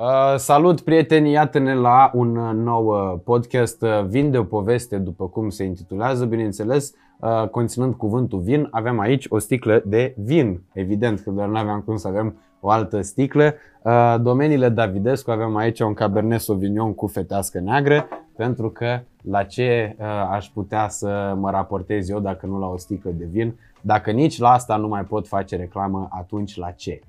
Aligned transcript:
Uh, 0.00 0.34
salut 0.36 0.80
prieteni, 0.80 1.30
iată-ne 1.30 1.74
la 1.74 2.10
un 2.14 2.36
uh, 2.36 2.54
nou 2.54 2.86
uh, 2.86 3.20
podcast 3.24 3.82
uh, 3.82 4.04
Vin 4.06 4.30
de 4.30 4.38
o 4.38 4.44
poveste, 4.44 4.98
după 4.98 5.28
cum 5.28 5.48
se 5.48 5.64
intitulează, 5.64 6.24
bineînțeles, 6.24 6.92
uh, 7.20 7.48
conținând 7.48 7.94
cuvântul 7.94 8.38
vin. 8.38 8.68
Avem 8.70 8.98
aici 8.98 9.26
o 9.28 9.38
sticlă 9.38 9.82
de 9.84 10.14
vin, 10.16 10.60
evident 10.72 11.20
că 11.20 11.30
doar 11.30 11.48
nu 11.48 11.56
aveam 11.56 11.80
cum 11.80 11.96
să 11.96 12.08
avem 12.08 12.36
o 12.60 12.70
altă 12.70 13.00
sticlă. 13.02 13.54
Uh, 13.82 14.14
domeniile 14.20 14.68
Davidescu, 14.68 15.30
avem 15.30 15.56
aici 15.56 15.80
un 15.80 15.94
Cabernet 15.94 16.40
Sauvignon 16.40 16.94
cu 16.94 17.06
fetească 17.06 17.60
neagră, 17.60 18.08
pentru 18.36 18.70
că 18.70 19.00
la 19.22 19.42
ce 19.42 19.96
uh, 19.98 20.06
aș 20.30 20.46
putea 20.46 20.88
să 20.88 21.34
mă 21.38 21.50
raportez 21.50 22.08
eu 22.08 22.20
dacă 22.20 22.46
nu 22.46 22.58
la 22.58 22.66
o 22.66 22.76
sticlă 22.76 23.10
de 23.10 23.24
vin, 23.30 23.54
dacă 23.80 24.10
nici 24.10 24.38
la 24.38 24.50
asta 24.50 24.76
nu 24.76 24.88
mai 24.88 25.04
pot 25.04 25.28
face 25.28 25.56
reclamă, 25.56 26.08
atunci 26.10 26.56
la 26.56 26.70
ce? 26.70 27.00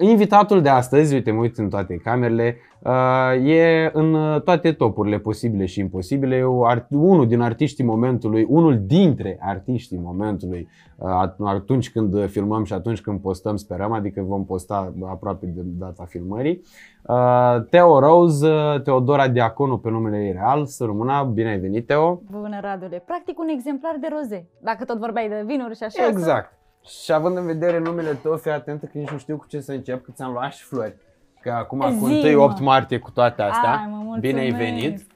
Uh, 0.00 0.08
Invitatul 0.08 0.62
de 0.62 0.68
astăzi, 0.68 1.14
uite, 1.14 1.30
mă 1.30 1.40
uit 1.40 1.58
în 1.58 1.68
toate 1.68 1.96
camerele, 1.96 2.56
uh, 2.78 3.48
e 3.48 3.90
în 3.92 4.40
toate 4.44 4.72
topurile 4.72 5.18
posibile 5.18 5.64
și 5.64 5.80
imposibile. 5.80 6.36
E 6.36 6.44
unul 6.90 7.26
din 7.26 7.40
artiștii 7.40 7.84
momentului, 7.84 8.46
unul 8.48 8.82
dintre 8.86 9.38
artiștii 9.40 10.00
momentului 10.02 10.68
uh, 10.96 11.10
atunci 11.44 11.90
când 11.90 12.28
filmăm 12.28 12.64
și 12.64 12.72
atunci 12.72 13.00
când 13.00 13.20
postăm, 13.20 13.56
sperăm, 13.56 13.92
adică 13.92 14.22
vom 14.26 14.44
posta 14.44 14.94
aproape 15.02 15.46
de 15.46 15.60
data 15.64 16.04
filmării. 16.08 16.62
Uh, 17.02 17.66
Teo 17.70 17.98
Rose, 17.98 18.48
Teodora 18.84 19.28
Diaconu 19.28 19.78
pe 19.78 19.90
numele 19.90 20.24
ei 20.24 20.32
real, 20.32 20.66
să 20.66 20.84
rămână, 20.84 21.30
bine 21.34 21.48
ai 21.48 21.58
venit 21.58 21.86
Teo! 21.86 22.22
Bună 22.30 22.58
Radule, 22.60 23.02
practic 23.06 23.38
un 23.38 23.48
exemplar 23.48 23.96
de 24.00 24.08
roze, 24.10 24.48
dacă 24.60 24.84
tot 24.84 24.98
vorbeai 24.98 25.28
de 25.28 25.42
vinuri 25.46 25.76
și 25.76 25.82
așa. 25.82 26.06
Exact. 26.06 26.59
Și 26.86 27.12
având 27.12 27.36
în 27.36 27.46
vedere 27.46 27.78
numele 27.78 28.12
tău, 28.14 28.36
fii 28.36 28.50
atentă 28.50 28.86
că 28.86 28.98
nici 28.98 29.10
nu 29.10 29.18
știu 29.18 29.36
cu 29.36 29.46
ce 29.46 29.60
să 29.60 29.72
încep, 29.72 30.04
că 30.04 30.10
ți-am 30.14 30.32
luat 30.32 30.52
și 30.52 30.64
flori. 30.64 30.96
Că 31.40 31.50
acum 31.50 31.78
cu 31.78 32.04
1 32.04 32.42
8 32.42 32.60
martie 32.60 32.98
cu 32.98 33.10
toate 33.10 33.42
astea, 33.42 33.70
Ai, 33.70 33.86
mă, 34.06 34.16
bine 34.20 34.40
ai 34.40 34.50
venit. 34.50 35.06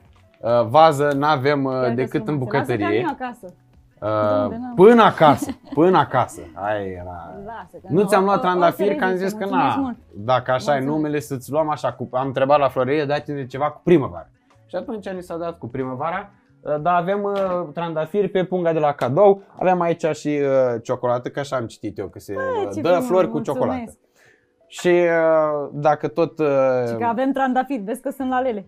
Uh, 0.41 0.67
vază 0.67 1.13
n-avem 1.17 1.65
uh, 1.65 1.95
decât 1.95 2.29
în 2.29 2.39
bucătărie. 2.39 3.01
Lasă 3.07 3.17
acasă. 3.21 3.55
Uh, 4.01 4.57
până 4.75 5.03
acasă, 5.03 5.51
până 5.75 5.99
acasă. 5.99 6.41
Ai 6.55 6.91
era. 6.93 7.35
Lasă, 7.45 7.77
că 7.83 7.87
Nu 7.89 8.05
ți-am 8.05 8.25
luat 8.25 8.37
o- 8.37 8.39
o- 8.39 8.43
trandafiri, 8.43 8.89
o 8.89 8.93
să 8.93 8.99
că 8.99 9.05
am 9.05 9.11
zis 9.11 9.21
reziste, 9.21 9.45
că 9.45 9.49
mulțumesc 9.51 9.77
na, 9.77 9.83
mult. 9.83 9.97
dacă 10.15 10.51
așa 10.51 10.71
e 10.71 10.75
Mulțumesc. 10.75 10.97
numele, 10.97 11.21
să-ți 11.21 11.51
luăm 11.51 11.69
așa. 11.71 11.93
Cu, 11.93 12.09
am 12.13 12.27
întrebat 12.27 12.59
la 12.59 12.69
florărie, 12.69 13.05
dați-ne 13.05 13.47
ceva 13.47 13.71
cu 13.71 13.81
primăvară. 13.85 14.31
Și 14.67 14.77
atunci 14.77 15.09
ni 15.09 15.23
s-a 15.23 15.37
dat 15.37 15.59
cu 15.59 15.67
primăvara. 15.69 16.31
Uh, 16.65 16.81
Dar 16.81 16.95
avem 16.95 17.23
uh, 17.23 17.69
trandafiri 17.73 18.29
pe 18.29 18.45
punga 18.45 18.73
de 18.73 18.79
la 18.79 18.93
cadou, 18.93 19.43
avem 19.59 19.81
aici 19.81 20.05
și 20.05 20.29
uh, 20.29 20.81
ciocolată, 20.83 21.29
că 21.29 21.41
așa 21.41 21.57
am 21.57 21.67
citit 21.67 21.99
eu, 21.99 22.07
că 22.09 22.19
se 22.19 22.35
uh, 22.37 22.69
ce 22.75 22.81
dă 22.81 22.89
frumos, 22.89 23.07
flori 23.07 23.27
cu 23.27 23.33
mulțumesc. 23.33 23.65
ciocolată. 23.67 23.93
Și 24.67 24.89
uh, 24.89 25.69
dacă 25.73 26.09
tot... 26.09 26.39
Uh, 26.39 26.47
Și 26.89 26.95
că 26.95 27.05
avem 27.05 27.33
trandafiri, 27.33 27.83
vezi 27.83 28.01
că 28.01 28.11
sunt 28.11 28.29
la 28.29 28.41
lele. 28.41 28.67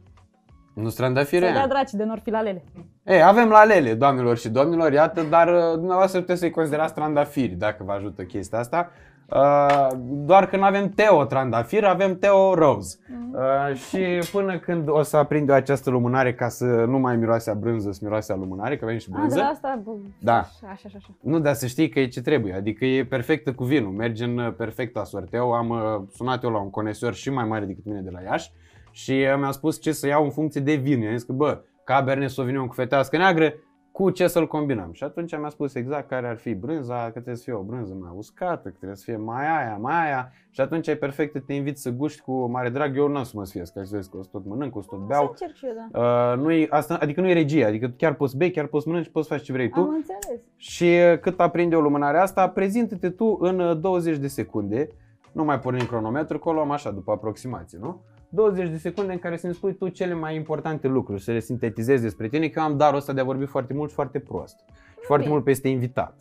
nu 0.75 0.89
trandafiri? 0.89 1.45
Să 1.47 1.53
dea 1.53 1.67
draci 1.69 1.91
de 1.91 2.05
nor 2.05 2.19
fi 2.19 2.31
la 2.31 2.41
lele. 2.41 2.65
Ei, 3.05 3.23
avem 3.23 3.49
la 3.49 3.65
lele, 3.65 3.95
doamnelor 3.95 4.37
și 4.37 4.49
domnilor, 4.49 4.93
iată, 4.93 5.23
dar 5.23 5.49
uh, 5.49 5.73
dumneavoastră 5.75 6.21
puteți 6.21 6.41
să-i 6.41 6.51
considerați 6.51 6.95
trandafiri, 6.95 7.55
dacă 7.55 7.85
vă 7.85 7.93
ajută 7.93 8.23
chestia 8.23 8.59
asta. 8.59 8.91
Uh, 9.31 9.89
doar 10.25 10.47
că 10.47 10.57
nu 10.57 10.63
avem 10.63 10.89
Teo 10.89 11.25
trandafir, 11.25 11.85
avem 11.85 12.19
Teo 12.19 12.55
Rose. 12.55 12.99
Uh, 13.33 13.77
și 13.77 14.29
până 14.33 14.59
când 14.59 14.89
o 14.89 15.03
să 15.03 15.17
aprind 15.17 15.49
eu 15.49 15.55
această 15.55 15.91
lumânare 15.91 16.35
ca 16.35 16.49
să 16.49 16.65
nu 16.65 16.99
mai 16.99 17.17
miroase 17.17 17.51
a 17.51 17.55
brânză, 17.55 17.93
să 17.93 18.01
miroase 18.03 18.33
a 18.33 18.37
lumânare, 18.37 18.77
că 18.77 18.85
avem 18.85 18.99
și 18.99 19.09
A, 19.11 19.13
de 19.13 19.19
brânză. 19.19 19.39
la 19.39 19.45
asta, 19.45 19.81
bă, 19.85 19.91
Da. 20.21 20.37
Așa, 20.37 20.49
așa, 20.63 20.71
așa. 20.73 20.97
așa. 20.97 21.09
Nu, 21.21 21.39
dar 21.41 21.55
să 21.55 21.67
știi 21.67 21.89
că 21.89 22.01
e 22.01 22.07
ce 22.09 22.21
trebuie, 22.21 22.55
adică 22.55 22.85
e 22.85 23.05
perfectă 23.05 23.53
cu 23.53 23.65
vinul, 23.65 23.91
merge 23.93 24.25
în 24.25 24.39
uh, 24.39 24.55
perfecta 24.57 25.05
sorteu. 25.05 25.53
Am 25.53 25.69
uh, 25.69 25.79
sunat 26.15 26.43
eu 26.43 26.51
la 26.51 26.59
un 26.61 26.71
conesor 26.71 27.15
și 27.15 27.31
mai 27.31 27.45
mare 27.45 27.65
decât 27.65 27.85
mine 27.85 28.01
de 28.01 28.11
la 28.13 28.21
Iași 28.21 28.51
și 28.91 29.11
uh, 29.13 29.39
mi-a 29.39 29.51
spus 29.51 29.81
ce 29.81 29.93
să 29.93 30.07
iau 30.07 30.25
în 30.25 30.31
funcție 30.31 30.61
de 30.61 30.75
vin. 30.75 31.01
I-am 31.01 31.13
zis 31.17 31.23
că, 31.23 31.33
bă, 31.33 31.61
Cabernet 31.85 32.31
Sauvignon 32.31 32.67
cu 32.67 32.75
fetească 32.75 33.17
neagră, 33.17 33.53
cu 33.97 34.11
ce 34.11 34.27
să-l 34.27 34.47
combinăm. 34.47 34.93
Și 34.93 35.05
atunci 35.05 35.39
mi-a 35.39 35.49
spus 35.49 35.75
exact 35.75 36.09
care 36.09 36.29
ar 36.29 36.37
fi 36.37 36.55
brânza, 36.55 37.05
că 37.05 37.11
trebuie 37.11 37.37
să 37.37 37.43
fie 37.43 37.53
o 37.53 37.63
brânză 37.63 37.97
mai 38.01 38.11
uscată, 38.17 38.69
că 38.69 38.75
trebuie 38.77 38.97
să 38.97 39.03
fie 39.05 39.17
mai 39.17 39.45
aia, 39.45 39.77
mai 39.81 40.05
aia. 40.07 40.33
Și 40.51 40.61
atunci 40.61 40.87
e 40.87 40.97
perfect, 40.97 41.47
te 41.47 41.53
invit 41.53 41.79
să 41.79 41.91
guști 41.91 42.21
cu 42.21 42.47
mare 42.47 42.69
drag. 42.69 42.97
Eu 42.97 43.09
nu 43.09 43.21
o 43.21 43.23
să 43.23 43.33
mă 43.35 43.45
sfiesc, 43.45 43.73
că 43.73 43.83
să 43.85 43.95
vezi 43.95 44.11
că 44.11 44.17
o 44.17 44.23
să 44.23 44.29
tot 44.33 44.47
mănânc, 44.47 44.77
o 44.77 44.81
să 44.81 44.87
tot 44.91 44.99
O 44.99 45.01
să 45.01 45.07
beau. 45.07 45.29
încerc 45.29 45.55
și 45.55 45.67
eu, 45.67 45.73
da. 45.93 46.33
Uh, 46.33 46.39
nu 46.39 46.67
asta, 46.69 46.99
adică 47.01 47.21
nu 47.21 47.29
e 47.29 47.33
regie, 47.33 47.65
adică 47.65 47.93
chiar 47.97 48.15
poți 48.15 48.37
bei, 48.37 48.51
chiar 48.51 48.67
poți 48.67 48.89
mănânci, 48.89 49.09
poți 49.09 49.29
face 49.29 49.43
ce 49.43 49.53
vrei 49.53 49.69
tu. 49.69 49.81
Am 49.81 49.89
înțeles. 49.89 50.41
Și 50.57 50.85
uh, 51.13 51.19
cât 51.19 51.41
aprinde 51.41 51.77
o 51.77 51.81
lumânare 51.81 52.19
asta, 52.19 52.49
prezintă-te 52.49 53.11
tu 53.11 53.37
în 53.41 53.61
uh, 53.61 53.79
20 53.81 54.17
de 54.17 54.27
secunde. 54.27 54.89
Nu 55.33 55.45
mai 55.45 55.59
pornim 55.59 55.87
cronometru, 55.87 56.39
că 56.39 56.49
o 56.49 56.53
luăm 56.53 56.71
așa, 56.71 56.91
după 56.91 57.13
aproximație, 57.13 57.79
nu? 57.81 58.01
20 58.37 58.69
de 58.71 58.77
secunde 58.77 59.13
în 59.13 59.19
care 59.19 59.37
să-mi 59.37 59.55
spui 59.55 59.75
tu 59.75 59.89
cele 59.89 60.15
mai 60.15 60.35
importante 60.35 60.89
lucruri, 60.89 61.23
să 61.23 61.33
le 61.33 61.39
sintetizezi 61.39 62.03
despre 62.03 62.29
tine, 62.29 62.49
că 62.49 62.59
eu 62.59 62.65
am 62.65 62.77
darul 62.77 62.97
ăsta 62.97 63.13
de 63.13 63.21
a 63.21 63.25
vorbi 63.25 63.45
foarte 63.45 63.75
mult 63.75 63.89
și 63.89 63.95
foarte 63.95 64.21
prost. 64.21 64.65
Și 64.69 65.07
foarte 65.07 65.25
Bine. 65.25 65.35
mult 65.35 65.45
peste 65.45 65.69
invitat. 65.69 66.15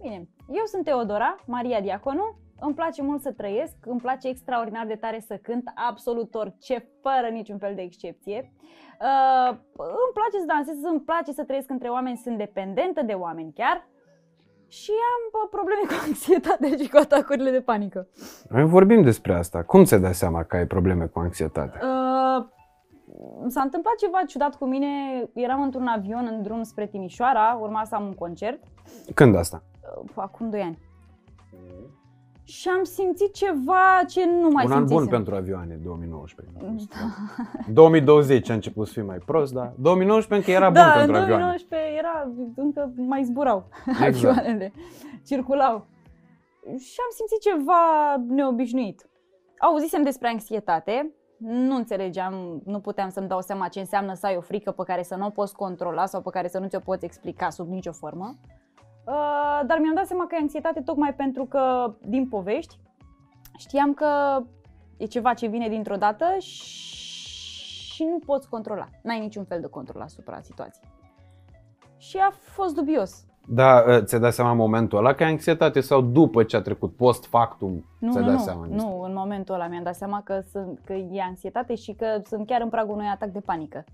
Bine, 0.00 0.28
eu 0.48 0.64
sunt 0.64 0.84
Teodora, 0.84 1.36
Maria 1.46 1.80
Diaconu, 1.80 2.36
îmi 2.60 2.74
place 2.74 3.02
mult 3.02 3.20
să 3.20 3.32
trăiesc, 3.32 3.74
îmi 3.84 4.00
place 4.00 4.28
extraordinar 4.28 4.86
de 4.86 4.94
tare 4.94 5.20
să 5.20 5.38
cânt 5.42 5.72
absolut 5.88 6.34
orice, 6.34 6.88
fără 7.02 7.28
niciun 7.32 7.58
fel 7.58 7.74
de 7.74 7.82
excepție. 7.82 8.52
Uh, 9.00 9.56
îmi 9.76 10.14
place 10.14 10.38
să 10.38 10.46
dansez, 10.46 10.76
îmi 10.82 11.00
place 11.00 11.32
să 11.32 11.44
trăiesc 11.44 11.70
între 11.70 11.88
oameni, 11.88 12.16
sunt 12.16 12.38
dependentă 12.38 13.02
de 13.02 13.12
oameni 13.12 13.52
chiar. 13.52 13.88
Și 14.68 14.90
am 14.90 15.22
bă, 15.32 15.48
probleme 15.50 15.80
cu 15.88 15.94
anxietate 16.06 16.76
și 16.82 16.88
cu 16.90 16.96
atacurile 16.96 17.50
de 17.50 17.60
panică. 17.60 18.08
Noi 18.48 18.64
vorbim 18.64 19.02
despre 19.02 19.34
asta. 19.34 19.62
Cum 19.62 19.84
ți-ai 19.84 20.00
dat 20.00 20.14
seama 20.14 20.42
că 20.42 20.56
ai 20.56 20.66
probleme 20.66 21.06
cu 21.06 21.18
anxietate? 21.18 21.78
Uh, 21.82 22.44
s-a 23.48 23.60
întâmplat 23.60 23.94
ceva 23.94 24.18
ciudat 24.26 24.54
cu 24.54 24.64
mine, 24.64 24.86
eram 25.34 25.62
într-un 25.62 25.86
avion 25.86 26.28
în 26.30 26.42
drum 26.42 26.62
spre 26.62 26.86
Timișoara, 26.86 27.58
urma 27.60 27.84
să 27.84 27.94
am 27.94 28.06
un 28.06 28.14
concert, 28.14 28.60
Când 29.14 29.36
asta? 29.36 29.62
uh, 30.04 30.10
acum 30.14 30.50
2 30.50 30.60
ani. 30.60 30.78
Și 32.46 32.68
am 32.68 32.84
simțit 32.84 33.34
ceva 33.34 34.04
ce 34.08 34.26
nu 34.40 34.48
mai 34.48 34.64
un 34.64 34.72
an 34.72 34.78
bun 34.78 34.86
simțisem. 34.88 35.08
pentru 35.08 35.34
avioane, 35.34 35.74
2019. 35.82 36.52
2020 37.72 38.50
a 38.50 38.54
început 38.54 38.86
să 38.86 38.92
fie 38.92 39.02
mai 39.02 39.18
prost, 39.18 39.52
dar 39.52 39.72
2019 39.78 40.50
încă 40.50 40.62
era 40.64 40.70
bun 40.72 40.80
da, 40.80 40.92
în 40.92 40.98
pentru 40.98 41.16
avioane. 41.16 41.42
2019 41.42 41.98
era, 41.98 42.30
încă 42.56 42.92
mai 42.96 43.24
zburau 43.24 43.68
Exact. 43.86 44.36
avioanele, 44.38 44.72
circulau. 45.24 45.86
Și 46.62 46.96
am 47.06 47.12
simțit 47.16 47.40
ceva 47.40 47.80
neobișnuit. 48.28 49.06
Auzisem 49.58 50.02
despre 50.02 50.28
anxietate, 50.28 51.10
nu 51.38 51.74
înțelegeam, 51.76 52.62
nu 52.64 52.80
puteam 52.80 53.08
să-mi 53.08 53.28
dau 53.28 53.40
seama 53.40 53.68
ce 53.68 53.80
înseamnă 53.80 54.14
să 54.14 54.26
ai 54.26 54.36
o 54.36 54.40
frică 54.40 54.70
pe 54.70 54.82
care 54.86 55.02
să 55.02 55.14
nu 55.14 55.26
o 55.26 55.30
poți 55.30 55.54
controla 55.54 56.06
sau 56.06 56.20
pe 56.22 56.30
care 56.30 56.48
să 56.48 56.58
nu 56.58 56.66
ți-o 56.68 56.78
poți 56.78 57.04
explica 57.04 57.50
sub 57.50 57.68
nicio 57.68 57.92
formă. 57.92 58.34
Uh, 59.06 59.60
dar 59.66 59.78
mi-am 59.78 59.94
dat 59.94 60.06
seama 60.06 60.26
că 60.26 60.34
e 60.34 60.38
anxietate 60.40 60.80
tocmai 60.80 61.14
pentru 61.14 61.44
că, 61.44 61.94
din 62.02 62.28
povești, 62.28 62.78
știam 63.58 63.94
că 63.94 64.40
e 64.96 65.04
ceva 65.04 65.34
ce 65.34 65.46
vine 65.46 65.68
dintr-o 65.68 65.96
dată 65.96 66.24
și 66.38 68.04
nu 68.04 68.18
poți 68.26 68.48
controla. 68.48 68.88
N-ai 69.02 69.20
niciun 69.20 69.44
fel 69.44 69.60
de 69.60 69.66
control 69.66 70.02
asupra 70.02 70.40
situației. 70.40 70.88
Și 71.96 72.16
a 72.16 72.30
fost 72.30 72.74
dubios. 72.74 73.24
Da, 73.48 73.84
uh, 73.88 74.02
ți-ai 74.04 74.20
dat 74.20 74.32
seama 74.32 74.50
în 74.50 74.56
momentul 74.56 74.98
ăla 74.98 75.12
că 75.14 75.22
ai 75.22 75.30
anxietate 75.30 75.80
sau 75.80 76.00
după 76.00 76.42
ce 76.42 76.56
a 76.56 76.60
trecut, 76.60 76.96
post 76.96 77.26
factum, 77.26 77.84
Nu, 78.00 78.10
ți-ai 78.12 78.24
nu, 78.24 78.30
dat 78.30 78.38
nu, 78.38 78.44
seama? 78.44 78.66
nu, 78.66 79.00
în 79.00 79.12
momentul 79.12 79.54
ăla 79.54 79.66
mi-am 79.68 79.82
dat 79.82 79.94
seama 79.94 80.20
că, 80.24 80.40
sunt, 80.50 80.80
că 80.84 80.92
e 80.92 81.22
anxietate 81.22 81.74
și 81.74 81.92
că 81.92 82.20
sunt 82.24 82.46
chiar 82.46 82.60
în 82.60 82.68
pragul 82.68 82.94
unui 82.94 83.06
atac 83.06 83.28
de 83.28 83.40
panică. 83.40 83.84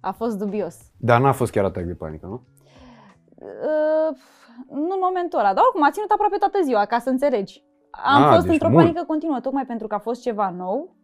A 0.00 0.12
fost 0.12 0.38
dubios. 0.38 0.76
Dar 0.96 1.20
n-a 1.20 1.32
fost 1.32 1.52
chiar 1.52 1.64
atac 1.64 1.84
de 1.84 1.94
panică, 1.94 2.26
nu? 2.26 2.42
Uh, 3.40 4.16
nu 4.68 4.92
în 4.94 5.00
momentul 5.00 5.38
ăla, 5.38 5.54
dar 5.54 5.62
oricum 5.64 5.82
a 5.82 5.90
ținut 5.90 6.10
aproape 6.10 6.36
toată 6.36 6.58
ziua, 6.62 6.84
ca 6.84 6.98
să 6.98 7.10
înțelegi. 7.10 7.64
Am 7.90 8.22
Ah, 8.22 8.30
fost 8.32 8.42
deci 8.44 8.52
într-o 8.52 8.68
mult. 8.68 8.82
panică 8.82 9.04
continuă, 9.06 9.40
tocmai 9.40 9.66
pentru 9.66 9.86
că 9.86 9.94
a 9.94 9.98
fost 9.98 10.22
ceva 10.22 10.50
nou. 10.56 10.96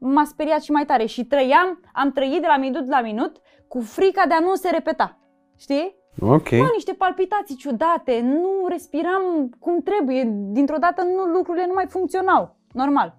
M-a 0.00 0.24
speriat 0.24 0.62
și 0.62 0.70
mai 0.70 0.84
tare 0.84 1.04
și 1.06 1.24
trăiam, 1.24 1.80
am 1.92 2.12
trăit 2.12 2.40
de 2.40 2.46
la 2.46 2.56
minut 2.56 2.88
la 2.88 3.00
minut 3.00 3.36
cu 3.68 3.80
frica 3.80 4.26
de 4.26 4.34
a 4.34 4.40
nu 4.40 4.54
se 4.54 4.70
repeta. 4.70 5.18
Știi? 5.56 5.94
Ok. 6.20 6.48
Bă, 6.50 6.68
niște 6.74 6.92
palpitații 6.92 7.56
ciudate, 7.56 8.20
nu 8.20 8.66
respiram 8.68 9.22
cum 9.58 9.80
trebuie, 9.80 10.22
dintr-o 10.28 10.76
dată 10.76 11.02
nu, 11.02 11.22
lucrurile 11.24 11.66
nu 11.66 11.72
mai 11.72 11.86
funcționau, 11.86 12.56
normal. 12.72 13.14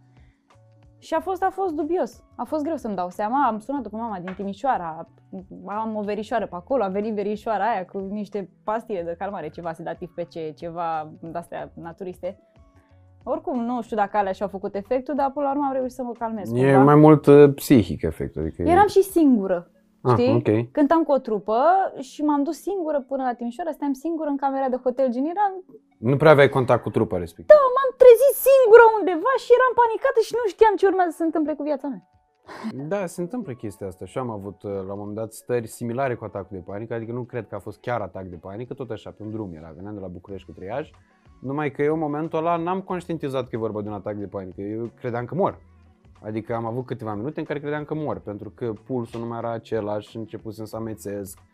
Și 1.03 1.13
a 1.13 1.19
fost, 1.19 1.43
a 1.43 1.49
fost 1.49 1.73
dubios. 1.73 2.23
A 2.35 2.43
fost 2.43 2.63
greu 2.63 2.75
să-mi 2.77 2.95
dau 2.95 3.09
seama. 3.09 3.47
Am 3.47 3.59
sunat 3.59 3.81
pe 3.81 3.89
mama 3.91 4.19
din 4.19 4.33
Timișoara, 4.35 5.07
am 5.65 5.95
o 5.95 6.01
verișoară 6.01 6.45
pe 6.47 6.55
acolo, 6.55 6.83
a 6.83 6.87
venit 6.87 7.13
verișoara 7.13 7.69
aia 7.69 7.85
cu 7.85 7.97
niște 7.99 8.49
pastile 8.63 9.01
de 9.03 9.15
calmare, 9.17 9.49
ceva 9.49 9.73
sedativ 9.73 10.11
pe 10.15 10.23
ce, 10.23 10.53
ceva 10.57 11.11
de-astea 11.21 11.71
naturiste. 11.75 12.39
Oricum, 13.23 13.59
nu 13.59 13.81
știu 13.81 13.95
dacă 13.95 14.17
alea 14.17 14.31
și-au 14.31 14.47
făcut 14.47 14.75
efectul, 14.75 15.15
dar 15.15 15.31
până 15.31 15.45
la 15.45 15.51
urmă 15.51 15.65
am 15.65 15.73
reușit 15.73 15.95
să 15.95 16.03
mă 16.03 16.11
calmez. 16.19 16.51
E 16.53 16.65
cumva. 16.65 16.83
mai 16.83 16.95
mult 16.95 17.25
uh, 17.25 17.53
psihic 17.55 18.01
efectul. 18.01 18.41
Adică 18.41 18.61
e- 18.61 18.71
Eram 18.71 18.87
și 18.87 19.01
singură. 19.01 19.71
ah, 20.01 20.11
știi? 20.17 20.33
ok. 20.33 20.71
Cântam 20.71 21.03
cu 21.03 21.11
o 21.11 21.17
trupă 21.17 21.59
și 21.99 22.21
m-am 22.23 22.43
dus 22.43 22.61
singură 22.61 23.05
până 23.07 23.23
la 23.23 23.33
Timișoara, 23.33 23.69
stăteam 23.69 23.93
singură 23.93 24.29
în 24.29 24.37
camera 24.37 24.69
de 24.69 24.75
hotel 24.83 25.11
gen, 25.11 25.23
eram 25.23 25.63
Nu 26.09 26.17
prea 26.17 26.31
aveai 26.31 26.49
contact 26.57 26.83
cu 26.83 26.89
trupa 26.89 27.17
respectiv. 27.17 27.55
M-am 27.75 27.91
trezit 28.01 28.35
singură 28.47 28.85
undeva 28.97 29.33
și 29.43 29.49
eram 29.57 29.73
panicată 29.81 30.19
și 30.27 30.33
nu 30.39 30.45
știam 30.53 30.75
ce 30.79 30.85
urmează 30.91 31.11
să 31.11 31.19
se 31.21 31.29
întâmple 31.29 31.53
cu 31.57 31.63
viața 31.69 31.87
mea. 31.93 32.03
Da, 32.91 33.01
se 33.15 33.21
întâmplă 33.21 33.51
chestia 33.53 33.87
asta 33.87 34.05
și 34.05 34.17
eu 34.17 34.23
am 34.23 34.29
avut 34.39 34.59
uh, 34.63 34.71
la 34.87 34.93
un 34.95 35.01
moment 35.03 35.17
dat 35.21 35.31
stări 35.33 35.67
similare 35.77 36.15
cu 36.15 36.23
atacul 36.25 36.57
de 36.57 36.63
panică, 36.69 36.93
adică 36.93 37.11
nu 37.11 37.23
cred 37.23 37.45
că 37.47 37.55
a 37.55 37.65
fost 37.67 37.79
chiar 37.79 38.01
atac 38.01 38.25
de 38.33 38.39
panică, 38.47 38.73
tot 38.73 38.89
așa, 38.89 39.09
pe 39.09 39.23
un 39.23 39.31
drum 39.31 39.53
era, 39.59 39.73
veneam 39.75 39.93
de 39.93 39.99
la 40.05 40.15
București 40.17 40.47
cu 40.47 40.53
Triaj, 40.57 40.89
numai 41.41 41.71
că 41.71 41.81
eu 41.81 41.93
în 41.93 41.99
momentul 41.99 42.39
ăla 42.39 42.55
n-am 42.55 42.81
conștientizat 42.81 43.43
că 43.43 43.55
e 43.55 43.65
vorba 43.67 43.81
de 43.81 43.87
un 43.87 43.93
atac 44.01 44.15
de 44.15 44.27
panică, 44.27 44.61
eu 44.61 44.91
credeam 44.99 45.25
că 45.25 45.35
mor. 45.35 45.53
Adică 46.21 46.55
am 46.55 46.65
avut 46.65 46.85
câteva 46.85 47.13
minute 47.13 47.39
în 47.39 47.45
care 47.45 47.59
credeam 47.59 47.83
că 47.83 47.93
mor, 47.93 48.19
pentru 48.19 48.49
că 48.49 48.73
pulsul 48.85 49.19
nu 49.19 49.25
mai 49.25 49.37
era 49.37 49.51
același, 49.51 50.17
începusem 50.17 50.65
să 50.65 50.75
amețesc, 50.75 51.37
uh, 51.37 51.52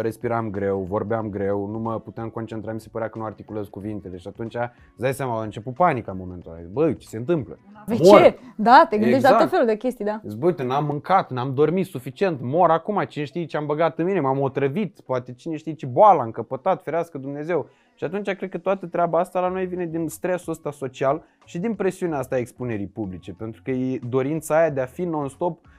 respiram 0.00 0.50
greu, 0.50 0.86
vorbeam 0.88 1.28
greu, 1.30 1.66
nu 1.66 1.78
mă 1.78 2.00
puteam 2.00 2.28
concentra, 2.28 2.72
mi 2.72 2.80
se 2.80 2.88
părea 2.88 3.08
că 3.08 3.18
nu 3.18 3.24
articulez 3.24 3.66
cuvintele 3.66 4.16
și 4.16 4.28
atunci, 4.28 4.54
îți 4.54 4.96
dai 4.96 5.14
seama, 5.14 5.40
a 5.40 5.42
început 5.42 5.74
panica 5.74 6.12
în 6.12 6.18
momentul 6.18 6.52
ăla. 6.52 6.60
Băi, 6.72 6.96
ce 6.96 7.06
se 7.08 7.16
întâmplă? 7.16 7.58
Păi 7.86 7.98
Mor. 8.02 8.20
ce? 8.20 8.38
Da, 8.56 8.86
te 8.88 8.96
gândești 8.96 9.16
Exact. 9.16 9.34
la 9.34 9.40
tot 9.40 9.50
felul 9.50 9.66
de 9.66 9.76
chestii, 9.76 10.04
da. 10.04 10.20
Zici, 10.26 10.38
bă, 10.38 10.46
uite, 10.46 10.62
n-am 10.62 10.84
mâncat, 10.84 11.30
n-am 11.30 11.54
dormit 11.54 11.86
suficient, 11.86 12.40
mor 12.40 12.70
acum, 12.70 13.04
cine 13.08 13.24
știe 13.24 13.44
ce 13.44 13.56
am 13.56 13.66
băgat 13.66 13.98
în 13.98 14.04
mine, 14.04 14.20
m-am 14.20 14.40
otrăvit, 14.40 15.00
poate 15.00 15.32
cine 15.32 15.56
știe 15.56 15.72
ce 15.72 15.86
boală 15.86 16.20
am 16.20 16.30
căpătat, 16.30 16.82
ferească 16.82 17.18
Dumnezeu. 17.18 17.68
Și 17.94 18.04
atunci 18.04 18.30
cred 18.30 18.50
că 18.50 18.58
toată 18.58 18.86
treaba 18.86 19.18
asta 19.18 19.40
la 19.40 19.48
noi 19.48 19.66
vine 19.66 19.86
din 19.86 20.08
stresul 20.08 20.52
ăsta 20.52 20.70
social 20.70 21.22
și 21.44 21.58
din 21.58 21.74
presiunea 21.74 22.18
asta 22.18 22.34
a 22.34 22.38
expunerii 22.38 22.86
publice, 22.86 23.32
pentru 23.32 23.62
că 23.64 23.70
e 23.70 23.98
dorința 24.08 24.58
aia 24.58 24.70
de 24.70 24.80
a 24.80 24.86
fi 24.86 25.02
non-stop 25.02 25.64
uh, 25.64 25.70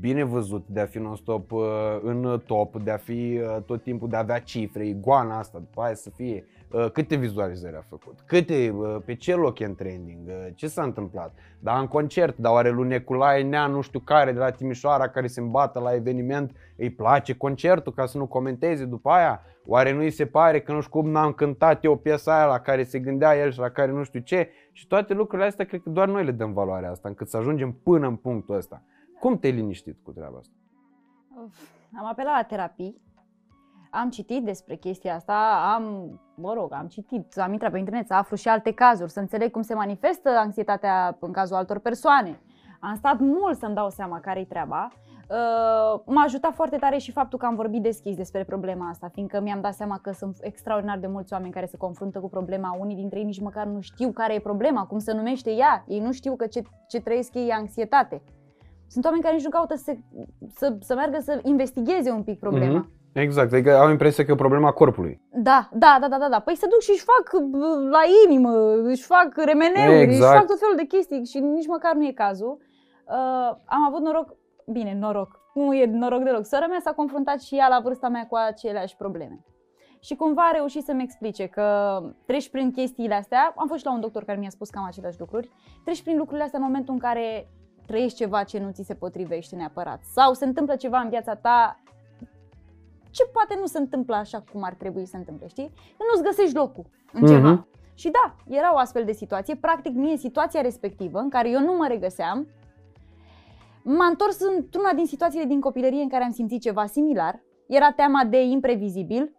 bine 0.00 0.24
văzut, 0.24 0.66
de 0.68 0.80
a 0.80 0.86
fi 0.86 0.98
non-stop 0.98 1.52
uh, 1.52 1.62
în 2.02 2.42
top, 2.46 2.76
de 2.82 2.90
a 2.90 2.96
fi 2.96 3.40
uh, 3.42 3.62
tot 3.62 3.82
timpul, 3.82 4.08
de 4.08 4.16
a 4.16 4.18
avea 4.18 4.38
cifre, 4.38 4.86
iguana 4.86 5.38
asta, 5.38 5.58
după 5.58 5.82
aia 5.82 5.94
să 5.94 6.10
fie 6.10 6.46
uh, 6.70 6.90
câte 6.90 7.16
vizualizări 7.16 7.76
a 7.76 7.84
făcut, 7.88 8.18
câte, 8.26 8.74
uh, 8.76 8.96
pe 9.04 9.14
ce 9.14 9.34
loc 9.34 9.58
e 9.58 9.64
în 9.64 9.74
trending, 9.74 10.28
uh, 10.28 10.46
ce 10.54 10.66
s-a 10.66 10.82
întâmplat, 10.82 11.34
da, 11.58 11.78
în 11.78 11.86
concert, 11.86 12.36
dar 12.36 12.52
oare 12.52 12.70
lui 12.70 12.88
Neculae 12.88 13.42
Nea 13.42 13.66
nu 13.66 13.80
știu 13.80 13.98
care 13.98 14.32
de 14.32 14.38
la 14.38 14.50
Timișoara 14.50 15.08
care 15.08 15.26
se 15.26 15.40
îmbată 15.40 15.78
la 15.78 15.94
eveniment, 15.94 16.56
îi 16.76 16.90
place 16.90 17.34
concertul 17.34 17.92
ca 17.92 18.06
să 18.06 18.18
nu 18.18 18.26
comenteze 18.26 18.84
după 18.84 19.10
aia? 19.10 19.42
Oare 19.66 19.92
nu 19.92 20.00
îi 20.00 20.10
se 20.10 20.26
pare 20.26 20.60
că 20.60 20.72
nu 20.72 20.80
știu 20.80 21.00
cum 21.00 21.10
n-am 21.10 21.32
cântat 21.32 21.84
eu 21.84 21.96
piesa 21.96 22.36
aia 22.36 22.46
la 22.46 22.60
care 22.60 22.82
se 22.82 22.98
gândea 22.98 23.36
el 23.36 23.50
și 23.50 23.58
la 23.58 23.68
care 23.68 23.92
nu 23.92 24.02
știu 24.02 24.20
ce? 24.20 24.48
Și 24.72 24.86
toate 24.86 25.14
lucrurile 25.14 25.48
astea 25.48 25.64
cred 25.64 25.80
că 25.82 25.90
doar 25.90 26.08
noi 26.08 26.24
le 26.24 26.30
dăm 26.30 26.52
valoarea 26.52 26.90
asta, 26.90 27.08
încât 27.08 27.28
să 27.28 27.36
ajungem 27.36 27.72
până 27.82 28.06
în 28.06 28.16
punctul 28.16 28.56
ăsta. 28.56 28.82
Cum 29.20 29.38
te-ai 29.38 29.52
liniștit 29.52 29.96
cu 30.02 30.12
treaba 30.12 30.38
asta? 30.38 30.54
Uf, 31.44 31.58
Am 31.98 32.06
apelat 32.06 32.34
la 32.34 32.42
terapii, 32.42 33.00
am 33.90 34.10
citit 34.10 34.44
despre 34.44 34.76
chestia 34.76 35.14
asta, 35.14 35.72
am, 35.74 36.10
mă 36.34 36.52
rog, 36.52 36.72
am 36.72 36.86
citit, 36.86 37.38
am 37.38 37.52
intrat 37.52 37.70
pe 37.70 37.78
internet 37.78 38.06
să 38.06 38.14
aflu 38.14 38.36
și 38.36 38.48
alte 38.48 38.72
cazuri, 38.72 39.10
să 39.10 39.20
înțeleg 39.20 39.50
cum 39.50 39.62
se 39.62 39.74
manifestă 39.74 40.28
anxietatea 40.28 41.16
în 41.20 41.32
cazul 41.32 41.56
altor 41.56 41.78
persoane. 41.78 42.40
Am 42.80 42.94
stat 42.94 43.18
mult 43.18 43.58
să-mi 43.58 43.74
dau 43.74 43.90
seama 43.90 44.20
care-i 44.20 44.44
treaba. 44.44 44.88
Uh, 45.30 46.00
m-a 46.04 46.22
ajutat 46.22 46.54
foarte 46.54 46.76
tare 46.76 46.98
și 46.98 47.12
faptul 47.12 47.38
că 47.38 47.46
am 47.46 47.54
vorbit 47.54 47.82
deschis 47.82 48.16
despre 48.16 48.44
problema 48.44 48.88
asta, 48.88 49.08
fiindcă 49.08 49.40
mi-am 49.40 49.60
dat 49.60 49.74
seama 49.74 49.98
că 49.98 50.12
sunt 50.12 50.36
extraordinar 50.40 50.98
de 50.98 51.06
mulți 51.06 51.32
oameni 51.32 51.52
care 51.52 51.66
se 51.66 51.76
confruntă 51.76 52.20
cu 52.20 52.28
problema. 52.28 52.76
Unii 52.80 52.96
dintre 52.96 53.18
ei 53.18 53.24
nici 53.24 53.40
măcar 53.40 53.66
nu 53.66 53.80
știu 53.80 54.10
care 54.10 54.34
e 54.34 54.40
problema, 54.40 54.86
cum 54.86 54.98
se 54.98 55.12
numește 55.12 55.50
ea. 55.50 55.84
Ei 55.86 56.00
nu 56.00 56.12
știu 56.12 56.36
că 56.36 56.46
ce, 56.46 56.62
ce 56.88 57.00
trăiesc 57.00 57.34
ei 57.34 57.48
e 57.48 57.52
anxietate. 57.52 58.22
Sunt 58.88 59.04
oameni 59.04 59.22
care 59.22 59.34
nici 59.34 59.44
nu 59.44 59.50
caută 59.50 59.74
să, 59.74 59.96
să, 60.54 60.76
să 60.80 60.94
meargă 60.94 61.18
să 61.20 61.40
investigheze 61.42 62.10
un 62.10 62.22
pic 62.22 62.38
problema. 62.38 62.78
Mhm. 62.78 62.94
Exact, 63.12 63.52
adică 63.52 63.76
au 63.76 63.90
impresia 63.90 64.24
că 64.24 64.30
e 64.30 64.34
o 64.34 64.44
problemă 64.44 64.66
a 64.66 64.72
corpului. 64.72 65.20
Da, 65.32 65.68
da, 65.72 65.98
da, 66.00 66.08
da, 66.08 66.18
da, 66.18 66.28
da. 66.28 66.38
Păi 66.40 66.56
se 66.56 66.66
duc 66.70 66.80
și 66.80 66.90
își 66.90 67.04
fac 67.04 67.42
bă, 67.42 67.88
la 67.90 68.00
inimă, 68.26 68.74
își 68.82 69.04
fac 69.04 69.36
remeneuri, 69.44 70.00
Exact. 70.00 70.32
își 70.32 70.38
fac 70.38 70.46
tot 70.46 70.58
felul 70.58 70.76
de 70.76 70.84
chestii 70.84 71.24
și 71.24 71.38
nici 71.38 71.66
măcar 71.66 71.94
nu 71.94 72.06
e 72.06 72.12
cazul. 72.12 72.58
Uh, 73.04 73.56
am 73.64 73.82
avut 73.86 74.00
noroc, 74.00 74.36
bine, 74.66 74.96
noroc, 75.00 75.40
nu 75.54 75.74
e 75.74 75.86
noroc 75.86 76.22
deloc. 76.22 76.46
Sora 76.46 76.66
mea 76.66 76.78
s-a 76.80 76.92
confruntat 76.92 77.40
și 77.40 77.56
ea 77.56 77.68
la 77.68 77.80
vârsta 77.82 78.08
mea 78.08 78.26
cu 78.26 78.36
aceleași 78.36 78.96
probleme. 78.96 79.44
Și 80.00 80.14
cumva 80.16 80.42
a 80.42 80.54
reușit 80.54 80.84
să-mi 80.84 81.02
explice 81.02 81.46
că 81.46 82.00
treci 82.26 82.50
prin 82.50 82.70
chestiile 82.70 83.14
astea, 83.14 83.52
am 83.56 83.66
fost 83.66 83.80
și 83.80 83.86
la 83.86 83.92
un 83.92 84.00
doctor 84.00 84.24
care 84.24 84.38
mi-a 84.38 84.50
spus 84.50 84.70
cam 84.70 84.84
aceleași 84.84 85.20
lucruri, 85.20 85.50
treci 85.84 86.02
prin 86.02 86.16
lucrurile 86.16 86.44
astea 86.44 86.58
în 86.58 86.64
momentul 86.64 86.94
în 86.94 87.00
care 87.00 87.48
trăiești 87.86 88.16
ceva 88.18 88.42
ce 88.42 88.58
nu 88.58 88.70
ți 88.70 88.82
se 88.82 88.94
potrivește 88.94 89.56
neapărat 89.56 90.02
sau 90.04 90.32
se 90.34 90.44
întâmplă 90.44 90.76
ceva 90.76 90.98
în 90.98 91.08
viața 91.08 91.34
ta 91.34 91.80
ce 93.10 93.24
poate 93.32 93.56
nu 93.60 93.66
se 93.66 93.78
întâmplă 93.78 94.14
așa 94.14 94.44
cum 94.52 94.62
ar 94.62 94.74
trebui 94.74 95.04
să 95.04 95.10
se 95.10 95.16
întâmple, 95.16 95.46
știi? 95.46 95.70
Că 95.74 96.04
nu-ți 96.12 96.28
găsești 96.28 96.56
locul 96.56 96.84
în 97.12 97.26
ceva. 97.26 97.50
Mhm. 97.50 97.66
Și 97.94 98.10
da, 98.10 98.34
era 98.56 98.74
o 98.74 98.76
astfel 98.76 99.04
de 99.04 99.12
situație. 99.12 99.56
Practic, 99.56 99.94
mie 99.94 100.16
situația 100.16 100.60
respectivă, 100.60 101.18
în 101.18 101.28
care 101.28 101.50
eu 101.50 101.60
nu 101.60 101.76
mă 101.76 101.86
regăseam, 101.88 102.46
m-a 103.82 104.06
întors 104.06 104.40
într-una 104.40 104.92
din 104.92 105.06
situațiile 105.06 105.44
din 105.44 105.60
copilărie 105.60 106.02
în 106.02 106.08
care 106.08 106.24
am 106.24 106.30
simțit 106.32 106.60
ceva 106.60 106.86
similar. 106.86 107.40
Era 107.66 107.92
teama 107.92 108.24
de 108.24 108.42
imprevizibil, 108.42 109.32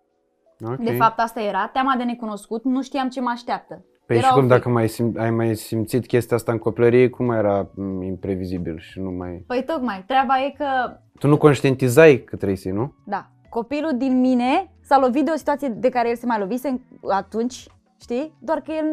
Ok. 0.66 0.78
de 0.78 0.92
fapt 0.96 1.20
asta 1.20 1.42
era, 1.42 1.68
teama 1.68 1.96
de 1.96 2.04
necunoscut, 2.04 2.64
nu 2.64 2.82
știam 2.82 3.10
ce 3.10 3.22
mă 3.22 3.30
așteaptă. 3.30 3.86
Păi 4.08 4.18
era 4.18 4.28
și 4.28 4.34
cum 4.34 4.44
o 4.44 4.48
dacă 4.48 4.70
mai 4.70 4.88
sim- 4.88 5.18
ai 5.18 5.32
mai 5.32 5.56
simțit 5.56 6.06
chestia 6.06 6.36
asta 6.36 6.52
în 6.52 6.58
copilărie, 6.58 7.10
cum 7.10 7.30
era 7.32 7.68
m, 7.74 8.02
imprevizibil 8.02 8.78
și 8.80 9.00
nu 9.00 9.12
mai... 9.12 9.44
Păi 9.48 9.64
tocmai, 9.64 10.04
treaba 10.08 10.34
e 10.46 10.54
că, 10.58 10.98
Tu 11.20 11.28
nu 11.28 11.38
conștientizai 11.38 12.18
că 12.18 12.36
trebuie 12.36 12.58
să 12.58 12.70
nu? 12.70 12.94
da, 13.06 13.28
copilul 13.50 13.98
din 13.98 14.20
mine 14.20 14.72
s-a 14.82 15.00
lovit 15.00 15.26
de 15.26 15.32
o 15.34 15.38
situație 15.38 15.68
de 15.68 15.90
care 15.90 16.10
el 16.10 16.16
se 16.16 16.26
mai 16.26 16.40
lovise 16.40 16.82
atunci, 17.10 17.68
știi? 18.02 18.34
Doar 18.40 18.60
că 18.62 18.72
el 18.72 18.86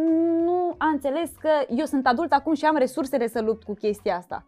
nu 0.45 0.75
a 0.79 0.87
înțeles 0.87 1.31
că 1.41 1.49
eu 1.77 1.85
sunt 1.85 2.07
adult 2.07 2.33
acum 2.33 2.55
și 2.55 2.65
am 2.65 2.77
resursele 2.77 3.27
să 3.29 3.41
lupt 3.43 3.63
cu 3.63 3.75
chestia 3.75 4.17
asta. 4.17 4.45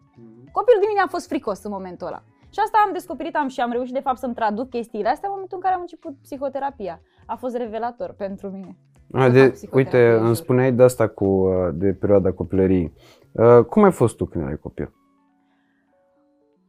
Copilul 0.53 0.81
din 0.81 0.89
mine 0.89 1.01
a 1.05 1.09
fost 1.09 1.27
fricos 1.29 1.63
în 1.63 1.71
momentul 1.71 2.07
ăla. 2.07 2.23
Și 2.51 2.59
asta 2.65 2.79
am 2.87 2.93
descoperit 2.93 3.37
am 3.37 3.49
și 3.49 3.61
am 3.61 3.71
reușit 3.71 3.95
de 3.95 4.01
fapt 4.01 4.19
să-mi 4.19 4.35
traduc 4.35 4.71
chestiile 4.71 5.09
astea 5.09 5.29
în 5.29 5.33
momentul 5.35 5.57
în 5.57 5.63
care 5.63 5.75
am 5.75 5.81
început 5.81 6.15
psihoterapia. 6.23 7.01
A 7.27 7.37
fost 7.37 7.57
revelator 7.57 8.15
pentru 8.19 8.49
mine. 8.51 8.77
A, 9.13 9.23
Să 9.25 9.31
de, 9.31 9.41
fac 9.43 9.53
psihoterapie, 9.53 9.99
uite, 10.01 10.17
jur. 10.17 10.27
îmi 10.27 10.37
spuneai 10.37 10.73
de 10.73 10.83
asta 10.83 11.09
cu, 11.09 11.25
uh, 11.25 11.69
de 11.73 11.93
perioada 11.93 12.33
copilăriei. 12.33 12.93
Uh, 13.33 13.65
Cum 13.65 13.83
ai 13.83 13.93
fost 13.93 14.17
tu 14.17 14.25
când 14.25 14.45
erai 14.45 14.59
copil? 14.59 14.93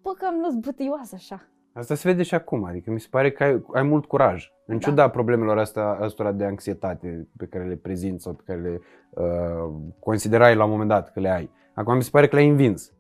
Bă, 0.02 0.10
cam 0.18 0.36
nu 0.36 0.60
bătăioasă 0.66 1.16
așa. 1.16 1.42
Asta 1.74 1.96
se 1.96 2.08
vede 2.10 2.24
și 2.24 2.36
acum, 2.36 2.64
adică 2.64 2.92
mi 2.92 3.00
se 3.00 3.08
pare 3.12 3.32
că 3.32 3.44
ai, 3.44 3.64
ai 3.74 3.84
mult 3.84 4.06
curaj. 4.06 4.52
În 4.66 4.78
Da. 4.78 4.88
ciuda 4.88 5.10
problemelor 5.10 5.58
astea, 5.58 5.88
astora 5.90 6.32
de 6.32 6.44
anxietate 6.46 7.28
pe 7.38 7.46
care 7.46 7.64
le 7.68 7.76
prezinți 7.76 8.24
sau 8.24 8.34
pe 8.34 8.44
care 8.46 8.60
le 8.60 8.80
uh, 9.10 9.74
considerai 10.00 10.56
la 10.56 10.64
un 10.64 10.70
moment 10.70 10.90
dat 10.90 11.12
că 11.12 11.20
le 11.20 11.30
ai. 11.30 11.50
Acum 11.74 11.96
mi 11.96 12.04
se 12.04 12.10
pare 12.12 12.28
că 12.28 12.36
le-ai 12.36 12.48
învins. 12.50 12.92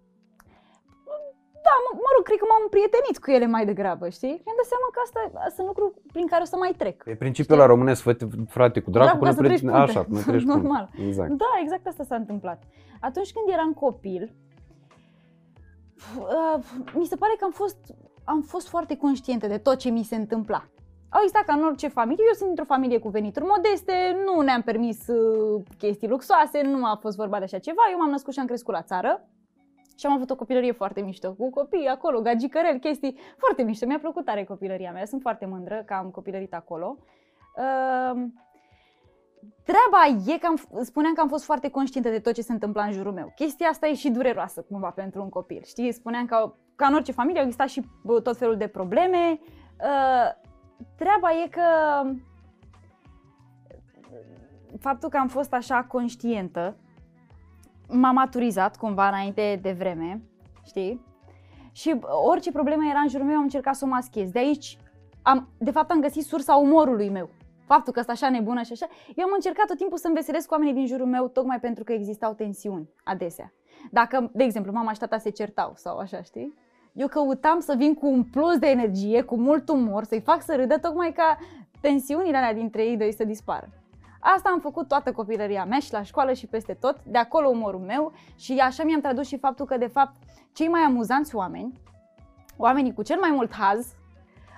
Cred 2.27 2.37
că 2.41 2.45
m-am 2.51 2.65
prietenit 2.75 3.17
cu 3.23 3.29
ele 3.37 3.47
mai 3.55 3.65
degrabă, 3.71 4.05
știi? 4.17 4.35
Mi-am 4.45 4.57
dat 4.61 4.69
seama 4.73 4.87
că 4.93 4.99
asta 5.05 5.19
sunt 5.55 5.67
lucruri 5.71 5.91
prin 6.15 6.27
care 6.31 6.41
o 6.45 6.49
să 6.53 6.57
mai 6.63 6.73
trec. 6.81 6.97
Pe 7.03 7.15
principiul 7.23 7.57
la 7.57 7.65
românesc, 7.73 8.01
fă 8.07 8.11
frate 8.57 8.79
cu 8.85 8.89
dracu 8.89 9.05
Dracu, 9.07 9.19
până 9.23 9.29
ca 9.31 9.35
să 9.35 9.41
pleci, 9.43 9.59
treci 9.59 9.71
punte. 9.71 9.89
așa, 9.89 10.01
până 10.09 10.21
treci 10.31 10.45
Normal. 10.55 10.85
punte. 10.91 11.07
Exact. 11.09 11.29
Da, 11.43 11.51
exact 11.63 11.85
asta 11.87 12.03
s-a 12.09 12.15
întâmplat. 12.23 12.59
Atunci 13.07 13.31
când 13.35 13.45
eram 13.55 13.71
copil, 13.85 14.23
uh, 16.19 16.63
mi 16.99 17.05
se 17.11 17.15
pare 17.15 17.33
că 17.39 17.43
am 17.49 17.51
fost, 17.61 17.77
am 18.23 18.41
fost 18.41 18.67
foarte 18.67 18.95
conștientă 18.97 19.47
de 19.47 19.57
tot 19.57 19.77
ce 19.83 19.89
mi 19.89 20.03
se 20.03 20.15
întâmpla. 20.15 20.61
Au 21.09 21.19
existat 21.21 21.45
ca 21.45 21.53
în 21.53 21.63
orice 21.65 21.87
familie, 21.87 22.23
eu 22.27 22.33
sunt 22.33 22.47
dintr-o 22.47 22.73
familie 22.73 22.99
cu 22.99 23.09
venituri 23.09 23.45
modeste, 23.45 23.93
nu 24.25 24.41
ne-am 24.41 24.61
permis 24.61 25.07
uh, 25.07 25.63
chestii 25.77 26.07
luxoase, 26.07 26.61
nu 26.61 26.85
a 26.85 26.97
fost 27.01 27.15
vorba 27.17 27.37
de 27.37 27.43
așa 27.43 27.57
ceva, 27.57 27.81
eu 27.91 27.97
m-am 27.97 28.09
născut 28.09 28.33
și 28.33 28.39
am 28.39 28.45
crescut 28.45 28.73
la 28.73 28.81
țară 28.81 29.27
și 29.97 30.05
am 30.05 30.11
avut 30.13 30.29
o 30.29 30.35
copilărie 30.35 30.71
foarte 30.71 31.01
mișto, 31.01 31.33
cu 31.33 31.49
copii 31.49 31.87
acolo, 31.87 32.21
gagicărel, 32.21 32.77
chestii 32.77 33.17
foarte 33.37 33.63
mișto, 33.63 33.85
mi-a 33.85 33.99
plăcut 33.99 34.25
tare 34.25 34.43
copilăria 34.43 34.91
mea, 34.91 35.05
sunt 35.05 35.21
foarte 35.21 35.45
mândră 35.45 35.83
că 35.85 35.93
am 35.93 36.09
copilărit 36.09 36.53
acolo. 36.53 36.97
Uh, 37.55 38.23
Treaba 39.63 40.31
e 40.33 40.37
că 40.37 40.47
am, 40.47 40.83
spuneam 40.83 41.13
că 41.13 41.21
am 41.21 41.27
fost 41.27 41.43
foarte 41.43 41.69
conștientă 41.69 42.09
de 42.09 42.19
tot 42.19 42.33
ce 42.33 42.41
se 42.41 42.51
întâmpla 42.51 42.83
în 42.83 42.91
jurul 42.91 43.13
meu. 43.13 43.31
Chestia 43.35 43.67
asta 43.67 43.87
e 43.87 43.93
și 43.93 44.09
dureroasă 44.09 44.61
cumva 44.61 44.89
pentru 44.89 45.21
un 45.21 45.29
copil, 45.29 45.61
știi? 45.65 45.91
Spuneam 45.91 46.25
că 46.25 46.53
ca 46.75 46.87
în 46.87 46.93
orice 46.93 47.11
familie 47.11 47.39
au 47.39 47.45
existat 47.45 47.69
și 47.69 47.83
bă, 48.03 48.21
tot 48.21 48.37
felul 48.37 48.57
de 48.57 48.67
probleme. 48.67 49.39
Uh, 49.39 50.31
treaba 50.95 51.29
e 51.45 51.47
că 51.47 51.61
faptul 54.79 55.09
că 55.09 55.17
am 55.17 55.27
fost 55.27 55.53
așa 55.53 55.83
conștientă 55.83 56.77
m-a 57.87 58.11
maturizat 58.11 58.77
cumva 58.77 59.07
înainte 59.07 59.59
de 59.61 59.71
vreme, 59.71 60.21
știi? 60.65 61.05
Și 61.71 61.93
bă, 61.93 62.07
orice 62.25 62.51
problemă 62.51 62.81
era 62.89 62.99
în 62.99 63.09
jurul 63.09 63.25
meu 63.25 63.35
am 63.35 63.41
încercat 63.41 63.75
să 63.75 63.85
o 63.85 63.87
maschez. 63.87 64.31
De 64.31 64.39
aici, 64.39 64.77
am, 65.21 65.49
de 65.57 65.71
fapt 65.71 65.91
am 65.91 66.01
găsit 66.01 66.23
sursa 66.23 66.55
umorului 66.55 67.09
meu 67.09 67.29
faptul 67.67 67.93
că 67.93 67.99
sunt 67.99 68.11
așa 68.11 68.29
nebună 68.29 68.61
și 68.61 68.71
așa, 68.71 68.87
eu 69.15 69.25
am 69.25 69.31
încercat 69.33 69.65
tot 69.65 69.77
timpul 69.77 69.97
să 69.97 70.07
înveselesc 70.07 70.51
oamenii 70.51 70.73
din 70.73 70.87
jurul 70.87 71.05
meu 71.05 71.27
tocmai 71.27 71.59
pentru 71.59 71.83
că 71.83 71.93
existau 71.93 72.33
tensiuni 72.33 72.89
adesea. 73.03 73.53
Dacă, 73.91 74.29
de 74.33 74.43
exemplu, 74.43 74.71
mama 74.71 74.93
și 74.93 74.99
tata 74.99 75.17
se 75.17 75.29
certau 75.29 75.73
sau 75.75 75.97
așa, 75.97 76.21
știi? 76.21 76.53
Eu 76.93 77.07
căutam 77.07 77.59
să 77.59 77.75
vin 77.77 77.93
cu 77.93 78.07
un 78.07 78.23
plus 78.23 78.57
de 78.57 78.67
energie, 78.67 79.21
cu 79.21 79.37
mult 79.37 79.69
umor, 79.69 80.03
să-i 80.03 80.21
fac 80.21 80.41
să 80.41 80.55
râdă 80.55 80.77
tocmai 80.77 81.11
ca 81.11 81.37
tensiunile 81.81 82.37
alea 82.37 82.53
dintre 82.53 82.85
ei 82.85 82.97
doi 82.97 83.13
să 83.13 83.23
dispară. 83.23 83.69
Asta 84.35 84.49
am 84.53 84.59
făcut 84.59 84.87
toată 84.87 85.11
copilăria 85.11 85.65
mea 85.65 85.79
și 85.79 85.93
la 85.93 86.03
școală 86.03 86.33
și 86.33 86.47
peste 86.47 86.73
tot, 86.73 86.97
de 87.03 87.17
acolo 87.17 87.47
umorul 87.47 87.79
meu 87.79 88.11
și 88.37 88.57
așa 88.63 88.83
mi-am 88.83 89.01
tradus 89.01 89.27
și 89.27 89.37
faptul 89.37 89.65
că, 89.65 89.77
de 89.77 89.87
fapt, 89.87 90.15
cei 90.53 90.67
mai 90.67 90.81
amuzanți 90.81 91.35
oameni, 91.35 91.79
oamenii 92.57 92.93
cu 92.93 93.01
cel 93.03 93.17
mai 93.19 93.31
mult 93.33 93.53
haz, 93.53 93.93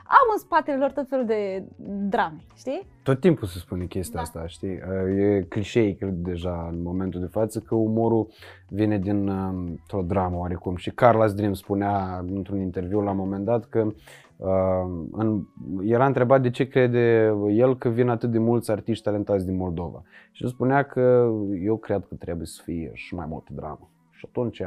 au 0.08 0.34
în 0.34 0.40
spatele 0.40 0.78
lor 0.78 0.92
tot 0.92 1.08
felul 1.08 1.26
de 1.26 1.64
drame, 2.10 2.38
știi? 2.56 2.88
Tot 3.04 3.20
timpul 3.20 3.48
se 3.48 3.60
spune 3.60 3.86
chestia 3.86 4.16
Da. 4.16 4.22
asta, 4.22 4.48
știi? 4.48 4.80
E 5.18 5.46
clișei, 5.50 5.96
cred, 5.96 6.14
deja 6.14 6.68
în 6.72 6.82
momentul 6.82 7.20
de 7.20 7.26
față, 7.26 7.60
că 7.60 7.76
umorul 7.76 8.28
vine 8.68 8.98
din 8.98 9.28
uh, 9.28 9.72
o 9.92 10.02
dramă 10.02 10.38
oarecum. 10.38 10.76
Și 10.76 10.92
Carlos 10.92 11.34
Dream 11.34 11.54
spunea 11.54 12.24
într-un 12.28 12.60
interviu 12.60 13.02
la 13.02 13.12
un 13.12 13.18
moment 13.18 13.46
dat 13.46 13.66
că 13.66 13.80
uh, 13.80 13.94
în, 15.12 15.44
era 15.82 16.06
întrebat 16.06 16.42
de 16.42 16.50
ce 16.50 16.68
crede 16.68 17.34
el 17.50 17.78
că 17.78 17.90
vin 17.90 18.10
atât 18.10 18.32
de 18.32 18.38
mulți 18.38 18.72
artiști 18.72 19.04
talentați 19.04 19.46
din 19.46 19.56
Moldova. 19.56 20.02
Și 20.32 20.44
el 20.44 20.50
spunea 20.50 20.84
că 20.84 21.32
eu 21.64 21.78
cred 21.78 22.06
că 22.10 22.16
trebuie 22.16 22.46
să 22.46 22.62
fie 22.64 22.92
și 22.94 23.16
mai 23.16 23.26
multă 23.30 23.52
dramă. 23.54 23.90
Și 24.12 24.26
atunci, 24.28 24.62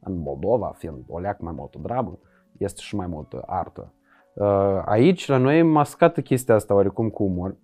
în 0.00 0.18
Moldova, 0.18 0.72
fiind 0.76 1.04
o 1.08 1.18
leac 1.18 1.40
mai 1.40 1.52
multă 1.56 1.78
dramă, 1.82 2.18
este 2.56 2.80
și 2.82 2.96
mai 2.96 3.06
multă 3.06 3.42
artă. 3.46 3.92
Uh, 4.34 4.82
Aici, 4.84 5.28
la 5.28 5.36
noi, 5.36 5.58
e 5.58 5.62
mascată 5.62 6.20
chestia 6.20 6.54
asta 6.54 6.74
oarecum 6.74 7.08
cu 7.08 7.22
umor. 7.22 7.56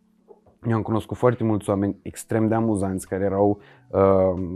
Eu 0.69 0.75
am 0.75 0.83
cunoscut 0.83 1.17
foarte 1.17 1.45
mulți 1.45 1.69
oameni 1.69 1.97
extrem 2.03 2.49
de 2.49 2.55
amuzanți 2.55 3.09
care 3.09 3.25
erau 3.25 3.61
uh, 3.89 4.01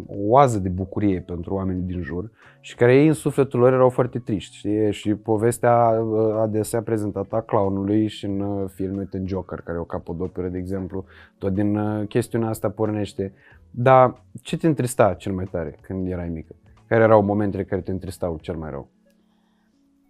o 0.07 0.17
oază 0.17 0.59
de 0.59 0.69
bucurie 0.69 1.21
pentru 1.21 1.55
oamenii 1.55 1.83
din 1.83 2.03
jur 2.03 2.31
și 2.61 2.75
care 2.75 2.95
ei 2.95 3.07
în 3.07 3.13
sufletul 3.13 3.61
lor 3.61 3.73
erau 3.73 3.89
foarte 3.89 4.19
triști. 4.19 4.57
Știi? 4.57 4.93
Și 4.93 5.15
povestea 5.15 5.91
uh, 5.91 6.35
adesea 6.41 6.83
prezentată 6.83 7.37
a 7.37 7.41
clownului 7.41 8.07
și 8.07 8.25
în 8.25 8.41
uh, 8.41 8.71
filme, 8.75 8.99
uite, 8.99 9.17
în 9.17 9.27
Joker, 9.27 9.61
care 9.61 9.77
e 9.77 9.81
o 9.81 9.85
capodoperă, 9.85 10.49
de 10.49 10.59
exemplu, 10.59 11.05
tot 11.39 11.53
din 11.53 11.77
uh, 11.77 12.09
chestiunea 12.09 12.49
asta 12.49 12.71
pornește. 12.71 13.33
Dar 13.71 14.23
ce 14.43 14.57
te 14.57 14.67
întrista 14.67 15.15
cel 15.15 15.33
mai 15.33 15.45
tare 15.45 15.79
când 15.81 16.09
erai 16.09 16.29
mică? 16.29 16.55
Care 16.87 17.03
erau 17.03 17.23
momentele 17.23 17.65
care 17.65 17.81
te 17.81 17.91
întristau 17.91 18.39
cel 18.41 18.57
mai 18.57 18.71
rău? 18.71 18.89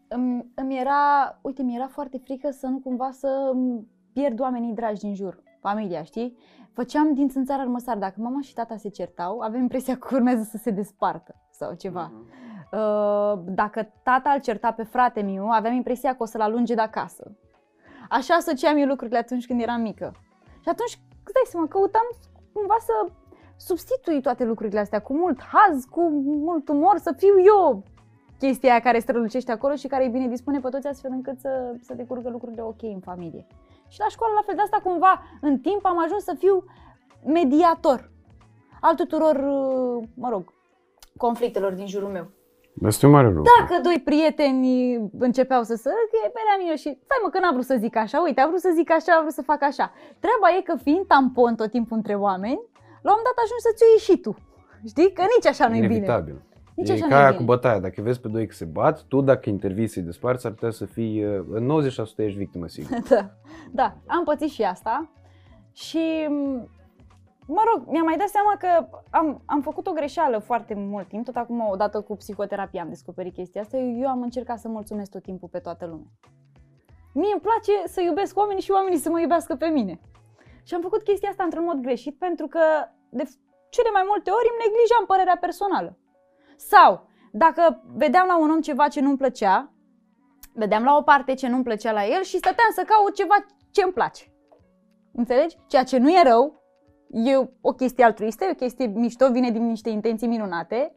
Îmi, 0.09 0.47
îmi 0.55 0.79
era, 0.81 1.39
uite, 1.43 1.63
mi 1.63 1.75
era 1.75 1.87
foarte 1.87 2.21
frică 2.25 2.51
să 2.51 2.67
nu 2.67 2.79
cumva 2.79 3.11
să 3.11 3.51
îmi 3.53 3.87
pierd 4.13 4.41
oamenii 4.41 4.75
dragi 4.75 5.01
din 5.01 5.15
jur, 5.15 5.43
familia, 5.69 6.03
știi? 6.03 6.37
Făceam 6.73 7.15
din 7.15 7.29
țânțar 7.29 7.59
armăsar. 7.61 7.97
Dacă 7.99 8.15
mama 8.17 8.41
și 8.41 8.55
tata 8.55 8.77
se 8.77 8.89
certau, 8.89 9.41
aveam 9.41 9.63
impresia 9.63 9.97
că 9.97 10.09
urmează 10.15 10.43
să 10.43 10.57
se 10.57 10.71
despartă 10.71 11.35
sau 11.51 11.75
ceva. 11.75 12.13
Uh, 12.73 13.43
Dacă 13.45 13.93
tata 14.03 14.31
îl 14.31 14.41
certa 14.41 14.73
pe 14.73 14.83
frate 14.83 15.21
meu, 15.23 15.51
aveam 15.51 15.75
impresia 15.75 16.11
că 16.11 16.23
o 16.23 16.27
să-l 16.27 16.41
alunge 16.41 16.75
de 16.75 16.81
acasă. 16.81 17.37
Așa 18.09 18.35
asociam 18.35 18.77
eu 18.77 18.87
lucrurile 18.87 19.19
atunci 19.19 19.47
când 19.47 19.61
eram 19.61 19.81
mică. 19.81 20.13
Și 20.63 20.69
atunci, 20.69 20.99
îți 21.25 21.35
dai 21.37 21.47
seama, 21.47 21.67
căutam 21.67 22.09
cumva 22.53 22.77
să 22.81 23.13
substitui 23.57 24.21
toate 24.21 24.45
lucrurile 24.45 24.81
astea 24.81 25.01
cu 25.01 25.15
mult 25.15 25.43
haz, 25.43 25.85
cu 25.85 26.09
mult 26.49 26.69
umor, 26.69 26.99
să 26.99 27.15
fiu 27.17 27.35
eu 27.47 27.83
chestia 28.39 28.71
aia 28.71 28.81
care 28.81 28.99
strălucește 28.99 29.53
acolo 29.53 29.75
și 29.75 29.87
care 29.87 30.05
îi 30.05 30.11
bine 30.11 30.29
dispune 30.29 30.59
pe 30.59 30.69
toți 30.69 30.87
astfel 30.87 31.11
încât 31.13 31.39
să, 31.39 31.75
să 31.81 31.95
decurgă 31.95 32.29
lucrurile 32.29 32.63
ok 32.63 32.83
în 32.83 33.01
familie. 33.01 33.47
Și 33.95 34.01
la 34.01 34.09
școală, 34.09 34.33
la 34.35 34.47
fel 34.47 34.55
de 34.55 34.61
asta, 34.61 34.81
cumva, 34.83 35.23
în 35.41 35.59
timp 35.59 35.83
am 35.87 35.99
ajuns 36.05 36.23
să 36.25 36.35
fiu 36.39 36.65
mediator 37.39 38.11
al 38.81 38.95
tuturor, 38.95 39.37
uh, 39.37 40.09
mă 40.15 40.29
rog, 40.35 40.45
conflictelor 41.17 41.73
din 41.73 41.87
jurul 41.87 42.09
meu. 42.09 42.27
Asta 42.87 43.07
e 43.07 43.09
un 43.09 43.15
mare 43.15 43.27
lucru. 43.27 43.51
Dacă 43.59 43.75
doi 43.83 44.01
prieteni 44.05 44.95
începeau 45.19 45.63
să 45.63 45.75
se 45.75 45.91
veneam 46.37 46.61
eu 46.71 46.77
și 46.83 46.91
stai 47.07 47.21
mă 47.23 47.29
că 47.31 47.39
n-am 47.39 47.53
vrut 47.57 47.65
să 47.73 47.77
zic 47.85 47.97
așa, 47.97 48.19
uite, 48.21 48.41
am 48.41 48.49
vrut 48.49 48.61
să 48.61 48.73
zic 48.75 48.91
așa, 48.91 49.13
am 49.13 49.23
vrut 49.25 49.39
să 49.41 49.43
fac 49.43 49.63
așa. 49.63 49.87
Treaba 50.25 50.49
e 50.57 50.69
că 50.69 50.77
fiind 50.87 51.07
tampon 51.07 51.55
tot 51.55 51.71
timpul 51.71 51.97
între 51.97 52.15
oameni, 52.15 52.61
la 53.07 53.11
un 53.13 53.17
moment 53.19 53.29
dat 53.31 53.39
ajungi 53.45 53.67
să-ți 53.69 53.83
o 53.85 53.87
iei 53.91 54.07
și 54.09 54.17
tu. 54.25 54.33
Știi? 54.93 55.13
Că 55.17 55.23
nici 55.35 55.51
așa 55.53 55.65
nu 55.69 55.75
e 55.75 55.81
bine. 55.81 55.95
Inevitabil. 55.95 56.37
Nici 56.75 56.89
e 56.89 56.93
așa 56.93 57.07
ca 57.07 57.09
nu 57.09 57.15
e 57.15 57.19
aia 57.19 57.27
bine. 57.27 57.39
cu 57.39 57.45
bătaia. 57.45 57.79
Dacă 57.79 58.03
vezi 58.03 58.21
pe 58.21 58.29
doi 58.29 58.47
că 58.47 58.55
se 58.55 58.65
bat, 58.65 59.03
tu 59.03 59.21
dacă 59.21 59.49
intervii 59.49 59.87
să-i 59.87 60.03
desparți, 60.03 60.47
ar 60.47 60.53
putea 60.53 60.71
să 60.71 60.85
fii, 60.85 61.25
uh, 61.25 61.45
în 61.51 61.67
90% 61.67 62.25
ești 62.25 62.39
victimă, 62.39 62.67
sigur. 62.67 62.99
Da, 63.09 63.31
da, 63.73 63.97
am 64.07 64.25
pățit 64.25 64.51
și 64.51 64.63
asta 64.63 65.11
și, 65.73 66.27
m, 66.29 66.69
mă 67.47 67.63
rog, 67.73 67.87
mi-am 67.89 68.05
mai 68.05 68.17
dat 68.17 68.29
seama 68.29 68.57
că 68.59 68.99
am, 69.11 69.43
am 69.45 69.61
făcut 69.61 69.87
o 69.87 69.93
greșeală 69.93 70.39
foarte 70.39 70.75
mult 70.75 71.09
timp, 71.09 71.25
tot 71.25 71.37
acum 71.37 71.69
odată 71.71 72.01
cu 72.01 72.17
psihoterapia 72.17 72.83
am 72.83 72.89
descoperit 72.89 73.35
chestia 73.35 73.61
asta, 73.61 73.77
eu, 73.77 73.99
eu 73.99 74.09
am 74.09 74.23
încercat 74.23 74.59
să 74.59 74.69
mulțumesc 74.69 75.11
tot 75.11 75.23
timpul 75.23 75.49
pe 75.49 75.59
toată 75.59 75.87
lumea. 75.87 76.11
Mie 77.15 77.33
îmi 77.33 77.47
place 77.49 77.75
să 77.95 78.01
iubesc 78.01 78.39
oamenii 78.39 78.63
și 78.63 78.71
oamenii 78.71 78.99
să 78.99 79.11
mă 79.11 79.21
iubească 79.21 79.55
pe 79.55 79.67
mine. 79.67 80.01
Și 80.63 80.75
am 80.75 80.81
făcut 80.81 81.03
chestia 81.03 81.29
asta 81.29 81.45
într-un 81.45 81.65
mod 81.65 81.79
greșit 81.81 82.19
pentru 82.19 82.47
că 82.47 82.61
de 83.11 83.25
cele 83.71 83.91
mai 83.93 84.05
multe 84.07 84.31
ori 84.31 84.51
îmi 84.51 84.63
neglijam 84.65 85.05
părerea 85.07 85.39
personală. 85.41 85.99
Sau, 86.57 87.09
dacă 87.33 87.83
vedeam 87.97 88.27
la 88.27 88.39
un 88.39 88.51
om 88.51 88.61
ceva 88.61 88.89
ce 88.89 89.01
nu-mi 89.01 89.17
plăcea, 89.17 89.73
vedeam 90.53 90.85
la 90.85 90.97
o 90.97 91.03
parte 91.03 91.35
ce 91.35 91.49
nu-mi 91.49 91.63
plăcea 91.63 91.93
la 91.93 92.07
el 92.07 92.23
și 92.23 92.37
stăteam 92.37 92.71
să 92.75 92.83
caut 92.87 93.15
ceva 93.15 93.35
ce 93.71 93.83
îmi 93.83 93.93
place. 93.93 94.25
Înțelegi? 95.13 95.57
Ceea 95.67 95.85
ce 95.85 95.99
nu 95.99 96.11
e 96.11 96.23
rău, 96.23 96.63
e 97.11 97.51
o 97.61 97.73
chestie 97.73 98.05
altruistă, 98.05 98.45
e 98.45 98.51
o 98.51 98.55
chestie 98.55 98.87
mișto, 98.87 99.31
vine 99.31 99.51
din 99.51 99.67
niște 99.67 99.91
intenții 99.91 100.27
minunate, 100.27 100.95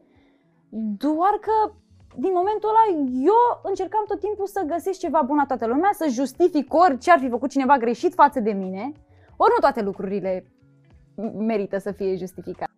doar 0.98 1.38
că 1.40 1.72
din 2.16 2.30
momentul 2.34 2.68
ăla 2.68 2.98
eu 3.12 3.60
încercam 3.62 4.04
tot 4.06 4.20
timpul 4.20 4.46
să 4.46 4.64
găsesc 4.66 4.98
ceva 4.98 5.22
bun 5.26 5.36
la 5.36 5.46
toată 5.46 5.66
lumea, 5.66 5.90
să 5.92 6.06
justific 6.08 6.74
orice 6.74 7.10
ar 7.10 7.18
fi 7.18 7.28
făcut 7.28 7.50
cineva 7.50 7.76
greșit 7.76 8.14
față 8.14 8.40
de 8.40 8.52
mine, 8.52 8.92
ori 9.36 9.50
nu 9.50 9.60
toate 9.60 9.82
lucrurile 9.82 10.52
merită 11.36 11.78
să 11.78 11.92
fie 11.92 12.16
justificate. 12.16 12.72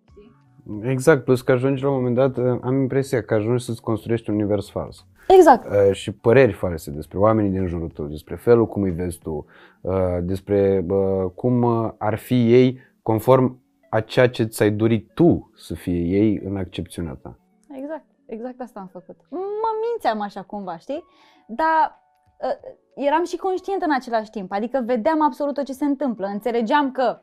Exact, 0.82 1.24
plus 1.24 1.42
că 1.42 1.52
ajungi 1.52 1.82
la 1.82 1.88
un 1.88 1.94
moment 1.94 2.14
dat, 2.14 2.36
uh, 2.36 2.58
am 2.62 2.80
impresia 2.80 3.22
că 3.22 3.34
ajungi 3.34 3.64
să-ți 3.64 3.82
construiești 3.82 4.30
un 4.30 4.36
univers 4.36 4.70
fals. 4.70 5.06
Exact. 5.28 5.66
Uh, 5.66 5.92
și 5.92 6.12
păreri 6.12 6.52
false 6.52 6.90
despre 6.90 7.18
oamenii 7.18 7.50
din 7.50 7.66
jurul 7.66 7.88
tău, 7.88 8.04
despre 8.04 8.34
felul 8.34 8.66
cum 8.66 8.82
îi 8.82 8.90
vezi 8.90 9.18
tu, 9.18 9.46
uh, 9.80 9.92
despre 10.22 10.84
uh, 10.88 11.30
cum 11.34 11.62
uh, 11.62 11.90
ar 11.98 12.14
fi 12.14 12.52
ei 12.52 12.78
conform 13.02 13.60
a 13.90 14.00
ceea 14.00 14.28
ce 14.28 14.44
ți-ai 14.44 14.70
dorit 14.70 15.10
tu 15.14 15.50
să 15.56 15.74
fie 15.74 15.98
ei 15.98 16.40
în 16.44 16.56
accepțiunea 16.56 17.18
ta. 17.22 17.38
Exact, 17.70 18.04
exact 18.26 18.60
asta 18.60 18.80
am 18.80 18.86
făcut. 18.92 19.16
Mă 19.30 19.70
mințeam 19.90 20.20
așa 20.20 20.42
cumva, 20.42 20.76
știi? 20.76 21.04
Dar 21.46 22.02
uh, 22.40 23.04
eram 23.06 23.24
și 23.24 23.36
conștient 23.36 23.82
în 23.82 23.92
același 23.92 24.30
timp, 24.30 24.52
adică 24.52 24.82
vedeam 24.86 25.22
absolut 25.22 25.54
tot 25.54 25.64
ce 25.64 25.72
se 25.72 25.84
întâmplă. 25.84 26.26
Înțelegeam 26.26 26.92
că 26.92 27.20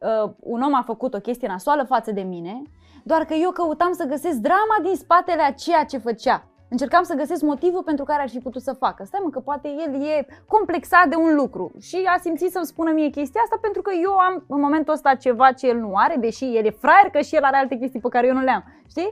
uh, 0.00 0.32
un 0.38 0.62
om 0.62 0.74
a 0.74 0.82
făcut 0.82 1.14
o 1.14 1.20
chestie 1.20 1.48
nasoală 1.48 1.84
față 1.84 2.12
de 2.12 2.22
mine, 2.22 2.62
doar 3.04 3.24
că 3.24 3.34
eu 3.34 3.50
căutam 3.50 3.92
să 3.92 4.04
găsesc 4.04 4.38
drama 4.38 4.76
din 4.82 4.96
spatele 4.96 5.42
a 5.42 5.52
ceea 5.52 5.84
ce 5.84 5.98
făcea. 5.98 6.48
Încercam 6.68 7.02
să 7.02 7.14
găsesc 7.14 7.42
motivul 7.42 7.82
pentru 7.82 8.04
care 8.04 8.22
ar 8.22 8.28
fi 8.28 8.38
putut 8.38 8.62
să 8.62 8.72
facă. 8.72 9.04
Stai 9.04 9.20
mă 9.22 9.30
că 9.30 9.40
poate 9.40 9.68
el 9.68 10.02
e 10.02 10.26
complexat 10.46 11.08
de 11.08 11.16
un 11.16 11.34
lucru 11.34 11.72
și 11.80 12.02
a 12.14 12.18
simțit 12.18 12.50
să-mi 12.50 12.66
spună 12.66 12.90
mie 12.92 13.08
chestia 13.08 13.40
asta 13.44 13.58
pentru 13.60 13.82
că 13.82 13.90
eu 14.02 14.12
am 14.16 14.44
în 14.48 14.60
momentul 14.60 14.92
ăsta 14.92 15.14
ceva 15.14 15.52
ce 15.52 15.68
el 15.68 15.78
nu 15.78 15.94
are, 15.94 16.16
deși 16.16 16.44
el 16.56 16.64
e 16.64 16.70
fraier 16.70 17.10
că 17.12 17.20
și 17.20 17.36
el 17.36 17.42
are 17.42 17.56
alte 17.56 17.76
chestii 17.76 18.00
pe 18.00 18.08
care 18.08 18.26
eu 18.26 18.34
nu 18.34 18.40
le-am. 18.40 18.64
Știi? 18.88 19.10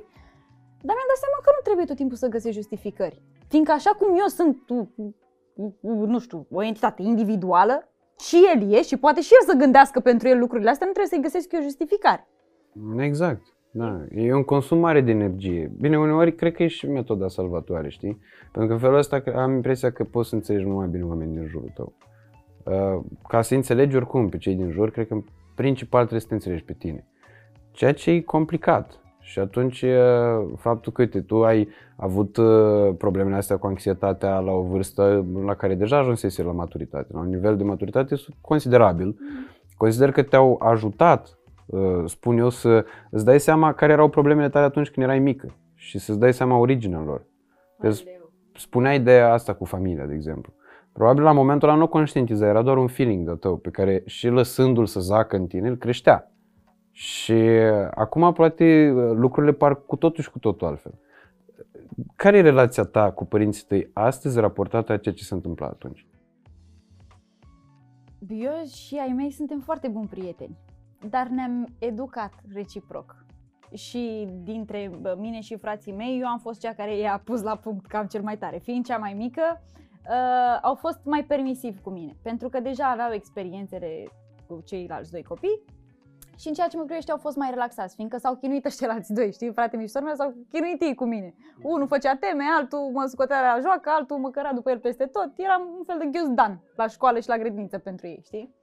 Dar 0.86 0.94
mi-am 0.96 1.10
dat 1.12 1.20
seama 1.24 1.38
că 1.44 1.50
nu 1.56 1.62
trebuie 1.62 1.84
tot 1.84 1.96
timpul 1.96 2.16
să 2.16 2.28
găsești 2.28 2.60
justificări. 2.60 3.22
Fiindcă 3.48 3.72
așa 3.72 3.90
cum 3.90 4.08
eu 4.18 4.26
sunt, 4.26 4.58
nu 6.12 6.18
știu, 6.18 6.46
o 6.50 6.62
entitate 6.62 7.02
individuală, 7.02 7.86
și 8.18 8.36
el 8.54 8.72
e 8.72 8.82
și 8.82 8.96
poate 8.96 9.20
și 9.20 9.32
el 9.40 9.46
să 9.46 9.56
gândească 9.56 10.00
pentru 10.00 10.28
el 10.28 10.38
lucrurile 10.38 10.70
astea, 10.70 10.86
nu 10.86 10.92
trebuie 10.92 11.18
să-i 11.20 11.30
găsesc 11.30 11.52
eu 11.52 11.60
justificare. 11.60 12.28
Exact. 12.98 13.42
Da, 13.74 14.04
e 14.10 14.34
un 14.34 14.44
consum 14.44 14.78
mare 14.78 15.00
de 15.00 15.10
energie. 15.10 15.72
Bine, 15.80 15.98
uneori 15.98 16.34
cred 16.34 16.52
că 16.52 16.62
e 16.62 16.66
și 16.66 16.86
metoda 16.86 17.28
salvatoare, 17.28 17.88
știi? 17.88 18.20
Pentru 18.40 18.66
că 18.66 18.72
în 18.72 18.78
felul 18.78 18.96
ăsta 18.96 19.22
am 19.34 19.54
impresia 19.54 19.90
că 19.90 20.04
poți 20.04 20.28
să 20.28 20.34
înțelegi 20.34 20.64
mult 20.64 20.78
mai 20.78 20.88
bine 20.88 21.04
oamenii 21.04 21.36
din 21.36 21.46
jurul 21.46 21.70
tău. 21.74 21.92
Uh, 22.64 23.04
Ca 23.28 23.42
să 23.42 23.54
înțelegi 23.54 23.96
oricum 23.96 24.28
pe 24.28 24.38
cei 24.38 24.54
din 24.54 24.70
jur, 24.70 24.90
cred 24.90 25.06
că 25.06 25.14
în 25.14 25.24
principal 25.54 26.00
trebuie 26.00 26.20
să 26.20 26.26
te 26.26 26.34
înțelegi 26.34 26.64
pe 26.64 26.72
tine. 26.72 27.06
Ceea 27.70 27.92
ce 27.92 28.10
e 28.10 28.20
complicat. 28.20 29.00
Și 29.20 29.38
atunci 29.38 29.82
uh, 29.82 30.52
faptul 30.56 30.92
că 30.92 31.02
uite, 31.02 31.20
tu 31.20 31.44
ai 31.44 31.68
avut 31.96 32.36
uh, 32.36 32.94
problemele 32.98 33.36
astea 33.36 33.56
cu 33.56 33.66
anxietatea 33.66 34.38
la 34.38 34.52
o 34.52 34.62
vârstă 34.62 35.26
la 35.44 35.54
care 35.54 35.74
deja 35.74 35.98
ajunsese 35.98 36.42
la 36.42 36.52
maturitate, 36.52 37.08
la 37.12 37.20
un 37.20 37.28
nivel 37.28 37.56
de 37.56 37.64
maturitate 37.64 38.14
considerabil, 38.40 39.16
consider 39.76 40.10
că 40.10 40.22
te-au 40.22 40.60
ajutat 40.62 41.26
uh, 41.26 41.41
spun 42.04 42.38
eu, 42.38 42.48
să 42.48 42.84
îți 43.10 43.24
dai 43.24 43.40
seama 43.40 43.72
care 43.72 43.92
erau 43.92 44.08
problemele 44.08 44.48
tale 44.48 44.64
atunci 44.64 44.90
când 44.90 45.06
erai 45.06 45.18
mică 45.18 45.54
și 45.74 45.98
să-ți 45.98 46.18
dai 46.18 46.32
seama 46.32 46.56
originea 46.56 47.00
lor. 47.00 47.26
Că 47.78 47.90
spuneai 48.54 49.00
de 49.00 49.18
asta 49.18 49.54
cu 49.54 49.64
familia, 49.64 50.06
de 50.06 50.14
exemplu. 50.14 50.52
Probabil 50.92 51.22
la 51.22 51.32
momentul 51.32 51.68
ăla 51.68 51.78
nu 51.78 51.86
conștientizai, 51.86 52.48
era 52.48 52.62
doar 52.62 52.76
un 52.76 52.86
feeling 52.86 53.28
de 53.28 53.34
tău 53.34 53.56
pe 53.56 53.70
care 53.70 54.02
și 54.06 54.28
lăsându-l 54.28 54.86
să 54.86 55.00
zacă 55.00 55.36
în 55.36 55.46
tine, 55.46 55.68
îl 55.68 55.76
creștea. 55.76 56.30
Și 56.90 57.32
acum 57.94 58.32
poate 58.32 58.92
lucrurile 59.14 59.52
par 59.52 59.74
cu 59.74 59.96
totul 59.96 60.22
și 60.22 60.30
cu 60.30 60.38
totul 60.38 60.66
altfel. 60.66 60.94
Care 62.16 62.36
e 62.36 62.40
relația 62.40 62.82
ta 62.82 63.10
cu 63.10 63.24
părinții 63.24 63.64
tăi 63.68 63.90
astăzi 63.92 64.40
raportată 64.40 64.92
la 64.92 64.98
ceea 64.98 65.14
ce 65.14 65.24
se 65.24 65.34
întâmplă 65.34 65.66
atunci? 65.66 66.06
Eu 68.28 68.64
și 68.64 68.96
ai 68.96 69.12
mei 69.16 69.30
suntem 69.30 69.58
foarte 69.58 69.88
buni 69.88 70.06
prieteni. 70.06 70.56
Dar 71.08 71.26
ne-am 71.26 71.68
educat 71.78 72.32
reciproc. 72.54 73.24
Și 73.74 74.28
dintre 74.42 74.90
bă, 75.00 75.16
mine 75.18 75.40
și 75.40 75.56
frații 75.56 75.92
mei, 75.92 76.20
eu 76.20 76.26
am 76.26 76.38
fost 76.38 76.60
cea 76.60 76.74
care 76.74 76.96
i-a 76.96 77.20
pus 77.24 77.42
la 77.42 77.56
punct 77.56 77.86
cam 77.86 78.06
cel 78.06 78.22
mai 78.22 78.38
tare. 78.38 78.58
Fiind 78.58 78.84
cea 78.84 78.98
mai 78.98 79.12
mică, 79.12 79.62
uh, 80.08 80.58
au 80.62 80.74
fost 80.74 81.00
mai 81.04 81.24
permisivi 81.24 81.80
cu 81.80 81.90
mine, 81.90 82.16
pentru 82.22 82.48
că 82.48 82.60
deja 82.60 82.90
aveau 82.90 83.12
experiențele 83.12 84.04
cu 84.46 84.62
ceilalți 84.64 85.10
doi 85.10 85.22
copii 85.22 85.62
și 86.38 86.48
în 86.48 86.54
ceea 86.54 86.68
ce 86.68 86.76
mă 86.76 86.82
privește 86.82 87.10
au 87.10 87.18
fost 87.18 87.36
mai 87.36 87.50
relaxați, 87.50 87.94
fiindcă 87.94 88.18
s-au 88.18 88.34
chinuit 88.34 88.64
ăștia 88.64 88.98
doi, 89.08 89.32
știi, 89.32 89.52
frate 89.52 89.76
mi 89.76 89.82
și 89.82 89.88
sora 89.88 90.04
mea 90.04 90.14
s-au 90.14 90.34
chinuit 90.50 90.82
ei 90.82 90.94
cu 90.94 91.04
mine. 91.04 91.34
Unul 91.62 91.86
făcea 91.86 92.16
teme, 92.16 92.44
altul 92.56 92.90
mă 92.92 93.04
scotea 93.06 93.40
la 93.40 93.60
joacă, 93.60 93.90
altul 93.90 94.16
mă 94.16 94.30
căra 94.30 94.52
după 94.52 94.70
el 94.70 94.78
peste 94.78 95.06
tot. 95.06 95.30
Eram 95.36 95.62
un 95.78 95.84
fel 95.84 95.98
de 95.98 96.18
ghiozdan 96.18 96.62
la 96.76 96.86
școală 96.86 97.20
și 97.20 97.28
la 97.28 97.38
grădiniță 97.38 97.78
pentru 97.78 98.06
ei, 98.06 98.20
știi? 98.24 98.54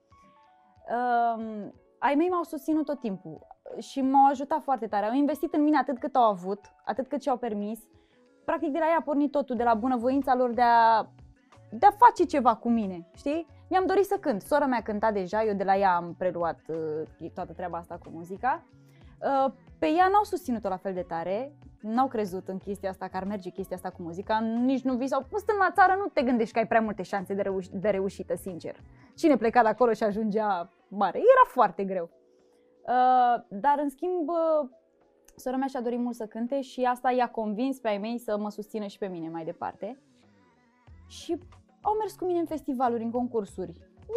Um, 0.90 1.74
ai 2.00 2.16
mei 2.16 2.28
m-au 2.28 2.44
susținut 2.44 2.86
tot 2.86 3.00
timpul 3.00 3.48
și 3.78 4.02
m-au 4.02 4.30
ajutat 4.30 4.62
foarte 4.62 4.88
tare. 4.88 5.06
Au 5.06 5.14
investit 5.14 5.54
în 5.54 5.64
mine 5.64 5.78
atât 5.78 5.98
cât 6.00 6.16
au 6.16 6.24
avut, 6.24 6.60
atât 6.86 7.08
cât 7.08 7.22
și-au 7.22 7.38
permis. 7.38 7.80
Practic 8.46 8.72
de 8.72 8.78
la 8.80 8.86
ea 8.86 8.98
a 9.00 9.02
pornit 9.02 9.32
totul, 9.32 9.56
de 9.56 9.64
la 9.64 9.74
bunăvoința 9.74 10.36
lor 10.36 10.54
de 10.54 10.62
a, 10.62 11.06
de 11.72 11.86
a 11.86 11.92
face 11.92 12.24
ceva 12.24 12.56
cu 12.56 12.70
mine, 12.70 13.08
știi? 13.16 13.48
Mi-am 13.70 13.86
dorit 13.86 14.06
să 14.06 14.18
cânt. 14.20 14.42
Sora 14.42 14.66
mea 14.66 14.82
cânta 14.82 15.12
deja, 15.12 15.44
eu 15.44 15.54
de 15.54 15.64
la 15.64 15.78
ea 15.78 15.96
am 15.96 16.16
preluat 16.18 16.60
uh, 16.68 17.30
toată 17.34 17.54
treaba 17.54 17.78
asta 17.78 18.00
cu 18.04 18.10
muzica. 18.14 18.64
Uh, 19.22 19.54
pe 19.80 19.88
ea 19.88 20.08
n-au 20.12 20.24
susținut-o 20.24 20.70
la 20.70 20.78
fel 20.78 20.94
de 20.94 21.02
tare, 21.02 21.54
n-au 21.82 22.08
crezut 22.08 22.48
în 22.48 22.58
chestia 22.58 22.90
asta, 22.90 23.08
că 23.08 23.18
ar 23.18 23.24
merge 23.24 23.50
chestia 23.50 23.76
asta 23.76 23.90
cu 23.90 24.02
muzica, 24.02 24.40
nici 24.40 24.84
nu 24.84 24.96
visau. 24.96 25.26
Stând 25.36 25.58
la 25.60 25.72
țară 25.74 25.96
nu 25.98 26.06
te 26.14 26.22
gândești 26.22 26.54
că 26.54 26.60
ai 26.60 26.68
prea 26.68 26.82
multe 26.82 27.04
șanse 27.04 27.34
de, 27.34 27.42
reuș- 27.42 27.72
de 27.72 27.90
reușită, 27.90 28.36
sincer. 28.36 28.76
Cine 29.16 29.38
pleca 29.38 29.62
de 29.62 29.68
acolo 29.68 29.94
și 29.94 30.04
ajungea 30.04 30.70
mare? 30.90 31.18
Era 31.18 31.46
foarte 31.48 31.84
greu. 31.84 32.10
Uh, 32.82 33.44
dar, 33.48 33.80
în 33.82 33.90
schimb, 33.90 34.30
uh, 34.30 34.70
sora 35.36 35.58
mea 35.58 35.68
și-a 35.68 35.82
dorit 35.82 36.00
mult 36.00 36.16
să 36.16 36.26
cânte 36.26 36.62
și 36.62 36.84
asta 36.84 37.12
i-a 37.12 37.30
convins 37.30 37.80
pe 37.80 37.88
ai 37.88 37.98
mei 37.98 38.18
să 38.18 38.38
mă 38.38 38.50
susțină 38.50 38.86
și 38.86 38.98
pe 38.98 39.08
mine 39.08 39.30
mai 39.30 39.46
departe. 39.46 40.00
Și 41.08 41.38
au 41.82 41.94
mers 41.94 42.16
cu 42.16 42.26
mine 42.26 42.40
în 42.40 42.46
festivaluri, 42.46 43.04
în 43.04 43.12
concursuri. 43.12 43.74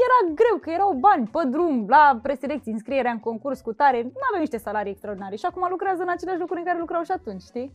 Era 0.06 0.34
greu, 0.34 0.58
că 0.60 0.70
erau 0.70 0.92
bani 0.92 1.26
pe 1.26 1.48
drum, 1.48 1.86
la 1.88 2.18
preselecții, 2.22 2.72
înscrierea 2.72 3.10
în 3.10 3.20
concurs 3.20 3.60
cu 3.60 3.72
tare, 3.72 4.02
nu 4.02 4.26
aveau 4.28 4.40
niște 4.40 4.56
salarii 4.56 4.90
extraordinare 4.90 5.36
și 5.36 5.46
acum 5.46 5.66
lucrează 5.70 6.02
în 6.02 6.08
aceleași 6.08 6.40
lucruri 6.40 6.60
în 6.60 6.66
care 6.66 6.78
lucrau 6.78 7.02
și 7.02 7.10
atunci, 7.10 7.42
știi? 7.42 7.74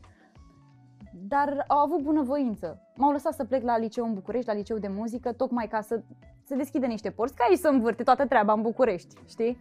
Dar 1.27 1.63
au 1.67 1.77
avut 1.77 2.01
bunăvoință. 2.01 2.81
M-au 2.95 3.11
lăsat 3.11 3.33
să 3.33 3.45
plec 3.45 3.63
la 3.63 3.77
liceu 3.77 4.05
în 4.05 4.13
București, 4.13 4.47
la 4.47 4.53
liceu 4.53 4.77
de 4.77 4.87
muzică, 4.87 5.33
tocmai 5.33 5.67
ca 5.67 5.81
să 5.81 6.01
se 6.47 6.55
deschide 6.55 6.85
niște 6.85 7.11
porți, 7.11 7.35
ca 7.35 7.45
aici 7.49 7.57
să 7.57 7.67
învârte 7.67 8.03
toată 8.03 8.25
treaba 8.25 8.53
în 8.53 8.61
București, 8.61 9.15
știi? 9.27 9.59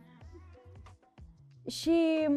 Și 1.67 2.29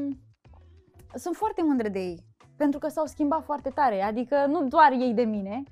sunt 1.13 1.35
foarte 1.35 1.63
mândră 1.63 1.89
de 1.89 1.99
ei, 1.99 2.25
pentru 2.57 2.79
că 2.79 2.87
s-au 2.87 3.05
schimbat 3.05 3.43
foarte 3.43 3.69
tare, 3.69 4.01
adică 4.01 4.45
nu 4.45 4.67
doar 4.67 4.91
ei 4.91 5.13
de 5.13 5.23
mine, 5.23 5.63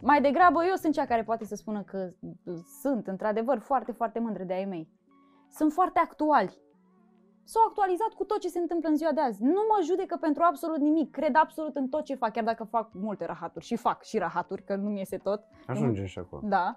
mai 0.00 0.20
degrabă 0.20 0.64
eu 0.64 0.74
sunt 0.74 0.92
cea 0.92 1.06
care 1.06 1.22
poate 1.22 1.44
să 1.44 1.54
spună 1.54 1.82
că 1.82 2.10
sunt 2.80 3.06
într-adevăr 3.06 3.58
foarte, 3.58 3.92
foarte 3.92 4.18
mândră 4.18 4.42
de 4.44 4.52
ai 4.52 4.64
mei. 4.64 4.88
Sunt 5.50 5.72
foarte 5.72 5.98
actuali. 5.98 6.58
S-au 7.44 7.62
actualizat 7.68 8.08
cu 8.08 8.24
tot 8.24 8.40
ce 8.40 8.48
se 8.48 8.58
întâmplă 8.58 8.88
în 8.88 8.96
ziua 8.96 9.12
de 9.12 9.20
azi. 9.20 9.42
Nu 9.42 9.60
mă 9.68 9.84
judecă 9.84 10.16
pentru 10.20 10.42
absolut 10.42 10.78
nimic. 10.78 11.10
Cred 11.10 11.34
absolut 11.34 11.76
în 11.76 11.88
tot 11.88 12.04
ce 12.04 12.14
fac, 12.14 12.32
chiar 12.32 12.44
dacă 12.44 12.64
fac 12.64 12.90
multe 12.92 13.24
rahaturi. 13.24 13.64
Și 13.64 13.76
fac 13.76 14.02
și 14.02 14.18
rahaturi, 14.18 14.64
că 14.64 14.76
nu 14.76 14.88
mi 14.88 14.98
iese 14.98 15.16
tot. 15.16 15.44
Ajungem 15.66 16.04
și 16.04 16.18
acolo. 16.18 16.42
Da. 16.44 16.74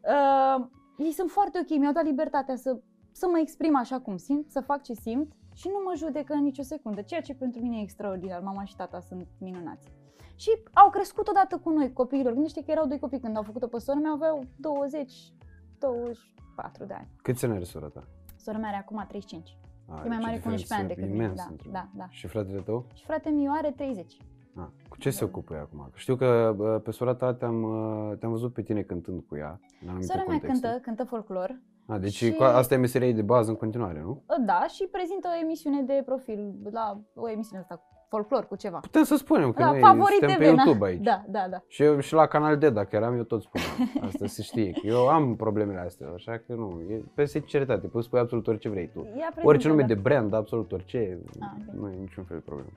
Uh, 0.00 0.66
ei 0.98 1.12
sunt 1.12 1.30
foarte 1.30 1.58
ok, 1.62 1.78
mi-au 1.78 1.92
dat 1.92 2.04
libertatea 2.04 2.56
să, 2.56 2.80
să 3.12 3.26
mă 3.30 3.38
exprim 3.38 3.76
așa 3.76 4.00
cum 4.00 4.16
simt, 4.16 4.50
să 4.50 4.60
fac 4.60 4.82
ce 4.82 4.94
simt 4.94 5.32
și 5.54 5.68
nu 5.68 5.80
mă 5.84 5.92
judecă 5.96 6.32
în 6.32 6.42
nicio 6.42 6.62
secundă, 6.62 7.02
ceea 7.02 7.20
ce 7.20 7.34
pentru 7.34 7.60
mine 7.60 7.78
e 7.78 7.82
extraordinar. 7.82 8.40
Mama 8.40 8.64
și 8.64 8.76
tata 8.76 9.00
sunt 9.00 9.26
minunați. 9.38 9.86
Și 10.34 10.50
au 10.72 10.90
crescut 10.90 11.28
odată 11.28 11.58
cu 11.58 11.70
noi, 11.70 11.92
copiilor. 11.92 12.32
Gândește 12.32 12.62
că 12.62 12.70
erau 12.70 12.86
doi 12.86 12.98
copii 12.98 13.20
când 13.20 13.36
au 13.36 13.42
făcut-o 13.42 13.66
pe 13.66 13.78
sora 13.78 13.98
mea, 13.98 14.10
aveau 14.10 14.44
20, 14.56 15.32
24 15.78 16.84
de 16.84 16.94
ani. 16.94 17.08
Câți 17.22 17.44
ani 17.44 17.54
are 17.54 17.64
sora 17.64 17.88
ta? 17.88 18.04
Sora 18.36 18.58
mea 18.58 18.68
are 18.68 18.78
acum 18.78 19.04
35. 19.08 19.56
A, 19.88 20.02
e 20.04 20.08
mai 20.08 20.18
ce 20.18 20.24
mare 20.24 20.38
cu 20.38 20.48
11 20.48 20.74
ani 20.74 20.88
diferență 20.88 20.94
decât 20.94 21.10
mine. 21.10 21.24
imensă 21.24 21.42
Da, 21.44 21.50
între 21.50 21.70
da, 21.70 21.88
da. 21.94 22.06
Și 22.08 22.26
fratele 22.26 22.60
tău? 22.60 22.86
Și 22.94 23.04
frate 23.04 23.30
meu 23.30 23.52
are 23.52 23.70
30. 23.70 24.16
A, 24.58 24.72
cu 24.88 24.96
ce 24.98 25.10
se 25.10 25.24
ocupă 25.24 25.54
ea 25.54 25.60
acum? 25.60 25.78
Că 25.92 25.98
Știu 25.98 26.16
că 26.16 26.52
bă, 26.56 26.78
pe 26.84 26.90
sora 26.90 27.14
ta 27.14 27.34
te-am, 27.34 27.62
uh, 27.62 28.16
te-am 28.18 28.30
văzut 28.32 28.52
pe 28.52 28.62
tine 28.62 28.82
cântând 28.82 29.22
cu 29.28 29.36
ea. 29.36 29.60
În 29.82 29.88
anumite 29.88 30.06
Sora 30.12 30.24
mea 30.28 30.38
contexte. 30.38 30.66
cântă, 30.66 30.80
cântă 30.82 31.04
folclor. 31.04 31.58
A, 31.86 31.98
deci 31.98 32.12
și- 32.14 32.32
cu- 32.32 32.42
asta 32.42 32.74
e 32.74 32.76
meseria 32.76 33.06
ei 33.06 33.12
de 33.14 33.22
bază 33.22 33.50
în 33.50 33.56
continuare, 33.56 34.00
nu? 34.00 34.22
Da, 34.46 34.64
și 34.68 34.88
prezintă 34.92 35.28
o 35.34 35.40
emisiune 35.42 35.82
de 35.82 36.02
profil 36.06 36.54
la 36.70 37.00
o 37.14 37.30
emisiune 37.30 37.60
asta, 37.60 37.82
folclor 38.08 38.46
cu 38.46 38.56
ceva. 38.56 38.78
Putem 38.78 39.02
să 39.02 39.16
spunem 39.16 39.52
că 39.52 39.62
Da, 39.62 39.70
noi 39.70 39.80
favorite 39.80 40.18
suntem 40.18 40.38
pe 40.38 40.44
Vena. 40.44 40.62
YouTube 40.64 40.86
aici. 40.86 41.02
Da, 41.02 41.24
da, 41.28 41.46
da. 41.50 41.62
Și, 41.66 41.82
eu, 41.82 41.98
și 42.00 42.14
la 42.14 42.26
Canal 42.26 42.58
D, 42.58 42.64
dacă 42.66 42.96
eram 42.96 43.16
eu 43.16 43.22
tot 43.22 43.42
spuneam. 43.42 43.70
Asta 44.08 44.26
se 44.26 44.42
știe. 44.42 44.70
Că 44.70 44.80
eu 44.86 45.08
am 45.08 45.36
problemele 45.36 45.78
astea, 45.78 46.06
așa 46.14 46.42
că 46.46 46.54
nu. 46.54 46.80
E 46.88 47.02
pe 47.14 47.24
sinceritate, 47.24 47.86
poți 47.86 48.06
spui 48.06 48.18
absolut 48.18 48.46
orice 48.46 48.68
vrei 48.68 48.88
tu. 48.92 48.98
Ea 48.98 49.12
prezintă, 49.14 49.46
Orice 49.46 49.68
nume 49.68 49.80
da. 49.80 49.86
de 49.86 49.94
brand, 49.94 50.32
absolut 50.32 50.72
orice, 50.72 51.18
Ah, 51.40 51.48
bine. 51.56 51.72
nu 51.80 51.88
e 51.90 51.96
niciun 52.00 52.24
fel 52.24 52.36
de 52.36 52.42
problemă. 52.46 52.70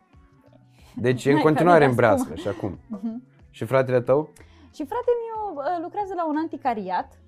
Deci 0.96 1.26
e 1.26 1.30
în 1.30 1.34
Hai 1.34 1.42
că 1.44 1.48
continuare 1.48 1.86
nu 1.86 1.92
în 1.92 1.98
te 1.98 2.06
ascund. 2.06 2.28
breaslă 2.28 2.36
și 2.52 2.58
acum. 2.58 2.80
Mhm. 2.88 3.24
Și 3.50 3.66
fratele 3.66 4.02
tău? 4.02 4.30
Și 4.74 4.86
frate 4.86 5.12
meu 5.26 5.56
uh, 5.56 5.64
lucrează 5.82 6.14
la 6.16 6.28
un 6.28 6.36
anticariat, 6.38 7.20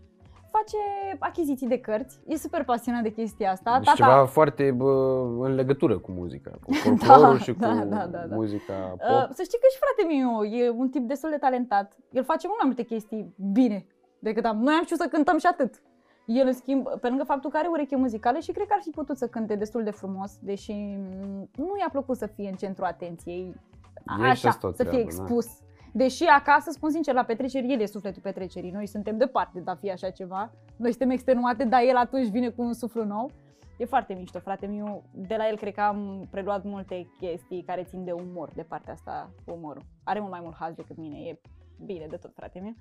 face 0.52 0.78
achiziții 1.20 1.68
de 1.68 1.80
cărți, 1.80 2.20
e 2.28 2.36
super 2.38 2.64
pasionat 2.64 3.02
de 3.04 3.12
chestia 3.12 3.52
asta. 3.52 3.80
Deci 3.84 3.94
ceva 3.94 4.26
foarte 4.26 4.72
bă, 4.72 5.22
în 5.40 5.56
legătură 5.56 5.98
cu 5.98 6.12
muzica, 6.12 6.52
cu 6.66 6.74
folclorul 6.98 7.40
și 7.40 7.54
cu 7.54 7.60
da, 7.60 7.74
da, 7.74 8.06
da, 8.06 8.06
da. 8.06 8.36
muzica 8.36 8.74
Uh, 8.94 9.00
pop. 9.10 9.36
să 9.36 9.44
știi 9.44 9.60
că 9.60 9.68
și 9.72 9.80
frate 9.84 10.14
meu 10.16 10.44
e 10.60 10.70
un 10.70 10.90
tip 10.90 11.08
destul 11.08 11.30
de 11.30 11.38
talentat. 11.38 11.98
El 12.12 12.24
face 12.24 12.48
mult 12.48 12.60
mai 12.60 12.68
multe 12.74 12.84
chestii 12.94 13.34
bine 13.52 13.86
decât 14.20 14.46
am. 14.46 14.58
Noi 14.58 14.74
am 14.74 14.84
știut 14.84 15.00
să 15.00 15.08
cântăm 15.12 15.38
și 15.38 15.46
atât. 15.46 15.82
El, 16.26 16.48
în 16.48 16.54
schimb, 16.54 16.88
pe 17.02 17.08
lângă 17.08 17.24
faptul 17.24 17.50
că 17.50 17.58
are 17.58 17.68
ureche 17.68 17.96
muzicală 17.96 18.40
și 18.40 18.52
cred 18.52 18.68
că 18.68 18.74
ar 18.74 18.82
fi 18.84 18.90
putut 18.90 19.18
să 19.18 19.28
cânte 19.28 19.56
destul 19.56 19.84
de 19.84 19.92
frumos, 19.92 20.38
deși 20.40 20.72
mm, 20.72 21.50
nu 21.56 21.72
i-a 21.80 21.90
plăcut 21.92 22.18
să 22.18 22.26
fie 22.26 22.50
în 22.50 22.56
centru 22.56 22.86
atenției. 22.86 23.56
E 24.20 24.24
și 24.24 24.30
Așa, 24.30 24.50
asta 24.50 24.68
o 24.68 24.72
să 24.72 24.84
fie 24.84 24.92
treabă, 24.92 25.10
expus. 25.10 25.48
Deși 25.92 26.24
acasă, 26.24 26.72
spun 26.72 26.90
sincer, 26.90 27.14
la 27.14 27.24
petreceri, 27.24 27.74
el 27.74 27.80
e 27.80 27.86
sufletul 27.86 28.22
petrecerii. 28.22 28.72
Noi 28.72 28.88
suntem 28.88 29.18
departe 29.18 29.60
de 29.60 29.72
a 29.72 29.76
fi 29.76 29.92
așa 29.92 30.10
ceva. 30.10 30.52
Noi 30.76 30.90
suntem 30.90 31.10
extenuate, 31.10 31.64
dar 31.64 31.82
el 31.82 31.96
atunci 31.96 32.28
vine 32.28 32.50
cu 32.50 32.62
un 32.62 32.74
suflu 32.74 33.04
nou. 33.04 33.32
E 33.78 33.86
foarte 33.86 34.14
mișto, 34.14 34.40
frate 34.40 34.66
meu. 34.66 35.04
De 35.12 35.36
la 35.36 35.48
el 35.48 35.58
cred 35.58 35.74
că 35.74 35.82
am 35.82 36.28
preluat 36.30 36.64
multe 36.64 37.08
chestii 37.20 37.64
care 37.64 37.84
țin 37.84 38.04
de 38.04 38.12
umor, 38.12 38.50
de 38.56 38.62
partea 38.62 38.94
asta, 38.94 39.30
umorul. 39.46 39.84
Are 40.04 40.20
mult 40.20 40.32
mai 40.32 40.40
mult 40.44 40.56
haz 40.56 40.74
decât 40.74 40.98
mine, 40.98 41.18
e 41.18 41.40
bine 41.86 42.06
de 42.10 42.16
tot, 42.16 42.32
frate 42.36 42.60
meu. 42.60 42.74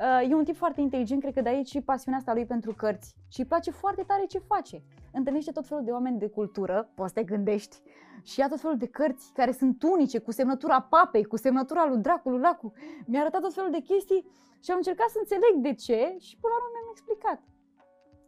Uh, 0.00 0.30
E 0.30 0.34
un 0.34 0.44
tip 0.44 0.56
foarte 0.56 0.80
inteligent, 0.80 1.20
cred 1.20 1.34
că 1.34 1.40
de 1.40 1.48
aici 1.48 1.68
și 1.68 1.80
pasiunea 1.80 2.18
asta 2.18 2.32
lui 2.32 2.46
pentru 2.46 2.74
cărți. 2.74 3.14
Și 3.28 3.40
îi 3.40 3.46
place 3.46 3.70
foarte 3.70 4.02
tare 4.02 4.24
ce 4.24 4.38
face. 4.38 4.82
Întâlnește 5.12 5.50
tot 5.50 5.66
felul 5.66 5.84
de 5.84 5.90
oameni 5.90 6.18
de 6.18 6.28
cultură, 6.28 6.90
poți 6.94 7.12
să 7.12 7.20
te 7.20 7.24
gândești, 7.24 7.80
și 8.22 8.40
ia 8.40 8.48
tot 8.48 8.60
felul 8.60 8.76
de 8.76 8.86
cărți 8.86 9.32
care 9.32 9.52
sunt 9.52 9.82
unice, 9.82 10.18
cu 10.18 10.30
semnătura 10.30 10.80
papei, 10.80 11.24
cu 11.24 11.36
semnătura 11.36 11.86
lui 11.86 11.98
Dracului 11.98 12.38
Lacu. 12.38 12.72
Mi-a 13.06 13.20
arătat 13.20 13.40
tot 13.40 13.54
felul 13.54 13.70
de 13.70 13.80
chestii 13.80 14.26
și 14.60 14.70
am 14.70 14.76
încercat 14.76 15.08
să 15.08 15.18
înțeleg 15.18 15.54
de 15.56 15.74
ce 15.74 16.16
și 16.18 16.36
până 16.40 16.52
la 16.52 16.58
urmă 16.58 16.68
mi-am 16.72 16.90
explicat. 16.90 17.40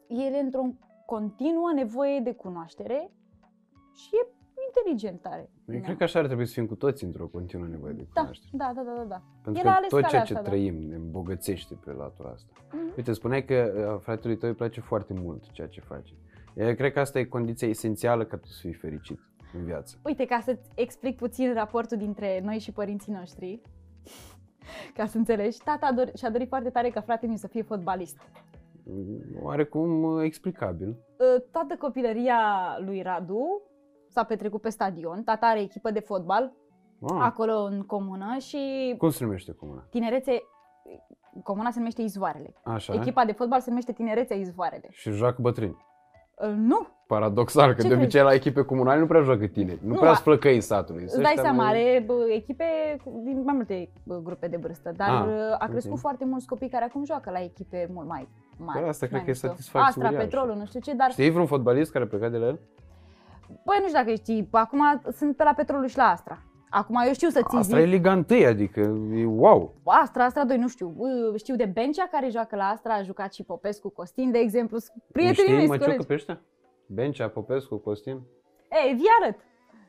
El 0.08 0.32
e 0.32 0.44
într-o 0.44 0.64
continuă 1.06 1.72
nevoie 1.74 2.20
de 2.20 2.34
cunoaștere 2.34 3.12
și 3.94 4.14
e 4.14 4.28
inteligent 4.66 5.20
tare. 5.20 5.50
Eu 5.66 5.80
cred 5.80 5.96
că 5.96 6.02
așa 6.02 6.18
ar 6.18 6.26
trebui 6.26 6.46
să 6.46 6.52
fim 6.52 6.66
cu 6.66 6.74
toți 6.74 7.04
într-o 7.04 7.26
continuă 7.26 7.66
nevoie 7.66 7.92
de 7.92 8.06
da, 8.12 8.20
cunoaștere. 8.20 8.50
da, 8.52 8.72
da, 8.74 8.82
da, 8.82 8.94
da, 8.96 9.04
da. 9.04 9.22
Pentru 9.42 9.62
El 9.62 9.68
a 9.68 9.70
că 9.70 9.76
ales 9.76 9.88
tot 9.88 10.00
calea 10.00 10.08
ceea 10.10 10.22
ce 10.22 10.32
asta, 10.32 10.44
da. 10.44 10.50
trăim 10.50 10.74
ne 10.88 10.94
îmbogățește 10.94 11.74
pe 11.84 11.92
latura 11.92 12.30
asta. 12.30 12.52
Mhm. 12.72 12.92
Uite, 12.96 13.12
spuneai 13.12 13.44
că 13.44 13.72
uh, 13.94 14.00
fratelui 14.00 14.36
tău 14.36 14.48
îi 14.48 14.54
place 14.54 14.80
foarte 14.80 15.14
mult 15.14 15.50
ceea 15.50 15.68
ce 15.68 15.80
face. 15.80 16.12
Eu 16.54 16.74
cred 16.74 16.92
că 16.92 17.00
asta 17.00 17.18
e 17.18 17.24
condiția 17.24 17.68
esențială 17.68 18.24
ca 18.24 18.36
tu 18.36 18.46
să 18.46 18.58
fii 18.60 18.72
fericit 18.72 19.20
în 19.54 19.64
viață. 19.64 19.98
Uite, 20.04 20.24
ca 20.24 20.40
să-ți 20.40 20.70
explic 20.74 21.16
puțin 21.16 21.54
raportul 21.54 21.96
dintre 21.96 22.40
noi 22.44 22.58
și 22.58 22.72
părinții 22.72 23.12
noștri, 23.12 23.60
ca 24.96 25.06
să 25.06 25.16
înțelegi, 25.16 25.58
tata 25.58 25.86
a 25.86 25.94
dor- 25.94 26.14
și-a 26.14 26.30
dorit 26.30 26.48
foarte 26.48 26.70
tare 26.70 26.90
ca 26.90 27.00
fratele 27.00 27.28
meu 27.28 27.36
să 27.36 27.46
fie 27.46 27.62
fotbalist. 27.62 28.18
Oarecum 29.42 30.02
uh, 30.02 30.24
explicabil. 30.24 30.88
Uh, 30.88 31.42
toată 31.50 31.76
copilăria 31.78 32.38
lui 32.84 33.02
Radu 33.02 33.62
s-a 34.14 34.22
petrecut 34.24 34.60
pe 34.60 34.68
stadion. 34.68 35.22
Tata 35.22 35.46
are 35.46 35.60
echipă 35.60 35.90
de 35.90 36.00
fotbal 36.00 36.52
Ah, 37.02 37.16
acolo 37.20 37.52
în 37.62 37.82
comună 37.82 38.36
și 38.38 38.94
cum 38.98 39.10
se 39.10 39.24
numește 39.24 39.52
comuna? 39.52 39.86
tinerețe, 39.90 40.42
comuna 41.42 41.70
se 41.70 41.78
numește 41.78 42.02
Izvoarele. 42.02 42.54
Așa. 42.64 42.94
Echipa 42.94 43.24
de 43.24 43.32
fotbal 43.32 43.60
se 43.60 43.68
numește 43.68 43.92
Tinerețea 43.92 44.36
Izvoarele. 44.36 44.88
Și 44.90 45.10
joacă 45.10 45.36
bătrâni. 45.42 45.76
Uh, 46.42 46.48
Nu, 46.56 46.86
Paradoxal, 47.06 47.74
că 47.74 47.82
Ce 47.82 47.88
de 47.88 47.94
obicei 47.94 48.22
la 48.22 48.32
echipe 48.32 48.62
comunale 48.62 49.00
nu 49.00 49.06
prea 49.06 49.20
joacă 49.20 49.46
tineri. 49.46 49.78
Nu, 49.82 49.88
Nu, 49.92 49.98
prea 49.98 50.10
a- 50.10 50.12
sunt 50.14 50.24
flăcăii 50.24 50.60
satului. 50.60 51.02
îți 51.02 51.10
Sunt 51.12 51.22
dai 51.22 51.32
ăștia 51.36 51.50
seama, 51.50 51.64
mai- 51.70 51.80
are 51.90 52.02
bă, 52.06 52.14
echipe 52.34 52.64
cu- 53.04 53.20
din 53.24 53.42
mai 53.44 53.54
multe 53.54 53.90
bă, 54.02 54.20
grupe 54.22 54.48
de 54.48 54.56
vârstă, 54.56 54.92
dar 54.96 55.08
Ah, 55.10 55.26
uh, 55.26 55.56
a 55.58 55.66
crescut 55.66 55.92
ok. 55.92 55.98
foarte 55.98 56.24
mulți 56.24 56.46
copii 56.46 56.68
care 56.68 56.84
acum 56.84 57.04
joacă 57.04 57.30
la 57.30 57.42
echipe 57.42 57.88
mult 57.92 58.08
mai 58.08 58.28
mari. 58.56 58.78
Păi 58.78 58.88
asta 58.88 59.06
mai 59.10 59.20
cred 59.20 59.22
că 59.22 59.30
e 59.30 59.32
mișto. 59.32 59.46
satisfacție 59.46 59.88
Astra, 59.88 60.06
uriașă. 60.08 60.24
Petrolul, 60.26 60.56
nu 60.56 60.66
știu 60.66 60.80
ce, 60.80 60.94
dar 60.94 61.10
Știi 61.10 61.30
vreun 61.30 61.46
fotbalist 61.46 61.92
care 61.92 62.04
a 62.04 62.06
plecat 62.06 62.30
de 62.30 62.36
la 62.38 62.46
el? 62.46 62.58
Băi, 63.64 63.76
nu 63.80 63.86
știu 63.88 63.98
dacă 63.98 64.14
știi, 64.14 64.48
acum 64.50 65.02
sunt 65.12 65.36
pe 65.36 65.42
la 65.42 65.52
petrolul 65.52 65.86
și 65.86 65.96
la 65.96 66.04
Astra. 66.10 66.38
Acum 66.70 66.96
eu 67.06 67.12
știu 67.12 67.28
să 67.28 67.38
ți 67.48 67.56
Asta 67.56 67.76
zic. 67.76 67.86
e 67.86 67.88
Liga 67.90 68.24
1, 68.30 68.46
adică 68.46 68.80
e 69.14 69.24
wow. 69.24 69.74
Astra, 69.84 70.24
Astra 70.24 70.44
2, 70.44 70.56
nu 70.56 70.68
știu. 70.68 70.94
Uh, 70.96 71.38
Știu 71.38 71.56
de 71.56 71.64
Bencea 71.64 72.08
care 72.10 72.28
joacă 72.28 72.56
la 72.56 72.64
Astra, 72.64 72.94
a 72.94 73.02
jucat 73.02 73.32
și 73.34 73.42
Popescu, 73.42 73.88
Costin, 73.88 74.30
de 74.30 74.38
exemplu. 74.38 74.78
Sunt 74.78 75.02
Prietenii 75.12 75.40
Știi 75.42 75.54
mei, 75.56 75.66
Măciucă 75.66 75.84
colegi. 75.86 76.06
pe 76.06 76.14
ăștia? 76.14 76.40
Bencea, 76.86 77.28
Popescu, 77.28 77.76
Costin? 77.76 78.20
Ei, 78.86 78.94
vi 78.94 79.02
arăt. 79.22 79.38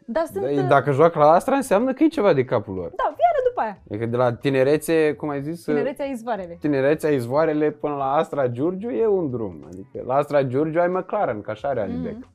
Dar 0.07 0.25
sunt... 0.25 0.43
Da, 0.43 0.49
uh, 0.61 0.67
dacă 0.67 0.91
joacă 0.91 1.19
la 1.19 1.31
Astra 1.31 1.55
înseamnă 1.55 1.93
că 1.93 2.03
e 2.03 2.07
ceva 2.07 2.33
de 2.33 2.45
capul 2.45 2.73
lor. 2.73 2.89
Da, 2.95 3.13
vi 3.15 3.21
arăt 3.31 3.43
după 3.47 3.61
aia. 3.61 3.81
Adică 3.89 4.05
de 4.05 4.17
la 4.17 4.33
tinerețe, 4.35 5.13
cum 5.13 5.29
ai 5.29 5.41
zis, 5.41 5.63
Tinerețea 5.63 6.05
izvoarele. 6.05 6.57
tinerețea 6.59 7.09
izvoarele 7.09 7.71
până 7.71 7.95
la 7.95 8.13
Astra 8.13 8.47
Giurgiu 8.47 8.89
e 8.89 9.07
un 9.07 9.29
drum. 9.29 9.63
Adică 9.67 10.03
la 10.05 10.15
Astra 10.15 10.43
Giurgiu 10.43 10.79
ai 10.79 10.87
McLaren, 10.87 11.41
ca 11.41 11.51
așa 11.51 11.67
are 11.67 11.81
Alidec. 11.81 12.13
Mhm. 12.15 12.33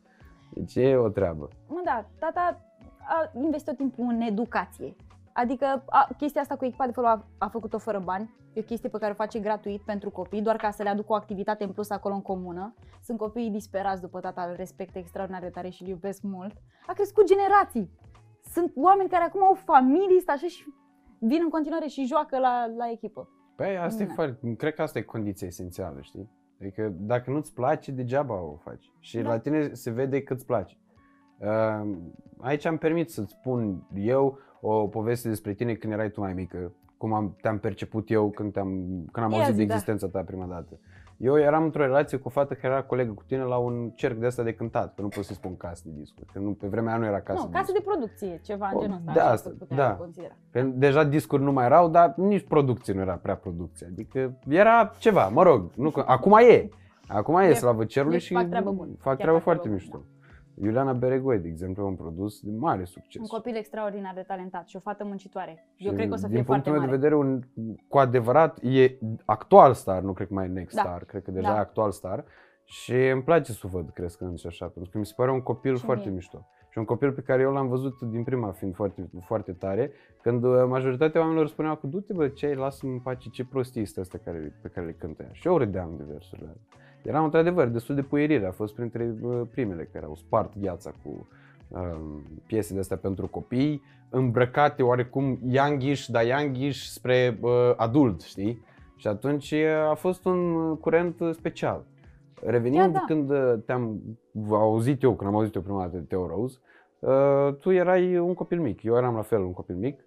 Deci 0.61 0.75
e 0.85 0.97
o 0.97 1.09
treabă. 1.09 1.49
Mă, 1.69 1.81
da, 1.85 2.05
tata 2.19 2.61
a 2.99 3.31
investit 3.35 3.67
tot 3.69 3.77
timpul 3.77 4.05
în 4.05 4.21
educație. 4.21 4.97
Adică 5.33 5.85
a, 5.89 6.09
chestia 6.17 6.41
asta 6.41 6.57
cu 6.57 6.65
echipa 6.65 6.87
de 6.87 6.93
fotbal 6.93 7.17
a, 7.17 7.45
a 7.45 7.49
făcut-o 7.49 7.79
fără 7.79 7.99
bani. 7.99 8.35
E 8.53 8.61
o 8.61 8.63
chestie 8.63 8.89
pe 8.89 8.99
care 8.99 9.13
o 9.13 9.15
face 9.15 9.39
gratuit 9.39 9.81
pentru 9.81 10.11
copii, 10.11 10.43
doar 10.43 10.57
ca 10.57 10.71
să 10.71 10.83
le 10.83 10.89
aducă 10.89 11.13
o 11.13 11.15
activitate 11.15 11.65
în 11.65 11.73
plus 11.73 11.91
acolo 11.91 12.15
în 12.15 12.23
comună. 12.23 12.75
Sunt 13.03 13.19
copiii 13.19 13.51
disperați 13.51 14.01
după 14.01 14.21
tata, 14.21 14.43
îl 14.43 14.55
respect 14.57 14.97
extraordinar 14.97 15.41
de 15.43 15.49
tare 15.49 15.69
și 15.69 15.83
îl 15.83 15.89
iubesc 15.89 16.23
mult. 16.23 16.53
A 16.87 16.93
crescut 16.93 17.27
generații. 17.27 17.91
Sunt 18.53 18.73
oameni 18.77 19.09
care 19.09 19.25
acum 19.25 19.43
au 19.43 19.55
familii, 19.55 20.21
stă 20.21 20.31
așa 20.33 20.47
și 20.47 20.65
vin 21.19 21.41
în 21.43 21.49
continuare 21.49 21.87
și 21.87 22.05
joacă 22.07 22.39
la, 22.39 22.67
la 22.77 22.91
echipă. 22.91 23.29
Păi 23.57 23.79
asta 23.79 24.03
e 24.03 24.07
Da. 24.07 24.13
foarte, 24.13 24.55
cred 24.57 24.75
că 24.75 24.83
asta 24.83 24.99
e 24.99 25.03
condiția 25.03 25.47
esențială, 25.47 26.01
știi? 26.01 26.31
Adică 26.61 26.93
dacă 26.97 27.31
nu-ți 27.31 27.55
place, 27.55 27.93
degeaba 27.93 28.35
o 28.43 28.57
faci. 28.57 28.93
Și 28.99 29.19
Da. 29.19 29.29
la 29.29 29.39
tine 29.39 29.73
se 29.73 29.91
vede 29.91 30.23
că 30.23 30.33
îți 30.33 30.47
place. 30.47 30.77
Uh, 31.39 31.97
aici 32.39 32.65
am 32.65 32.77
permis 32.77 33.13
să-ți 33.13 33.33
spun 33.33 33.87
eu 33.95 34.39
o 34.61 34.89
poveste 34.89 35.29
despre 35.29 35.55
tine 35.55 35.75
când 35.75 35.93
erai 35.93 36.11
tu 36.11 36.21
mai 36.21 36.33
mică, 36.35 36.73
cum 36.97 37.13
am, 37.13 37.37
te-am 37.41 37.59
perceput 37.59 38.11
eu 38.11 38.31
când, 38.31 38.53
te-am, 38.53 38.69
când 39.13 39.27
am 39.27 39.31
Ia 39.31 39.39
auzit 39.39 39.53
zi, 39.55 39.61
de 39.61 39.67
da. 39.67 39.73
existența 39.73 40.09
ta 40.09 40.23
prima 40.23 40.47
dată. 40.47 40.79
Eu 41.23 41.39
eram 41.39 41.63
într-o 41.65 41.83
relație 41.83 42.19
cu 42.19 42.29
o 42.29 42.31
fată 42.31 42.55
care 42.55 42.73
era 42.73 42.83
colegă 42.83 43.13
cu 43.13 43.23
tine 43.27 43.43
la 43.43 43.57
un 43.57 43.91
cerc 43.95 44.17
de 44.17 44.27
asta 44.27 44.43
de 44.43 44.53
cântat, 44.55 44.95
că 44.95 45.03
nu 45.03 45.09
pot 45.09 45.25
să 45.25 45.33
spun 45.33 45.57
casă 45.57 45.83
de 45.87 45.91
discuri, 45.99 46.27
că 46.33 46.39
nu, 46.39 46.51
pe 46.51 46.67
vremea 46.67 46.91
aia 46.93 47.01
nu 47.01 47.07
era 47.07 47.21
casă 47.21 47.41
nu, 47.43 47.47
de 47.51 47.53
casă 47.59 47.73
discuri. 47.73 47.85
de 47.85 47.91
producție, 47.91 48.41
ceva 48.45 48.69
în 48.73 48.77
O, 48.77 48.81
genul 48.81 48.97
ăsta. 48.97 49.13
da, 49.13 49.21
așa 49.25 49.33
asta, 49.33 49.49
se 49.51 49.55
putea 49.65 49.77
da. 49.77 49.95
considera. 49.95 50.35
Că 50.51 50.61
deja 50.63 51.05
discuri 51.05 51.43
nu 51.43 51.53
mai 51.53 51.65
erau, 51.65 51.89
dar 51.89 52.15
nici 52.17 52.45
producție 52.47 52.93
nu 52.95 53.01
era 53.01 53.15
prea 53.23 53.37
producție. 53.37 53.87
Adică 53.91 54.33
era 54.49 54.93
ceva, 54.99 55.29
mă 55.29 55.43
rog, 55.43 55.71
nu, 55.75 55.91
că- 55.91 56.05
acum 56.07 56.33
e. 56.33 56.69
Acum 57.09 57.37
e, 57.37 57.45
E- 57.49 57.55
slavă 57.55 57.85
cerului 57.85 58.17
deci 58.17 58.23
și 58.27 58.35
fac 58.35 58.49
treabă 58.49 58.71
bună. 58.71 58.91
fac 58.91 59.03
Chiar 59.05 59.15
treabă 59.17 59.35
fac 59.37 59.43
foarte 59.43 59.63
treabă 59.63 59.81
mișto. 59.83 59.97
bună, 59.99 60.09
Iuliana 60.63 60.93
Beregoi, 60.93 61.39
de 61.39 61.49
exemplu, 61.49 61.83
e 61.83 61.87
un 61.87 61.95
produs 61.97 62.41
de 62.41 62.51
mare 62.57 62.85
succes. 62.85 63.21
Un 63.21 63.27
copil 63.27 63.57
extraordinar 63.57 64.13
de 64.15 64.25
talentat 64.27 64.67
și 64.69 64.77
o 64.77 64.81
fată 64.81 65.05
muncitoare. 65.05 65.51
Eu 65.77 65.91
Și 65.91 65.97
cred 65.97 66.09
că 66.09 66.15
o 66.15 66.17
să 66.17 66.27
fie 66.27 66.35
din 66.35 66.45
foarte 66.45 66.71
punctul 66.71 66.87
meu 66.89 66.99
mare. 66.99 67.09
de 67.11 67.19
vedere, 67.19 67.45
un, 67.65 67.75
cu 67.89 67.99
adevărat, 67.99 68.59
e 68.63 68.99
actual 69.25 69.73
star, 69.73 70.03
nu 70.03 70.13
cred 70.13 70.27
că 70.29 70.35
mai 70.35 70.45
e 70.45 70.49
next 70.49 70.75
Da. 70.75 70.81
star, 70.83 71.05
cred 71.05 71.23
că 71.23 71.31
deja 71.31 71.49
Da. 71.51 71.57
e 71.57 71.59
actual 71.59 71.91
star. 71.91 72.25
Și 72.65 72.95
îmi 73.09 73.23
place 73.23 73.53
să 73.53 73.61
o 73.65 73.69
văd 73.69 73.91
crescând 73.91 74.39
și 74.39 74.47
așa, 74.47 74.67
pentru 74.67 74.91
că 74.93 74.99
mi 74.99 75.07
se 75.07 75.13
pare 75.17 75.31
un 75.31 75.41
copil 75.41 75.77
Și 75.77 75.85
foarte 75.85 76.05
mie. 76.07 76.15
mișto. 76.15 76.47
Și 76.71 76.79
un 76.79 76.85
copil 76.85 77.13
pe 77.13 77.21
care 77.21 77.43
eu 77.43 77.53
l-am 77.53 77.69
văzut 77.69 78.01
din 78.03 78.23
prima 78.25 78.51
fiind 78.51 78.75
foarte, 78.75 79.11
foarte 79.27 79.53
tare, 79.53 79.93
când 80.23 80.45
uh, 80.45 80.65
majoritatea 80.69 81.21
oamenilor 81.21 81.49
spuneau 81.49 81.77
că 81.77 81.87
du-te 81.87 82.13
bă, 82.13 82.29
ce 82.29 82.47
ai, 82.47 82.55
lasă-mă 82.55 82.93
în 82.93 82.99
pace, 83.01 83.29
ce 83.29 83.45
prostii 83.45 83.81
este 83.81 84.01
astea 84.01 84.21
care, 84.25 84.59
pe 84.63 84.69
care 84.69 84.87
le 84.87 84.93
cântă 84.93 85.23
ea. 85.23 85.29
Și 85.33 85.47
eu 85.47 85.57
râdeam 85.59 85.95
de 85.97 86.05
versurile 86.09 86.47
alea. 86.47 86.61
Eram 87.03 87.25
într-adevăr 87.25 87.67
destul 87.67 87.95
de 87.95 88.03
puierire, 88.03 88.47
a 88.47 88.51
fost 88.51 88.75
printre 88.75 89.15
uh, 89.23 89.41
primele 89.51 89.89
care 89.93 90.05
au 90.05 90.15
spart 90.15 90.59
gheața 90.59 90.95
cu 91.03 91.29
um, 91.69 92.23
piese 92.47 92.75
de 92.75 92.81
astea 92.81 92.97
pentru 92.97 93.27
copii, 93.29 93.83
îmbrăcate 94.11 94.83
oarecum 94.83 95.39
youngish, 95.47 96.07
dar 96.07 96.25
youngish 96.25 96.79
spre 96.79 97.39
uh, 97.41 97.51
adult, 97.77 98.21
știi? 98.21 98.65
Și 98.97 99.07
atunci 99.07 99.51
uh, 99.51 99.91
a 99.91 99.95
fost 99.95 100.25
un 100.25 100.55
uh, 100.55 100.79
curent 100.81 101.21
uh, 101.21 101.31
special. 101.33 101.85
Revenind 102.45 102.77
Chiar 102.77 102.91
da. 102.91 103.05
când 103.07 103.31
uh, 103.31 103.55
te-am 103.67 104.01
auzit 104.51 105.03
eu, 105.03 105.15
când 105.15 105.31
am 105.31 105.37
auzit 105.37 105.55
eu 105.55 105.63
prima 105.63 105.81
dată 105.81 105.97
de 105.97 106.03
Theo 106.03 106.27
Rose, 106.27 106.59
uh, 106.99 107.55
tu 107.61 107.71
erai 107.71 108.19
un 108.19 108.35
copil 108.35 108.61
mic, 108.61 108.83
eu 108.83 108.97
eram 108.97 109.15
la 109.15 109.23
fel 109.23 109.41
un 109.41 109.53
copil 109.53 109.77
mic 109.77 110.01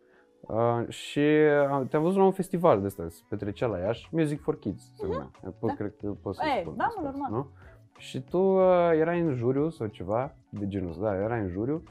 uh, 0.48 0.88
și 0.90 1.20
uh, 1.20 1.88
te-am 1.90 2.02
văzut 2.04 2.18
la 2.18 2.24
un 2.26 2.32
festival 2.32 2.80
de 2.80 2.86
ăsta, 2.86 3.06
se 3.10 3.22
petrecea 3.30 3.66
la 3.68 3.78
Iași, 3.78 4.08
Music 4.12 4.42
for 4.42 4.60
Kids 4.60 4.84
se 4.96 5.06
numea. 5.06 5.32
Pot, 5.60 5.70
Da. 5.70 5.74
cred 5.74 5.94
că 6.02 6.08
pot 6.22 6.36
să 6.36 6.42
Ei, 6.56 6.62
spun 6.62 6.74
da, 6.78 6.84
mă, 6.84 6.92
despre 7.02 7.08
asta, 7.10 7.28
normal. 7.30 7.32
nu? 7.32 7.48
Și 7.98 8.22
tu 8.22 8.38
uh, 8.38 8.92
erai 9.00 9.20
în 9.20 9.34
juriu 9.34 9.70
sau 9.70 9.88
ceva 9.88 10.36
de 10.50 10.68
genul 10.68 10.90
ăsta, 10.90 11.02
da, 11.04 11.16
erai 11.16 11.40
în 11.40 11.48
juriu. 11.50 11.84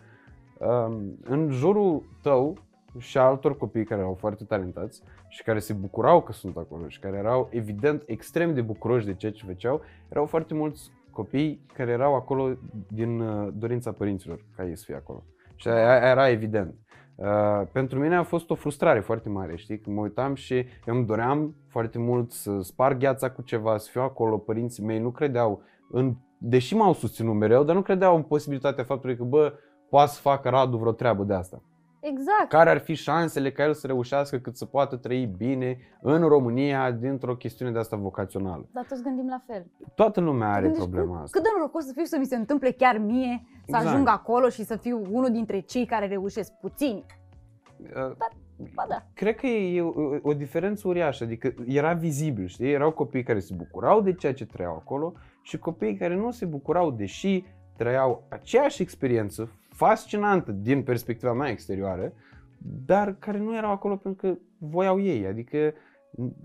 Um, 0.59 1.19
în 1.25 1.51
jurul 1.51 2.03
tău 2.23 2.57
și 2.99 3.19
a 3.19 3.23
altor 3.23 3.57
copii 3.57 3.85
care 3.85 4.01
erau 4.01 4.15
foarte 4.15 4.45
talentați 4.45 5.03
și 5.29 5.43
care 5.43 5.59
se 5.59 5.73
bucurau 5.73 6.23
că 6.23 6.33
sunt 6.33 6.57
acolo 6.57 6.89
și 6.89 6.99
care 7.01 7.17
erau 7.17 7.49
evident 7.51 8.03
extrem 8.07 8.55
de 8.55 8.61
bucuroși 8.61 9.07
de 9.07 9.15
ceea 9.15 9.33
ce 9.33 9.45
făceau, 9.47 9.81
erau 10.09 10.27
foarte 10.27 10.55
mulți 10.55 10.91
copii 11.11 11.67
care 11.75 11.91
erau 11.91 12.15
acolo 12.15 12.53
din 12.89 13.21
uh, 13.21 13.49
dorința 13.55 13.93
părinților 13.93 14.45
ca 14.57 14.65
ei 14.65 14.77
să 14.77 14.85
fie 14.87 14.95
acolo. 14.95 15.23
Și 15.57 15.69
aia 15.69 16.11
era 16.11 16.29
evident. 16.29 16.75
Uh, 17.15 17.63
pentru 17.73 17.99
mine 17.99 18.17
a 18.17 18.23
fost 18.23 18.51
o 18.51 18.55
frustrare 18.55 19.01
foarte 19.01 19.29
mare, 19.29 19.57
știi, 19.57 19.79
când 19.79 19.97
mă 19.97 20.03
uitam 20.03 20.35
și 20.35 20.55
eu 20.87 20.97
îmi 20.97 21.07
doream 21.07 21.55
foarte 21.69 21.99
mult 21.99 22.31
să 22.33 22.61
sparg 22.61 22.99
gheața 22.99 23.31
cu 23.31 23.43
ceva, 23.43 23.77
să 23.77 23.89
fiu 23.91 24.01
acolo, 24.01 24.39
părinții 24.39 24.85
mei 24.85 24.99
nu 24.99 25.11
credeau 25.11 25.63
în, 25.91 26.15
deși 26.39 26.75
m-au 26.75 26.93
susținut 26.93 27.35
mereu, 27.35 27.65
dar 27.65 27.75
nu 27.75 27.83
credeau 27.83 28.17
în 28.17 28.23
posibilitatea 28.23 28.85
faptului 28.85 29.17
că, 29.17 29.25
bă, 29.25 29.53
poate 29.91 30.11
să 30.11 30.21
facă 30.21 30.49
Radu 30.49 30.77
vreo 30.77 30.93
treabă 30.93 31.25
de 31.25 31.35
asta. 31.35 31.63
Exact. 32.05 32.49
Care 32.49 32.71
ar 32.71 32.79
fi 32.79 32.95
șansele 32.95 33.53
ca 33.53 33.65
el 33.65 33.75
să 33.75 33.87
reușească 33.87 34.39
cât 34.39 34.57
să 34.57 34.65
poată 34.65 34.97
trăi 34.97 35.27
bine 35.27 35.79
în 36.01 36.29
România 36.29 36.91
dintr-o 36.91 37.37
chestiune 37.37 37.73
de 37.73 37.79
asta 37.79 37.97
vocațională. 37.97 38.69
Dar 38.73 38.85
toți 38.89 39.03
gândim 39.03 39.29
la 39.29 39.43
fel. 39.47 39.67
Toată 39.95 40.21
lumea 40.21 40.49
are 40.49 40.63
Gândești, 40.63 40.89
problema 40.89 41.15
cât, 41.15 41.25
asta. 41.25 41.39
Cât 41.39 41.43
de 41.43 41.55
norocos 41.57 41.85
să 41.85 41.93
fiu 41.95 42.05
să 42.05 42.17
mi 42.19 42.27
se 42.27 42.37
întâmple 42.37 42.71
chiar 42.71 42.99
mie, 42.99 43.43
să 43.45 43.63
Exact. 43.67 43.87
ajung 43.87 44.09
acolo 44.09 44.49
și 44.49 44.65
să 44.65 44.77
fiu 44.77 45.07
unul 45.11 45.31
dintre 45.31 45.61
cei 45.61 45.87
care 45.87 46.07
reușesc 46.07 46.53
puțini. 46.61 47.05
Uh, 47.81 48.17
Ba 48.75 48.85
da. 48.89 49.03
Cred 49.15 49.35
că 49.35 49.47
e 49.47 49.81
o, 49.81 49.93
o 50.23 50.35
diferență 50.35 50.89
uriașă, 50.89 51.25
adică 51.25 51.55
era 51.67 51.93
vizibil, 51.93 52.47
știi? 52.47 52.73
Erau 52.73 52.91
copii 52.91 53.23
care 53.23 53.39
se 53.39 53.55
bucurau 53.55 54.01
de 54.01 54.13
ceea 54.13 54.35
ce 54.35 54.47
trăiau 54.47 54.75
acolo 54.75 55.13
și 55.43 55.59
copii 55.59 55.97
care 55.97 56.15
nu 56.15 56.31
se 56.31 56.45
bucurau, 56.45 56.91
deși 56.91 57.45
trăiau 57.77 58.25
aceeași 58.29 58.83
experiență 58.83 59.51
fascinantă 59.87 60.53
din 60.53 60.83
perspectiva 60.83 61.33
mea 61.33 61.49
exterioară, 61.49 62.13
dar 62.87 63.17
care 63.19 63.39
nu 63.39 63.57
erau 63.57 63.71
acolo 63.71 63.97
pentru 63.97 64.29
că 64.29 64.39
voiau 64.59 65.01
ei, 65.01 65.27
adică 65.27 65.73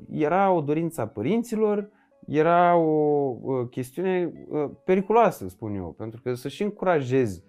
era 0.10 0.52
o 0.52 0.62
dorință 0.62 1.02
a 1.02 1.08
părinților, 1.08 1.90
era 2.28 2.76
o, 2.76 3.26
o 3.44 3.66
chestiune 3.66 4.32
uh, 4.50 4.70
periculoasă, 4.86 5.48
spun 5.48 5.76
eu, 5.76 5.96
pentru 5.98 6.22
că 6.22 6.34
să 6.34 6.48
și 6.48 6.64
încurajezi 6.64 7.44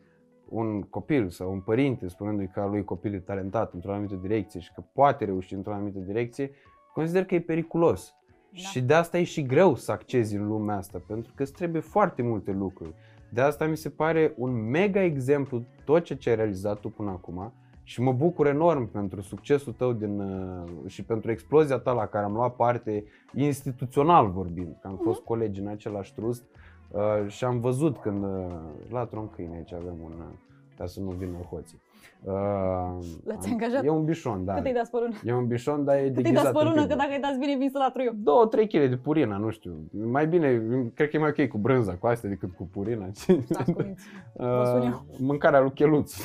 un 0.49 0.83
copil 0.83 1.29
sau 1.29 1.53
un 1.53 1.61
părinte 1.61 2.09
spunându-i 2.09 2.49
că 2.49 2.61
a 2.61 2.67
lui 2.67 2.85
copil 2.85 3.15
e 3.15 3.19
talentat 3.19 3.73
într-o 3.73 3.93
anumită 3.93 4.15
direcție 4.15 4.61
și 4.61 4.73
că 4.75 4.85
poate 4.93 5.25
reuși 5.25 5.55
într-o 5.55 5.73
anumită 5.73 5.99
direcție, 5.99 6.51
consider 6.95 7.25
că 7.25 7.35
e 7.35 7.41
periculos. 7.41 8.15
Da. 8.53 8.59
Și 8.59 8.81
de 8.81 8.95
asta 8.95 9.19
e 9.19 9.25
și 9.25 9.43
greu 9.43 9.75
să 9.75 9.93
accezi 9.93 10.37
în 10.37 10.47
lumea 10.47 10.77
asta, 10.77 11.03
pentru 11.07 11.33
că 11.35 11.43
îți 11.43 11.53
trebuie 11.53 11.81
foarte 11.81 12.23
multe 12.23 12.51
lucruri. 12.51 12.95
De 13.29 13.41
asta 13.41 13.67
mi 13.67 13.77
se 13.77 13.89
pare 13.89 14.33
un 14.37 14.71
mega 14.71 15.03
exemplu 15.03 15.63
tot 15.85 16.05
ce 16.05 16.17
ce 16.17 16.31
ai 16.31 16.37
realizat 16.37 16.81
tu 16.81 16.89
până 16.89 17.11
acum 17.11 17.53
și 17.83 18.01
mă 18.01 18.13
bucur 18.13 18.47
enorm 18.47 18.91
pentru 18.91 19.21
succesul 19.21 19.73
tău 19.73 19.93
din, 19.93 20.21
uh, 20.21 20.69
și 20.87 21.03
pentru 21.03 21.31
explozia 21.31 21.79
ta 21.79 21.93
la 21.93 22.07
care 22.07 22.25
am 22.25 22.33
luat 22.33 22.57
parte 22.57 23.05
instituțional 23.35 24.31
vorbind, 24.31 24.77
că 24.81 24.89
am 24.89 25.01
fost 25.03 25.21
colegi 25.21 25.61
în 25.61 25.67
același 25.67 26.15
trust 26.15 26.43
uh, 26.91 27.29
și 27.29 27.45
am 27.45 27.61
văzut 27.61 27.99
când 27.99 28.25
uh, 28.25 28.47
la 28.91 29.05
tron 29.05 29.31
câine 29.31 29.57
aici 29.57 29.73
avem 29.73 29.95
un 30.05 30.13
uh, 30.19 30.27
ca 30.77 30.87
să 30.87 31.01
nu 31.01 31.11
vină 31.11 31.37
hoții. 31.51 31.81
Uh, 32.25 32.33
L-ați 33.25 33.47
am- 33.49 33.53
angajat? 33.53 33.85
E 33.85 33.89
un 33.91 34.05
bișon, 34.05 34.45
da. 34.45 34.55
Cât 34.55 34.65
îi 34.65 34.73
dați 34.73 34.91
pe 34.91 34.97
lună? 35.01 35.17
E 35.25 35.33
un 35.35 35.47
bișon, 35.47 35.85
dar 35.85 35.97
e 35.97 35.99
Cât 36.07 36.17
îi 36.17 36.23
deghizat 36.23 36.43
dați 36.43 36.55
pe 36.57 36.63
în 36.63 36.69
lună? 36.69 36.81
pizza. 36.81 36.95
Că 36.95 37.01
dacă 37.01 37.13
îi 37.15 37.21
dați 37.21 37.39
bine, 37.39 37.57
vin 37.57 37.71
să 37.71 37.79
latru 37.79 38.03
eu. 38.03 38.13
2-3 38.13 38.67
kg 38.69 38.89
de 38.89 38.97
purina, 39.03 39.37
nu 39.37 39.51
știu. 39.51 39.75
Mai 39.91 40.27
bine, 40.27 40.63
cred 40.95 41.09
că 41.09 41.17
e 41.17 41.21
mai 41.21 41.35
ok 41.39 41.49
cu 41.49 41.59
brânza 41.59 41.95
cu 41.95 42.07
astea 42.07 42.29
decât 42.29 42.51
cu 42.57 42.69
purina. 42.73 43.07
Stați 43.13 43.73
cu 43.73 43.83
minți. 43.83 44.07
Vă 44.35 44.65
sun 44.67 44.83
eu. 44.83 45.05
Uh, 45.11 45.17
mâncarea 45.19 45.61
lui 45.61 45.73
Cheluț. 45.73 46.15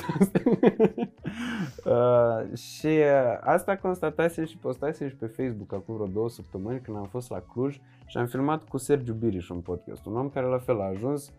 uh, 1.84 2.56
și 2.56 2.86
uh, 2.86 3.38
asta 3.40 3.76
constatasem 3.76 4.44
și 4.44 4.58
postasem 4.58 5.08
și 5.08 5.16
pe 5.16 5.26
Facebook 5.26 5.72
acum 5.72 5.94
vreo 5.94 6.06
două 6.06 6.28
săptămâni 6.28 6.80
când 6.80 6.96
am 6.96 7.06
fost 7.10 7.30
la 7.30 7.42
Cluj 7.52 7.80
și 8.06 8.16
am 8.18 8.26
filmat 8.26 8.62
cu 8.64 8.76
Sergiu 8.76 9.12
Biriș 9.12 9.48
un 9.48 9.60
podcast. 9.60 10.06
Un 10.06 10.16
om 10.16 10.28
care 10.28 10.46
la 10.46 10.58
fel 10.58 10.80
a 10.80 10.84
ajuns 10.84 11.26
uh, 11.28 11.32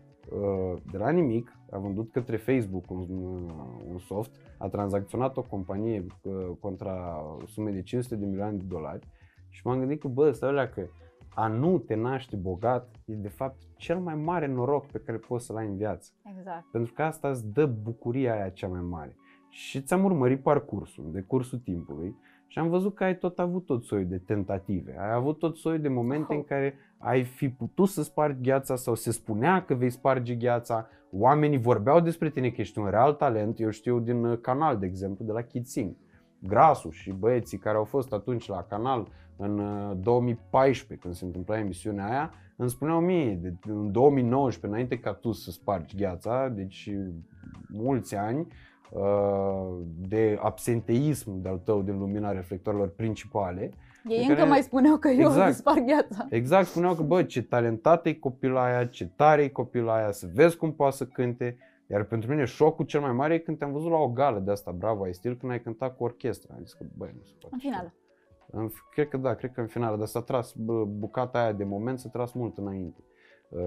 de 0.90 0.98
la 0.98 1.10
nimic, 1.10 1.52
a 1.70 1.78
vândut 1.78 2.12
către 2.12 2.36
Facebook 2.36 2.90
un, 2.90 3.06
un 3.88 3.98
soft, 3.98 4.30
a 4.58 4.68
tranzacționat 4.68 5.36
o 5.36 5.42
companie 5.42 6.06
uh, 6.22 6.32
contra 6.60 7.22
sume 7.46 7.70
de 7.70 7.82
500 7.82 8.16
de 8.16 8.26
milioane 8.26 8.56
de 8.56 8.64
dolari 8.68 9.06
și 9.48 9.66
m-am 9.66 9.78
gândit 9.78 10.00
că, 10.00 10.08
bă, 10.08 10.30
stai 10.30 10.48
alea 10.48 10.68
că 10.68 10.86
a 11.34 11.46
nu 11.46 11.78
te 11.78 11.94
naște 11.94 12.36
bogat 12.36 12.94
e 13.04 13.14
de 13.14 13.28
fapt 13.28 13.56
cel 13.76 13.98
mai 13.98 14.14
mare 14.14 14.46
noroc 14.46 14.86
pe 14.86 14.98
care 14.98 15.18
poți 15.18 15.46
să-l 15.46 15.56
ai 15.56 15.66
în 15.66 15.76
viață. 15.76 16.10
Exact. 16.38 16.64
Pentru 16.70 16.92
că 16.92 17.02
asta 17.02 17.28
îți 17.28 17.52
dă 17.52 17.66
bucuria 17.66 18.32
aia 18.32 18.48
cea 18.48 18.68
mai 18.68 18.80
mare. 18.80 19.16
Și 19.48 19.80
ți-am 19.82 20.04
urmărit 20.04 20.42
parcursul, 20.42 21.04
de 21.12 21.20
cursul 21.20 21.58
timpului 21.58 22.16
și 22.46 22.58
am 22.58 22.68
văzut 22.68 22.94
că 22.94 23.04
ai 23.04 23.18
tot 23.18 23.38
avut 23.38 23.66
tot 23.66 23.84
soiul 23.84 24.06
de 24.08 24.18
tentative. 24.18 24.96
Ai 24.98 25.12
avut 25.12 25.38
tot 25.38 25.56
soiul 25.56 25.80
de 25.80 25.88
momente 25.88 26.26
Oh. 26.32 26.36
în 26.36 26.44
care 26.52 26.74
ai 27.06 27.24
fi 27.24 27.48
putut 27.48 27.88
să 27.88 28.02
spargi 28.02 28.40
gheața 28.40 28.76
sau 28.76 28.94
se 28.94 29.10
spunea 29.10 29.64
că 29.64 29.74
vei 29.74 29.90
sparge 29.90 30.34
gheața. 30.34 30.88
Oamenii 31.10 31.58
vorbeau 31.58 32.00
despre 32.00 32.30
tine 32.30 32.50
că 32.50 32.60
ești 32.60 32.78
un 32.78 32.86
real 32.90 33.12
talent. 33.12 33.60
Eu 33.60 33.70
știu 33.70 34.00
din 34.00 34.24
uh, 34.24 34.38
canal, 34.40 34.78
de 34.78 34.86
exemplu, 34.86 35.24
de 35.24 35.32
la 35.32 35.42
Kids 35.42 35.70
Sing. 35.70 35.96
Grasu 36.38 36.90
și 36.90 37.12
băieții 37.12 37.58
care 37.58 37.76
au 37.76 37.84
fost 37.84 38.12
atunci 38.12 38.48
la 38.48 38.62
canal 38.62 39.08
în 39.36 39.58
uh, 39.58 39.96
2014, 40.00 41.06
când 41.06 41.14
se 41.14 41.24
întâmpla 41.24 41.58
emisiunea 41.58 42.10
aia, 42.10 42.32
îmi 42.56 42.70
spuneau 42.70 43.00
mie, 43.00 43.34
de, 43.34 43.54
în 43.68 43.92
2019, 43.92 44.66
înainte 44.66 44.98
ca 44.98 45.12
tu 45.12 45.32
să 45.32 45.50
spargi 45.50 45.96
gheața, 45.96 46.48
deci 46.48 46.90
mulți 47.68 48.14
ani 48.14 48.46
uh, 48.90 49.78
de 50.08 50.38
absenteism 50.42 51.40
de-al 51.40 51.58
tău 51.58 51.82
din 51.82 51.98
lumina 51.98 52.32
reflectoarelor 52.32 52.88
principale, 52.88 53.70
Ei 54.08 54.16
Pe 54.16 54.22
încă 54.22 54.34
care- 54.34 54.48
mai 54.48 54.62
spuneau 54.62 54.96
că 54.96 55.08
eu 55.08 55.26
Exact. 55.26 55.54
spar 55.54 55.78
gheața. 55.78 56.26
exact 56.30 56.66
spuneau 56.66 56.94
că, 56.94 57.02
bă, 57.02 57.22
ce 57.22 57.42
talentată 57.42 58.08
e 58.08 58.12
copila 58.14 58.64
aia, 58.64 58.86
ce 58.86 59.06
tare 59.16 59.42
e 59.42 59.48
copila 59.48 59.94
aia, 59.96 60.10
să 60.10 60.26
vezi 60.34 60.56
cum 60.56 60.72
poate 60.72 60.96
să 60.96 61.06
cânte. 61.06 61.58
Iar 61.90 62.04
pentru 62.04 62.30
mine 62.30 62.44
șocul 62.44 62.84
cel 62.84 63.00
mai 63.00 63.12
mare 63.12 63.34
e 63.34 63.38
când 63.38 63.58
te-am 63.58 63.72
văzut 63.72 63.90
la 63.90 63.96
o 63.96 64.08
gală 64.08 64.38
de 64.38 64.50
asta, 64.50 64.70
bravo, 64.70 65.02
ai 65.04 65.14
stil, 65.14 65.36
când 65.36 65.52
ai 65.52 65.60
cântat 65.60 65.96
cu 65.96 66.04
orchestra. 66.04 66.54
Am 66.54 66.62
zis 66.64 66.72
că, 66.72 66.84
băi, 66.96 67.10
nu 67.16 67.22
se 67.24 67.32
poate. 67.40 67.54
În 67.54 67.60
finală. 67.60 67.94
În, 68.50 68.70
cred 68.90 69.08
că 69.08 69.16
da, 69.16 69.34
cred 69.34 69.52
că 69.52 69.60
în 69.60 69.66
finală, 69.66 69.96
dar 69.96 70.06
s-a 70.06 70.20
tras 70.20 70.52
bă, 70.52 70.84
bucata 70.84 71.38
aia 71.42 71.52
de 71.52 71.64
moment, 71.64 71.98
s-a 71.98 72.08
tras 72.08 72.32
mult 72.32 72.58
înainte. 72.58 73.00
Uh, 73.48 73.60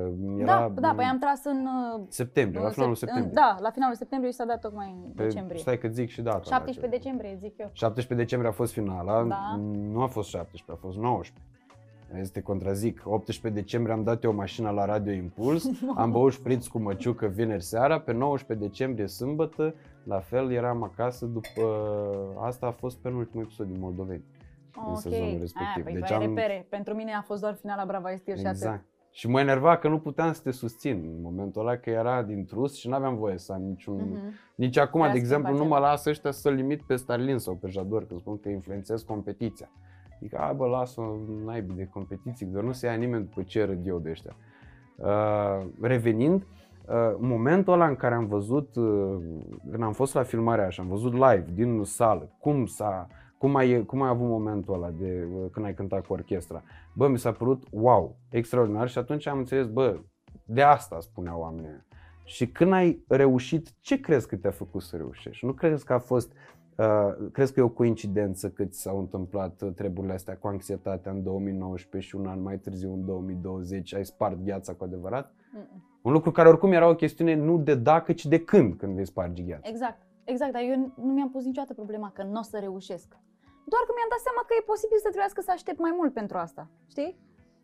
Da, 0.45 0.71
da, 0.75 0.93
păi 0.95 1.05
am 1.05 1.19
tras 1.19 1.45
în... 1.45 1.65
uh, 1.97 2.05
Septembrie, 2.07 2.59
la 2.61 2.65
în 2.67 2.73
finalul 2.73 2.95
sept- 2.95 2.99
septembrie. 3.11 3.33
Da, 3.33 3.57
la 3.59 3.69
finalul 3.71 3.95
septembrie 3.95 4.31
și 4.31 4.37
s-a 4.37 4.45
dat 4.45 4.59
tocmai 4.59 4.95
în 5.05 5.11
Pe- 5.11 5.23
decembrie. 5.23 5.59
Stai 5.59 5.77
că 5.77 5.87
zic 5.87 6.09
și 6.09 6.21
data. 6.21 6.41
17 6.43 6.79
dacă- 6.85 6.95
decembrie, 6.97 7.37
zic 7.41 7.57
eu. 7.57 7.69
17 7.73 8.15
decembrie 8.25 8.51
a 8.51 8.53
fost 8.53 8.71
finala, 8.73 9.23
Da. 9.23 9.55
nu 9.91 10.01
a 10.01 10.07
fost 10.07 10.29
17, 10.29 10.71
a 10.71 10.75
fost 10.87 10.97
19. 10.97 11.45
Este 12.19 12.41
contrazic. 12.41 13.01
18 13.05 13.61
decembrie 13.61 13.93
am 13.93 14.03
dat 14.03 14.23
eu 14.23 14.33
mașina 14.33 14.69
la 14.69 14.85
Radio 14.85 15.13
Impuls, 15.13 15.69
am 15.95 16.11
băut 16.11 16.31
șpriț 16.31 16.67
cu 16.67 16.79
măciucă 16.79 17.25
vineri 17.27 17.63
seara, 17.63 17.99
pe 17.99 18.11
19 18.13 18.67
decembrie 18.67 19.07
sâmbătă, 19.07 19.75
la 20.03 20.19
fel 20.19 20.51
eram 20.51 20.83
acasă 20.83 21.25
după... 21.25 21.61
Asta 22.39 22.65
a 22.67 22.71
fost 22.71 22.97
penultimul 22.97 23.43
episod 23.45 23.67
din 23.67 23.79
Moldoveni. 23.79 24.23
în 24.89 24.95
sezonul 24.95 25.39
respectiv. 25.39 25.73
Aia, 25.75 25.83
păi 25.83 25.93
Deci 25.93 26.01
deci 26.01 26.11
ai 26.11 26.25
am- 26.25 26.35
repere. 26.35 26.65
Pentru 26.69 26.93
mine 26.93 27.11
a 27.13 27.21
fost 27.21 27.41
doar 27.41 27.53
finala 27.53 27.85
Brava 27.85 28.11
Estir 28.11 28.37
și 28.37 28.45
atât. 28.45 28.81
Exact. 29.19 29.27
Și 29.27 29.27
mă 29.27 29.39
enerva 29.39 29.77
că 29.77 29.87
nu 29.87 29.99
puteam 29.99 30.33
să 30.33 30.41
te 30.43 30.51
susțin 30.51 31.03
în 31.15 31.21
momentul 31.21 31.61
ăla, 31.61 31.75
că 31.75 31.89
era 31.89 32.23
din 32.23 32.45
trus 32.45 32.75
și 32.75 32.87
nu 32.87 32.95
aveam 32.95 33.17
voie 33.17 33.37
să 33.37 33.53
am 33.53 33.61
niciun... 33.61 33.95
Mhm. 33.95 34.33
Nici 34.55 34.77
acum, 34.77 35.01
Era 35.01 35.11
de 35.11 35.17
exemplu, 35.17 35.51
nu 35.51 35.57
mă 35.57 35.63
schimbat 35.63 35.81
las 35.81 36.05
ăștia 36.05 36.31
să 36.31 36.49
limit 36.49 36.81
pe 36.81 36.95
Starlin 36.95 37.37
sau 37.37 37.55
pe 37.55 37.67
Jador, 37.67 38.07
că 38.07 38.15
spun 38.17 38.39
că 38.39 38.49
influențez 38.49 39.01
competiția. 39.01 39.69
Adică, 40.19 40.37
a, 40.37 40.53
bă, 40.53 40.65
las-o 40.65 41.03
naibii 41.45 41.75
de 41.75 41.85
competiții, 41.85 42.45
doar 42.45 42.63
nu 42.63 42.71
se 42.71 42.87
ia 42.87 42.93
nimeni 42.93 43.23
după 43.23 43.41
ce 43.41 43.63
râd 43.63 43.87
eu 43.87 43.99
de 43.99 44.09
ăștia. 44.09 44.35
Uh, 44.95 45.67
revenind, 45.81 46.41
uh, 46.41 47.15
în 47.19 47.27
momentul 47.27 47.73
ăla 47.73 47.87
în 47.87 47.95
care 47.95 48.15
am 48.15 48.25
văzut, 48.25 48.75
uh, 48.75 49.17
când 49.71 49.83
am 49.83 49.93
fost 49.93 50.13
la 50.13 50.23
filmarea 50.23 50.61
aia 50.61 50.69
și 50.69 50.79
am 50.79 50.87
văzut 50.87 51.13
live 51.13 51.45
din 51.53 51.83
sală, 51.83 52.29
cum 52.39 52.65
s-a, 52.65 53.07
cum 53.39 53.55
ai, 53.55 53.85
cum 53.85 54.01
ai 54.01 54.09
avut 54.09 54.27
momentul 54.27 54.73
ăla 54.73 54.89
de 54.89 55.27
uh, 55.33 55.49
când 55.51 55.65
ai 55.65 55.73
cântat 55.73 56.05
cu 56.05 56.13
orchestra, 56.13 56.63
bă, 56.93 57.07
mi 57.07 57.17
s-a 57.17 57.31
părut 57.31 57.63
wow, 57.71 58.17
extraordinar 58.29 58.89
și 58.89 58.97
atunci 58.97 59.27
am 59.27 59.37
înțeles, 59.37 59.67
bă, 59.67 59.99
de 60.45 60.61
asta 60.61 60.99
spuneau 60.99 61.39
oamenii 61.39 61.69
ăia. 61.69 61.85
Și 62.23 62.47
când 62.47 62.73
ai 62.73 63.03
reușit, 63.07 63.73
ce 63.79 63.99
crezi 63.99 64.27
că 64.27 64.35
te-a 64.35 64.51
făcut 64.51 64.81
să 64.81 64.95
reușești? 64.95 65.45
Nu 65.45 65.53
crezi 65.53 65.85
că 65.85 65.93
a 65.93 65.99
fost, 65.99 66.31
uh, 66.75 67.29
crezi 67.31 67.53
că 67.53 67.59
e 67.59 67.63
o 67.63 67.69
coincidență 67.69 68.49
că 68.49 68.65
ți 68.65 68.81
s-au 68.81 68.99
întâmplat 68.99 69.61
uh, 69.61 69.71
treburile 69.75 70.13
astea 70.13 70.37
cu 70.37 70.47
anxietatea 70.47 71.11
în 71.11 71.23
2019 71.23 72.09
și 72.09 72.15
un 72.15 72.27
an 72.27 72.41
mai 72.41 72.57
târziu, 72.57 72.93
în 72.93 73.05
2020, 73.05 73.93
ai 73.93 74.05
spart 74.05 74.43
gheața 74.43 74.73
cu 74.73 74.83
adevărat? 74.83 75.33
Mm-mm. 75.57 75.83
Un 76.01 76.11
lucru 76.11 76.31
care 76.31 76.47
oricum 76.47 76.71
era 76.71 76.89
o 76.89 76.95
chestiune 76.95 77.35
nu 77.35 77.57
de 77.57 77.75
dacă, 77.75 78.13
ci 78.13 78.25
de 78.25 78.39
când, 78.39 78.73
când 78.73 78.95
vei 78.95 79.05
sparge 79.05 79.43
gheața. 79.43 79.69
Exact, 79.69 80.01
exact, 80.31 80.51
dar 80.55 80.61
eu 80.61 80.75
nu 81.07 81.11
mi-am 81.17 81.31
pus 81.35 81.43
niciodată 81.45 81.73
problema 81.73 82.09
că 82.11 82.23
nu 82.23 82.39
o 82.39 82.45
să 82.51 82.57
reușesc. 82.59 83.09
Doar 83.71 83.83
că 83.85 83.91
mi-am 83.95 84.11
dat 84.13 84.21
seama 84.27 84.41
că 84.47 84.53
e 84.55 84.71
posibil 84.73 84.99
să 85.05 85.09
trebuiască 85.09 85.41
să 85.41 85.51
aștept 85.53 85.79
mai 85.85 85.93
mult 85.99 86.11
pentru 86.19 86.37
asta, 86.45 86.63
știi? 86.93 87.11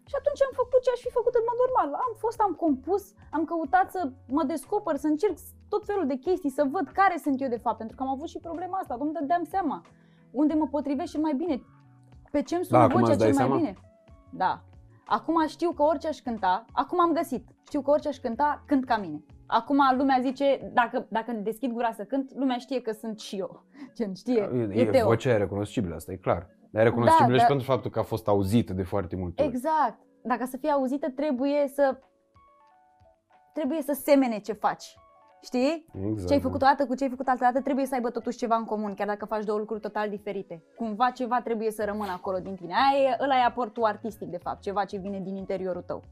Și 0.09 0.15
atunci 0.19 0.41
am 0.47 0.53
făcut 0.61 0.79
ce 0.85 0.91
aș 0.93 1.01
fi 1.05 1.11
făcut 1.19 1.33
în 1.39 1.45
mod 1.49 1.57
normal. 1.63 1.89
Am 2.05 2.13
fost, 2.23 2.39
am 2.47 2.53
compus, 2.63 3.03
am 3.37 3.43
căutat 3.51 3.87
să 3.95 4.01
mă 4.37 4.43
descoper, 4.53 4.95
să 5.03 5.07
încerc 5.07 5.37
tot 5.73 5.85
felul 5.85 6.05
de 6.11 6.17
chestii, 6.25 6.57
să 6.57 6.63
văd 6.75 6.87
care 6.99 7.17
sunt 7.25 7.41
eu 7.41 7.49
de 7.55 7.63
fapt, 7.65 7.77
pentru 7.77 7.95
că 7.95 8.03
am 8.03 8.09
avut 8.09 8.27
și 8.33 8.39
problema 8.47 8.77
asta, 8.77 8.95
nu-mi 8.95 9.13
dădeam 9.13 9.43
seama 9.43 9.77
unde 10.41 10.53
mă 10.53 10.67
potrivesc 10.67 11.11
cel 11.11 11.21
mai 11.21 11.33
bine, 11.33 11.55
pe 12.31 12.41
ce 12.41 12.55
îmi 12.55 12.65
sună 12.65 12.77
Da, 12.77 12.83
acum 12.83 12.99
vocea 12.99 13.11
îți 13.11 13.19
dai 13.19 13.31
cel 13.31 13.37
mai 13.37 13.47
seama? 13.47 13.61
bine. 13.61 13.73
Da. 14.29 14.61
Acum 15.05 15.47
știu 15.47 15.71
că 15.71 15.83
orice 15.83 16.07
aș 16.07 16.19
cânta, 16.19 16.65
acum 16.71 16.99
am 16.99 17.11
găsit, 17.13 17.47
știu 17.67 17.81
că 17.81 17.89
orice 17.89 18.07
aș 18.07 18.17
cânta, 18.17 18.63
cânt 18.65 18.85
ca 18.85 18.97
mine. 18.97 19.23
Acum 19.47 19.77
lumea 19.97 20.19
zice, 20.21 20.71
dacă, 20.73 21.05
dacă 21.09 21.31
deschid 21.31 21.71
gura 21.71 21.91
să 21.91 22.03
cânt, 22.03 22.35
lumea 22.35 22.57
știe 22.57 22.81
că 22.81 22.91
sunt 22.91 23.19
și 23.19 23.37
eu. 23.37 23.63
Gen, 23.97 24.13
știe, 24.13 24.49
e, 24.73 24.79
e, 24.81 24.85
Teo. 24.85 25.07
vocea 25.07 25.29
e 25.29 25.37
recunoscibilă, 25.37 25.95
asta 25.95 26.11
e 26.11 26.15
clar. 26.15 26.47
Dar 26.69 26.81
e 26.81 26.85
recunoscibilă 26.85 27.31
Da, 27.31 27.33
și 27.37 27.41
da. 27.41 27.47
pentru 27.47 27.65
faptul 27.65 27.91
că 27.91 27.99
a 27.99 28.03
fost 28.03 28.27
auzită 28.27 28.73
de 28.73 28.83
foarte 28.83 29.15
multe 29.15 29.41
ori. 29.43 29.51
Exact. 29.51 29.99
Dacă 30.23 30.45
să 30.45 30.57
fie 30.57 30.69
auzită, 30.69 31.09
trebuie 31.09 31.67
să 31.67 31.99
trebuie 33.53 33.81
să 33.81 33.93
semene 34.03 34.39
ce 34.39 34.53
faci. 34.53 34.97
Știi? 35.41 35.85
Exact, 35.93 36.27
Ce 36.27 36.33
ai 36.33 36.39
da. 36.39 36.45
făcut 36.45 36.61
o 36.61 36.65
dată 36.65 36.85
cu 36.85 36.95
ce 36.95 37.03
ai 37.03 37.09
făcut 37.09 37.27
altă 37.27 37.43
dată 37.43 37.61
trebuie 37.61 37.85
să 37.85 37.93
aibă 37.93 38.09
totuși 38.09 38.37
ceva 38.37 38.55
în 38.55 38.63
comun, 38.63 38.93
chiar 38.93 39.07
dacă 39.07 39.25
faci 39.25 39.43
două 39.43 39.59
lucruri 39.59 39.81
total 39.81 40.09
diferite. 40.09 40.63
Cumva 40.75 41.09
ceva 41.09 41.41
trebuie 41.41 41.71
să 41.71 41.85
rămână 41.85 42.11
acolo 42.11 42.37
din 42.37 42.55
tine. 42.55 42.73
Aia 42.73 43.09
e, 43.09 43.17
ăla 43.23 43.35
e 43.35 43.43
aportul 43.43 43.83
artistic, 43.83 44.27
de 44.27 44.37
fapt, 44.37 44.61
ceva 44.61 44.85
ce 44.85 44.97
vine 44.97 45.19
din 45.19 45.35
interiorul 45.35 45.81
tău. 45.81 46.03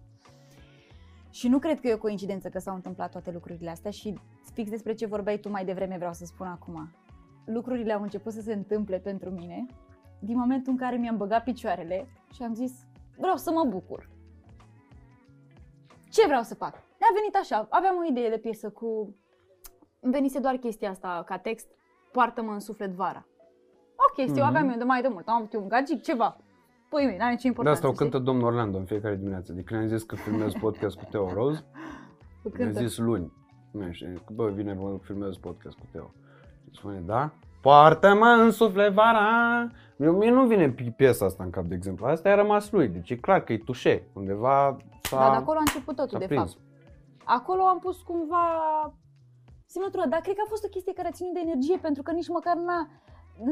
Și 1.33 1.47
nu 1.47 1.59
cred 1.59 1.79
că 1.79 1.87
e 1.87 1.93
o 1.93 1.97
coincidență 1.97 2.49
că 2.49 2.59
s-au 2.59 2.75
întâmplat 2.75 3.11
toate 3.11 3.31
lucrurile 3.31 3.69
astea 3.69 3.91
și 3.91 4.19
fix 4.53 4.69
despre 4.69 4.93
ce 4.93 5.05
vorbeai 5.05 5.37
tu 5.37 5.49
mai 5.49 5.65
devreme 5.65 5.95
vreau 5.97 6.13
să 6.13 6.25
spun 6.25 6.47
acum. 6.47 6.91
Lucrurile 7.45 7.93
au 7.93 8.01
început 8.01 8.33
să 8.33 8.41
se 8.41 8.53
întâmple 8.53 8.99
pentru 8.99 9.29
mine 9.29 9.65
din 10.19 10.37
momentul 10.37 10.71
în 10.71 10.77
care 10.77 10.95
mi-am 10.95 11.17
băgat 11.17 11.43
picioarele 11.43 12.07
și 12.33 12.43
am 12.43 12.53
zis 12.53 12.71
vreau 13.17 13.35
să 13.35 13.51
mă 13.51 13.63
bucur. 13.63 14.09
Ce 16.09 16.25
vreau 16.25 16.41
să 16.43 16.55
fac? 16.55 16.73
Ne-a 16.73 17.09
venit 17.13 17.35
așa, 17.35 17.67
aveam 17.69 17.97
o 17.97 18.05
idee 18.09 18.29
de 18.29 18.37
piesă 18.37 18.69
cu... 18.69 19.15
Îmi 19.99 20.13
venise 20.13 20.39
doar 20.39 20.55
chestia 20.55 20.89
asta 20.89 21.23
ca 21.25 21.37
text, 21.37 21.67
poartă-mă 22.11 22.51
în 22.51 22.59
suflet 22.59 22.91
vara. 22.91 23.25
O 23.95 24.13
chestie, 24.13 24.41
o 24.41 24.45
Mhm. 24.45 24.55
aveam 24.55 24.69
eu 24.69 24.77
de 24.77 24.83
mai 24.83 25.01
de 25.01 25.07
mult, 25.07 25.27
am 25.27 25.35
avut 25.35 25.53
eu 25.53 25.61
un 25.61 25.67
gagic, 25.67 26.01
ceva. 26.01 26.37
Păi 26.93 27.05
mie, 27.05 27.17
n-are 27.17 27.29
nicio 27.31 27.41
De 27.41 27.47
importanță. 27.47 27.77
asta 27.79 27.87
o 27.87 27.93
știi? 27.93 28.03
cântă 28.09 28.25
domnul 28.25 28.45
Orlando 28.47 28.77
în 28.77 28.85
fiecare 28.85 29.15
dimineață. 29.15 29.53
De 29.53 29.61
când 29.61 29.81
am 29.81 29.87
zis 29.87 30.03
că 30.03 30.15
filmez 30.15 30.51
podcast 30.53 30.97
cu 30.97 31.03
Teo 31.09 31.33
Rose, 31.33 31.63
O 32.43 32.49
mi-a 32.57 32.65
cântă. 32.65 32.79
zis 32.79 32.97
luni. 32.97 33.31
Nu 33.71 33.91
știu, 33.91 34.13
că 34.25 34.33
bă, 34.33 34.49
vine 34.49 34.73
mă 34.73 34.97
filmez 35.01 35.35
podcast 35.35 35.77
cu 35.77 35.85
Teo. 35.91 36.11
Și 36.71 36.77
spune, 36.79 36.99
da? 37.05 37.31
Poartă-mă 37.61 38.25
în 38.25 38.51
suflet 38.51 38.93
vara. 38.93 39.67
Eu, 39.97 40.13
mie 40.17 40.29
nu 40.31 40.45
vine 40.45 40.73
pi- 40.73 40.95
piesa 40.95 41.25
asta 41.25 41.43
în 41.43 41.49
cap, 41.49 41.63
de 41.63 41.75
exemplu. 41.75 42.05
Asta 42.05 42.29
a 42.29 42.35
rămas 42.35 42.71
lui. 42.71 42.87
Deci 42.87 43.09
e 43.09 43.15
clar 43.15 43.43
că 43.43 43.53
e 43.53 43.57
tușe. 43.57 44.07
Undeva 44.13 44.77
s-a, 45.01 45.17
Dar 45.17 45.29
de 45.29 45.35
acolo 45.35 45.57
a 45.57 45.61
început 45.61 45.95
s-a 45.95 46.01
totul, 46.03 46.19
de 46.19 46.25
prins. 46.25 46.51
fapt. 46.53 46.61
Acolo 47.23 47.61
am 47.61 47.79
pus 47.79 48.01
cumva 48.01 48.45
semnătura, 49.65 50.05
dar 50.07 50.19
cred 50.19 50.35
că 50.35 50.41
a 50.45 50.49
fost 50.49 50.63
o 50.63 50.67
chestie 50.67 50.93
care 50.93 51.07
a 51.07 51.11
ținut 51.11 51.33
de 51.33 51.39
energie, 51.43 51.77
pentru 51.77 52.03
că 52.03 52.11
nici 52.11 52.27
măcar 52.27 52.55
n-a, 52.55 52.87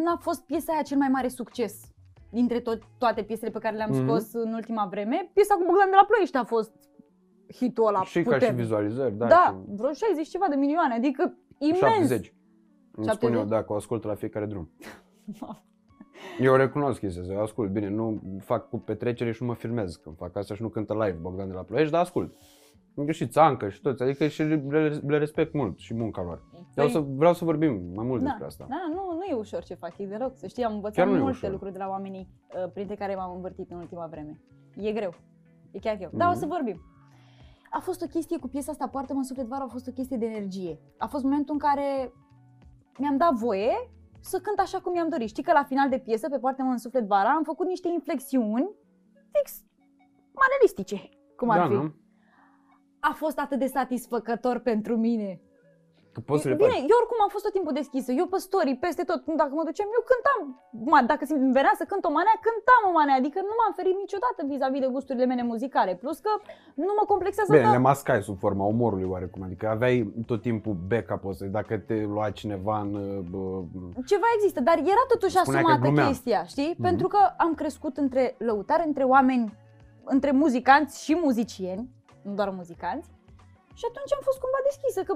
n-a 0.03 0.17
fost 0.19 0.45
piesa 0.45 0.73
aia 0.73 0.81
cel 0.81 0.97
mai 0.97 1.07
mare 1.07 1.27
succes 1.27 1.90
dintre 2.31 2.59
tot, 2.59 2.81
toate 2.97 3.23
piesele 3.23 3.51
pe 3.51 3.59
care 3.59 3.75
le-am 3.75 3.89
Mhm. 3.91 4.05
scos 4.07 4.33
în 4.33 4.53
ultima 4.53 4.87
vreme. 4.89 5.29
Piesa 5.33 5.53
cu 5.55 5.63
Bogdan 5.65 5.89
de 5.89 5.95
la 5.95 6.05
Ploiești 6.07 6.37
a 6.37 6.43
fost 6.43 6.71
hitul 7.55 7.87
ăla 7.87 8.03
Și 8.03 8.13
ca 8.13 8.19
și 8.19 8.23
puternic. 8.39 8.59
vizualizări, 8.61 9.17
da. 9.17 9.27
Da, 9.27 9.61
și 9.67 9.75
vreo 9.75 9.91
60 9.91 10.27
ceva 10.27 10.45
de 10.49 10.55
milioane, 10.55 10.93
adică 10.93 11.33
imens. 11.57 11.79
70. 11.79 12.33
Îmi 12.95 13.05
spun 13.05 13.05
70? 13.05 13.39
eu, 13.39 13.45
dacă 13.45 13.73
o 13.73 13.75
ascult 13.75 14.03
la 14.03 14.15
fiecare 14.15 14.45
drum. 14.45 14.69
Eu 16.39 16.55
recunosc 16.55 16.99
chestia 16.99 17.21
asta, 17.21 17.33
eu 17.33 17.41
ascult. 17.41 17.69
Bine, 17.71 17.89
nu 17.89 18.21
fac 18.39 18.69
cu 18.69 18.77
petrecere 18.79 19.31
și 19.31 19.41
nu 19.41 19.47
mă 19.47 19.53
filmez 19.55 19.95
când 19.95 20.15
fac 20.17 20.35
asta 20.35 20.55
și 20.55 20.61
nu 20.61 20.67
cântă 20.69 20.93
live 20.93 21.17
Bogdan 21.21 21.47
de 21.47 21.53
la 21.53 21.61
Ploiești, 21.61 21.91
dar 21.91 22.01
ascult. 22.01 22.33
Eu 22.95 23.09
și 23.09 23.27
Țancă 23.27 23.69
și 23.69 23.81
toți, 23.81 24.03
adică 24.03 24.27
și 24.27 24.43
le, 24.43 24.87
le 25.07 25.17
respect 25.17 25.53
mult 25.53 25.77
și 25.79 25.93
munca 25.93 26.21
lor. 26.21 26.41
Vreau, 26.73 26.87
să, 26.87 26.99
vreau 26.99 27.33
să 27.33 27.45
vorbim 27.45 27.81
mai 27.95 28.05
mult 28.05 28.21
da, 28.21 28.25
despre 28.27 28.45
asta. 28.45 28.65
Da, 28.69 28.85
nu, 28.93 29.15
nu 29.15 29.23
e 29.23 29.33
ușor 29.33 29.63
ce 29.63 29.73
fac 29.73 29.97
ei 29.97 30.07
deloc. 30.07 30.37
Să 30.37 30.47
știi, 30.47 30.63
am 30.63 30.73
învățat 30.73 30.95
Chiar 30.95 31.07
nu 31.07 31.15
e 31.15 31.19
multe 31.21 31.35
ușor. 31.37 31.51
lucruri 31.51 31.71
de 31.73 31.77
la 31.77 31.87
oamenii 31.89 32.27
uh, 32.65 32.71
printre 32.73 32.95
care 32.95 33.15
m-am 33.15 33.35
învârtit 33.35 33.71
în 33.71 33.77
ultima 33.77 34.05
vreme. 34.07 34.39
E 34.75 34.91
greu. 34.91 35.13
E 35.71 35.79
chiar 35.79 35.95
greu. 35.97 36.09
Dar 36.13 36.29
o 36.29 36.33
să 36.33 36.45
Mhm. 36.45 36.53
vorbim. 36.53 36.81
A 37.71 37.79
fost 37.79 38.01
o 38.01 38.05
chestie 38.05 38.37
cu 38.39 38.47
piesa 38.47 38.71
asta, 38.71 38.87
Poartă-mă 38.87 39.19
în 39.19 39.25
suflet 39.25 39.45
vară, 39.47 39.63
a 39.63 39.71
fost 39.71 39.87
o 39.87 39.91
chestie 39.91 40.17
de 40.17 40.25
energie. 40.25 40.79
A 40.97 41.07
fost 41.07 41.23
momentul 41.23 41.53
în 41.53 41.59
care 41.59 42.13
mi-am 42.97 43.17
dat 43.17 43.33
voie 43.33 43.71
să 44.19 44.39
cânt 44.39 44.59
așa 44.59 44.79
cum 44.79 44.91
mi-am 44.91 45.09
dorit. 45.09 45.27
Știi 45.27 45.43
că 45.43 45.51
la 45.51 45.63
final 45.63 45.89
de 45.89 45.97
piesă, 45.97 46.29
pe 46.29 46.37
Poartă-mă 46.39 46.69
în 46.71 46.77
suflet 46.77 47.07
vara, 47.07 47.29
am 47.29 47.43
făcut 47.43 47.67
niște 47.67 47.89
inflexiuni 47.93 48.69
fix 49.31 49.63
manelistice, 50.33 51.09
cum 51.35 51.49
ar 51.49 51.57
da, 51.57 51.67
fi. 51.67 51.73
nu? 51.73 51.93
A 53.09 53.13
fost 53.23 53.37
atât 53.39 53.59
de 53.59 53.65
satisfăcător 53.65 54.59
pentru 54.59 54.97
mine. 54.97 55.39
Că 56.13 56.19
poți 56.29 56.41
să 56.43 56.47
le 56.51 56.55
Bine, 56.61 56.75
faci. 56.77 56.89
eu 56.91 56.97
oricum 57.01 57.19
am 57.25 57.31
fost 57.35 57.43
tot 57.45 57.55
timpul 57.57 57.73
deschisă. 57.81 58.09
Eu 58.21 58.27
pe 58.33 58.39
story, 58.47 58.73
peste 58.85 59.03
tot, 59.09 59.19
dacă 59.41 59.51
mă 59.57 59.63
duceam, 59.69 59.89
eu 59.97 60.03
cântam. 60.11 60.39
Ma, 60.91 60.99
dacă 61.11 61.23
îmi 61.45 61.55
venea 61.59 61.73
să 61.79 61.83
cânt 61.91 62.03
o 62.09 62.11
manea, 62.17 62.35
cântam 62.47 62.81
o 62.89 62.93
manea. 62.99 63.15
Adică 63.21 63.39
nu 63.49 63.53
m-am 63.59 63.73
ferit 63.79 63.97
niciodată 64.03 64.39
vis-a-vis 64.51 64.83
de 64.85 64.89
gusturile 64.95 65.25
mele 65.31 65.43
muzicale. 65.51 65.91
Plus 66.03 66.17
că 66.25 66.31
nu 66.85 66.93
mă 66.99 67.03
complexează 67.11 67.51
Bine, 67.51 67.65
că... 67.65 67.71
le 67.77 67.85
mascai 67.89 68.21
sub 68.27 68.37
forma 68.45 68.65
umorului 68.75 69.09
oarecum, 69.13 69.41
adică 69.47 69.65
aveai 69.75 69.97
tot 70.29 70.41
timpul 70.47 70.75
backup 70.91 71.21
ăsta, 71.31 71.45
dacă 71.59 71.73
te 71.87 71.97
lua 72.15 72.27
cineva 72.39 72.75
în... 72.85 72.89
Bă, 73.31 73.41
Ceva 74.11 74.27
există, 74.37 74.59
dar 74.69 74.77
era 74.93 75.03
totuși 75.13 75.35
Spunea 75.35 75.61
că 75.61 75.65
asumată 75.67 75.85
glumeam. 75.85 76.07
chestia, 76.11 76.41
știi? 76.53 76.71
Mhm. 76.77 76.81
Pentru 76.89 77.07
că 77.13 77.19
am 77.45 77.51
crescut 77.61 77.95
între 78.03 78.23
lăutari, 78.49 78.87
între 78.91 79.03
oameni, 79.15 79.45
între 80.03 80.31
muzicanți 80.31 81.03
și 81.03 81.13
muzicieni, 81.23 81.89
nu 82.27 82.33
doar 82.33 82.49
muzicanți. 82.49 83.09
Și 83.79 83.85
atunci 83.89 84.13
am 84.17 84.23
fost 84.27 84.39
cumva 84.43 84.59
deschisă, 84.69 84.99
că 85.07 85.13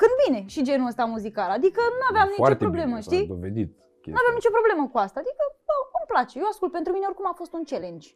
când 0.00 0.14
bine 0.24 0.40
și 0.54 0.62
genul 0.68 0.86
ăsta 0.92 1.04
muzical. 1.04 1.50
Adică 1.58 1.80
nu 2.00 2.04
aveam 2.10 2.28
nicio 2.28 2.42
foarte 2.44 2.64
problemă, 2.66 2.94
bine, 2.96 3.00
s-a 3.00 3.10
știi? 3.10 3.26
dovedit 3.26 3.70
Nu 3.76 3.84
chestia. 4.02 4.20
aveam 4.22 4.34
nicio 4.40 4.56
problemă 4.58 4.82
cu 4.92 4.98
asta. 5.06 5.18
Adică, 5.22 5.42
bă, 5.66 5.74
îmi 5.98 6.08
place. 6.12 6.32
Eu 6.38 6.46
ascult. 6.52 6.72
Pentru 6.72 6.92
mine 6.92 7.06
oricum 7.10 7.26
a 7.28 7.40
fost 7.40 7.52
un 7.58 7.64
challenge 7.70 8.08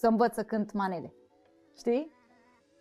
să 0.00 0.06
învăț 0.06 0.32
să 0.34 0.42
cânt 0.42 0.72
manele. 0.72 1.08
Știi? 1.80 2.02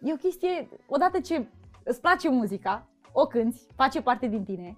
E 0.08 0.14
o 0.18 0.24
chestie, 0.26 0.70
odată 0.96 1.20
ce 1.20 1.36
îți 1.84 2.02
place 2.02 2.30
muzica, 2.30 2.88
o 3.12 3.26
cânti, 3.28 3.62
face 3.76 4.02
parte 4.02 4.28
din 4.28 4.44
tine, 4.44 4.78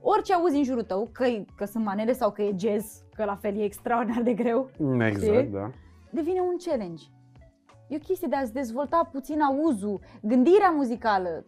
orice 0.00 0.32
auzi 0.34 0.56
în 0.56 0.64
jurul 0.64 0.82
tău, 0.82 1.08
că, 1.12 1.24
că 1.56 1.64
sunt 1.64 1.84
manele 1.84 2.12
sau 2.12 2.32
că 2.32 2.42
e 2.42 2.54
jazz, 2.58 3.04
că 3.14 3.24
la 3.24 3.36
fel 3.36 3.56
e 3.58 3.64
extraordinar 3.64 4.22
de 4.22 4.34
greu, 4.34 4.70
Exact, 5.00 5.22
Știi? 5.22 5.42
da. 5.42 5.70
devine 6.10 6.40
un 6.40 6.56
challenge. 6.64 7.04
E 7.88 7.96
o 7.96 7.98
chestie 7.98 8.28
de 8.28 8.36
a-ți 8.36 8.52
dezvolta 8.52 9.08
puțin 9.12 9.40
auzul, 9.40 10.00
gândirea 10.22 10.70
muzicală, 10.70 11.46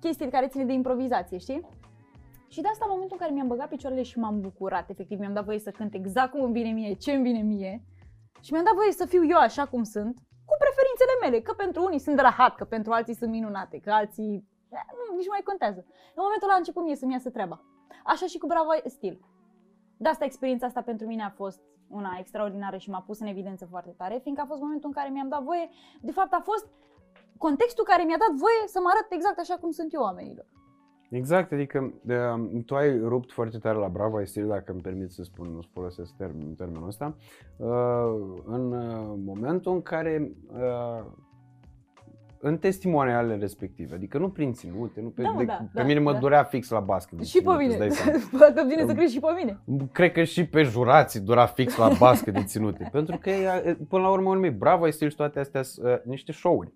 chestii 0.00 0.30
care 0.30 0.46
ține 0.48 0.64
de 0.64 0.72
improvizație, 0.72 1.38
știi? 1.38 1.68
Și 2.48 2.60
de 2.60 2.68
asta, 2.68 2.84
în 2.84 2.90
momentul 2.92 3.16
în 3.16 3.22
care 3.22 3.34
mi-am 3.34 3.46
băgat 3.46 3.68
picioarele 3.68 4.02
și 4.02 4.18
m-am 4.18 4.40
bucurat, 4.40 4.90
efectiv, 4.90 5.18
mi-am 5.18 5.32
dat 5.32 5.44
voie 5.44 5.58
să 5.58 5.70
cânt 5.70 5.94
exact 5.94 6.30
cum 6.30 6.42
îmi 6.42 6.52
vine 6.52 6.70
mie, 6.70 6.92
ce 6.94 7.12
îmi 7.12 7.22
vine 7.22 7.42
mie, 7.42 7.82
și 8.40 8.52
mi-am 8.52 8.64
dat 8.64 8.74
voie 8.74 8.92
să 8.92 9.06
fiu 9.06 9.24
eu 9.24 9.38
așa 9.38 9.66
cum 9.66 9.82
sunt, 9.82 10.14
cu 10.44 10.54
preferințele 10.64 11.14
mele, 11.22 11.40
că 11.40 11.52
pentru 11.52 11.84
unii 11.84 11.98
sunt 11.98 12.18
rahat, 12.20 12.54
că 12.54 12.64
pentru 12.64 12.92
alții 12.92 13.14
sunt 13.14 13.30
minunate, 13.30 13.78
că 13.78 13.90
alții... 13.90 14.48
eh, 14.68 14.86
Nu, 14.96 15.16
nici 15.16 15.24
nu 15.28 15.34
mai 15.36 15.40
contează. 15.44 15.80
În 16.16 16.22
momentul 16.26 16.48
ăla 16.48 16.54
a 16.54 16.62
început 16.62 16.82
mie 16.84 16.96
să-mi 16.96 17.12
iasă 17.12 17.30
treaba. 17.30 17.60
Așa 18.04 18.26
și 18.26 18.38
cu 18.38 18.46
Bravo 18.46 18.70
Stil. 18.84 19.20
De 19.96 20.08
asta 20.08 20.24
experiența 20.24 20.66
asta 20.66 20.82
pentru 20.82 21.06
mine 21.06 21.22
a 21.22 21.30
fost 21.30 21.60
una 21.88 22.16
extraordinară 22.18 22.76
și 22.76 22.90
m-a 22.90 23.00
pus 23.00 23.20
în 23.20 23.26
evidență 23.26 23.66
foarte 23.66 23.94
tare, 23.96 24.18
fiindcă 24.22 24.42
a 24.42 24.46
fost 24.46 24.60
momentul 24.60 24.88
în 24.88 24.94
care 24.94 25.10
mi-am 25.10 25.28
dat 25.28 25.42
voie, 25.42 25.68
de 26.00 26.12
fapt 26.12 26.32
a 26.32 26.40
fost 26.44 26.66
contextul 27.38 27.84
care 27.84 28.02
mi-a 28.02 28.22
dat 28.26 28.34
voie 28.36 28.62
să 28.66 28.78
mă 28.82 28.88
arăt 28.92 29.06
exact 29.10 29.38
așa 29.38 29.56
cum 29.60 29.70
sunt 29.70 29.92
eu 29.92 30.02
oamenilor. 30.02 30.46
Exact, 31.10 31.52
adică 31.52 31.94
de, 32.02 32.18
tu 32.66 32.74
ai 32.74 32.98
rupt 32.98 33.32
foarte 33.32 33.58
tare 33.58 33.78
la 33.78 33.88
Bravo, 33.88 34.16
ai 34.16 34.26
stil, 34.26 34.46
dacă 34.46 34.72
îmi 34.72 34.80
permit 34.80 35.10
să 35.10 35.22
spun, 35.22 35.48
nu 35.48 35.60
folosesc 35.72 36.16
termen, 36.16 36.54
termenul 36.54 36.86
ăsta, 36.86 37.16
uh, 37.56 38.42
în 38.44 38.72
uh, 38.72 39.14
momentul 39.24 39.72
în 39.72 39.82
care 39.82 40.32
uh, 40.52 41.04
în 42.46 42.58
testimonialele 42.58 43.36
respective, 43.36 43.94
adică 43.94 44.18
nu 44.18 44.30
prin 44.30 44.52
ținute, 44.52 45.00
nu 45.00 45.08
pe, 45.08 45.22
Da, 45.22 45.30
mă, 45.30 45.38
de, 45.38 45.44
da, 45.44 45.52
pe 45.52 45.68
da, 45.72 45.82
mine 45.82 45.98
mă 45.98 46.12
da. 46.12 46.18
durea 46.18 46.42
fix 46.42 46.68
la 46.70 46.80
basket. 46.80 47.18
de 47.18 47.24
și 47.24 47.32
pe 47.32 47.38
ținut, 47.38 47.58
mine. 47.58 47.68
îți 47.68 47.78
dai 47.78 47.90
seama. 47.90 48.18
Poate 48.38 48.64
vine 48.68 48.84
să 48.86 48.94
crezi 48.94 49.12
și 49.12 49.20
pe 49.20 49.26
mine. 49.36 49.58
Cred 49.92 50.12
că 50.12 50.24
și 50.24 50.46
pe 50.46 50.62
jurații 50.62 51.20
dura 51.20 51.46
fix 51.46 51.76
la 51.76 51.88
basket 51.98 52.34
de 52.34 52.44
ținute. 52.44 52.88
Pentru 52.92 53.18
că, 53.18 53.30
e, 53.30 53.76
până 53.88 54.02
la 54.02 54.10
urmă, 54.10 54.28
urmei, 54.28 54.50
bravo, 54.50 54.84
ai 54.84 54.92
stil 54.92 55.08
și 55.08 55.16
toate 55.16 55.38
astea 55.38 55.62
sunt 55.62 55.86
uh, 55.86 56.02
niște 56.04 56.32
show-uri. 56.32 56.72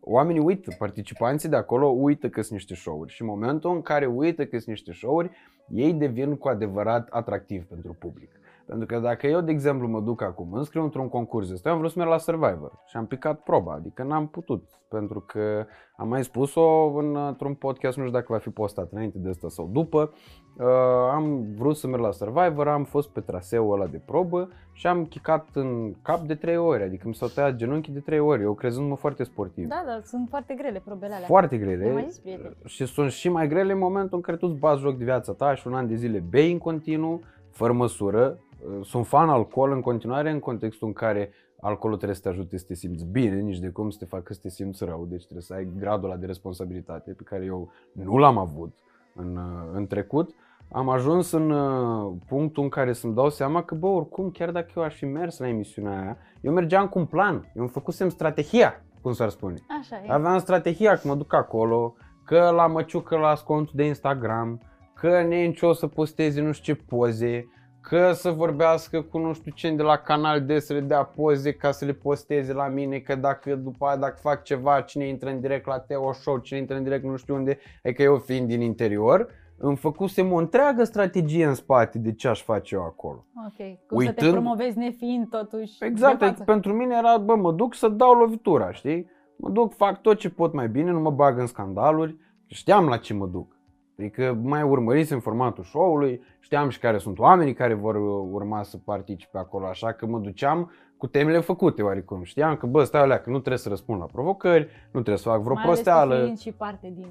Oamenii 0.00 0.40
uită, 0.40 0.74
participanții 0.78 1.48
de 1.48 1.56
acolo 1.56 1.86
uită 1.88 2.28
că 2.28 2.40
sunt 2.40 2.52
niște 2.52 2.74
show-uri 2.74 3.12
și 3.12 3.22
în 3.22 3.28
momentul 3.28 3.74
în 3.74 3.82
care 3.82 4.06
uită 4.06 4.44
că 4.44 4.56
sunt 4.56 4.68
niște 4.68 4.92
show-uri, 4.92 5.30
ei 5.68 5.92
devin 5.92 6.36
cu 6.36 6.48
adevărat 6.48 7.08
atractivi 7.10 7.64
pentru 7.64 7.96
public. 7.98 8.30
Pentru 8.70 8.86
că 8.86 8.98
dacă 8.98 9.26
eu, 9.26 9.40
de 9.40 9.50
exemplu, 9.50 9.88
mă 9.88 10.00
duc 10.00 10.22
acum, 10.22 10.48
mă 10.50 10.56
înscriu 10.56 10.82
într-un 10.82 11.08
concurs 11.08 11.46
de 11.48 11.52
ăsta, 11.54 11.68
eu 11.68 11.74
am 11.74 11.80
vrut 11.80 11.92
să 11.92 11.98
merg 11.98 12.10
la 12.10 12.18
Survivor 12.18 12.72
și 12.86 12.96
am 12.96 13.06
picat 13.06 13.40
proba, 13.40 13.72
adică 13.72 14.02
n-am 14.02 14.26
putut, 14.28 14.68
pentru 14.88 15.20
că 15.20 15.66
am 15.96 16.08
mai 16.08 16.24
spus-o 16.24 16.84
în- 16.96 17.16
într-un 17.16 17.54
podcast, 17.54 17.96
nu 17.96 18.02
știu 18.02 18.14
dacă 18.18 18.32
va 18.32 18.38
fi 18.38 18.48
postat 18.50 18.92
înainte 18.92 19.18
de 19.18 19.28
asta 19.28 19.48
sau 19.48 19.68
după, 19.72 20.12
uh, 20.58 20.66
am 21.12 21.46
vrut 21.56 21.76
să 21.76 21.86
merg 21.86 22.02
la 22.02 22.10
Survivor, 22.10 22.68
am 22.68 22.84
fost 22.84 23.08
pe 23.10 23.20
traseul 23.20 23.72
ăla 23.72 23.86
de 23.86 24.00
probă 24.06 24.48
și 24.72 24.86
am 24.86 25.04
chicat 25.04 25.48
în 25.54 25.94
cap 26.02 26.20
de 26.20 26.34
3 26.34 26.56
ori, 26.56 26.82
adică 26.82 27.08
mi 27.08 27.14
s-au 27.14 27.28
tăiat 27.28 27.54
genunchii 27.54 27.92
de 27.92 28.00
3 28.00 28.18
ori, 28.18 28.42
eu 28.42 28.54
crezându-mă 28.54 28.96
foarte 28.96 29.22
sportiv. 29.22 29.66
Da, 29.68 29.82
da, 29.86 30.00
sunt 30.04 30.28
foarte 30.28 30.54
grele 30.54 30.82
probele 30.84 31.14
alea. 31.14 31.26
Foarte 31.26 31.56
Mi-a 31.56 31.66
mai 31.66 31.76
grele 31.76 32.06
zis 32.08 32.18
prieten. 32.18 32.56
și 32.64 32.84
sunt 32.86 33.10
și 33.10 33.28
mai 33.28 33.48
grele 33.48 33.72
în 33.72 33.78
momentul 33.78 34.16
în 34.16 34.22
care 34.22 34.36
tu 34.36 34.46
îți 34.46 34.58
bați 34.58 34.80
joc 34.80 34.96
de 34.96 35.04
viața 35.04 35.32
ta 35.32 35.54
și 35.54 35.66
un 35.66 35.74
an 35.74 35.86
de 35.88 35.94
zile 35.94 36.24
bei 36.30 36.52
în 36.52 36.58
continuu, 36.58 37.20
fără 37.50 37.72
măsură. 37.72 38.38
Sunt 38.82 39.06
fan 39.06 39.28
alcool 39.28 39.70
în 39.70 39.80
continuare 39.80 40.30
în 40.30 40.38
contextul 40.38 40.86
în 40.86 40.92
care 40.92 41.32
alcoolul 41.60 41.96
trebuie 41.96 42.16
să 42.16 42.22
te 42.22 42.28
ajute 42.28 42.58
să 42.58 42.64
te 42.66 42.74
simți 42.74 43.04
bine, 43.04 43.40
nici 43.40 43.58
de 43.58 43.68
cum 43.68 43.90
să 43.90 43.98
te 43.98 44.04
facă 44.04 44.32
să 44.32 44.38
te 44.42 44.48
simți 44.48 44.84
rău, 44.84 45.06
deci 45.08 45.22
trebuie 45.22 45.42
să 45.42 45.54
ai 45.54 45.68
gradul 45.76 46.10
ăla 46.10 46.18
de 46.18 46.26
responsabilitate 46.26 47.12
pe 47.12 47.22
care 47.22 47.44
eu 47.44 47.70
nu 47.92 48.16
l-am 48.16 48.38
avut 48.38 48.74
în, 49.14 49.38
în 49.72 49.86
trecut. 49.86 50.34
Am 50.72 50.88
ajuns 50.88 51.30
în 51.30 51.50
uh, 51.50 52.12
punctul 52.26 52.62
în 52.62 52.68
care 52.68 52.92
să-mi 52.92 53.14
dau 53.14 53.30
seama 53.30 53.62
că, 53.62 53.74
bă, 53.74 53.86
oricum, 53.86 54.30
chiar 54.30 54.50
dacă 54.50 54.70
eu 54.76 54.82
aș 54.82 54.94
fi 54.94 55.04
mers 55.04 55.38
la 55.38 55.48
emisiunea 55.48 56.00
aia, 56.00 56.16
eu 56.40 56.52
mergeam 56.52 56.88
cu 56.88 56.98
un 56.98 57.06
plan, 57.06 57.34
eu 57.34 57.62
îmi 57.62 57.68
făcusem 57.68 58.08
strategia, 58.08 58.82
cum 59.02 59.12
s-ar 59.12 59.28
spune. 59.28 59.54
Așa 59.80 59.96
e. 59.96 60.12
Aveam 60.12 60.38
strategia 60.38 60.94
că 60.94 61.08
mă 61.08 61.14
duc 61.14 61.34
acolo, 61.34 61.94
că 62.24 62.50
la 62.50 62.66
măciucă 62.66 63.16
las 63.16 63.42
contul 63.42 63.72
de 63.76 63.84
Instagram, 63.84 64.60
că 64.94 65.20
nici 65.20 65.62
o 65.62 65.72
să 65.72 65.86
posteze 65.86 66.40
nu 66.40 66.52
știu 66.52 66.74
ce 66.74 66.82
poze, 66.88 67.48
că 67.80 68.12
să 68.12 68.30
vorbească 68.30 69.02
cu 69.02 69.18
nu 69.18 69.32
știu 69.32 69.52
ce 69.54 69.70
de 69.70 69.82
la 69.82 69.96
canal 69.96 70.44
de 70.44 70.58
să 70.58 70.72
le 70.72 70.80
dea 70.80 71.04
poze 71.04 71.52
ca 71.52 71.70
să 71.70 71.84
le 71.84 71.92
posteze 71.92 72.52
la 72.52 72.68
mine, 72.68 72.98
că 72.98 73.14
dacă 73.14 73.54
după 73.54 73.86
aia 73.86 73.96
dacă 73.96 74.18
fac 74.20 74.42
ceva, 74.42 74.80
cine 74.80 75.06
intră 75.08 75.30
în 75.30 75.40
direct 75.40 75.66
la 75.66 75.78
Teo 75.78 76.12
Show, 76.12 76.38
cine 76.38 76.58
intră 76.58 76.76
în 76.76 76.82
direct 76.82 77.04
nu 77.04 77.16
știu 77.16 77.34
unde, 77.34 77.58
adică 77.84 78.02
eu 78.02 78.16
fiind 78.16 78.48
din 78.48 78.60
interior, 78.60 79.28
îmi 79.62 79.76
făcusem 79.76 80.32
o 80.32 80.36
întreagă 80.36 80.84
strategie 80.84 81.44
în 81.46 81.54
spate 81.54 81.98
de 81.98 82.12
ce 82.12 82.28
aș 82.28 82.42
face 82.42 82.74
eu 82.74 82.82
acolo. 82.84 83.24
Ok. 83.46 83.56
Cum 83.86 83.98
să 84.04 84.12
te 84.12 84.24
Uitând- 84.24 84.32
promovezi 84.32 84.78
nefiind 84.78 85.28
totuși 85.28 85.72
Exact, 85.84 86.18
de 86.18 86.24
adică 86.24 86.38
față. 86.40 86.52
pentru 86.52 86.72
mine 86.72 86.94
era, 86.98 87.16
bă, 87.18 87.34
mă 87.36 87.52
duc 87.52 87.74
să 87.74 87.88
dau 87.88 88.12
lovitura, 88.12 88.72
știi? 88.72 89.10
Mă 89.36 89.50
duc, 89.50 89.74
fac 89.74 90.00
tot 90.00 90.18
ce 90.18 90.30
pot 90.30 90.52
mai 90.52 90.68
bine, 90.68 90.90
nu 90.90 91.00
mă 91.00 91.10
bag 91.10 91.38
în 91.38 91.46
scandaluri, 91.46 92.16
știam 92.46 92.86
la 92.88 92.96
ce 92.96 93.14
mă 93.14 93.26
duc. 93.26 93.56
Adică 94.00 94.38
mai 94.42 94.62
urmărisem 94.62 95.20
formatul 95.20 95.64
show-ului, 95.64 96.20
știam 96.38 96.68
și 96.68 96.78
care 96.78 96.98
sunt 96.98 97.18
oamenii 97.18 97.54
care 97.54 97.74
vor 97.74 97.94
uh, 97.94 98.28
urma 98.32 98.62
să 98.62 98.76
participe 98.84 99.38
acolo, 99.38 99.66
așa 99.66 99.92
că 99.92 100.06
mă 100.06 100.18
duceam 100.18 100.70
cu 100.96 101.06
temele 101.06 101.38
făcute 101.38 101.82
oarecum. 101.82 102.22
Știam 102.22 102.56
că, 102.56 102.66
bă, 102.66 102.84
stai 102.84 103.00
alea, 103.00 103.20
că 103.20 103.30
nu 103.30 103.36
trebuie 103.38 103.58
să 103.58 103.68
răspund 103.68 104.00
la 104.00 104.06
provocări, 104.06 104.62
nu 104.84 104.90
trebuie 105.00 105.16
să 105.16 105.28
fac 105.28 105.40
vreo 105.40 105.54
mai 105.54 105.62
ales 105.64 105.78
că 105.78 105.82
prosteală. 105.82 106.22
fiind 106.22 106.38
și 106.38 106.52
parte 106.52 106.92
din 106.96 107.08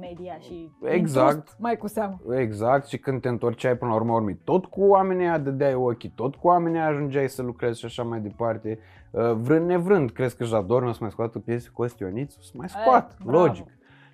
media 0.00 0.38
și 0.38 0.70
Exact. 0.82 1.32
din 1.34 1.40
trust, 1.42 1.56
mai 1.60 1.76
cu 1.76 1.86
seamă. 1.86 2.20
Exact, 2.36 2.86
și 2.86 2.98
când 2.98 3.20
te 3.20 3.28
întorceai 3.28 3.76
până 3.76 3.90
la 3.90 3.96
urmă 3.96 4.12
urmei, 4.12 4.38
tot 4.44 4.64
cu 4.66 4.82
oamenii 4.82 5.26
aia 5.26 5.38
dădeai 5.38 5.74
ochii, 5.74 6.12
tot 6.14 6.34
cu 6.34 6.46
oamenii 6.46 6.78
aia 6.78 6.88
ajungeai 6.88 7.28
să 7.28 7.42
lucrezi 7.42 7.78
și 7.78 7.84
așa 7.84 8.02
mai 8.02 8.20
departe. 8.20 8.78
Uh, 9.10 9.32
Vrând 9.32 9.66
nevrând, 9.66 10.10
crezi 10.10 10.36
că 10.36 10.44
Jador 10.44 10.82
nu 10.82 10.88
o 10.88 10.92
să 10.92 10.98
mai 11.00 11.10
scoată 11.10 11.38
piese 11.38 11.70
cu 11.72 11.82
Ostionițu? 11.82 12.36
O 12.40 12.42
să 12.42 12.52
mai 12.56 12.68
scoat, 12.68 13.10
Eh, 13.10 13.24
bravo. 13.24 13.52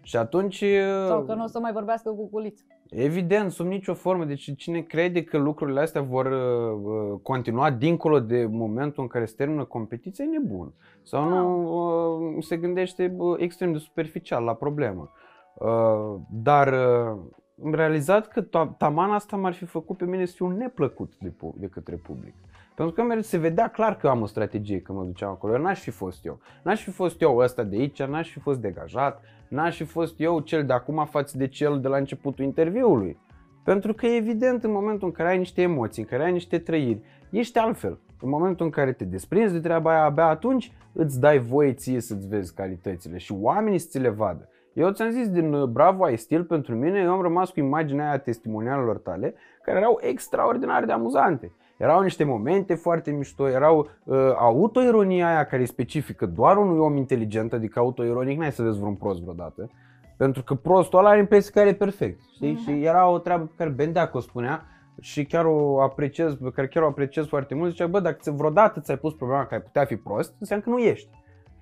Logic. 0.08 0.14
Și 0.14 0.16
atunci, 0.16 0.60
uh, 0.60 1.06
Sau 1.06 1.22
că 1.24 1.34
nu 1.34 1.44
o 1.44 1.46
să 1.46 1.58
mai 1.60 1.72
vorbească 1.72 2.10
cu 2.10 2.28
culiț. 2.28 2.60
evident, 2.90 3.50
sub 3.50 3.66
nicio 3.66 3.94
formă, 3.94 4.24
deci 4.24 4.56
cine 4.56 4.80
crede 4.80 5.24
că 5.24 5.36
lucrurile 5.38 5.80
astea 5.80 6.02
vor 6.02 6.26
uh, 6.26 6.80
uh, 7.12 7.18
continua 7.22 7.70
dincolo 7.70 8.20
de 8.20 8.46
momentul 8.50 9.02
în 9.02 9.08
care 9.08 9.24
se 9.24 9.34
termină 9.36 9.64
competiția, 9.64 10.24
e 10.24 10.38
nebun. 10.38 10.72
Sau 11.02 11.28
nu 11.28 12.36
uh, 12.36 12.42
se 12.44 12.56
gândește 12.56 13.14
uh, 13.16 13.34
extrem 13.38 13.72
de 13.72 13.78
superficial 13.78 14.44
la 14.44 14.54
problemă. 14.54 15.10
Uh, 15.54 16.14
dar 16.30 16.68
uh, 16.68 17.18
am 17.64 17.74
realizat 17.74 18.28
că 18.28 18.42
ta- 18.42 18.76
taman 18.78 19.10
asta 19.10 19.36
m-ar 19.36 19.52
fi 19.52 19.64
făcut 19.64 19.96
pe 19.96 20.04
mine 20.04 20.24
să 20.24 20.32
fiu 20.36 20.48
neplăcut 20.48 21.12
de, 21.20 21.28
pu- 21.28 21.54
de 21.58 21.66
către 21.66 21.96
public. 21.96 22.34
Pentru 22.74 22.94
că 22.94 23.02
mereu 23.02 23.22
se 23.22 23.38
vedea 23.38 23.68
clar 23.68 23.96
că 23.96 24.08
am 24.08 24.22
o 24.22 24.26
strategie 24.26 24.80
când 24.80 24.98
mă 24.98 25.04
duceam 25.04 25.30
acolo. 25.30 25.52
Eu 25.52 25.60
n-aș 25.62 25.80
fi 25.80 25.90
fost 25.90 26.24
eu. 26.26 26.38
N-aș 26.62 26.82
fi 26.82 26.90
fost 26.90 27.20
eu 27.20 27.36
ăsta 27.36 27.62
de 27.62 27.76
aici, 27.76 28.02
n-aș 28.02 28.30
fi 28.30 28.38
fost 28.38 28.60
degajat, 28.60 29.22
n-aș 29.48 29.76
fi 29.76 29.84
fost 29.84 30.20
eu 30.20 30.40
cel 30.40 30.64
de 30.64 30.72
acum 30.72 31.06
față 31.10 31.36
de 31.36 31.48
cel 31.48 31.80
de 31.80 31.88
la 31.88 31.96
începutul 31.96 32.44
interviului. 32.44 33.18
Pentru 33.64 33.94
că 33.94 34.06
evident 34.06 34.64
în 34.64 34.72
momentul 34.72 35.08
în 35.08 35.12
care 35.12 35.28
ai 35.28 35.38
niște 35.38 35.62
emoții, 35.62 36.02
în 36.02 36.08
care 36.08 36.24
ai 36.24 36.32
niște 36.32 36.58
trăiri, 36.58 37.02
ești 37.30 37.58
altfel. 37.58 37.98
În 38.20 38.28
momentul 38.28 38.64
în 38.64 38.70
care 38.70 38.92
te 38.92 39.04
desprinzi 39.04 39.52
de 39.52 39.60
treaba 39.60 39.90
aia, 39.90 40.04
abia 40.04 40.26
atunci 40.26 40.72
îți 40.92 41.20
dai 41.20 41.38
voie 41.38 41.72
ție 41.72 42.00
să-ți 42.00 42.28
vezi 42.28 42.54
calitățile 42.54 43.18
și 43.18 43.32
oamenii 43.40 43.78
să 43.78 43.86
ți 43.90 43.98
le 43.98 44.08
vadă. 44.08 44.48
Eu 44.72 44.90
ți-am 44.90 45.10
zis 45.10 45.28
din 45.28 45.52
uh, 45.52 45.68
Bravo 45.68 46.04
ai 46.04 46.16
stil 46.16 46.44
pentru 46.44 46.74
mine, 46.74 47.00
eu 47.00 47.12
am 47.12 47.22
rămas 47.22 47.50
cu 47.50 47.60
imaginea 47.60 48.04
aia 48.04 48.14
a 48.14 48.18
testimonialelor 48.18 48.98
tale, 48.98 49.34
care 49.62 49.78
erau 49.78 49.98
extraordinar 50.00 50.84
de 50.84 50.92
amuzante. 50.92 51.52
Erau 51.78 52.00
niște 52.00 52.24
momente 52.24 52.74
foarte 52.74 53.10
mișto, 53.10 53.48
erau 53.48 53.88
uh, 54.04 54.16
autoironia 54.36 55.28
aia 55.28 55.44
care 55.46 55.62
e 55.62 55.66
specifică 55.66 56.26
doar 56.26 56.56
unui 56.56 56.78
om 56.78 56.96
inteligent, 56.96 57.52
adică 57.52 57.78
autoironic 57.78 58.38
n-ai 58.38 58.52
să 58.52 58.62
vezi 58.62 58.78
vreun 58.78 58.94
prost 58.94 59.20
vreodată. 59.20 59.70
Pentru 60.16 60.42
că 60.42 60.54
prostul 60.54 60.98
ăla 60.98 61.08
are 61.08 61.18
impresia 61.18 61.62
că 61.62 61.68
e 61.68 61.74
perfect, 61.74 62.20
știi? 62.34 62.52
Mhm. 62.52 62.62
Și 62.62 62.82
era 62.84 63.08
o 63.08 63.18
treabă 63.18 63.44
pe 63.44 63.52
care 63.56 63.70
Bendeac 63.70 64.14
o 64.14 64.20
spunea 64.20 64.64
și 65.00 65.24
chiar 65.24 65.44
o 65.44 65.80
apreciez, 65.82 66.34
pe 66.34 66.50
care 66.54 66.66
chiar 66.68 66.82
o 66.82 66.86
apreciez 66.86 67.26
foarte 67.26 67.54
mult. 67.54 67.70
Zicea, 67.70 67.86
bă, 67.86 68.00
dacă 68.00 68.18
ți- 68.20 68.30
vreodată 68.36 68.80
ți-ai 68.80 68.96
pus 68.98 69.14
problema 69.14 69.46
că 69.46 69.54
ai 69.54 69.60
putea 69.60 69.84
fi 69.84 69.96
prost, 69.96 70.34
înseamnă 70.38 70.64
că 70.64 70.70
nu 70.70 70.78
ești. 70.78 71.08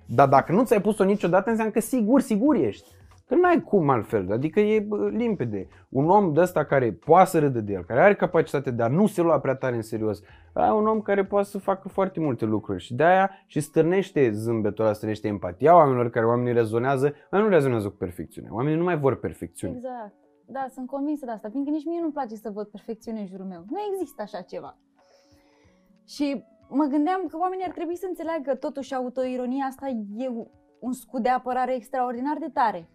Dar 0.05 0.27
dacă 0.27 0.51
nu 0.51 0.63
ți-ai 0.63 0.81
pus-o 0.81 1.03
niciodată, 1.03 1.49
înseamnă 1.49 1.73
că 1.73 1.79
sigur, 1.79 2.21
sigur 2.21 2.55
ești. 2.55 2.87
Că 3.27 3.35
n-ai 3.35 3.61
cum 3.61 3.89
altfel, 3.89 4.31
adică 4.31 4.59
e 4.59 4.79
bă, 4.79 5.09
limpede. 5.09 5.67
Un 5.89 6.09
om 6.09 6.33
de 6.33 6.39
ăsta 6.39 6.65
care 6.65 6.91
poate 6.91 7.29
să 7.29 7.39
râde 7.39 7.61
de 7.61 7.73
el, 7.73 7.83
care 7.83 8.01
are 8.01 8.15
capacitatea 8.15 8.71
de 8.71 8.83
a 8.83 8.87
nu 8.87 9.07
se 9.07 9.21
lua 9.21 9.39
prea 9.39 9.55
tare 9.55 9.75
în 9.75 9.81
serios, 9.81 10.21
ăla 10.55 10.67
e 10.67 10.71
un 10.71 10.87
om 10.87 11.01
care 11.01 11.25
poate 11.25 11.47
să 11.47 11.57
facă 11.57 11.87
foarte 11.87 12.19
multe 12.19 12.45
lucruri 12.45 12.83
și 12.83 12.93
de-aia 12.93 13.31
și 13.45 13.59
stârnește 13.59 14.31
zâmbetul 14.31 14.83
ăla, 14.83 14.93
stârnește 14.93 15.27
empatia 15.27 15.75
oamenilor 15.75 16.09
care 16.09 16.25
oamenii 16.25 16.53
rezonează, 16.53 17.13
oamenii 17.31 17.51
nu 17.51 17.57
rezonează 17.57 17.89
cu 17.89 17.95
perfecțiune, 17.95 18.47
oamenii 18.51 18.77
nu 18.77 18.83
mai 18.83 18.99
vor 18.99 19.19
perfecțiune. 19.19 19.73
Exact. 19.75 20.13
Da, 20.45 20.65
sunt 20.73 20.87
convinsă 20.87 21.25
de 21.25 21.31
asta, 21.31 21.49
fiindcă 21.49 21.71
nici 21.71 21.85
mie 21.85 21.99
nu-mi 21.99 22.13
place 22.13 22.35
să 22.35 22.49
văd 22.49 22.67
perfecțiune 22.67 23.19
în 23.19 23.27
jurul 23.27 23.45
meu. 23.45 23.65
Nu 23.69 23.77
există 23.91 24.21
așa 24.21 24.41
ceva. 24.41 24.77
Și 26.07 26.43
mă 26.69 26.85
gândeam 26.85 27.25
că 27.29 27.37
oamenii 27.37 27.65
ar 27.65 27.71
trebui 27.71 27.95
să 27.95 28.05
înțeleagă 28.09 28.41
că 28.45 28.55
totuși 28.55 28.93
autoironia 28.93 29.65
asta 29.65 29.87
e 30.17 30.27
un 30.79 30.93
scut 30.93 31.23
de 31.23 31.29
apărare 31.29 31.75
extraordinar 31.75 32.37
de 32.39 32.49
tare. 32.53 32.89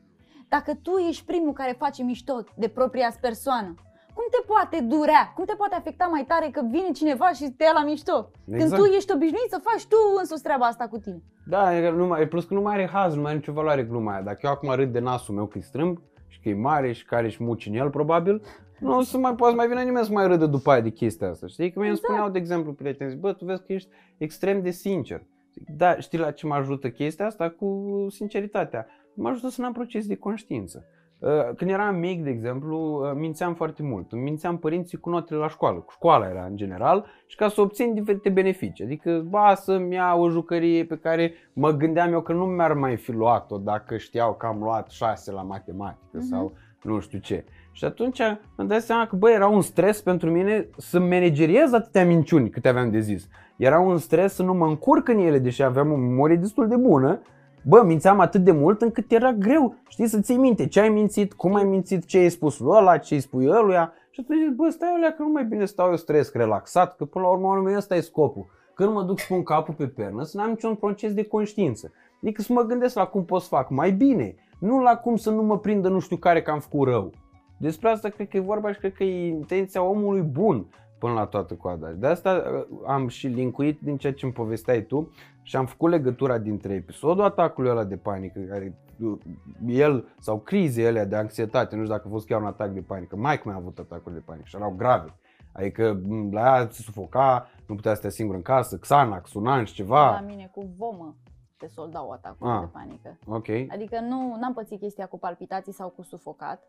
Dacă 0.57 0.79
tu 0.83 0.93
ești 1.09 1.25
primul 1.25 1.53
care 1.53 1.75
face 1.79 2.03
mișto 2.03 2.45
de 2.55 2.69
propria 2.69 3.11
persoană, 3.21 3.75
cum 4.15 4.25
te 4.31 4.41
poate 4.47 4.79
durea? 4.95 5.33
Cum 5.35 5.45
te 5.45 5.55
poate 5.55 5.75
afecta 5.75 6.07
mai 6.07 6.25
tare 6.29 6.49
că 6.53 6.61
vine 6.71 6.91
cineva 6.95 7.29
și 7.33 7.45
te 7.57 7.65
ia 7.65 7.71
la 7.75 7.85
mișto? 7.85 8.31
Când 8.45 8.61
Exact. 8.61 8.83
tu 8.83 8.89
ești 8.89 9.13
obișnuit 9.13 9.51
să 9.51 9.61
faci 9.69 9.85
tu 9.87 9.97
însuți 10.19 10.43
treaba 10.43 10.67
asta 10.67 10.89
cu 10.89 10.99
tine. 10.99 11.23
Da, 11.47 11.77
e 11.77 11.83
că 11.83 11.91
nu 11.91 12.07
mai, 12.07 12.29
plus 12.29 12.45
că 12.45 12.55
nu 12.55 12.61
mai 12.61 12.75
are 12.75 12.89
haz, 12.93 13.15
nu 13.15 13.21
mai 13.21 13.31
are 13.31 13.39
nicio 13.39 13.53
valoare 13.53 13.83
gluma 13.83 14.13
aia. 14.13 14.23
Dacă 14.23 14.39
eu 14.43 14.51
acum 14.51 14.71
râd 14.75 14.93
de 14.93 14.99
nasul 14.99 15.35
meu 15.35 15.47
că 15.47 15.59
e 15.59 15.61
strâmb 15.61 15.99
și 16.29 16.41
că 16.41 16.49
e 16.49 16.55
mare 16.55 16.93
și 16.93 17.05
că 17.05 17.15
are 17.15 17.29
și 17.29 17.43
muci 17.43 17.67
în 17.67 17.75
el, 17.75 17.91
probabil, 17.91 18.43
nu 18.81 18.97
o 18.97 19.03
să 19.03 19.19
mai 19.19 19.35
poate 19.35 19.53
să 19.53 19.59
mai 19.59 19.69
vină 19.69 19.83
nimeni 19.83 20.05
să 20.07 20.13
mai 20.13 20.27
râdă 20.27 20.47
după 20.47 20.71
aia 20.71 20.81
de 20.81 20.91
chestia 20.91 21.29
asta. 21.31 21.47
Știi? 21.47 21.73
Că 21.73 21.79
mie 21.79 21.89
îmi 21.89 21.97
Exact. 21.97 22.13
spuneau, 22.13 22.31
de 22.33 22.39
exemplu, 22.39 22.73
prieteni, 22.73 23.11
zic, 23.11 23.19
bă, 23.21 23.33
tu 23.33 23.45
vezi 23.45 23.63
că 23.67 23.73
ești 23.73 23.89
extrem 24.19 24.63
de 24.63 24.71
sincer. 24.71 25.23
Zic, 25.53 25.69
da, 25.77 25.97
știi 25.97 26.19
la 26.19 26.31
ce 26.31 26.47
mă 26.47 26.55
ajută 26.55 26.91
chestia 26.91 27.27
asta 27.27 27.51
cu 27.51 27.87
sinceritatea? 28.11 28.87
Mă 29.15 29.29
ajută 29.29 29.49
să 29.49 29.61
n-am 29.61 29.73
proces 29.73 30.07
de 30.07 30.17
conștiință. 30.17 30.85
Uh, 31.19 31.29
Când 31.57 31.71
eram 31.71 31.97
mic, 31.97 32.23
de 32.23 32.31
exemplu, 32.31 32.79
uh, 32.79 33.13
mințeam 33.15 33.55
foarte 33.55 33.83
mult. 33.83 34.13
Îmi 34.13 34.23
mințeam 34.23 34.59
părinții 34.59 34.99
cu 34.99 35.11
notele 35.11 35.39
la 35.41 35.49
școală. 35.49 35.79
Cu 35.79 35.93
școala 35.93 36.29
era 36.29 36.45
în 36.45 36.57
general 36.57 37.07
și 37.27 37.37
ca 37.37 37.49
să 37.49 37.61
obțin 37.61 37.95
diferite 37.95 38.29
beneficii. 38.29 38.85
Adică, 38.85 39.25
ba, 39.29 39.55
să-mi 39.55 39.95
iau 39.95 40.23
o 40.23 40.29
jucărie 40.31 40.85
pe 40.85 40.97
care 40.97 41.33
mă 41.53 41.71
gândeam 41.71 42.13
eu 42.13 42.21
că 42.23 42.33
nu 42.33 42.45
mi-ar 42.45 42.73
mai 42.73 42.97
fi 42.97 43.13
luat-o 43.13 43.59
dacă 43.59 43.97
știau 43.97 44.35
că 44.35 44.47
am 44.47 44.59
luat 44.63 44.91
6 44.91 45.33
la 45.33 45.43
matematică 45.43 46.17
Mhm. 46.19 46.27
sau 46.27 46.53
nu 46.83 47.01
știu 47.01 47.19
ce. 47.19 47.45
Și 47.73 47.85
atunci 47.85 48.21
îmi 48.57 48.69
dai 48.69 48.81
seama 48.81 49.07
că, 49.07 49.17
bă, 49.17 49.31
era 49.31 49.47
un 49.49 49.61
stres 49.61 50.01
pentru 50.03 50.31
mine 50.31 50.69
să 50.77 51.01
manageriez 51.01 51.73
atâtea 51.73 52.05
minciuni 52.07 52.51
câte 52.51 52.69
aveam 52.69 52.91
de 52.91 53.01
zis. 53.01 53.29
Era 53.57 53.81
un 53.81 53.99
stres 53.99 54.35
să 54.35 54.43
nu 54.43 54.55
mă 54.55 54.67
încurc 54.67 55.09
în 55.09 55.19
ele, 55.19 55.39
deși 55.39 55.63
aveam 55.63 55.93
o 55.93 55.97
memorie 55.97 56.37
destul 56.37 56.69
de 56.69 56.77
bună. 56.77 57.21
Bă, 57.65 57.83
mințeam 57.83 58.21
atât 58.21 58.45
de 58.45 58.53
mult 58.53 58.83
încât 58.83 59.11
era 59.13 59.33
greu, 59.33 59.75
știi, 59.89 60.07
să 60.07 60.21
ții 60.21 60.37
minte 60.37 60.67
ce 60.67 60.81
ai 60.81 60.89
mințit, 60.89 61.33
cum 61.33 61.55
ai 61.55 61.65
mințit, 61.65 62.05
ce 62.05 62.19
ai 62.19 62.29
spus 62.29 62.59
lui 62.59 62.71
ăla, 62.77 62.99
ce 62.99 63.15
îi 63.15 63.21
spui 63.21 63.47
ăluia. 63.47 63.93
Și 64.11 64.21
atunci 64.21 64.39
zic, 64.47 64.57
bă, 64.57 64.69
stai 64.71 64.89
alea 64.95 65.13
că 65.13 65.23
nu 65.23 65.29
mai 65.29 65.45
bine 65.45 65.65
stau 65.65 65.89
eu 65.89 65.97
stres, 65.97 66.33
relaxat, 66.33 66.97
că 66.97 67.05
până 67.05 67.25
la 67.25 67.31
urmă 67.31 67.47
urmă, 67.47 67.77
ăsta 67.77 67.95
e 67.95 68.01
scopul. 68.01 68.47
Când 68.75 68.93
mă 68.93 69.03
duc 69.03 69.19
să 69.19 69.27
pun 69.29 69.43
capul 69.43 69.75
pe 69.75 69.87
pernă, 69.87 70.23
să 70.23 70.37
n-am 70.37 70.49
niciun 70.49 70.75
proces 70.75 71.15
de 71.15 71.25
conștiință. 71.25 71.93
Adică 72.23 72.43
să 72.43 72.53
mă 72.53 72.63
gândesc 72.63 72.95
la 72.95 73.05
cum 73.05 73.25
pot 73.25 73.41
să 73.41 73.49
fac 73.49 73.71
mai 73.71 73.93
bine, 73.93 74.35
nu 74.59 74.81
la 74.81 74.97
cum 74.97 75.17
să 75.17 75.31
nu 75.31 75.43
mă 75.43 75.59
prindă 75.59 75.89
nu 75.89 75.99
știu 75.99 76.17
care 76.17 76.43
că 76.43 76.51
am 76.51 76.61
făcut 76.61 76.89
rău. 76.89 77.11
Despre 77.57 77.89
asta 77.89 78.09
cred 78.09 78.29
că 78.29 78.37
e 78.37 78.41
vorba 78.41 78.73
și 78.73 78.79
cred 78.79 78.93
că 78.93 79.05
e 79.05 79.29
intenția 79.29 79.83
omului 79.83 80.21
bun 80.21 80.67
până 81.03 81.15
la 81.15 81.27
toată 81.27 81.55
coada. 81.55 81.89
De 81.89 82.07
asta 82.07 82.43
uh, 82.71 82.79
am 82.87 83.09
și 83.09 83.27
linkuit 83.27 83.81
din 83.81 83.97
ceea 83.97 84.13
ce 84.13 84.25
îmi 84.25 84.35
povesteai 84.35 84.83
tu 84.83 85.11
și 85.43 85.57
am 85.57 85.67
făcut 85.67 85.91
legătura 85.91 86.39
dintre 86.39 86.75
episodul 86.75 87.25
atacului 87.25 87.71
ăla 87.71 87.85
de 87.85 87.97
panică, 87.97 88.41
care 88.41 88.79
uh, 89.01 89.19
el, 89.67 90.15
sau 90.19 90.39
crizele 90.39 90.89
alea 90.89 91.05
de 91.05 91.17
anxietate, 91.17 91.75
nu 91.77 91.83
știu 91.83 91.95
dacă 91.95 92.09
a 92.09 92.11
fost 92.11 92.27
chiar 92.27 92.41
un 92.41 92.47
atac 92.47 92.71
de 92.71 92.81
panică, 92.81 93.17
mai 93.17 93.39
cum 93.39 93.53
a 93.53 93.55
avut 93.55 93.79
atacuri 93.79 94.15
de 94.15 94.21
panică 94.25 94.47
și 94.47 94.57
erau 94.57 94.75
grave. 94.77 95.15
Adică 95.53 96.01
m, 96.09 96.33
la 96.33 96.41
ea 96.41 96.69
se 96.71 96.83
sufoca, 96.83 97.47
nu 97.67 97.75
putea 97.75 97.91
să 97.93 97.97
stea 97.99 98.11
singur 98.11 98.35
în 98.35 98.43
casă, 98.43 98.77
Xanax, 98.77 99.33
un 99.35 99.47
an 99.47 99.65
și 99.65 99.75
ceva. 99.75 100.11
La 100.11 100.21
mine 100.27 100.49
cu 100.55 100.73
vomă 100.77 101.17
te 101.57 101.67
soldau 101.67 102.11
atacul 102.11 102.49
Ah. 102.49 102.61
de 102.61 102.67
panică. 102.73 103.19
Ok. 103.27 103.49
Adică 103.73 104.01
nu 104.01 104.39
am 104.45 104.53
pățit 104.55 104.81
chestia 104.81 105.07
cu 105.07 105.19
palpitații 105.19 105.73
sau 105.73 105.89
cu 105.89 106.03
sufocat, 106.03 106.63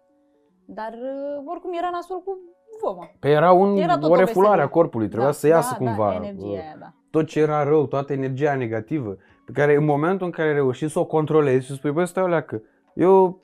dar 0.66 0.92
uh, 0.94 1.44
oricum 1.52 1.72
era 1.74 1.90
nasul 1.92 2.22
cu 2.26 2.38
vomă. 2.84 3.10
Pe 3.20 3.30
era, 3.30 3.52
un, 3.52 3.76
Era 3.76 3.98
tot 3.98 4.10
o 4.10 4.14
o 4.14 4.16
refulare 4.16 4.48
a 4.48 4.50
veselie. 4.50 4.72
corpului, 4.72 5.08
trebuia 5.08 5.32
să 5.32 5.48
iasă 5.48 5.76
da, 5.80 5.86
cumva. 5.86 6.10
Da, 6.10 6.16
energia 6.16 6.46
uh, 6.46 6.52
aia, 6.52 6.76
da. 6.80 6.94
tot 7.10 7.26
ce 7.26 7.40
era 7.40 7.64
rău, 7.64 7.86
toată 7.86 8.14
energia 8.14 8.56
negativă, 8.56 9.18
pe 9.46 9.52
care 9.52 9.76
în 9.76 9.86
momentul 9.86 10.26
în 10.26 10.32
care 10.32 10.54
reușești 10.54 10.94
să 10.94 11.00
o 11.00 11.06
controlezi 11.06 11.66
și 11.66 11.74
spui, 11.74 11.92
băi, 11.92 12.08
stai 12.08 12.24
o 12.24 12.28
leacă, 12.28 12.62
eu 12.94 13.42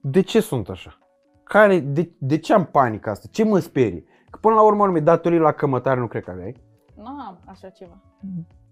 de 0.00 0.20
ce 0.20 0.40
sunt 0.40 0.68
așa? 0.68 0.98
Care, 1.42 1.78
de, 1.78 2.10
de 2.18 2.38
ce 2.38 2.52
am 2.52 2.64
panică 2.64 3.10
asta? 3.10 3.28
Ce 3.30 3.44
mă 3.44 3.58
sperie? 3.58 4.04
Că 4.30 4.38
până 4.40 4.54
la 4.54 4.62
urmă, 4.62 4.82
urmei, 4.82 5.00
datorii 5.00 5.38
la 5.38 5.52
cămătare 5.52 6.00
nu 6.00 6.06
cred 6.06 6.24
că 6.24 6.30
aveai. 6.30 6.54
Nu 6.94 7.06
am 7.06 7.38
așa 7.46 7.68
ceva. 7.68 8.02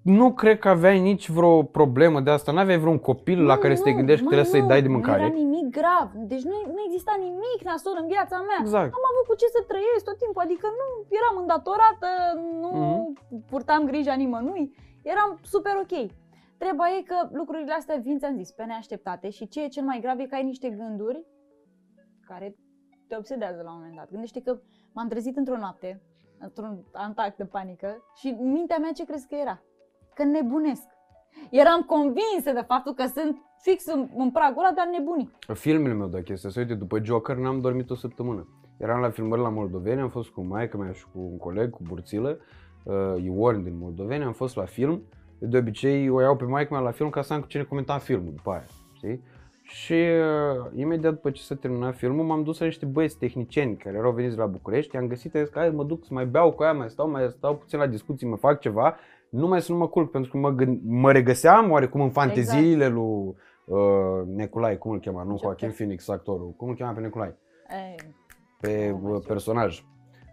Nu 0.04 0.26
cred 0.40 0.58
că 0.58 0.68
aveai 0.68 1.00
nici 1.10 1.26
vreo 1.36 1.62
problemă 1.78 2.18
de 2.20 2.30
asta. 2.30 2.52
N-aveai 2.52 2.78
vreun 2.84 2.98
copil 2.98 3.38
la 3.50 3.54
Nu, 3.54 3.60
care 3.60 3.74
să 3.74 3.82
te 3.82 3.90
nu, 3.90 3.96
gândești 4.00 4.24
că 4.24 4.28
mă, 4.28 4.34
trebuie 4.34 4.52
să-i 4.54 4.64
nu, 4.66 4.70
dai 4.72 4.82
de 4.86 4.90
Nu 4.90 4.94
mâncare. 4.96 5.22
era 5.22 5.32
nimic 5.42 5.66
grav. 5.78 6.08
Deci 6.32 6.44
nu, 6.50 6.56
nu 6.74 6.80
exista 6.86 7.14
nimic 7.28 7.60
nasol 7.70 7.96
în 8.02 8.06
viața 8.14 8.36
mea. 8.48 8.58
Exact. 8.64 8.90
Am 8.98 9.06
avut 9.12 9.24
cu 9.30 9.34
ce 9.40 9.46
să 9.56 9.60
trăiesc 9.70 10.04
tot 10.08 10.18
timpul, 10.22 10.42
adică 10.46 10.66
nu 10.80 10.86
eram 11.18 11.34
îndatorată, 11.42 12.08
nu 12.62 12.70
Mhm. 12.72 13.44
purtam 13.50 13.82
grija 13.90 14.14
nimănui, 14.22 14.64
eram 15.12 15.30
super 15.54 15.74
ok. 15.84 15.94
Treaba 16.60 16.84
e 16.96 17.02
că 17.10 17.18
lucrurile 17.40 17.72
astea 17.80 17.96
vin, 18.06 18.18
ți-am 18.18 18.36
zis, 18.40 18.50
pe 18.58 18.64
neașteptate 18.64 19.26
și 19.36 19.48
ce 19.52 19.58
e 19.62 19.68
cel 19.76 19.84
mai 19.90 19.98
grav 20.04 20.18
e 20.18 20.26
că 20.30 20.34
ai 20.34 20.44
niște 20.52 20.68
gânduri 20.80 21.24
care 22.28 22.46
te 23.08 23.14
obsedează 23.16 23.60
la 23.64 23.70
un 23.72 23.76
moment 23.78 23.96
dat. 23.96 24.10
Gândește 24.10 24.40
că 24.46 24.52
m-am 24.94 25.08
trezit 25.08 25.36
într-o 25.36 25.56
noapte, 25.64 26.02
într-un 26.38 26.84
atac 26.92 27.36
de 27.36 27.44
panică 27.44 27.90
și 28.20 28.28
mintea 28.40 28.78
mea 28.78 28.92
ce 28.92 29.04
crezi 29.04 29.28
că 29.28 29.34
era? 29.34 29.62
Că 30.14 30.24
nebunesc. 30.24 30.82
Eram 31.50 31.80
convinsă 31.80 32.52
de 32.54 32.64
faptul 32.66 32.94
că 32.94 33.06
sunt 33.06 33.36
fix 33.60 33.86
în, 33.86 34.08
în 34.16 34.30
pragul 34.30 34.64
ăla 34.64 34.74
de 34.74 34.80
a 34.80 34.90
nebuni. 34.98 35.30
Filmele 35.54 35.94
meu 35.94 36.06
de 36.06 36.22
chestia 36.22 36.48
asta, 36.48 36.60
uite, 36.60 36.74
după 36.74 36.98
Joker 37.02 37.36
n-am 37.36 37.60
dormit 37.60 37.90
o 37.90 37.94
săptămână. 37.94 38.48
Eram 38.76 39.00
la 39.00 39.10
filmări 39.10 39.42
la 39.42 39.48
Moldoveni, 39.48 40.00
am 40.00 40.08
fost 40.08 40.30
cu 40.30 40.40
maica 40.40 40.78
mea 40.78 40.92
și 40.92 41.04
cu 41.12 41.18
un 41.18 41.36
coleg, 41.36 41.70
cu 41.70 41.82
Burțilă, 41.82 42.38
uh, 42.84 43.22
Iorn 43.22 43.62
din 43.62 43.78
Moldoveni, 43.78 44.24
am 44.24 44.32
fost 44.32 44.56
la 44.56 44.64
film. 44.64 45.02
Eu 45.38 45.48
de 45.48 45.58
obicei 45.58 46.08
o 46.08 46.20
iau 46.20 46.36
pe 46.36 46.44
maica 46.44 46.74
mea 46.74 46.84
la 46.84 46.90
film 46.90 47.10
ca 47.10 47.22
să 47.22 47.32
am 47.32 47.40
cu 47.40 47.46
cine 47.46 47.62
comenta 47.62 47.98
filmul 47.98 48.32
după 48.36 48.50
aia, 48.50 48.64
știi? 48.92 49.22
Și 49.62 49.92
uh, 49.92 50.70
imediat 50.74 51.12
după 51.12 51.30
ce 51.30 51.42
s-a 51.42 51.54
terminat 51.54 51.96
filmul, 51.96 52.24
m-am 52.24 52.42
dus 52.42 52.58
la 52.58 52.64
niște 52.64 52.86
băieți 52.86 53.18
tehnicieni 53.18 53.76
care 53.76 53.96
erau 53.96 54.12
veniți 54.12 54.36
la 54.36 54.46
București, 54.46 54.96
am 54.96 55.06
găsit, 55.06 55.34
am 55.34 55.40
zis 55.40 55.50
că 55.50 55.58
hai, 55.58 55.70
mă 55.70 55.84
duc 55.84 56.04
să 56.04 56.14
mai 56.14 56.26
beau 56.26 56.52
cu 56.52 56.62
aia, 56.62 56.72
mai 56.72 56.90
stau, 56.90 57.10
mai 57.10 57.28
stau 57.30 57.56
puțin 57.56 57.78
la 57.78 57.86
discuții, 57.86 58.26
mă 58.26 58.36
fac 58.36 58.60
ceva, 58.60 58.96
numai 59.40 59.60
să 59.62 59.72
nu 59.72 59.78
mă 59.78 59.88
culc, 59.88 60.10
pentru 60.10 60.30
că 60.30 60.36
mă, 60.36 60.50
gând- 60.50 60.80
mă 60.84 61.12
regăseam 61.12 61.70
oarecum 61.70 62.00
în 62.00 62.10
fanteziile 62.10 62.88
lui 62.88 63.34
uh, 63.66 64.26
Neculai, 64.26 64.78
cum 64.78 64.90
îl 64.90 64.98
chema, 65.00 65.22
nu 65.22 65.28
Joker. 65.28 65.40
Joaquin 65.44 65.70
Phoenix, 65.70 66.08
actorul, 66.08 66.54
cum 66.56 66.68
îl 66.68 66.74
chema 66.74 66.90
pe 66.92 67.00
Neculai? 67.00 67.34
Ei, 67.70 67.94
pe 68.60 68.88
Nu 68.90 68.98
mai 69.02 69.12
uh, 69.12 69.18
știu. 69.20 69.28
personaj. 69.32 69.84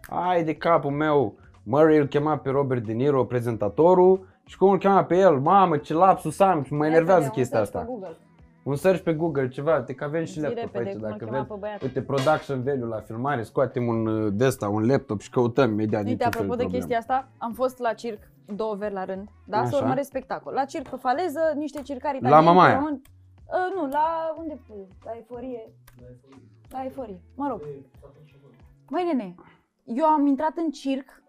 Ai 0.08 0.44
de 0.44 0.54
capul 0.54 0.90
meu, 0.90 1.34
Murray 1.64 1.98
îl 1.98 2.06
chema 2.06 2.36
pe 2.38 2.50
Robert 2.50 2.84
De 2.86 2.92
Niro, 2.92 3.24
prezentatorul, 3.24 4.26
și 4.44 4.56
cum 4.56 4.70
îl 4.70 4.78
chema 4.78 5.04
pe 5.04 5.16
el, 5.18 5.38
mamă 5.38 5.76
ce 5.76 5.94
lapsus 5.94 6.40
am 6.40 6.62
și 6.62 6.72
mă 6.72 6.86
enervează 6.86 7.20
repede, 7.20 7.40
chestia 7.40 7.58
un 7.58 7.64
search 7.64 7.76
asta. 7.86 7.92
pe 7.92 7.98
Google. 8.00 8.16
Un 8.64 8.74
search 8.76 9.02
pe 9.02 9.12
Google, 9.14 9.48
ceva, 9.48 9.80
te 9.80 9.94
că 9.94 10.04
avem 10.04 10.24
și 10.24 10.32
Zi 10.32 10.40
laptop 10.40 10.58
repede, 10.62 10.88
aici, 10.88 10.96
cum 10.96 11.04
îl 11.04 11.10
dacă 11.10 11.24
chema 11.24 11.36
vreți. 11.36 11.52
pe 11.52 11.54
băiat. 11.60 11.82
Uite, 11.82 12.02
production 12.02 12.62
value 12.62 12.86
la 12.86 12.96
filmare, 13.00 13.42
scoatem 13.42 13.86
un 13.86 14.06
uh, 14.06 14.32
de 14.36 14.46
ăsta, 14.46 14.68
un 14.68 14.86
laptop 14.86 15.20
și 15.20 15.30
căutăm 15.30 15.70
imediat 15.70 16.00
Uite, 16.04 16.14
din 16.14 16.16
ce 16.18 16.22
fel 16.22 16.32
apropo 16.32 16.54
de 16.54 16.62
problemă. 16.62 16.72
chestia 16.72 16.98
asta, 16.98 17.28
am 17.38 17.52
fost 17.52 17.78
la 17.78 17.92
circ 17.92 18.18
două 18.46 18.74
veri 18.74 18.92
la 18.94 19.04
rând, 19.04 19.28
da? 19.46 19.58
Așa. 19.58 19.68
Să 19.68 19.76
urmăresc 19.76 20.08
spectacol. 20.08 20.52
La 20.52 20.64
circ 20.64 20.88
pe 20.88 20.96
faleză, 20.96 21.52
niște 21.56 21.82
circari 21.82 22.20
La 22.20 22.28
italieni. 22.28 22.54
Mamaia. 22.54 22.74
români. 22.74 23.00
Uh, 23.46 23.74
nu, 23.74 23.86
la 23.88 24.34
unde 24.38 24.54
fu? 24.66 24.88
La 25.04 25.12
Eforie. 25.18 25.72
La 26.70 26.84
Eforie. 26.84 27.20
Mă 27.36 27.48
rog. 27.48 27.60
Măi, 28.88 29.04
nene, 29.04 29.34
eu 29.84 30.04
am 30.04 30.26
intrat 30.26 30.56
în 30.56 30.70
circ 30.70 31.22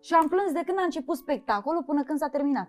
și 0.00 0.14
am 0.14 0.28
plâns 0.28 0.52
de 0.52 0.62
când 0.66 0.78
a 0.78 0.82
început 0.82 1.16
spectacolul 1.16 1.82
până 1.82 2.02
când 2.02 2.18
s-a 2.18 2.28
terminat. 2.28 2.68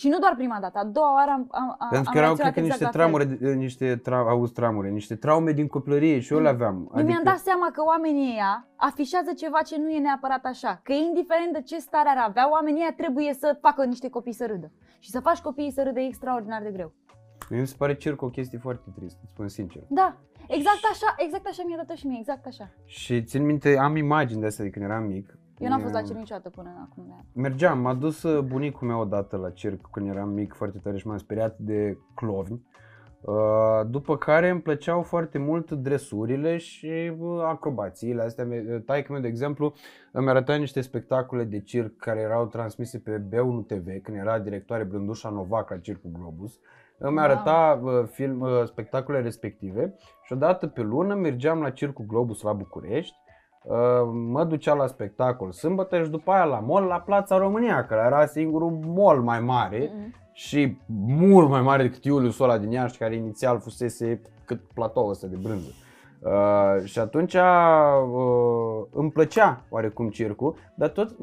Și 0.00 0.08
nu 0.08 0.18
doar 0.18 0.34
prima 0.36 0.58
dată, 0.60 0.78
a 0.78 0.84
doua 0.84 1.14
oară 1.14 1.30
am, 1.30 1.46
am, 1.50 1.76
am 1.78 1.88
Pentru 1.90 2.10
că 2.12 2.18
am 2.18 2.24
erau, 2.24 2.34
reacționat 2.36 2.52
cred 2.52 2.54
că, 2.54 2.60
niște 2.60 2.84
exact 2.84 2.94
la 2.96 3.02
fel. 3.04 3.26
tramure, 3.28 3.54
niște 3.54 3.96
tra, 3.96 4.18
auzi, 4.18 4.52
tramure, 4.52 4.88
niște 4.88 5.14
traume 5.16 5.52
din 5.52 5.66
copilărie 5.66 6.20
și 6.20 6.32
eu 6.32 6.40
le 6.40 6.48
aveam. 6.48 6.74
Nu 6.94 7.00
Mm. 7.00 7.06
mi-am 7.06 7.22
dat 7.24 7.38
seama 7.38 7.70
că 7.72 7.82
oamenii 7.92 8.30
ăia 8.32 8.68
afișează 8.76 9.32
ceva 9.36 9.62
ce 9.62 9.76
nu 9.78 9.90
e 9.90 9.98
neapărat 9.98 10.44
așa. 10.44 10.80
Că 10.82 10.92
indiferent 10.92 11.52
de 11.52 11.62
ce 11.62 11.78
stare 11.78 12.08
ar 12.08 12.24
avea, 12.28 12.50
oamenii 12.50 12.80
ăia 12.80 12.94
trebuie 12.96 13.32
să 13.42 13.58
facă 13.60 13.84
niște 13.84 14.08
copii 14.10 14.32
să 14.32 14.46
râdă. 14.46 14.72
Și 14.98 15.10
să 15.10 15.20
faci 15.20 15.38
copiii 15.38 15.72
să 15.72 15.82
râdă 15.82 16.00
e 16.00 16.06
extraordinar 16.06 16.62
de 16.62 16.70
greu. 16.70 16.92
Mi 17.50 17.66
se 17.66 17.74
pare 17.78 17.94
circ 17.94 18.22
o 18.22 18.28
chestie 18.28 18.58
foarte 18.58 18.88
tristă, 18.98 19.18
îți 19.22 19.30
spun 19.32 19.48
sincer. 19.48 19.82
Da, 19.88 20.16
exact 20.48 20.82
așa, 20.92 21.14
exact 21.16 21.46
așa 21.46 21.62
mi-a 21.66 21.84
dat 21.86 21.96
și 21.96 22.06
mie, 22.06 22.18
exact 22.20 22.46
așa. 22.46 22.70
Și 22.84 23.22
țin 23.24 23.44
minte, 23.44 23.76
am 23.78 23.96
imagini 23.96 24.40
de 24.40 24.46
astea 24.46 24.64
de 24.64 24.70
când 24.70 24.84
eram 24.84 25.02
mic. 25.04 25.38
Eu 25.60 25.68
n-am 25.68 25.80
fost 25.80 25.92
la 25.92 25.98
Mm, 26.00 26.06
circ 26.06 26.18
niciodată 26.18 26.50
până 26.50 26.88
acum. 26.90 27.04
de 27.06 27.12
ani. 27.16 27.26
Mergeam, 27.32 27.80
m-a 27.80 27.94
dus 27.94 28.22
uh, 28.22 28.40
bunicul 28.42 28.86
meu 28.88 29.00
odată 29.00 29.36
la 29.36 29.50
circ 29.50 29.88
când 29.92 30.08
eram 30.08 30.28
mic 30.28 30.54
foarte 30.54 30.78
tare 30.78 30.96
și 30.96 31.06
m-am 31.06 31.16
speriat 31.18 31.58
de 31.58 31.98
clovni. 32.14 32.62
Uh, 33.20 33.80
După 33.86 34.16
care 34.16 34.48
îmi 34.48 34.60
plăceau 34.60 35.02
foarte 35.02 35.38
mult 35.38 35.70
dresurile 35.70 36.56
și 36.56 37.12
uh, 37.18 37.40
acrobațiile 37.44 38.22
astea. 38.22 38.46
Taică 38.86 39.12
meu, 39.12 39.20
de 39.20 39.28
exemplu, 39.28 39.74
îmi 40.12 40.28
arăta 40.28 40.54
niște 40.54 40.80
spectacole 40.80 41.44
de 41.44 41.60
circ 41.60 41.96
care 41.96 42.20
erau 42.20 42.46
transmise 42.46 42.98
pe 42.98 43.18
B1 43.28 43.66
TV, 43.66 44.02
când 44.02 44.16
era 44.16 44.38
directoare 44.38 44.84
Brândușa 44.84 45.28
Novac 45.28 45.70
la 45.70 45.78
Circul 45.78 46.10
Globus. 46.18 46.58
Îmi 46.98 47.16
Wow. 47.16 47.24
arăta 47.24 47.80
uh, 47.82 48.04
film, 48.10 48.40
uh, 48.40 48.62
spectacolele 48.64 49.22
respective 49.24 49.94
și 50.22 50.32
odată 50.32 50.66
pe 50.66 50.82
lună 50.82 51.14
mergeam 51.14 51.60
la 51.60 51.70
Circul 51.70 52.04
Globus 52.08 52.42
la 52.42 52.52
București 52.52 53.14
Uh, 53.16 53.29
mă 54.12 54.44
ducea 54.44 54.74
la 54.74 54.86
spectacol 54.86 55.52
sâmbătă 55.52 56.02
și 56.02 56.10
după 56.10 56.30
aia 56.30 56.44
la 56.44 56.58
mall 56.58 56.86
la 56.86 57.00
Plața 57.00 57.36
România, 57.36 57.86
care 57.86 58.06
era 58.06 58.26
singurul 58.26 58.70
mall 58.70 59.22
mai 59.22 59.40
mare 59.40 59.88
Mm-mm. 59.88 60.32
și 60.32 60.78
mult 61.06 61.48
mai 61.48 61.60
mare 61.60 61.82
decât 61.82 62.04
Iulius 62.04 62.38
ăla 62.38 62.58
din 62.58 62.70
Iași, 62.70 62.98
care 62.98 63.14
inițial 63.14 63.60
fusese 63.60 64.20
cât 64.44 64.60
platoul 64.74 65.10
ăsta 65.10 65.26
de 65.26 65.36
brânză. 65.42 65.68
Uh, 66.20 66.84
și 66.84 66.98
atunci 66.98 67.34
uh, 67.34 68.86
îmi 68.90 69.10
plăcea 69.10 69.64
oarecum 69.68 70.08
circul, 70.08 70.54
dar 70.74 70.88
tot 70.88 71.16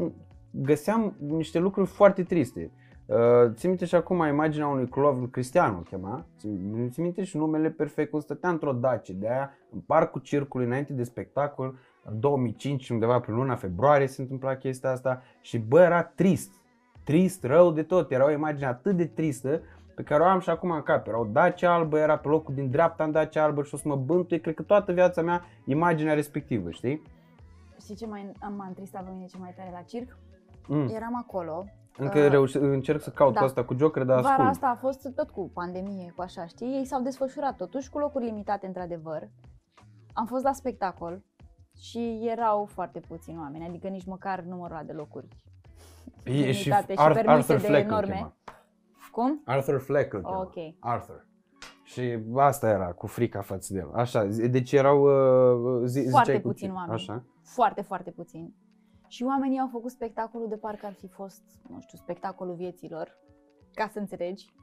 găseam 0.52 1.16
niște 1.20 1.60
lucruri 1.60 1.88
foarte 1.88 2.24
triste. 2.24 2.72
Uh, 3.06 3.16
țin 3.54 3.70
minte 3.70 3.86
și 3.86 3.96
acum 3.96 4.26
imaginea 4.28 4.68
unui 4.68 4.88
clovn, 4.88 5.30
Cristian 5.30 5.76
îl 5.78 5.84
chema, 5.84 6.26
țin 6.38 6.90
țin 6.92 7.04
minte 7.04 7.24
și 7.24 7.38
numele 7.38 7.70
perfect, 7.70 8.12
cum 8.12 8.20
stătea 8.20 8.50
într-o 8.50 8.72
dacie 8.72 9.16
de 9.20 9.30
aia 9.30 9.52
în 9.72 9.80
parcul 9.80 10.22
circului 10.22 10.66
înainte 10.66 10.94
de 10.94 11.04
spectacol, 11.04 11.76
în 12.10 12.20
2005, 12.20 12.90
undeva 12.90 13.20
pe 13.20 13.32
luna 13.32 13.56
februarie 13.56 14.08
se 14.08 14.22
întâmpla 14.22 14.56
chestia 14.56 14.92
asta 14.92 15.22
și 15.42 15.58
bă, 15.58 15.80
era 15.82 16.04
trist, 16.04 16.52
trist, 17.04 17.44
rău 17.44 17.72
de 17.72 17.84
tot, 17.84 18.12
era 18.12 18.26
o 18.26 18.32
imagine 18.32 18.68
atât 18.68 18.96
de 18.98 19.06
tristă 19.06 19.62
pe 19.96 20.04
care 20.04 20.24
o 20.24 20.26
am 20.26 20.40
și 20.40 20.50
acum 20.50 20.72
în 20.72 20.82
cap. 20.82 21.08
Era 21.08 21.20
o 21.20 21.26
Dacia 21.26 21.74
albă, 21.74 21.98
era 21.98 22.18
pe 22.18 22.28
locul 22.28 22.54
din 22.54 22.70
dreapta 22.70 23.04
în 23.04 23.12
Dacia 23.12 23.44
albă 23.44 23.64
și 23.64 23.74
o 23.74 23.78
să 23.78 23.88
mă 23.88 23.96
bântuie, 23.96 24.40
cred 24.40 24.56
că 24.56 24.62
toată 24.62 24.92
viața 24.92 25.22
mea, 25.22 25.46
imaginea 25.66 26.14
respectivă, 26.14 26.70
știi? 26.72 27.02
Știi 27.82 27.96
ce 27.96 28.06
mai 28.06 28.32
m-a 28.58 28.66
întristat 28.68 29.04
pe 29.04 29.10
mine 29.14 29.26
ce 29.26 29.38
mai 29.40 29.54
tare 29.58 29.70
la 29.74 29.82
circ? 29.82 30.18
Mm. 30.68 30.88
Eram 30.96 31.16
acolo. 31.16 31.66
Încă 31.98 32.20
Uh, 32.20 32.30
reuși, 32.30 32.58
încerc 32.58 33.02
să 33.02 33.10
caut 33.10 33.34
da. 33.34 33.40
pe 33.40 33.46
asta 33.46 33.64
cu 33.64 33.76
Joker, 33.78 34.04
dar 34.04 34.22
Vara 34.22 34.34
ascult. 34.34 34.50
asta 34.50 34.68
a 34.68 34.76
fost 34.76 35.14
tot 35.16 35.30
cu 35.30 35.50
pandemie, 35.54 36.14
cu 36.16 36.22
așa, 36.22 36.46
știi? 36.46 36.68
Ei 36.68 36.86
s-au 36.86 37.02
desfășurat 37.02 37.56
totuși 37.56 37.90
cu 37.90 37.98
locuri 37.98 38.26
limitate, 38.26 38.68
într-adevăr. 38.68 39.30
Am 40.14 40.26
fost 40.26 40.44
la 40.44 40.52
spectacol 40.52 41.22
și 41.78 42.20
erau 42.24 42.66
foarte 42.66 43.00
puțini 43.00 43.38
oameni, 43.38 43.66
adică 43.66 43.88
nici 43.88 44.06
măcar 44.06 44.40
numărul 44.42 44.76
ăla 44.76 44.86
de 44.86 44.92
locuri. 44.94 45.28
E, 46.24 46.52
și 46.52 46.64
limitate 46.64 46.94
și 46.94 47.00
Ar- 47.00 47.14
permise 47.14 47.32
Arthur 47.54 47.56
de 47.56 47.66
Fleck 47.68 47.86
îl 47.90 47.92
norme. 47.96 48.14
chema. 48.14 48.36
Cum? 49.12 49.42
Arthur 49.46 49.80
Fleck 49.80 50.14
îl 50.14 50.22
chema. 50.22 50.40
Ok. 50.40 50.54
Arthur. 50.80 51.26
Și 51.84 52.18
asta 52.36 52.70
era, 52.70 52.92
cu 52.94 53.08
frica 53.08 53.42
față 53.42 53.74
de 53.74 53.80
el. 53.80 53.92
Așa, 53.94 54.28
zi- 54.28 54.48
deci 54.50 54.72
erau, 54.72 55.02
uh, 55.02 55.82
zi, 55.86 56.08
Foarte 56.10 56.32
ziceai 56.32 56.42
cu 56.42 56.48
puțini 56.48 56.70
cine? 56.70 56.80
oameni. 56.80 56.94
Așa. 56.94 57.24
Foarte, 57.44 57.82
foarte 57.82 58.12
puțini. 58.12 58.54
Și 59.08 59.24
oamenii 59.24 59.60
au 59.60 59.68
făcut 59.72 59.92
spectacolul 59.92 60.48
de 60.48 60.56
parcă 60.56 60.86
ar 60.86 60.94
fi 60.94 61.08
fost, 61.08 61.42
nu 61.70 61.80
știu, 61.82 61.98
spectacolul 61.98 62.56
vieților, 62.56 63.18
ca 63.74 63.88
să 63.94 64.00
înțelegi. 64.00 64.54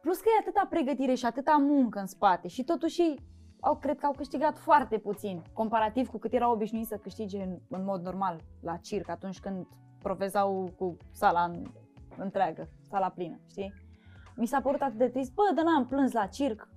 Plus 0.00 0.16
că 0.18 0.24
e 0.28 0.40
atâta 0.40 0.66
pregătire 0.70 1.14
și 1.14 1.26
atâta 1.26 1.56
muncă 1.60 1.98
în 1.98 2.06
spate 2.06 2.48
și 2.48 2.64
totuși 2.64 3.00
ei 3.00 3.18
au, 3.64 3.76
cred 3.76 3.98
că 3.98 4.06
au 4.06 4.12
câștigat 4.16 4.58
foarte 4.58 4.98
puțin, 4.98 5.42
comparativ 5.52 6.08
cu 6.08 6.18
cât 6.18 6.32
erau 6.32 6.52
obișnuiți 6.52 6.88
să 6.88 6.96
câștige 6.96 7.42
în, 7.42 7.58
în 7.68 7.84
mod 7.84 8.02
normal 8.02 8.40
la 8.60 8.76
circ 8.76 9.08
atunci 9.08 9.40
când 9.40 9.66
profezau 9.98 10.72
cu 10.78 10.96
sala 11.10 11.42
în, 11.42 11.62
întreagă, 12.16 12.68
sala 12.90 13.08
plină, 13.08 13.40
știi? 13.50 13.72
Mi 14.36 14.46
s-a 14.46 14.60
părut 14.60 14.80
atât 14.80 14.98
de 14.98 15.08
trist, 15.08 15.32
bă, 15.34 15.42
dar 15.54 15.64
n-am 15.64 15.86
plâns 15.86 16.12
la 16.12 16.26
circ 16.26 16.68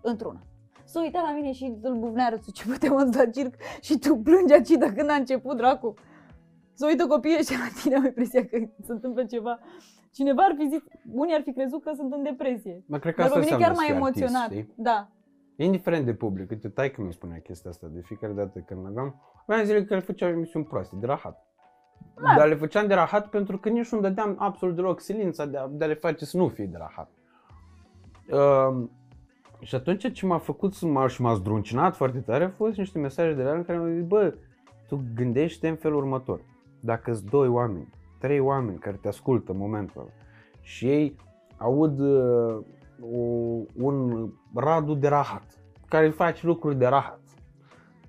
într-una. 0.00 0.40
S-a 0.84 1.00
uitat 1.00 1.22
la 1.22 1.32
mine 1.32 1.52
și 1.52 1.76
îl 1.82 1.96
bufnea 1.96 2.28
râsul, 2.28 2.52
ce 2.52 2.68
putem 2.68 3.10
la 3.12 3.26
circ 3.26 3.54
și 3.80 3.98
tu 3.98 4.16
plângi 4.16 4.52
aici 4.52 4.68
de 4.68 4.92
când 4.92 5.10
a 5.10 5.14
început, 5.14 5.56
dracu. 5.56 5.94
S-a 6.72 6.86
uitat 6.86 7.06
copiii 7.06 7.44
și 7.44 7.52
la 7.52 7.80
tine 7.82 7.94
am 7.94 8.04
impresia 8.04 8.44
că 8.46 8.56
se 8.84 8.92
întâmplă 8.92 9.24
ceva. 9.24 9.58
Cineva 10.12 10.42
ar 10.42 10.54
fi 10.58 10.68
zis, 10.68 10.82
unii 11.12 11.34
ar 11.34 11.42
fi 11.42 11.52
crezut 11.52 11.82
că 11.82 11.92
sunt 11.94 12.12
în 12.12 12.22
depresie. 12.22 12.84
Mă 12.86 12.98
cred 12.98 13.14
că 13.14 13.20
Dar 13.22 13.30
asta 13.30 13.38
pe 13.40 13.44
mine 13.44 13.56
înseamnă 13.56 13.76
chiar 13.76 13.86
să 13.86 13.92
m-a 13.92 13.96
fii 13.96 14.04
artist, 14.04 14.22
emoționat. 14.22 14.50
știi? 14.50 14.72
Da. 14.76 15.08
Indiferent 15.64 16.04
de 16.04 16.14
public, 16.14 16.50
uite, 16.50 16.68
taică 16.68 17.02
mi 17.02 17.12
spunea 17.12 17.38
chestia 17.38 17.70
asta 17.70 17.86
de 17.90 18.00
fiecare 18.00 18.32
dată 18.32 18.58
când 18.58 18.86
aveam, 18.86 19.22
aveam 19.46 19.64
zile 19.64 19.84
că 19.84 19.94
le 19.94 20.00
făceam 20.00 20.30
emisiuni 20.30 20.64
proaste, 20.64 20.96
de 20.96 21.06
rahat. 21.06 21.46
Da. 22.14 22.34
Dar 22.36 22.48
le 22.48 22.54
făceam 22.54 22.86
de 22.86 22.94
rahat 22.94 23.28
pentru 23.28 23.58
că 23.58 23.68
nici 23.68 23.88
nu 23.88 24.00
dădeam 24.00 24.36
absolut 24.38 24.74
deloc 24.74 25.00
silința 25.00 25.46
de 25.46 25.56
a, 25.56 25.66
de 25.66 25.84
a 25.84 25.86
le 25.86 25.94
face 25.94 26.24
să 26.24 26.36
nu 26.36 26.48
fie 26.48 26.66
de 26.66 26.76
rahat. 26.76 27.10
Uh, 28.30 28.88
și 29.60 29.74
atunci 29.74 30.12
ce 30.12 30.26
m-a 30.26 30.38
făcut 30.38 30.74
să 30.74 30.86
mă, 30.86 31.08
și 31.08 31.22
m-a 31.22 31.34
zdruncinat 31.34 31.96
foarte 31.96 32.18
tare 32.18 32.44
au 32.44 32.52
fost 32.56 32.76
niște 32.76 32.98
mesaje 32.98 33.34
de 33.34 33.42
la 33.42 33.50
el 33.50 33.56
în 33.56 33.64
care 33.64 33.78
mi-au 33.78 33.92
zis, 33.92 34.06
bă, 34.06 34.34
tu 34.88 35.04
gândește 35.14 35.68
în 35.68 35.76
felul 35.76 35.96
următor. 35.96 36.40
Dacă 36.80 37.12
sunt 37.12 37.30
doi 37.30 37.48
oameni, 37.48 37.94
trei 38.18 38.40
oameni 38.40 38.78
care 38.78 38.98
te 39.00 39.08
ascultă 39.08 39.52
în 39.52 39.58
momentul 39.58 40.00
ăla 40.00 40.10
și 40.60 40.86
ei 40.86 41.16
aud 41.56 41.98
uh, 41.98 42.58
o, 42.58 42.62
un 43.74 44.30
Radu 44.54 44.94
de 44.94 45.08
rahat, 45.08 45.44
care 45.88 46.08
face 46.08 46.46
lucruri 46.46 46.76
de 46.76 46.86
rahat, 46.86 47.20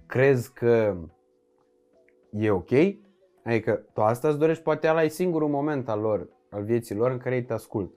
crezi 0.06 0.54
că 0.54 0.96
e 2.32 2.52
ok? 2.52 2.72
Adică 3.44 3.86
tu 3.94 4.02
asta 4.02 4.28
îți 4.28 4.38
dorești, 4.38 4.64
poate 4.64 4.90
ăla 4.90 5.04
e 5.04 5.08
singurul 5.08 5.50
moment 5.50 5.90
al 5.90 6.00
lor, 6.00 6.28
al 6.50 6.64
vieții 6.64 6.96
lor 6.96 7.12
în 7.12 7.18
care 7.18 7.36
ei 7.36 7.44
te 7.44 7.54
ascultă. 7.54 7.96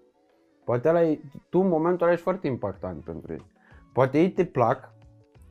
Poate 0.64 0.88
ăla 0.88 1.02
e, 1.02 1.20
tu 1.48 1.58
în 1.58 1.68
momentul 1.68 2.02
ăla 2.02 2.12
ești 2.12 2.24
foarte 2.24 2.46
impactant 2.46 3.04
pentru 3.04 3.32
ei. 3.32 3.46
Poate 3.92 4.18
ei 4.18 4.30
te 4.30 4.44
plac, 4.44 4.92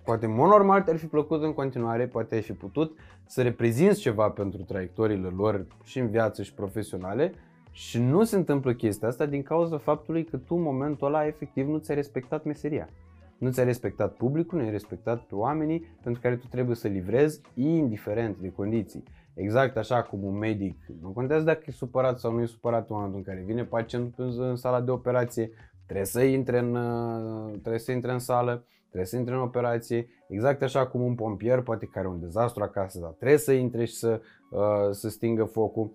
poate 0.04 0.26
în 0.26 0.34
mod 0.34 0.50
normal 0.50 0.82
te-ar 0.82 0.98
fi 0.98 1.06
plăcut 1.06 1.44
în 1.44 1.54
continuare, 1.54 2.08
poate 2.08 2.36
ai 2.36 2.42
fi 2.42 2.54
putut 2.54 2.98
să 3.26 3.42
reprezinți 3.42 4.00
ceva 4.00 4.30
pentru 4.30 4.64
traiectoriile 4.64 5.28
lor 5.28 5.68
și 5.84 6.00
în 6.00 6.10
viață 6.10 6.44
și 6.44 6.54
profesionale 6.54 7.34
și 7.76 8.00
nu 8.02 8.24
se 8.24 8.36
întâmplă 8.36 8.74
chestia 8.74 9.08
asta 9.08 9.26
din 9.26 9.42
cauza 9.44 9.78
faptului 9.78 10.24
că 10.24 10.38
tu 10.38 10.56
în 10.56 10.62
momentul 10.62 11.08
ăla 11.08 11.26
efectiv 11.28 11.68
nu 11.68 11.78
ți-ai 11.78 11.98
respectat 11.98 12.44
meseria. 12.44 12.90
Nu 13.38 13.52
ți-ai 13.52 13.66
respectat 13.66 14.14
publicul, 14.14 14.58
nu 14.58 14.64
ai 14.64 14.72
respectat 14.72 15.22
pe 15.22 15.36
oamenii 15.36 15.86
pentru 16.04 16.22
care 16.22 16.36
tu 16.36 16.48
trebuie 16.48 16.76
să 16.76 16.88
livrezi 16.88 17.42
indiferent 17.56 18.38
de 18.38 18.52
condiții. 18.52 19.04
Exact 19.34 19.78
așa 19.78 20.02
cum 20.04 20.24
un 20.24 20.38
medic, 20.38 20.78
nu 21.02 21.10
contează 21.10 21.44
dacă 21.44 21.64
e 21.66 21.72
supărat 21.72 22.20
sau 22.20 22.32
nu 22.32 22.42
e 22.42 22.46
supărat 22.46 22.90
în 22.90 22.96
momentul 22.96 23.18
în 23.18 23.24
care 23.24 23.44
vine 23.46 23.64
pacientul 23.64 24.26
în- 24.26 24.42
în 24.44 24.56
sala 24.56 24.82
de 24.82 24.92
operație, 24.92 25.50
trebuie 25.86 26.06
să 26.06 26.22
intre 26.24 26.60
în, 26.60 26.76
uh, 26.76 27.50
trebuie 27.52 27.80
să 27.80 27.92
intre 27.92 28.12
în 28.12 28.20
sală, 28.20 28.66
trebuie 28.86 29.06
să 29.06 29.18
intre 29.18 29.34
în 29.34 29.40
operație, 29.42 30.08
exact 30.28 30.62
așa 30.62 30.88
cum 30.88 31.02
un 31.02 31.16
pompier 31.16 31.62
poate 31.62 31.86
care 31.86 32.06
are 32.06 32.16
un 32.16 32.20
dezastru 32.20 32.64
acasă, 32.64 33.00
dar 33.00 33.10
trebuie 33.12 33.38
să 33.38 33.52
intre 33.52 33.86
și 33.86 33.94
să, 33.94 34.22
uh, 34.52 34.92
să 34.92 35.10
stingă 35.10 35.44
focul. 35.44 35.92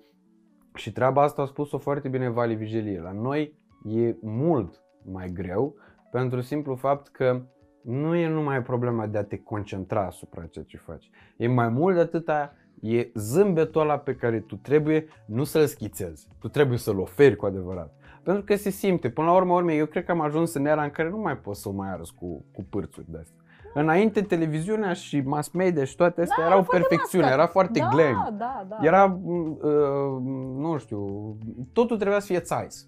Și 0.79 0.93
treaba 0.93 1.23
asta 1.23 1.43
a 1.43 1.47
spus-o 1.47 1.79
foarte 1.79 2.09
bine 2.09 2.29
Vali 2.29 2.55
Vigelie. 2.55 3.01
La 3.01 3.13
noi 3.13 3.55
e 3.85 4.17
mult 4.21 4.83
mai 5.13 5.31
greu 5.33 5.75
pentru 6.11 6.41
simplu 6.41 6.75
fapt 6.75 7.09
că 7.09 7.43
nu 7.83 8.15
e 8.15 8.29
numai 8.29 8.63
problema 8.63 9.07
de 9.07 9.19
a 9.19 9.25
te 9.25 9.39
concentra 9.39 10.07
asupra 10.07 10.47
ceea 10.47 10.65
ce 10.65 10.77
faci. 10.77 11.11
E 11.37 11.47
mai 11.47 11.69
mult 11.69 11.95
de 11.95 12.01
atâta, 12.01 12.55
e 12.81 13.11
zâmbetul 13.15 13.81
ăla 13.81 13.99
pe 13.99 14.15
care 14.15 14.41
tu 14.41 14.57
trebuie 14.57 15.07
nu 15.27 15.45
să-l 15.45 15.67
schițezi, 15.67 16.29
tu 16.39 16.49
trebuie 16.49 16.79
să-l 16.79 16.99
oferi 16.99 17.37
cu 17.37 17.47
adevărat. 17.47 17.95
Pentru 18.23 18.43
că 18.43 18.57
se 18.57 18.71
simte, 18.71 19.11
până 19.11 19.27
la 19.27 19.35
urmă, 19.35 19.55
urme, 19.55 19.75
eu 19.75 19.87
cred 19.87 20.05
că 20.05 20.11
am 20.11 20.21
ajuns 20.21 20.55
în 20.55 20.67
era 20.67 20.83
în 20.83 20.91
care 20.91 21.09
nu 21.09 21.19
mai 21.19 21.37
poți 21.37 21.61
să 21.61 21.69
o 21.69 21.73
mai 21.73 21.91
arăți 21.91 22.15
cu, 22.15 22.45
cu 22.53 22.67
pârțuri 22.71 23.11
de 23.11 23.19
astea. 23.19 23.38
Înainte, 23.75 24.23
televiziunea 24.23 24.93
și 24.93 25.21
mass 25.21 25.51
media 25.51 25.85
și 25.85 25.97
toate 25.97 26.21
astea 26.21 26.37
Da, 26.39 26.45
erau 26.45 26.57
era 26.57 26.65
foarte 26.67 26.87
perfecțiune, 26.89 27.25
mascat. 27.25 27.41
era 27.41 27.49
foarte 27.51 27.79
da, 27.79 27.89
glam. 27.89 28.35
da, 28.39 28.67
da. 28.69 28.77
Era, 28.83 29.07
m, 29.07 29.59
uh, 29.63 30.23
nu 30.59 30.77
știu, 30.79 31.37
totul 31.73 31.97
trebuia 31.97 32.19
să 32.21 32.27
fie 32.27 32.41
țais. 32.41 32.87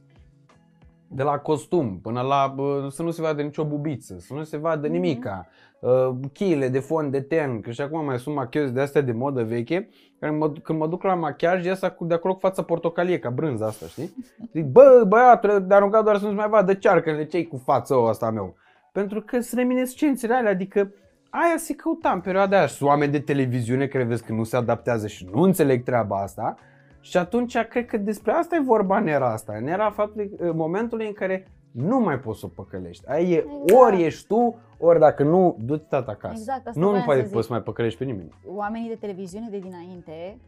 De 1.12 1.22
la 1.22 1.38
costum 1.38 1.98
până 2.02 2.20
la 2.20 2.52
bă, 2.56 2.88
să 2.90 3.02
nu 3.02 3.10
se 3.10 3.22
vadă 3.22 3.42
nicio 3.42 3.64
bubiță, 3.64 4.16
să 4.18 4.34
nu 4.34 4.42
se 4.42 4.56
vadă 4.56 4.86
nimica, 4.86 5.46
uh, 5.80 6.10
cheile 6.32 6.68
de 6.68 6.78
fond 6.78 7.12
de 7.12 7.20
ten, 7.20 7.60
că 7.60 7.70
și 7.70 7.80
acum 7.80 8.04
mai 8.04 8.18
sunt 8.18 8.34
machiaje 8.34 8.70
de 8.70 8.80
astea 8.80 9.00
de 9.00 9.12
modă 9.12 9.42
veche, 9.42 9.88
care 10.18 10.32
mă, 10.32 10.50
când 10.50 10.78
mă 10.78 10.86
duc 10.86 11.02
la 11.02 11.14
machiaj, 11.14 11.64
iasa 11.64 11.90
cu, 11.90 12.04
de 12.04 12.14
acolo 12.14 12.32
cu 12.34 12.40
fața 12.40 12.62
portocalie, 12.62 13.18
ca 13.18 13.30
brânza 13.30 13.66
asta, 13.66 13.86
știi? 13.86 14.14
Zic, 14.52 14.64
bă, 14.64 15.04
băiatule, 15.08 15.58
de 15.58 15.74
aruncat 15.74 16.04
doar 16.04 16.16
să 16.18 16.24
nu-ți 16.24 16.36
mai 16.36 16.48
vadă 16.48 16.74
cearcăle 16.74 17.24
cei 17.24 17.46
cu 17.46 17.56
fața 17.56 18.08
asta 18.08 18.30
meu. 18.30 18.54
Pentru 18.92 19.20
că 19.22 19.40
sunt 19.40 19.60
reminiscențele 19.60 20.34
alea, 20.34 20.50
adică 20.50 20.92
aia 21.30 21.56
se 21.56 21.74
căuta 21.74 22.10
în 22.10 22.20
perioada 22.20 22.56
aia. 22.56 22.66
Sunt 22.66 22.88
oameni 22.88 23.12
de 23.12 23.20
televiziune 23.20 23.86
care 23.86 24.04
vezi 24.04 24.24
că 24.24 24.32
nu 24.32 24.44
se 24.44 24.56
adaptează 24.56 25.06
și 25.06 25.28
nu 25.32 25.40
înțeleg 25.42 25.84
treaba 25.84 26.22
asta. 26.22 26.56
Și 27.00 27.16
atunci 27.16 27.58
cred 27.58 27.86
că 27.86 27.96
despre 27.96 28.32
asta 28.32 28.56
e 28.56 28.60
vorba 28.60 28.98
în 28.98 29.06
era 29.06 29.32
asta. 29.32 29.52
În 29.56 29.66
era 29.66 29.90
faptului, 29.90 30.30
în 30.36 30.56
momentul 30.56 31.00
în 31.06 31.12
care 31.12 31.48
nu 31.70 31.98
mai 31.98 32.18
poți 32.18 32.38
să 32.38 32.46
o 32.46 32.48
păcălești. 32.48 33.08
Aia 33.08 33.28
e, 33.28 33.36
Exact. 33.36 33.70
ori 33.70 34.02
ești 34.02 34.26
tu, 34.26 34.58
ori 34.78 34.98
dacă 34.98 35.22
nu, 35.22 35.56
du-te 35.60 35.84
tata 35.88 36.10
acasă. 36.10 36.34
Exact, 36.38 36.66
asta 36.66 36.80
nu, 36.80 36.86
nu 36.86 36.90
voiam 36.90 37.04
mai 37.06 37.16
să 37.16 37.22
poți 37.22 37.34
zic. 37.34 37.44
să 37.44 37.52
mai 37.52 37.62
păcălești 37.62 37.98
pe 37.98 38.04
nimeni. 38.04 38.34
Oamenii 38.46 38.88
de 38.88 38.94
televiziune 38.94 39.48
de 39.50 39.58
dinainte 39.58 40.38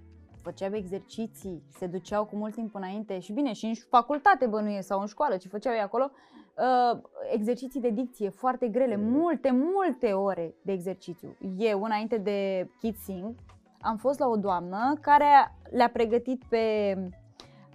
făceau 0.43 0.75
exerciții, 0.75 1.63
se 1.79 1.87
duceau 1.87 2.25
cu 2.25 2.37
mult 2.37 2.55
timp 2.55 2.75
înainte 2.75 3.19
și 3.19 3.33
bine, 3.33 3.53
și 3.53 3.65
în 3.65 3.73
facultate 3.89 4.47
bănuie 4.47 4.83
sau 4.83 5.01
în 5.01 5.07
școală, 5.07 5.37
ce 5.37 5.49
făceau 5.49 5.73
ei 5.73 5.81
acolo, 5.81 6.11
uh, 6.57 7.01
exerciții 7.33 7.81
de 7.81 7.91
dicție 7.91 8.29
foarte 8.29 8.69
grele, 8.69 8.97
multe, 8.97 9.51
multe 9.75 10.13
ore 10.13 10.55
de 10.63 10.73
exercițiu. 10.73 11.37
Eu, 11.59 11.83
înainte 11.83 12.17
de 12.17 12.69
Kids 12.81 13.03
Sing, 13.03 13.35
am 13.81 13.97
fost 13.97 14.19
la 14.19 14.29
o 14.29 14.37
doamnă 14.37 14.95
care 15.01 15.27
le-a 15.71 15.91
pregătit 15.93 16.43
pe 16.49 16.59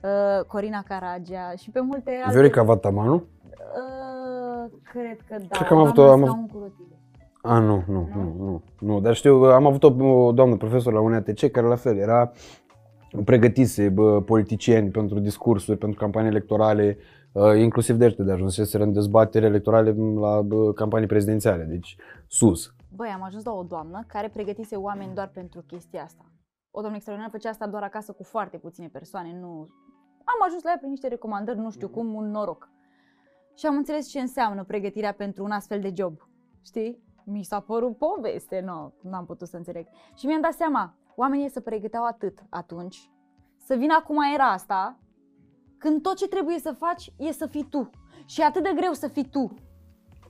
uh, 0.04 0.46
Corina 0.48 0.84
Caragea 0.88 1.54
și 1.58 1.70
pe 1.70 1.80
multe 1.80 2.12
alte... 2.24 2.32
Viorica 2.32 2.64
Vatamanu? 2.64 3.14
Uh, 3.14 4.72
cred 4.92 5.18
că 5.28 5.36
da. 5.48 5.58
Cred 5.58 5.68
că 5.68 5.74
am 5.74 5.80
avut 5.80 5.94
doamna 5.94 6.26
o- 6.26 6.30
am 6.30 6.32
scaun 6.32 6.48
cu 6.48 6.58
rotile. 6.58 6.96
A, 7.42 7.60
nu, 7.60 7.84
nu, 7.88 8.10
nu, 8.16 8.36
nu, 8.38 8.62
nu, 8.80 9.00
dar 9.00 9.16
știu, 9.16 9.34
am 9.44 9.66
avut 9.66 9.84
o, 9.84 10.06
o 10.06 10.32
doamnă 10.32 10.56
profesor 10.56 10.94
la 10.94 11.00
UNATC 11.00 11.52
care 11.52 11.68
la 11.68 11.76
fel 11.76 11.98
era 11.98 12.32
pregătise 13.26 13.90
bă, 13.90 14.22
politicieni 14.22 14.90
pentru 14.90 15.20
discursuri, 15.20 15.78
pentru 15.78 16.00
campanii 16.00 16.30
electorale, 16.30 16.98
uh, 17.00 17.17
inclusiv 17.56 17.96
de 17.96 18.06
ăștia 18.06 18.24
de 18.24 18.32
ajunseseră 18.32 18.84
în 18.84 18.94
dezbatere 18.94 19.46
electorale 19.46 19.96
la 20.20 20.42
bă, 20.42 20.74
campanii 20.74 21.08
prezidențiale, 21.08 21.64
deci 21.64 21.96
sus. 22.28 22.76
Băi, 22.96 23.10
am 23.10 23.24
ajuns 23.24 23.44
la 23.44 23.52
o 23.52 23.64
doamnă 23.64 24.04
care 24.08 24.30
pregătise 24.30 24.76
oameni 24.76 25.14
doar 25.14 25.28
pentru 25.34 25.62
chestia 25.62 26.04
asta. 26.04 26.26
O 26.72 26.80
doamnă 26.80 26.96
extraordinară 26.96 27.38
făcea 27.38 27.50
asta 27.50 27.68
doar 27.68 27.84
acasă 27.84 28.12
cu 28.12 28.24
foarte 28.24 28.58
puține 28.58 28.88
persoane, 28.88 29.40
nu... 29.40 29.70
Am 30.24 30.46
ajuns 30.46 30.64
la 30.64 30.70
ea 30.70 30.78
prin 30.78 30.90
niște 30.90 31.08
recomandări, 31.08 31.58
nu 31.58 31.72
știu 31.72 31.90
cum, 31.90 32.14
un 32.14 32.32
noroc. 32.32 32.70
Și 33.56 33.66
am 33.66 33.76
înțeles 33.76 34.08
ce 34.10 34.20
înseamnă 34.20 34.64
pregătirea 34.64 35.14
pentru 35.14 35.44
un 35.44 35.52
astfel 35.52 35.80
de 35.80 35.94
job. 35.96 36.30
Știi? 36.62 37.04
Mi 37.26 37.44
s-a 37.44 37.60
părut 37.60 37.98
poveste, 37.98 38.60
nu, 38.66 38.94
n-am 39.02 39.26
putut 39.26 39.48
să 39.48 39.58
înțeleg. 39.58 39.88
Și 40.16 40.26
mi-am 40.26 40.42
dat 40.42 40.54
seama, 40.54 40.96
oamenii 41.16 41.50
se 41.50 41.62
pregăteau 41.62 42.06
atât 42.06 42.40
atunci, 42.50 43.12
să 43.58 43.76
vină 43.76 43.96
acum 44.00 44.18
era 44.34 44.44
asta, 44.52 45.00
când 45.78 46.02
tot 46.02 46.16
ce 46.16 46.28
trebuie 46.28 46.60
să 46.60 46.72
faci 46.72 47.12
e 47.18 47.32
să 47.32 47.46
fii 47.46 47.68
tu. 47.70 47.90
Și 48.26 48.42
e 48.42 48.46
atât 48.46 48.64
de 48.64 48.72
greu 48.76 48.94
să 48.94 49.08
fii 49.08 49.30
tu. 49.30 49.54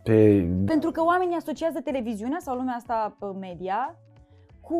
Pe, 0.03 0.47
Pentru 0.65 0.91
că 0.91 1.03
oamenii 1.03 1.35
asociază 1.35 1.79
televiziunea 1.81 2.39
sau 2.39 2.55
lumea 2.55 2.75
asta 2.75 3.15
pe 3.19 3.25
media 3.39 3.95
cu 4.61 4.79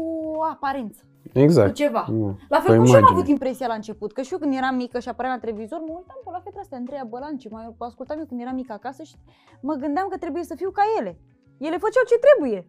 aparență, 0.51 1.03
cu 1.33 1.39
exact. 1.39 1.73
ceva. 1.73 2.05
Nu. 2.09 2.37
La 2.49 2.57
Cu 2.57 2.63
fel 2.63 2.75
cum 2.75 2.85
și 2.85 2.91
eu 2.91 2.97
am 2.97 3.01
imagine. 3.01 3.09
avut 3.19 3.27
impresia 3.27 3.67
la 3.67 3.73
început, 3.73 4.11
că 4.13 4.21
și 4.21 4.33
eu 4.33 4.39
când 4.39 4.55
eram 4.55 4.75
mică 4.75 4.99
și 4.99 5.09
apăream 5.09 5.33
la 5.33 5.39
televizor, 5.45 5.79
mă 5.79 5.85
uitam 5.95 6.19
pe 6.23 6.29
la 6.31 6.39
fetele 6.39 6.61
astea, 6.61 6.77
Andreea 6.77 7.03
Bălanci, 7.03 7.49
mai 7.49 7.75
ascultam 7.77 8.19
eu 8.19 8.25
când 8.25 8.41
eram 8.41 8.55
mică 8.55 8.73
acasă 8.73 9.03
și 9.03 9.15
mă 9.61 9.73
gândeam 9.73 10.07
că 10.07 10.17
trebuie 10.17 10.43
să 10.43 10.55
fiu 10.55 10.71
ca 10.71 10.81
ele. 10.99 11.17
Ele 11.57 11.77
făceau 11.77 12.03
ce 12.07 12.17
trebuie, 12.27 12.67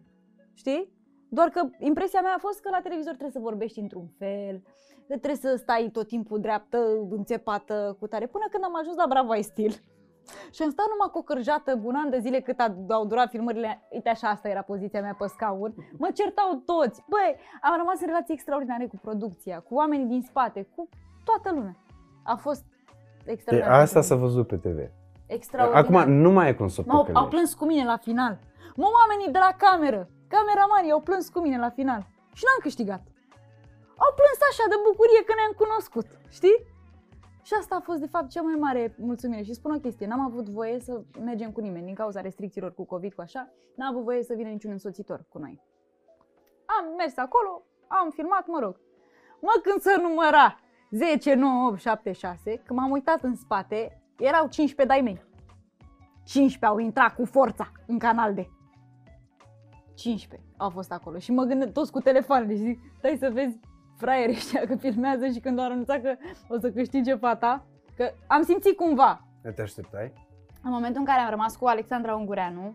știi? 0.53 0.93
Doar 1.29 1.47
că 1.49 1.61
impresia 1.79 2.21
mea 2.21 2.33
a 2.35 2.39
fost 2.39 2.59
că 2.61 2.69
la 2.69 2.79
televizor 2.81 3.11
trebuie 3.13 3.31
să 3.31 3.39
vorbești 3.49 3.79
într-un 3.79 4.07
fel, 4.17 4.61
că 5.07 5.17
trebuie 5.17 5.35
să 5.35 5.55
stai 5.55 5.89
tot 5.93 6.07
timpul 6.07 6.39
dreaptă, 6.39 6.77
înțepată, 7.09 7.95
cu 7.99 8.07
tare, 8.07 8.25
până 8.27 8.43
când 8.51 8.63
am 8.63 8.75
ajuns 8.79 8.95
la 8.95 9.05
Bravo 9.09 9.31
ai 9.31 9.41
Stil. 9.41 9.71
Și 10.55 10.61
am 10.63 10.69
stat 10.69 10.85
numai 10.89 11.09
cu 11.11 11.17
o 11.17 11.21
cărjată 11.21 11.79
un 11.83 11.95
an 11.95 12.09
de 12.09 12.19
zile 12.19 12.39
cât 12.39 12.59
a- 12.59 12.75
au 12.89 13.05
durat 13.05 13.29
filmările. 13.29 13.81
Uite 13.89 14.09
așa, 14.09 14.27
asta 14.29 14.49
era 14.49 14.61
poziția 14.61 15.01
mea 15.01 15.15
pe 15.19 15.25
scaun. 15.27 15.73
Mă 15.97 16.09
certau 16.13 16.61
toți. 16.65 17.03
Băi, 17.07 17.35
am 17.61 17.73
rămas 17.77 17.99
în 18.01 18.07
relații 18.07 18.33
extraordinare 18.33 18.87
cu 18.87 18.97
producția, 19.01 19.59
cu 19.59 19.73
oamenii 19.75 20.05
din 20.05 20.21
spate, 20.21 20.67
cu 20.75 20.89
toată 21.23 21.55
lumea. 21.55 21.75
A 22.23 22.35
fost 22.35 22.63
E, 23.25 23.31
extraordinar. 23.31 23.79
asta 23.79 24.01
s-a 24.01 24.15
văzut 24.15 24.47
pe 24.47 24.55
TV. 24.57 24.77
Extraordinar. 25.27 25.83
Acum 26.03 26.11
nu 26.13 26.31
mai 26.31 26.49
e 26.49 26.53
cum 26.53 26.67
să 26.67 26.81
o 26.81 26.83
M-au, 26.87 26.97
au 26.97 27.03
păcălești. 27.03 27.29
plâns 27.29 27.53
cu 27.53 27.65
mine 27.65 27.85
la 27.85 27.97
final. 27.97 28.37
Mă, 28.75 28.85
oamenii 29.01 29.31
de 29.31 29.39
la 29.39 29.55
cameră, 29.57 30.09
cameramanii 30.33 30.91
au 30.91 31.01
plâns 31.01 31.29
cu 31.29 31.39
mine 31.39 31.57
la 31.57 31.69
final. 31.69 32.01
Și 32.33 32.43
n-am 32.45 32.61
câștigat. 32.61 33.01
Au 34.03 34.11
plâns 34.19 34.39
așa 34.49 34.65
de 34.69 34.77
bucurie 34.87 35.21
că 35.23 35.33
ne-am 35.35 35.53
cunoscut, 35.61 36.07
știi? 36.37 36.57
Și 37.47 37.53
asta 37.59 37.75
a 37.75 37.79
fost, 37.79 37.99
de 37.99 38.07
fapt, 38.07 38.29
cea 38.29 38.41
mai 38.41 38.55
mare 38.55 38.95
mulțumire. 38.97 39.41
Și 39.43 39.53
spun 39.53 39.71
o 39.75 39.79
chestie, 39.79 40.07
n-am 40.07 40.19
avut 40.19 40.49
voie 40.49 40.79
să 40.79 41.01
mergem 41.19 41.51
cu 41.51 41.59
nimeni 41.59 41.85
din 41.85 41.95
cauza 41.95 42.21
restricțiilor 42.21 42.73
cu 42.73 42.85
COVID, 42.85 43.13
cu 43.13 43.21
așa. 43.21 43.53
N-am 43.75 43.89
avut 43.89 44.03
voie 44.03 44.23
să 44.23 44.33
vină 44.33 44.49
niciun 44.49 44.71
însoțitor 44.71 45.25
cu 45.29 45.37
noi. 45.37 45.61
Am 46.65 46.95
mers 46.97 47.17
acolo, 47.17 47.63
am 47.87 48.09
filmat, 48.09 48.47
mă 48.47 48.59
rog. 48.59 48.79
Mă, 49.41 49.59
când 49.63 49.81
să 49.81 49.99
număra 50.01 50.59
10, 50.91 51.33
9, 51.33 51.67
8, 51.67 51.79
7, 51.79 52.11
6, 52.11 52.61
când 52.65 52.79
m-am 52.79 52.91
uitat 52.91 53.23
în 53.23 53.35
spate, 53.35 54.01
erau 54.17 54.47
15 54.47 54.85
dai 54.85 55.01
mei. 55.01 55.27
15 56.23 56.65
au 56.65 56.77
intrat 56.77 57.15
cu 57.15 57.25
forța 57.25 57.71
în 57.87 57.99
canal 57.99 58.33
de. 58.33 58.49
15 59.99 60.49
au 60.57 60.69
fost 60.69 60.91
acolo 60.91 61.17
și 61.17 61.31
mă 61.31 61.43
gândesc 61.43 61.71
toți 61.71 61.91
cu 61.91 61.99
telefoanele 61.99 62.55
și 62.55 62.61
zic, 62.61 62.79
stai 62.97 63.17
să 63.19 63.29
vezi 63.33 63.59
fraierii 63.97 64.35
ăștia 64.35 64.65
că 64.65 64.75
filmează 64.75 65.27
și 65.27 65.39
când 65.39 65.59
au 65.59 65.65
anunțat 65.65 66.01
că 66.01 66.15
o 66.47 66.59
să 66.59 66.71
câștige 66.71 67.15
fata, 67.15 67.65
că 67.95 68.11
am 68.27 68.43
simțit 68.43 68.75
cumva, 68.75 69.27
Te 69.55 69.61
așteptai? 69.61 70.13
în 70.63 70.71
momentul 70.71 70.99
în 70.99 71.05
care 71.05 71.19
am 71.19 71.29
rămas 71.29 71.55
cu 71.55 71.65
Alexandra 71.65 72.15
Ungureanu, 72.15 72.73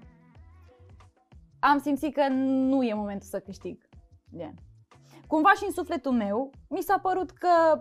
am 1.59 1.79
simțit 1.79 2.15
că 2.15 2.29
nu 2.29 2.83
e 2.83 2.95
momentul 2.95 3.29
să 3.29 3.39
câștig. 3.41 3.89
Gen. 4.37 4.55
Cumva 5.27 5.53
și 5.57 5.65
în 5.67 5.73
sufletul 5.73 6.13
meu, 6.13 6.51
mi 6.69 6.81
s-a 6.81 6.99
părut 6.99 7.31
că, 7.31 7.81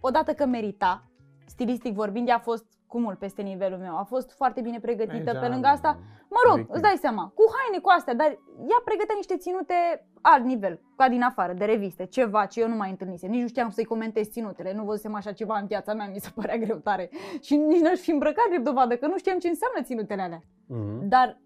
odată 0.00 0.32
că 0.32 0.46
merita, 0.46 1.10
stilistic 1.46 1.94
vorbind, 1.94 2.28
ea 2.28 2.36
a 2.36 2.38
fost 2.38 2.66
cu 2.92 3.00
mult 3.00 3.18
peste 3.18 3.42
nivelul 3.42 3.78
meu. 3.78 3.96
A 3.98 4.02
fost 4.02 4.32
foarte 4.32 4.60
bine 4.60 4.78
pregătită. 4.80 5.30
Aici 5.30 5.40
Pe 5.40 5.48
lângă 5.48 5.66
am- 5.66 5.72
asta, 5.72 5.90
mă 6.30 6.40
rog, 6.44 6.52
obiectiv. 6.52 6.74
îți 6.74 6.82
dai 6.82 6.96
seama, 7.00 7.32
cu 7.34 7.42
haine, 7.56 7.78
cu 7.82 7.88
astea, 7.96 8.14
dar 8.14 8.26
ea 8.72 8.80
pregătea 8.84 9.14
niște 9.16 9.36
ținute 9.36 9.74
alt 10.20 10.44
nivel, 10.44 10.80
ca 10.96 11.08
din 11.08 11.22
afară, 11.22 11.52
de 11.52 11.64
reviste, 11.64 12.04
ceva 12.06 12.46
ce 12.46 12.60
eu 12.60 12.68
nu 12.68 12.76
mai 12.76 12.90
întâlnisem. 12.90 13.30
Nici 13.30 13.40
nu 13.40 13.46
știam 13.48 13.70
să-i 13.70 13.84
comentez 13.84 14.28
ținutele, 14.28 14.72
nu 14.74 14.84
văzusem 14.84 15.14
așa 15.14 15.32
ceva 15.32 15.58
în 15.58 15.66
viața 15.66 15.94
mea, 15.94 16.08
mi 16.08 16.18
se 16.18 16.30
părea 16.34 16.56
greu 16.56 16.76
tare. 16.76 17.10
Și 17.40 17.56
nici 17.56 17.80
n-aș 17.80 17.98
fi 17.98 18.10
îmbrăcat 18.10 18.46
drept 18.48 18.64
dovadă, 18.64 18.96
că 18.96 19.06
nu 19.06 19.18
știam 19.18 19.38
ce 19.38 19.48
înseamnă 19.48 19.82
ținutele 19.82 20.22
alea. 20.22 20.42
Mhm. 20.66 21.08
Dar 21.08 21.40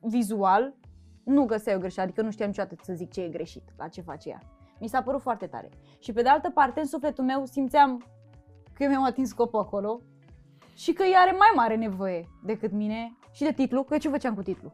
vizual 0.00 0.74
nu 1.24 1.44
găseai 1.44 1.76
o 1.76 1.78
greșeală, 1.78 2.08
adică 2.08 2.24
nu 2.24 2.30
știam 2.30 2.48
niciodată 2.48 2.74
să 2.82 2.92
zic 2.92 3.10
ce 3.12 3.20
e 3.22 3.28
greșit 3.28 3.62
la 3.78 3.88
ce 3.88 4.00
face 4.00 4.28
ea. 4.28 4.38
Mi 4.80 4.88
s-a 4.88 5.02
părut 5.02 5.20
foarte 5.20 5.46
tare. 5.46 5.68
Și 5.98 6.12
pe 6.12 6.22
de 6.22 6.28
altă 6.28 6.50
parte, 6.50 6.80
în 6.80 6.86
sufletul 6.86 7.24
meu 7.24 7.44
simțeam 7.44 8.04
că 8.74 8.82
eu 8.82 8.88
mi-am 8.88 9.04
atins 9.04 9.28
scopul 9.28 9.60
acolo 9.60 10.00
și 10.82 10.92
că 10.92 11.02
ea 11.02 11.20
are 11.20 11.30
mai 11.30 11.52
mare 11.54 11.76
nevoie 11.76 12.28
decât 12.44 12.72
mine 12.72 13.16
și 13.32 13.42
de 13.42 13.52
titlu, 13.52 13.82
că 13.82 13.92
eu 13.92 13.98
ce 13.98 14.08
făceam 14.08 14.34
cu 14.34 14.42
titlu? 14.42 14.72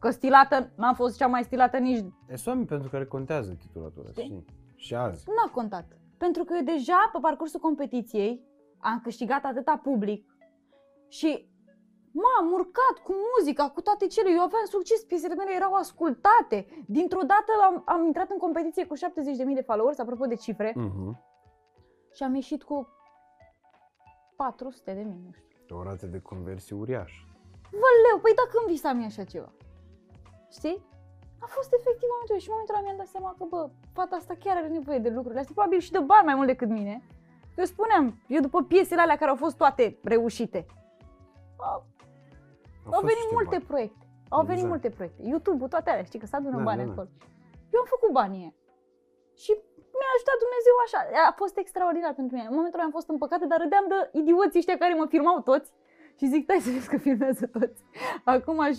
Că 0.00 0.10
stilată, 0.10 0.70
n-am 0.76 0.94
fost 0.94 1.16
cea 1.16 1.26
mai 1.26 1.42
stilată 1.42 1.76
nici 1.78 2.04
E 2.28 2.36
sunt 2.36 2.46
oameni 2.46 2.66
pentru 2.66 2.88
care 2.88 3.04
contează 3.06 3.52
titulatura, 3.54 4.08
Știi? 4.10 4.22
știi? 4.24 4.44
Și 4.76 4.94
azi. 4.94 5.24
n-a 5.28 5.50
contat. 5.52 5.86
Pentru 6.18 6.44
că 6.44 6.54
eu 6.56 6.62
deja 6.62 7.10
pe 7.12 7.18
parcursul 7.20 7.60
competiției 7.60 8.42
am 8.78 9.00
câștigat 9.02 9.44
atâta 9.44 9.80
public 9.82 10.36
și 11.08 11.48
m-am 12.12 12.52
urcat 12.52 12.96
cu 13.04 13.12
muzica, 13.38 13.68
cu 13.70 13.80
toate 13.80 14.06
cele. 14.06 14.30
Eu 14.30 14.40
aveam 14.40 14.64
succes, 14.64 15.04
piesele 15.04 15.34
mele 15.34 15.50
erau 15.54 15.72
ascultate. 15.72 16.66
Dintr-o 16.86 17.20
dată 17.32 17.50
am, 17.68 17.82
am 17.86 18.04
intrat 18.04 18.30
în 18.30 18.38
competiție 18.38 18.86
cu 18.86 18.94
70.000 18.96 19.54
de 19.54 19.60
followers, 19.66 19.98
apropo 19.98 20.24
de 20.26 20.34
cifre, 20.34 20.72
Mhm. 20.76 21.20
și 22.14 22.22
am 22.22 22.34
ieșit 22.34 22.62
cu 22.62 22.88
400 24.36 24.92
de 24.94 25.02
mii, 25.02 25.20
nu 25.26 25.32
știu. 25.32 25.76
O 25.78 25.82
rată 25.82 26.06
de 26.06 26.20
conversie 26.20 26.76
uriașă. 26.76 27.20
Văleu, 27.70 28.16
păi 28.22 28.34
dacă 28.40 28.54
îmi 28.60 28.72
visam 28.74 28.98
eu 28.98 29.04
așa 29.04 29.24
ceva. 29.24 29.52
Știi? 30.50 30.78
A 31.38 31.46
fost 31.56 31.70
efectiv 31.78 32.08
momentul 32.14 32.34
ăla 32.34 32.42
și 32.42 32.48
în 32.48 32.54
momentul 32.54 32.74
ăla 32.74 32.84
mi-am 32.84 32.96
dat 33.02 33.06
seama 33.14 33.30
că, 33.38 33.44
bă, 33.52 33.60
fata 33.92 34.16
asta 34.16 34.34
chiar 34.42 34.56
are 34.56 34.68
nevoie 34.68 34.98
de 34.98 35.08
lucrurile 35.16 35.40
astea, 35.40 35.54
probabil 35.54 35.80
și 35.86 35.90
de 35.96 35.98
bani 36.12 36.24
mai 36.28 36.34
mult 36.34 36.46
decât 36.46 36.68
mine. 36.68 36.94
Eu 37.56 37.64
spuneam, 37.64 38.04
eu 38.28 38.40
după 38.40 38.62
piesele 38.62 39.00
alea 39.00 39.16
care 39.16 39.30
au 39.30 39.36
fost 39.36 39.56
toate 39.56 39.98
reușite, 40.02 40.66
au, 41.56 41.86
au 42.84 42.92
fost 42.92 43.00
venit 43.10 43.16
niște 43.24 43.34
multe 43.38 43.56
bani. 43.56 43.64
proiecte. 43.72 44.04
Au 44.28 44.42
venit 44.42 44.62
Exact. 44.64 44.72
multe 44.72 44.88
proiecte. 44.96 45.22
YouTube-ul, 45.32 45.68
toate 45.68 45.90
alea, 45.90 46.02
știi 46.02 46.18
că 46.18 46.26
s-a 46.26 46.36
adună 46.36 46.56
Da, 46.56 46.62
bani 46.62 46.78
da, 46.78 46.84
da. 46.84 46.90
acolo. 46.92 47.08
Eu 47.72 47.80
am 47.80 47.86
făcut 47.94 48.10
banii 48.12 48.40
aia. 48.40 48.54
Și 49.42 49.52
mi-a 49.98 50.10
ajutat 50.16 50.36
Dumnezeu 50.44 50.76
așa. 50.84 50.98
A 51.30 51.32
fost 51.42 51.54
extraordinar 51.62 52.12
pentru 52.20 52.34
mine. 52.36 52.48
În 52.50 52.56
momentul 52.58 52.78
ăla 52.78 52.88
am 52.88 52.96
fost 52.98 53.08
împăcată, 53.14 53.44
dar 53.50 53.58
râdeam 53.64 53.84
de 53.92 53.98
idioții 54.20 54.60
ăștia 54.62 54.76
care 54.82 54.94
mă 55.00 55.06
filmau 55.14 55.36
toți 55.50 55.68
Și 56.18 56.26
zic, 56.32 56.42
stai 56.46 56.60
să 56.66 56.70
vezi 56.76 56.88
că 56.92 56.98
filmează 57.06 57.44
toți. 57.56 57.80
Acum 58.34 58.56
aș 58.60 58.76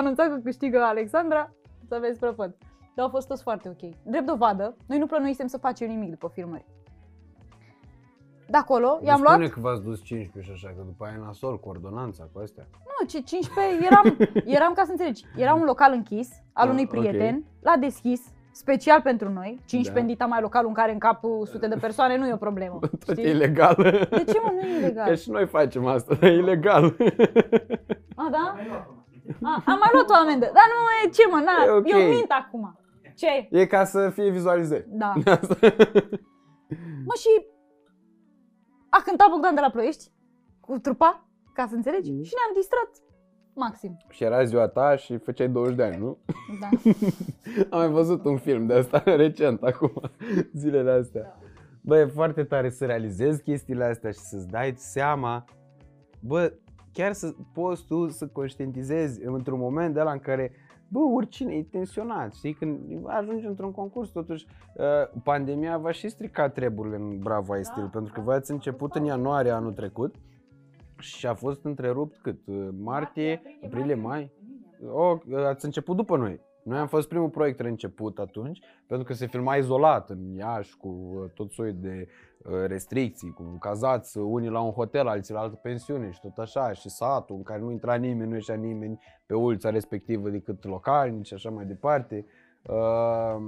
anunța 0.00 0.22
că 0.30 0.36
câștigă 0.46 0.78
Alexandra, 0.92 1.42
să 1.88 1.96
vezi 2.04 2.18
prăpăd. 2.18 2.50
Dar 2.94 3.04
au 3.06 3.10
fost 3.16 3.26
toți 3.28 3.42
foarte 3.42 3.66
ok. 3.74 3.82
Drept 4.12 4.26
dovadă, 4.26 4.76
noi 4.88 4.98
nu 4.98 5.06
plănuisem 5.06 5.46
să 5.46 5.58
facem 5.58 5.88
nimic 5.88 6.10
după 6.10 6.28
filmări. 6.34 6.66
De 8.50 8.56
acolo, 8.56 8.98
i-am 9.02 9.20
luat... 9.20 9.32
Spune 9.34 9.48
că 9.48 9.60
v-ați 9.60 9.82
dus 9.82 10.02
15 10.02 10.52
și 10.52 10.66
așa, 10.66 10.74
că 10.76 10.82
după 10.86 11.04
aia 11.04 11.14
e 11.14 11.24
nasol 11.24 11.58
cu 11.60 11.68
ordonanța, 11.68 12.28
cu 12.32 12.38
astea. 12.38 12.66
Nu, 13.00 13.06
ce 13.06 13.20
15, 13.22 13.86
eram, 13.86 14.16
eram 14.56 14.72
ca 14.72 14.84
să 14.84 14.90
înțelegi, 14.90 15.24
era 15.36 15.54
un 15.54 15.64
local 15.64 15.92
închis 15.92 16.28
al 16.52 16.66
Ah, 16.66 16.72
unui 16.72 16.88
ok. 16.92 16.98
prieten, 16.98 17.44
l-a 17.60 17.76
deschis, 17.76 18.22
special 18.58 19.00
pentru 19.00 19.28
noi, 19.32 19.60
15 19.66 19.92
Da. 19.94 20.00
în 20.00 20.06
dita 20.06 20.26
mai 20.26 20.40
localul 20.40 20.68
în 20.68 20.74
care 20.74 20.92
în 20.92 20.98
cap 20.98 21.20
sute 21.44 21.68
de 21.68 21.76
persoane 21.80 22.16
nu 22.16 22.26
e 22.26 22.32
o 22.32 22.36
problemă. 22.36 22.78
Tot 23.06 23.16
e 23.16 23.20
știi? 23.20 23.30
ilegal. 23.34 23.74
De 24.10 24.24
ce 24.32 24.38
mă, 24.42 24.50
nu 24.54 24.60
e 24.60 24.76
ilegal? 24.78 25.08
Că 25.08 25.14
și 25.14 25.30
noi 25.30 25.46
facem 25.46 25.86
asta, 25.86 26.14
dar 26.14 26.30
e 26.30 26.34
ilegal. 26.34 26.84
A, 28.14 28.28
da? 28.30 28.54
A, 29.42 29.62
am 29.66 29.78
mai 29.78 29.88
luat 29.92 30.10
o 30.10 30.14
amendă. 30.14 30.44
Dar 30.44 30.64
nu 30.72 31.08
e 31.08 31.10
ce 31.10 31.22
mă, 31.30 31.42
na, 31.44 31.64
E 31.66 31.70
ok. 31.70 31.88
eu 31.90 32.08
mint 32.08 32.30
acum. 32.40 32.78
Ce? 33.16 33.48
E 33.50 33.66
ca 33.66 33.84
să 33.84 34.10
fie 34.10 34.30
vizualizări. 34.30 34.84
Da. 34.88 35.12
Asta. 35.40 35.56
Mă, 37.08 37.14
și 37.22 37.46
a 38.88 39.00
cântat 39.04 39.28
Bogdan 39.30 39.54
de 39.54 39.60
la 39.60 39.70
Ploiești 39.70 40.10
cu 40.60 40.78
trupa, 40.78 41.26
ca 41.54 41.66
să 41.68 41.74
înțelegi, 41.74 42.10
Mhm. 42.12 42.22
și 42.22 42.32
ne-am 42.38 42.52
distrat 42.54 42.90
maxim. 43.58 43.96
și 44.10 44.24
era 44.24 44.44
ziua 44.44 44.66
ta 44.68 44.96
și 44.96 45.16
făceai 45.16 45.48
20 45.48 45.76
de 45.76 45.82
ani, 45.82 45.96
nu? 45.96 46.18
Da. 46.60 46.68
Am 47.76 47.78
mai 47.78 47.88
văzut 47.90 48.24
un 48.24 48.36
film 48.36 48.66
de 48.66 48.74
asta 48.74 49.02
recent, 49.24 49.62
acum, 49.62 49.92
zilele 50.52 50.90
astea. 50.90 51.38
Bă, 51.80 51.98
e 51.98 52.06
foarte 52.06 52.44
tare 52.44 52.70
să 52.70 52.86
realizezi 52.86 53.42
chestiile 53.42 53.84
astea 53.84 54.10
și 54.10 54.18
să-ți 54.18 54.48
dai 54.48 54.74
seama, 54.76 55.44
bă, 56.20 56.52
chiar 56.92 57.12
să 57.12 57.34
poți 57.52 57.86
tu 57.86 58.08
să 58.08 58.26
conștientizezi 58.26 59.24
într-un 59.24 59.58
moment 59.58 59.94
de 59.94 60.00
la 60.00 60.10
în 60.10 60.18
care, 60.18 60.52
bă, 60.88 60.98
oricine 60.98 61.54
e 61.54 61.62
tensionat, 61.62 62.34
știi, 62.34 62.52
când 62.52 62.80
ajungi 63.04 63.46
într-un 63.46 63.72
concurs, 63.72 64.08
totuși, 64.08 64.46
uh, 64.74 65.20
pandemia 65.22 65.78
va 65.78 65.90
și 65.90 66.08
strica 66.08 66.48
treburile 66.48 66.96
în 66.96 67.18
Bravo 67.18 67.52
Ai 67.52 67.64
Stil, 67.64 67.88
pentru 67.92 68.12
că 68.12 68.20
voi 68.20 68.34
ați 68.34 68.50
început 68.50 68.94
în 68.94 69.04
ianuarie 69.04 69.50
anul 69.50 69.72
trecut 69.72 70.14
și 70.98 71.26
a 71.26 71.34
fost 71.34 71.64
întrerupt 71.64 72.18
cât? 72.22 72.38
Uh, 72.46 72.68
Martie, 72.82 73.42
aprilie, 73.64 73.94
mai? 73.94 74.32
O, 74.92 75.18
ați 75.46 75.64
început 75.64 75.96
după 75.96 76.16
noi. 76.16 76.40
Noi 76.68 76.78
am 76.78 76.86
fost 76.86 77.08
primul 77.08 77.28
proiect 77.28 77.60
început 77.60 78.18
atunci, 78.18 78.60
pentru 78.86 79.06
că 79.06 79.12
se 79.12 79.26
filma 79.26 79.56
izolat 79.56 80.10
în 80.10 80.34
Iași, 80.34 80.76
cu 80.76 80.88
uh, 80.88 81.30
tot 81.34 81.52
soiul 81.52 81.76
de 81.80 82.08
uh, 82.38 82.52
restricții, 82.66 83.30
cu 83.30 83.56
cazați 83.60 84.18
uh, 84.18 84.24
unii 84.28 84.48
la 84.48 84.60
un 84.60 84.70
hotel, 84.70 85.06
alții 85.06 85.34
la 85.34 85.40
altă 85.40 85.58
pensiune 85.62 86.10
și 86.10 86.20
tot 86.20 86.38
așa, 86.38 86.72
și 86.72 86.88
satul 86.88 87.36
în 87.36 87.42
care 87.42 87.60
nu 87.60 87.70
intra 87.70 87.94
nimeni, 87.94 88.28
nu 88.28 88.34
ieșea 88.34 88.54
nimeni 88.54 89.00
pe 89.26 89.34
ulița 89.34 89.70
respectivă 89.70 90.28
decât 90.28 90.64
localnici 90.64 91.26
și 91.26 91.34
așa 91.34 91.50
mai 91.50 91.64
departe. 91.64 92.26
Uh, 92.62 93.42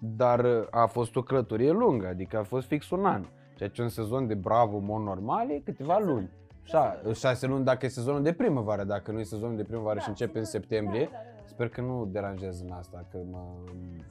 dar 0.00 0.66
a 0.70 0.86
fost 0.86 1.16
o 1.16 1.22
călătorie 1.22 1.70
lungă, 1.70 2.06
adică 2.06 2.38
a 2.38 2.42
fost 2.42 2.66
fix 2.66 2.90
un 2.90 3.04
an. 3.04 3.26
Ceea 3.56 3.68
ce 3.68 3.82
un 3.82 3.88
sezon 3.88 4.26
de 4.26 4.34
Bravo, 4.34 4.76
în 4.76 4.84
mod 4.84 5.02
normal, 5.02 5.50
e 5.50 5.60
câteva 5.64 5.98
luni. 5.98 6.30
Șa, 6.70 7.00
șase 7.14 7.46
luni 7.46 7.64
dacă 7.64 7.86
e 7.86 7.88
sezonul 7.88 8.22
de 8.22 8.32
primăvară, 8.32 8.84
dacă 8.84 9.12
nu 9.12 9.20
e 9.20 9.22
sezonul 9.22 9.56
de 9.56 9.62
primăvară 9.62 9.98
și 9.98 10.08
începe 10.08 10.38
în 10.38 10.44
septembrie. 10.44 11.08
Sper 11.44 11.68
că 11.68 11.80
nu 11.80 12.08
deranjez 12.12 12.60
în 12.60 12.70
asta, 12.72 13.04
că 13.10 13.18
mă 13.30 13.38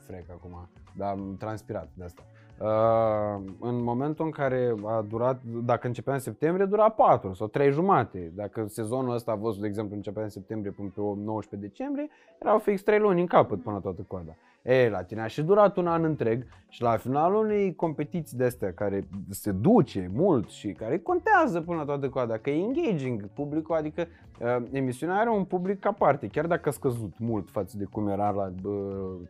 frec 0.07 0.30
acum, 0.30 0.70
dar 0.97 1.10
am 1.10 1.36
transpirat 1.38 1.89
de 1.93 2.03
asta. 2.03 2.24
Uh, 2.60 3.51
în 3.60 3.84
momentul 3.84 4.26
în 4.26 4.32
care 4.32 4.76
a 4.86 5.05
durat, 5.10 5.41
dacă 5.43 5.88
începea 5.88 6.14
în 6.14 6.20
septembrie, 6.20 6.66
dura 6.66 6.89
4 6.89 7.34
sau 7.34 7.47
3 7.47 7.72
jumate. 7.72 8.32
Dacă 8.36 8.66
sezonul 8.68 9.14
ăsta 9.14 9.32
a 9.32 9.38
fost, 9.38 9.60
de 9.60 9.68
exemplu, 9.68 9.95
începea 9.95 10.24
în 10.24 10.30
septembrie 10.30 10.72
până 10.72 10.89
pe 10.95 11.01
19 11.01 11.70
decembrie, 11.70 12.07
erau 12.39 12.57
fix 12.57 12.82
3 12.82 12.99
luni 12.99 13.22
în 13.22 13.28
capăt 13.28 13.62
până 13.62 13.80
toată 13.80 14.05
coada. 14.07 14.36
E, 14.62 14.89
la 14.89 15.03
tine 15.03 15.22
a 15.22 15.28
și 15.28 15.41
durat 15.41 15.78
un 15.78 15.88
an 15.88 16.03
întreg 16.03 16.45
și 16.70 16.82
la 16.82 16.97
finalul 16.97 17.45
unei 17.45 17.76
competiții 17.76 18.38
de 18.38 18.43
astea 18.43 18.74
care 18.74 19.07
se 19.30 19.51
duce 19.51 20.12
mult 20.14 20.49
și 20.49 20.72
care 20.72 20.97
contează 20.99 21.62
până 21.62 21.78
la 21.78 21.84
toată 21.84 22.10
coada, 22.10 22.38
că 22.38 22.49
e 22.49 22.64
engaging 22.64 23.28
publicul, 23.34 23.76
adică 23.76 24.07
uh, 24.39 24.55
emisiunea 24.72 25.16
are 25.16 25.30
un 25.30 25.43
public 25.43 25.86
aparte, 25.86 26.28
chiar 26.28 26.45
dacă 26.45 26.70
a 26.70 26.72
scăzut 26.72 27.14
mult 27.18 27.49
față 27.49 27.78
de 27.78 27.84
cum 27.91 28.07
era 28.07 28.30
la 28.30 28.51
uh, 28.64 28.74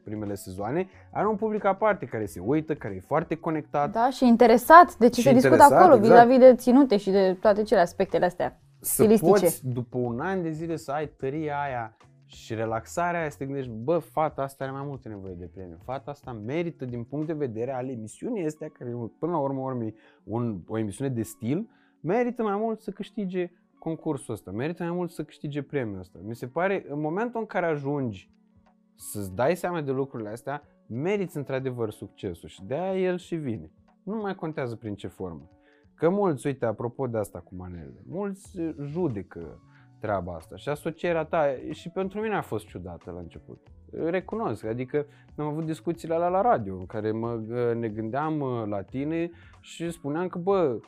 primele 0.03 0.35
sezoane, 0.35 0.87
are 1.11 1.27
un 1.27 1.35
public 1.35 1.65
aparte 1.65 2.05
care 2.05 2.25
se 2.25 2.39
uită, 2.39 2.73
care 2.73 2.95
e 2.95 2.99
foarte 2.99 3.35
conectat. 3.35 3.91
Da, 3.91 4.09
și 4.09 4.27
interesat 4.27 4.95
de 4.97 5.09
ce 5.09 5.21
Și 5.21 5.27
se 5.27 5.33
discută 5.33 5.53
interesat, 5.53 5.81
acolo, 5.81 5.95
exact. 5.95 6.27
vis-a-vis 6.27 6.47
de 6.47 6.55
ținute 6.55 6.97
și 6.97 7.09
de 7.09 7.37
toate 7.41 7.63
cele 7.63 7.79
aspectele 7.79 8.25
astea. 8.25 8.59
să 8.79 8.91
stilistice. 8.91 9.31
poți, 9.31 9.67
după 9.67 9.97
un 9.97 10.19
an 10.19 10.41
de 10.41 10.49
zile, 10.51 10.75
să 10.75 10.91
ai 10.91 11.07
tăria 11.07 11.55
aia 11.61 11.97
și 12.31 12.53
relaxarea 12.53 13.19
aia, 13.19 13.29
să 13.29 13.37
te 13.37 13.45
gândești, 13.45 13.71
bă, 13.71 13.97
fata 13.97 14.41
asta 14.41 14.63
are 14.63 14.73
mai 14.73 14.85
multă 14.85 15.07
nevoie 15.07 15.33
de 15.33 15.49
premiu. 15.53 15.77
Fata 15.83 16.11
asta 16.11 16.31
merită 16.31 16.85
din 16.85 17.03
punct 17.03 17.27
de 17.27 17.33
vedere 17.33 17.73
al 17.73 17.89
emisiunii 17.89 18.45
astea, 18.45 18.69
care 18.69 18.91
până 19.19 19.31
la 19.31 19.37
urmă, 19.37 19.59
urmei, 19.59 19.95
un, 20.23 20.61
o 20.67 20.77
emisiune 20.77 21.09
de 21.09 21.21
stil, 21.21 21.69
merită 22.01 22.43
mai 22.43 22.55
mult 22.57 22.79
să 22.81 22.91
câștige 22.91 23.51
concursul 23.79 24.33
ăsta, 24.33 24.51
merită 24.51 24.83
mai 24.83 24.91
mult 24.91 25.11
să 25.11 25.23
câștige 25.23 25.61
premiul 25.61 25.99
ăsta. 25.99 26.19
Mi 26.23 26.35
se 26.35 26.47
pare, 26.47 26.85
în 26.89 26.99
momentul 26.99 27.39
în 27.39 27.45
care 27.45 27.65
ajungi 27.65 28.31
să-ți 28.95 29.35
dai 29.35 29.55
seama 29.55 29.81
de 29.81 29.91
lucrurile 29.91 30.29
astea, 30.29 30.63
meriți 30.87 31.37
într-adevăr 31.37 31.91
succesul 31.91 32.49
și 32.49 32.63
de-aia 32.63 33.01
el 33.01 33.17
și 33.17 33.35
vine. 33.35 33.71
Nu 34.03 34.15
mai 34.15 34.35
contează 34.35 34.75
prin 34.75 34.95
ce 34.95 35.07
formă. 35.07 35.49
Că 35.93 36.09
mulți, 36.09 36.47
uite, 36.47 36.65
apropo 36.65 37.07
de 37.07 37.17
asta 37.17 37.39
cu 37.39 37.55
manelele, 37.55 38.03
mulți 38.07 38.59
eh, 38.59 38.75
judecă 38.81 39.61
treaba 39.99 40.33
asta 40.33 40.55
și 40.55 40.69
asocierea 40.69 41.23
ta 41.23 41.45
și 41.71 41.89
pentru 41.89 42.21
mine 42.21 42.35
a 42.35 42.41
fost 42.41 42.67
ciudată 42.67 43.11
la 43.11 43.19
început. 43.19 43.67
Recunosc, 43.91 44.65
adică 44.65 45.05
am 45.37 45.45
avut 45.45 45.65
discuțiile 45.65 46.13
alea 46.13 46.27
la 46.27 46.41
radio 46.41 46.75
în 46.75 46.85
care 46.85 47.11
mă, 47.11 47.41
eh, 47.51 47.75
ne 47.75 47.87
gândeam 47.87 48.41
eh, 48.41 48.67
la 48.67 48.81
tine 48.81 49.31
și 49.59 49.91
spuneam 49.91 50.27
că, 50.27 50.37
bă, 50.37 50.79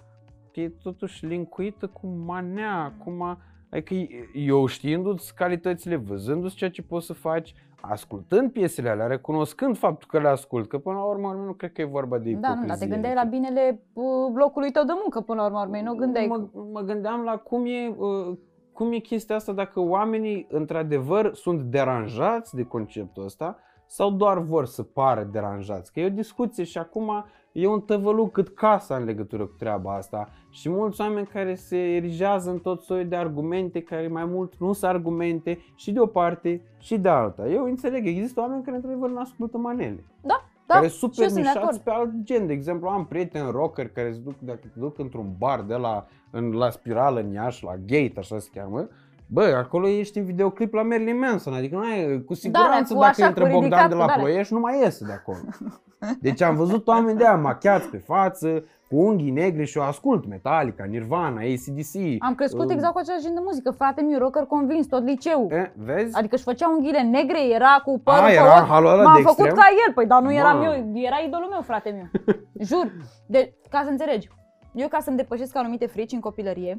e 0.53 0.69
totuși 0.69 1.25
linkuită 1.25 1.87
cu 1.87 2.07
manea, 2.07 2.83
acum, 2.83 3.37
adică 3.69 3.95
eu 4.33 4.65
știindu-ți 4.65 5.35
calitățile, 5.35 5.95
văzându-ți 5.95 6.55
ceea 6.55 6.69
ce 6.69 6.81
poți 6.81 7.05
să 7.05 7.13
faci, 7.13 7.53
ascultând 7.81 8.51
piesele 8.51 8.89
alea, 8.89 9.07
recunoscând 9.07 9.77
faptul 9.77 10.07
că 10.11 10.19
le 10.19 10.27
ascult, 10.27 10.67
că 10.67 10.77
până 10.77 10.95
la 10.95 11.03
urmă 11.03 11.33
nu 11.45 11.53
cred 11.53 11.71
că 11.71 11.81
e 11.81 11.85
vorba 11.85 12.17
de 12.17 12.29
ipocrizie. 12.29 12.55
Da, 12.55 12.61
nu, 12.61 12.67
dar 12.67 12.77
te 12.77 12.87
gândeai 12.87 13.13
la 13.13 13.23
binele 13.23 13.81
uh, 13.93 14.03
locului 14.35 14.71
tău 14.71 14.83
de 14.83 14.93
muncă 15.01 15.19
până 15.19 15.41
la 15.41 15.47
urmă, 15.47 15.59
urmei, 15.59 15.81
nu 15.81 15.95
gândeai... 15.95 16.25
Mă, 16.27 16.47
mă 16.71 16.81
gândeam 16.81 17.23
la 17.23 17.37
cum 17.37 17.65
e, 17.65 17.95
uh, 17.97 18.37
cum 18.81 18.91
e 18.91 18.97
chestia 18.97 19.35
asta, 19.35 19.51
dacă 19.51 19.79
oamenii 19.79 20.47
într-adevăr 20.49 21.33
sunt 21.33 21.61
deranjați 21.61 22.55
de 22.55 22.63
conceptul 22.63 23.23
ăsta 23.23 23.57
sau 23.85 24.11
doar 24.11 24.37
vor 24.37 24.65
să 24.65 24.83
pară 24.83 25.23
deranjați. 25.31 25.93
Că 25.93 25.99
e 25.99 26.05
o 26.05 26.09
discuție 26.09 26.63
și 26.63 26.77
acum 26.77 27.25
e 27.51 27.67
un 27.67 27.81
tăvăluc 27.81 28.31
cât 28.31 28.49
casa 28.49 28.95
în 28.95 29.03
legătură 29.03 29.45
cu 29.45 29.55
treaba 29.57 29.95
asta 29.95 30.29
și 30.49 30.69
mulți 30.69 31.01
oameni 31.01 31.27
care 31.27 31.55
se 31.55 31.77
erigează 31.77 32.49
în 32.49 32.59
tot 32.59 32.81
soiul 32.81 33.07
de 33.07 33.15
argumente 33.15 33.81
care 33.81 34.07
mai 34.07 34.25
mult 34.25 34.53
nu 34.59 34.73
sunt 34.73 34.91
argumente 34.91 35.59
și 35.75 35.91
de 35.91 35.99
o 35.99 36.05
parte 36.05 36.61
și 36.79 36.97
de 36.97 37.09
alta. 37.09 37.47
Eu 37.47 37.63
înțeleg, 37.63 38.07
există 38.07 38.39
oameni 38.39 38.63
care 38.63 38.75
într-adevăr 38.75 39.09
nu 39.09 39.19
ascultă 39.19 39.57
manele. 39.57 40.03
Da, 40.21 40.45
care 40.67 40.81
da, 40.85 40.87
sunt 40.87 41.13
și 41.13 41.19
super 41.19 41.23
eu 41.23 41.29
sunt 41.29 41.43
de 41.43 41.49
acord. 41.49 41.63
nișați 41.63 41.83
pe 41.83 41.91
alt 41.91 42.11
gen. 42.23 42.47
De 42.47 42.53
exemplu, 42.53 42.87
am 42.87 43.05
prieteni 43.05 43.51
rocker 43.51 43.89
care 43.89 44.11
se 44.11 44.19
duc, 44.19 44.39
dacă 44.39 44.61
se 44.63 44.79
duc 44.79 44.99
într-un 44.99 45.35
bar 45.37 45.61
de 45.61 45.75
la, 45.75 46.07
în, 46.31 46.51
la 46.51 46.69
spirală 46.69 47.19
în 47.19 47.31
Iași, 47.31 47.63
la 47.63 47.75
Gate, 47.85 48.13
așa 48.15 48.39
se 48.39 48.49
cheamă, 48.53 48.87
Bă, 49.33 49.43
acolo 49.43 49.87
ești 49.87 50.17
în 50.17 50.25
videoclip 50.25 50.73
la 50.73 50.81
Marilyn 50.81 51.19
Manson, 51.19 51.53
adică 51.53 51.75
nu 51.75 51.81
ai, 51.81 52.23
cu 52.23 52.33
siguranță 52.33 52.93
cu 52.93 52.99
dacă 52.99 53.11
așa, 53.11 53.27
intră 53.27 53.43
cu 53.43 53.49
Bogdan 53.49 53.69
ridicat, 53.69 53.89
de 53.89 53.93
cu 53.93 53.99
la 53.99 54.05
de-alea. 54.05 54.23
Ploiești, 54.23 54.53
nu 54.53 54.59
mai 54.59 54.79
iese 54.79 55.05
de 55.05 55.11
acolo. 55.11 55.37
Deci 56.19 56.41
am 56.41 56.55
văzut 56.55 56.87
oameni 56.87 57.17
de 57.17 57.25
aia 57.25 57.35
machiați 57.35 57.87
pe 57.87 57.97
față, 57.97 58.63
cu 58.91 58.97
unghii 58.97 59.29
negri 59.31 59.65
și 59.65 59.77
eu 59.77 59.83
ascult 59.83 60.27
Metallica, 60.27 60.83
Nirvana, 60.83 61.39
ACDC. 61.39 61.95
Am 62.19 62.35
crescut 62.35 62.65
uh, 62.65 62.71
exact 62.71 62.93
cu 62.93 62.99
același 62.99 63.23
gen 63.23 63.33
de 63.33 63.39
muzică, 63.43 63.71
frate 63.71 64.01
meu, 64.01 64.19
rocker 64.19 64.43
convins, 64.43 64.87
tot 64.87 65.03
liceu. 65.03 65.47
E, 65.51 65.73
vezi? 65.77 66.15
Adică 66.17 66.35
își 66.35 66.43
făcea 66.43 66.69
unghiile 66.69 67.01
negre, 67.01 67.47
era 67.53 67.81
cu 67.85 67.99
părul 68.03 68.19
A, 68.19 68.25
pe 68.25 68.31
era 68.33 68.57
ochi. 68.61 68.67
halul 68.67 68.89
ăla 68.89 69.03
M-am 69.03 69.15
de 69.15 69.21
făcut 69.21 69.45
extrem? 69.45 69.55
ca 69.63 69.67
el, 69.87 69.93
păi, 69.93 70.05
dar 70.05 70.21
nu 70.21 70.33
eram 70.33 70.57
Mamă. 70.57 70.75
eu, 70.75 70.91
era 71.03 71.17
idolul 71.27 71.47
meu, 71.49 71.61
frate 71.61 71.89
meu. 71.89 72.07
Jur. 72.69 72.91
De, 73.27 73.53
ca 73.69 73.81
să 73.83 73.89
înțelegi, 73.89 74.29
eu 74.73 74.87
ca 74.87 74.99
să-mi 74.99 75.17
depășesc 75.17 75.55
anumite 75.57 75.85
frici 75.85 76.11
în 76.11 76.19
copilărie, 76.19 76.77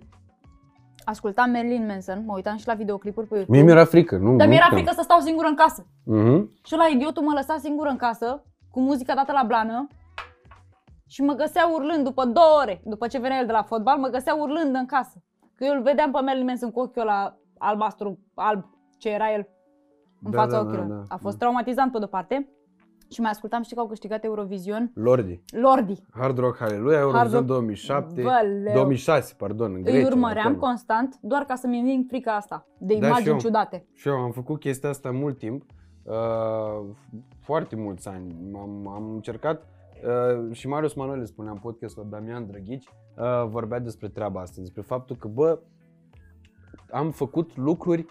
ascultam 1.05 1.51
Marilyn 1.51 1.87
Manson, 1.87 2.23
mă 2.27 2.33
uitam 2.35 2.57
și 2.57 2.67
la 2.67 2.75
videoclipuri 2.75 3.27
pe 3.27 3.35
YouTube. 3.35 3.57
Mie 3.57 3.67
mi-era 3.67 3.85
frică, 3.85 4.17
nu? 4.17 4.37
Dar 4.37 4.47
nu 4.47 4.53
mi-era 4.53 4.65
puteam. 4.69 4.83
frică 4.83 4.93
să 4.95 5.03
stau 5.03 5.21
singură 5.21 5.47
în 5.49 5.55
casă. 5.55 5.87
Mhm. 6.05 6.51
Și 6.65 6.75
la 6.75 6.87
idiotul 6.95 7.23
mă 7.23 7.33
lăsa 7.35 7.57
singură 7.59 7.89
în 7.89 7.97
casă, 7.97 8.45
cu 8.71 8.81
muzica 8.81 9.15
dată 9.15 9.33
la 9.33 9.43
blană, 9.47 9.87
și 11.13 11.23
mă 11.23 11.33
găsea 11.33 11.71
urlând 11.75 12.05
după 12.05 12.25
două 12.25 12.59
ore, 12.63 12.81
după 12.85 13.07
ce 13.07 13.19
venea 13.19 13.39
el 13.39 13.47
de 13.47 13.53
la 13.53 13.63
fotbal, 13.63 13.99
mă 13.99 14.09
găsea 14.09 14.35
urlând 14.35 14.75
în 14.75 14.87
casă. 14.87 15.23
Că 15.55 15.65
eu 15.65 15.75
îl 15.75 15.83
vedeam 15.83 16.11
pe 16.13 16.21
Marilyn 16.21 16.47
Manson 16.47 16.71
cu 16.71 16.81
ochiul 16.81 17.05
la 17.05 17.37
albastru, 17.59 18.19
alb, 18.35 18.65
ce 18.99 19.09
era 19.09 19.33
el 19.33 19.49
în 20.23 20.31
Da, 20.31 20.39
fața 20.39 20.57
da, 20.63 20.69
ochilor. 20.69 20.85
da, 20.85 20.95
da. 20.95 21.03
A 21.09 21.17
fost 21.17 21.39
traumatizant 21.39 21.93
pe 21.93 21.99
de-o 21.99 22.07
parte. 22.07 22.49
Și 23.11 23.21
mai 23.21 23.31
ascultam, 23.31 23.63
știi 23.63 23.75
că 23.77 23.83
au 23.83 23.89
câștigat 23.89 24.25
Eurovision? 24.25 24.91
Lordi. 24.95 25.43
Lordi. 25.51 25.95
Hard 26.13 26.39
Rock 26.39 26.57
Hallelujah, 26.59 27.01
Eurovision 27.01 27.41
Rock- 27.43 27.47
2007, 27.47 28.23
Băleu. 28.23 28.75
2006, 28.75 29.35
pardon, 29.39 29.75
în 29.75 29.83
Grecia. 29.83 29.99
Îi 29.99 30.05
urmăream 30.05 30.47
acolo. 30.47 30.61
constant 30.67 31.19
doar 31.21 31.43
ca 31.45 31.55
să-mi 31.55 31.79
înving 31.79 32.05
frica 32.09 32.33
asta 32.37 32.67
de 32.79 32.95
Da, 32.95 33.01
și 33.01 33.07
imagini 33.07 33.29
eu. 33.29 33.39
ciudate. 33.39 33.87
Și 33.95 34.09
eu 34.09 34.15
am 34.15 34.31
făcut 34.31 34.61
chestia 34.61 34.89
asta 34.89 35.11
mult 35.11 35.39
timp, 35.39 35.63
uh, 36.03 36.15
foarte 37.41 37.77
mulți 37.77 38.09
ani. 38.09 38.35
Am, 38.55 38.89
am 38.89 39.11
încercat 39.15 39.67
uh, 40.07 40.55
și 40.55 40.69
Marius 40.69 40.95
Manuel 40.95 41.25
spunea 41.25 41.53
în 41.53 41.59
podcastul 41.59 42.07
Damian 42.11 42.47
Drăghici, 42.47 42.89
uh, 43.17 43.47
vorbea 43.49 43.79
despre 43.79 44.09
treaba 44.09 44.41
asta, 44.41 44.61
despre 44.61 44.83
faptul 44.83 45.17
că, 45.17 45.29
bă, 45.29 45.59
am 46.91 47.11
făcut 47.11 47.57
lucruri 47.57 48.07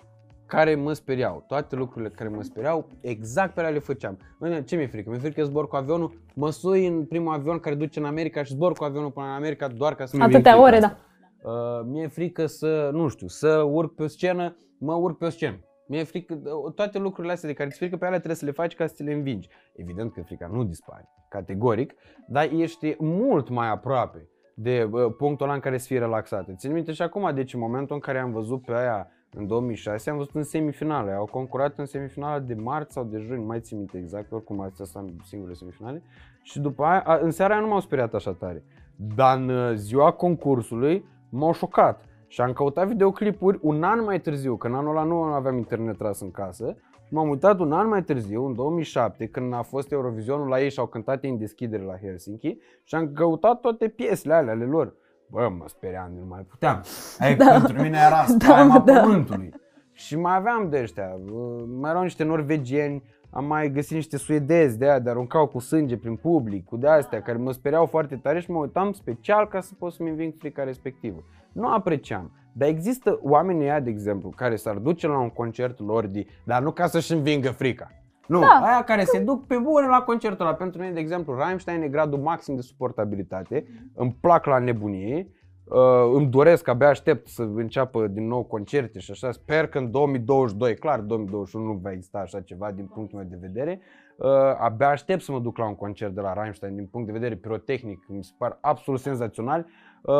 care 0.46 0.76
mă 0.76 0.94
speriau. 0.94 1.44
Toate 1.48 1.76
lucrurile 1.76 2.10
care 2.10 2.30
mă 2.30 2.42
speriau, 2.42 2.88
exact 3.02 3.54
pe 3.54 3.60
alea 3.60 3.72
le 3.72 3.80
făceam. 3.80 4.18
Bine, 4.42 4.64
ce 4.64 4.76
mi-e 4.76 4.88
frică? 4.88 5.10
Mi-e 5.10 5.20
frică 5.20 5.42
că 5.42 5.48
zbor 5.48 5.68
cu 5.68 5.76
avionul, 5.76 6.14
mă 6.34 6.50
sui 6.50 6.88
în 6.88 7.06
primul 7.06 7.34
avion 7.34 7.60
care 7.60 7.76
duce 7.76 8.00
în 8.00 8.06
America 8.06 8.44
și 8.44 8.54
zbor 8.54 8.74
cu 8.74 8.84
avionul 8.84 9.12
până 9.12 9.26
în 9.26 9.32
America 9.32 9.68
doar 9.68 9.96
ca 9.96 10.06
să 10.06 10.18
mi 10.18 10.24
Atâtea 10.24 10.62
ore, 10.62 10.80
da. 10.80 10.98
Uh, 11.44 11.86
mi-e 11.86 12.08
frică 12.08 12.46
să, 12.46 12.90
nu 12.94 13.08
știu, 13.08 13.28
să 13.28 13.50
urc 13.72 13.96
pe 13.96 14.04
o 14.04 14.08
scenă, 14.08 14.56
mă 14.78 14.94
urc 14.94 15.18
pe 15.18 15.26
o 15.26 15.30
scenă. 15.30 15.60
Mi-e 15.92 16.04
frică, 16.04 16.34
uh, 16.34 16.74
toate 16.74 16.98
lucrurile 16.98 17.34
astea 17.34 17.50
de 17.50 17.56
care 17.56 17.70
ți 17.70 17.78
frică 17.78 17.98
pe 17.98 18.06
alea 18.06 18.18
trebuie 18.18 18.38
să 18.38 18.46
le 18.46 18.52
faci 18.52 18.76
ca 18.76 18.88
să 18.88 18.94
ți 18.94 19.04
le 19.04 19.14
învingi. 19.14 19.50
Evident 19.76 20.14
că 20.14 20.22
frica 20.22 20.48
nu 20.48 20.64
dispare, 20.64 21.10
categoric, 21.30 21.94
dar 22.28 22.50
ești 22.52 22.96
mult 23.00 23.50
mai 23.50 23.70
aproape 23.70 24.30
de 24.56 24.90
uh, 24.92 25.14
punctul 25.18 25.46
ăla 25.46 25.56
în 25.56 25.62
care 25.62 25.78
să 25.78 25.86
fii 25.86 25.98
relaxat. 25.98 26.50
Țin 26.56 26.72
minte 26.72 26.92
și 26.92 27.02
acum, 27.02 27.32
deci 27.34 27.54
în 27.54 27.60
momentul 27.60 27.96
în 27.96 28.02
care 28.02 28.20
am 28.20 28.32
văzut 28.32 28.66
pe 28.66 28.74
aia 28.74 29.08
în 29.32 29.48
2006, 29.48 30.10
am 30.10 30.18
văzut 30.18 30.36
în 30.36 30.44
semifinale. 30.44 31.12
Au 31.12 31.26
concurat 31.26 31.78
în 31.78 31.86
semifinala 31.86 32.40
de 32.40 32.54
marți 32.54 32.94
sau 32.94 33.04
de 33.04 33.18
juni, 33.18 33.40
nu 33.40 33.46
mai 33.46 33.60
țin 33.60 33.78
minte 33.78 33.98
exact, 33.98 34.32
oricum 34.32 34.62
astea 34.62 34.86
sunt 34.86 35.22
singure 35.24 35.54
semifinale. 35.54 36.04
Și 36.42 36.60
după 36.60 36.84
aia, 36.84 37.00
a, 37.00 37.16
în 37.16 37.32
seara 37.32 37.54
aia 37.54 37.62
nu 37.62 37.70
m-au 37.70 37.80
speriat 37.80 38.14
așa 38.14 38.34
tare. 38.34 38.64
Dar 38.96 39.38
în 39.38 39.50
uh, 39.50 39.74
ziua 39.76 40.12
concursului 40.12 41.06
m-au 41.30 41.54
șocat. 41.54 42.06
Și 42.32 42.42
am 42.42 42.54
căutat 42.54 42.88
videoclipuri 42.88 43.60
un 43.62 43.84
an 43.84 44.04
mai 44.04 44.20
târziu, 44.20 44.56
că 44.56 44.68
în 44.68 44.74
anul 44.74 44.90
ăla 44.98 45.04
nu 45.06 45.22
aveam 45.22 45.58
internet 45.58 45.98
tras 45.98 46.22
în 46.22 46.32
casă. 46.32 46.76
Și 47.08 47.14
m-am 47.14 47.30
uitat 47.30 47.60
un 47.60 47.72
an 47.72 47.88
mai 47.88 48.04
târziu, 48.04 48.46
în 48.46 48.54
2007, 48.56 49.28
când 49.28 49.54
a 49.54 49.62
fost 49.62 49.92
Eurovizionul 49.92 50.48
la 50.48 50.62
ei 50.62 50.70
și 50.70 50.80
au 50.80 50.86
cântat 50.86 51.24
ei 51.24 51.30
în 51.30 51.38
deschidere 51.38 51.84
la 51.84 51.98
Helsinki. 52.02 52.58
Și 52.84 52.96
am 52.96 53.12
căutat 53.14 53.60
toate 53.60 53.88
piesele 53.88 54.34
alea 54.34 54.54
ale 54.54 54.66
lor. 54.66 54.96
Bă, 55.30 55.50
mă 55.58 55.64
speriam, 55.68 56.12
nu 56.20 56.26
mai 56.30 56.46
puteam. 56.50 56.82
Adică 57.20 57.44
Da. 57.44 57.52
pentru 57.52 57.82
mine 57.82 57.98
era 58.06 58.26
Da, 58.38 58.46
spaima 58.46 58.80
da. 58.80 58.94
pământului. 59.02 59.54
Și 59.92 60.18
mai 60.18 60.36
aveam 60.36 60.70
de 60.70 60.80
ăștia, 60.82 61.18
uh, 61.32 61.64
mai 61.80 61.90
erau 61.90 62.02
niște 62.04 62.24
norvegieni, 62.24 63.04
am 63.34 63.46
mai 63.46 63.72
găsit 63.72 63.96
niște 63.96 64.18
suedezi 64.18 64.78
de 64.78 64.86
aia, 64.86 65.00
de 65.00 65.10
aruncau 65.10 65.48
cu 65.48 65.60
sânge 65.60 65.98
prin 65.98 66.16
public, 66.16 66.66
cu 66.66 66.78
de 66.78 66.88
astea, 66.88 67.22
care 67.22 67.38
mă 67.38 67.52
speriau 67.52 67.86
foarte 67.86 68.16
tare 68.16 68.40
și 68.40 68.52
mă 68.52 68.58
uitam 68.58 68.92
special 68.92 69.48
ca 69.48 69.62
să 69.62 69.74
pot 69.80 69.94
să-mi 69.94 70.10
înving 70.10 70.34
frica 70.40 70.64
respectivă. 70.64 71.24
Nu 71.52 71.68
apreciam. 71.68 72.32
Dar 72.54 72.68
există 72.68 73.20
oamenii 73.22 73.64
ăia, 73.64 73.80
de 73.80 73.90
exemplu, 73.90 74.30
care 74.36 74.56
s-ar 74.56 74.76
duce 74.76 75.08
la 75.08 75.20
un 75.20 75.30
concert 75.30 75.80
Lordi, 75.80 76.26
dar 76.44 76.62
nu 76.62 76.72
ca 76.72 76.88
să-și 76.88 77.14
învingă 77.14 77.50
frica. 77.50 77.92
Nu, 78.28 78.40
Da. 78.40 78.60
aia 78.64 78.84
care 78.84 79.04
se 79.04 79.20
duc 79.20 79.48
pe 79.48 79.58
bune 79.58 79.88
la 79.88 80.02
concertul 80.02 80.46
ăla. 80.46 80.56
Pentru 80.56 80.80
mine, 80.82 80.94
de 80.94 81.00
exemplu, 81.00 81.36
Rammstein 81.36 81.82
e 81.82 81.88
gradul 81.88 82.20
maxim 82.20 82.56
de 82.56 82.62
suportabilitate. 82.62 83.66
Îmi 83.96 84.18
plac 84.22 84.46
la 84.46 84.58
nebunie. 84.60 85.28
Uh, 85.72 86.12
îmi 86.14 86.28
doresc, 86.28 86.68
abia 86.68 86.88
aștept 86.88 87.28
să 87.28 87.42
înceapă 87.42 88.08
din 88.08 88.28
nou 88.28 88.44
concerte 88.44 89.00
și 89.00 89.12
așa. 89.12 89.32
Sper 89.32 89.68
că 89.68 89.78
în 89.78 89.92
2022, 89.92 90.76
clar, 90.76 91.00
2021 91.00 91.66
nu 91.66 91.80
va 91.84 91.92
exista 91.92 92.18
așa 92.18 92.42
ceva 92.42 92.72
din 92.72 92.86
punctul 92.86 93.20
meu 93.20 93.28
de 93.30 93.38
vedere. 93.40 93.82
Uh, 94.18 94.30
abia 94.60 94.90
aștept 94.90 95.22
să 95.22 95.32
mă 95.32 95.40
duc 95.40 95.58
la 95.58 95.68
un 95.68 95.76
concert 95.76 96.14
de 96.14 96.22
la 96.22 96.34
Rammstein 96.34 96.76
din 96.76 96.86
punct 96.86 97.08
de 97.08 97.14
vedere 97.14 97.36
pirotehnic. 97.36 98.06
Mi 98.08 98.24
se 98.24 98.32
par 98.38 98.58
absolut 98.62 99.00
senzațional. 99.00 99.66
Uh, 100.02 100.16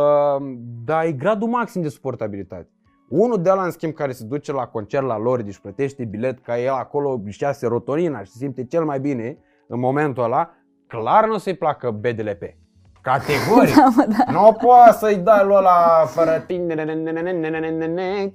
dar 0.86 1.06
e 1.06 1.12
gradul 1.12 1.48
maxim 1.48 1.82
de 1.82 1.90
suportabilitate. 1.90 2.70
Unul 3.10 3.42
de 3.42 3.50
ăla, 3.50 3.64
în 3.64 3.72
schimb, 3.72 3.94
care 3.94 4.12
se 4.12 4.26
duce 4.26 4.52
la 4.52 4.68
concert 4.68 5.06
la 5.06 5.18
Lordiș 5.18 5.54
și 5.54 5.62
plătește 5.62 6.06
bilet 6.06 6.40
ca 6.40 6.60
el 6.60 6.74
acolo 6.74 7.22
își 7.26 7.44
ia 7.44 7.52
serotonina 7.52 8.24
și 8.24 8.32
se 8.32 8.38
simte 8.38 8.66
cel 8.66 8.86
mai 8.86 9.00
bine 9.00 9.38
în 9.68 9.80
momentul 9.80 10.24
ăla, 10.24 10.54
clar 10.88 11.28
nu 11.28 11.34
o 11.34 11.38
să-i 11.38 11.56
placă 11.56 11.92
BDLP. 11.92 12.60
Categoric. 13.02 13.76
Da, 13.76 13.86
mă, 13.96 14.06
da. 14.18 14.32
Nu 14.32 14.52
poți 14.62 14.98
să-i 15.00 15.16
dai 15.16 15.44
lui 15.46 15.56
ăla 15.56 16.06
fără 16.06 16.44
tine, 16.48 16.76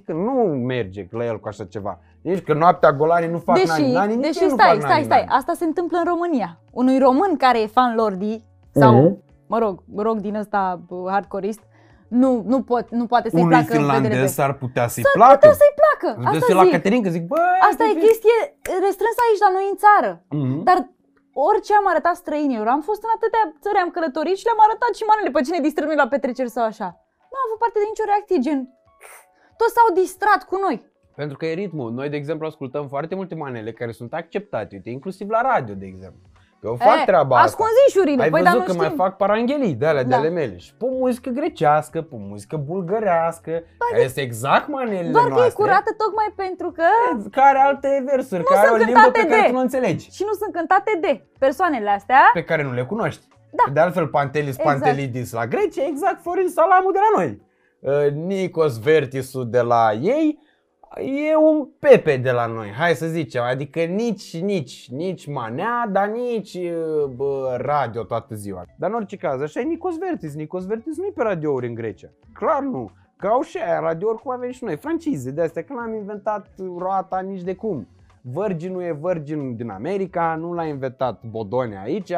că 0.05 0.13
nu 0.13 0.31
merge 0.65 1.07
la 1.09 1.25
el 1.25 1.39
cu 1.39 1.47
așa 1.47 1.63
ceva. 1.63 1.99
Nici 2.21 2.43
că 2.43 2.53
noaptea 2.53 2.91
golanii 2.91 3.29
nu 3.29 3.37
fac 3.37 3.55
Deși, 3.55 3.67
nani, 3.67 3.91
nani, 3.91 4.15
nici 4.15 4.25
deși 4.25 4.41
ei 4.43 4.47
nu 4.49 4.53
stai, 4.55 4.69
fac 4.69 4.79
stai, 4.79 4.91
nani, 4.91 5.03
stai, 5.03 5.23
nani. 5.25 5.31
asta 5.39 5.53
se 5.55 5.63
întâmplă 5.65 5.97
în 5.97 6.03
România. 6.13 6.59
Unui 6.71 6.97
român 6.99 7.35
care 7.37 7.61
e 7.61 7.67
fan 7.67 7.95
Lordi 7.95 8.43
sau, 8.71 8.93
Mhm. 9.01 9.23
mă 9.47 9.57
rog, 9.59 9.83
rock 9.95 10.17
din 10.19 10.35
ăsta 10.35 10.79
bă, 10.87 11.07
hardcoreist, 11.09 11.61
nu, 12.07 12.43
nu, 12.47 12.61
pot, 12.61 12.85
nu 12.89 13.05
poate 13.05 13.29
să-i 13.29 13.41
Unui 13.41 13.53
placă 13.57 13.71
finlandez 13.77 14.11
BDLP. 14.17 14.27
s-ar 14.27 14.53
putea 14.53 14.87
să-i 14.87 15.03
S-ar 15.03 15.13
placă. 15.15 15.33
putea 15.37 15.51
să-i 15.61 15.73
placă, 15.81 16.09
Îți 16.19 16.27
asta 16.27 16.39
găsi 16.39 16.53
la 16.59 16.63
zic. 16.63 16.71
Caterinca, 16.71 17.09
zic, 17.09 17.23
bă, 17.27 17.35
Asta 17.69 17.83
e 17.91 17.93
chestie 18.05 18.37
restrânsă 18.85 19.19
aici 19.25 19.43
la 19.45 19.51
noi 19.57 19.65
în 19.71 19.77
țară. 19.85 20.11
Mhm. 20.39 20.63
Dar 20.67 20.77
orice 21.45 21.71
am 21.73 21.87
arătat 21.87 22.15
străinilor, 22.15 22.67
am 22.67 22.81
fost 22.89 23.01
în 23.03 23.11
atâtea 23.17 23.43
țări, 23.63 23.83
am 23.83 23.91
călătorit 23.95 24.37
și 24.37 24.45
le-am 24.47 24.61
arătat 24.67 24.91
și 24.95 25.03
manele 25.09 25.29
pe 25.29 25.41
cine 25.45 25.59
distrăm 25.67 25.87
noi 25.87 26.01
la 26.03 26.07
petreceri 26.13 26.55
sau 26.57 26.65
așa. 26.71 26.89
Nu 27.31 27.37
am 27.37 27.45
avut 27.47 27.59
parte 27.63 27.79
de 27.79 27.89
nicio 27.91 28.09
reacție, 28.11 28.39
gen... 28.45 28.59
Toți 29.59 29.75
s-au 29.77 29.89
distrat 30.01 30.41
cu 30.49 30.57
noi. 30.65 30.77
Pentru 31.15 31.37
că 31.37 31.45
e 31.45 31.53
ritmul. 31.53 31.91
Noi, 31.91 32.09
de 32.09 32.15
exemplu, 32.15 32.45
ascultăm 32.47 32.87
foarte 32.87 33.15
multe 33.15 33.35
manele 33.35 33.71
care 33.73 33.91
sunt 33.91 34.13
acceptate, 34.13 34.75
uite, 34.75 34.89
inclusiv 34.89 35.29
la 35.29 35.41
radio, 35.41 35.73
de 35.73 35.85
exemplu. 35.85 36.21
Eu 36.63 36.75
fac 36.75 36.99
E, 37.01 37.05
treaba 37.05 37.35
asta. 37.35 37.47
Ascunzișurile, 37.47 38.23
Ai 38.23 38.29
păi 38.29 38.41
văzut 38.41 38.57
dar 38.57 38.65
că 38.65 38.71
nu 38.71 38.77
mai 38.77 38.85
știm. 38.85 38.97
fac 38.97 39.17
paranghelii 39.17 39.73
de 39.73 39.85
alea 39.85 40.03
de 40.03 40.09
Da. 40.09 40.17
ale 40.17 40.29
mele. 40.29 40.57
Și 40.57 40.73
pe 40.73 40.85
muzică 40.89 41.29
grecească, 41.29 42.01
pe 42.01 42.15
muzică 42.29 42.55
bulgărească, 42.57 43.51
care 43.91 44.03
este 44.03 44.21
exact 44.21 44.67
manelele 44.67 45.09
Doar 45.11 45.23
că 45.23 45.29
e 45.29 45.33
noastre. 45.33 45.63
curată 45.63 45.91
tocmai 45.97 46.33
pentru 46.35 46.71
că 46.71 46.83
Care 47.31 47.57
alte 47.59 48.03
versuri, 48.11 48.39
Nu 48.39 48.45
care 48.55 48.67
sunt 48.67 48.81
o 48.81 48.83
limbă 48.83 48.99
cântate 48.99 49.19
pe 49.21 49.27
care 49.27 49.41
de. 49.41 49.47
tu 49.47 49.53
nu 49.53 49.59
înțelegi. 49.59 50.09
și 50.11 50.23
nu 50.25 50.33
sunt 50.33 50.53
cântate 50.53 50.97
de 51.01 51.25
persoanele 51.39 51.89
astea. 51.89 52.19
Pe 52.33 52.43
care 52.43 52.63
nu 52.63 52.73
le 52.73 52.83
cunoști. 52.85 53.27
Da. 53.51 53.71
De 53.73 53.79
altfel, 53.79 54.07
Pantelis 54.07 54.57
Exact. 54.57 54.67
Pantelidis 54.81 55.31
la 55.31 55.45
Grecia, 55.47 55.83
exact 55.85 56.21
Florin 56.21 56.47
Salamu 56.49 56.91
de 56.91 56.99
la 57.05 57.19
noi. 57.21 57.41
Uh, 57.79 58.11
Nikos 58.11 58.79
Vertisu 58.79 59.43
de 59.43 59.61
la 59.61 59.91
ei, 60.01 60.39
e 60.95 61.35
un 61.35 61.67
Pepe 61.79 62.17
de 62.17 62.31
la 62.31 62.45
noi, 62.45 62.69
hai 62.69 62.93
să 62.93 63.07
zicem, 63.07 63.43
adică 63.43 63.79
nici, 63.79 64.41
nici, 64.41 64.89
nici 64.91 65.27
manea, 65.27 65.89
dar 65.91 66.07
nici 66.07 66.53
uh, 66.53 67.05
bă, 67.15 67.57
radio 67.61 68.03
toată 68.03 68.35
ziua. 68.35 68.65
Dar 68.77 68.89
în 68.89 68.95
orice 68.95 69.15
caz, 69.15 69.41
așa 69.41 69.59
e 69.59 69.63
Nikos 69.63 69.97
Vertis, 69.97 70.35
Nikos 70.35 70.65
Vertis 70.65 70.97
nu 70.97 71.05
e 71.05 71.11
pe 71.15 71.23
radiouri 71.23 71.67
în 71.67 71.73
Grecia, 71.73 72.09
clar 72.33 72.61
nu, 72.63 72.91
că 73.17 73.27
au 73.27 73.41
și 73.41 73.57
aia 73.57 73.79
radiouri 73.79 74.21
cum 74.21 74.31
avem 74.31 74.51
și 74.51 74.63
noi, 74.63 74.75
francize 74.75 75.31
de 75.31 75.41
astea, 75.41 75.63
că 75.63 75.73
n-am 75.73 75.93
inventat 75.93 76.47
roata 76.77 77.19
nici 77.19 77.41
de 77.41 77.55
cum. 77.55 77.87
Virginul 78.21 78.81
e 78.81 78.99
Virgin 79.01 79.55
din 79.55 79.69
America, 79.69 80.35
nu 80.35 80.53
l-a 80.53 80.65
inventat 80.65 81.23
Bodone 81.25 81.79
aici, 81.83 82.13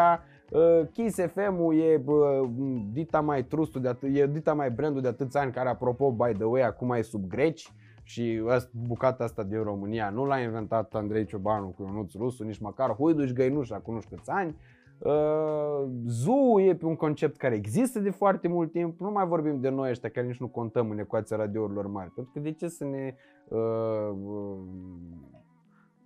Uh, 0.51 0.87
Kiss 0.93 1.17
FM-ul 1.33 1.79
e 1.79 1.97
bă, 1.97 2.47
dita 2.91 3.21
mai 3.21 3.43
trustul 3.43 3.81
de 3.81 3.87
atât, 3.87 4.15
e 4.15 4.27
dita 4.27 4.53
mai 4.53 4.71
brandul 4.71 5.01
de 5.01 5.07
atâția 5.07 5.41
ani 5.41 5.51
care 5.51 5.69
apropo 5.69 6.11
by 6.11 6.31
the 6.31 6.43
way 6.43 6.61
acum 6.61 6.91
e 6.91 7.01
sub 7.01 7.27
greci 7.27 7.71
și 8.09 8.41
asta, 8.47 8.69
bucata 8.87 9.23
asta 9.23 9.43
din 9.43 9.63
România 9.63 10.09
nu 10.09 10.25
l-a 10.25 10.39
inventat 10.39 10.93
Andrei 10.93 11.25
Ciobanu 11.25 11.67
cu 11.67 11.83
Ionuț 11.83 12.13
Rusu, 12.13 12.43
nici 12.43 12.59
măcar 12.59 12.95
Huiduș 12.95 13.31
Găinuș 13.31 13.69
acum 13.69 13.93
nu 13.93 13.99
știu 13.99 14.15
câți 14.15 14.29
ani. 14.29 14.55
Uh, 14.97 15.89
Zoo 16.05 16.61
e 16.61 16.75
pe 16.75 16.85
un 16.85 16.95
concept 16.95 17.37
care 17.37 17.55
există 17.55 17.99
de 17.99 18.09
foarte 18.09 18.47
mult 18.47 18.71
timp, 18.71 18.99
nu 18.99 19.11
mai 19.11 19.25
vorbim 19.25 19.59
de 19.59 19.69
noi 19.69 19.89
ăștia 19.89 20.09
care 20.09 20.27
nici 20.27 20.39
nu 20.39 20.47
contăm 20.47 20.89
în 20.89 20.99
ecuația 20.99 21.37
radiourilor 21.37 21.87
mari, 21.87 22.11
pentru 22.11 22.33
că 22.33 22.39
de 22.39 22.51
ce 22.51 22.67
să 22.67 22.85
ne 22.85 23.15
uh, 23.47 24.09
uh, 24.25 24.57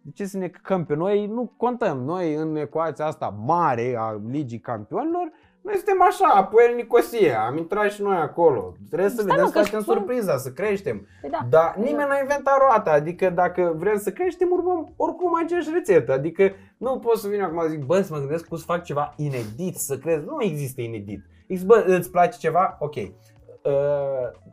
de 0.01 0.11
ce 0.13 0.25
să 0.25 0.37
ne 0.37 0.47
căcăm 0.47 0.85
pe 0.85 0.95
noi? 0.95 1.27
Nu 1.27 1.53
contăm. 1.57 1.97
Noi 2.03 2.33
în 2.33 2.55
ecuația 2.55 3.05
asta 3.05 3.27
mare 3.45 3.95
a 3.97 4.21
Ligii 4.29 4.59
Campionilor, 4.59 5.31
noi 5.63 5.75
suntem 5.75 6.01
așa, 6.01 6.27
Apoel 6.27 6.75
Nicosia, 6.75 7.45
am 7.45 7.57
intrat 7.57 7.91
și 7.91 8.01
noi 8.01 8.15
acolo. 8.15 8.73
Trebuie 8.89 9.09
să 9.09 9.15
Stai, 9.21 9.25
vedem 9.25 9.43
mă, 9.43 9.47
să 9.49 9.53
că 9.57 9.63
facem 9.63 9.79
spun- 9.81 9.93
surpriza, 9.93 10.37
să 10.37 10.49
creștem. 10.51 11.07
Păi 11.21 11.29
da. 11.29 11.39
Dar 11.49 11.75
nimeni 11.75 12.09
n-a 12.09 12.17
inventat 12.21 12.57
roata, 12.59 12.91
adică 12.91 13.29
dacă 13.29 13.73
vrem 13.75 13.97
să 13.97 14.11
creștem, 14.11 14.47
urmăm 14.51 14.93
oricum 14.97 15.35
aceeași 15.43 15.69
rețetă. 15.73 16.11
Adică 16.11 16.51
nu 16.77 16.99
pot 16.99 17.17
să 17.17 17.27
vin 17.27 17.41
acum 17.41 17.61
să 17.61 17.67
zic, 17.67 17.83
bă, 17.85 18.01
să 18.01 18.13
mă 18.13 18.19
gândesc 18.19 18.47
cum 18.47 18.57
să 18.57 18.63
fac 18.65 18.83
ceva 18.83 19.13
inedit, 19.17 19.75
să 19.75 19.97
crezi. 19.97 20.25
Nu 20.25 20.35
există 20.43 20.81
inedit. 20.81 21.25
Zic, 21.47 21.65
bă, 21.65 21.83
îți 21.87 22.11
place 22.11 22.37
ceva? 22.37 22.77
Ok. 22.79 22.95
Uh, 22.95 23.03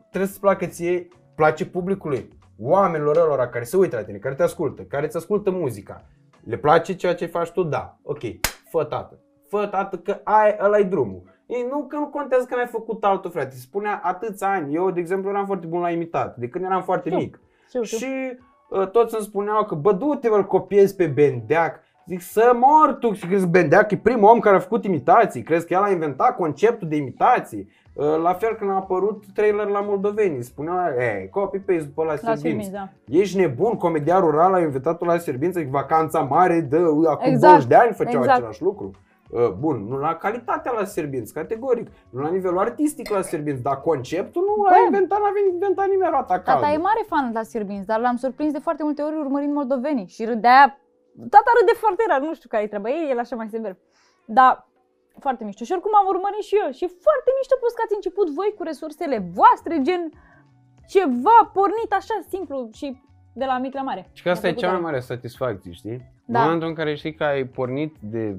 trebuie 0.08 0.28
să-ți 0.28 0.40
placă 0.40 0.66
ție, 0.66 1.08
place 1.34 1.66
publicului, 1.66 2.28
oamenilor 2.58 3.16
ălora 3.16 3.48
care 3.48 3.64
se 3.64 3.76
uită 3.76 3.96
la 3.96 4.04
tine, 4.04 4.18
care 4.18 4.34
te 4.34 4.42
ascultă, 4.42 4.82
care 4.82 5.06
îți 5.06 5.16
ascultă 5.16 5.50
muzica. 5.50 6.04
Le 6.44 6.56
place 6.56 6.94
ceea 6.94 7.14
ce 7.14 7.26
faci 7.26 7.50
tu? 7.50 7.62
Da. 7.62 7.98
Ok. 8.02 8.20
Fă 8.70 8.84
tată. 8.84 9.18
Fă 9.50 9.66
tată 9.70 9.96
că 9.96 10.20
ai, 10.24 10.56
ăla 10.60 10.78
e 10.78 10.82
drumul. 10.82 11.22
Ei, 11.46 11.66
nu 11.70 11.84
că 11.88 11.96
nu 11.96 12.06
contează 12.06 12.44
că 12.44 12.54
n-ai 12.54 12.66
făcut 12.66 13.04
altul, 13.04 13.30
frate. 13.30 13.50
Se 13.50 13.60
spunea 13.60 14.00
atâția 14.02 14.50
ani. 14.50 14.74
Eu, 14.74 14.90
de 14.90 15.00
exemplu, 15.00 15.30
eram 15.30 15.46
foarte 15.46 15.66
bun 15.66 15.80
la 15.80 15.90
imitat, 15.90 16.36
de 16.36 16.48
când 16.48 16.64
eram 16.64 16.82
foarte 16.82 17.08
Știu. 17.08 17.20
mic. 17.20 17.40
Știu, 17.68 17.82
știu. 17.82 17.98
Și 17.98 18.38
uh, 18.68 18.88
toți 18.90 19.14
îmi 19.14 19.24
spuneau 19.24 19.64
că, 19.64 19.74
bă, 19.74 19.92
du-te, 19.92 20.28
mă, 20.28 20.42
copiezi 20.44 20.96
pe 20.96 21.06
Bendeac. 21.06 21.80
Zic, 22.06 22.20
să 22.20 22.52
mor 22.54 22.92
tu! 23.00 23.12
Și 23.12 23.26
crezi 23.26 23.46
Bendeac 23.46 23.90
e 23.90 23.96
primul 23.96 24.28
om 24.28 24.38
care 24.38 24.56
a 24.56 24.60
făcut 24.60 24.84
imitații? 24.84 25.42
Crezi 25.42 25.66
că 25.66 25.72
el 25.72 25.82
a 25.82 25.90
inventat 25.90 26.36
conceptul 26.36 26.88
de 26.88 26.96
imitații? 26.96 27.68
Uh, 27.92 28.16
La 28.22 28.32
fel 28.32 28.54
când 28.54 28.70
a 28.70 28.74
apărut 28.74 29.24
trailer 29.34 29.66
la 29.66 29.80
moldoveni, 29.80 30.42
spunea, 30.42 30.94
ei, 30.98 31.28
copy-paste 31.28 31.84
după 31.84 32.04
la 32.04 32.10
La 32.10 32.16
Serbinți. 32.16 32.40
Serbinți, 32.40 32.70
da. 32.70 32.88
Ești 33.18 33.38
nebun, 33.38 33.76
comedian 33.76 34.20
rural 34.20 34.54
a 34.54 34.60
inventat 34.60 35.00
la 35.04 35.18
Serbinți, 35.18 35.58
adică 35.58 35.72
vacanța 35.72 36.20
mare 36.20 36.60
de 36.60 36.76
acum 36.76 37.30
Exact, 37.32 37.40
20 37.40 37.66
de 37.66 37.74
ani 37.74 37.92
făceau 37.94 38.20
exact. 38.20 38.36
același 38.36 38.62
lucru. 38.62 38.90
Uh, 39.30 39.50
Bun, 39.50 39.76
nu 39.88 39.96
la 39.98 40.14
calitatea 40.14 40.72
la 40.72 40.84
Serbinți, 40.84 41.32
categoric. 41.32 41.88
Nu 42.10 42.20
la 42.20 42.28
nivelul 42.28 42.58
artistic 42.58 43.08
la 43.08 43.22
Serbinți, 43.22 43.62
dar 43.62 43.80
conceptul 43.80 44.42
nu 44.48 44.62
l-a 44.62 44.70
Bă. 44.70 44.84
inventat, 44.84 45.18
n-a 45.18 45.32
inventat 45.52 45.88
nimeni 45.88 46.10
roata 46.10 46.38
Tata 46.38 46.58
e 46.58 46.60
caldă. 46.60 46.80
mare 46.82 47.02
fan 47.06 47.30
la 47.32 47.42
Sârbinți, 47.42 47.86
dar 47.86 48.00
l-am 48.00 48.16
surprins 48.16 48.52
de 48.52 48.58
foarte 48.58 48.82
multe 48.82 49.02
ori 49.02 49.16
urmărind 49.16 49.52
moldovenii 49.54 50.06
și 50.06 50.24
râdea, 50.24 50.80
tata 51.34 51.50
râde 51.58 51.74
foarte 51.84 52.02
rar, 52.08 52.20
nu 52.20 52.34
știu 52.34 52.48
care 52.48 52.62
e 52.62 52.66
treaba 52.66 52.88
ei, 52.88 53.10
el 53.10 53.18
așa 53.18 53.36
mai 53.36 53.48
sever. 53.48 53.76
Dar 54.24 54.68
foarte 55.18 55.44
mișto. 55.44 55.64
Și 55.64 55.72
oricum 55.72 55.94
am 56.00 56.06
urmărit 56.14 56.44
și 56.50 56.56
eu 56.64 56.70
și 56.78 56.86
foarte 57.06 57.28
mișto 57.38 57.56
plus 57.60 57.72
că 57.72 57.82
ați 57.84 57.94
început 57.98 58.28
voi 58.38 58.54
cu 58.56 58.62
resursele 58.62 59.18
voastre, 59.38 59.74
gen 59.88 60.02
ceva 60.94 61.38
pornit 61.52 61.90
așa 62.00 62.16
simplu 62.28 62.68
și 62.72 62.86
de 63.34 63.44
la 63.44 63.58
mic 63.58 63.74
la 63.74 63.82
mare. 63.82 64.02
Și 64.12 64.22
că 64.22 64.30
asta 64.30 64.46
e 64.46 64.50
Mi-a 64.50 64.60
cea 64.60 64.66
mai 64.66 64.76
plăcut 64.76 64.92
mare 64.92 65.08
satisfacție, 65.12 65.72
știi? 65.72 65.98
Da. 66.24 66.38
În 66.38 66.44
momentul 66.44 66.68
în 66.68 66.74
care 66.74 66.94
știi 66.94 67.14
că 67.14 67.24
ai 67.24 67.44
pornit 67.44 67.96
de 68.00 68.36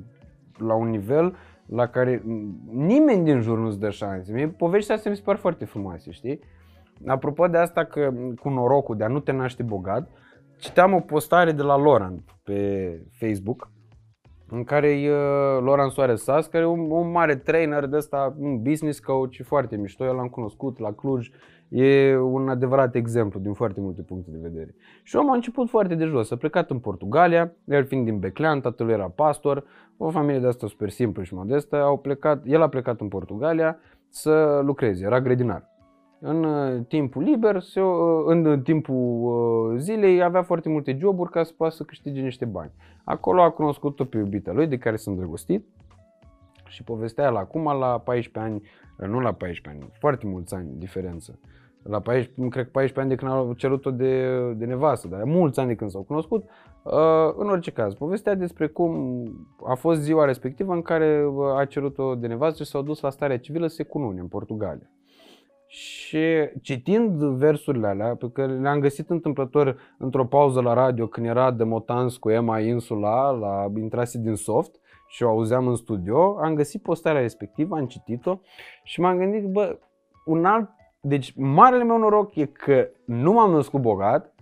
la 0.62 0.74
un 0.74 0.90
nivel 0.90 1.36
la 1.66 1.88
care 1.88 2.24
nimeni 2.72 3.24
din 3.24 3.42
jur 3.42 3.58
nu-ți 3.58 3.80
dă 3.80 3.90
șanse. 3.90 4.34
Mie 4.34 4.48
poveștile 4.48 4.96
astea 4.96 5.12
mi 5.12 5.18
se 5.18 5.24
par 5.26 5.36
foarte 5.36 5.66
frumoase, 5.66 6.12
știi? 6.12 6.40
Apropo 7.06 7.48
de 7.48 7.58
asta 7.58 7.84
că 7.84 8.14
cu 8.40 8.50
norocul 8.50 8.98
de 8.98 9.04
a 9.04 9.08
nu 9.08 9.20
te 9.20 9.32
naște 9.32 9.64
bogat, 9.64 10.10
citeam 10.58 10.94
o 10.94 11.00
postare 11.00 11.52
de 11.52 11.62
la 11.62 11.78
Loran 11.78 12.24
pe 12.44 13.02
Facebook 13.12 13.72
în 14.54 14.64
care 14.64 14.88
e 14.88 15.12
uh, 15.12 15.62
Loran 15.62 15.90
Soares 15.90 16.24
Sas, 16.24 16.48
care 16.48 16.64
e 16.64 16.68
un, 16.68 16.92
un 16.92 17.12
mare 17.12 17.36
trainer 17.36 17.86
de 17.86 17.98
ăsta, 17.98 18.36
un 18.38 18.62
business 18.62 19.00
coach 19.00 19.32
și 19.32 19.44
foarte 19.44 19.76
mișto, 19.76 20.06
eu 20.06 20.16
l-am 20.16 20.28
cunoscut 20.28 20.80
la 20.80 20.94
Cluj, 20.94 21.30
e 21.70 22.18
un 22.18 22.50
adevărat 22.50 22.96
exemplu 22.96 23.40
din 23.40 23.54
foarte 23.54 23.82
multe 23.82 24.02
puncte 24.02 24.30
de 24.32 24.38
vedere. 24.42 24.76
Și 25.04 25.16
omul 25.16 25.32
a 25.32 25.36
început 25.36 25.70
foarte 25.70 25.96
de 25.96 26.06
jos, 26.06 26.32
a 26.32 26.36
plecat 26.36 26.70
în 26.70 26.80
Portugalia, 26.80 27.54
el 27.66 27.86
fiind 27.86 28.06
din 28.06 28.20
Beclean, 28.20 28.62
tatăl 28.62 28.86
lui 28.86 28.96
era 28.96 29.10
pastor, 29.10 29.64
o 30.04 30.10
familie 30.10 30.40
de 30.40 30.48
asta 30.48 30.68
super 30.68 30.90
simplă 30.90 31.24
și 31.24 31.34
modestă, 31.34 31.76
au 31.82 31.98
plecat, 31.98 32.44
el 32.46 32.62
a 32.62 32.68
plecat 32.68 33.02
în 33.02 33.08
Portugalia 33.08 33.78
să 34.10 34.62
lucreze, 34.64 35.06
era 35.06 35.22
grădinar. 35.22 35.70
În 36.20 36.44
uh, 36.44 36.86
timpul 36.88 37.24
liber, 37.24 37.62
se, 37.62 37.82
uh, 37.82 38.24
în 38.26 38.46
uh, 38.46 38.60
timpul 38.64 38.96
uh, 38.96 39.80
zilei, 39.80 40.24
avea 40.24 40.42
foarte 40.42 40.70
multe 40.70 40.98
joburi 41.00 41.32
ca 41.32 41.44
să 41.44 41.54
poată 41.58 41.76
să 41.76 41.84
câștige 41.84 42.22
niște 42.22 42.46
bani. 42.46 42.72
Acolo 43.04 43.42
a 43.42 43.50
cunoscut-o 43.50 44.06
pe 44.06 44.18
iubita 44.18 44.52
lui, 44.52 44.68
de 44.68 44.78
care 44.78 44.96
s-a 44.96 45.12
îndrăgostit 45.12 45.66
și 46.68 46.84
povestea 46.84 47.26
el 47.26 47.36
acum 47.36 47.64
la 47.64 48.00
14 48.00 48.52
ani, 48.52 48.62
nu 48.98 49.20
la 49.20 49.32
14 49.32 49.70
ani, 49.70 49.92
foarte 50.00 50.28
mulți 50.28 50.56
ani 50.56 50.70
diferență. 50.78 51.40
La 51.84 52.00
14, 52.00 52.50
cred 52.50 52.64
că 52.66 52.72
14 52.72 53.00
ani 53.00 53.10
de 53.10 53.16
când 53.16 53.32
au 53.32 53.54
cerut-o 53.54 53.92
de, 53.92 54.42
de 54.54 54.66
nevastă, 54.66 55.08
dar 55.08 55.24
mulți 55.24 55.60
ani 55.60 55.68
de 55.68 55.76
când 55.76 55.90
s-au 55.90 56.02
cunoscut. 56.02 56.44
Uh, 56.84 57.34
în 57.38 57.50
orice 57.50 57.72
caz, 57.72 57.94
povestea 57.94 58.36
despre 58.36 58.68
cum 58.68 59.24
a 59.66 59.74
fost 59.74 60.02
ziua 60.02 60.26
respectivă 60.26 60.74
în 60.74 60.82
care 60.82 61.26
uh, 61.26 61.58
a 61.58 61.66
cerut-o 61.66 62.16
de 62.16 62.28
nevastă 62.28 62.64
și 62.64 62.70
s-au 62.70 62.82
dus 62.82 63.02
la 63.02 63.10
starea 63.10 63.40
civilă 63.40 63.68
să 63.68 63.76
se 63.76 63.84
cunune 63.84 64.20
în 64.20 64.28
Portugalia. 64.28 64.90
Și 65.68 66.50
citind 66.62 67.24
versurile 67.24 67.88
alea, 67.88 68.16
pe 68.16 68.30
care 68.34 68.60
le-am 68.60 68.80
găsit 68.80 69.10
întâmplător 69.10 69.78
într-o 69.98 70.26
pauză 70.26 70.62
la 70.62 70.74
radio 70.74 71.08
când 71.08 71.26
era 71.26 71.52
de 71.52 71.64
Motans 71.64 72.18
cu 72.18 72.30
Emma 72.30 72.60
Insula, 72.60 73.30
la 73.30 73.72
intrase 73.80 74.18
din 74.18 74.36
soft 74.36 74.76
și 75.08 75.24
o 75.24 75.30
auzeam 75.30 75.68
în 75.68 75.76
studio, 75.76 76.38
am 76.42 76.56
găsit 76.56 76.82
postarea 76.82 77.22
respectivă, 77.22 77.76
am 77.76 77.86
citit-o 77.86 78.40
și 78.84 79.00
m-am 79.00 79.18
gândit, 79.18 79.48
bă, 79.48 79.80
un 80.26 80.46
alt, 80.46 80.70
deci 81.02 81.34
marele 81.36 81.84
meu 81.84 81.98
noroc 81.98 82.36
e 82.36 82.46
că 82.46 82.90
nu 83.06 83.32
m-am 83.32 83.52
născut 83.52 83.82
bogat 83.82 84.34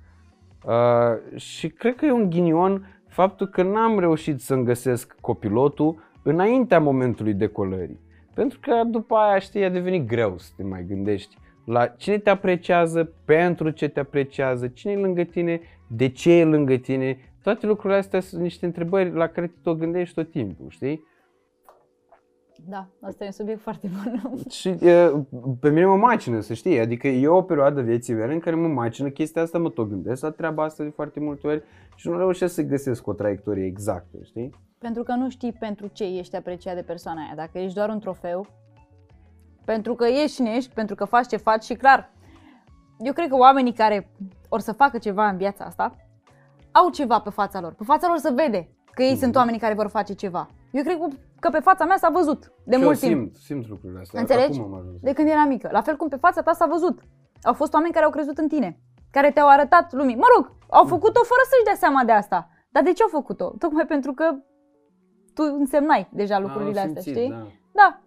uh, 0.66 1.40
și 1.40 1.70
cred 1.70 1.96
că 1.96 2.06
e 2.06 2.12
un 2.12 2.30
ghinion 2.30 3.02
faptul 3.08 3.48
că 3.48 3.64
n-am 3.64 4.00
reușit 4.00 4.40
să-mi 4.40 4.66
găsesc 4.66 5.16
copilotul 5.22 6.04
înaintea 6.24 6.80
momentului 6.80 7.34
decolării. 7.34 8.00
Pentru 8.34 8.60
că 8.62 8.84
după 8.86 9.16
aia, 9.16 9.40
știi, 9.40 9.64
a 9.64 9.70
devenit 9.70 10.08
greu 10.08 10.38
să 10.38 10.50
te 10.56 10.64
mai 10.64 10.86
gândești 10.88 11.38
la 11.66 11.88
cine 11.88 12.18
te 12.18 12.30
apreciază, 12.30 13.14
pentru 13.26 13.70
ce 13.70 13.88
te 13.88 14.00
apreciază, 14.00 14.68
cine 14.68 14.92
e 14.92 14.98
lângă 14.98 15.24
tine, 15.24 15.62
de 15.88 16.10
ce 16.10 16.32
e 16.32 16.44
lângă 16.44 16.76
tine. 16.76 17.18
Toate 17.44 17.66
lucrurile 17.66 18.00
astea 18.00 18.20
sunt 18.20 18.42
niște 18.42 18.66
întrebări 18.66 19.12
la 19.12 19.28
care 19.28 19.48
te 19.48 19.58
tot 19.64 19.78
gândești 19.78 20.16
tot 20.16 20.32
timpul, 20.32 20.66
știi? 20.70 21.04
Da, 22.68 22.88
asta 23.02 23.24
e 23.24 23.28
un 23.28 23.34
subiect 23.34 23.62
foarte 23.62 23.88
bun. 23.88 24.22
Și 24.50 24.70
e, 24.70 25.12
pe 25.60 25.70
mine 25.70 25.86
mă 25.86 25.96
macină, 25.96 26.40
să 26.40 26.54
știi, 26.54 26.80
adică 26.80 27.08
e 27.08 27.28
o 27.28 27.42
perioadă 27.42 27.82
vieții 27.82 28.14
mele 28.14 28.34
în 28.34 28.40
care 28.40 28.56
mă 28.56 28.68
macină 28.68 29.10
chestia 29.10 29.42
asta, 29.42 29.58
mă 29.58 29.70
tot 29.70 29.90
gândesc 29.90 30.22
la 30.22 30.30
treaba 30.30 30.64
asta 30.64 30.84
de 30.84 30.90
foarte 30.90 31.20
multe 31.20 31.48
ori 31.48 31.64
și 31.96 32.10
nu 32.10 32.18
reușesc 32.18 32.54
să 32.54 32.62
găsesc 32.62 33.08
o 33.08 33.14
traiectorie 33.14 33.66
exactă, 33.66 34.18
știi? 34.24 34.50
Pentru 34.78 35.04
că 35.04 35.14
nu 35.14 35.30
știi 35.30 35.54
pentru 35.54 35.88
ce 35.94 36.04
ești 36.04 36.36
apreciat 36.36 36.76
de 36.76 36.82
persoana 36.82 37.22
aia. 37.22 37.34
Dacă 37.36 37.60
ești 37.60 37.76
doar 37.76 37.90
un 37.90 38.00
trofeu, 38.00 38.48
pentru 39.66 39.96
că 39.96 40.06
ești 40.06 40.36
cine 40.36 40.52
ești, 40.56 40.74
pentru 40.74 40.96
că 40.96 41.06
faci 41.06 41.28
ce 41.28 41.38
faci 41.38 41.64
și 41.64 41.74
clar, 41.74 42.12
eu 43.00 43.14
cred 43.14 43.30
că 43.30 43.36
oamenii 43.36 43.74
care 43.74 44.10
or 44.50 44.60
să 44.60 44.72
facă 44.72 44.98
ceva 44.98 45.28
în 45.28 45.38
viața 45.38 45.64
asta, 45.64 45.96
au 46.72 46.90
ceva 46.90 47.20
pe 47.20 47.30
fața 47.30 47.60
lor. 47.62 47.74
Pe 47.74 47.84
fața 47.84 48.08
lor 48.08 48.18
se 48.18 48.32
vede 48.32 48.70
că 48.92 49.04
ei 49.04 49.16
sunt 49.16 49.36
oamenii 49.36 49.60
care 49.60 49.74
vor 49.74 49.88
face 49.88 50.14
ceva. 50.14 50.50
Eu 50.72 50.84
cred 50.84 50.98
că 50.98 51.08
pe 51.52 51.60
fața 51.60 51.86
mea 51.86 51.98
s-a 51.98 52.10
văzut 52.10 52.52
de 52.66 52.76
și 52.76 52.84
mult 52.84 53.04
eu 53.04 53.10
timp. 53.10 53.22
simt, 53.22 53.36
simt 53.36 53.68
lucrurile 53.70 54.00
astea. 54.00 54.20
Înțelegi? 54.20 54.60
Acum 54.60 54.74
am 54.74 54.80
ajuns. 54.80 55.00
De 55.02 55.14
când 55.14 55.28
eram 55.30 55.48
mică. 55.48 55.70
La 55.72 55.82
fel 55.82 55.96
cum 55.96 56.08
pe 56.08 56.16
fața 56.16 56.42
ta 56.42 56.54
s-a 56.54 56.66
văzut. 56.66 57.00
Au 57.44 57.54
fost 57.54 57.74
oameni 57.74 57.94
care 57.94 58.06
au 58.06 58.12
crezut 58.12 58.38
în 58.38 58.48
tine, 58.48 58.80
care 59.12 59.32
te-au 59.32 59.48
arătat 59.48 59.94
lumii. 59.94 60.16
Mă 60.16 60.26
rog, 60.36 60.52
au 60.70 60.86
făcut-o 60.86 61.24
fără 61.24 61.42
să-și 61.50 61.64
dea 61.64 61.76
seama 61.76 62.04
de 62.04 62.12
asta. 62.12 62.50
Dar 62.70 62.84
de 62.84 62.94
ce 62.94 63.04
au 63.04 63.10
făcut-o? 63.10 63.54
Tocmai 63.60 63.86
pentru 63.86 64.14
că 64.14 64.36
tu 65.34 65.44
însemnai 65.58 66.10
deja 66.12 66.40
lucrurile 66.40 66.80
Am 66.80 66.88
astea, 66.88 67.02
simțit, 67.02 67.22
știi? 67.22 67.30
Da. 67.30 67.48
Da. 67.72 68.02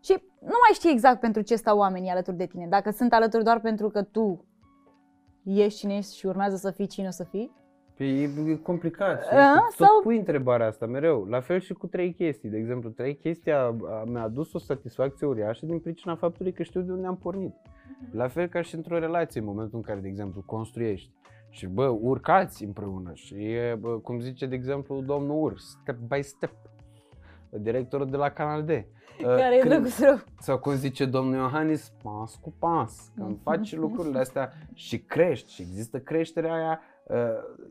Și 0.00 0.12
nu 0.40 0.56
mai 0.64 0.72
știi 0.72 0.90
exact 0.90 1.20
pentru 1.20 1.42
ce 1.42 1.56
stau 1.56 1.78
oamenii 1.78 2.10
alături 2.10 2.36
de 2.36 2.46
tine. 2.46 2.66
Dacă 2.66 2.90
sunt 2.90 3.12
alături 3.12 3.44
doar 3.44 3.60
pentru 3.60 3.88
că 3.88 4.02
tu 4.02 4.44
ești 5.44 5.78
cine 5.78 5.96
ești 5.96 6.16
și 6.16 6.26
urmează 6.26 6.56
să 6.56 6.70
fii 6.70 6.86
cine 6.86 7.06
o 7.06 7.10
să 7.10 7.24
fii. 7.24 7.52
Păi 8.02 8.22
e 8.22 8.50
e 8.52 8.56
complicat. 8.56 9.22
știi? 9.24 9.36
A, 9.36 9.52
Tot 9.54 9.70
sau- 9.86 10.00
pui 10.02 10.16
întrebarea 10.18 10.66
asta 10.66 10.86
mereu. 10.86 11.24
La 11.24 11.40
fel 11.40 11.60
și 11.60 11.72
cu 11.72 11.86
trei 11.86 12.12
chestii. 12.14 12.48
De 12.48 12.56
exemplu, 12.56 12.90
trei 12.90 13.16
chestii 13.16 13.52
a, 13.52 13.62
a, 13.66 14.02
mi-a 14.06 14.22
adus 14.22 14.52
o 14.52 14.58
satisfacție 14.58 15.26
uriașă 15.26 15.66
din 15.66 15.78
pricina 15.78 16.14
faptului 16.14 16.52
că 16.52 16.62
știu 16.62 16.80
de 16.80 16.92
unde 16.92 17.06
am 17.06 17.16
pornit. 17.16 17.54
La 18.12 18.28
fel 18.28 18.46
ca 18.46 18.60
și 18.62 18.74
într-o 18.74 18.98
relație, 18.98 19.40
în 19.40 19.46
momentul 19.46 19.76
în 19.78 19.82
care, 19.82 20.00
de 20.00 20.08
exemplu, 20.08 20.42
construiești. 20.46 21.10
Și 21.50 21.66
bă, 21.66 21.86
urcați 21.86 22.64
împreună 22.64 23.10
și 23.14 23.34
e, 23.34 23.76
bă, 23.80 23.88
cum 23.88 24.20
zice, 24.20 24.46
de 24.46 24.54
exemplu, 24.54 25.00
domnul 25.00 25.42
Ur, 25.42 25.58
step 25.58 25.96
by 25.96 26.22
step, 26.22 26.52
directorul 27.50 28.10
de 28.10 28.16
la 28.16 28.28
Canal 28.30 28.62
D. 28.62 28.68
Care 29.22 29.56
e 29.56 29.58
Când- 29.58 29.70
drăguț 29.72 29.98
rău. 29.98 30.16
sau 30.38 30.58
cum 30.58 30.72
zice 30.74 31.04
domnul 31.04 31.34
Iohannis, 31.34 31.92
pas 32.02 32.38
cu 32.40 32.54
pas. 32.58 33.10
Când 33.16 33.38
faci 33.42 33.74
lucrurile 33.76 34.18
astea 34.18 34.52
și 34.74 34.98
crești 34.98 35.52
și 35.52 35.62
există 35.62 35.98
creșterea 35.98 36.54
aia, 36.54 36.80
uh, 36.80 36.91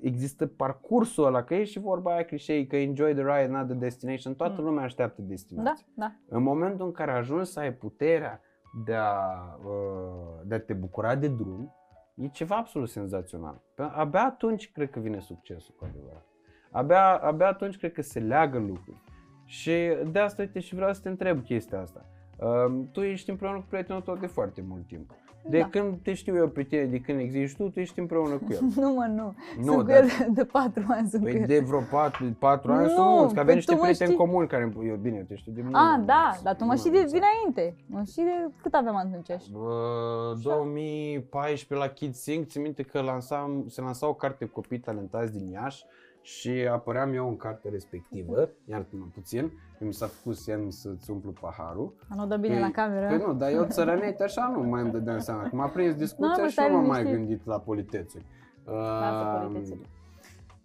există 0.02 0.48
parcursul 0.48 1.26
ăla, 1.26 1.44
că 1.44 1.54
e 1.56 1.64
și 1.64 1.80
vorba 1.80 2.14
aia 2.14 2.26
clișei, 2.26 2.68
că 2.68 2.76
enjoy 2.76 3.14
the 3.14 3.22
ride, 3.24 3.48
not 3.52 3.66
the 3.68 3.76
destination, 3.76 4.36
toată 4.36 4.56
Mm. 4.62 4.66
lumea 4.68 4.84
așteaptă 4.84 5.22
Da, 5.22 5.28
destinația. 5.28 5.86
da. 5.94 6.12
În 6.28 6.44
momentul 6.44 6.86
în 6.86 6.92
care 6.92 7.12
ajungi 7.12 7.50
să 7.50 7.60
ai 7.60 7.74
puterea 7.74 8.42
de 8.86 8.94
a, 8.94 9.20
uh, 9.66 10.40
de 10.46 10.56
a 10.56 10.60
te 10.60 10.74
bucura 10.74 11.16
de 11.16 11.28
drum, 11.28 11.76
e 12.16 12.28
ceva 12.28 12.56
absolut 12.56 12.90
senzațional. 12.90 13.62
Pe- 13.76 13.90
Abia 13.94 14.24
atunci 14.26 14.72
cred 14.72 14.90
că 14.90 15.00
vine 15.00 15.20
succesul 15.20 15.76
cu 15.78 15.86
adevărat. 15.90 16.26
Abia, 16.72 17.16
abia 17.18 17.48
atunci 17.48 17.78
cred 17.78 17.92
că 17.92 18.02
se 18.02 18.20
leagă 18.20 18.58
lucruri. 18.60 19.02
Și 19.46 19.78
de 20.12 20.20
asta, 20.20 20.42
uite, 20.42 20.60
și 20.60 20.76
vreau 20.76 20.94
să 20.94 21.02
te 21.02 21.10
întreb 21.10 21.44
chestia 21.44 21.80
asta. 21.82 22.06
Uh, 22.40 22.86
tu 22.92 23.02
ești 23.02 23.30
împreună 23.30 23.58
cu 23.58 23.66
prietenul 23.70 24.02
tău 24.02 24.16
de 24.16 24.28
foarte 24.28 24.62
mult 24.68 24.88
timp. 24.88 25.12
De 25.50 25.60
Da. 25.60 25.68
când 25.70 25.94
te 26.04 26.14
știu 26.14 26.36
eu 26.36 26.48
pe 26.48 26.64
tine, 26.64 26.84
de 26.84 27.00
când 27.00 27.20
existi 27.20 27.58
tu, 27.64 27.70
tu 27.70 27.80
ești 27.80 28.00
împreună 28.00 28.36
cu 28.38 28.46
el. 28.52 28.60
Nu 28.76 28.94
mă, 28.94 29.06
nu. 29.16 29.36
Nu, 29.58 29.64
sunt 29.64 29.76
cu 29.76 29.84
dar- 29.84 29.98
el 29.98 30.28
de 30.34 30.46
patru 30.46 30.84
ani. 30.88 31.10
Sunt 31.10 31.24
cu 31.24 31.30
Păi 31.30 31.40
el. 31.40 31.48
de 31.48 31.60
vreo 31.60 31.80
4, 31.92 32.36
4 32.40 32.72
ani 32.72 32.82
Nu, 32.82 32.88
sunt 32.90 33.06
mulți, 33.06 33.34
că 33.34 33.40
avem 33.40 33.46
păi 33.46 33.56
niște 33.56 33.72
tu 33.72 33.78
mă 33.78 33.84
prieteni 33.84 34.12
știi- 34.12 34.26
comuni 34.26 34.48
care 34.48 34.64
îmi- 34.64 34.88
eu 34.88 34.96
bine, 34.96 35.18
eu 35.18 35.24
te 35.28 35.36
știu 35.36 35.52
de 35.52 35.62
mult. 35.62 35.76
Ah, 35.76 35.82
mai 35.98 36.06
da, 36.06 36.24
mulți. 36.26 36.44
dar 36.44 36.54
tu 36.56 36.60
mă 36.60 36.66
Mult 36.66 36.80
știi 36.80 36.92
mai 36.92 37.02
de 37.04 37.08
mulți. 37.12 37.20
dinainte. 37.54 37.76
Mă 37.86 38.02
știi 38.06 38.24
de 38.24 38.50
cât 38.62 38.74
aveam 38.74 38.96
atunci? 38.96 39.50
Bă, 39.52 40.34
2014 40.44 41.88
la 41.88 41.94
Kids 41.94 42.20
Sync, 42.22 42.48
țin 42.48 42.62
minte 42.62 42.84
că 42.84 43.02
lansam, 43.02 43.66
se 43.68 43.82
lansa 43.82 44.08
o 44.08 44.14
carte 44.14 44.46
copii 44.46 44.80
talentați 44.80 45.32
din 45.38 45.50
Iași 45.52 45.84
și 46.22 46.50
apăream 46.72 47.14
eu 47.14 47.28
în 47.28 47.38
cartea 47.38 47.72
respectivă, 47.74 48.50
iartă-mă 48.66 49.06
puțin, 49.14 49.52
că 49.78 49.86
mi 49.86 49.94
s-a 49.94 50.06
făcut 50.08 50.36
semn 50.36 50.70
să-ți 50.72 51.12
umplu 51.12 51.32
paharul. 51.42 51.94
Nu 52.16 52.26
dă 52.28 52.38
bine 52.38 52.56
Păi- 52.58 52.60
la 52.62 52.72
cameră. 52.72 53.08
Păi 53.08 53.18
nu, 53.18 53.34
dar 53.34 53.52
eu 53.52 53.66
țărănete 53.66 54.24
așa 54.24 54.48
nu 54.56 54.64
mai 54.70 54.82
îmi 54.82 54.92
dădeam 54.92 55.20
seama. 55.20 55.42
Că 55.50 55.56
m-a 55.56 55.68
prins 55.68 55.96
discuția 55.96 56.34
Nu, 56.36 56.42
mă, 56.42 56.48
și 56.48 56.54
stai 56.54 56.70
nu 56.70 56.76
m-am 56.76 56.86
mai 56.86 57.04
liniștit. 57.04 57.28
gândit 57.28 57.46
la 57.46 57.60
politețuri. 57.60 58.26
Lasă 58.66 59.38
Uh, 59.38 59.42
politețele. 59.48 59.86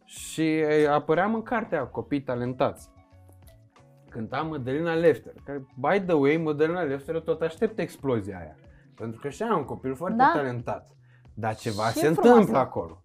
Și 0.05 0.57
e, 0.59 0.89
apăream 0.91 1.35
în 1.35 1.43
cartea 1.43 1.87
Copii 1.87 2.23
talentați. 2.23 2.89
Cânta 4.09 4.41
Mădălina 4.43 4.95
Lefter, 4.95 5.33
care, 5.45 5.67
by 5.81 6.01
the 6.07 6.15
way, 6.15 6.37
Mădălina 6.37 6.83
Lefter 6.83 7.21
tot 7.21 7.41
aștept 7.43 7.79
explozia 7.79 8.39
aia. 8.39 8.57
Pentru 8.95 9.21
că 9.21 9.29
și 9.29 9.43
ea 9.43 9.49
e 9.53 9.55
un 9.57 9.65
copil 9.65 9.95
foarte 9.95 10.17
Da. 10.17 10.31
talentat. 10.35 10.91
Dar 11.35 11.55
ceva 11.55 11.83
Și 11.87 11.93
se 11.99 12.09
frumoasă. 12.09 12.31
întâmplă 12.31 12.59
acolo. 12.59 13.05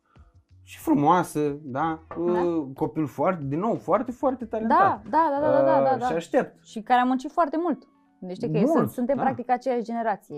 Și 0.72 0.80
frumoasă, 0.80 1.58
da? 1.64 2.00
Uh, 2.18 2.66
Copil 2.76 3.06
foarte, 3.08 3.44
din 3.46 3.60
nou, 3.60 3.76
foarte, 3.76 4.12
foarte 4.12 4.46
talentat. 4.46 4.78
Da, 4.78 5.10
da, 5.10 5.38
da, 5.42 5.52
da, 5.52 5.62
da, 5.62 5.82
da, 5.84 5.94
Uh, 5.94 6.00
da. 6.00 6.06
Și 6.08 6.14
aștept. 6.14 6.64
Și 6.64 6.82
care 6.82 7.00
a 7.00 7.04
muncit 7.04 7.32
foarte 7.32 7.58
mult. 7.62 7.88
Gândește 8.20 8.52
că 8.52 8.58
Mult, 8.58 8.70
sunt, 8.72 8.90
suntem 8.90 9.16
da. 9.16 9.22
practic 9.22 9.50
aceeași 9.50 9.84
generație. 9.84 10.36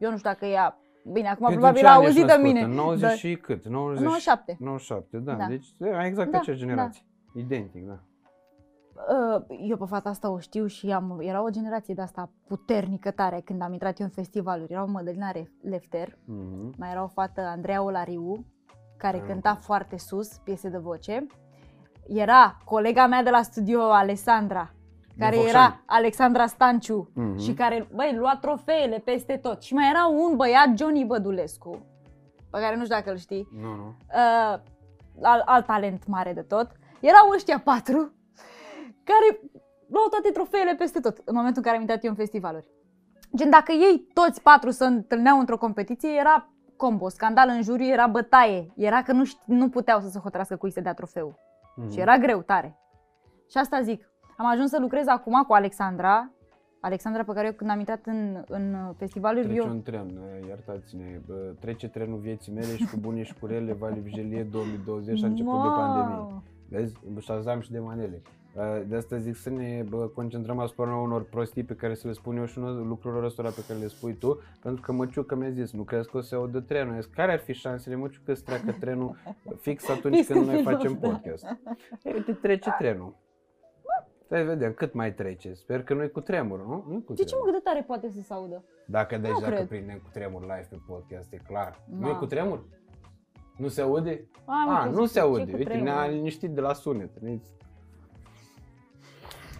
Eu 0.00 0.10
nu 0.10 0.16
știu 0.16 0.30
dacă 0.30 0.44
ea... 0.46 0.78
Bine, 1.12 1.28
acum 1.28 1.46
Pentru 1.46 1.56
probabil 1.60 1.80
ce 1.80 1.86
a 1.86 1.94
ani 1.94 2.04
ești 2.04 2.18
auzit 2.20 2.26
de 2.34 2.42
născută? 2.42 2.66
mine. 2.68 2.74
90 2.82 3.00
dar- 3.08 3.16
și 3.16 3.36
cât? 3.36 3.66
90... 3.66 4.02
97. 4.02 4.56
97, 4.60 5.16
da. 5.18 5.32
Da. 5.34 5.46
Deci 5.46 5.66
e 5.80 6.04
exact 6.06 6.30
Da, 6.30 6.38
aceeași 6.38 6.62
generație. 6.62 7.02
Identic, 7.34 7.86
da. 7.86 7.98
Uh, 8.94 9.44
Eu 9.68 9.76
pe 9.76 9.84
fata 9.86 10.08
asta 10.08 10.30
o 10.30 10.38
știu 10.38 10.66
și 10.66 10.92
am, 10.92 11.18
era 11.20 11.42
o 11.42 11.48
generație 11.50 11.94
de 11.94 12.02
asta 12.02 12.30
puternică 12.46 13.10
tare 13.10 13.40
când 13.44 13.62
am 13.62 13.72
intrat 13.72 13.98
eu 14.00 14.06
în 14.06 14.12
festivaluri. 14.12 14.72
Era 14.72 14.82
o 14.82 14.86
Mădălina 14.86 15.30
Re- 15.30 15.52
Lefter, 15.62 16.18
Mhm. 16.24 16.74
mai 16.78 16.90
era 16.90 17.02
o 17.02 17.06
fată 17.06 17.40
Andreea 17.40 17.82
Olariu, 17.82 18.44
care 18.96 19.16
Ah. 19.16 19.22
cânta 19.26 19.54
foarte 19.54 19.98
sus 19.98 20.28
piese 20.44 20.68
de 20.68 20.78
voce. 20.78 21.26
Era 22.08 22.56
colega 22.64 23.06
mea 23.06 23.22
de 23.22 23.30
la 23.30 23.42
studio, 23.42 23.80
Alessandra, 23.82 24.70
care 25.18 25.36
Focșani. 25.36 25.56
era 25.56 25.80
Alexandra 25.86 26.46
Stanciu 26.46 27.10
Mhm. 27.14 27.38
și 27.38 27.54
care, 27.54 27.88
băi, 27.94 28.14
lua 28.16 28.38
trofeele 28.40 28.98
peste 28.98 29.36
tot. 29.36 29.62
Și 29.62 29.74
mai 29.74 29.88
era 29.90 30.06
un 30.06 30.36
băiat, 30.36 30.78
Johnny 30.78 31.04
Bădulescu, 31.04 31.86
pe 32.50 32.58
care 32.60 32.76
nu 32.76 32.84
știu 32.84 32.94
dacă 32.96 33.10
îl 33.10 33.16
știi, 33.16 33.48
Nu, 33.60 33.74
nu. 33.74 33.94
uh, 34.14 34.58
alt, 35.22 35.42
alt 35.44 35.66
talent 35.66 36.06
mare 36.06 36.32
de 36.32 36.40
tot. 36.42 36.70
Erau 37.00 37.30
ăștia 37.34 37.58
patru 37.60 38.12
care 39.04 39.40
luau 39.88 40.08
toate 40.08 40.30
trofeele 40.30 40.74
peste 40.74 41.00
tot 41.00 41.16
în 41.24 41.34
momentul 41.34 41.56
în 41.56 41.62
care 41.62 41.74
am 41.74 41.80
intrat 41.80 42.04
eu 42.04 42.10
în 42.10 42.16
festivaluri. 42.16 42.68
Gen, 43.36 43.50
dacă 43.50 43.72
ei 43.72 44.06
toți 44.12 44.42
patru 44.42 44.70
se 44.70 44.84
întâlneau 44.84 45.38
într-o 45.38 45.58
competiție, 45.58 46.10
era 46.18 46.48
combo, 46.76 47.08
scandal 47.08 47.48
în 47.48 47.62
juriu, 47.62 47.86
era 47.86 48.06
bătaie. 48.06 48.72
Era 48.76 49.02
că 49.02 49.12
nu, 49.12 49.24
ști, 49.24 49.40
nu 49.44 49.68
puteau 49.68 50.00
să 50.00 50.08
se 50.08 50.18
hotărască 50.18 50.56
cui 50.56 50.70
să 50.70 50.80
dea 50.80 50.94
trofeul. 50.94 51.38
Mhm. 51.76 51.90
Și 51.90 52.00
era 52.00 52.18
greu, 52.18 52.42
tare. 52.42 52.78
Și 53.50 53.58
asta 53.58 53.80
zic. 53.82 54.10
Am 54.36 54.46
ajuns 54.46 54.70
să 54.70 54.78
lucrez 54.80 55.06
acum 55.06 55.44
cu 55.46 55.52
Alexandra, 55.52 56.30
Alexandra 56.80 57.24
pe 57.24 57.32
care 57.32 57.46
eu 57.46 57.52
când 57.52 57.70
am 57.70 57.78
intrat 57.78 58.06
în, 58.06 58.44
în 58.48 58.92
festivaluri, 58.96 59.44
Trece 59.44 59.60
eu... 59.60 59.68
un 59.68 59.82
tren, 59.82 60.20
eh, 60.38 60.46
iertați-ne, 60.46 61.20
bă, 61.26 61.54
trece 61.60 61.88
trenul 61.88 62.18
vieții 62.18 62.52
mele 62.52 62.76
și 62.76 62.86
cu 62.90 62.96
bunii 63.00 63.24
și 63.24 63.34
cu 63.40 63.46
rele, 63.46 63.72
Vali 63.72 64.00
Vigelie 64.00 64.42
2020 64.42 65.22
a 65.22 65.26
început 65.26 65.62
de 65.62 65.68
pandemie. 65.68 66.16
Mamă! 66.16 66.42
Vezi? 66.68 66.94
Șazam 67.18 67.60
și 67.60 67.70
de 67.70 67.78
manele. 67.78 68.22
Eh, 68.58 68.82
De 68.86 68.96
asta 68.96 69.16
zic 69.16 69.36
să 69.36 69.50
ne 69.50 69.84
bă, 69.88 69.96
concentrăm 70.06 70.58
asupra 70.58 70.96
unor 70.96 71.24
prostii 71.24 71.64
pe 71.64 71.74
care 71.74 71.94
să 71.94 72.06
le 72.06 72.12
spun 72.12 72.36
eu 72.36 72.44
și 72.44 72.58
unor 72.58 72.86
lucrurilor 72.86 73.24
ăstora 73.24 73.48
pe 73.48 73.64
care 73.68 73.78
le 73.78 73.86
spui 73.86 74.14
tu, 74.14 74.40
pentru 74.62 74.80
că 74.82 74.92
măciucă 74.92 75.34
mi-a 75.34 75.50
zis, 75.50 75.72
nu 75.72 75.82
crezi 75.82 76.08
că 76.10 76.16
o 76.16 76.20
să 76.20 76.34
audă 76.34 76.60
trenul? 76.60 76.94
Eu 76.94 77.00
zic, 77.00 77.14
care 77.14 77.32
ar 77.32 77.38
fi 77.38 77.52
șansele, 77.52 77.94
măciucă, 77.96 78.34
să 78.34 78.42
treacă 78.44 78.76
trenul 78.80 79.16
fix 79.60 79.88
atunci 79.88 80.14
Fix 80.14 80.26
când 80.26 80.40
în 80.40 80.46
noi 80.46 80.54
filmul 80.56 80.72
facem 80.76 80.92
ăsta. 80.92 81.08
podcast? 81.08 81.44
E, 82.02 82.12
uite, 82.12 82.32
trece 82.32 82.74
trenul. 82.78 83.14
Să 84.28 84.42
vedem 84.46 84.72
cât 84.72 84.92
mai 84.94 85.14
trece. 85.14 85.52
Sper 85.54 85.82
că 85.82 85.94
nu-i 85.94 86.10
cu 86.10 86.20
tremur, 86.20 86.58
nu? 86.66 86.84
Nu-i 86.88 87.04
cu 87.04 87.12
De 87.12 87.24
ce 87.24 87.34
mă 87.34 87.40
tremur. 87.40 87.44
cât 87.44 87.52
de 87.52 87.70
tare 87.70 87.82
poate 87.86 88.10
să 88.10 88.20
se 88.22 88.32
audă? 88.32 88.64
Dacă 88.86 89.18
deci 89.18 89.30
Nu 89.30 89.40
dacă 89.40 89.54
cred. 89.54 89.66
prindem 89.68 89.96
cu 89.98 90.08
tremur 90.12 90.40
live 90.40 90.66
pe 90.70 90.76
podcast, 90.86 91.32
e 91.32 91.36
clar. 91.46 91.80
Ma. 91.90 92.06
Nu-i 92.06 92.16
cu 92.16 92.26
tremur? 92.26 92.64
Nu 93.56 93.68
se 93.68 93.80
aude? 93.80 94.28
Am 94.44 94.68
A, 94.68 94.78
crezut 94.80 94.96
nu 94.98 95.02
că 95.04 95.08
se 95.08 95.12
ce 95.12 95.20
aude. 95.20 95.50
cu 95.50 95.56
Uite, 95.56 95.64
tremur? 95.64 95.84
ne-a 95.84 96.06
liniștit 96.06 96.50
de 96.50 96.60
la 96.60 96.72
sunet. 96.72 97.20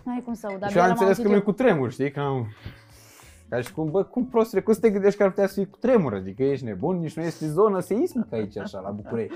Ne- 0.06 0.12
N-ai 0.12 0.22
cum 0.24 0.34
să 0.34 0.46
aud, 0.46 0.58
dar 0.58 0.70
și 0.70 0.76
eu 0.76 0.82
am 0.82 0.90
abia 0.90 1.00
l-am 1.00 1.08
înțeles 1.08 1.16
că 1.16 1.22
auzit 1.22 1.26
nu 1.26 1.32
e 1.32 1.36
eu. 1.36 1.42
cu 1.42 1.52
tremur, 1.52 1.90
știi? 1.92 2.10
Că 2.10 2.20
am... 2.20 2.46
Ca 3.48 3.60
și 3.60 3.72
cum, 3.72 3.90
bă, 3.90 4.04
cum 4.04 4.26
prost, 4.26 4.58
cum 4.60 4.72
să 4.72 4.80
te 4.80 4.90
gândești 4.90 5.16
că 5.18 5.22
ar 5.24 5.28
putea 5.30 5.46
să 5.46 5.52
fie 5.54 5.64
cu 5.66 5.78
tremur? 5.78 6.14
Adică 6.14 6.42
ești 6.42 6.64
nebun, 6.64 6.98
nici 6.98 7.16
nu 7.16 7.22
este 7.22 7.46
zonă 7.46 7.80
seismică 7.80 8.34
aici, 8.34 8.56
așa, 8.58 8.80
la 8.80 8.90
București. 8.90 9.34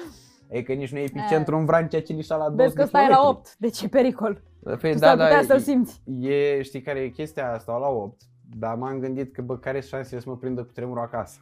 Adică 0.50 0.72
nici 0.72 0.92
nu 0.92 0.98
e 0.98 1.02
epicentru 1.02 1.56
în 1.56 1.64
Vrancea 1.64 2.00
Cilișa 2.00 2.36
la 2.36 2.48
20 2.50 2.64
Vezi 2.64 2.74
că 2.76 2.82
de 2.82 2.88
stai 2.88 3.08
la 3.08 3.14
kilometri. 3.16 3.38
8, 3.40 3.56
deci 3.58 3.82
e 3.82 3.88
pericol. 3.88 4.42
Păi, 4.80 4.92
Tu 4.92 4.98
s-ar 4.98 5.12
putea 5.12 5.42
să-l 5.42 5.58
simți. 5.60 6.02
E, 6.20 6.62
știi 6.62 6.82
care 6.82 6.98
e 6.98 7.08
chestia 7.08 7.52
asta 7.52 7.76
la 7.76 7.88
8, 7.88 8.20
dar 8.56 8.74
m-am 8.74 8.98
gândit 8.98 9.32
că, 9.34 9.42
bă, 9.42 9.56
care 9.58 9.80
sunt 9.80 9.90
șansele 9.92 10.20
să 10.20 10.28
mă 10.28 10.36
prindă 10.36 10.62
cu 10.62 10.72
tremurul 10.72 11.02
acasă? 11.02 11.40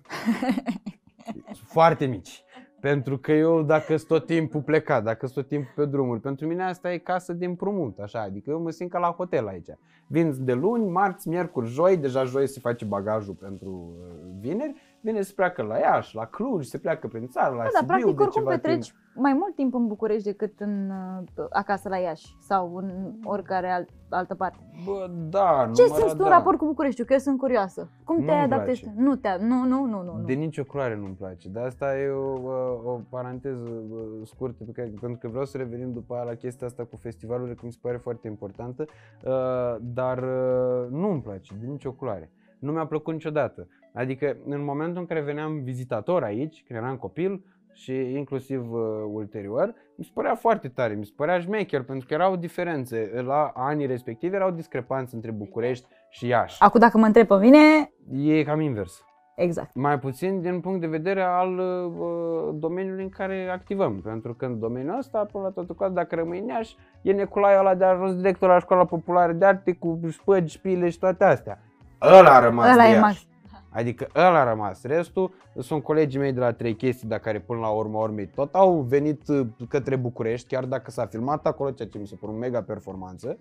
Sunt 1.53 1.68
foarte 1.76 2.07
mici. 2.07 2.43
Pentru 2.81 3.18
că 3.18 3.33
eu, 3.33 3.62
dacă 3.62 3.97
sunt 3.97 4.09
tot 4.09 4.26
timpul 4.26 4.61
plecat, 4.61 5.05
dacă 5.05 5.26
sunt 5.26 5.39
tot 5.39 5.49
timpul 5.49 5.72
pe 5.74 5.91
drumuri, 5.91 6.20
pentru 6.20 6.47
mine 6.47 6.62
asta 6.62 6.93
e 6.93 6.99
casă 6.99 7.33
de 7.33 7.45
împrumut, 7.45 7.99
așa, 7.99 8.20
adică 8.20 8.51
eu 8.51 8.61
mă 8.61 8.70
simt 8.70 8.91
ca 8.91 8.99
la 8.99 9.11
hotel 9.11 9.47
aici. 9.47 9.68
Vin 10.07 10.45
de 10.45 10.53
luni, 10.53 10.91
marți, 10.91 11.29
miercuri, 11.29 11.68
joi, 11.68 11.97
deja 11.97 12.24
joi 12.24 12.47
se 12.47 12.61
face 12.61 12.85
bagajul 12.85 13.35
pentru 13.35 13.68
uh, 13.70 14.07
vineri, 14.41 14.74
vine 15.01 15.20
se 15.20 15.32
pleacă 15.36 15.62
la 15.62 15.76
Iași, 15.78 16.14
la 16.16 16.24
Cluj, 16.26 16.64
se 16.66 16.78
pleacă 16.78 17.07
prin 17.09 17.26
țară, 17.28 17.55
la 17.55 17.62
Da, 17.62 17.68
dar 17.72 17.72
Sibiu, 17.72 17.86
practic 17.86 18.16
de 18.16 18.22
oricum 18.22 18.40
ceva 18.42 18.51
petreci 18.51 18.90
timp. 18.90 18.96
mai 19.14 19.32
mult 19.32 19.55
timp 19.55 19.74
în 19.74 19.86
București 19.86 20.22
decât 20.24 20.61
în, 20.61 20.90
uh, 21.36 21.46
acasă 21.51 21.88
la 21.88 21.96
Iași 21.96 22.36
sau 22.40 22.76
în 22.76 23.12
oricare 23.24 23.70
alt, 23.70 23.88
altă 24.09 24.34
parte. 24.34 24.59
Bă, 24.84 25.11
da, 25.30 25.70
Ce 25.74 25.82
numărat, 25.82 25.99
simți 25.99 26.16
tu 26.16 26.22
în 26.22 26.28
da. 26.28 26.36
raport 26.36 26.59
cu 26.59 26.64
Bucureștiul? 26.64 27.07
Că 27.07 27.12
eu 27.12 27.18
sunt 27.18 27.38
curioasă. 27.38 27.88
Cum 28.05 28.16
te 28.16 28.22
Nu-mi 28.22 28.38
adaptezi? 28.40 28.80
place. 28.82 29.01
Nu 29.01 29.16
te 29.16 29.28
nu, 29.40 29.64
nu, 29.64 29.84
nu, 29.84 30.03
nu. 30.03 30.16
nu. 30.16 30.24
De 30.24 30.32
nicio 30.32 30.64
culoare 30.64 30.96
nu-mi 30.96 31.14
place. 31.14 31.49
De 31.49 31.61
asta 31.61 31.99
e 31.99 32.09
o, 32.09 32.32
o, 32.32 32.90
o 32.90 33.01
paranteză 33.09 33.64
bă, 33.88 33.96
scurtă 34.24 34.64
pe 34.64 34.72
care, 34.72 34.92
pentru 35.01 35.18
că 35.18 35.28
vreau 35.28 35.44
să 35.44 35.57
revenim 35.57 35.92
după 35.92 36.14
aia 36.14 36.22
la 36.24 36.34
chestia 36.34 36.66
asta 36.66 36.84
cu 36.84 36.96
festivalurile, 36.96 37.55
că 37.55 37.61
mi 37.64 37.72
se 37.72 37.78
pare 37.82 37.96
foarte 37.96 38.26
importantă, 38.28 38.84
uh, 39.24 39.76
dar 39.80 40.18
uh, 40.18 40.88
nu-mi 40.90 41.22
place 41.22 41.55
de 41.61 41.66
nicio 41.66 41.92
culoare. 41.92 42.30
Nu 42.59 42.73
mi-a 42.73 42.87
plăcut 42.87 43.13
niciodată. 43.13 43.69
Adică 43.95 44.37
în 44.49 44.65
momentul 44.65 45.01
în 45.01 45.07
care 45.07 45.21
veneam 45.21 45.63
vizitator 45.63 46.23
aici, 46.23 46.65
când 46.67 46.79
eram 46.79 46.97
copil 46.97 47.45
și 47.73 47.93
inclusiv 47.95 48.73
uh, 48.73 48.81
ulterior, 49.13 49.75
mi 49.97 50.05
se 50.05 50.11
părea 50.15 50.35
foarte 50.35 50.69
tare, 50.69 50.95
mi 50.95 51.05
se 51.05 51.13
părea 51.17 51.39
șmecher, 51.41 51.83
pentru 51.83 52.07
că 52.07 52.15
erau 52.15 52.37
diferențe. 52.37 53.11
La 53.25 53.53
anii 53.55 53.87
respectivi 53.87 54.35
erau 54.35 54.51
discrepanțe 54.51 55.15
între 55.15 55.31
București 55.31 55.87
și 56.11 56.27
Iași. 56.27 56.57
Acum 56.63 56.81
dacă 56.81 56.99
mă 56.99 57.07
întreb 57.07 57.27
pe 57.27 57.37
mine, 57.37 57.91
E 58.13 58.43
cam 58.43 58.61
invers. 58.61 59.03
exact. 59.37 59.75
Mai 59.75 59.99
puțin 59.99 60.41
din 60.41 60.61
punct 60.61 60.81
de 60.81 60.87
vedere 60.87 61.23
al 61.23 61.59
uh, 61.59 62.55
domeniului 62.55 63.03
în 63.03 63.09
care 63.09 63.49
activăm. 63.53 64.01
Pentru 64.01 64.35
că 64.35 64.45
în 64.45 64.59
domeniul 64.59 64.99
ăsta, 64.99 65.25
până 65.33 65.45
la 65.45 65.51
toată 65.51 65.73
coada, 65.73 65.95
dacă 65.95 66.15
rămâi 66.15 66.39
în 66.39 66.47
Iași, 66.47 66.77
e 67.03 67.13
Nicolae 67.13 67.59
ăla 67.59 67.75
de 67.75 67.85
ajuns 67.85 68.15
director 68.17 68.49
la 68.49 68.59
școala 68.59 68.85
populară 68.85 69.33
de 69.33 69.45
arte 69.45 69.73
cu 69.73 70.01
spăgi, 70.11 70.57
șpile 70.57 70.89
și 70.89 70.99
toate 70.99 71.25
astea. 71.25 71.59
Ăla 72.03 72.34
a 72.34 72.40
rămas 72.40 72.72
Ăla 72.72 72.82
de 72.82 72.88
e 72.88 72.92
Iași. 72.92 73.01
max. 73.01 73.26
Adică 73.70 74.07
ăla 74.14 74.40
a 74.40 74.49
rămas. 74.49 74.82
Restul 74.84 75.30
sunt 75.59 75.82
colegii 75.82 76.18
mei 76.18 76.32
de 76.32 76.40
la 76.40 76.53
trei 76.53 76.74
chestii, 76.76 77.09
dar 77.09 77.18
care 77.18 77.40
până 77.40 77.61
la 77.61 77.68
urmă 77.68 77.99
urmei 77.99 78.26
tot 78.26 78.55
au 78.55 78.80
venit 78.80 79.28
uh, 79.28 79.46
către 79.68 79.96
București, 79.96 80.49
chiar 80.49 80.64
dacă 80.64 80.90
s-a 80.90 81.07
filmat 81.07 81.46
acolo, 81.46 81.70
ceea 81.70 81.88
ce 81.88 81.99
mi 81.99 82.07
se 82.07 82.16
pare 82.20 82.32
o 82.32 82.36
mega 82.36 82.62
performanță. 82.62 83.38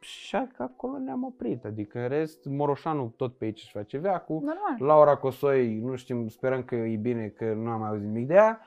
Și 0.00 0.36
că 0.56 0.62
acolo 0.62 0.98
ne-am 0.98 1.24
oprit. 1.24 1.64
Adică 1.64 1.98
în 1.98 2.08
rest, 2.08 2.44
Moroșanu 2.44 3.12
tot 3.16 3.34
pe 3.34 3.44
aici 3.44 3.60
își 3.60 3.72
face 3.72 3.98
veacul. 3.98 4.34
Normal. 4.36 4.76
Laura 4.78 5.16
Cosoi, 5.16 5.78
nu 5.78 5.96
știm, 5.96 6.28
sperăm 6.28 6.62
că 6.62 6.74
e 6.74 6.96
bine, 6.96 7.26
că 7.36 7.44
nu 7.44 7.70
am 7.70 7.80
mai 7.80 7.88
auzit 7.88 8.06
nimic 8.06 8.26
de 8.26 8.34
ea. 8.34 8.60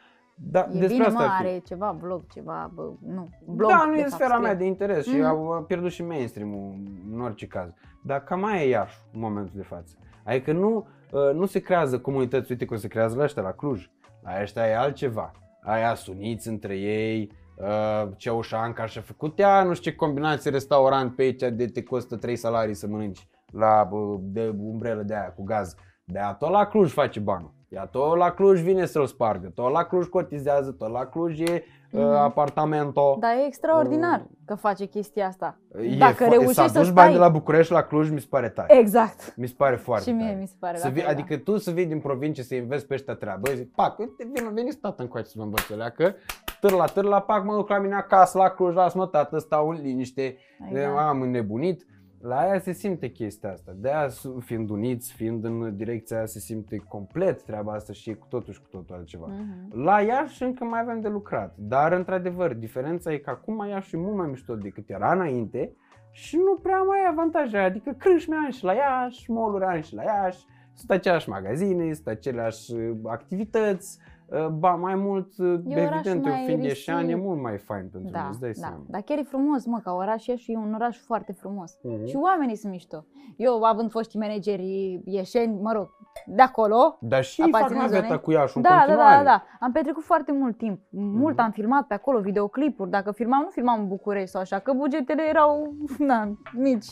Dar 0.43 0.67
E 0.67 0.71
despre 0.79 0.87
bine, 0.87 1.03
asta 1.05 1.19
mă, 1.19 1.25
ar 1.25 1.35
fi. 1.41 1.47
are 1.47 1.59
ceva 1.65 1.97
blog, 2.01 2.21
ceva, 2.33 2.71
bă, 2.73 2.81
nu, 3.05 3.29
blog. 3.45 3.69
da, 3.69 3.83
nu 3.85 3.91
de 3.93 3.97
e 3.99 4.01
fapt, 4.01 4.13
sfera 4.13 4.29
scrie. 4.29 4.45
mea 4.47 4.55
de 4.55 4.65
interes 4.65 5.05
și 5.05 5.15
Mhm. 5.15 5.23
au 5.25 5.63
pierdut 5.67 5.91
și 5.91 6.03
mainstream-ul 6.03 6.75
în 7.11 7.21
orice 7.21 7.47
caz. 7.47 7.69
Dar 8.03 8.23
cam 8.23 8.39
mai 8.39 8.63
e 8.65 8.67
Iași 8.67 8.97
în 9.13 9.19
momentul 9.19 9.53
de 9.55 9.61
față. 9.63 9.95
Adică 10.25 10.51
nu, 10.51 10.87
uh, 11.11 11.33
nu 11.33 11.45
se 11.45 11.59
creează 11.59 11.99
comunități, 11.99 12.51
uite 12.51 12.65
cum 12.65 12.77
se 12.77 12.87
creează 12.87 13.15
la 13.17 13.23
ăștia 13.23 13.41
la 13.41 13.51
Cluj. 13.51 13.89
La 14.23 14.41
ăștia 14.41 14.67
e 14.67 14.77
altceva. 14.77 15.31
Aia 15.63 15.93
suniți 15.93 16.47
între 16.47 16.75
ei, 16.77 17.31
uh, 17.55 18.09
Ceaușanca 18.17 18.85
și-a 18.85 19.01
făcut 19.01 19.39
ea, 19.39 19.63
nu 19.63 19.73
știu 19.73 19.91
ce 19.91 19.97
combinație 19.97 20.51
restaurant 20.51 21.15
pe 21.15 21.21
aici 21.21 21.41
de 21.53 21.65
te 21.65 21.83
costă 21.83 22.15
3 22.17 22.35
salarii 22.35 22.73
să 22.73 22.87
mănânci 22.87 23.27
la 23.51 23.87
uh, 23.91 24.19
de 24.21 24.53
umbrelă 24.59 25.01
de 25.01 25.13
aia 25.15 25.33
cu 25.35 25.43
gaz. 25.43 25.75
De 26.05 26.19
aia 26.19 26.33
tot 26.33 26.49
la 26.49 26.65
Cluj 26.65 26.91
face 26.91 27.19
banul. 27.19 27.53
Ea 27.71 27.85
tot 27.85 28.17
la 28.17 28.31
Cluj 28.31 28.61
vine 28.61 28.85
să-l 28.85 29.05
spargă, 29.05 29.47
tot 29.55 29.71
la 29.71 29.83
Cluj 29.83 30.05
cotizează, 30.07 30.71
tot 30.71 30.91
la 30.91 31.05
Cluj 31.05 31.39
e 31.39 31.63
uh, 31.91 31.99
Mhm. 32.01 32.03
apartamento. 32.13 33.17
Dar 33.19 33.31
e 33.31 33.45
extraordinar 33.45 34.25
că 34.45 34.55
face 34.55 34.85
chestia 34.85 35.27
asta. 35.27 35.57
E 35.81 35.97
Dacă 35.97 36.25
fo- 36.25 36.29
reușești 36.29 36.53
să 36.53 36.53
să 36.53 36.61
aduci 36.61 36.81
stai... 36.83 36.91
bani 36.93 37.11
de 37.13 37.19
la 37.19 37.29
București 37.29 37.71
la 37.73 37.81
Cluj 37.81 38.09
mi 38.09 38.19
se 38.19 38.27
pare 38.29 38.49
tare. 38.49 38.77
Exact. 38.77 39.33
Mi 39.35 39.47
se 39.47 39.53
pare 39.57 39.75
foarte 39.75 40.09
și 40.09 40.15
mie 40.15 40.25
tare. 40.25 40.37
mi 40.39 40.47
se 40.47 40.53
pare 40.59 40.77
Să 40.77 40.85
la 40.87 40.93
vii, 40.93 41.01
fel, 41.01 41.11
adică 41.11 41.37
tu 41.37 41.57
să 41.57 41.71
vii 41.71 41.85
din 41.85 41.99
provincie 41.99 42.43
să 42.43 42.55
înveți 42.55 42.87
pe 42.87 42.93
ăștia 42.93 43.13
treabă, 43.15 43.51
zic, 43.53 43.71
pac, 43.75 43.99
uite, 43.99 44.29
vin, 44.33 44.53
veniți 44.53 44.77
tată 44.77 45.01
încoace 45.01 45.27
să 45.27 45.33
vă 45.37 45.43
învăț 45.43 45.69
o 45.69 45.75
leacă, 45.75 46.15
târla, 46.61 46.85
târla, 46.85 47.19
pac, 47.21 47.43
mă 47.43 47.55
duc 47.55 47.69
la 47.69 47.79
mine 47.79 47.95
acasă, 47.95 48.37
la 48.37 48.49
Cluj, 48.49 48.75
las 48.75 48.93
mă 48.93 49.05
tată, 49.07 49.37
stau 49.37 49.69
în 49.69 49.77
liniște, 49.81 50.37
da. 50.59 50.79
Exact. 50.79 50.97
am 50.97 51.21
înnebunit. 51.21 51.85
La 52.21 52.39
aia 52.39 52.59
se 52.59 52.71
simte 52.71 53.09
chestia 53.09 53.51
asta. 53.51 53.71
De 53.75 53.89
aia, 53.91 54.09
su- 54.09 54.39
fiind 54.39 54.69
uniți, 54.69 55.13
fiind 55.13 55.43
în 55.43 55.75
direcția 55.75 56.17
aia, 56.17 56.25
se 56.25 56.39
simte 56.39 56.77
complet 56.87 57.43
treaba 57.43 57.73
asta 57.73 57.93
și 57.93 58.09
e 58.09 58.13
cu 58.13 58.25
totul 58.29 58.53
și 58.53 58.61
cu 58.61 58.67
totul 58.67 58.95
altceva. 58.95 59.25
Mhm. 59.27 59.83
La 59.83 60.01
Iași 60.01 60.43
încă 60.43 60.63
mai 60.63 60.79
avem 60.79 61.01
de 61.01 61.07
lucrat, 61.07 61.55
dar 61.57 61.91
într-adevăr, 61.91 62.53
diferența 62.53 63.13
e 63.13 63.17
că 63.17 63.29
acum 63.29 63.65
Iași 63.69 63.95
e 63.95 63.99
mult 63.99 64.15
mai 64.15 64.27
mișto 64.27 64.55
decât 64.55 64.89
era 64.89 65.11
înainte 65.13 65.75
și 66.11 66.35
nu 66.37 66.55
prea 66.61 66.81
mai 66.81 66.97
ai 66.99 67.09
avantaje, 67.09 67.57
adică 67.57 67.91
crâșme 67.97 68.35
ani 68.43 68.53
și 68.53 68.63
la 68.63 68.73
Iași, 68.73 69.31
mall 69.31 69.63
ani 69.63 69.83
și 69.83 69.95
la 69.95 70.03
Iași, 70.03 70.45
sunt 70.73 70.91
aceleași 70.91 71.29
magazine, 71.29 71.93
sunt 71.93 72.07
aceleași 72.07 72.73
uh, 72.73 72.97
activități, 73.05 73.97
uh, 73.99 74.10
ba 74.51 74.75
mai 74.75 74.95
mult, 74.95 75.37
uh, 75.37 75.59
oraș 75.65 75.93
evident, 75.93 76.23
mai 76.25 76.39
eu 76.39 76.45
fiind 76.45 76.63
ieșean, 76.63 76.97
e 76.97 77.05
risip. 77.05 77.23
mult 77.23 77.41
mai 77.41 77.57
fain 77.57 77.81
pentru 77.81 77.99
mine, 77.99 78.11
Da, 78.11 78.27
îți 78.29 78.39
dai 78.39 78.51
da. 78.51 78.59
seama. 78.67 78.83
Dar 78.87 79.01
chiar 79.01 79.17
e 79.17 79.21
frumos, 79.23 79.65
mă, 79.65 79.79
ca 79.83 79.93
oraș 79.93 80.25
Iași 80.25 80.51
e 80.51 80.57
un 80.57 80.73
oraș 80.73 80.97
foarte 80.97 81.31
frumos. 81.31 81.77
Mhm. 81.83 82.05
Și 82.05 82.15
oamenii 82.15 82.55
sunt 82.55 82.71
mișto. 82.71 83.05
Eu, 83.37 83.63
având 83.63 83.91
foști 83.91 84.17
manageri 84.17 85.01
ieșeni, 85.05 85.59
mă 85.61 85.71
rog, 85.71 85.89
de 86.25 86.41
acolo, 86.41 86.97
Dar 87.01 87.23
și 87.23 87.41
fac 87.41 87.49
aparținând 87.53 87.83
naveta 87.85 88.05
zonei. 88.05 88.21
cu 88.21 88.31
Iași 88.31 88.57
în 88.57 88.61
da, 88.61 88.69
da, 88.69 88.75
continuare. 88.75 89.15
da, 89.17 89.23
da, 89.23 89.29
da. 89.29 89.43
Am 89.65 89.71
petrecut 89.71 90.03
foarte 90.03 90.31
mult 90.31 90.57
timp. 90.57 90.79
Mult 90.89 91.35
Mhm. 91.35 91.43
am 91.43 91.51
filmat 91.51 91.87
pe 91.87 91.93
acolo 91.93 92.19
videoclipuri. 92.19 92.89
Dacă 92.89 93.11
filmam, 93.11 93.41
nu 93.41 93.49
filmam 93.49 93.79
în 93.79 93.87
București 93.87 94.29
sau 94.29 94.41
așa, 94.41 94.59
că 94.59 94.73
bugetele 94.73 95.21
erau 95.29 95.73
na, 95.97 96.37
mici. 96.53 96.85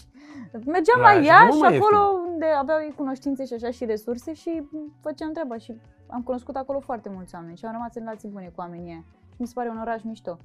Mergeam 0.65 0.99
La 0.99 1.03
la 1.03 1.11
Iași 1.13 1.23
e 1.23 1.25
Iași, 1.25 1.47
mult 1.47 1.59
mai 1.59 1.77
acolo 1.77 1.97
unde 2.31 2.45
aveau 2.45 2.79
ei 2.79 2.93
cunoștințe 2.95 3.45
și 3.45 3.53
așa 3.53 3.71
și 3.71 3.85
resurse 3.85 4.33
și 4.33 4.63
făceam 5.01 5.31
treaba 5.31 5.57
și 5.57 5.79
am 6.07 6.21
cunoscut 6.23 6.55
acolo 6.55 6.79
foarte 6.79 7.09
mulți 7.09 7.35
oameni 7.35 7.57
și 7.57 7.65
am 7.65 7.71
rămas 7.71 7.95
în 7.95 8.01
relații 8.01 8.29
bune 8.29 8.45
cu 8.45 8.53
oamenii 8.61 8.89
ăia. 8.91 9.03
Și 9.29 9.35
mi 9.37 9.47
se 9.47 9.53
pare 9.55 9.69
un 9.69 9.79
oraș 9.79 10.01
mișto. 10.03 10.37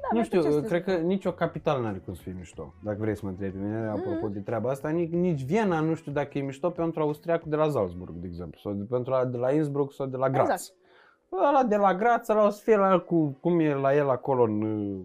Da, 0.00 0.08
Nu 0.10 0.12
mi-ar 0.12 0.24
știu, 0.24 0.40
plăcea 0.40 0.54
să 0.54 0.62
cred 0.62 0.84
că 0.84 0.92
nicio 0.92 1.32
capitală 1.32 1.82
n-are 1.82 1.98
cum 2.04 2.14
să 2.14 2.22
fie 2.22 2.34
mișto, 2.38 2.74
dacă 2.82 2.96
vrei 3.00 3.14
să 3.16 3.20
mă 3.24 3.30
întrebi 3.30 3.56
pe 3.56 3.64
mine, 3.64 3.86
apropo 3.86 4.24
Mhm. 4.26 4.32
de 4.32 4.40
treaba 4.40 4.70
asta, 4.70 4.88
nici, 4.88 5.10
nici 5.10 5.44
Viena 5.44 5.80
nu 5.80 5.94
știu 5.94 6.12
dacă 6.12 6.38
e 6.38 6.42
mișto 6.42 6.70
pentru 6.70 7.02
austriacul 7.02 7.50
de 7.50 7.56
la 7.56 7.68
Salzburg, 7.68 8.14
de 8.14 8.26
exemplu, 8.26 8.58
sau 8.62 8.72
de, 8.72 8.84
pentru 8.84 9.14
a, 9.14 9.24
de 9.24 9.36
la 9.36 9.52
Innsbruck 9.52 9.92
sau 9.92 10.06
de 10.06 10.16
la 10.16 10.30
Graz. 10.30 10.48
Exact. 10.50 10.72
Ăla 11.48 11.62
de 11.64 11.76
la 11.76 11.94
Graz, 11.94 12.28
ăla 12.28 12.46
o 12.46 12.48
să 12.48 12.60
fie 12.62 12.76
la 12.76 12.90
el 12.92 13.04
cu, 13.04 13.38
cum 13.40 13.60
e 13.60 13.74
la 13.74 13.94
el 13.94 14.08
acolo 14.10 14.42
în, 14.42 14.62
uh, 14.62 15.00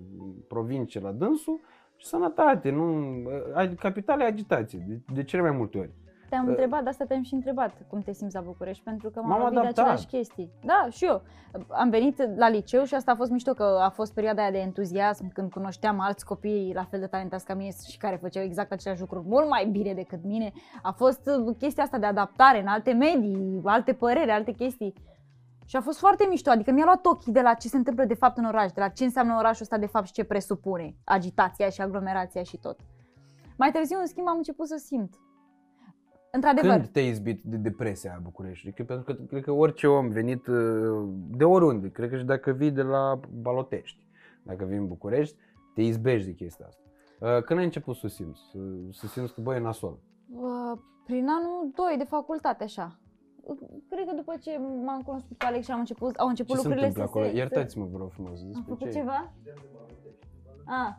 provincie, 0.47 0.99
la 1.01 1.11
dânsul, 1.11 1.59
și 1.97 2.05
sănătate, 2.05 2.69
nu, 2.69 3.15
uh, 3.55 3.71
capitala 3.79 4.23
e 4.23 4.27
agitație, 4.27 4.83
de, 4.87 4.99
de 5.13 5.23
cele 5.23 5.41
mai 5.41 5.51
multe 5.51 5.77
ori. 5.77 5.89
Te-am 6.29 6.43
Uh, 6.43 6.49
întrebat, 6.49 6.83
de 6.83 6.89
asta 6.89 7.05
te-am 7.05 7.21
și 7.23 7.33
întrebat 7.33 7.71
cum 7.87 8.01
te 8.01 8.11
simți 8.13 8.35
la 8.35 8.41
București, 8.41 8.83
pentru 8.83 9.09
că 9.09 9.19
m-am 9.19 9.29
M-am 9.29 9.39
lovit 9.39 9.53
de 9.53 9.59
adaptat. 9.59 9.77
aceleași 9.85 10.05
chestii. 10.07 10.51
Da, 10.65 10.87
și 10.89 11.05
eu. 11.05 11.21
Am 11.67 11.89
venit 11.89 12.37
la 12.37 12.49
liceu 12.49 12.83
și 12.83 12.93
asta 12.93 13.11
a 13.11 13.15
fost 13.15 13.31
mișto, 13.31 13.53
că 13.53 13.63
a 13.81 13.89
fost 13.89 14.13
perioada 14.13 14.41
aia 14.41 14.51
de 14.51 14.57
entuziasm, 14.57 15.31
când 15.33 15.51
cunoșteam 15.51 15.99
alți 15.99 16.25
copii 16.25 16.71
la 16.75 16.83
fel 16.83 16.99
de 16.99 17.05
talentați 17.05 17.45
ca 17.45 17.53
mine 17.53 17.69
și 17.89 17.97
care 17.97 18.15
făceau 18.15 18.43
exact 18.43 18.71
aceleași 18.71 19.01
lucruri 19.01 19.25
mult 19.27 19.49
mai 19.49 19.65
bine 19.65 19.93
decât 19.93 20.23
mine. 20.23 20.51
A 20.81 20.91
fost 20.91 21.29
uh, 21.47 21.55
chestia 21.57 21.83
asta 21.83 21.97
de 21.97 22.05
adaptare 22.05 22.61
în 22.61 22.67
alte 22.67 22.91
medii, 22.93 23.61
alte 23.63 23.93
păreri, 23.93 24.31
alte 24.31 24.51
chestii. 24.51 24.93
Și 25.67 25.75
a 25.75 25.81
fost 25.81 25.99
foarte 25.99 26.25
mișto, 26.29 26.49
adică 26.49 26.71
mi-a 26.71 26.85
luat 26.85 27.05
ochii 27.05 27.31
de 27.31 27.41
la 27.41 27.53
ce 27.53 27.67
se 27.67 27.77
întâmplă 27.77 28.05
de 28.05 28.13
fapt 28.13 28.37
în 28.37 28.45
oraș, 28.45 28.71
de 28.71 28.79
la 28.79 28.87
ce 28.87 29.03
înseamnă 29.03 29.35
orașul 29.37 29.61
ăsta 29.61 29.77
de 29.77 29.85
fapt 29.85 30.05
și 30.05 30.11
ce 30.11 30.23
presupune, 30.23 30.95
agitația 31.03 31.69
și 31.69 31.81
aglomerația 31.81 32.43
și 32.43 32.57
tot. 32.57 32.79
Mai 33.57 33.71
târziu, 33.71 33.99
în 33.99 34.07
schimb, 34.07 34.27
am 34.27 34.37
început 34.37 34.67
să 34.67 34.75
simt. 34.85 35.13
Într-adevăr, 36.31 36.71
Când 36.71 36.87
te-ai 36.87 37.07
izbit 37.07 37.41
de 37.43 37.55
depresia 37.55 38.13
a 38.15 38.19
Bucureștiului? 38.23 38.77
Că, 38.77 38.83
pentru 38.83 39.13
că 39.13 39.21
cred 39.23 39.43
că 39.43 39.51
orice 39.51 39.87
om 39.87 40.09
venit 40.09 40.47
uh, 40.47 41.09
de 41.29 41.43
oriunde, 41.43 41.89
cred 41.89 42.09
că 42.09 42.17
și 42.17 42.23
dacă 42.23 42.51
vii 42.51 42.71
de 42.71 42.81
la 42.81 43.19
Balotești, 43.41 44.07
dacă 44.43 44.65
vii 44.65 44.77
în 44.77 44.87
București, 44.87 45.35
te 45.73 45.81
izbești 45.81 46.27
de 46.27 46.33
chestia 46.33 46.65
asta. 46.65 46.81
Uh, 47.19 47.43
Când 47.43 47.59
ai 47.59 47.65
început 47.65 47.95
să 47.95 48.01
o 48.05 48.09
simți? 48.09 48.41
Să, 48.51 48.57
să 48.91 49.07
simți 49.07 49.33
că 49.33 49.41
băi 49.41 49.55
e 49.55 49.59
nasol? 49.59 49.99
Uh, 50.29 50.79
prin 51.05 51.27
anul 51.29 51.71
2 51.75 51.97
de 51.97 52.03
facultate, 52.03 52.63
așa. 52.63 52.99
Uh, 53.47 53.57
Cred 53.89 54.05
că 54.07 54.13
după 54.15 54.33
ce 54.43 54.51
m-am 54.85 55.01
cunoscut 55.01 55.37
cu 55.39 55.45
Alex 55.49 55.65
și 55.65 55.71
am 55.71 55.79
început, 55.79 56.15
au 56.15 56.27
început 56.27 56.55
Ce 56.55 56.61
se 56.61 56.67
lucrurile 56.67 56.87
întâmplă 56.87 57.11
să 57.13 57.17
acolo? 57.17 57.31
se... 57.31 57.37
Iertați-mă, 57.41 57.85
vă 57.91 57.97
rog 57.97 58.11
frumos. 58.11 58.37
Să... 58.39 58.43
Am 58.45 58.51
Despre 58.51 58.73
făcut 58.73 58.91
ce? 58.91 58.97
e? 58.97 59.01
ceva? 59.01 59.31
Ah, 60.65 60.91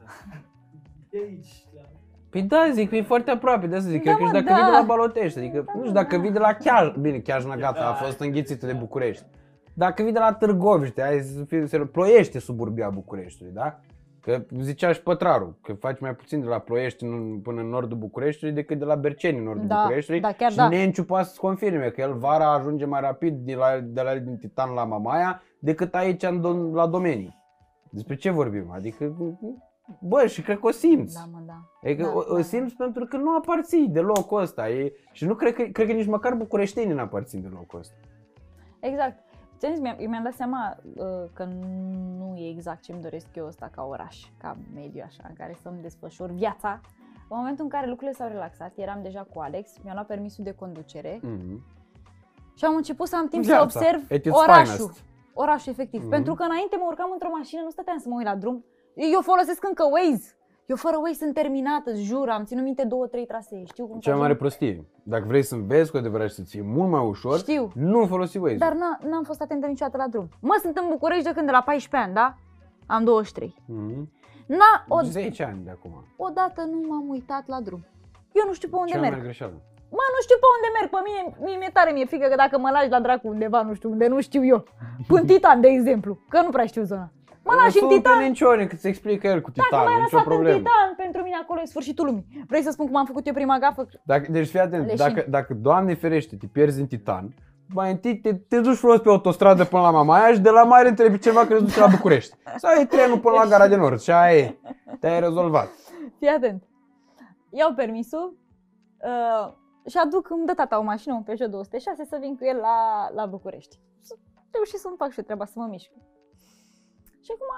De 1.11 1.19
aici, 1.29 1.67
da. 1.75 1.81
Păi 2.31 2.43
da, 2.43 2.69
zic, 2.73 2.91
e 2.91 3.03
foarte 3.03 3.31
aproape, 3.31 3.67
de 3.67 3.77
asta 3.77 3.89
zic. 3.89 4.05
Da, 4.05 4.15
cred 4.15 4.17
că 4.17 4.25
și 4.25 4.33
mă, 4.33 4.41
dacă 4.41 4.49
da. 4.49 4.55
vii 4.55 4.65
de 4.65 4.71
la 4.79 4.83
Balotești, 4.83 5.39
adică, 5.39 5.57
Da, 5.67 5.73
nu 5.73 5.79
mă, 5.79 5.81
știu, 5.85 5.93
dacă 5.95 6.17
da. 6.17 6.23
vii 6.23 6.31
de 6.31 6.39
la 6.39 6.53
Chiaj, 6.53 6.95
bine, 7.01 7.19
Chiajna 7.19 7.57
gata, 7.57 7.89
a 7.89 7.93
fost 7.95 8.21
înghițită 8.21 8.67
de 8.67 8.73
București. 8.73 9.25
Dacă 9.75 10.03
vii 10.03 10.13
de 10.13 10.19
la 10.19 10.33
Târgoviște, 10.35 11.03
hai 11.03 11.21
să 11.21 11.45
fie 11.45 11.67
serios, 11.67 11.89
ploiește 11.89 12.39
suburbia 12.39 12.91
Bucureștiului, 12.91 13.55
da? 13.55 13.81
Că 14.29 14.43
zicea 14.61 14.93
și 14.93 15.03
Pătraru, 15.03 15.59
că 15.63 15.73
faci 15.73 16.01
mai 16.01 16.15
puțin 16.15 16.41
de 16.41 16.47
la 16.47 16.59
Ploiești 16.59 17.05
în, 17.05 17.41
până 17.41 17.61
în 17.61 17.69
nordul 17.69 17.97
Bucureștiului 17.99 18.55
decât 18.55 18.79
de 18.79 18.85
la 18.85 18.95
Berceni 18.95 19.39
în 19.39 19.45
nordul 19.45 19.67
Da, 19.67 19.81
Bucureștiului. 19.83 20.23
da, 20.23 20.33
chiar 20.33 20.51
și 20.51 20.57
da. 20.57 20.69
Nenciu 20.69 21.05
poate 21.05 21.29
să 21.29 21.37
confirme 21.41 21.89
că 21.89 22.01
el 22.01 22.15
vara 22.15 22.53
ajunge 22.53 22.85
mai 22.85 23.01
rapid 23.01 23.37
de 23.37 23.55
la, 23.55 23.79
de 23.83 24.01
la 24.03 24.15
din 24.19 24.37
Titan 24.39 24.75
la 24.75 24.85
Mamaia 24.85 25.43
decât 25.59 25.95
aici 25.95 26.23
în, 26.23 26.41
dom- 26.41 26.73
la 26.75 26.87
domenii. 26.87 27.37
Despre 27.91 28.15
ce 28.17 28.31
vorbim? 28.31 28.71
Adică, 28.71 29.17
bă, 30.01 30.27
și 30.27 30.43
cred 30.43 30.59
că 30.59 30.67
o 30.67 30.71
simți. 30.71 31.15
da, 31.15 31.25
mă, 31.33 31.43
da. 31.47 31.61
Adică 31.83 32.03
Da, 32.03 32.13
o, 32.15 32.23
o 32.29 32.37
da. 32.37 32.43
simți 32.43 32.75
pentru 32.77 33.05
că 33.05 33.17
nu 33.17 33.37
aparții 33.37 33.89
de 33.89 34.01
locul 34.01 34.41
ăsta. 34.41 34.69
E, 34.69 34.93
și 35.13 35.27
nu 35.27 35.35
cred 35.35 35.55
că, 35.55 35.63
cred 35.63 35.87
că 35.87 35.93
nici 35.93 36.07
măcar 36.07 36.35
bucureștenii 36.35 36.95
nu 36.95 37.01
aparțin 37.01 37.43
de 37.43 37.49
locul 37.53 37.79
ăsta. 37.79 37.95
Exact. 38.81 39.19
Ți-am 39.59 39.73
zis, 39.73 39.81
mi-am, 39.83 39.97
eu 40.01 40.09
mi-am 40.09 40.23
dat 40.23 40.33
seama 40.35 40.77
uh, 40.95 41.05
că 41.33 41.45
nu 42.19 42.35
e 42.37 42.49
exact 42.49 42.83
ce-mi 42.83 43.03
doresc 43.03 43.27
eu 43.35 43.47
ăsta 43.47 43.71
ca 43.75 43.83
oraș, 43.85 44.17
ca 44.39 44.57
mediu 44.75 45.03
așa, 45.07 45.23
în 45.29 45.35
care 45.35 45.57
să-mi 45.63 45.83
desfășur 45.83 46.31
viața. 46.31 46.81
În 47.31 47.37
momentul 47.37 47.65
în 47.65 47.71
care 47.71 47.87
lucrurile 47.89 48.17
s-au 48.17 48.29
relaxat, 48.29 48.73
eram 48.75 49.03
deja 49.03 49.27
cu 49.35 49.41
Alex, 49.41 49.71
mi-am 49.83 49.95
luat 49.95 50.07
permisul 50.07 50.45
de 50.45 50.53
conducere 50.55 51.21
Mm-hmm. 51.21 51.59
și 52.55 52.65
am 52.65 52.75
început 52.77 53.07
să 53.09 53.17
am 53.17 53.29
timp 53.29 53.45
Viața, 53.45 53.69
să 53.69 53.79
observ 53.79 54.03
at 54.13 54.25
its 54.25 54.37
orașul. 54.37 54.75
finest. 54.77 55.03
Orașul, 55.35 55.73
efectiv. 55.73 56.01
Mhm. 56.01 56.11
Pentru 56.11 56.35
că 56.35 56.43
înainte 56.43 56.77
mă 56.77 56.85
urcam 56.89 57.11
într-o 57.13 57.29
mașină, 57.37 57.61
nu 57.63 57.71
stăteam 57.71 57.99
să 57.99 58.09
mă 58.09 58.15
uit 58.17 58.25
la 58.27 58.35
drum. 58.37 58.65
Eu 58.95 59.21
folosesc 59.21 59.65
încă 59.69 59.85
Waze. 59.85 60.38
Eu 60.71 60.77
fără 60.77 60.97
Waze 61.03 61.15
sunt 61.15 61.35
terminată, 61.35 61.91
îți 61.91 62.03
jur, 62.03 62.29
am 62.29 62.45
ținut 62.45 62.65
minte 62.65 62.85
două, 62.85 63.07
trei 63.07 63.27
trasee. 63.27 63.65
Știu 63.65 63.87
cum 63.87 63.99
Cea 63.99 64.11
mai 64.11 64.19
să 64.19 64.23
mare 64.23 64.33
ajung. 64.33 64.39
prostie. 64.39 64.85
Dacă 65.03 65.25
vrei 65.27 65.43
să 65.43 65.55
înveți 65.55 65.91
cu 65.91 65.97
adevărat 65.97 66.29
și 66.29 66.35
să 66.35 66.43
fie 66.43 66.63
mult 66.63 66.91
mai 66.91 67.07
ușor, 67.07 67.39
Știu. 67.39 67.71
nu 67.75 68.07
folosi 68.07 68.39
Waze. 68.39 68.57
Dar 68.57 68.73
n- 68.73 69.09
n-am 69.11 69.23
fost 69.25 69.41
atentă 69.41 69.67
niciodată 69.67 69.97
la 69.97 70.07
drum. 70.09 70.29
Mă, 70.41 70.59
sunt 70.63 70.77
în 70.77 70.85
București 70.89 71.25
de 71.25 71.33
când 71.35 71.47
de 71.47 71.53
la 71.53 71.63
14 71.63 72.09
ani, 72.09 72.15
da? 72.15 72.35
Am 72.87 73.05
23. 73.05 73.55
Mm-hmm. 73.65 74.03
Na, 74.47 74.71
o, 74.89 75.01
10 75.03 75.43
ani 75.45 75.61
de 75.65 75.71
acum. 75.71 76.05
odată 76.17 76.61
nu 76.73 76.79
m-am 76.89 77.09
uitat 77.09 77.45
la 77.47 77.61
drum. 77.61 77.85
Eu 78.33 78.45
nu 78.47 78.53
știu 78.53 78.69
pe 78.69 78.77
unde 78.77 78.91
Cea 78.93 78.99
mai 78.99 79.05
merg. 79.09 79.15
mare 79.21 79.29
greșeală. 79.29 79.53
Mă, 79.91 80.05
nu 80.15 80.21
știu 80.27 80.37
pe 80.43 80.49
unde 80.57 80.69
merg. 80.79 80.89
Pe 80.95 81.01
mine, 81.09 81.37
mie 81.45 81.57
mi-e 81.59 81.71
tare, 81.73 81.91
mi-e 81.93 82.05
frică 82.13 82.27
că 82.29 82.35
dacă 82.35 82.59
mă 82.59 82.71
lași 82.71 82.89
la 82.91 83.01
dracu 83.01 83.29
undeva, 83.29 83.63
nu 83.63 83.75
știu 83.75 83.91
unde, 83.91 84.07
nu 84.09 84.21
știu 84.21 84.45
eu. 84.45 84.65
Până 85.11 85.25
Titan, 85.25 85.61
de 85.61 85.69
exemplu, 85.69 86.19
că 86.29 86.41
nu 86.43 86.51
prea 86.51 86.67
știu 86.67 86.83
zona. 86.83 87.11
Mă 87.49 87.55
lași 87.55 87.83
în 87.83 87.89
Sun 87.89 87.89
Titan, 87.89 88.19
pe 88.19 88.23
Nencione 88.23 88.67
că 88.67 88.77
ți 88.77 88.89
explică 88.89 89.27
el 89.27 89.41
cu 89.41 89.51
Dacă 89.51 89.69
Titanul, 89.69 89.89
m-ai 89.89 90.01
nicio 90.01 90.17
lăsat 90.17 90.27
în 90.27 90.33
problemă. 90.33 90.59
Titan, 90.59 90.89
pentru 90.97 91.23
mine 91.23 91.37
acolo 91.43 91.61
e 91.61 91.65
sfârșitul 91.65 92.05
lumii. 92.07 92.27
Vrei 92.47 92.63
să 92.63 92.71
spun 92.71 92.87
cum 92.87 92.97
am 92.97 93.05
făcut 93.05 93.27
eu 93.27 93.33
prima 93.33 93.59
gafă? 93.59 93.89
Dacă, 94.05 94.33
deci 94.33 94.49
fii 94.49 94.61
atent, 94.61 94.83
Leșin. 94.87 94.97
dacă, 94.97 95.27
dacă, 95.29 95.55
Doamne 95.55 95.95
ferește, 95.95 96.37
te 96.37 96.47
pierzi 96.47 96.81
în 96.81 96.87
Titan, 96.87 97.35
mai 97.75 97.91
întâi 97.91 98.19
te, 98.19 98.35
te 98.35 98.61
duci 98.61 98.77
frumos 98.77 99.01
pe 99.01 99.09
autostradă 99.09 99.65
până 99.65 99.83
la 99.83 99.91
Mamaia 99.91 100.33
și 100.33 100.41
de 100.41 100.51
la 100.51 100.65
Mare 100.65 100.89
întrebi 100.89 101.19
ceva 101.19 101.41
care 101.41 101.55
îți 101.55 101.65
duce 101.65 101.81
la 101.81 101.87
București. 101.87 102.37
Sau 102.57 102.71
ai 102.77 102.87
trenul 102.87 103.19
până 103.19 103.35
la 103.35 103.47
Gara 103.47 103.69
de 103.69 103.77
Nord 103.77 104.01
și 104.01 104.11
aia 104.11 104.39
e. 104.39 104.59
Te-ai 105.01 105.21
rezolvat. 105.21 105.69
Fii 106.19 106.29
atent. 106.29 106.63
Iau 107.51 107.73
permisul 107.73 108.37
uh, 108.99 109.53
și 109.91 109.97
aduc, 110.05 110.31
îmi 110.31 110.47
dă 110.47 110.53
tata 110.53 110.79
o 110.79 110.83
mașină, 110.83 111.15
un 111.15 111.23
Peugeot 111.23 111.51
206, 111.51 112.05
să 112.05 112.17
vin 112.21 112.37
cu 112.37 112.45
el 112.45 112.57
la, 112.57 113.09
la 113.15 113.27
București. 113.27 113.79
Să 114.01 114.15
reușit 114.51 114.79
să-mi 114.79 114.97
fac 114.99 115.11
și 115.11 115.19
eu 115.19 115.25
treaba, 115.25 115.45
să 115.45 115.53
mă 115.57 115.67
mișc. 115.71 115.91
Și 117.25 117.31
acum 117.35 117.51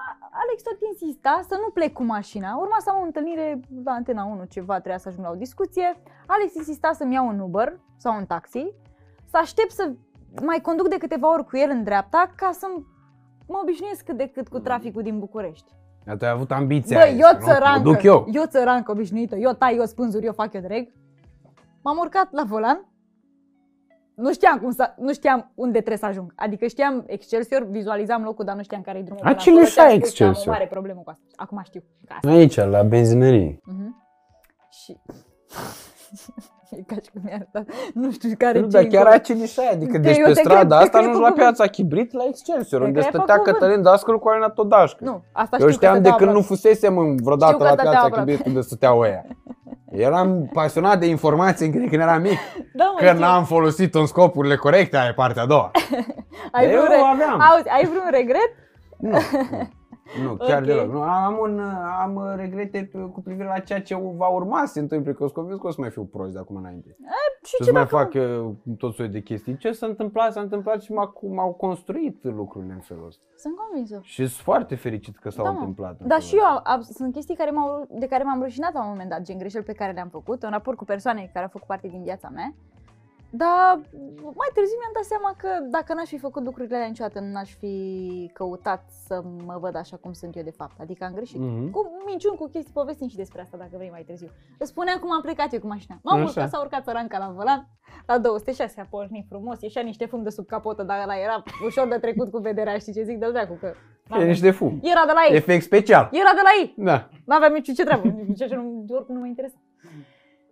Alex 0.42 0.62
tot 0.62 0.78
insista 0.90 1.40
să 1.48 1.56
nu 1.60 1.68
plec 1.70 1.92
cu 1.92 2.04
mașina. 2.04 2.56
Urma 2.56 2.76
să 2.78 2.90
am 2.90 3.00
o 3.00 3.04
întâlnire 3.04 3.60
la 3.84 3.92
Antena 3.92 4.24
1, 4.24 4.44
ceva, 4.44 4.74
trebuia 4.74 4.98
să 4.98 5.08
ajung 5.08 5.24
la 5.24 5.30
o 5.30 5.34
discuție. 5.34 6.02
Alex 6.26 6.54
insista 6.54 6.92
să-mi 6.92 7.14
iau 7.14 7.26
un 7.26 7.38
Uber 7.38 7.80
sau 7.96 8.16
un 8.16 8.24
taxi, 8.26 8.72
să 9.30 9.36
aștept 9.36 9.70
să 9.70 9.92
mai 10.42 10.60
conduc 10.60 10.88
de 10.88 10.98
câteva 10.98 11.32
ori 11.32 11.46
cu 11.46 11.56
el 11.56 11.70
în 11.70 11.82
dreapta 11.82 12.32
ca 12.36 12.50
să 12.52 12.66
mă 13.46 13.58
obișnuiesc 13.62 14.04
cât 14.04 14.16
de 14.16 14.26
cât 14.26 14.48
cu 14.48 14.58
traficul 14.58 15.02
din 15.02 15.18
București. 15.18 15.72
Dar 16.04 16.16
tu 16.16 16.24
ai 16.24 16.30
avut 16.30 16.50
ambiția 16.50 16.98
Bă, 16.98 17.02
aia, 17.02 17.12
eu 17.12 17.18
nu? 17.18 17.38
Mă 17.46 17.52
țărancă, 17.52 17.80
duc 17.80 18.02
eu. 18.02 18.26
eu 18.32 18.44
țărancă 18.46 18.90
obișnuită, 18.90 19.36
eu 19.36 19.52
tai, 19.52 19.76
eu 19.76 19.84
spânzuri, 19.84 20.26
eu 20.26 20.32
fac, 20.32 20.52
eu 20.52 20.60
drag. 20.60 20.88
M-am 21.82 21.96
urcat 21.98 22.32
la 22.32 22.42
volan, 22.44 22.89
nu 24.20 24.32
știam, 24.32 24.58
cum 24.58 24.70
să, 24.70 24.94
nu 24.96 25.12
știam 25.12 25.50
unde 25.54 25.76
trebuie 25.78 25.96
să 25.96 26.06
ajung. 26.06 26.32
Adică 26.36 26.66
știam 26.66 27.04
Excelsior, 27.06 27.62
vizualizam 27.70 28.22
locul, 28.22 28.44
dar 28.44 28.56
nu 28.56 28.62
știam 28.62 28.80
care 28.82 28.98
e 28.98 29.02
drumul. 29.02 29.22
până 29.22 29.34
Acele 29.34 29.54
acolo. 29.56 29.70
și 29.70 29.78
ai 29.80 29.86
Ți-am 29.86 29.98
spus 30.00 30.16
că 30.18 30.22
Am 30.22 30.28
Excelsior. 30.28 30.54
o 30.54 30.58
mare 30.58 30.70
problemă 30.70 31.00
cu 31.04 31.10
asta. 31.10 31.24
Acum 31.36 31.60
știu. 31.64 31.82
Că 32.06 32.12
asta. 32.16 32.28
Aici, 32.28 32.56
la 32.56 32.82
benzinărie. 32.82 33.60
Mhm. 33.64 34.04
Și... 34.70 34.96
e 36.78 36.82
ca 36.86 36.94
și 36.94 37.10
cum 37.12 37.20
mi-a 37.24 37.34
arătat. 37.34 37.74
Nu 37.94 38.10
știu 38.10 38.30
care 38.38 38.58
Nu, 38.60 38.64
ce 38.66 38.70
dar 38.70 38.82
e 38.82 38.86
chiar 38.86 39.00
încolo. 39.00 39.14
acele 39.20 39.46
și 39.46 39.60
ai, 39.60 39.68
adică 39.72 39.92
Te- 39.92 39.98
deci 39.98 40.16
eu 40.18 40.24
pe 40.26 40.32
te 40.32 40.38
strada 40.40 40.58
cred- 40.60 40.68
te 40.68 40.74
asta 40.84 40.98
cred 40.98 41.10
nu 41.10 41.16
pe 41.16 41.18
la 41.22 41.28
cuvânt. 41.28 41.34
piața 41.36 41.66
Chibrit, 41.66 42.12
la 42.12 42.24
Excelsior, 42.28 42.80
Te 42.80 42.86
unde 42.86 43.00
cred 43.00 43.12
pe 43.12 43.16
stătea 43.18 43.36
cuvânt. 43.36 43.56
Cătălin 43.56 43.82
Dascăl 43.82 44.18
cu 44.18 44.28
Alina 44.28 44.48
Todașcă. 44.48 45.04
Nu, 45.04 45.22
asta 45.32 45.56
Eu 45.60 45.66
știu 45.66 45.66
că 45.66 45.72
știam 45.72 45.92
de 45.92 45.98
stăteau 45.98 46.16
când 46.16 46.30
nu 46.30 46.38
aproape. 46.38 46.54
fusesem 46.54 46.98
în 46.98 47.16
vreodată 47.16 47.52
Știu 47.52 47.58
că 47.58 47.64
la 47.64 47.70
stăteau 47.70 47.92
piața 47.92 48.06
aproape. 48.06 48.30
Chibrit 48.30 48.46
unde 48.46 48.60
stăteau 48.60 48.98
ăia. 48.98 49.24
Eram 49.90 50.50
pasionat 50.52 50.98
de 51.00 51.06
informații 51.06 51.70
când 51.70 51.88
când 51.88 52.02
eram 52.02 52.20
mic. 52.20 52.38
Da, 52.72 52.84
mă, 52.84 52.98
Că 52.98 53.06
știu. 53.06 53.18
n-am 53.18 53.44
folosit 53.44 53.94
în 53.94 54.06
scopurile 54.06 54.56
corecte, 54.56 54.96
aia 54.96 55.08
e 55.08 55.12
partea 55.12 55.42
a 55.42 55.46
doua. 55.46 55.70
ai 56.52 56.64
Eu 56.64 56.70
vreun, 56.70 56.86
re- 56.88 57.10
aveam. 57.12 57.40
Auzi, 57.40 57.68
ai 57.68 57.84
vreun 57.84 58.08
regret? 58.10 58.50
Nu, 58.98 59.18
nu, 60.18 60.22
nu 60.22 60.36
chiar 60.36 60.60
Ok. 60.60 60.66
deloc. 60.66 60.92
Nu, 60.92 61.00
am, 61.00 61.38
un, 61.40 61.60
am 62.00 62.32
regrete 62.36 62.88
pe- 62.92 62.98
cu 63.12 63.20
privire 63.22 63.46
la 63.46 63.58
ceea 63.58 63.82
ce 63.82 63.94
va 64.16 64.28
urma 64.28 64.64
să 64.66 64.72
se 64.72 64.80
întâmple, 64.80 65.12
că 65.12 65.18
sunt 65.18 65.32
convins 65.32 65.60
că 65.60 65.66
o 65.66 65.70
să 65.70 65.80
mai 65.80 65.90
fiu 65.90 66.04
prost 66.04 66.32
de 66.32 66.38
acum 66.38 66.56
înainte. 66.56 66.96
Și 67.42 67.50
Și 67.50 67.56
ce 67.56 67.64
să 67.64 67.72
mai 67.72 67.82
dacă... 67.84 67.96
fac 67.96 68.14
uh, 68.14 68.74
tot 68.78 68.94
soiul 68.94 69.12
de 69.12 69.20
chestii. 69.20 69.56
Ce 69.56 69.72
s-a 69.72 69.86
întâmplat, 69.86 70.32
s-a 70.32 70.40
întâmplat 70.40 70.82
și 70.82 70.92
m-a, 70.92 71.12
m-au 71.30 71.52
construit 71.52 72.24
lucrurile 72.24 72.72
în 72.72 72.80
felul 72.80 73.06
ăsta. 73.06 73.22
Sunt 73.36 73.54
convinsă. 73.56 73.98
Și 74.02 74.26
sunt 74.26 74.30
foarte 74.44 74.74
fericit 74.74 75.16
că 75.16 75.30
s-au 75.30 75.44
Da, 75.44 75.50
mă. 75.50 75.58
întâmplat. 75.58 76.00
în 76.00 76.08
Dar 76.08 76.18
felul 76.20 76.22
și 76.22 76.34
eu 76.36 76.42
ăsta. 76.56 76.62
am, 76.70 76.74
am, 76.76 76.80
sunt 76.82 77.12
chestii 77.12 77.36
care 77.36 77.50
m-au, 77.50 77.86
de 77.90 78.06
care 78.06 78.22
m-am 78.24 78.42
rușinat 78.42 78.72
la 78.72 78.82
un 78.82 78.88
moment 78.88 79.10
dat, 79.10 79.20
gen 79.22 79.38
greșeli 79.38 79.64
pe 79.64 79.72
care 79.72 79.92
le-am 79.92 80.08
făcut 80.08 80.42
în 80.42 80.50
raport 80.50 80.76
cu 80.76 80.84
persoane 80.84 81.30
care 81.32 81.44
au 81.44 81.50
făcut 81.52 81.66
parte 81.66 81.88
din 81.88 82.02
viața 82.02 82.28
mea. 82.28 82.54
Dar 83.32 83.80
mai 84.40 84.50
târziu 84.54 84.78
mi-am 84.78 84.94
dat 84.98 85.04
seama 85.12 85.34
că 85.42 85.48
dacă 85.70 85.94
n-aș 85.94 86.08
fi 86.08 86.18
făcut 86.18 86.44
lucrurile 86.44 86.76
alea 86.76 86.88
niciodată, 86.88 87.20
n-aș 87.20 87.50
fi 87.54 87.74
căutat 88.34 88.82
să 89.06 89.22
mă 89.46 89.56
văd 89.60 89.76
așa 89.76 89.96
cum 89.96 90.12
sunt 90.12 90.36
eu 90.36 90.42
de 90.42 90.50
fapt. 90.50 90.80
Adică 90.80 91.04
am 91.04 91.14
greșit. 91.14 91.40
Mhm. 91.40 91.70
Cu 91.70 91.80
minciuni, 92.06 92.36
cu 92.36 92.48
chestii, 92.48 92.72
povestim 92.72 93.08
și 93.08 93.16
despre 93.16 93.40
asta 93.40 93.56
dacă 93.56 93.70
vrei 93.74 93.90
mai 93.90 94.02
târziu. 94.06 94.28
Îți 94.58 94.70
spuneam 94.70 94.98
cum 94.98 95.12
am 95.12 95.20
plecat 95.20 95.52
eu 95.52 95.60
cu 95.60 95.66
mașina. 95.66 95.98
M-am 96.02 96.18
Așa. 96.18 96.26
urcat, 96.28 96.48
s-a 96.50 96.60
urcat 96.60 96.84
țăranca 96.84 97.18
la 97.18 97.32
volan, 97.36 97.68
la 98.06 98.18
206 98.18 98.80
a 98.80 98.86
pornit 98.90 99.26
frumos, 99.28 99.60
ieșea 99.60 99.82
niște 99.82 100.06
fum 100.06 100.22
de 100.22 100.30
sub 100.30 100.46
capotă, 100.46 100.82
dar 100.82 101.02
ăla 101.02 101.16
era 101.18 101.42
ușor 101.64 101.88
de 101.88 101.98
trecut 101.98 102.30
cu 102.30 102.38
vederea, 102.38 102.78
știi 102.78 102.92
ce 102.92 103.02
zic, 103.02 103.18
de 103.18 103.30
dracu, 103.30 103.54
că... 103.60 103.72
E 104.20 104.24
niște 104.24 104.50
fum. 104.50 104.80
Era 104.82 105.04
de 105.06 105.12
la 105.12 105.20
ei, 105.28 105.36
Efect 105.36 105.62
special. 105.64 106.08
era 106.12 106.30
de 106.34 106.40
la 106.42 106.50
ei. 106.60 106.74
Da. 106.76 107.08
Nu 107.26 107.34
aveam 107.34 107.52
nici 107.52 107.74
ce 107.74 107.84
treabă, 107.84 108.08
nici 108.08 108.38
ce 108.38 108.54
nu, 108.54 108.84
oricum 108.88 109.14
nu 109.14 109.20
mă 109.20 109.26
interesa. 109.26 109.54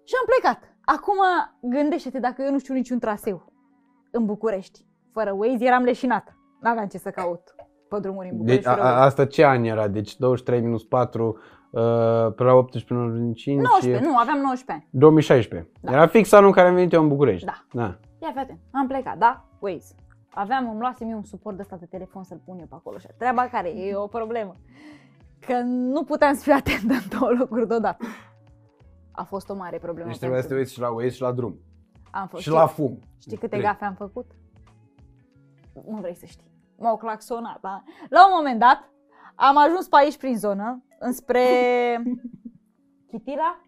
Și 0.05 0.15
am 0.21 0.27
plecat. 0.33 0.77
Acum 0.97 1.19
gândește-te 1.61 2.19
dacă 2.19 2.43
eu 2.43 2.51
nu 2.51 2.59
știu 2.59 2.75
niciun 2.75 2.99
traseu 2.99 3.53
în 4.11 4.25
București. 4.25 4.87
Fără 5.13 5.33
Waze 5.33 5.65
eram 5.65 5.83
leșinată. 5.83 6.37
N-aveam 6.61 6.87
ce 6.87 6.99
să 6.99 7.11
caut 7.11 7.55
pe 7.89 7.99
drumuri 8.01 8.29
în 8.29 8.45
Deci 8.45 8.63
București. 8.63 8.69
a, 8.69 8.75
fără 8.75 8.87
a, 8.87 8.91
Waze. 8.91 9.05
asta 9.05 9.27
ce 9.27 9.45
an 9.45 9.65
era? 9.65 9.89
Deci 9.89 10.17
23 10.17 10.61
minus 10.61 10.85
4 10.85 11.27
uh, 11.27 11.81
pe 12.37 12.43
la 12.43 12.53
18 12.53 12.95
95 12.95 13.61
19, 13.63 14.05
nu, 14.05 14.17
aveam 14.17 14.39
19 14.39 14.73
ani. 14.73 14.89
2016. 14.91 15.71
Da. 15.81 15.93
Era 15.93 16.07
fix 16.07 16.33
anul 16.33 16.47
în 16.47 16.53
care 16.53 16.69
am 16.69 16.75
venit 16.75 16.93
eu 16.93 17.03
în 17.03 17.09
București. 17.09 17.47
Da. 17.47 17.65
da. 17.73 17.99
Ia 18.23 18.31
fii 18.33 18.41
atent, 18.41 18.59
am 18.73 18.87
plecat, 18.87 19.19
da? 19.19 19.45
Waze. 19.59 19.95
Aveam, 20.31 20.71
îmi 20.71 20.81
luasem 20.81 21.11
eu 21.11 21.17
un 21.17 21.25
suport 21.25 21.57
de 21.57 21.63
ăsta 21.63 21.77
de 21.77 21.87
telefon 21.87 22.23
să-l 22.23 22.41
pun 22.45 22.59
eu 22.59 22.67
pe 22.67 22.75
acolo. 22.75 22.99
Și 22.99 23.07
treaba 23.19 23.43
care 23.43 23.69
e 23.69 23.97
o 23.97 24.07
problemă. 24.07 24.57
Că 25.47 25.55
nu 25.65 26.03
puteam 26.03 26.35
să 26.35 26.43
fiu 26.43 26.55
atentă 26.57 26.93
în 26.93 27.19
două 27.19 27.33
locuri 27.39 27.69
deodată. 27.69 28.05
A 29.19 29.25
fost 29.25 29.49
o 29.49 29.55
mare 29.55 29.79
problemă. 29.79 30.09
Deci 30.09 30.19
trebuia 30.19 30.41
să 30.41 30.47
te 30.49 30.55
pentru- 30.55 30.65
uiți 30.65 30.73
și 30.75 30.81
la 30.81 30.91
Waze 30.95 31.09
și 31.15 31.21
la 31.23 31.33
drum. 31.33 31.59
am 32.11 32.27
fost. 32.27 32.43
Și 32.43 32.51
la 32.51 32.67
fum. 32.67 32.99
Știi 33.21 33.37
câte 33.37 33.49
Trei. 33.49 33.63
gafe 33.63 33.85
am 33.85 33.95
făcut? 33.95 34.31
Nu 35.89 35.97
vrei 36.01 36.15
să 36.15 36.27
știi. 36.27 36.51
M-au 36.79 36.97
claxonat, 36.97 37.61
da? 37.61 37.83
La 38.09 38.27
un 38.27 38.33
moment 38.37 38.59
dat, 38.61 38.91
am 39.35 39.57
ajuns 39.57 39.89
pe 39.89 39.97
aici 39.97 40.17
prin 40.17 40.39
zonă, 40.39 40.85
înspre 40.99 41.43
Chitira, 43.11 43.61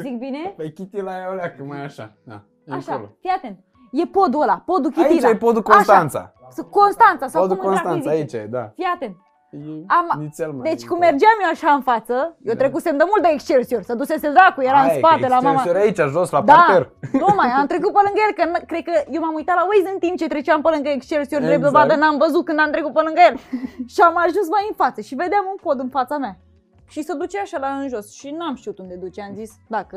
zic 0.00 0.18
bine? 0.18 0.54
Pe 0.56 0.72
Chiti 0.72 1.00
la 1.00 1.16
ea 1.18 1.30
oleacă, 1.30 1.62
mai 1.64 1.84
așa. 1.84 2.16
Da. 2.24 2.42
E 2.64 2.72
Așa, 2.74 2.92
acolo. 2.92 3.16
fii 3.20 3.30
atent. 3.36 3.58
E 3.92 4.06
podul 4.06 4.40
ăla, 4.42 4.62
podul 4.66 4.90
Chitira. 4.90 5.28
Aici 5.28 5.34
e 5.34 5.36
podul 5.36 5.62
Constanța. 5.62 6.32
Așa, 6.48 6.62
Constanța 6.70 7.26
sau 7.28 7.42
Podul 7.42 7.56
cum 7.56 7.66
în 7.68 7.72
dracu 7.74 7.88
îi 7.88 7.94
Constanța, 7.94 8.20
zice. 8.24 8.36
aici 8.36 8.44
e, 8.46 8.50
da. 8.50 8.68
Fii 8.74 8.84
atent. 8.94 9.16
E 9.50 9.58
Am- 9.98 10.20
nițel 10.20 10.50
mai 10.52 10.64
Deci 10.70 10.84
cum 10.86 10.96
încolo. 10.96 11.00
mergeam 11.10 11.36
eu 11.44 11.50
așa 11.56 11.70
în 11.78 11.82
față, 11.90 12.14
eu 12.48 12.54
Da. 12.54 12.58
trecusem 12.62 12.96
de 12.96 13.04
mult 13.10 13.22
de 13.26 13.30
Excelsior, 13.36 13.82
să 13.82 13.94
dusese 13.94 14.28
dracu, 14.36 14.60
era 14.62 14.80
în 14.80 14.88
Aia 14.88 14.94
e, 14.94 14.98
spate 14.98 15.20
că 15.20 15.28
la 15.28 15.40
mama. 15.40 15.50
Excelsior 15.62 15.76
aici, 15.84 16.00
jos, 16.14 16.28
la 16.36 16.40
Da, 16.40 16.52
parter. 16.54 16.82
nu 17.22 17.28
mai, 17.40 17.48
am 17.60 17.66
trecut 17.72 17.92
pe 17.96 18.00
lângă 18.06 18.20
el, 18.26 18.32
că 18.38 18.44
n- 18.52 18.66
cred 18.70 18.82
că 18.88 18.94
eu 19.14 19.20
m-am 19.22 19.34
uitat 19.40 19.56
la 19.60 19.64
Waze 19.70 19.90
în 19.94 19.98
timp 20.04 20.16
ce 20.20 20.26
treceam 20.34 20.60
pe 20.62 20.70
lângă 20.74 20.88
Excelsior, 20.88 21.40
drept 21.40 21.56
Exact. 21.62 21.72
dovadă 21.72 21.94
n-am 22.00 22.16
văzut 22.24 22.44
când 22.44 22.58
am 22.64 22.70
trecut 22.76 22.92
pe 22.98 23.02
lângă 23.06 23.20
el. 23.28 23.34
și 23.92 24.00
am 24.08 24.16
ajuns 24.26 24.48
mai 24.56 24.64
în 24.70 24.74
față 24.82 25.00
și 25.08 25.14
vedeam 25.22 25.44
un 25.52 25.58
pod 25.66 25.78
în 25.84 25.88
fața 25.98 26.16
mea. 26.24 26.34
Și 26.92 27.02
se 27.02 27.12
ducea 27.22 27.40
așa 27.42 27.58
la 27.58 27.68
în 27.82 27.88
jos 27.88 28.06
și 28.18 28.28
n-am 28.38 28.54
știut 28.60 28.78
unde 28.78 28.94
duce, 29.04 29.20
am 29.28 29.34
zis, 29.34 29.50
dacă 29.68 29.96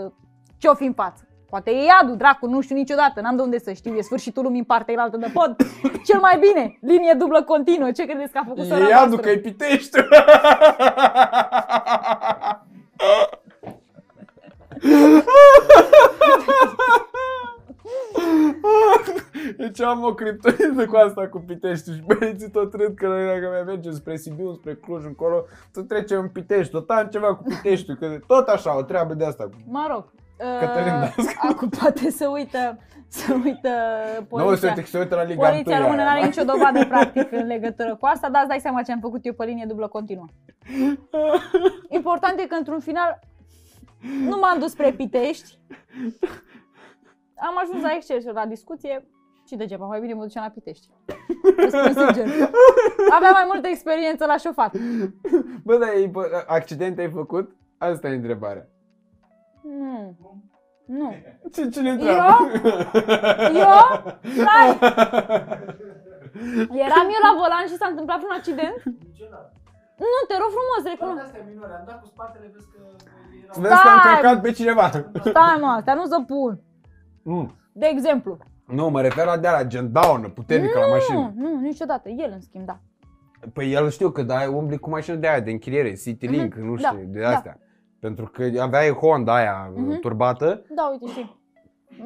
ce-o 0.61 0.73
fi 0.73 0.85
în 0.91 0.93
față. 0.93 1.21
Poate 1.51 1.71
e 1.71 1.83
iadul, 1.83 2.17
dracu, 2.17 2.47
nu 2.47 2.61
știu 2.61 2.75
niciodată, 2.75 3.21
n-am 3.21 3.35
de 3.35 3.41
unde 3.41 3.59
să 3.59 3.71
știu, 3.71 3.93
e 3.95 4.01
sfârșitul 4.01 4.43
lumii 4.43 4.59
în 4.59 4.65
partea 4.65 4.93
elaltă 4.93 5.17
de 5.17 5.31
pod. 5.33 5.55
Cel 6.07 6.19
mai 6.19 6.39
bine, 6.39 6.77
linie 6.81 7.13
dublă 7.17 7.43
continuă, 7.43 7.91
ce 7.91 8.05
credeți 8.05 8.31
că 8.31 8.37
a 8.37 8.43
făcut 8.47 8.65
sora 8.65 8.85
E 8.85 8.89
iadul 8.89 9.09
voastră? 9.09 9.31
că-i 9.31 9.39
Pitești. 9.39 9.97
Deci 19.57 19.81
am 19.81 20.03
o 20.03 20.13
criptonită 20.13 20.85
cu 20.85 20.95
asta 20.95 21.27
cu 21.27 21.39
Pitești 21.39 21.91
și 21.91 22.03
băieții 22.05 22.49
tot 22.49 22.73
râd 22.73 22.95
că 22.95 23.07
noi 23.07 23.25
dacă 23.25 23.47
mai 23.51 23.63
mergem 23.65 23.91
spre 23.91 24.15
Sibiu, 24.15 24.53
spre 24.53 24.75
Cluj, 24.75 25.05
încolo, 25.05 25.45
să 25.71 25.81
trecem 25.81 26.19
în 26.19 26.27
Pitești, 26.27 26.71
tot 26.71 26.89
am 26.89 27.07
ceva 27.07 27.35
cu 27.35 27.43
Pitești, 27.43 27.95
că 27.95 28.19
tot 28.27 28.47
așa, 28.47 28.77
o 28.77 28.81
treabă 28.81 29.13
de 29.13 29.25
asta. 29.25 29.49
Mă 29.67 29.87
rog. 29.89 30.05
Cătălin 30.59 30.93
uh, 30.93 30.99
Dascu. 30.99 31.47
Acum 31.49 31.69
poate 31.69 32.09
să 32.09 32.27
uită, 32.27 32.79
să 33.07 33.33
uită 33.43 33.69
Nu, 34.07 34.15
se 34.15 34.21
poliția. 34.29 34.69
uite, 34.69 34.83
se 34.85 34.97
uită 34.97 35.15
la 35.15 35.23
Liga 35.23 35.49
Poliția 35.49 35.75
1 35.75 35.83
română 35.83 36.01
aia, 36.01 36.09
n-are 36.09 36.21
da? 36.21 36.25
nicio 36.25 36.43
dovadă 36.43 36.85
practic 36.85 37.31
în 37.31 37.45
legătură 37.47 37.95
cu 37.95 38.05
asta, 38.05 38.29
dar 38.29 38.41
îți 38.41 38.49
dai 38.49 38.59
seama 38.59 38.81
ce 38.81 38.91
am 38.91 38.99
făcut 38.99 39.25
eu 39.25 39.33
pe 39.33 39.45
linie 39.45 39.65
dublă 39.67 39.87
continuă. 39.87 40.25
Important 41.99 42.39
e 42.39 42.45
că 42.47 42.55
într-un 42.55 42.79
final 42.79 43.19
nu 44.29 44.37
m-am 44.39 44.59
dus 44.59 44.71
spre 44.71 44.91
Pitești. 44.91 45.59
Am 47.35 47.57
ajuns 47.63 47.81
la 47.83 47.93
Excelsior 47.95 48.33
la 48.33 48.45
discuție 48.45 49.05
și 49.47 49.55
degeaba, 49.55 49.85
mai 49.85 49.99
bine 49.99 50.13
mă 50.13 50.23
duceam 50.23 50.43
la 50.43 50.49
Pitești. 50.49 50.87
Îți 51.57 51.75
spun 51.77 51.93
sincer. 51.93 52.49
Aveam 53.17 53.33
mai 53.33 53.43
multă 53.47 53.67
experiență 53.67 54.25
la 54.25 54.37
șofat. 54.37 54.75
Bă, 55.63 55.77
dar 55.77 55.89
ei, 55.95 56.07
bă, 56.07 56.43
accidente 56.47 57.01
ai 57.01 57.09
făcut? 57.09 57.55
Asta 57.77 58.07
e 58.07 58.15
întrebarea. 58.15 58.67
Nu. 59.61 60.17
Nu. 60.85 61.13
Ce, 61.53 61.69
cine 61.69 61.89
întreabă? 61.89 62.37
Eu? 63.53 64.13
Stai! 64.21 64.79
Eram 66.85 67.07
eu 67.15 67.21
la 67.27 67.33
volan 67.39 67.65
și 67.67 67.75
s-a 67.81 67.87
întâmplat 67.89 68.17
un 68.27 68.33
accident? 68.37 68.75
Niciodată. 69.07 69.51
Nu, 69.97 70.19
te 70.27 70.35
rog 70.41 70.49
frumos, 70.57 70.81
Toate 70.83 70.89
recunosc. 70.93 71.25
astea 71.25 71.43
minore, 71.49 71.73
am 71.79 71.83
dat 71.85 71.99
cu 72.01 72.05
spatele, 72.05 72.51
vezi 72.53 72.67
că 72.71 72.75
era... 72.79 73.61
Vezi 73.63 73.81
că 73.83 73.87
am 73.89 73.99
Stai! 73.99 74.13
călcat 74.13 74.41
pe 74.41 74.51
cineva. 74.51 74.87
Stai 75.29 75.57
mă, 75.61 75.67
astea 75.77 75.93
nu 75.93 76.05
să 76.05 76.17
pun. 76.27 76.59
Mm. 77.23 77.55
De 77.73 77.85
exemplu. 77.91 78.37
Nu, 78.67 78.89
mă 78.89 79.01
refer 79.01 79.25
la 79.25 79.37
de-ala, 79.37 79.63
gen 79.63 79.91
daună, 79.91 80.29
puternică 80.29 80.79
la 80.79 80.87
mașină. 80.87 81.33
Nu, 81.35 81.49
nu, 81.53 81.59
niciodată. 81.59 82.09
El 82.09 82.31
în 82.33 82.41
schimb, 82.41 82.65
da. 82.65 82.79
Păi 83.53 83.71
el 83.73 83.89
știu 83.89 84.09
că 84.09 84.21
da, 84.23 84.49
umbli 84.49 84.77
cu 84.79 84.89
mașină 84.89 85.15
de 85.15 85.27
aia, 85.27 85.39
de 85.39 85.51
închiriere, 85.51 85.93
Citylink, 85.93 86.55
Mhm, 86.55 86.65
nu 86.65 86.75
da, 86.75 86.87
știu, 86.87 86.99
de 87.05 87.19
da. 87.19 87.41
Astea. 88.01 88.25
Pentru 88.25 88.25
că 88.25 88.61
aveai 88.61 88.89
Honda 88.89 89.35
aia 89.35 89.71
Mhm. 89.75 89.99
turbată. 89.99 90.61
Da, 90.75 90.89
uite, 90.91 91.05
știi. 91.07 91.39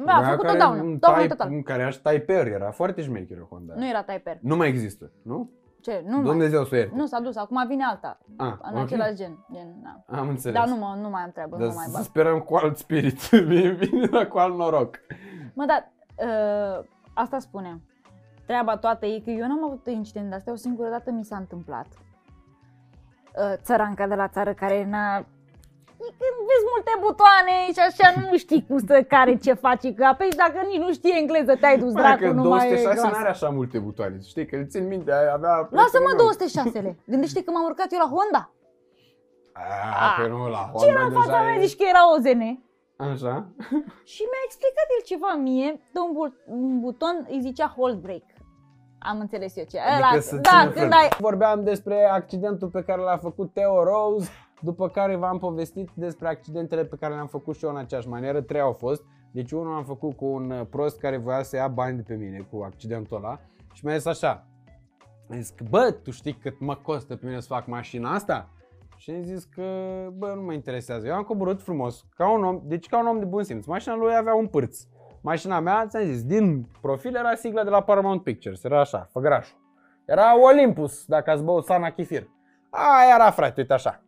Da, 0.04 0.12
a 0.12 0.16
aia 0.16 0.26
făcut 0.26 0.44
o 0.44 0.46
care 0.46 0.58
daună. 0.58 0.82
un 0.82 0.98
Daună 0.98 1.20
Type- 1.20 1.34
total. 1.34 1.50
un 1.52 1.62
Care 1.62 1.82
așa 1.82 2.10
Typer 2.10 2.46
era, 2.46 2.70
foarte 2.70 3.02
șmecheră 3.02 3.46
Honda. 3.50 3.74
Nu 3.76 3.88
era 3.88 4.02
Typer. 4.02 4.38
Nu 4.40 4.56
mai 4.56 4.68
există, 4.68 5.10
nu? 5.22 5.50
Ce? 5.80 6.02
Nu 6.06 6.14
mai. 6.16 6.24
Dumnezeu 6.24 6.64
să 6.64 6.70
o 6.72 6.76
ierte. 6.76 6.96
Nu 6.96 7.06
s-a 7.06 7.20
dus, 7.20 7.36
acum 7.36 7.64
vine 7.68 7.84
alta. 7.84 8.18
Ah, 8.36 8.52
În 8.72 8.76
ok. 8.78 8.82
același 8.84 9.14
gen. 9.14 9.46
gen 9.52 9.74
na. 9.82 10.18
Am 10.18 10.28
înțeles. 10.28 10.56
Dar 10.58 10.68
nu, 10.68 10.76
mă, 10.76 10.96
nu 11.00 11.08
mai 11.08 11.22
am 11.22 11.30
treabă, 11.30 11.56
Dar 11.56 11.66
nu 11.68 11.74
mai 11.74 11.84
să 11.84 11.90
bag. 11.92 12.02
sperăm 12.02 12.38
cu 12.40 12.54
alt 12.56 12.76
spirit. 12.76 13.20
Vine, 13.48 13.70
vine 13.70 14.06
la 14.10 14.26
cu 14.26 14.38
alt 14.38 14.56
noroc. 14.56 14.96
Mă, 15.54 15.64
dar 15.64 15.92
uh, 16.28 16.84
asta 17.14 17.38
spuneam. 17.38 17.82
Treaba 18.46 18.76
toată 18.76 19.06
e 19.06 19.20
că 19.24 19.30
eu 19.30 19.46
n-am 19.46 19.64
avut 19.64 19.86
incident 19.86 20.28
de 20.28 20.34
astea, 20.34 20.52
o 20.52 20.56
singură 20.56 20.88
dată 20.90 21.10
mi 21.10 21.24
s-a 21.24 21.36
întâmplat. 21.36 21.86
Uh, 21.86 23.52
țăranca 23.62 24.06
de 24.06 24.14
la 24.14 24.28
țară 24.28 24.52
care 24.54 24.84
n-a... 24.84 25.26
E 26.04 26.06
când 26.20 26.36
vezi 26.50 26.66
multe 26.72 26.92
butoane 27.06 27.56
și 27.76 27.80
așa 27.88 28.06
nu 28.20 28.36
știi 28.44 28.62
cum 28.68 28.78
să 28.88 28.94
care 29.14 29.36
ce 29.44 29.52
faci, 29.52 29.94
că 29.98 30.04
apeși 30.04 30.36
dacă 30.44 30.58
nici 30.70 30.82
nu 30.84 30.92
știi 30.92 31.18
engleză, 31.20 31.52
te-ai 31.60 31.78
dus 31.78 31.92
Mai 31.92 32.02
dracu, 32.02 32.22
că 32.24 32.30
nu 32.30 32.48
mai 32.48 32.66
e 32.66 32.74
206 32.74 32.94
glas. 33.00 33.12
nu 33.12 33.18
are 33.22 33.28
așa 33.36 33.48
multe 33.58 33.78
butoane. 33.78 34.16
Știi 34.32 34.46
că 34.46 34.56
îl 34.56 34.66
țin 34.72 34.86
minte, 34.86 35.10
aia 35.12 35.32
avea... 35.38 35.54
Lasă-mă 35.80 36.10
prietenul 36.14 36.34
meu. 36.62 36.72
206-le. 36.72 36.90
Gândește 37.12 37.42
că 37.44 37.50
m-am 37.50 37.64
urcat 37.70 37.88
eu 37.94 37.98
la 38.04 38.10
Honda. 38.14 38.42
A, 40.04 40.22
pe 40.22 40.28
nu, 40.28 40.48
la 40.56 40.62
Honda 40.70 40.78
Ce 40.84 40.86
era 40.90 41.04
în 41.04 41.12
fața 41.12 41.26
deja 41.26 41.40
mea, 41.42 41.54
e- 41.54 41.64
zici 41.66 41.76
că 41.78 41.84
era 41.92 42.02
OZN. 42.14 42.42
Așa? 43.12 43.34
Și 44.12 44.22
mi-a 44.30 44.42
explicat 44.48 44.86
el 44.96 45.02
ceva 45.10 45.30
mie, 45.46 45.70
de 45.94 45.98
un, 46.06 46.12
bu- 46.16 46.36
un 46.46 46.80
buton 46.80 47.26
îi 47.30 47.40
zicea 47.40 47.74
hold 47.76 47.98
brake. 48.06 48.32
Am 48.98 49.20
înțeles 49.20 49.56
eu 49.56 49.64
ce. 49.70 49.78
Ăla, 49.96 50.06
Adică 50.06 50.22
să 50.22 50.36
da, 50.36 50.50
țină 50.50 50.62
când 50.62 50.74
frân. 50.76 50.92
ai, 50.92 51.08
Vorbeam 51.18 51.64
despre 51.64 52.04
accidentul 52.12 52.68
pe 52.68 52.82
care 52.82 53.00
l-a 53.00 53.18
făcut 53.18 53.52
Theo 53.52 53.82
Rose, 53.84 54.30
după 54.66 54.88
care 54.88 55.16
v-am 55.16 55.38
povestit 55.38 55.90
despre 55.94 56.28
accidentele 56.28 56.84
pe 56.84 56.96
care 57.00 57.14
le-am 57.14 57.26
făcut 57.26 57.56
și 57.56 57.64
eu 57.64 57.70
în 57.70 57.76
aceeași 57.76 58.08
manieră. 58.08 58.40
Trei 58.40 58.60
au 58.60 58.72
fost. 58.72 59.04
Deci 59.30 59.52
unul 59.52 59.74
am 59.74 59.84
făcut 59.84 60.16
cu 60.16 60.24
un 60.24 60.50
uh, 60.50 60.66
prost 60.70 60.98
care 60.98 61.16
voia 61.16 61.42
să 61.42 61.56
ia 61.56 61.68
bani 61.68 61.96
de 61.96 62.02
pe 62.02 62.14
mine 62.14 62.48
cu 62.50 62.62
accidentul 62.62 63.16
ăla 63.16 63.40
și 63.72 63.84
mi-a 63.84 63.96
zis 63.96 64.06
așa. 64.06 64.46
A 65.30 65.34
zis 65.34 65.50
că, 65.50 65.64
bă, 65.70 65.90
tu 66.02 66.10
știi 66.10 66.32
cât 66.32 66.60
mă 66.60 66.74
costă 66.74 67.16
pe 67.16 67.26
mine 67.26 67.40
să 67.40 67.46
fac 67.46 67.66
mașina 67.66 68.14
asta? 68.14 68.50
Și 68.96 69.10
am 69.10 69.22
zis 69.22 69.44
că, 69.44 69.62
bă, 70.12 70.32
nu 70.34 70.42
mă 70.42 70.52
interesează. 70.52 71.06
Eu 71.06 71.14
am 71.14 71.22
coborât 71.22 71.62
frumos, 71.62 72.04
ca 72.16 72.30
un 72.30 72.44
om, 72.44 72.60
deci 72.64 72.88
ca 72.88 72.98
un 72.98 73.06
om 73.06 73.18
de 73.18 73.24
bun 73.24 73.42
simț. 73.42 73.66
Mașina 73.66 73.94
lui 73.94 74.16
avea 74.16 74.34
un 74.34 74.46
pârț. 74.46 74.78
Mașina 75.20 75.60
mea, 75.60 75.86
ți-am 75.88 76.04
zis, 76.04 76.24
din 76.24 76.68
profil 76.80 77.16
era 77.16 77.34
sigla 77.34 77.64
de 77.64 77.70
la 77.70 77.82
Paramount 77.82 78.22
Pictures, 78.22 78.64
era 78.64 78.80
așa, 78.80 79.08
făgărașul. 79.10 79.58
Era 80.04 80.40
Olympus, 80.40 81.04
dacă 81.04 81.30
ați 81.30 81.42
băut 81.42 81.64
Sana 81.64 81.90
Chifir. 81.90 82.28
Aia 82.70 83.14
era, 83.14 83.30
frate, 83.30 83.60
uite 83.60 83.72
așa. 83.72 84.05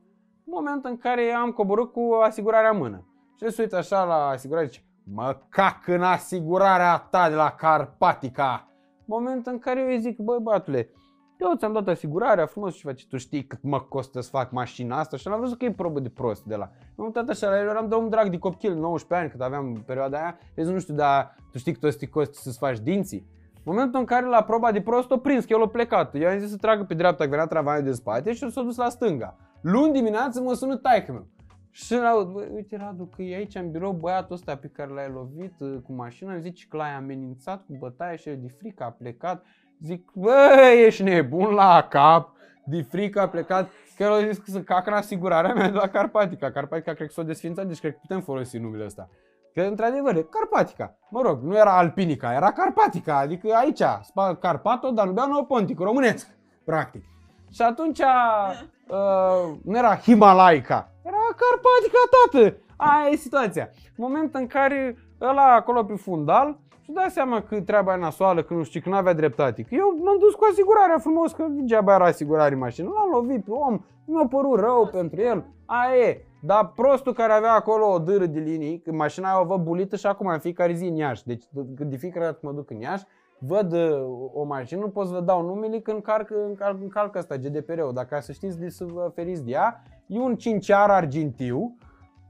Moment 0.50 0.84
în 0.84 0.96
care 0.96 1.32
am 1.32 1.50
coborât 1.50 1.92
cu 1.92 2.18
asigurarea 2.22 2.70
în 2.70 2.76
mână. 2.76 3.06
Și 3.36 3.44
el 3.44 3.50
se 3.50 3.62
uită 3.62 3.76
așa 3.76 4.04
la 4.04 4.28
asigurare 4.28 4.66
și 4.66 4.72
zice, 4.72 4.84
mă 5.14 5.38
cac 5.48 5.86
în 5.86 6.02
asigurarea 6.02 6.98
ta 7.10 7.28
de 7.28 7.34
la 7.34 7.50
Carpatica. 7.50 8.68
Moment 9.04 9.46
în 9.46 9.58
care 9.58 9.80
eu 9.80 9.86
îi 9.86 9.98
zic, 10.00 10.18
băi 10.18 10.38
băiatule, 10.42 10.90
eu 11.38 11.54
ți-am 11.56 11.72
dat 11.72 11.88
asigurarea 11.88 12.46
frumos 12.46 12.74
și 12.74 12.82
face, 12.82 13.06
tu 13.06 13.16
știi 13.16 13.44
cât 13.44 13.62
mă 13.62 13.80
costă 13.80 14.20
să 14.20 14.28
fac 14.30 14.50
mașina 14.50 14.98
asta 14.98 15.16
și 15.16 15.28
am 15.28 15.40
văzut 15.40 15.58
că 15.58 15.64
e 15.64 15.72
probă 15.72 16.00
de 16.00 16.08
prost 16.08 16.44
de 16.44 16.56
la. 16.56 16.70
M-am 16.96 17.06
uitat 17.06 17.28
așa, 17.28 17.48
la 17.48 17.58
el 17.58 17.68
eram 17.68 17.88
de 17.88 17.94
un 17.94 18.08
drag 18.08 18.28
de 18.28 18.38
copil, 18.38 18.74
19 18.74 19.14
ani, 19.14 19.30
cât 19.30 19.40
aveam 19.40 19.82
perioada 19.86 20.18
aia, 20.18 20.38
și 20.40 20.62
zis, 20.62 20.72
nu 20.72 20.78
știu, 20.78 20.94
dar 20.94 21.36
tu 21.52 21.58
știi 21.58 21.72
cât 21.72 21.82
o 21.82 21.90
să 21.90 21.98
te 21.98 22.08
costi 22.08 22.36
să-ți 22.36 22.58
faci 22.58 22.78
dinții? 22.78 23.26
În 23.54 23.74
momentul 23.74 24.00
în 24.00 24.06
care 24.06 24.26
la 24.26 24.42
proba 24.42 24.72
de 24.72 24.80
prost 24.80 25.10
o 25.10 25.16
prins, 25.16 25.44
că 25.44 25.52
el 25.52 25.62
a 25.62 25.68
plecat. 25.68 26.14
Eu 26.14 26.28
am 26.28 26.38
zis 26.38 26.50
să 26.50 26.56
tragă 26.56 26.84
pe 26.84 26.94
dreapta, 26.94 27.24
că 27.24 27.30
venea 27.30 27.46
tramvaiul 27.46 27.84
de 27.84 27.92
spate 27.92 28.32
și 28.32 28.50
s-a 28.50 28.62
dus 28.62 28.76
la 28.76 28.88
stânga. 28.88 29.36
Luni 29.60 29.92
dimineață 29.92 30.40
mă 30.40 30.52
sună 30.52 30.76
taică 30.76 31.12
meu. 31.12 31.26
Și 31.70 31.94
îl 31.94 32.06
aud, 32.06 32.28
bă, 32.28 32.46
uite 32.54 32.76
Radu, 32.76 33.04
că 33.04 33.22
e 33.22 33.36
aici 33.36 33.54
în 33.54 33.70
birou 33.70 33.92
băiatul 33.92 34.34
ăsta 34.34 34.56
pe 34.56 34.68
care 34.68 34.90
l-ai 34.90 35.10
lovit 35.14 35.54
uh, 35.58 35.76
cu 35.84 35.92
mașina, 35.92 36.32
îmi 36.32 36.40
zice 36.40 36.66
că 36.68 36.76
l-ai 36.76 36.94
amenințat 36.94 37.64
cu 37.66 37.76
bătaie 37.78 38.16
și 38.16 38.28
el 38.28 38.38
de 38.40 38.48
frică 38.58 38.84
a 38.84 38.90
plecat. 38.90 39.44
Zic, 39.82 40.10
bă, 40.14 40.56
ești 40.86 41.02
nebun 41.02 41.54
la 41.54 41.86
cap, 41.90 42.32
de 42.64 42.82
frică 42.82 43.20
a 43.20 43.28
plecat. 43.28 43.68
Că 43.96 44.02
el 44.02 44.12
a 44.12 44.26
zis 44.26 44.38
că 44.38 44.50
să 44.50 44.60
cacă 44.60 44.90
în 44.90 44.96
asigurarea 44.96 45.54
mea 45.54 45.70
de 45.70 45.76
la 45.76 45.88
Carpatica. 45.88 46.50
Carpatica 46.50 46.92
cred 46.92 47.06
că 47.06 47.12
s-a 47.12 47.22
desfințat, 47.22 47.66
deci 47.66 47.80
cred 47.80 47.92
că 47.92 47.98
putem 48.00 48.20
folosi 48.20 48.58
numele 48.58 48.84
ăsta. 48.84 49.08
Că 49.54 49.62
într-adevăr 49.62 50.16
e 50.16 50.26
Carpatica. 50.30 50.98
Mă 51.10 51.20
rog, 51.22 51.42
nu 51.42 51.56
era 51.56 51.78
Alpinica, 51.78 52.32
era 52.32 52.52
Carpatica, 52.52 53.18
adică 53.18 53.48
aici, 53.54 53.82
spa- 53.82 54.38
Carpato, 54.40 54.90
Danubeano, 54.90 55.42
Pontic, 55.42 55.78
românesc, 55.78 56.28
practic. 56.64 57.04
Și 57.50 57.62
atunci 57.62 57.98
uh, 57.98 59.54
nu 59.64 59.76
era 59.76 59.96
Himalaica, 59.96 60.90
era 61.02 61.16
Carpatica, 61.40 61.98
tată. 62.14 62.56
Aia 62.76 63.08
e 63.10 63.16
situația. 63.16 63.70
În 63.96 64.04
momentul 64.06 64.40
în 64.40 64.46
care 64.46 64.96
ăla 65.20 65.54
acolo 65.54 65.84
pe 65.84 65.94
fundal 65.94 66.58
și 66.82 66.90
da 66.92 67.06
seama 67.08 67.42
că 67.42 67.60
treaba 67.60 67.94
e 67.94 67.96
nasoală, 67.96 68.42
că 68.42 68.54
nu 68.54 68.62
știu, 68.62 68.80
că 68.80 68.88
nu 68.88 68.96
avea 68.96 69.12
dreptate. 69.12 69.62
Că 69.62 69.74
eu 69.74 69.94
m-am 70.04 70.18
dus 70.18 70.34
cu 70.34 70.46
asigurarea 70.50 70.98
frumos, 70.98 71.32
că 71.32 71.46
degeaba 71.48 71.94
era 71.94 72.04
asigurare 72.04 72.52
în 72.52 72.60
mașină. 72.60 72.88
L-am 72.88 73.10
lovit 73.12 73.44
pe 73.44 73.50
om, 73.50 73.80
mi-a 74.04 74.26
părut 74.30 74.58
rău 74.58 74.88
pentru 74.92 75.20
el. 75.20 75.44
Aia 75.66 75.96
e. 76.08 76.22
Dar 76.42 76.72
prostul 76.74 77.12
care 77.12 77.32
avea 77.32 77.52
acolo 77.52 77.92
o 77.92 77.98
dâră 77.98 78.26
de 78.26 78.38
linii, 78.38 78.80
că 78.80 78.92
mașina 78.92 79.28
aia 79.28 79.40
o 79.40 79.44
văd 79.44 79.60
bulită 79.60 79.96
și 79.96 80.06
acum 80.06 80.26
în 80.26 80.38
fiecare 80.38 80.72
zi 80.72 80.84
în 80.84 80.96
Iași. 80.96 81.24
Deci 81.24 81.44
de 81.78 81.96
fiecare 81.96 82.24
dată 82.24 82.38
mă 82.42 82.52
duc 82.52 82.70
în 82.70 82.80
Iași, 82.80 83.04
văd 83.38 83.72
uh, 83.72 84.30
o 84.32 84.44
mașină, 84.44 84.80
nu 84.80 84.88
pot 84.88 85.06
să 85.06 85.12
vă 85.12 85.20
dau 85.20 85.42
numele 85.42 85.78
că 85.78 85.90
încarc, 85.90 86.30
încarc, 86.48 86.80
încarc 86.80 87.16
asta 87.16 87.36
GDPR-ul. 87.36 87.92
Dacă 87.94 88.18
să 88.20 88.32
știți 88.32 88.58
de 88.58 88.68
să 88.68 88.84
vă 88.84 89.10
feriți 89.14 89.44
de 89.44 89.50
ea, 89.50 89.82
e 90.06 90.18
un 90.18 90.36
cinciar 90.36 90.90
argintiu 90.90 91.76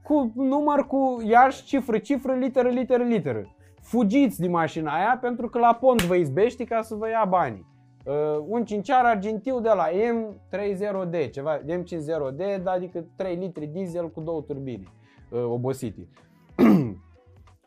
cu 0.03 0.31
număr 0.35 0.87
cu 0.87 1.21
Iași, 1.25 1.63
cifră, 1.63 1.97
cifră, 1.97 2.33
literă, 2.33 2.69
literă, 2.69 3.03
literă. 3.03 3.55
Fugiți 3.81 4.39
din 4.39 4.51
mașina 4.51 4.93
aia 4.93 5.17
pentru 5.21 5.49
că 5.49 5.59
la 5.59 5.73
pont 5.73 6.01
vă 6.01 6.15
izbești 6.15 6.65
ca 6.65 6.81
să 6.81 6.95
vă 6.95 7.07
ia 7.09 7.25
banii. 7.29 7.65
Uh, 8.05 8.43
un 8.47 8.65
cinciar 8.65 9.05
argintiu 9.05 9.59
de 9.59 9.69
la 9.69 9.85
M30D, 9.89 11.29
ceva 11.31 11.59
M50D, 11.59 12.63
adică 12.63 13.05
3 13.15 13.35
litri 13.35 13.65
diesel 13.65 14.09
cu 14.09 14.21
două 14.21 14.41
turbine 14.41 14.83
uh, 15.29 15.43
obosite. 15.43 16.07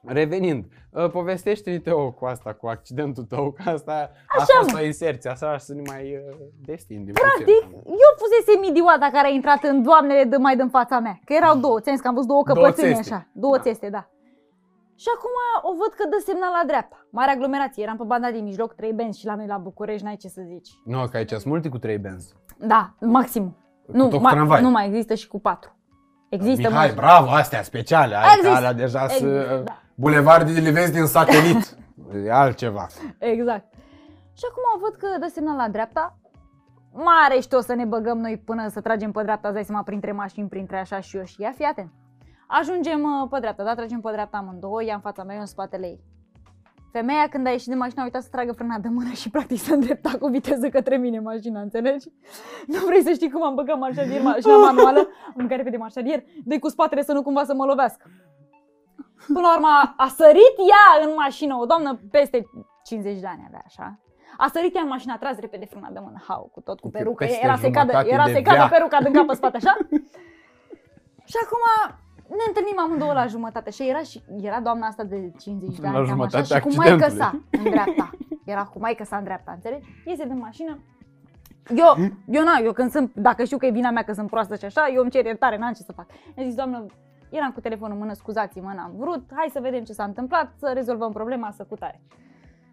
Revenind, 0.07 0.65
uh, 0.91 1.11
povestește-ne 1.11 1.79
Teo 1.79 2.11
cu 2.11 2.24
asta, 2.24 2.53
cu 2.53 2.66
accidentul 2.66 3.24
tău, 3.24 3.51
că 3.51 3.70
asta 3.70 4.11
a 4.39 4.45
fost 4.59 4.74
o 4.74 4.85
inserție, 4.85 5.31
așa 5.31 5.59
să 5.59 5.74
ne 5.74 5.83
mai 5.87 6.03
uh, 6.29 6.37
destindem. 6.65 7.15
Practic, 7.15 7.62
eu 7.85 8.11
fusesem 8.23 8.62
idioata 8.70 9.09
care 9.12 9.27
a 9.27 9.31
intrat 9.31 9.62
în 9.62 9.83
doamnele 9.83 10.24
de 10.24 10.37
mai 10.37 10.57
din 10.57 10.69
fața 10.69 10.99
mea. 10.99 11.19
Că 11.24 11.33
erau 11.35 11.57
două, 11.59 11.81
ți 11.81 11.97
că 12.03 12.09
am 12.09 12.15
văzut 12.15 12.29
două 12.29 12.43
Două 12.45 12.57
căpățâni 12.66 12.95
țeste. 12.95 13.15
așa. 13.15 13.27
Două 13.33 13.57
Da. 13.57 13.62
țeste, 13.62 13.89
da. 13.91 14.09
Și 14.97 15.09
acum 15.16 15.70
o 15.70 15.74
văd 15.81 15.93
că 15.97 16.05
dă 16.11 16.23
semnal 16.27 16.51
la 16.61 16.66
dreapta. 16.66 17.07
Mare 17.11 17.31
aglomerație, 17.31 17.83
eram 17.83 17.97
pe 17.97 18.05
banda 18.07 18.31
din 18.31 18.45
mijloc, 18.45 18.74
trei 18.74 18.93
benzi 18.93 19.19
și 19.20 19.27
la 19.27 19.35
noi 19.35 19.47
la 19.47 19.57
București, 19.57 20.05
n-ai 20.05 20.16
ce 20.16 20.29
să 20.29 20.43
zici. 20.47 20.69
Nu, 20.85 21.07
că 21.11 21.16
aici 21.16 21.31
sunt 21.31 21.45
multe 21.45 21.69
cu 21.69 21.79
3 21.79 21.99
benzi. 21.99 22.33
Da, 22.59 22.95
maxim. 23.01 23.57
Nu, 23.87 24.09
tot 24.09 24.20
ma- 24.20 24.31
tramvai. 24.31 24.62
nu 24.62 24.70
mai 24.70 24.87
există 24.87 25.15
și 25.15 25.29
cu 25.29 25.41
patru. 25.41 25.77
Există 26.29 26.69
Mihai, 26.69 26.87
mă- 26.89 26.95
bravo, 26.95 27.31
astea 27.31 27.62
speciale, 27.62 28.15
ai 28.16 28.24
Există. 28.35 28.57
alea 28.57 28.73
deja 28.73 29.03
Există, 29.05 29.27
să... 29.27 29.62
da. 29.65 29.82
Bulevard 29.94 30.51
de 30.51 30.60
livezi 30.60 30.93
din 30.93 31.06
satelit. 31.06 31.77
E 32.24 32.32
altceva. 32.32 32.86
Exact. 33.19 33.73
Și 34.32 34.44
acum 34.51 34.81
văd 34.81 34.94
că 34.94 35.06
dă 35.20 35.31
semnal 35.32 35.56
la 35.56 35.69
dreapta. 35.69 36.19
Mare 36.93 37.40
și 37.40 37.48
o 37.51 37.60
să 37.60 37.74
ne 37.74 37.85
băgăm 37.85 38.19
noi 38.19 38.43
până 38.44 38.69
să 38.69 38.81
tragem 38.81 39.10
pe 39.10 39.23
dreapta, 39.23 39.48
îți 39.48 39.56
dai 39.56 39.64
seama, 39.64 39.82
printre 39.82 40.12
mașini, 40.12 40.48
printre 40.48 40.78
așa 40.78 41.01
și 41.01 41.16
eu 41.16 41.24
și 41.24 41.43
ea, 41.43 41.52
fii 41.56 41.64
atent. 41.64 41.90
Ajungem 42.47 43.02
uh, 43.02 43.28
pe 43.31 43.39
dreapta, 43.40 43.64
da, 43.64 43.74
tragem 43.74 44.01
pe 44.01 44.10
dreapta 44.12 44.36
amândouă, 44.36 44.82
ea 44.82 44.94
în 44.94 45.01
fața 45.01 45.24
mea, 45.24 45.35
eu 45.35 45.40
în 45.40 45.47
spatele 45.47 45.86
ei. 45.86 46.01
Femeia 46.93 47.28
când 47.28 47.47
a 47.47 47.51
ieșit 47.51 47.69
din 47.69 47.77
mașină 47.77 48.01
a 48.01 48.05
uitat 48.05 48.23
să 48.23 48.28
tragă 48.31 48.52
frâna 48.52 48.78
de 48.78 48.89
mână 48.89 49.10
și 49.10 49.31
practic 49.31 49.59
s-a 49.59 49.74
îndreptat 49.74 50.19
cu 50.19 50.27
viteză 50.27 50.69
către 50.69 50.97
mine 50.97 51.20
mașina, 51.20 51.60
înțelegi? 51.60 52.09
Nu 52.66 52.78
vrei 52.86 53.02
să 53.02 53.12
știi 53.12 53.31
cum 53.31 53.44
am 53.44 53.55
băgat 53.55 53.78
marșadier, 53.78 54.23
mașina 54.23 54.56
manuală, 54.66 55.09
am 55.27 55.35
băgat 55.36 55.56
repede 55.56 55.77
marșadier, 55.77 56.23
dă 56.44 56.59
cu 56.59 56.69
spatele 56.69 57.02
să 57.02 57.12
nu 57.12 57.23
cumva 57.23 57.44
să 57.44 57.55
mă 57.55 57.64
lovească. 57.64 58.10
Până 59.27 59.40
la 59.40 59.55
urmă 59.55 59.69
a- 59.82 59.94
a 59.97 60.09
sărit 60.09 60.55
ea 60.73 61.07
în 61.07 61.12
mașină, 61.16 61.55
o 61.57 61.65
doamnă 61.66 61.99
peste 62.11 62.44
50 62.85 63.20
de 63.20 63.27
ani 63.27 63.44
avea 63.47 63.62
așa. 63.66 63.99
A 64.36 64.49
sărit 64.53 64.74
ea 64.77 64.82
în 64.82 64.89
mașină, 64.89 65.12
a 65.12 65.19
tras 65.19 65.39
repede 65.39 65.65
frâna 65.65 65.89
de 65.93 65.99
mână, 66.03 66.23
hau, 66.28 66.49
cu 66.53 66.61
tot 66.61 66.81
cu 66.81 66.86
Cu 66.86 66.93
peruca, 66.93 67.24
peste 67.24 67.40
era 67.44 67.57
secată, 67.57 67.86
jumătate 67.90 68.12
era 68.12 68.24
de 68.24 68.32
secată 68.32 68.57
veac. 68.57 68.70
peruca 68.70 68.99
din 69.03 69.12
cap 69.12 69.27
pe 69.27 69.35
spate, 69.35 69.57
așa? 69.57 69.77
și 71.31 71.36
acum 71.44 71.65
ne 72.28 72.44
întâlnim 72.49 72.78
amândouă 72.78 73.12
la 73.12 73.27
jumătate 73.27 73.70
și 73.70 73.89
era 73.89 73.99
și 73.99 74.23
era 74.40 74.61
doamna 74.61 74.86
asta 74.86 75.05
de 75.05 75.32
50 75.39 75.77
de 75.78 75.86
La 75.86 75.89
ani, 75.89 75.94
cam 75.97 76.03
așa, 76.03 76.12
jumătatea 76.12 76.57
și 76.59 76.62
cu 76.62 76.69
maică 76.74 77.05
accidentului. 77.05 77.40
sa 77.51 77.59
în 77.65 77.70
dreapta. 77.70 78.11
Era 78.44 78.65
cu 78.65 78.78
maică 78.78 79.05
sa 79.05 79.16
în 79.16 79.24
dreapta, 79.24 79.53
înțelegi? 79.53 79.89
Iese 80.07 80.24
din 80.24 80.39
mașină. 80.39 80.78
Eu, 81.77 81.97
eu, 82.27 82.44
na, 82.44 82.59
eu 82.62 82.73
când 82.73 82.90
sunt, 82.90 83.12
dacă 83.15 83.44
știu 83.44 83.57
că 83.59 83.66
e 83.66 83.70
vina 83.70 83.90
mea 83.90 84.03
că 84.03 84.12
sunt 84.12 84.31
proastă 84.31 84.57
și 84.57 84.65
așa, 84.65 84.90
eu 84.94 85.01
îmi 85.03 85.11
cer 85.11 85.24
iertare, 85.24 85.57
n-am 85.59 85.73
ce 85.73 85.82
să 85.82 85.93
fac. 85.93 86.07
I-am 86.36 86.47
zis, 86.47 86.55
doamnă, 86.55 86.86
eram 87.33 87.53
cu 87.53 87.61
telefonul 87.61 87.95
în 87.95 88.01
mână, 88.03 88.13
scuzați-mă, 88.13 88.73
n-am 88.75 88.93
vrut, 88.97 89.25
hai 89.37 89.49
să 89.53 89.61
vedem 89.61 89.85
ce 89.85 89.93
s-a 89.93 90.05
întâmplat, 90.05 90.53
să 90.59 90.71
rezolvăm 90.75 91.13
problema, 91.13 91.51
să 91.51 91.65
cu 91.65 91.75
tare. 91.75 92.01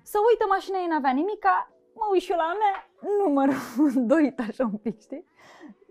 Să 0.03 0.17
uită 0.31 0.45
mașina 0.49 0.77
ei, 0.77 0.87
n-avea 0.89 1.11
nimica, 1.11 1.71
mă 1.93 2.05
uit 2.11 2.21
și 2.21 2.31
eu 2.31 2.37
la 2.37 2.43
a 2.43 2.55
mea, 2.63 2.75
numărul 3.23 3.55
doit 4.11 4.39
așa 4.39 4.63
un 4.63 4.77
pic, 4.77 5.01
știi? 5.01 5.25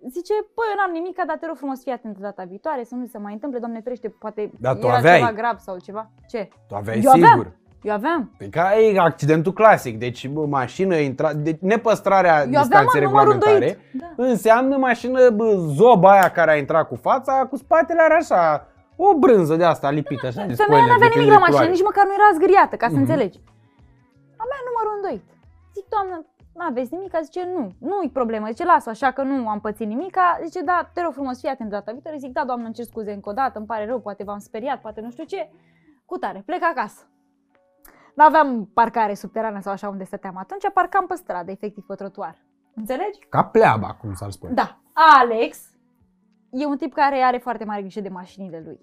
Zice, 0.08 0.32
păi 0.54 0.64
eu 0.70 0.76
n-am 0.76 0.90
nimica, 0.92 1.24
dar 1.24 1.36
te 1.38 1.46
rog 1.46 1.56
frumos 1.56 1.82
fii 1.82 1.92
atent 1.92 2.18
data 2.18 2.44
viitoare, 2.44 2.84
să 2.84 2.94
nu 2.94 3.06
se 3.06 3.18
mai 3.18 3.32
întâmple, 3.32 3.58
doamne 3.58 3.80
ferește, 3.80 4.08
poate 4.08 4.50
Dar 4.60 4.76
tu 4.76 4.86
era 4.86 4.96
aveai. 4.96 5.18
ceva 5.18 5.32
grav 5.32 5.58
sau 5.58 5.78
ceva. 5.78 6.10
Ce? 6.28 6.48
Tu 6.68 6.74
aveai 6.74 7.00
Eu 7.04 7.10
aveam. 7.10 7.56
Sigur. 7.80 7.90
Eu 7.90 7.94
aveam. 7.94 8.30
Păi 8.38 8.48
ca 8.48 8.78
e 8.78 8.98
accidentul 8.98 9.52
clasic, 9.52 9.98
deci 9.98 10.28
bă, 10.28 10.46
mașină, 10.46 10.96
intra, 10.96 11.32
deci 11.32 11.58
nepăstrarea 11.60 12.34
Eu 12.36 12.38
aveam 12.40 12.62
distanței 12.62 13.00
mă, 13.00 13.06
numărul 13.06 13.32
regulamentare 13.32 13.78
doit. 13.92 14.16
Da. 14.16 14.24
înseamnă 14.24 14.76
mașină, 14.76 15.30
bă, 15.30 15.54
zoba 15.56 16.10
aia 16.12 16.30
care 16.30 16.50
a 16.50 16.56
intrat 16.56 16.88
cu 16.88 16.96
fața, 16.96 17.46
cu 17.50 17.56
spatele 17.56 18.00
are 18.02 18.14
așa, 18.14 18.66
o 18.96 19.14
brânză 19.18 19.56
de 19.56 19.64
asta 19.64 19.90
lipită 19.90 20.26
așa 20.26 20.44
de 20.46 20.54
Femeia 20.54 20.64
spoiler, 20.64 20.86
nu 20.86 20.92
avea 20.94 21.06
depinde 21.08 21.18
nimic 21.24 21.28
de 21.32 21.38
la 21.38 21.38
mașină, 21.46 21.56
culoare. 21.58 21.70
nici 21.76 21.88
măcar 21.90 22.04
nu 22.08 22.14
era 22.18 22.28
zgâriată, 22.36 22.74
ca 22.76 22.86
să 22.86 22.92
Mhm. 22.98 23.00
înțelegi. 23.04 23.38
A 24.42 24.44
mea 24.50 24.60
numărul 24.68 24.92
îndoit. 24.98 25.24
Zic, 25.76 25.86
doamnă, 25.94 26.16
nu 26.58 26.62
aveți 26.70 26.92
nimic? 26.94 27.12
Zice, 27.28 27.42
nu, 27.56 27.62
nu-i 27.90 28.10
problemă. 28.18 28.46
Zice, 28.52 28.64
lasă 28.72 28.88
așa 28.90 29.08
că 29.16 29.22
nu 29.30 29.48
am 29.54 29.60
pățit 29.66 29.88
nimica. 29.94 30.26
Zice, 30.44 30.60
da, 30.70 30.78
te 30.94 31.00
rog 31.04 31.12
frumos, 31.18 31.36
fii 31.40 31.48
atent 31.54 31.70
data 31.76 31.90
viitoare. 31.96 32.18
Zic, 32.24 32.32
da, 32.38 32.42
doamnă, 32.50 32.64
îmi 32.68 32.74
cer 32.78 32.84
scuze 32.92 33.12
încă 33.12 33.28
o 33.32 33.36
dată, 33.40 33.54
îmi 33.58 33.66
pare 33.72 33.84
rău, 33.90 33.98
poate 34.06 34.22
v-am 34.28 34.38
speriat, 34.48 34.78
poate 34.84 35.00
nu 35.00 35.10
știu 35.14 35.24
ce. 35.32 35.40
Cu 36.10 36.16
tare, 36.22 36.40
plec 36.48 36.62
acasă. 36.72 37.00
Nu 38.18 38.24
aveam 38.24 38.70
parcare 38.74 39.14
subterană 39.14 39.60
sau 39.60 39.72
așa 39.72 39.88
unde 39.88 40.04
stăteam 40.04 40.36
atunci, 40.36 40.70
parcam 40.74 41.06
pe 41.06 41.14
stradă, 41.14 41.50
efectiv 41.50 41.84
pe 41.86 41.94
trotuar. 41.94 42.36
Înțelegi? 42.74 43.18
Ca 43.28 43.44
pleaba, 43.44 43.94
cum 44.00 44.14
s-ar 44.14 44.30
spune. 44.30 44.52
Da. 44.52 44.78
Alex 44.92 45.58
e 46.50 46.66
un 46.66 46.76
tip 46.76 46.94
care 46.94 47.16
are 47.16 47.38
foarte 47.38 47.64
mare 47.64 47.80
grijă 47.80 48.00
de 48.00 48.08
mașinile 48.08 48.62
lui. 48.64 48.80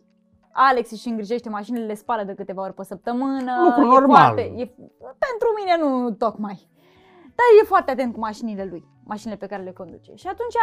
Alex 0.52 0.92
își 0.92 1.08
îngrijește 1.08 1.50
mașinile, 1.50 1.86
le 1.86 1.94
spală 1.94 2.24
de 2.24 2.34
câteva 2.34 2.62
ori 2.62 2.74
pe 2.74 2.84
săptămână. 2.84 3.52
Lucru 3.64 3.82
e 3.82 3.86
normal. 3.86 4.34
Foarte, 4.34 4.42
e, 4.42 4.66
pentru 5.26 5.48
mine 5.60 5.78
nu 5.80 6.12
tocmai. 6.12 6.70
Dar 7.22 7.46
e 7.62 7.66
foarte 7.66 7.92
atent 7.92 8.14
cu 8.14 8.20
mașinile 8.20 8.66
lui, 8.66 8.86
mașinile 9.04 9.38
pe 9.38 9.46
care 9.46 9.64
le 9.64 9.72
conduce. 9.72 10.14
Și 10.16 10.28
atunci 10.28 10.56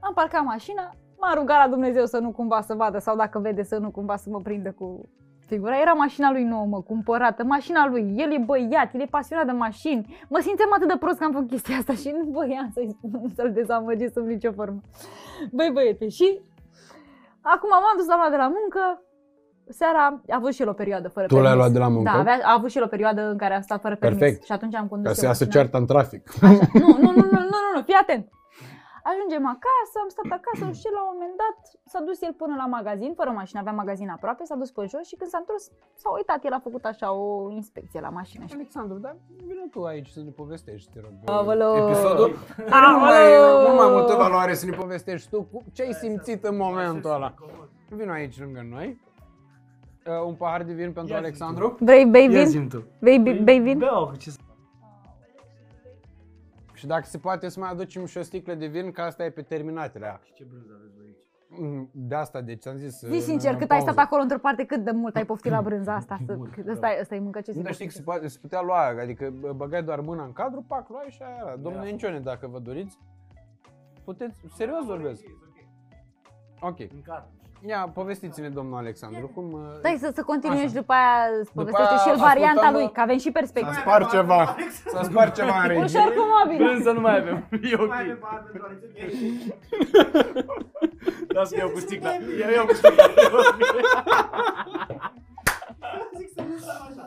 am 0.00 0.14
parcat 0.14 0.44
mașina, 0.44 0.94
m-a 1.18 1.34
rugat 1.34 1.58
la 1.58 1.68
Dumnezeu 1.68 2.04
să 2.04 2.18
nu 2.18 2.30
cumva 2.30 2.60
să 2.60 2.74
vadă 2.74 2.98
sau 2.98 3.16
dacă 3.16 3.38
vede 3.38 3.62
să 3.62 3.78
nu 3.78 3.90
cumva 3.90 4.16
să 4.16 4.30
mă 4.30 4.40
prindă 4.40 4.72
cu 4.72 5.08
Figura 5.48 5.80
era 5.80 5.92
mașina 5.92 6.30
lui 6.30 6.44
nouă, 6.44 6.66
mă, 6.66 6.80
cumpărată, 6.82 7.44
mașina 7.44 7.86
lui, 7.88 8.12
el 8.16 8.32
e 8.32 8.38
băiat, 8.44 8.94
el 8.94 9.00
e 9.00 9.04
pasionat 9.10 9.46
de 9.46 9.52
mașini. 9.52 10.18
Mă 10.28 10.38
simțeam 10.42 10.72
atât 10.76 10.88
de 10.88 10.96
prost 10.96 11.18
că 11.18 11.24
am 11.24 11.32
făcut 11.32 11.48
chestia 11.48 11.76
asta 11.76 11.92
și 11.92 12.14
nu 12.16 12.30
voiam 12.30 12.70
să-i 12.74 12.88
spun, 12.96 13.28
să-l 13.36 13.52
dezamăgesc 13.52 14.12
sub 14.12 14.26
nicio 14.26 14.52
formă. 14.52 14.80
Băi, 15.52 15.70
băiete, 15.72 16.08
și 16.08 16.40
acum 17.40 17.68
m-am 17.70 17.96
dus 17.96 18.06
la 18.06 18.16
mama 18.16 18.30
de 18.30 18.36
la 18.36 18.52
muncă, 18.58 19.02
seara 19.68 20.04
a 20.28 20.36
avut 20.36 20.52
și 20.54 20.62
el 20.62 20.68
o 20.68 20.72
perioadă 20.72 21.08
fără 21.08 21.26
Tu 21.26 21.34
l-ai 21.34 21.42
permis. 21.42 21.58
luat 21.60 21.72
de 21.72 21.78
la 21.78 21.88
muncă? 21.88 22.10
Da, 22.14 22.18
avea, 22.18 22.38
a 22.42 22.52
avut 22.56 22.70
și 22.70 22.76
el 22.78 22.84
o 22.84 22.86
perioadă 22.94 23.30
în 23.30 23.36
care 23.36 23.54
a 23.54 23.60
stat 23.60 23.80
fără 23.80 23.96
permis 23.96 24.18
Perfect. 24.18 24.44
și 24.44 24.52
atunci 24.52 24.74
am 24.74 24.86
condus 24.88 25.06
Ca 25.06 25.12
să 25.12 25.20
eu 25.22 25.28
ia 25.28 25.34
să 25.34 25.44
mașina. 25.44 25.62
ceartă 25.62 25.78
în 25.78 25.86
trafic. 25.86 26.22
Așa. 26.42 26.66
Nu, 26.72 26.86
nu, 26.86 26.96
nu, 27.00 27.10
nu, 27.10 27.20
nu, 27.30 27.38
nu, 27.64 27.68
nu, 27.74 27.82
fii 27.84 27.94
atent. 28.00 28.28
Ajungem 29.10 29.44
acasă, 29.56 29.96
am 30.02 30.10
stat 30.14 30.30
acasă 30.38 30.64
și 30.80 30.88
la 30.96 31.02
un 31.02 31.10
moment 31.12 31.36
dat 31.42 31.58
s-a 31.92 32.00
dus 32.08 32.18
el 32.22 32.34
până 32.42 32.54
la 32.62 32.66
magazin, 32.76 33.12
fără 33.20 33.30
mașină, 33.30 33.60
avea 33.60 33.72
magazin 33.72 34.08
aproape, 34.08 34.44
s-a 34.44 34.54
dus 34.62 34.70
pe 34.70 34.82
jos 34.92 35.04
și 35.10 35.16
când 35.16 35.30
s-a 35.30 35.38
întors, 35.38 35.64
s-a 35.94 36.10
uitat, 36.16 36.44
el 36.44 36.52
a 36.52 36.60
făcut 36.68 36.84
așa 36.84 37.12
o 37.12 37.50
inspecție 37.50 38.00
la 38.00 38.08
mașină. 38.08 38.44
Și... 38.46 38.54
Alexandru, 38.54 38.98
dar 38.98 39.16
vină 39.46 39.66
tu 39.70 39.82
aici 39.84 40.08
să 40.08 40.20
ne 40.22 40.30
povestești, 40.30 40.90
te 40.92 40.98
rog. 41.04 41.12
Aoleu. 41.24 41.74
Episodul. 41.76 42.30
Aoleu. 42.80 43.44
Nu 43.52 43.62
mai, 43.62 43.68
nu 43.68 43.74
mai 43.82 43.90
multă 43.96 44.14
valoare 44.14 44.54
să 44.54 44.64
ne 44.66 44.76
povestești 44.76 45.28
tu 45.28 45.42
cu 45.42 45.62
ce 45.72 45.82
ai 45.82 45.92
simțit 45.92 46.44
în 46.44 46.56
momentul 46.56 47.10
ăla. 47.10 47.34
Vino 47.88 48.12
aici 48.12 48.40
lângă 48.40 48.66
noi. 48.70 49.00
Uh, 50.06 50.26
un 50.26 50.34
pahar 50.34 50.62
de 50.62 50.72
vin 50.72 50.92
pentru 50.92 51.12
Ia 51.12 51.18
zi 51.18 51.24
Alexandru. 51.24 51.76
Vrei, 51.80 52.06
bei 52.06 52.24
Ia 52.24 52.30
vin? 52.30 52.46
zi 52.46 52.66
tu. 52.66 52.84
Bei, 53.00 53.18
bei 53.18 53.58
vin? 53.58 53.78
Beau, 53.78 54.12
ce 54.18 54.30
să... 54.30 54.38
Și 56.78 56.86
dacă 56.86 57.04
se 57.04 57.18
poate 57.18 57.48
să 57.48 57.60
mai 57.60 57.70
aducem 57.70 58.04
și 58.06 58.18
o 58.18 58.22
sticlă 58.22 58.54
de 58.54 58.66
vin, 58.66 58.90
că 58.90 59.00
asta 59.00 59.24
e 59.24 59.30
pe 59.30 59.42
terminatele. 59.42 60.20
Ce 60.34 60.44
brânză 60.44 60.72
aveți 60.78 60.94
voi 60.96 61.04
aici? 61.06 61.16
Mm, 61.60 61.90
De 61.92 62.14
asta, 62.14 62.40
deci 62.40 62.66
am 62.66 62.76
zis... 62.76 62.98
Zi 63.00 63.14
în- 63.14 63.20
sincer, 63.20 63.52
în 63.52 63.58
cât 63.58 63.70
ai 63.70 63.76
pauză. 63.76 63.92
stat 63.92 64.04
acolo 64.04 64.22
într-o 64.22 64.38
parte, 64.38 64.64
cât 64.64 64.84
de 64.84 64.90
mult 64.90 65.16
ai 65.16 65.24
poftit 65.26 65.50
la 65.50 65.62
brânza 65.62 65.94
asta? 65.94 66.18
Să, 66.26 66.34
Mult, 66.36 66.52
cât- 66.52 66.64
rău. 66.64 66.74
ăsta, 66.74 66.90
e- 66.92 66.98
ăsta 67.00 67.14
e 67.14 67.18
mâncă 67.20 67.40
ce 67.40 67.52
Nu, 67.54 67.62
dar 67.62 67.72
știi 67.72 67.86
că 67.86 67.92
se, 67.92 68.02
poate, 68.02 68.28
se 68.28 68.38
putea 68.40 68.60
lua, 68.62 68.86
adică 68.86 69.30
bă, 69.40 69.52
băgai 69.52 69.82
doar 69.82 70.00
mâna 70.00 70.24
în 70.24 70.32
cadru, 70.32 70.64
pac, 70.68 70.88
luai 70.88 71.06
și 71.08 71.22
aia 71.22 71.36
era. 71.42 71.56
Domnule 71.56 71.84
Da. 71.84 71.88
Encione, 71.90 72.20
dacă 72.20 72.46
vă 72.46 72.58
doriți, 72.58 72.98
puteți, 74.04 74.40
serios 74.54 74.84
vorbesc. 74.84 75.22
Ok. 76.60 76.78
În 76.80 77.02
cadru. 77.02 77.30
Ia, 77.66 77.90
povestiți-ne, 77.94 78.48
domnul 78.48 78.78
Alexandru, 78.78 79.30
cum... 79.34 79.52
uh, 79.52 79.60
Stai 79.78 79.96
să, 80.00 80.10
să 80.14 80.22
continui 80.22 80.56
Așa. 80.58 80.66
și 80.68 80.74
după 80.74 80.92
aia 80.92 81.24
să 81.32 81.38
După 81.42 81.50
povestește 81.54 81.92
aia 81.92 82.02
și 82.02 82.08
el 82.08 82.16
varianta 82.16 82.48
ascultăm, 82.60 82.72
lui, 82.74 82.84
uh, 82.84 82.90
că 82.92 83.00
avem 83.00 83.18
și 83.18 83.30
S-a 83.32 83.38
perspective. 83.38 83.78
spart 83.80 84.10
ceva, 84.10 84.56
s-a 84.92 85.02
spart 85.02 85.34
ceva 85.34 85.54
în 85.62 85.70
Un 85.70 85.80
regie. 85.80 85.98
șor 86.00 86.08
cu 86.18 86.22
mobil. 86.36 86.56
Brânză 86.64 86.90
nu 86.92 87.00
mai 87.00 87.16
avem. 87.20 87.36
E 87.70 87.74
ok. 87.84 87.88
Mai 87.88 88.00
avem 88.00 88.18
bani 88.26 88.40
pentru 88.44 88.62
Alex, 88.66 88.80
ok? 88.84 88.96
Lasă 91.36 91.50
că 91.54 91.60
iau 91.60 91.68
cu 91.68 91.78
sticla. 91.78 92.10
Eu 92.44 92.50
iau 92.56 92.66
cu 92.66 92.74
sticla. 92.74 93.04
Zic 96.18 96.28
să 96.36 96.42
nu 96.48 96.56
stau 96.64 96.80
așa. 96.88 97.04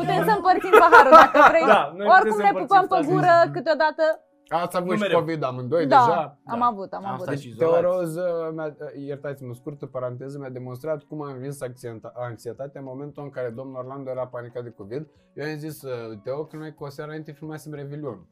Putem 0.00 0.20
să 0.28 0.32
împărțim 0.38 0.72
paharul 0.82 1.12
dacă 1.22 1.38
vrei. 1.52 1.66
Da, 1.74 1.82
noi 1.96 2.06
putem 2.06 2.12
Oricum 2.16 2.36
să 2.38 2.42
ne 2.42 2.48
împărțim, 2.52 2.66
pupăm 2.66 2.82
pe 2.90 2.94
stați 2.94 3.06
gură 3.10 3.26
liniștiți. 3.32 3.54
câteodată. 3.56 4.04
Ați 4.52 4.76
avut 4.76 4.88
Nu 4.88 4.94
și 4.94 5.00
mereu. 5.00 5.18
COVID 5.18 5.42
amândoi 5.42 5.86
Da, 5.86 5.96
deja. 6.06 6.38
am 6.44 6.58
Da. 6.58 6.64
avut, 6.64 6.92
am 6.92 7.04
Am 7.04 7.12
avut. 7.12 7.22
stat 7.26 7.38
și 7.38 7.44
Deci, 7.48 7.54
izolați. 7.54 7.80
Teoroz, 7.80 8.16
uh, 8.16 8.22
mi-a- 8.54 8.76
iertați-mă, 9.06 9.54
scurtă 9.54 9.86
paranteză, 9.86 10.38
mi-a 10.38 10.48
demonstrat 10.48 11.02
cum 11.02 11.22
a 11.22 11.30
învins 11.32 11.58
anxieta- 11.62 12.12
anxietatea 12.14 12.80
în 12.80 12.86
momentul 12.86 13.22
în 13.22 13.30
care 13.30 13.48
domnul 13.48 13.76
Orlando 13.76 14.10
era 14.10 14.26
panicat 14.26 14.62
de 14.62 14.70
COVID. 14.70 15.06
Eu 15.34 15.46
i-am 15.46 15.58
zis, 15.58 15.82
uh, 15.82 16.18
Teo, 16.22 16.44
că 16.44 16.56
noi 16.56 16.74
cu 16.74 16.84
o 16.84 16.88
seară 16.88 17.10
înainte 17.10 17.32
filmasem 17.32 17.72
Revelion. 17.72 18.26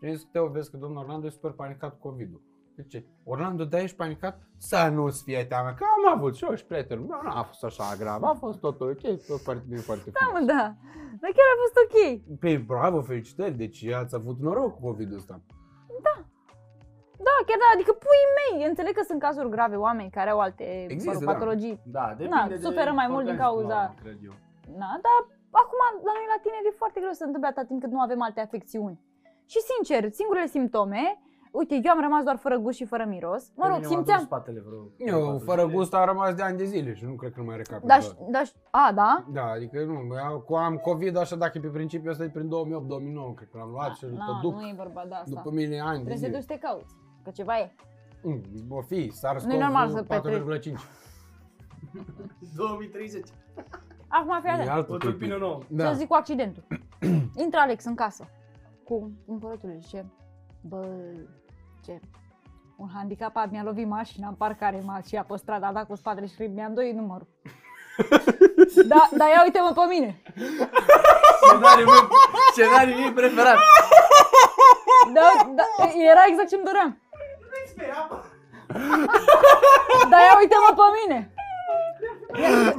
Și 0.00 0.08
am 0.08 0.14
zis, 0.14 0.24
Teo, 0.32 0.46
vezi 0.46 0.70
că 0.70 0.76
domnul 0.76 1.02
Orlando 1.02 1.26
e 1.26 1.30
super 1.30 1.50
panicat 1.50 1.90
cu 1.90 2.08
COVID-ul. 2.08 2.40
De 2.76 2.82
ce? 2.82 3.04
Orlando, 3.24 3.64
da, 3.64 3.78
ești 3.80 3.96
panicat? 3.96 4.40
Să 4.58 4.88
nu-ți 4.92 5.22
fie 5.22 5.44
teamă, 5.44 5.74
că 5.78 5.84
am 5.96 6.16
avut 6.18 6.36
și 6.36 6.44
eu 6.44 6.54
și 6.54 6.64
prietenul 6.66 7.06
meu, 7.06 7.20
nu 7.22 7.30
a 7.30 7.42
fost 7.42 7.64
așa 7.64 7.84
grav, 7.98 8.22
a 8.22 8.32
fost 8.38 8.60
totul 8.60 8.88
ok, 8.90 9.00
tot 9.26 9.40
foarte 9.40 9.64
bine, 9.68 9.80
foarte 9.80 10.10
Da, 10.10 10.18
frumos. 10.24 10.40
mă, 10.40 10.46
da. 10.46 10.62
Dar 11.20 11.30
chiar 11.36 11.48
a 11.54 11.60
fost 11.64 11.76
ok. 11.84 11.96
Păi, 12.40 12.56
bravo, 12.58 13.02
felicitări, 13.02 13.54
deci 13.62 13.86
ați 14.02 14.14
avut 14.14 14.38
noroc 14.40 14.74
cu 14.74 14.80
COVID-ul 14.86 15.16
ăsta. 15.16 15.40
Da, 17.26 17.34
chiar 17.48 17.58
da, 17.64 17.68
adică 17.76 17.92
puii 18.06 18.28
mei, 18.40 18.68
înțeleg 18.70 18.92
că 18.98 19.04
sunt 19.10 19.20
cazuri 19.26 19.50
grave, 19.56 19.76
oameni 19.86 20.10
care 20.18 20.30
au 20.30 20.40
alte 20.46 20.64
Există, 20.94 21.12
mă 21.12 21.16
rog, 21.18 21.24
da. 21.26 21.32
patologii. 21.32 21.76
Da, 21.96 22.04
Na, 22.08 22.14
depinde 22.20 22.54
de 22.54 22.64
suferă 22.66 22.90
mai 23.00 23.08
mult 23.14 23.24
din 23.30 23.34
organism, 23.34 23.44
cauza- 23.46 23.82
la- 23.82 23.94
cred 24.02 24.18
eu. 24.28 24.34
Na, 24.82 24.90
dar 25.06 25.18
acum 25.62 25.78
la 25.84 25.88
noi 26.08 26.22
la 26.34 26.38
tineri 26.44 26.68
e 26.70 26.80
foarte 26.82 26.98
greu 27.02 27.12
să 27.14 27.20
se 27.22 27.28
întâmple 27.28 27.48
atât 27.52 27.66
timp 27.70 27.80
cât 27.82 27.92
nu 27.96 28.00
avem 28.06 28.20
alte 28.22 28.40
afecțiuni. 28.46 28.96
Și 29.52 29.58
sincer, 29.70 30.00
singurele 30.20 30.46
simptome, 30.56 31.04
uite, 31.52 31.74
eu 31.84 31.92
am 31.92 32.00
rămas 32.00 32.22
doar 32.22 32.36
fără 32.36 32.56
gust 32.58 32.76
și 32.76 32.84
fără 32.84 33.04
miros. 33.08 33.52
Mă 33.56 33.62
Pe 33.64 33.68
rog, 33.68 33.76
mine 33.76 33.88
m-a 33.88 33.94
simțeam... 33.94 34.18
dus 34.18 34.26
spatele 34.26 34.60
vreo 34.66 34.82
Eu, 35.18 35.36
3-4 35.38 35.44
fără 35.44 35.60
zile. 35.62 35.72
gust, 35.74 35.94
am 35.94 36.04
rămas 36.06 36.34
de 36.34 36.42
ani 36.42 36.56
de 36.56 36.64
zile 36.64 36.94
și 36.94 37.04
nu 37.04 37.12
cred 37.14 37.32
că 37.32 37.40
nu 37.40 37.46
mai 37.46 37.56
recapit. 37.56 37.86
Da, 37.88 37.98
ș- 37.98 38.30
da, 38.30 38.42
ș- 38.46 38.56
a, 38.70 38.92
da? 38.94 39.24
Da, 39.32 39.44
adică 39.46 39.84
nu, 39.84 40.00
eu 40.30 40.40
cu 40.40 40.54
am 40.54 40.76
COVID 40.76 41.16
așa 41.16 41.36
dacă 41.36 41.58
e 41.58 41.60
pe 41.60 41.68
principiu 41.68 42.10
ăsta 42.10 42.24
e 42.24 42.28
prin 42.28 42.48
2008-2009, 42.48 42.50
cred 43.34 43.48
că 43.50 43.58
l-am 43.58 43.70
luat 43.70 43.94
și 43.96 44.04
îl 44.04 44.10
Na, 44.10 44.24
tot 44.26 44.40
duc 44.40 44.60
nu 44.60 44.68
e 44.68 44.74
vorba 44.76 45.04
de 45.08 45.14
asta. 45.14 45.30
după 45.34 45.50
mine 45.50 45.80
ani 45.80 46.04
de 46.04 46.04
Trebuie 46.04 46.16
să 46.16 46.22
te 46.22 46.26
zile. 46.26 46.38
duci 46.38 46.46
să 46.48 46.52
te 46.52 46.58
cauți, 46.58 46.94
că 47.24 47.30
ceva 47.30 47.58
e. 47.58 47.74
Mm, 48.22 48.40
O 48.68 48.80
fi, 48.80 49.10
SARS 49.12 49.44
Nu 49.44 49.52
e 49.54 49.58
normal 49.58 49.88
să 49.88 50.02
4,5. 50.02 50.74
2030. 52.56 53.28
Acum 54.08 54.40
fii 54.40 54.48
E 54.50 54.52
atent. 54.52 54.68
altul 54.68 54.94
O 54.94 54.98
tulpină 54.98 55.36
nouă. 55.36 55.58
Da. 55.68 55.88
Să 55.90 55.94
zic 55.96 56.08
cu 56.08 56.14
accidentul. 56.14 56.64
Intră 57.44 57.58
Alex 57.60 57.84
în 57.84 57.94
casă 57.94 58.24
cu 58.84 59.10
cumpărăturile 59.26 59.78
și 59.78 59.84
zice, 59.86 60.06
bă, 60.60 60.86
ce, 61.84 62.00
un 62.76 62.88
handicapat 62.94 63.50
mi-a 63.50 63.62
lovit 63.62 63.86
mașina 63.86 64.28
în 64.28 64.34
parcare, 64.34 64.82
m-a 64.84 65.00
și 65.06 65.20
pe 65.28 65.36
stradă, 65.36 65.66
a 65.66 65.72
dat 65.72 65.86
cu 65.86 65.94
spatele 65.94 66.26
și 66.26 66.42
mi-a 66.42 66.66
îndoit 66.66 66.94
numărul. 66.94 67.26
da, 68.92 69.08
dar 69.18 69.28
ia 69.28 69.42
uite-mă 69.44 69.72
pe 69.74 69.84
mine. 69.88 70.22
Scenariul 71.42 71.86
meu, 71.86 72.08
scenariul 72.52 72.98
meu 72.98 73.12
preferat. 73.12 73.58
Da, 75.12 75.28
da, 75.54 75.64
era 76.10 76.22
exact 76.28 76.48
ce-mi 76.48 76.64
doream. 76.64 77.00
Nu-i 77.50 77.68
speria, 77.68 78.06
bă. 78.08 78.18
Dar 80.10 80.20
ia 80.20 80.34
uite-mă 80.38 80.70
pe 80.76 80.86
mine. 80.98 81.34
Ia- 82.40 82.72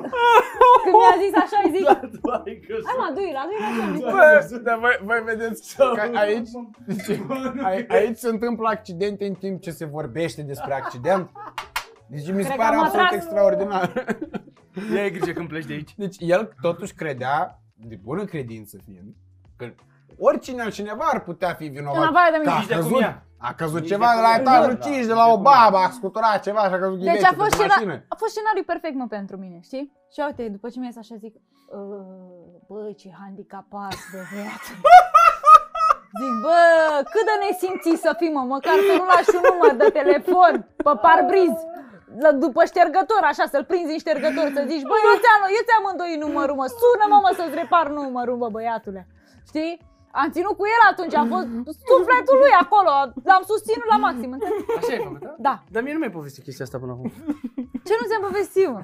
Când 0.84 0.96
mi-a 1.02 1.16
zis 1.24 1.34
așa, 1.36 1.58
îi 1.64 1.72
zic, 1.76 1.84
Doamne, 2.22 2.54
că 2.54 2.74
hai 2.86 2.96
mă, 3.00 3.12
du-i, 3.16 3.32
la 3.34 3.44
du-i 3.50 3.62
așa. 3.70 3.94
zic, 3.96 4.04
Bă, 4.04 4.60
dar 4.64 4.80
voi, 4.80 5.00
voi 5.04 5.22
vedeți 5.26 5.76
că 5.76 6.18
aici, 6.18 6.50
deci, 6.86 7.20
ai- 7.64 7.86
aici 7.90 8.18
se 8.18 8.30
întâmplă 8.30 8.68
accidente 8.70 9.26
în 9.26 9.34
timp 9.34 9.62
ce 9.62 9.72
se 9.72 9.86
vorbește 9.86 10.42
despre 10.42 10.74
accident. 10.74 11.32
Deci 12.08 12.20
mi 12.20 12.26
se 12.26 12.32
Cred 12.34 12.46
că 12.48 12.56
pare 12.56 12.76
am 12.76 12.82
absolut 12.84 13.06
atras- 13.06 13.24
extraordinar. 13.24 14.06
Ia 14.96 15.10
grijă 15.10 15.32
când 15.32 15.48
pleci 15.48 15.66
de 15.66 15.74
aici. 15.74 15.96
Deci 15.96 16.16
el 16.20 16.54
totuși 16.62 16.94
credea, 16.94 17.62
de 17.76 18.00
bună 18.04 18.26
credință 18.26 18.78
fiind, 18.86 19.16
că 19.58 19.74
oricine 20.20 20.62
altcineva 20.62 21.06
ar 21.14 21.20
putea 21.24 21.54
fi 21.54 21.66
vinovat. 21.68 22.02
În 22.02 22.04
afară 22.16 22.30
de 22.32 22.38
Că 22.38 22.50
mine. 22.50 22.52
a 22.52 22.58
Nici 22.60 22.68
de 22.68 22.74
cum 22.76 22.84
căzut, 22.84 23.02
ea. 23.02 23.24
a 23.38 23.54
căzut 23.54 23.80
Nici 23.82 23.90
ceva 23.90 24.06
de 24.10 24.12
de 24.14 24.20
cum 24.20 24.28
la 24.28 24.32
ea. 24.34 24.40
etajul 24.42 24.74
Da, 24.74 24.84
5 24.88 24.96
de 24.96 25.00
nici 25.14 25.20
la 25.22 25.26
de 25.26 25.32
o 25.32 25.36
cum 25.36 25.46
ea. 25.46 25.52
babă, 25.52 25.78
a 25.78 25.90
scuturat 25.98 26.38
ceva 26.48 26.62
și 26.70 26.74
a 26.78 26.80
căzut 26.84 26.98
Deci 27.00 27.06
ghivețe 27.08 27.28
a 27.32 27.34
fost, 27.42 27.50
pe 27.50 27.56
scena, 27.56 27.74
mașină. 27.76 27.96
a 28.14 28.16
fost 28.22 28.32
scenariul 28.36 28.68
perfect, 28.72 28.96
mă, 29.02 29.08
pentru 29.18 29.36
mine, 29.44 29.58
știi? 29.70 29.86
Și 30.14 30.20
uite, 30.28 30.44
după 30.56 30.68
ce 30.72 30.78
mi-a 30.80 30.92
zis 30.94 31.02
așa, 31.04 31.16
zic, 31.26 31.34
"Ă, 31.76 31.80
bă, 32.70 32.80
ce 33.02 33.10
handicapat, 33.22 33.96
bă, 34.12 34.20
băiatul. 34.32 34.76
Zic, 36.20 36.34
bă, 36.46 36.60
cât 37.14 37.26
de 37.30 37.36
nesimțit 37.46 37.98
să 38.06 38.12
fii, 38.20 38.32
mă, 38.38 38.44
măcar 38.56 38.78
să 38.88 38.94
nu 39.00 39.06
lași 39.14 39.34
un 39.38 39.44
număr 39.50 39.72
de 39.84 39.88
telefon 40.00 40.54
pe 40.86 40.94
parbriz. 41.06 41.54
La, 42.24 42.32
după 42.46 42.62
ștergător, 42.72 43.22
așa, 43.32 43.46
să-l 43.54 43.66
prinzi 43.72 43.92
în 43.96 44.02
ștergător, 44.06 44.48
să 44.58 44.62
zici, 44.72 44.86
bă, 44.90 44.96
eu 45.08 45.16
ți-am, 45.24 45.42
eu 45.58 45.64
ți-am 45.68 45.86
îndoi 45.92 46.14
numărul, 46.26 46.56
mă, 46.62 46.68
sună-mă, 46.80 47.18
mă, 47.26 47.32
să-ți 47.40 47.56
repar 47.64 47.86
numărul, 48.00 48.38
bă, 48.42 48.48
băiatule. 48.56 49.02
Știi? 49.50 49.72
Am 50.22 50.30
ținut 50.36 50.54
cu 50.60 50.66
el 50.76 50.82
atunci, 50.92 51.16
a 51.22 51.26
fost 51.34 51.48
sufletul 51.92 52.38
lui 52.44 52.54
acolo, 52.64 52.92
l-am 53.30 53.44
susținut 53.52 53.88
la 53.94 53.98
maxim, 54.06 54.32
înțelegi? 54.36 54.66
Așa 54.80 54.92
ai 54.96 55.02
făcut, 55.08 55.20
da? 55.28 55.34
Da. 55.48 55.56
Dar 55.74 55.82
mie 55.84 55.94
nu 55.94 56.00
mi-ai 56.02 56.16
povestit 56.20 56.44
chestia 56.44 56.66
asta 56.66 56.80
până 56.84 56.92
acum. 56.96 57.10
Ce 57.88 57.94
nu 58.00 58.06
ți-am 58.10 58.24
povestit, 58.30 58.68
mă? 58.76 58.82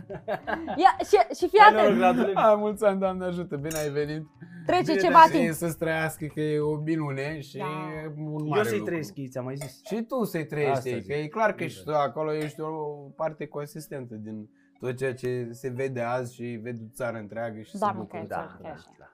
Ia, 0.83 0.91
și, 1.09 1.17
și 1.37 1.45
fii 1.51 1.59
Hai, 1.61 1.71
noroc, 1.73 1.87
atent, 1.87 2.01
Radule. 2.01 2.31
A, 2.35 2.53
mulți 2.65 2.85
ani, 2.85 2.99
Doamne 2.99 3.25
ajută, 3.25 3.55
bine 3.55 3.77
ai 3.83 3.89
venit. 3.89 4.23
trece 4.65 4.91
Bine, 4.91 5.03
ceva 5.05 5.13
dar 5.23 5.29
timp. 5.29 5.43
Și 5.45 5.53
să-ți 5.53 5.77
trăiască 5.77 6.25
că 6.33 6.39
e 6.41 6.59
o 6.59 6.75
minune 6.75 7.39
și 7.39 7.57
Da. 7.57 7.63
e 7.65 8.13
un 8.17 8.39
Eu 8.39 8.47
mare 8.47 8.63
să-i 8.63 8.71
lucru. 8.77 8.85
trăiesc 8.89 9.15
ei, 9.17 9.27
ți-am 9.27 9.43
mai 9.45 9.55
zis. 9.55 9.81
Și 9.85 10.03
tu 10.03 10.23
să-i 10.23 10.45
trăiești 10.45 10.73
Asta 10.77 10.89
ei, 10.89 10.99
zic. 11.01 11.07
că 11.11 11.13
e 11.17 11.27
clar 11.27 11.49
că 11.49 11.55
Bine. 11.55 11.69
și 11.69 11.83
tu 11.83 11.91
acolo 11.91 12.33
ești 12.33 12.61
o 12.61 12.71
parte 13.15 13.47
consistentă 13.47 14.15
din 14.15 14.49
tot 14.79 14.95
ceea 14.97 15.13
ce 15.13 15.47
se 15.51 15.69
vede 15.69 16.01
azi 16.01 16.33
și 16.35 16.59
vede 16.63 16.81
țara 16.93 17.17
întreagă 17.17 17.59
și 17.61 17.77
Da, 17.77 17.85
se 17.87 17.91
mă, 17.93 17.99
bucură. 17.99 18.21
că 18.21 18.27
Da, 18.27 18.35
Chiar 18.35 18.57
da, 18.61 18.69
așa. 18.69 18.89
da. 18.99 19.05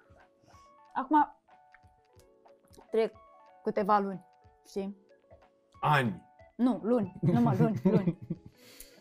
Acum 0.93 1.17
trec 2.95 3.13
câteva 3.63 3.99
luni, 3.99 4.25
știi? 4.67 4.97
Ani. 5.81 6.21
Nu, 6.55 6.79
luni, 6.83 7.13
numai 7.21 7.57
luni, 7.59 7.81
luni. 7.95 8.17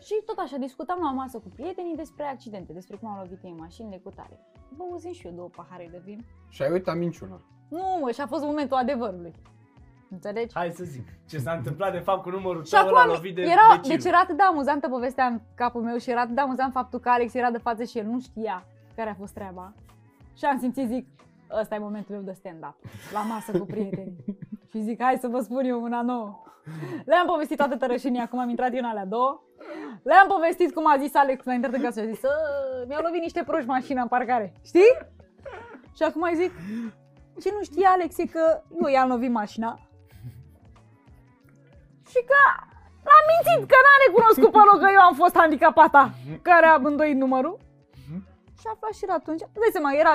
Și 0.01 0.15
tot 0.27 0.39
așa, 0.39 0.57
discutam 0.57 0.99
la 1.03 1.11
o 1.11 1.15
masă 1.15 1.39
cu 1.39 1.49
prietenii 1.55 1.97
despre 1.97 2.25
accidente, 2.25 2.73
despre 2.73 2.97
cum 2.97 3.09
au 3.09 3.19
lovit 3.19 3.43
ei 3.45 3.55
mașinile 3.59 3.97
cu 4.05 4.11
tare. 4.11 4.39
Bă, 4.77 4.85
uzim 4.93 5.13
și 5.13 5.27
eu 5.27 5.33
două 5.33 5.49
pahare 5.49 5.89
de 5.91 6.01
vin. 6.05 6.25
Și 6.49 6.63
ai 6.63 6.71
uitat 6.71 6.97
minciuna. 6.97 7.41
Nu, 7.69 7.99
mă, 8.01 8.11
și 8.11 8.21
a 8.21 8.27
fost 8.27 8.45
momentul 8.45 8.77
adevărului. 8.77 9.33
Înțelegi? 10.11 10.55
Hai 10.55 10.71
să 10.71 10.85
zic 10.85 11.07
ce 11.29 11.39
s-a 11.39 11.53
întâmplat 11.53 11.93
de 11.93 11.99
fapt 11.99 12.23
cu 12.23 12.31
numărul 12.31 12.65
Și 12.65 12.71
tău 12.71 12.87
ăla 12.87 13.01
acum 13.01 13.13
lovit 13.13 13.35
de 13.35 13.41
era, 13.43 13.61
vecinul. 13.77 13.97
deci 13.97 14.05
era 14.05 14.19
atât 14.19 14.37
de 14.37 14.43
amuzantă 14.43 14.89
povestea 14.89 15.27
în 15.27 15.41
capul 15.55 15.83
meu 15.83 15.97
și 15.97 16.11
era 16.11 16.21
atât 16.21 16.35
de 16.35 16.41
amuzant 16.41 16.73
faptul 16.73 16.99
că 17.01 17.09
Alex 17.09 17.35
era 17.35 17.51
de 17.51 17.59
față 17.59 17.85
și 17.85 17.99
el 17.99 18.07
nu 18.07 18.21
știa. 18.21 18.65
care 18.97 19.11
a 19.11 19.15
fost 19.15 19.33
treaba. 19.35 19.73
Și 20.37 20.45
am 20.45 20.59
simțit, 20.59 20.87
zic, 20.89 21.07
ăsta 21.61 21.75
e 21.75 21.79
momentul 21.79 22.15
meu 22.15 22.25
de 22.25 22.33
stand-up, 22.33 22.75
la 23.13 23.21
masă 23.21 23.59
cu 23.59 23.65
prietenii. 23.67 24.25
și 24.71 24.83
zic, 24.83 25.03
hai 25.03 25.17
să 25.21 25.29
vă 25.29 25.39
spun 25.41 25.65
eu 25.65 25.83
una 25.83 26.03
nouă. 26.03 26.43
Le-am 27.05 27.27
povestit 27.27 27.57
toată 27.57 27.77
tărășenia, 27.77 28.23
acum 28.23 28.39
am 28.39 28.49
intrat 28.49 28.73
eu 28.73 28.79
în 28.79 28.85
alea 28.85 29.05
două. 29.07 29.43
Le-am 30.03 30.27
povestit 30.29 30.75
cum 30.75 30.87
a 30.87 30.97
zis 30.99 31.15
Alex 31.15 31.45
la 31.45 31.53
intrat 31.53 31.73
în 31.73 31.83
casă 31.83 32.01
și 32.01 32.07
a 32.07 32.11
zis, 32.13 32.23
"Ă, 32.23 32.29
mi-au 32.89 33.03
lovit 33.03 33.21
niște 33.21 33.43
proști 33.47 33.69
mașina 33.69 34.03
în 34.03 34.09
parcare, 34.09 34.53
știi? 34.65 34.93
Și 35.97 36.03
acum 36.03 36.23
îi 36.23 36.37
zic, 36.37 36.53
ce 37.43 37.51
nu 37.53 37.63
știe 37.63 37.87
Alex 37.87 38.19
e 38.19 38.27
că 38.27 38.63
eu 38.83 38.89
i-am 38.89 39.09
lovit 39.09 39.31
mașina. 39.31 39.79
Și 42.11 42.21
că 42.31 42.41
l-am 43.09 43.25
mințit, 43.33 43.69
că 43.71 43.77
n-a 43.85 43.97
recunoscut 44.07 44.51
pe 44.53 44.59
loc 44.71 44.79
că 44.83 44.89
eu 44.93 45.01
am 45.01 45.15
fost 45.15 45.37
handicapata 45.37 46.11
care 46.43 46.67
a 46.67 46.81
îndoit 46.83 47.17
numărul. 47.17 47.57
Și 48.65 48.71
a 48.71 48.77
aflat 48.77 48.93
și 48.93 49.05
el 49.09 49.15
atunci. 49.21 49.41
Îți 49.41 49.63
dai 49.63 49.73
seama, 49.73 49.91
era, 50.03 50.15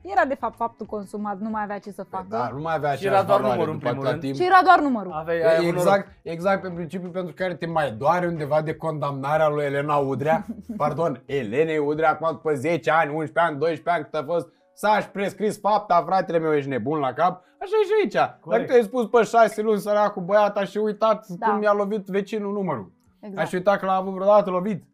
era 0.00 0.24
de 0.24 0.34
fapt 0.34 0.56
faptul 0.56 0.86
consumat, 0.86 1.38
nu 1.38 1.48
mai 1.50 1.62
avea 1.62 1.78
ce 1.78 1.90
să 1.90 2.02
facă. 2.14 2.26
Dar 2.28 2.52
nu 2.52 2.60
mai 2.60 2.74
avea 2.74 2.94
Și 2.94 3.06
era 3.06 3.18
aceeași 3.18 3.26
doar 3.26 3.40
valoare 3.40 3.54
numărul, 3.58 3.72
în 3.74 3.78
după 3.78 3.88
primul 3.90 4.06
atâta 4.06 4.10
rând. 4.10 4.22
timp. 4.22 4.34
Și 4.34 4.50
era 4.52 4.60
doar 4.64 4.80
numărul. 4.80 5.12
Aveai, 5.12 5.38
E 5.38 5.46
ai 5.48 5.56
avut 5.56 5.68
Exact, 5.68 6.08
exact 6.22 6.62
pe 6.62 6.70
principiul 6.70 7.10
pentru 7.10 7.34
care 7.34 7.54
te 7.54 7.66
mai 7.66 7.90
doare 7.92 8.26
undeva 8.26 8.62
de 8.62 8.74
condamnarea 8.74 9.48
lui 9.48 9.64
Elena 9.64 9.96
Udrea. 9.96 10.46
Pardon, 10.82 11.22
Elena 11.26 11.82
Udrea, 11.82 12.10
acum 12.10 12.28
după 12.30 12.54
10 12.54 12.90
ani, 12.90 13.14
11 13.14 13.38
ani, 13.38 13.58
12 13.58 13.90
ani 13.90 14.04
cât 14.04 14.14
a 14.14 14.32
fost, 14.32 14.48
s-a 14.74 15.08
prescris 15.12 15.58
fapta, 15.60 16.02
fratele 16.06 16.38
meu, 16.38 16.54
ești 16.54 16.68
nebun 16.68 16.98
la 16.98 17.12
cap. 17.12 17.42
Așa 17.60 17.72
e 17.82 17.86
și 17.86 17.92
aici. 18.02 18.12
Dacă 18.12 18.38
Corect. 18.40 18.68
tu 18.68 18.74
ai 18.74 18.82
spus 18.82 19.06
pe 19.06 19.22
6 19.22 19.62
luni 19.62 19.80
săracul 19.80 20.22
băiat, 20.22 20.58
și 20.66 20.78
uitat 20.78 21.26
Da. 21.26 21.46
cum 21.46 21.62
i-a 21.62 21.72
lovit 21.72 22.06
vecinul 22.06 22.52
numărul. 22.52 22.92
Exact. 23.20 23.46
Aș 23.46 23.52
uita 23.52 23.76
că 23.76 23.86
l-a 23.86 23.94
avut 23.94 24.12
vreodată 24.12 24.50
lovit. 24.50 24.84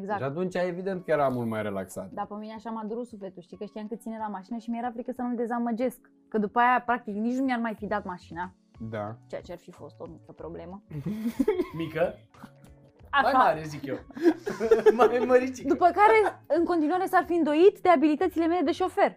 Exact. 0.00 0.18
Și 0.18 0.24
atunci 0.24 0.54
evident 0.54 1.04
că 1.04 1.10
era 1.10 1.28
mult 1.28 1.48
mai 1.48 1.62
relaxat. 1.62 2.10
Dar 2.10 2.26
pe 2.26 2.34
mine 2.34 2.52
așa 2.52 2.70
m-a 2.70 2.84
durut 2.84 3.06
sufletul, 3.06 3.42
știi, 3.42 3.56
că 3.56 3.64
știam 3.64 3.86
cât 3.86 4.00
ține 4.00 4.16
la 4.18 4.26
mașină 4.28 4.58
și 4.58 4.70
mi-era 4.70 4.90
frică 4.90 5.12
să 5.12 5.22
nu-l 5.22 5.36
dezamăgesc. 5.36 6.10
Că 6.28 6.38
după 6.38 6.58
aia, 6.58 6.82
practic, 6.86 7.14
nici 7.14 7.36
nu 7.36 7.44
mi-ar 7.44 7.58
mai 7.60 7.74
fi 7.74 7.86
dat 7.86 8.04
mașina, 8.04 8.52
Da. 8.90 9.16
ceea 9.26 9.40
ce 9.40 9.52
ar 9.52 9.58
fi 9.58 9.70
fost 9.70 10.00
o 10.00 10.06
mică 10.10 10.32
problemă. 10.32 10.82
Mică, 11.82 12.14
mai 13.22 13.30
Așa. 13.32 13.38
mare 13.38 13.62
zic 13.64 13.84
eu. 13.86 13.96
mai 14.96 15.24
măricică. 15.26 15.68
După 15.68 15.84
care, 15.84 16.42
în 16.58 16.64
continuare, 16.64 17.06
s-ar 17.06 17.24
fi 17.26 17.32
îndoit 17.32 17.78
de 17.80 17.88
abilitățile 17.88 18.46
mele 18.46 18.60
de 18.64 18.72
șofer. 18.72 19.16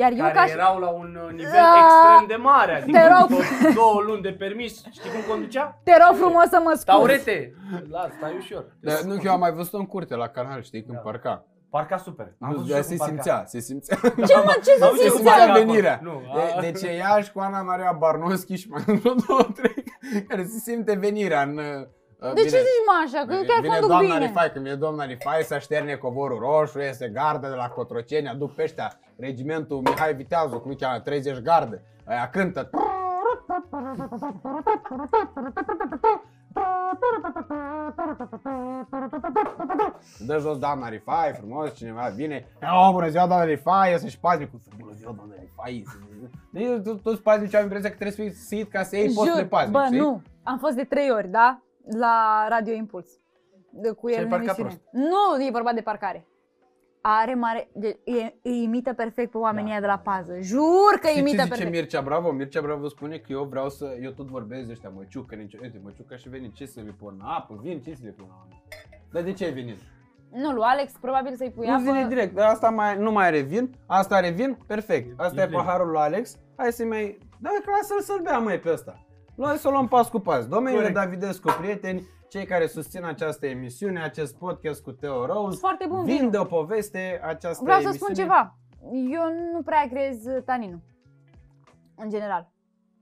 Iar 0.00 0.12
eu 0.12 0.18
care 0.18 0.32
ca 0.34 0.44
și... 0.46 0.52
erau 0.52 0.78
la 0.78 0.88
un 0.88 1.18
uh, 1.24 1.30
nivel 1.32 1.50
Da. 1.52 1.74
extrem 1.84 2.26
de 2.28 2.34
mare, 2.42 2.72
adică 2.80 2.98
Te 2.98 3.04
rog. 3.14 3.28
după 3.28 3.42
două 3.74 4.00
luni 4.06 4.22
de 4.22 4.32
permis, 4.42 4.72
știi 4.90 5.10
cum 5.10 5.20
conducea? 5.28 5.80
Te 5.84 5.92
rog 6.06 6.16
frumos 6.16 6.44
să 6.44 6.58
mă 6.64 6.70
scuz. 6.70 6.84
Taurete! 6.84 7.54
Las, 7.90 8.08
stai 8.18 8.34
ușor. 8.38 8.64
Dar 8.80 9.00
nu, 9.00 9.14
că 9.14 9.20
eu 9.24 9.32
am 9.32 9.38
mai 9.38 9.52
văzut-o 9.52 9.76
în 9.78 9.86
curte 9.86 10.14
la 10.14 10.28
canal, 10.28 10.62
știi, 10.62 10.82
când 10.84 10.94
Da. 10.96 11.02
parca. 11.02 11.44
Parca 11.70 11.96
super. 11.96 12.26
Am 12.40 12.50
Nu, 12.50 12.56
văzut 12.56 12.70
dar 12.70 12.82
și 12.82 12.84
se 12.88 12.92
eu 12.92 12.98
cum 12.98 13.06
parca. 13.06 13.22
simțea, 13.22 13.44
se 13.46 13.60
simțea. 13.60 13.96
Ce 14.02 14.34
mă, 14.44 14.54
ce 14.64 14.72
să 14.78 14.84
Auzi, 14.84 15.00
Se 15.02 15.08
cum 15.08 15.16
simțea? 15.16 15.32
simțea 15.32 15.46
parca 15.46 15.52
venirea. 15.58 15.94
acolo. 15.94 16.10
Nu, 16.10 16.22
De, 16.34 16.40
a- 16.56 16.60
deci 16.60 16.82
e 16.82 16.90
ea 16.96 17.20
și 17.20 17.32
cu 17.32 17.38
Ana 17.40 17.62
Maria 17.62 17.92
Barnoschi 17.98 18.54
și 18.54 18.68
mai 18.68 18.82
vreo 19.00 19.14
două, 19.28 19.46
trei, 19.54 19.84
care 20.28 20.42
se 20.44 20.58
simte 20.58 20.94
venirea 20.94 21.42
în... 21.42 21.56
uh, 21.58 22.32
De 22.34 22.40
ce 22.42 22.48
zici 22.48 22.84
mă 22.86 22.94
așa? 23.06 23.24
Că 23.26 23.34
chiar 23.34 23.60
vine 23.60 23.72
conduc 23.72 23.88
doamna 23.88 24.14
bine. 24.14 24.26
Rifai, 24.26 24.50
când 24.52 24.64
vine 24.64 24.76
doamna 24.76 25.04
Rifai 25.04 25.42
să 25.42 25.58
șterne 25.58 25.94
covorul 25.94 26.38
roșu, 26.38 26.78
iese 26.80 27.08
gardă 27.08 27.48
de 27.48 27.54
la 27.54 27.68
Cotroceni, 27.68 28.28
aduc 28.28 28.54
pe 28.54 28.62
ăștia 28.62 29.00
regimentul 29.18 29.80
Mihai 29.80 30.14
Viteazu, 30.14 30.58
cum 30.60 30.70
îi 30.70 30.76
cheamă, 30.76 31.00
30 31.00 31.38
garde. 31.42 31.82
Aia 32.04 32.30
cântă. 32.30 32.70
Dă 40.26 40.38
jos 40.38 40.58
doamna 40.58 40.88
Rifai, 40.88 41.32
frumos, 41.32 41.74
cineva 41.74 42.08
vine. 42.14 42.46
O, 42.88 42.92
bună 42.92 43.08
ziua, 43.08 43.26
doamna 43.26 43.44
Rifai, 43.44 43.90
iese 43.90 44.08
și 44.08 44.18
paznicul. 44.18 44.60
Bună 44.78 44.92
ziua, 44.94 45.12
doamna 45.12 45.34
Rifai. 45.40 45.84
Deci 46.52 46.64
to- 46.66 47.02
toți 47.02 47.22
paznicii 47.22 47.56
au 47.56 47.62
impresia 47.62 47.88
că 47.90 47.96
trebuie 47.96 48.16
să 48.16 48.22
fii 48.22 48.32
sit 48.58 48.70
ca 48.70 48.82
să 48.82 48.96
iei 48.96 49.04
postul 49.14 49.34
de 49.34 49.40
Jur, 49.40 49.48
paznic, 49.48 49.72
bă, 49.72 49.82
știi? 49.86 49.98
nu. 49.98 50.22
Am 50.42 50.58
fost 50.58 50.74
de 50.74 50.84
trei 50.84 51.10
ori, 51.10 51.28
da? 51.28 51.62
La 51.98 52.46
Radio 52.48 52.72
Impuls. 52.74 53.08
De, 53.70 53.90
cu 53.90 54.08
Și 54.08 54.12
el 54.14 54.18
ai 54.18 54.24
în 54.24 54.30
parcat 54.30 54.58
emisiune. 54.58 54.82
Nu, 54.92 55.44
e 55.46 55.50
vorba 55.50 55.72
de 55.72 55.80
parcare. 55.80 56.26
Are 57.08 57.34
mare, 57.34 57.68
de, 57.72 57.98
e, 58.04 58.34
îi 58.42 58.62
imită 58.62 58.92
perfect 58.92 59.30
pe 59.30 59.36
oamenii 59.38 59.64
Da. 59.66 59.70
ăia 59.72 59.80
de 59.80 59.86
la 59.86 59.98
pază. 59.98 60.32
Jur 60.40 60.92
că 61.00 61.06
îi 61.06 61.08
Știi 61.08 61.20
imită 61.20 61.36
ce 61.36 61.42
zice 61.42 61.48
perfect. 61.54 61.70
Mircea 61.70 62.00
Bravo? 62.00 62.30
Mircea 62.30 62.60
Bravo 62.60 62.88
spune 62.88 63.16
că 63.16 63.26
eu 63.32 63.44
vreau 63.44 63.68
să, 63.68 63.96
eu 64.02 64.10
tot 64.10 64.26
vorbesc 64.26 64.66
de 64.66 64.72
ăștia 64.72 64.88
măciucă, 64.96 65.34
nici, 65.34 65.54
uite, 65.54 65.80
măciucă 65.84 66.16
și 66.16 66.28
veni, 66.28 66.50
ce 66.52 66.66
să 66.66 66.80
le 66.84 66.90
pun? 66.98 67.20
Apă, 67.22 67.58
vin, 67.62 67.80
ce 67.80 67.94
să 67.94 68.00
le 68.04 68.10
pun? 68.10 68.26
oameni? 68.38 68.62
Dar 69.12 69.22
de 69.22 69.32
ce 69.32 69.44
ai 69.44 69.52
venit? 69.52 69.78
Nu, 70.32 70.52
lui 70.52 70.62
Alex 70.64 70.92
probabil 71.00 71.36
să-i 71.36 71.50
pui 71.50 71.66
Nu 71.66 71.72
apă. 71.72 71.82
vine 71.82 72.06
direct, 72.08 72.34
dar 72.34 72.48
asta 72.50 72.70
mai, 72.70 72.98
nu 72.98 73.12
mai 73.12 73.26
are 73.26 73.40
vin, 73.40 73.74
asta 73.86 74.14
are 74.16 74.30
vin, 74.30 74.58
perfect. 74.66 75.20
Asta 75.20 75.40
E 75.40 75.44
e, 75.44 75.46
plin. 75.46 75.58
paharul 75.58 75.88
lui 75.90 76.00
Alex, 76.00 76.36
hai 76.56 76.72
să 76.72 76.84
mai, 76.84 77.18
da, 77.38 77.48
că 77.64 77.70
lasă-l 77.70 78.00
să-l 78.00 78.20
bea 78.22 78.38
mai 78.38 78.58
pe 78.60 78.72
ăsta. 78.72 79.04
Noi 79.34 79.56
să 79.56 79.68
o 79.68 79.70
luăm 79.70 79.88
pas 79.88 80.08
cu 80.08 80.18
pas. 80.18 80.46
Domnule 80.46 80.74
Corect. 80.74 80.94
Davidescu, 80.94 81.54
prieteni, 81.60 82.02
cei 82.28 82.44
care 82.44 82.66
susțin 82.66 83.04
această 83.04 83.46
emisiune, 83.46 84.02
acest 84.02 84.36
podcast 84.38 84.82
cu 84.82 84.92
Teo 84.92 85.26
Rose, 85.26 85.58
Foarte 85.58 85.86
bun 85.88 86.04
vin 86.04 86.16
vinul. 86.16 86.30
de 86.30 86.38
o 86.38 86.44
poveste 86.44 87.20
această 87.24 87.64
Vreau 87.64 87.80
să 87.80 87.86
emisiune. 87.88 88.14
spun 88.14 88.24
ceva. 88.24 88.56
Eu 88.92 89.22
nu 89.52 89.62
prea 89.62 89.88
crez 89.90 90.22
taninul. 90.44 90.80
În 91.96 92.08
general. 92.10 92.50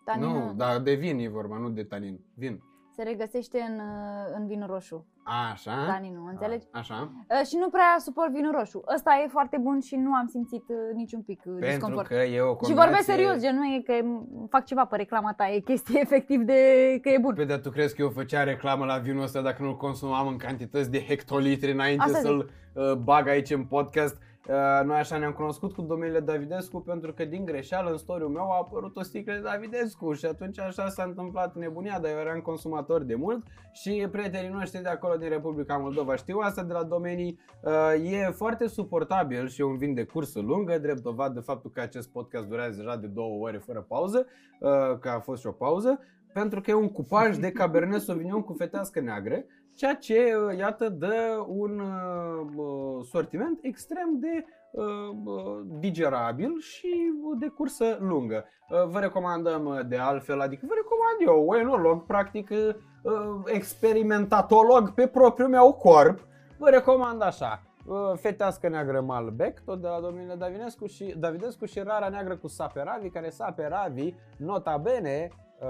Taninul 0.04 0.32
Nu, 0.38 0.52
dar 0.54 0.78
de 0.78 0.94
vin 0.94 1.18
e 1.18 1.28
vorba, 1.28 1.56
nu 1.58 1.68
de 1.68 1.84
tanin. 1.84 2.20
Vin. 2.34 2.62
Se 2.96 3.02
regăsește 3.02 3.58
în, 3.68 3.74
uh, 3.74 4.34
în 4.38 4.46
vinul 4.46 4.66
roșu. 4.68 5.06
Așa. 5.52 5.84
Taninul, 5.86 6.28
înțelegi? 6.30 6.66
Așa. 6.72 7.10
Uh, 7.30 7.46
Și 7.46 7.56
nu 7.56 7.68
prea 7.68 7.96
suport 7.98 8.30
vinul 8.32 8.52
roșu. 8.52 8.82
Ăsta 8.94 9.10
e 9.24 9.28
foarte 9.28 9.56
bun 9.60 9.80
și 9.80 9.96
nu 9.96 10.12
am 10.14 10.26
simțit 10.26 10.62
uh, 10.68 10.76
niciun 10.94 11.20
pic 11.22 11.38
uh, 11.44 11.52
Pentru 11.52 11.66
disconfort. 11.68 12.06
că 12.06 12.14
e 12.14 12.40
o 12.40 12.50
Și 12.50 12.56
combinație... 12.56 12.74
vorbesc 12.74 13.04
serios, 13.04 13.36
gen 13.42 13.56
nu 13.56 13.64
e 13.64 13.80
că 13.86 13.92
m- 13.92 14.48
fac 14.50 14.64
ceva 14.64 14.84
pe 14.84 14.96
reclama 14.96 15.32
ta, 15.32 15.48
e 15.50 15.58
chestie 15.58 16.00
efectiv 16.06 16.40
de 16.40 16.54
că 17.02 17.08
e 17.08 17.18
bun. 17.18 17.34
Pe 17.34 17.44
dar 17.44 17.58
tu 17.58 17.70
crezi 17.70 17.94
că 17.94 18.02
eu 18.02 18.08
făcea 18.10 18.42
reclamă 18.42 18.84
la 18.84 18.98
vinul 18.98 19.22
ăsta 19.22 19.40
dacă 19.40 19.62
nu-l 19.62 19.76
consumam 19.76 20.26
în 20.26 20.36
cantități 20.36 20.90
de 20.90 21.04
hectolitri 21.04 21.72
înainte 21.72 22.04
Asta 22.04 22.18
să-l 22.18 22.50
uh, 22.74 22.92
bag 22.94 23.28
aici 23.28 23.50
în 23.50 23.64
podcast? 23.64 24.16
Uh, 24.48 24.84
noi 24.84 24.96
așa 24.96 25.16
ne-am 25.18 25.32
cunoscut 25.32 25.72
cu 25.72 25.82
domnule 25.82 26.20
Davidescu 26.20 26.80
pentru 26.80 27.12
că 27.12 27.24
din 27.24 27.44
greșeală 27.44 27.90
în 27.90 27.96
storiul 27.96 28.28
meu 28.28 28.50
a 28.50 28.56
apărut 28.56 28.96
o 28.96 29.02
sticlă 29.02 29.32
de 29.32 29.40
Davidescu 29.40 30.12
și 30.12 30.26
atunci 30.26 30.58
așa 30.58 30.88
s-a 30.88 31.02
întâmplat 31.02 31.54
nebunia, 31.54 31.98
dar 32.00 32.10
eu 32.10 32.18
eram 32.18 32.40
consumator 32.40 33.02
de 33.02 33.14
mult 33.14 33.46
și 33.72 34.08
prietenii 34.10 34.50
noștri 34.50 34.82
de 34.82 34.88
acolo 34.88 35.16
din 35.16 35.28
Republica 35.28 35.76
Moldova 35.76 36.16
știu 36.16 36.38
asta 36.38 36.62
de 36.62 36.72
la 36.72 36.82
domenii. 36.82 37.38
Uh, 37.62 38.12
e 38.12 38.30
foarte 38.30 38.66
suportabil 38.66 39.48
și 39.48 39.60
e 39.60 39.64
un 39.64 39.76
vin 39.76 39.94
de 39.94 40.04
cursă 40.04 40.40
lungă, 40.40 40.78
drept 40.78 41.02
dovadă 41.02 41.34
de 41.34 41.40
faptul 41.40 41.70
că 41.70 41.80
acest 41.80 42.08
podcast 42.08 42.48
durează 42.48 42.76
deja 42.76 42.96
de 42.96 43.06
două 43.06 43.46
ore 43.46 43.58
fără 43.58 43.84
pauză, 43.88 44.26
uh, 44.60 44.98
că 45.00 45.08
a 45.08 45.20
fost 45.20 45.40
și 45.40 45.46
o 45.46 45.52
pauză 45.52 46.00
pentru 46.34 46.60
că 46.60 46.70
e 46.70 46.74
un 46.74 46.88
cupaj 46.88 47.36
de 47.36 47.52
Cabernet 47.52 48.00
Sauvignon 48.00 48.42
cu 48.42 48.52
fetească 48.52 49.00
neagră, 49.00 49.44
ceea 49.74 49.94
ce, 49.94 50.34
uh, 50.46 50.58
iată, 50.58 50.88
dă 50.88 51.44
un 51.46 51.78
uh, 51.80 52.46
uh, 52.56 53.04
sortiment 53.04 53.58
extrem 53.62 54.08
de 54.20 54.44
uh, 54.72 54.84
uh, 55.24 55.60
digerabil 55.78 56.60
și 56.60 57.12
uh, 57.22 57.36
de 57.40 57.46
cursă 57.46 57.96
lungă. 58.00 58.44
Uh, 58.70 58.84
Vă 58.86 58.98
recomandăm 58.98 59.64
uh, 59.64 59.80
de 59.88 59.96
altfel, 59.96 60.40
adică 60.40 60.66
vă 60.68 60.74
recomand 60.74 61.16
eu, 61.26 61.58
enolog, 61.60 62.06
practic 62.06 62.50
uh, 62.50 62.74
uh, 63.02 63.42
experimentatolog 63.44 64.90
pe 64.90 65.06
propriul 65.06 65.48
meu 65.48 65.72
corp, 65.72 66.26
vă 66.58 66.68
recomand 66.70 67.22
așa. 67.22 67.62
uh, 67.86 67.96
Fetească 68.14 68.68
neagră 68.68 69.00
Malbec, 69.00 69.60
tot 69.64 69.80
de 69.80 69.88
la 69.88 70.00
domnule 70.00 70.34
Davinescu 70.34 70.86
și, 70.86 71.14
Davidescu 71.18 71.64
și 71.64 71.80
rara 71.80 72.08
neagră 72.08 72.36
cu 72.36 72.48
saperavi, 72.48 73.10
care 73.10 73.30
saperavi, 73.30 74.14
nota 74.36 74.76
bene, 74.76 75.28
uh, 75.60 75.68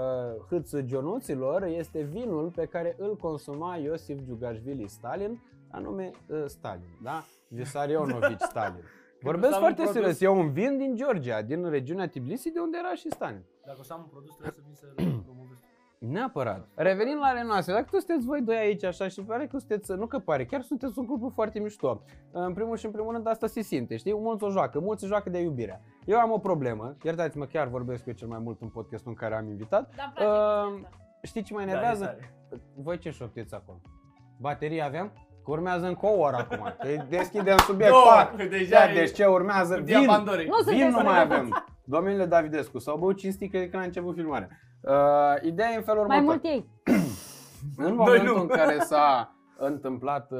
hâț 0.49 0.75
Gionuților 0.79 1.63
este 1.63 2.01
vinul 2.01 2.51
pe 2.55 2.65
care 2.65 2.95
îl 2.99 3.15
consuma 3.15 3.75
Iosif 3.75 4.19
Giugașvili 4.23 4.87
Stalin, 4.87 5.41
anume 5.71 6.11
uh, 6.27 6.43
Stalin, 6.45 6.99
da? 7.03 7.23
Visarionovici 7.47 8.39
Stalin. 8.49 8.83
Vorbesc 9.21 9.49
să 9.49 9.55
am 9.55 9.61
foarte 9.61 9.81
un 9.81 9.87
produs- 9.87 10.15
serios, 10.17 10.21
e 10.21 10.41
un 10.41 10.51
vin 10.51 10.77
din 10.77 10.95
Georgia, 10.95 11.41
din 11.41 11.69
regiunea 11.69 12.07
Tbilisi, 12.07 12.51
de 12.51 12.59
unde 12.59 12.77
era 12.77 12.93
și 12.93 13.09
Stalin. 13.11 13.43
Dacă 13.65 13.77
o 13.79 13.83
să 13.83 13.93
am 13.93 13.99
un 13.99 14.07
produs, 14.07 14.31
trebuie 14.31 14.53
să 14.53 14.61
vin 14.65 14.75
să 14.75 14.85
promovez. 15.23 15.57
Neapărat. 15.99 16.67
Revenind 16.75 17.17
la 17.19 17.25
ale 17.25 17.43
noastre, 17.43 17.73
dacă 17.73 17.85
tu 17.91 17.97
sunteți 17.97 18.25
voi 18.25 18.41
doi 18.41 18.55
aici 18.55 18.83
așa 18.83 19.07
și 19.07 19.21
pare 19.21 19.47
că 19.47 19.57
sunteți, 19.57 19.91
nu 19.91 20.05
că 20.07 20.19
pare, 20.19 20.45
chiar 20.45 20.61
sunteți 20.61 20.99
un 20.99 21.05
cuplu 21.05 21.29
foarte 21.33 21.59
mișto. 21.59 22.03
În 22.31 22.53
primul 22.53 22.77
și 22.77 22.85
în 22.85 22.91
primul 22.91 23.11
rând 23.13 23.27
asta 23.27 23.47
se 23.47 23.61
simte, 23.61 23.97
știi? 23.97 24.13
Mulți 24.13 24.43
o 24.43 24.49
joacă, 24.49 24.79
mulți 24.79 25.03
o 25.03 25.07
joacă 25.07 25.29
de 25.29 25.39
iubirea. 25.39 25.81
Eu 26.05 26.17
am 26.19 26.31
o 26.31 26.37
problemă, 26.37 26.95
iertați-mă, 27.03 27.45
chiar 27.45 27.67
vorbesc 27.67 28.05
eu 28.05 28.13
cel 28.13 28.27
mai 28.27 28.39
mult 28.43 28.61
în 28.61 28.67
podcastul 28.69 29.09
în 29.11 29.17
care 29.17 29.35
am 29.35 29.47
invitat. 29.47 29.93
Da, 29.95 30.13
Uh, 30.25 30.81
știi 31.21 31.41
ce 31.43 31.53
mă 31.53 31.59
Da, 31.59 31.65
enervează? 31.65 32.03
e 32.03 32.07
tare. 32.07 32.33
voi 32.75 32.97
ce 32.97 33.09
șoptiți 33.09 33.53
acum? 33.53 33.81
Baterie 34.39 34.81
avem? 34.81 35.11
Că 35.43 35.51
urmează 35.51 35.87
încă 35.87 36.05
o 36.05 36.19
oră 36.19 36.35
acum. 36.35 36.73
Că 36.79 37.05
deschidem 37.09 37.57
subiect, 37.67 37.91
Două, 37.91 38.03
pac! 38.15 38.35
deja 38.49 38.69
Da, 38.85 38.91
e- 38.91 38.93
deci 38.93 39.13
ce 39.13 39.25
urmează? 39.25 39.73
Cu 39.77 39.83
Vin! 39.83 39.97
Diamandorei. 39.99 40.45
Nu 40.47 40.55
Vin 40.55 40.63
sunteți 40.63 40.89
nu 40.97 41.03
mai 41.03 41.13
sănătoși. 41.13 41.39
avem. 41.39 41.65
Domnule 41.83 42.25
Davidescu, 42.25 42.77
s-au 42.77 42.97
băut 42.97 43.17
5 43.17 43.33
sticle 43.33 43.59
de 43.59 43.69
când 43.69 43.81
a 43.81 43.85
început 43.85 44.15
filmarea. 44.15 44.47
Uh, 44.87 45.41
ideea 45.41 45.71
e 45.71 45.75
în 45.75 45.81
felul 45.83 46.05
Mai 46.07 46.17
următor. 46.17 46.41
mult 46.41 46.53
ei. 46.53 46.65
În 47.77 47.83
Noi 47.85 47.93
momentul 47.95 48.35
nu. 48.35 48.41
în 48.41 48.47
care 48.47 48.79
s-a 48.89 49.35
întâmplat 49.57 50.31
uh, 50.31 50.39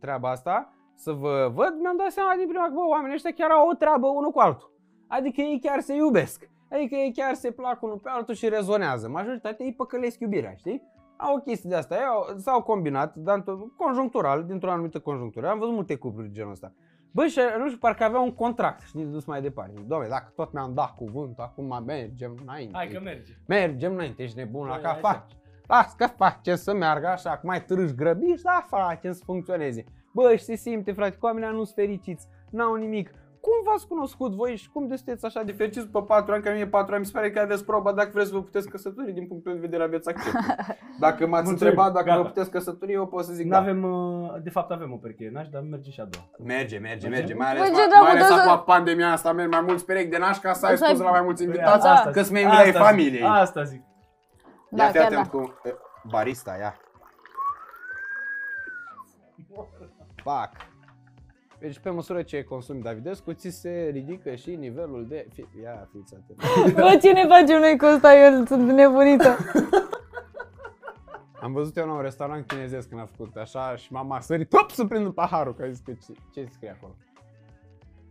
treaba 0.00 0.30
asta, 0.30 0.72
să 0.94 1.12
vă 1.12 1.50
văd, 1.54 1.74
mi-am 1.80 1.96
dat 1.96 2.10
seama 2.10 2.34
din 2.36 2.48
prima 2.48 2.64
că 2.66 2.72
bă, 2.74 2.80
oamenii 2.88 3.14
ăștia 3.14 3.32
chiar 3.36 3.50
au 3.50 3.68
o 3.68 3.74
treabă 3.74 4.06
unul 4.06 4.30
cu 4.30 4.38
altul. 4.40 4.72
Adică 5.08 5.40
ei 5.40 5.60
chiar 5.62 5.80
se 5.80 5.94
iubesc. 5.94 6.50
Adică 6.72 6.94
ei 6.94 7.12
chiar 7.12 7.34
se 7.34 7.50
plac 7.50 7.82
unul 7.82 7.96
pe 7.98 8.08
altul 8.12 8.34
și 8.34 8.48
rezonează. 8.48 9.08
Majoritatea 9.08 9.64
ei 9.66 9.74
păcălesc 9.74 10.20
iubirea, 10.20 10.54
știi? 10.54 10.82
Au 11.16 11.34
o 11.34 11.38
chestie 11.40 11.70
de 11.70 11.76
asta, 11.76 11.94
ei 11.94 12.04
au, 12.04 12.26
s-au 12.36 12.62
combinat, 12.62 13.14
dar 13.14 13.40
într- 13.40 13.76
conjunctural, 13.76 14.44
dintr-o 14.44 14.70
anumită 14.70 14.98
conjunctură. 14.98 15.48
Am 15.48 15.58
văzut 15.58 15.74
multe 15.74 15.96
cupluri 15.96 16.26
de 16.26 16.32
genul 16.32 16.50
ăsta. 16.52 16.72
Bă, 17.16 17.26
și 17.26 17.40
nu 17.58 17.66
știu, 17.66 17.78
parcă 17.78 18.04
avea 18.04 18.20
un 18.20 18.34
contract, 18.34 18.80
știi, 18.86 19.04
de 19.04 19.10
dus 19.10 19.24
mai 19.24 19.42
departe. 19.42 19.80
Doamne, 19.86 20.08
dacă 20.08 20.32
tot 20.34 20.52
mi-am 20.52 20.74
dat 20.74 20.94
cuvântul, 20.94 21.44
acum 21.44 21.82
mergem 21.86 22.38
înainte. 22.42 22.76
Hai 22.76 22.88
că 22.88 23.00
merge. 23.00 23.32
Mergem 23.46 23.92
înainte, 23.92 24.22
ești 24.22 24.36
nebun 24.36 24.66
la 24.66 24.72
Păi, 24.74 24.82
ca 24.82 24.88
așa. 24.88 24.98
faci. 25.00 25.32
Las 25.66 25.94
că 25.94 26.06
facem 26.06 26.54
să 26.56 26.74
meargă 26.74 27.06
așa, 27.06 27.30
că 27.30 27.40
mai 27.42 27.64
târâși 27.64 27.94
grăbiși, 27.94 28.42
da, 28.42 28.66
facem 28.68 29.12
să 29.12 29.22
funcționeze. 29.24 29.84
Bă, 30.12 30.34
și 30.36 30.44
se 30.44 30.54
simte, 30.54 30.92
frate, 30.92 31.10
că 31.10 31.26
oamenii 31.26 31.48
nu 31.48 31.64
sunt 31.64 31.74
fericiți, 31.74 32.26
n-au 32.50 32.74
nimic. 32.74 33.10
Cum 33.46 33.54
v-ați 33.64 33.86
cunoscut 33.86 34.32
voi 34.32 34.56
și 34.56 34.70
cum 34.70 34.86
de 34.88 34.96
sunteți 34.96 35.24
așa 35.24 35.42
de 35.42 35.52
fericiți 35.52 35.84
după 35.86 36.02
4 36.02 36.32
ani, 36.32 36.42
că 36.42 36.50
mie 36.50 36.66
4 36.66 36.90
ani 36.94 37.00
mi 37.00 37.06
se 37.06 37.12
pare 37.12 37.30
că 37.30 37.40
aveți 37.40 37.64
proba 37.64 37.92
dacă 37.92 38.10
vreți 38.12 38.28
să 38.28 38.34
vă 38.34 38.42
puteți 38.42 38.68
căsători, 38.68 39.12
din 39.12 39.26
punctul 39.26 39.52
de 39.52 39.58
vedere 39.58 39.82
aveți 39.82 40.08
accept. 40.08 40.34
Dacă 41.04 41.26
m-ați 41.26 41.44
Mulțumim, 41.48 41.52
întrebat 41.72 41.92
dacă 41.92 42.04
gata. 42.06 42.20
vă 42.20 42.26
puteți 42.26 42.50
căsători, 42.50 42.92
eu 42.92 43.06
pot 43.06 43.24
să 43.24 43.32
zic 43.32 43.44
Nu 43.44 43.50
da. 43.50 43.58
avem, 43.58 43.82
uh, 43.82 44.34
de 44.42 44.50
fapt 44.50 44.70
avem 44.70 44.92
o 44.92 44.96
pereche 44.96 45.24
de 45.24 45.30
naș, 45.30 45.48
dar 45.48 45.62
merge 45.62 45.90
și 45.90 46.00
a 46.00 46.04
doua. 46.04 46.24
Merge, 46.38 46.78
merge, 46.78 47.08
Merge? 47.08 47.08
merge, 47.08 47.34
mai 47.34 47.48
ales, 47.50 47.60
Merge, 47.62 47.76
mai, 47.76 47.88
da, 47.88 47.98
mai 48.00 48.12
mă, 48.12 48.18
ales 48.18 48.28
da, 48.28 48.44
da. 48.44 48.52
acum 48.52 48.64
pandemia 48.64 49.12
asta, 49.12 49.32
merg 49.32 49.50
mai 49.52 49.60
mulți 49.60 49.84
perechi 49.84 50.08
de 50.10 50.18
naș 50.18 50.38
ca 50.38 50.52
să 50.52 50.66
ai 50.66 50.72
O 50.72 50.76
să 50.76 50.84
ai- 50.84 50.88
scuze 50.90 51.04
la 51.04 51.10
mai 51.10 51.22
mulți 51.22 51.44
Păi, 51.44 51.52
invitați, 51.54 51.86
asta- 51.86 52.10
că-ți 52.10 52.32
membri 52.32 52.56
ai 52.56 52.68
asta 52.68 52.78
zic, 52.78 52.88
familiei. 52.88 53.22
Asta 53.22 53.62
zic. 53.62 53.82
Da, 54.70 54.82
Ia 54.82 54.88
fi 54.90 54.96
chiar 54.96 55.06
atent 55.06 55.22
da. 55.22 55.38
cu 55.38 55.58
e, 55.64 55.74
barista, 56.10 56.56
ia. 56.60 56.76
Pac. 60.24 60.50
Deci 61.58 61.78
pe 61.78 61.90
măsură 61.90 62.22
ce 62.22 62.44
consumi 62.44 62.82
Davidescu, 62.82 63.32
ți 63.32 63.48
se 63.48 63.90
ridică 63.92 64.34
și 64.34 64.54
nivelul 64.54 65.06
de... 65.08 65.26
Fi... 65.32 65.46
Ia, 65.62 65.88
fiți 65.92 66.14
atent. 66.14 66.74
Bă, 66.80 66.98
ce 67.02 67.12
ne 67.12 67.26
facem 67.26 67.60
noi 67.60 67.76
cu 67.76 67.84
ăsta? 67.84 68.16
Eu 68.16 68.44
sunt 68.44 68.70
nebunită. 68.70 69.36
Am 71.40 71.52
văzut 71.52 71.76
eu 71.76 71.86
la 71.86 71.92
un 71.92 72.00
restaurant 72.00 72.46
chinezesc 72.46 72.88
când 72.88 73.00
a 73.00 73.08
făcut 73.16 73.36
așa 73.36 73.76
și 73.76 73.92
m-am 73.92 74.18
sărit 74.20 74.48
top 74.48 74.70
să 74.70 74.84
prind 74.84 75.14
paharul, 75.14 75.54
că 75.54 75.62
a 75.62 75.68
zis 75.68 75.78
că 75.78 75.92
ce, 75.92 76.12
ce 76.32 76.48
scrie 76.52 76.70
acolo. 76.70 76.94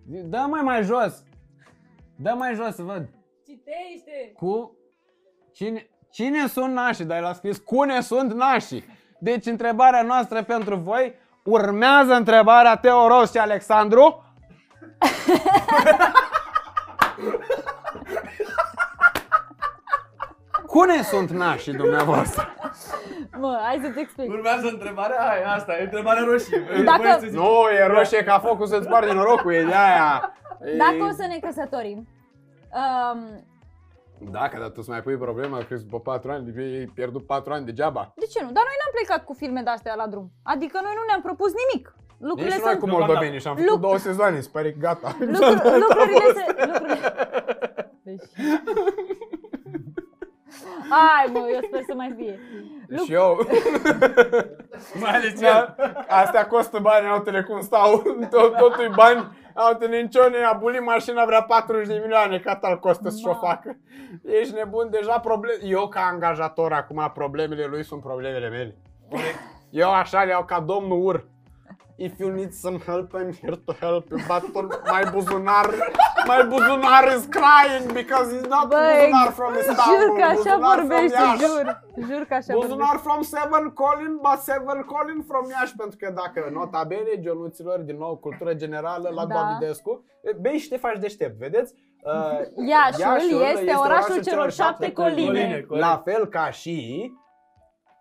Dă 0.06 0.46
mai 0.50 0.62
mai 0.62 0.84
jos! 0.84 1.24
Dă 2.16 2.34
mai 2.38 2.54
jos 2.54 2.76
să 2.76 2.82
văd. 2.82 3.10
Citește! 3.46 4.32
Cu... 4.36 4.78
Cine, 5.52 5.90
cine 6.12 6.48
sunt 6.48 6.74
nașii? 6.74 7.06
Dar 7.06 7.18
el 7.18 7.26
a 7.26 7.34
scris 7.34 7.58
cune 7.58 8.02
sunt 8.02 8.34
nașii. 8.34 8.84
Deci 9.20 9.46
întrebarea 9.46 10.02
noastră 10.02 10.44
pentru 10.44 10.76
voi 10.76 11.14
urmează 11.46 12.14
întrebarea 12.14 12.76
Teo 12.76 13.08
Ros 13.08 13.32
și 13.32 13.38
Alexandru. 13.38 14.24
Cune 20.68 21.02
sunt 21.02 21.30
nașii 21.30 21.74
dumneavoastră? 21.74 22.54
Mă, 23.38 23.60
hai 23.64 23.80
să-ți 23.84 24.00
explic. 24.00 24.30
Urmează 24.32 24.68
întrebarea 24.68 25.30
aia, 25.30 25.52
asta 25.54 25.78
e 25.78 25.84
întrebarea 25.84 26.24
roșie. 26.24 26.64
Dacă- 26.86 27.02
Voi 27.02 27.12
să 27.12 27.20
zici. 27.28 27.40
Nu, 27.40 27.68
e 27.80 27.86
roșie 27.88 28.24
ca 28.24 28.40
focul 28.40 28.68
să-ți 28.68 28.86
sparge 28.86 29.14
norocul, 29.14 29.54
e 29.54 29.64
de 29.64 29.74
aia. 29.74 30.34
E- 30.62 30.78
Dacă 30.78 31.10
o 31.10 31.14
să 31.16 31.26
ne 31.28 31.38
căsătorim, 31.42 32.08
um, 32.74 33.46
Dacă, 34.32 34.58
dar 34.60 34.70
tu 34.70 34.82
să 34.82 34.92
mai 34.92 35.02
pui 35.02 35.18
problema 35.18 35.58
că 35.68 35.76
după 35.76 36.00
4 36.00 36.32
ani, 36.32 36.54
ai 36.58 36.92
pierdut 36.94 37.26
4 37.26 37.54
ani 37.54 37.66
degeaba. 37.66 38.14
de 38.16 38.26
ce 38.26 38.40
nu? 38.44 38.52
Dar 38.52 38.64
noi 38.64 38.78
n-am 38.80 38.94
plecat 38.94 39.26
cu 39.26 39.34
filme 39.34 39.62
de-astea 39.62 39.96
la 39.96 40.08
drum. 40.08 40.32
Adică 40.44 40.80
noi 40.84 40.94
nu 40.96 41.04
ne-am 41.08 41.22
propus 41.22 41.52
nimic. 41.62 41.96
Lucrurile 42.18 42.56
Nici 42.56 42.64
noi 42.64 42.74
sunt... 42.76 42.84
cu 42.84 42.90
moldoveni 42.98 43.40
și 43.40 43.48
am 43.48 43.56
făcut 43.56 43.70
Luc- 43.72 43.80
două 43.82 43.98
sezoane, 43.98 44.40
se 44.46 44.50
pare 44.52 44.72
că 44.72 44.78
gata. 44.80 45.16
Lucru, 45.20 45.78
lucrurile 45.84 46.34
se... 46.36 46.46
Lucrurile... 46.66 47.00
Deci... 48.04 48.24
Hai, 50.90 51.30
mă, 51.34 51.40
eu 51.54 51.60
sper 51.68 51.82
să 51.88 51.94
mai 51.96 52.14
fie. 52.18 52.40
Și 53.06 53.14
eu, 53.14 53.38
Mai 55.02 55.12
ales 55.12 55.40
da, 55.40 55.48
el. 55.78 56.06
astea 56.08 56.48
costă 56.48 56.80
bani, 56.80 57.08
altele 57.08 57.44
cum 57.44 57.62
stau, 57.62 58.02
tot, 58.30 58.56
totul 58.58 58.92
bani, 58.96 59.38
altele 59.56 60.02
nicione, 60.02 60.38
a 60.38 60.54
bulit 60.54 60.82
mașina 60.82 61.26
vrea 61.26 61.44
40 61.44 61.88
de 61.88 62.00
milioane, 62.02 62.40
cât 62.40 62.64
al 62.64 62.80
costă 62.80 63.10
să-și 63.10 63.28
o 63.28 63.32
Ma. 63.32 63.36
facă. 63.36 63.78
Ești 64.24 64.54
nebun, 64.54 64.90
deja 64.90 65.20
probleme, 65.20 65.60
eu 65.64 65.88
ca 65.88 66.00
angajator 66.12 66.74
acum, 66.74 67.12
problemele 67.14 67.66
lui 67.66 67.84
sunt 67.84 68.02
problemele 68.02 68.50
mele. 68.50 68.76
Eu 69.70 69.92
așa 69.92 70.24
le 70.24 70.30
iau 70.30 70.46
ca 70.46 70.60
domnul 70.60 71.06
Ur. 71.06 71.28
If 71.98 72.20
you 72.20 72.30
need 72.32 72.54
some 72.54 72.78
help, 72.80 73.14
I'm 73.16 73.32
here 73.42 73.56
to 73.68 73.74
help 73.80 74.10
you, 74.12 74.20
but 74.28 74.44
my 74.94 75.04
buzunar, 75.14 75.68
my 76.28 76.42
buzunar 76.52 77.04
is 77.16 77.26
crying 77.38 77.86
because 77.94 78.28
he's 78.34 78.48
not 78.56 78.70
Băi, 78.70 79.10
buzunar 79.12 79.32
from 79.40 79.54
Istanbul, 79.62 79.86
jur 80.00 80.16
că 80.18 80.24
așa 80.24 80.36
buzunar 80.36 80.76
from 80.78 80.88
vorbește, 80.88 81.22
Iași. 81.22 81.44
jur. 81.44 81.66
Jur 82.10 82.24
că 82.30 82.34
așa 82.34 82.52
vorbește. 82.54 82.54
Buzunar 82.60 82.98
from 83.06 83.22
Seven 83.22 83.66
Colin, 83.82 84.14
but 84.26 84.40
Seven 84.50 84.80
Colin 84.92 85.20
from 85.30 85.46
Iași, 85.50 85.76
pentru 85.76 85.98
că 86.02 86.08
dacă 86.22 86.50
nota 86.54 86.84
bene, 86.88 87.12
Ionuților, 87.24 87.80
din 87.80 87.98
nou, 87.98 88.16
cultură 88.18 88.54
generală 88.54 89.10
la 89.14 89.26
Da. 89.26 89.34
Davidescu, 89.36 90.06
bei 90.42 90.58
și 90.58 90.70
te 90.70 90.78
faci 90.78 90.98
deștept, 91.00 91.38
vedeți? 91.38 91.74
Uh, 92.06 92.68
Iașul 93.00 93.42
este 93.54 93.74
orașul 93.84 94.22
celor 94.24 94.52
șapte 94.52 94.92
coline. 94.92 95.26
Coline, 95.26 95.66
corect. 95.68 95.86
La 95.86 96.02
fel 96.06 96.26
ca 96.28 96.50
și 96.50 97.12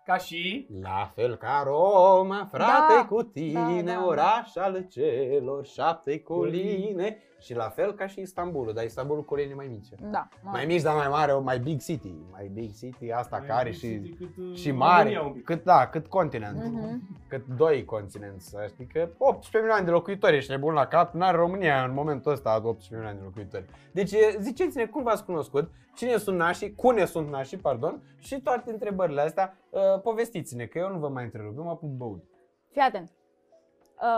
Ca 0.05 0.17
și... 0.17 0.67
la 0.81 1.11
fel 1.15 1.35
ca 1.35 1.63
Roma, 1.65 2.47
frate 2.51 2.93
Da, 2.93 3.05
cu 3.09 3.23
tine, 3.23 3.81
da, 3.85 3.91
da. 3.93 4.05
oraș 4.05 4.55
al 4.55 4.87
celor 4.89 5.65
șapte 5.65 6.19
coline. 6.19 7.17
Și 7.45 7.55
la 7.55 7.69
fel 7.69 7.93
ca 7.93 8.07
și 8.07 8.19
Istanbulul, 8.21 8.73
dar 8.73 8.83
Istanbulul 8.83 9.23
coline 9.23 9.53
mai 9.53 9.67
mici. 9.67 9.87
Da, 10.11 10.27
mă. 10.43 10.49
Mai 10.53 10.65
mici, 10.65 10.81
dar 10.81 10.95
mai 10.95 11.07
mare, 11.07 11.33
mai 11.33 11.59
big 11.59 11.81
city. 11.81 12.13
Mai 12.31 12.49
big 12.53 12.73
city, 12.77 13.11
asta 13.11 13.37
Mai 13.37 13.47
care 13.47 13.69
big 13.69 13.77
și, 13.77 13.87
city 13.87 14.09
cât, 14.17 14.37
uh, 14.37 14.55
și 14.55 14.69
România 14.69 14.87
mare. 14.95 15.21
un 15.25 15.31
pic. 15.31 15.43
Cât, 15.43 15.63
da, 15.63 15.87
cât 15.87 16.07
continent. 16.07 16.63
Mhm. 16.63 17.01
Cât 17.27 17.45
doi 17.47 17.85
continenți, 17.85 18.49
să 18.49 18.65
știi 18.69 18.85
că 18.87 19.09
18 19.17 19.57
milioane 19.57 19.83
de 19.85 19.91
locuitori, 19.91 20.35
ești 20.35 20.51
nebun 20.51 20.73
la 20.73 20.85
cap, 20.87 21.13
n-are 21.13 21.37
România 21.37 21.83
în 21.83 21.93
momentul 21.93 22.31
ăsta 22.31 22.55
18 22.55 22.93
milioane 22.93 23.17
de 23.17 23.23
locuitori. 23.23 23.65
Deci 23.91 24.11
e, 24.11 24.37
ziceți-ne 24.39 24.85
cum 24.85 25.03
v-ați 25.03 25.25
cunoscut, 25.25 25.71
cine 25.95 26.17
sunt 26.17 26.37
nașii, 26.37 26.75
cune 26.75 27.05
sunt 27.05 27.29
nașii, 27.29 27.57
pardon, 27.57 28.01
și 28.19 28.41
toate 28.41 28.71
întrebările 28.71 29.21
astea, 29.21 29.57
uh, 29.69 30.01
povestiți-ne, 30.01 30.65
că 30.65 30.77
eu 30.77 30.89
nu 30.89 30.97
vă 30.99 31.07
mai 31.07 31.23
întrerup, 31.23 31.57
eu 31.57 31.63
mă 31.63 31.69
apuc 31.69 31.89
băut. 31.89 32.23
Fii 32.71 32.81
atent. 32.81 33.11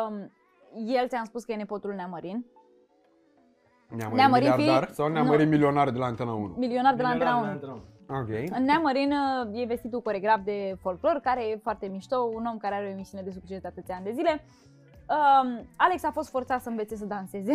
Um, 0.09 0.31
el 0.85 1.07
ți-am 1.07 1.25
spus 1.25 1.43
că 1.43 1.51
e 1.51 1.55
nepotul 1.55 1.93
Neamărin, 1.93 2.45
Neamări 3.89 4.15
Neamări 4.15 4.43
miliardar 4.49 4.85
fi- 4.87 4.93
sau 4.93 5.07
neamări 5.07 5.45
milionar 5.45 5.89
de 5.89 5.97
la 5.97 6.05
Antena 6.05 6.33
1? 6.33 6.53
milionar 6.57 6.95
de 6.95 7.01
la 7.01 7.07
Antena 7.07 7.35
1. 7.37 7.45
Antena 7.45 7.71
1. 7.71 7.81
Ok. 8.19 8.29
În 8.57 8.63
Neamărin 8.63 9.11
uh, 9.53 9.61
e 9.61 9.65
vestitul 9.65 10.01
coregraf 10.01 10.39
de 10.43 10.75
folclor, 10.81 11.19
care 11.23 11.49
e 11.49 11.59
foarte 11.63 11.87
mișto, 11.87 12.17
un 12.33 12.45
om 12.45 12.57
care 12.57 12.75
are 12.75 12.85
o 12.85 12.89
emisiune 12.89 13.23
de 13.23 13.31
succes 13.31 13.61
de 13.61 13.67
atâția 13.67 13.95
ani 13.95 14.03
de 14.03 14.11
zile. 14.11 14.43
Um, 15.09 15.67
Alex 15.75 16.03
a 16.03 16.11
fost 16.11 16.29
forțat 16.29 16.61
să 16.61 16.69
învețe 16.69 16.95
să 16.95 17.05
danseze. 17.05 17.53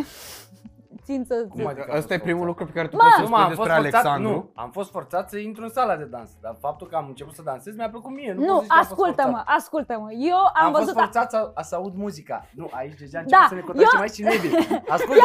Țin 1.04 1.24
să... 1.24 1.46
Cum 1.48 1.66
adică 1.66 1.86
a 1.90 1.96
Ăsta 1.96 2.12
e 2.14 2.16
fost 2.16 2.28
primul 2.28 2.46
forțat? 2.46 2.46
lucru 2.46 2.64
pe 2.66 2.72
care 2.78 2.88
tu 2.88 2.96
Mă! 2.96 3.02
poți 3.02 3.14
să 3.14 3.20
Nu, 3.20 3.26
spui 3.26 3.36
mă, 3.38 3.42
am 3.44 3.50
fost 3.52 3.58
despre 3.58 3.74
forțat, 3.82 3.94
Alexandru. 4.04 4.30
nu, 4.32 4.50
am 4.62 4.70
fost 4.78 4.90
forțat 4.90 5.24
să 5.30 5.36
intru 5.38 5.62
în 5.62 5.68
sala 5.78 5.96
de 5.96 6.04
dans, 6.04 6.30
dar 6.44 6.54
faptul 6.66 6.86
că 6.90 6.96
am 6.96 7.06
început 7.12 7.34
să 7.34 7.42
dansez 7.50 7.72
mi-a 7.76 7.90
plăcut 7.94 8.10
mie. 8.18 8.32
Nu, 8.32 8.40
Nu, 8.44 8.52
pot 8.54 8.62
zici 8.62 8.70
că 8.70 8.74
am 8.78 8.84
fost 8.84 8.90
ascultă-mă, 8.92 9.36
forțat. 9.40 9.56
ascultă-mă. 9.58 10.08
Eu 10.30 10.36
am, 10.60 10.64
Am, 10.66 10.72
văzut... 10.72 10.86
fost 10.92 10.98
forțat 11.04 11.26
să, 11.34 11.40
să 11.68 11.74
aud 11.80 11.94
muzica. 12.04 12.38
Nu, 12.60 12.66
aici 12.80 12.98
deja 13.04 13.18
Da, 13.18 13.20
începem 13.22 13.48
să 13.52 13.54
ne 13.58 13.64
contracem 13.68 13.96
eu- 13.98 14.04
aici 14.06 14.16
și 14.18 14.22
nebii. 14.30 14.52
Ascultă 14.96 15.24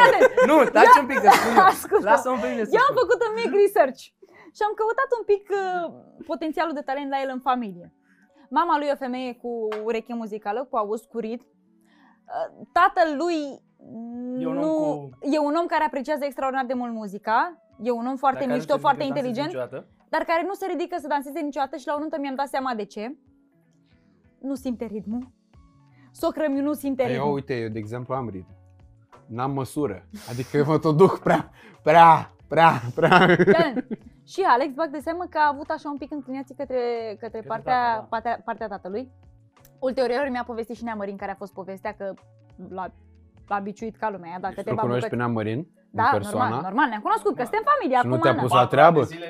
Nu, 0.49 0.55
taci 0.77 0.97
un 1.03 1.07
pic 1.11 1.19
de 1.25 1.29
spune. 1.37 1.59
Ascultă. 1.73 2.05
Lasă-mă 2.09 2.37
pe 2.43 2.47
mine 2.51 2.63
să 2.67 2.71
Eu 2.77 2.83
am 2.87 2.91
spun. 2.93 3.01
făcut 3.03 3.19
un 3.27 3.33
mic 3.41 3.51
research 3.63 4.01
și 4.55 4.61
am 4.67 4.73
căutat 4.79 5.09
un 5.19 5.23
pic 5.31 5.43
uh, 5.61 5.85
potențialul 6.31 6.73
de 6.79 6.83
talent 6.89 7.09
la 7.15 7.19
el 7.23 7.29
în 7.37 7.41
familie. 7.49 7.87
Mama 8.59 8.73
lui 8.77 8.87
e 8.89 8.95
o 8.97 9.03
femeie 9.05 9.31
cu 9.43 9.51
ureche 9.87 10.13
muzicală, 10.21 10.59
cu 10.69 10.75
auz 10.81 11.01
curit. 11.13 11.41
Uh, 11.41 12.47
Tatăl 12.77 13.09
lui 13.23 13.37
E 14.39 14.45
un 14.47 14.57
om 14.57 14.63
nu, 14.63 14.71
cu- 14.71 15.09
e 15.33 15.39
un 15.39 15.55
om 15.55 15.65
care 15.65 15.83
apreciază 15.83 16.25
extraordinar 16.25 16.65
de 16.65 16.73
mult 16.73 16.93
muzica. 16.93 17.57
E 17.81 17.91
un 17.91 18.05
om 18.07 18.15
foarte 18.15 18.39
Dacă 18.39 18.49
nu 18.51 18.55
mișto, 18.57 18.73
se 18.73 18.79
foarte 18.79 19.01
ridică, 19.03 19.13
dansezi 19.21 19.39
inteligent, 19.39 19.67
niciodată. 19.69 19.91
dar 20.09 20.21
care 20.21 20.43
nu 20.45 20.53
se 20.53 20.65
ridică 20.65 20.95
să 20.99 21.07
danseze 21.07 21.39
niciodată 21.39 21.75
și 21.77 21.87
la 21.87 21.93
o 21.95 21.99
nuntă 21.99 22.17
mi-am 22.19 22.35
dat 22.35 22.47
seama 22.47 22.73
de 22.73 22.83
ce. 22.85 23.15
Nu 24.41 24.55
simte 24.55 24.85
ritmul. 24.85 25.27
Socră 26.11 26.45
mi 26.49 26.59
nu 26.59 26.73
simte 26.73 27.03
Păi 27.03 27.11
Eu, 27.11 27.17
ritmul. 27.17 27.33
uite, 27.35 27.53
eu 27.59 27.69
de 27.69 27.79
exemplu 27.79 28.13
am 28.13 28.29
ritm. 28.29 28.55
N-am 29.27 29.51
măsură. 29.51 30.05
Adică 30.29 30.57
eu 30.57 30.65
mă 30.65 30.77
tot 30.79 30.97
duc 30.97 31.19
prea, 31.19 31.49
prea, 31.83 32.31
prea, 32.47 32.71
prea. 32.95 33.35
Gen. 33.35 33.87
Și 34.25 34.41
Alex 34.41 34.73
bag 34.73 34.89
de 34.89 34.99
seamă 34.99 35.25
că 35.29 35.37
a 35.37 35.47
avut 35.53 35.69
așa 35.69 35.89
un 35.89 35.97
pic 35.97 36.11
înclinații 36.11 36.55
către, 36.55 36.77
către, 37.09 37.17
Către 37.19 37.41
partea, 37.47 37.73
tata, 37.87 37.95
da. 37.99 38.05
partea, 38.09 38.41
partea 38.45 38.67
tatălui. 38.67 39.11
Ulterior 39.79 40.27
mi-a 40.29 40.43
povestit 40.43 40.75
și 40.75 40.83
Neamărin 40.83 41.17
care 41.17 41.31
a 41.31 41.35
fost 41.35 41.53
povestea 41.53 41.93
că 41.95 42.13
l-a, 42.69 42.91
l-a 43.47 43.59
biciuit 43.59 43.95
ca 43.97 44.09
lumea. 44.09 44.29
I-a 44.33 44.39
dat 44.39 44.53
Deci 44.53 44.63
tu 44.63 44.63
câteva 44.63 44.81
cunoști 44.81 45.09
pe 45.09 45.15
bucăți. 45.15 45.21
Neamărin, 45.27 45.59
Da, 45.91 46.03
în 46.03 46.09
persoana? 46.11 46.43
normal, 46.49 46.61
normal, 46.69 46.87
ne-am 46.89 47.01
cunoscut, 47.01 47.35
că 47.35 47.41
suntem 47.43 47.63
familia 47.71 47.99
Și 47.99 48.05
nu 48.07 48.11
acum, 48.13 48.23
te-a 48.23 48.31
Ana. 48.31 48.41
pus 48.41 48.51
la 48.51 48.57
Patru 48.59 48.75
treabă? 48.75 48.99
ani 48.99 49.07
de 49.07 49.13
zile. 49.15 49.29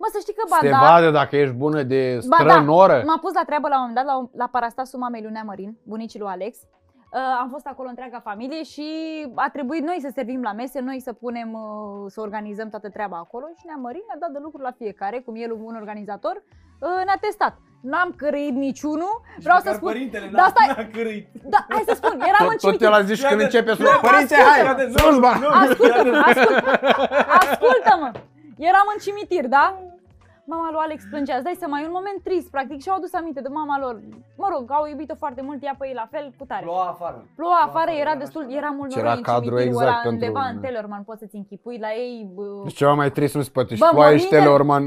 Mă, 0.00 0.06
să 0.14 0.18
știi 0.20 0.34
că 0.38 0.42
Să 0.46 0.56
te 0.60 0.70
ba 0.70 0.78
da, 0.78 0.86
vadă 0.88 1.10
dacă 1.10 1.36
ești 1.36 1.54
bună 1.54 1.82
de 1.82 2.00
ba 2.28 2.36
da, 2.44 2.50
strănoră. 2.50 3.02
m-a 3.06 3.18
pus 3.24 3.32
la 3.40 3.44
treabă 3.50 3.68
la 3.68 3.74
un 3.80 3.80
moment 3.86 3.98
dat 4.00 4.06
la, 4.12 4.16
la 4.42 4.48
parastasul 4.54 4.98
mamei 4.98 5.22
lui 5.22 5.30
Neamărin, 5.36 5.70
bunicii 5.92 6.20
lui 6.20 6.28
Alex. 6.28 6.52
Uh, 7.12 7.20
am 7.42 7.48
fost 7.48 7.66
acolo 7.66 7.88
întreaga 7.88 8.20
familie 8.30 8.62
și 8.62 8.86
a 9.34 9.48
trebuit 9.52 9.82
noi 9.82 9.98
să 10.00 10.10
servim 10.14 10.42
la 10.42 10.52
mese, 10.52 10.80
noi 10.80 11.00
să 11.00 11.12
punem, 11.12 11.52
uh, 11.52 12.04
să 12.14 12.20
organizăm 12.20 12.68
toată 12.68 12.88
treaba 12.88 13.16
acolo 13.16 13.44
și 13.58 13.62
ne-a 13.66 13.76
mărit, 13.86 14.04
ne-a 14.06 14.18
dat 14.20 14.30
de 14.30 14.38
lucru 14.42 14.62
la 14.62 14.70
fiecare, 14.70 15.18
cum 15.24 15.34
el 15.36 15.52
un 15.52 15.74
organizator, 15.74 16.42
uh, 16.78 17.02
ne-a 17.04 17.18
testat. 17.20 17.54
N-am 17.80 18.14
cărit 18.16 18.54
niciunul, 18.54 19.14
vreau 19.42 19.58
să 19.64 19.70
spun, 19.74 19.92
Părintele 19.92 20.28
Da, 20.32 20.40
n-a, 20.42 20.48
stai- 20.48 20.74
n-a 20.76 20.88
cârâit. 20.92 21.26
da, 21.54 21.66
hai 21.68 21.82
să 21.86 21.94
spun, 21.94 22.10
eram 22.30 22.46
în 22.52 22.56
Tot, 22.56 22.60
tot 22.60 22.60
cimitir. 22.60 22.86
el 22.86 22.92
a 22.92 23.02
zis 23.02 23.16
și 23.18 23.24
când 23.26 23.40
Ia 23.40 23.46
de- 23.46 23.56
începe 23.56 23.68
ia 23.68 23.74
slujba. 23.74 23.98
de- 24.02 24.08
Părinte, 24.08 24.34
ascultă, 24.34 24.74
hai, 24.76 24.86
nu, 24.92 24.98
slujba! 24.98 25.32
nu, 25.42 25.48
Ascultă-mă, 25.48 26.16
ascultă, 26.32 26.70
ascultă-mă. 27.42 28.10
Eram 28.70 28.86
în 28.94 28.98
cimitir, 29.06 29.44
da? 29.46 29.64
Mama 30.52 30.68
lui 30.70 30.80
Alex 30.86 31.00
plângea, 31.10 31.34
îți 31.34 31.44
dai 31.48 31.56
seama, 31.62 31.76
e 31.80 31.84
un 31.90 31.98
moment 32.00 32.18
trist, 32.26 32.48
practic, 32.50 32.80
și-au 32.84 32.96
adus 32.96 33.12
aminte 33.20 33.40
de 33.40 33.48
mama 33.60 33.76
lor. 33.84 33.94
Mă 34.42 34.48
rog, 34.54 34.64
au 34.78 34.84
iubit-o 34.86 35.14
foarte 35.24 35.42
mult, 35.42 35.58
ea 35.64 35.74
pe 35.78 35.86
ei 35.88 35.94
la 36.02 36.06
fel, 36.10 36.26
cu 36.38 36.44
tare. 36.50 36.62
Ploua 36.62 36.88
afară. 36.94 37.18
Ploua 37.38 37.60
afară, 37.68 37.90
era 37.90 38.00
era 38.10 38.14
destul, 38.22 38.42
așa, 38.46 38.56
era 38.60 38.70
mult 38.78 38.90
Și 38.92 38.98
era 38.98 39.06
noroi 39.06 39.18
în 39.22 39.28
cadru 39.32 39.48
cimitir, 39.48 39.66
exact 39.66 39.86
ăla 39.88 39.94
pentru- 40.02 40.10
undeva 40.12 40.42
în 40.52 40.58
Tellerman, 40.60 41.02
poți 41.08 41.18
să-ți 41.22 41.36
închipui 41.36 41.78
la 41.86 41.90
ei. 42.04 42.30
Bă, 42.34 42.42
Deci 42.64 42.74
ceva 42.80 42.92
mai 42.94 43.10
trist 43.10 43.34
nu 43.34 43.42
se 43.42 43.50
poate. 43.56 43.74
Și 43.74 43.80
Bă, 43.80 43.88
ploaie 43.90 44.16
și 44.16 44.22
mormintele- 44.24 44.40
Teleorman. 44.42 44.82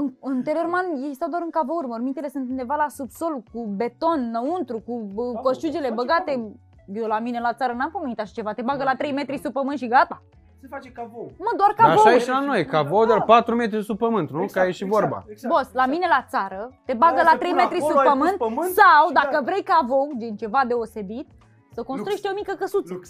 în, 0.00 0.06
în 0.20 0.42
Tellerman 0.42 0.86
ei 1.06 1.14
stau 1.14 1.28
doar 1.28 1.42
în 1.44 1.50
cavouri, 1.58 1.86
mormintele 1.86 2.28
sunt 2.28 2.48
undeva 2.50 2.74
la 2.74 2.88
subsol, 2.88 3.34
cu 3.52 3.60
beton 3.78 4.18
înăuntru, 4.30 4.78
cu 4.86 4.94
bă, 5.14 5.22
Cavou, 5.24 5.42
coșciugele 5.42 5.88
face 5.90 5.94
băgate. 6.00 6.30
cavou. 6.32 6.56
Eu 7.00 7.06
la 7.06 7.18
mine 7.18 7.40
la 7.40 7.52
țară 7.54 7.72
n-am 7.72 7.90
pomenit 7.90 8.20
așa 8.20 8.32
ceva, 8.34 8.52
te 8.52 8.62
bagă 8.62 8.82
la 8.84 8.94
3 8.94 9.12
metri 9.12 9.38
sub 9.38 9.52
pământ 9.52 9.78
și 9.78 9.88
gata. 9.88 10.22
Se 10.66 10.72
face 10.74 10.90
cavou. 10.92 11.28
Mă, 11.38 11.52
doar 11.56 11.72
Dar 11.76 11.86
cavou. 11.86 12.04
așa 12.04 12.14
e 12.14 12.18
și 12.18 12.28
la 12.28 12.40
noi, 12.40 12.64
cavou 12.64 13.04
de 13.06 13.14
4 13.26 13.54
metri 13.54 13.82
sub 13.82 13.98
pământ, 13.98 14.30
nu? 14.30 14.46
Ca 14.52 14.66
e 14.66 14.70
și 14.70 14.84
exact, 14.84 15.00
vorba. 15.02 15.24
exact, 15.28 15.52
Boss, 15.54 15.68
la 15.72 15.82
exact. 15.82 15.90
mine 15.90 16.06
la 16.16 16.22
țară 16.32 16.60
te 16.86 16.94
bagă 17.02 17.16
Da, 17.16 17.22
la 17.22 17.30
se 17.30 17.36
3 17.36 17.50
pune 17.50 17.62
metri 17.62 17.76
acolo, 17.78 17.90
sub 17.90 17.98
ai 18.00 18.04
pus 18.06 18.12
pământ, 18.18 18.36
pământ 18.46 18.72
sau 18.82 19.02
și 19.08 19.12
dacă 19.20 19.28
gata. 19.38 19.44
vrei 19.48 19.62
cavou, 19.72 20.06
din 20.22 20.36
ceva 20.42 20.60
deosebit, 20.70 21.28
să 21.76 21.82
construiești 21.82 22.26
o 22.30 22.34
mică 22.34 22.52
căsuță. 22.62 22.92
Lux. 22.92 23.04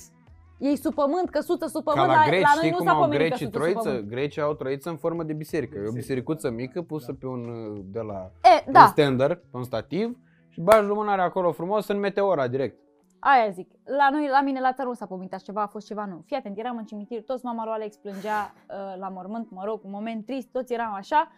Ei 0.59 0.77
sub 0.77 0.95
pământ, 0.95 1.31
căsuță 1.31 1.67
sub 1.67 1.85
Ca 1.85 1.91
pământ, 1.93 2.13
la 2.19 2.25
greci, 2.27 2.43
la 2.43 2.49
noi 2.49 2.57
știi 2.57 2.71
nu 2.71 2.77
cum 2.77 2.87
s-a 2.87 2.93
au 2.93 3.01
pomenit 3.03 3.19
grecii 3.19 3.47
căsuță 3.47 3.59
sub 3.59 3.61
troiță? 3.63 3.89
pământ. 3.89 4.09
Grecii 4.15 4.43
au 4.43 4.55
troiță 4.55 4.89
în 4.89 4.97
formă 4.97 5.23
de 5.23 5.33
biserică. 5.33 5.77
E 5.79 5.89
o 5.89 5.99
bisericuță 6.03 6.47
mică 6.51 6.79
pusă 6.83 7.11
pe 7.21 7.27
un 7.27 7.43
uh, 7.49 7.81
de 7.97 8.01
la 8.11 8.19
E, 8.53 8.63
un 8.67 8.73
da, 8.73 8.87
stander, 8.87 9.31
pe 9.35 9.57
un 9.61 9.65
stativ 9.73 10.07
și 10.49 10.61
bagi 10.61 10.87
lumânarea 10.87 11.25
acolo 11.25 11.53
frumos 11.53 11.89
în 11.89 11.99
meteora 11.99 12.47
direct. 12.49 12.77
Aia 13.31 13.49
zic. 13.51 13.71
La 13.85 14.09
noi, 14.11 14.29
la 14.29 14.41
mine 14.41 14.61
la 14.61 14.73
țară 14.73 14.89
nu 14.89 14.95
s-a 14.95 15.07
pomenit 15.07 15.35
așa 15.35 15.43
ceva, 15.45 15.63
a 15.63 15.67
fost 15.67 15.87
ceva 15.87 16.05
nou. 16.05 16.23
Fii 16.27 16.37
atent, 16.37 16.59
eram 16.59 16.77
în 16.77 16.85
cimitir, 16.85 17.23
toți 17.23 17.45
mama 17.45 17.65
lui 17.65 17.73
Alex 17.73 17.97
plângea 17.97 18.53
uh, 18.55 18.99
la 18.99 19.09
mormânt, 19.09 19.51
mă 19.51 19.63
rog, 19.65 19.81
un 19.85 19.91
moment 19.91 20.27
trist, 20.27 20.49
toți 20.49 20.73
eram 20.73 20.93
așa. 20.95 21.31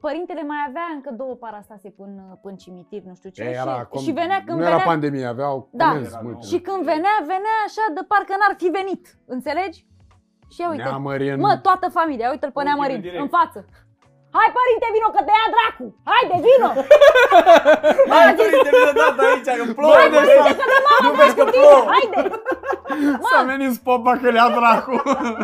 Părintele 0.00 0.42
mai 0.42 0.56
avea 0.68 0.86
încă 0.94 1.10
două 1.10 1.34
parastase 1.34 1.90
până, 1.90 2.38
până 2.42 2.52
în 2.52 2.56
cimitir, 2.56 3.02
nu 3.02 3.14
știu 3.14 3.30
ce. 3.30 3.42
E, 3.42 3.54
și, 3.98 4.04
și 4.04 4.12
venea 4.12 4.36
când 4.36 4.48
nu 4.58 4.64
venea... 4.64 4.74
era 4.74 4.82
pandemie, 4.84 5.24
aveau 5.26 5.68
Da. 5.72 5.84
comenzi 5.88 6.08
Era 6.12 6.20
multe. 6.22 6.38
nou. 6.40 6.48
Și 6.50 6.58
când 6.60 6.82
venea, 6.84 7.16
venea 7.20 7.56
așa 7.66 7.84
de 7.94 8.00
parcă 8.08 8.34
n-ar 8.40 8.54
fi 8.56 8.68
venit. 8.68 9.18
Înțelegi? 9.26 9.86
Și 10.48 10.60
ia 10.60 10.68
uite, 10.70 10.82
Neamărin. 10.82 11.40
mă, 11.40 11.58
toată 11.62 11.88
familia, 11.88 12.30
uite-l 12.30 12.50
pe 12.50 12.58
În 12.60 12.64
Neamărin, 12.64 13.00
direct. 13.00 13.20
în 13.20 13.28
față. 13.28 13.64
Hai 14.36 14.48
părinte, 14.58 14.86
vino 14.94 15.08
că 15.16 15.20
te 15.26 15.32
ia 15.38 15.46
dracu! 15.54 15.86
Haide, 16.10 16.36
vino! 16.46 16.70
Hai, 18.12 18.34
părinte, 18.40 18.70
vină 18.78 18.92
dată 19.02 19.20
aici, 19.28 19.50
că 19.58 19.64
plouă. 19.78 19.94
Bă, 19.96 20.02
de 20.14 20.20
băi. 20.28 20.56
Nu 21.04 21.10
vezi 21.18 21.34
că 21.38 21.44
plouă. 21.54 21.80
Haide! 21.92 22.20
S-a 23.30 23.40
venit 23.50 23.72
popa 23.88 24.12
că 24.22 24.28
le-a 24.34 24.48
dracu. 24.58 24.94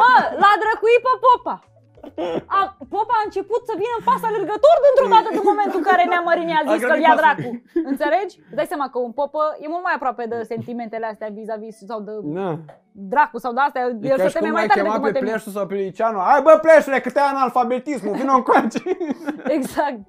Mă, 0.03 0.15
l-a 0.43 0.53
drăcuit 0.63 1.01
pe 1.07 1.13
Popa. 1.25 1.55
A, 2.59 2.61
Popa 2.95 3.15
a 3.21 3.27
început 3.29 3.61
să 3.69 3.75
vină 3.83 3.95
în 3.99 4.05
pas 4.09 4.21
alergător 4.31 4.77
dintr-o 4.87 5.09
dată 5.15 5.29
din 5.37 5.45
momentul 5.53 5.79
în 5.83 5.87
care 5.91 6.03
Neamărin 6.13 6.49
i-a 6.53 6.63
zis 6.69 6.79
A 6.79 6.83
că-l 6.83 6.89
grăbit 6.89 7.05
ia 7.07 7.15
pasul. 7.15 7.23
dracu. 7.25 7.49
Înțelegi? 7.93 8.35
Îți 8.51 8.59
dai 8.59 8.69
seama 8.73 8.87
că 8.93 8.99
un 9.09 9.13
popă 9.21 9.43
e 9.65 9.67
mult 9.75 9.85
mai 9.89 9.95
aproape 9.99 10.25
de 10.33 10.37
sentimentele 10.53 11.07
astea 11.13 11.29
vis-a-vis 11.39 11.77
sau 11.91 12.01
de 12.09 12.13
Da. 12.39 12.49
dracu 13.15 13.37
sau 13.45 13.53
de 13.57 13.61
astea. 13.67 13.83
E 13.83 14.09
El 14.13 14.17
ca 14.21 14.23
se 14.23 14.29
și 14.33 14.37
teme 14.39 14.49
cum 14.51 14.57
mai 14.59 14.65
l-ai 14.67 14.71
tare 14.71 14.81
chemat 14.81 14.95
decât 14.97 15.07
mă 15.07 15.11
pe 15.13 15.19
tem. 15.19 15.23
Pleșu 15.29 15.51
sau 15.57 15.65
pe 15.71 15.75
Liceanu. 15.75 16.19
Hai 16.31 16.41
bă 16.47 16.53
Pleșule, 16.65 16.99
că 17.05 17.11
te-ai 17.11 17.29
analfabetismul, 17.35 18.15
vină 18.21 18.33
încoace. 18.41 18.83
Exact. 19.57 20.01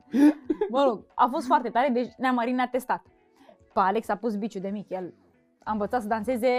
Mă 0.76 0.82
rog, 0.88 0.98
a 1.24 1.26
fost 1.34 1.46
foarte 1.52 1.70
tare, 1.76 1.90
deci 1.98 2.10
Neamărin 2.18 2.56
ne-a 2.56 2.70
testat. 2.72 3.02
Pe 3.74 3.80
Alex 3.90 4.10
a 4.10 4.16
pus 4.16 4.34
biciu 4.36 4.60
de 4.60 4.70
mic, 4.78 4.90
el 4.90 5.14
a 5.64 5.72
învățat 5.72 6.02
să 6.02 6.08
danseze 6.08 6.50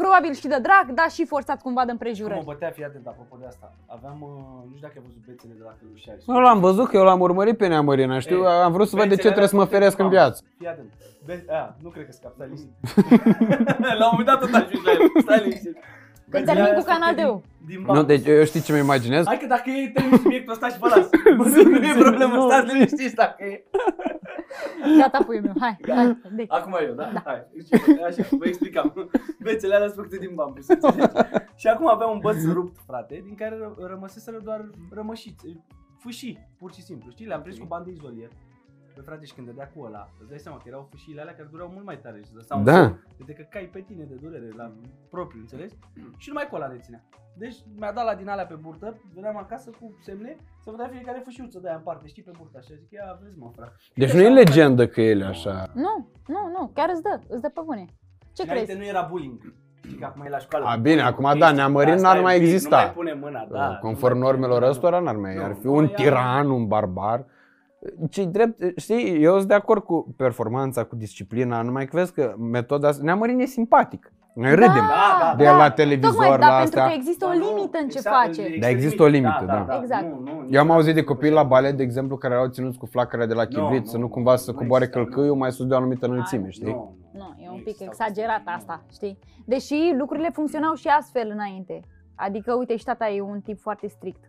probabil 0.00 0.32
și 0.40 0.46
de 0.52 0.58
drag, 0.66 0.86
dar 1.00 1.08
și 1.16 1.22
forțat 1.34 1.58
cumva 1.66 1.84
de 1.84 1.92
Cum 1.92 1.98
mă 2.00 2.06
împrejurări. 2.06 2.44
bătea, 2.44 2.70
fii 2.76 2.84
atent, 2.84 3.06
apropo 3.06 3.36
de 3.40 3.46
asta. 3.52 3.66
Aveam, 3.96 4.18
uh, 4.22 4.28
nu 4.68 4.74
știu 4.76 4.86
dacă 4.86 4.94
ai 4.98 5.02
văzut 5.06 5.22
bețele 5.26 5.52
de 5.58 5.64
la 5.68 5.72
Călușari. 5.80 6.22
Nu 6.26 6.40
l-am 6.40 6.60
văzut 6.60 6.86
că 6.88 6.96
eu 6.96 7.04
l-am 7.04 7.20
urmărit 7.20 7.56
pe 7.56 7.66
Neamărina, 7.66 8.18
știu, 8.18 8.38
Ei, 8.38 8.46
am 8.66 8.72
vrut 8.72 8.88
să 8.88 8.96
văd 8.96 9.08
de 9.08 9.10
ce 9.10 9.28
bețele 9.28 9.34
trebuie 9.36 9.52
să 9.54 9.56
mă 9.60 9.66
alea 9.66 9.74
feresc 9.78 9.96
în 9.98 10.04
sunt 10.04 10.10
de 10.10 10.16
viață. 10.20 10.38
Fii 10.58 10.68
atent. 10.72 10.90
Be- 11.26 11.44
a, 11.60 11.76
nu 11.82 11.88
cred 11.88 12.04
că 12.08 12.12
scap, 12.12 12.32
stai 12.34 12.46
liniștit. 12.50 12.72
la 14.00 14.04
un 14.08 14.14
moment 14.14 14.28
dat 14.30 14.38
tot 14.40 14.54
ajungi 14.60 14.84
la 14.88 14.92
el, 14.96 15.00
stai 15.26 15.40
liniștit. 15.46 15.76
Când 16.30 16.44
Bețele 16.44 16.46
termin 16.46 16.62
alea 16.62 16.74
cu 16.78 16.84
sunt 16.86 16.92
Canal 16.94 17.14
din- 17.14 17.24
Deu. 17.24 17.34
Din 17.70 17.78
Nu, 17.80 17.84
bambus. 17.86 18.04
deci 18.12 18.26
eu 18.26 18.44
știi 18.44 18.60
ce 18.66 18.72
mi 18.72 18.78
imaginez? 18.78 19.24
Hai 19.26 19.38
că 19.42 19.46
dacă 19.46 19.70
e 19.70 19.90
termin 19.96 20.18
subiectul 20.18 20.52
ăsta 20.52 20.66
și 20.68 20.78
vă 20.78 20.88
las. 20.94 21.06
Nu 21.80 21.86
e 21.90 21.94
problemă, 21.98 22.34
Nu, 22.34 22.48
stați 22.48 22.66
zi. 22.68 22.72
liniștiți 22.72 23.14
dacă 23.14 23.44
e. 23.44 23.64
Gata, 24.98 25.24
puiul 25.24 25.42
meu, 25.42 25.52
hai, 25.60 25.78
hai, 25.88 26.20
deci. 26.34 26.46
Acum 26.50 26.76
eu, 26.86 26.94
da? 26.94 27.22
Hai. 27.24 27.46
Deci, 27.54 27.80
așa, 28.00 28.22
vă 28.30 28.46
explicam. 28.46 29.10
Bețele 29.42 29.74
alea 29.74 29.86
sunt 29.86 29.98
făcute 29.98 30.16
din 30.26 30.34
bambus, 30.34 30.68
înțelegi? 30.68 31.12
Și 31.54 31.66
acum 31.66 31.88
aveam 31.88 32.10
un 32.10 32.18
băț 32.22 32.44
rupt, 32.52 32.76
frate, 32.86 33.22
din 33.24 33.34
care 33.34 33.56
ră- 33.56 33.88
rămăseseră 33.88 34.38
doar 34.38 34.70
rămășiți, 34.90 35.46
fâșii, 35.98 36.48
pur 36.58 36.72
și 36.72 36.82
simplu, 36.82 37.10
știi? 37.10 37.26
Le-am 37.26 37.42
prins 37.42 37.58
cu 37.58 37.64
bandă 37.66 37.90
izolier. 37.90 38.28
Păi 38.96 39.04
frate, 39.08 39.24
și 39.24 39.34
când 39.34 39.46
dădea 39.46 39.68
cu 39.74 39.78
ăla, 39.88 40.02
îți 40.20 40.28
dai 40.32 40.38
seama 40.44 40.56
că 40.58 40.64
erau 40.72 40.86
fâșiile 40.90 41.20
alea 41.20 41.34
care 41.38 41.48
durau 41.54 41.68
mult 41.76 41.84
mai 41.90 41.98
tare 42.04 42.18
și 42.26 42.34
lăsau 42.34 42.58
un 42.58 42.64
Da. 42.64 42.72
son 42.72 43.26
de 43.26 43.32
că 43.38 43.44
cai 43.50 43.68
pe 43.72 43.80
tine 43.88 44.04
de 44.12 44.14
durere 44.22 44.48
la 44.60 44.66
propriu, 45.14 45.40
înțelegi? 45.40 45.74
Și 46.22 46.28
numai 46.28 46.46
cu 46.48 46.54
ăla 46.56 46.66
reținea. 46.74 47.00
Deci 47.42 47.56
mi-a 47.80 47.92
dat 47.92 48.04
la 48.04 48.14
din 48.14 48.28
alea 48.28 48.46
pe 48.46 48.54
burtă, 48.64 49.00
veneam 49.14 49.36
acasă 49.36 49.70
cu 49.80 49.86
semne, 50.06 50.36
să 50.64 50.70
vă 50.70 50.76
dea 50.76 50.88
fiecare 50.94 51.20
fâșiuță 51.24 51.58
de 51.62 51.68
aia 51.68 51.76
în 51.76 51.82
parte, 51.82 52.06
știi, 52.06 52.22
pe 52.22 52.30
burtă, 52.38 52.56
așa, 52.58 52.74
zic, 52.80 52.90
ia 52.90 53.18
vezi 53.22 53.38
mă, 53.38 53.50
frate. 53.56 53.72
Deci 53.94 54.12
nu 54.12 54.20
e 54.20 54.28
legendă 54.42 54.86
că 54.88 55.00
el 55.00 55.20
e 55.20 55.24
așa. 55.24 55.54
Nu, 55.74 55.94
nu, 56.34 56.40
nu, 56.56 56.70
chiar 56.74 56.88
îți 56.92 57.02
dă, 57.02 57.14
îți 57.28 57.42
dă 57.42 57.48
pe 57.48 57.60
bune. 57.64 57.84
Ce 58.36 58.42
Înainte 58.42 58.64
crezi? 58.64 58.78
nu 58.78 58.86
era 58.94 59.02
bullying. 59.10 59.38
Știi 59.86 59.98
că 59.98 60.04
acum 60.04 60.22
e 60.22 60.28
la 60.28 60.38
școală. 60.38 60.64
A, 60.66 60.76
bine, 60.76 61.00
acum 61.00 61.24
da, 61.24 61.30
Chestii, 61.32 61.56
neamărin 61.56 61.92
asta 61.92 62.06
n-ar 62.08 62.16
e 62.16 62.20
mai 62.20 62.34
un 62.34 62.40
pic, 62.40 62.48
exista. 62.52 62.76
Nu 62.76 62.82
mai 62.84 62.92
pune 62.94 63.12
mâna, 63.12 63.46
da. 63.50 63.78
Conform 63.80 64.14
nu 64.14 64.20
mai 64.20 64.30
pune 64.30 64.40
normelor 64.40 64.58
mâna. 64.58 64.70
ăstora 64.70 64.98
n-ar 64.98 65.16
mai, 65.16 65.34
Nu, 65.34 65.42
ar 65.44 65.54
fi 65.60 65.66
nu, 65.66 65.74
un 65.74 65.88
ea- 65.88 65.94
tiran, 65.94 66.50
un 66.50 66.66
barbar. 66.66 67.24
Ce 68.10 68.24
drept, 68.24 68.78
știi, 68.78 69.22
eu 69.22 69.36
sunt 69.36 69.48
de 69.48 69.54
acord 69.54 69.82
cu 69.82 70.14
performanța, 70.16 70.84
cu 70.84 70.96
disciplina, 70.96 71.62
numai 71.62 71.84
că 71.86 71.96
vezi 71.96 72.12
că 72.12 72.34
metoda 72.38 72.88
asta, 72.88 73.02
Neamărin 73.04 73.38
e 73.40 73.44
simpatic. 73.44 74.10
Noi 74.34 74.50
râdem 74.50 74.66
Da, 74.66 75.18
da, 75.20 75.34
de 75.36 75.44
da. 75.44 75.56
la 75.56 75.70
televizor, 75.70 76.10
Tocmai, 76.10 76.30
la 76.30 76.36
dar 76.36 76.48
pentru 76.60 76.64
astea. 76.80 76.86
că 76.86 76.92
există 76.96 77.24
o 77.24 77.28
Da, 77.28 77.34
nu, 77.34 77.54
limită 77.54 77.78
în 77.82 77.88
ce 77.88 77.96
exact, 77.96 78.16
face. 78.16 78.40
extrem 78.40 78.60
Dar 78.60 78.70
există 78.70 79.02
o 79.02 79.06
mic. 79.06 79.14
limită, 79.14 79.44
da. 79.46 79.78
Exact. 79.80 80.02
Nu, 80.02 80.20
nu, 80.24 80.46
Eu 80.50 80.60
am 80.60 80.70
auzit 80.70 80.94
de 80.94 81.00
nici 81.00 81.08
copii 81.08 81.28
nu 81.28 81.34
la 81.34 81.40
se 81.40 81.46
balet, 81.46 81.76
de 81.76 81.82
exemplu, 81.82 82.16
care 82.16 82.34
erau 82.34 82.46
ținuți 82.48 82.78
cu 82.78 82.86
flacăra 82.86 83.26
de 83.26 83.34
la 83.34 83.44
chivrit, 83.44 83.80
Nu, 83.84 83.86
să 83.90 83.96
nu 83.96 84.02
nu, 84.02 84.08
cumva 84.08 84.36
să 84.36 84.50
nu 84.50 84.56
coboare 84.58 84.84
există, 84.84 85.02
călcâiul 85.02 85.32
nu. 85.34 85.40
mai 85.40 85.52
sus 85.52 85.66
de 85.66 85.74
o 85.74 85.76
anumită 85.76 86.06
înălțime, 86.06 86.50
știi? 86.50 86.72
Nu, 86.72 86.96
Nu, 87.12 87.34
e 87.42 87.46
Nu 87.46 87.52
un 87.52 87.58
pic 87.58 87.66
existau 87.66 87.86
exagerat 87.88 88.34
chestii, 88.44 88.54
asta, 88.56 88.80
nu. 88.86 88.92
știi? 88.92 89.18
Deși 89.44 89.94
lucrurile 89.98 90.30
funcționau 90.32 90.74
și 90.74 90.86
astfel 90.88 91.30
înainte. 91.32 91.80
Adică, 92.14 92.54
uite, 92.54 92.76
și 92.76 92.84
tata 92.84 93.08
e 93.08 93.20
un 93.20 93.40
tip 93.40 93.58
foarte 93.60 93.86
strict. 93.88 94.24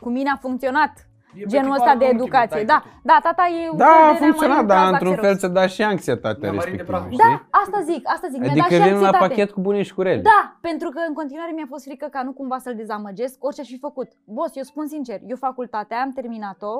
Cu 0.00 0.08
mine 0.08 0.30
a 0.34 0.36
funcționat 0.36 1.08
E 1.36 1.42
pe 1.42 1.46
genul 1.54 1.64
tipul 1.72 1.78
ăsta 1.80 1.90
al 1.90 1.98
de 1.98 2.04
unchiului, 2.04 2.26
educație. 2.26 2.64
taică 2.64 2.72
Da, 2.72 2.78
tu. 2.84 2.88
da, 3.10 3.16
tata 3.26 3.44
e 3.64 3.68
un 3.70 3.76
Da, 3.76 3.84
fel 3.84 4.08
a 4.08 4.12
de 4.12 4.18
funcționat, 4.24 4.56
neamărin 4.56 4.66
dar 4.72 4.76
Cazac 4.76 4.92
într-un 4.92 5.14
Xerox. 5.16 5.26
fel 5.28 5.36
ți-a 5.40 5.52
dat 5.58 5.68
și 5.74 5.82
anxietatea 5.92 6.38
Neamărin 6.50 6.76
de 6.76 6.82
respectivă, 6.82 6.98
praf. 6.98 7.12
știi? 7.12 7.24
Da, 7.24 7.58
asta 7.62 7.78
zic, 7.90 8.02
asta 8.14 8.26
zic. 8.32 8.40
Mi-a 8.40 8.48
dat 8.48 8.56
și 8.56 8.62
Adică 8.62 8.76
vin 8.88 8.92
la 8.92 8.96
anxietate. 9.06 9.26
pachet 9.26 9.48
cu 9.56 9.60
bune 9.66 9.80
și 9.88 9.94
cu 9.96 10.02
rele. 10.08 10.22
Da, 10.32 10.40
pentru 10.68 10.88
că 10.94 11.00
în 11.08 11.14
continuare 11.20 11.52
mi-a 11.58 11.68
fost 11.74 11.84
frică 11.88 12.06
ca 12.14 12.20
nu 12.28 12.32
cumva 12.40 12.58
să-l 12.64 12.76
dezamăgesc, 12.82 13.34
orice 13.46 13.60
aș 13.64 13.68
fi 13.74 13.78
făcut. 13.88 14.08
Boss, 14.36 14.52
eu 14.60 14.62
spun 14.72 14.86
sincer, 14.94 15.18
eu 15.32 15.36
facultatea 15.48 15.98
am 16.04 16.10
terminat-o 16.18 16.74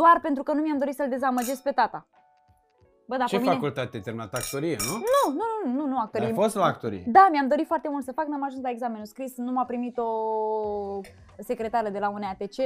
doar 0.00 0.16
pentru 0.26 0.42
că 0.42 0.52
nu 0.56 0.60
mi-am 0.62 0.78
dorit 0.82 0.94
să-l 0.94 1.08
dezamăgesc 1.16 1.62
pe 1.62 1.70
tata. 1.80 2.00
Bă, 3.08 3.16
dar 3.16 3.26
Ce 3.26 3.36
pe 3.36 3.42
mine... 3.42 3.54
facultate 3.54 3.90
ai 3.96 4.00
terminat? 4.02 4.34
Actorie, 4.34 4.76
nu? 4.88 4.94
Nu, 4.96 5.32
nu, 5.40 5.70
nu, 5.72 5.80
nu, 5.80 5.86
nu, 5.92 5.98
actorie. 5.98 6.26
Ai 6.26 6.32
fost 6.32 6.54
la 6.56 6.64
actorie. 6.64 7.02
Da, 7.06 7.28
mi-am 7.30 7.48
dorit 7.48 7.66
foarte 7.66 7.88
mult 7.90 8.04
să 8.04 8.12
fac, 8.12 8.26
n-am 8.26 8.44
ajuns 8.44 8.62
la 8.62 8.70
examenul 8.70 9.04
scris, 9.04 9.36
nu 9.36 9.52
m-a 9.52 9.64
primit 9.64 9.98
o 9.98 10.06
secretară 11.38 11.88
de 11.88 11.98
la 11.98 12.08
UNEATC. 12.10 12.58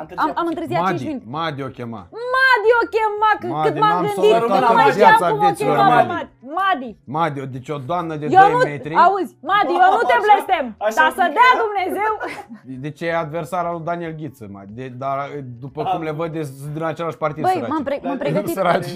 întârziat 0.00 0.18
Am, 0.24 0.32
am 0.34 0.44
puțin. 0.44 0.48
întârziat 0.52 0.80
5 0.86 0.90
Madi, 0.90 1.04
minute. 1.06 1.24
Madi 1.28 1.62
o 1.62 1.66
chema. 1.78 2.02
Madi 2.34 2.70
o 2.80 2.82
chema, 2.94 3.30
că- 3.40 3.46
Madi, 3.46 3.68
cât 3.68 3.80
m-am 3.80 3.88
n-am 3.90 4.00
gândit, 4.04 4.14
să 4.14 4.36
o 4.36 4.38
nu 4.38 4.46
rămân 4.46 4.74
mai 4.78 4.86
în 4.86 4.92
știam 4.92 5.08
viața 5.10 5.26
cum 5.30 5.38
o 5.38 5.40
vieților 5.44 5.76
chema 5.76 5.88
Madi. 5.94 6.08
Madi. 6.08 6.28
Madi. 6.58 6.90
Madi, 7.16 7.38
deci 7.56 7.68
o 7.76 7.78
doamnă 7.90 8.14
de 8.22 8.26
Eu 8.30 8.40
2 8.40 8.50
nu, 8.52 8.58
metri. 8.70 8.94
auzi, 9.06 9.32
Madi, 9.50 9.72
eu 9.84 9.90
nu 9.96 10.02
te 10.10 10.14
Așa- 10.16 10.24
blestem, 10.26 10.64
așa 10.88 11.00
dar 11.02 11.10
să 11.18 11.22
zic. 11.26 11.34
dea 11.38 11.50
Dumnezeu. 11.64 12.12
Deci 12.86 13.00
e 13.06 13.08
adversar 13.24 13.64
al 13.68 13.74
lui 13.76 13.84
Daniel 13.90 14.14
Ghiță, 14.20 14.44
Madi. 14.54 14.72
De, 14.78 14.86
dar 15.04 15.18
după 15.64 15.80
Ah, 15.84 15.90
cum 15.92 16.00
le 16.08 16.12
văd, 16.20 16.30
e- 16.34 16.42
sunt 16.60 16.72
din 16.76 16.82
același 16.92 17.16
partid 17.24 17.42
Băi, 17.42 17.52
săraci. 17.54 17.70
m-am, 17.72 17.82
pre- 17.88 18.00
m-am 18.02 18.16
Da, 18.16 18.22
pregătit. 18.24 18.54
Săraci. 18.58 18.92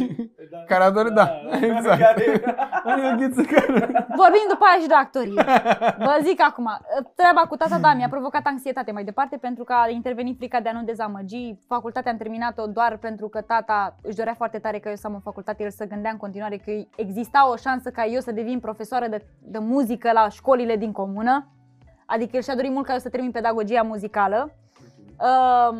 Da. 0.53 0.59
Care 0.71 0.83
a 0.85 0.91
dorit, 0.91 1.13
da, 1.21 1.27
exact. 1.71 2.01
Care- 2.07 2.57
Daniel 2.87 3.15
Ghiță 3.21 3.43
care... 3.53 4.07
Vorbim 4.23 4.47
după 4.49 4.65
aia 4.65 4.81
și 4.83 4.89
de 4.89 4.95
actorie. 4.95 5.43
Vă 6.09 6.15
zic 6.23 6.43
acum, 6.43 6.69
treaba 7.15 7.41
cu 7.41 7.57
tata, 7.57 7.79
da, 7.79 7.95
mi-a 7.95 8.09
provocat 8.09 8.45
anxietate 8.47 8.93
mai 8.93 9.05
departe 9.05 9.37
pentru 9.37 9.65
că 9.65 9.73
a 9.73 9.89
intervenit 9.89 10.37
frica 10.37 10.61
de 10.61 10.69
a 10.69 10.73
nu 10.73 10.83
dezamăgi. 10.83 11.55
Facultatea 11.67 12.11
am 12.13 12.19
terminat-o 12.19 12.67
doar 12.67 12.97
pentru 12.97 13.29
că 13.29 13.41
tata 13.41 13.97
își 14.03 14.17
dorea 14.17 14.35
foarte 14.35 14.59
tare 14.59 14.79
că 14.79 14.89
eu 14.89 14.95
să 14.95 15.07
am 15.07 15.15
în 15.15 15.21
facultate, 15.21 15.63
el 15.63 15.71
să 15.71 15.87
gândea 15.87 16.11
în 16.11 16.17
continuare 16.17 16.57
că 16.57 16.71
exista 16.97 17.51
o 17.51 17.57
șansă 17.57 17.91
ca 17.91 18.05
eu 18.05 18.21
să 18.21 18.33
devin 18.33 18.61
profesoară 18.61 19.07
de, 19.07 19.25
de 19.43 19.59
muzică 19.59 20.13
la 20.13 20.29
școlile 20.29 20.77
din 20.77 20.93
comună. 20.93 21.49
Adică 22.07 22.37
el 22.37 22.43
și-a 22.43 22.55
dorit 22.55 22.71
mult 22.71 22.87
ca 22.87 22.93
eu 22.93 22.99
să 22.99 23.09
termin 23.09 23.31
pedagogia 23.31 23.83
muzicală. 23.83 24.53
Uh, 25.21 25.79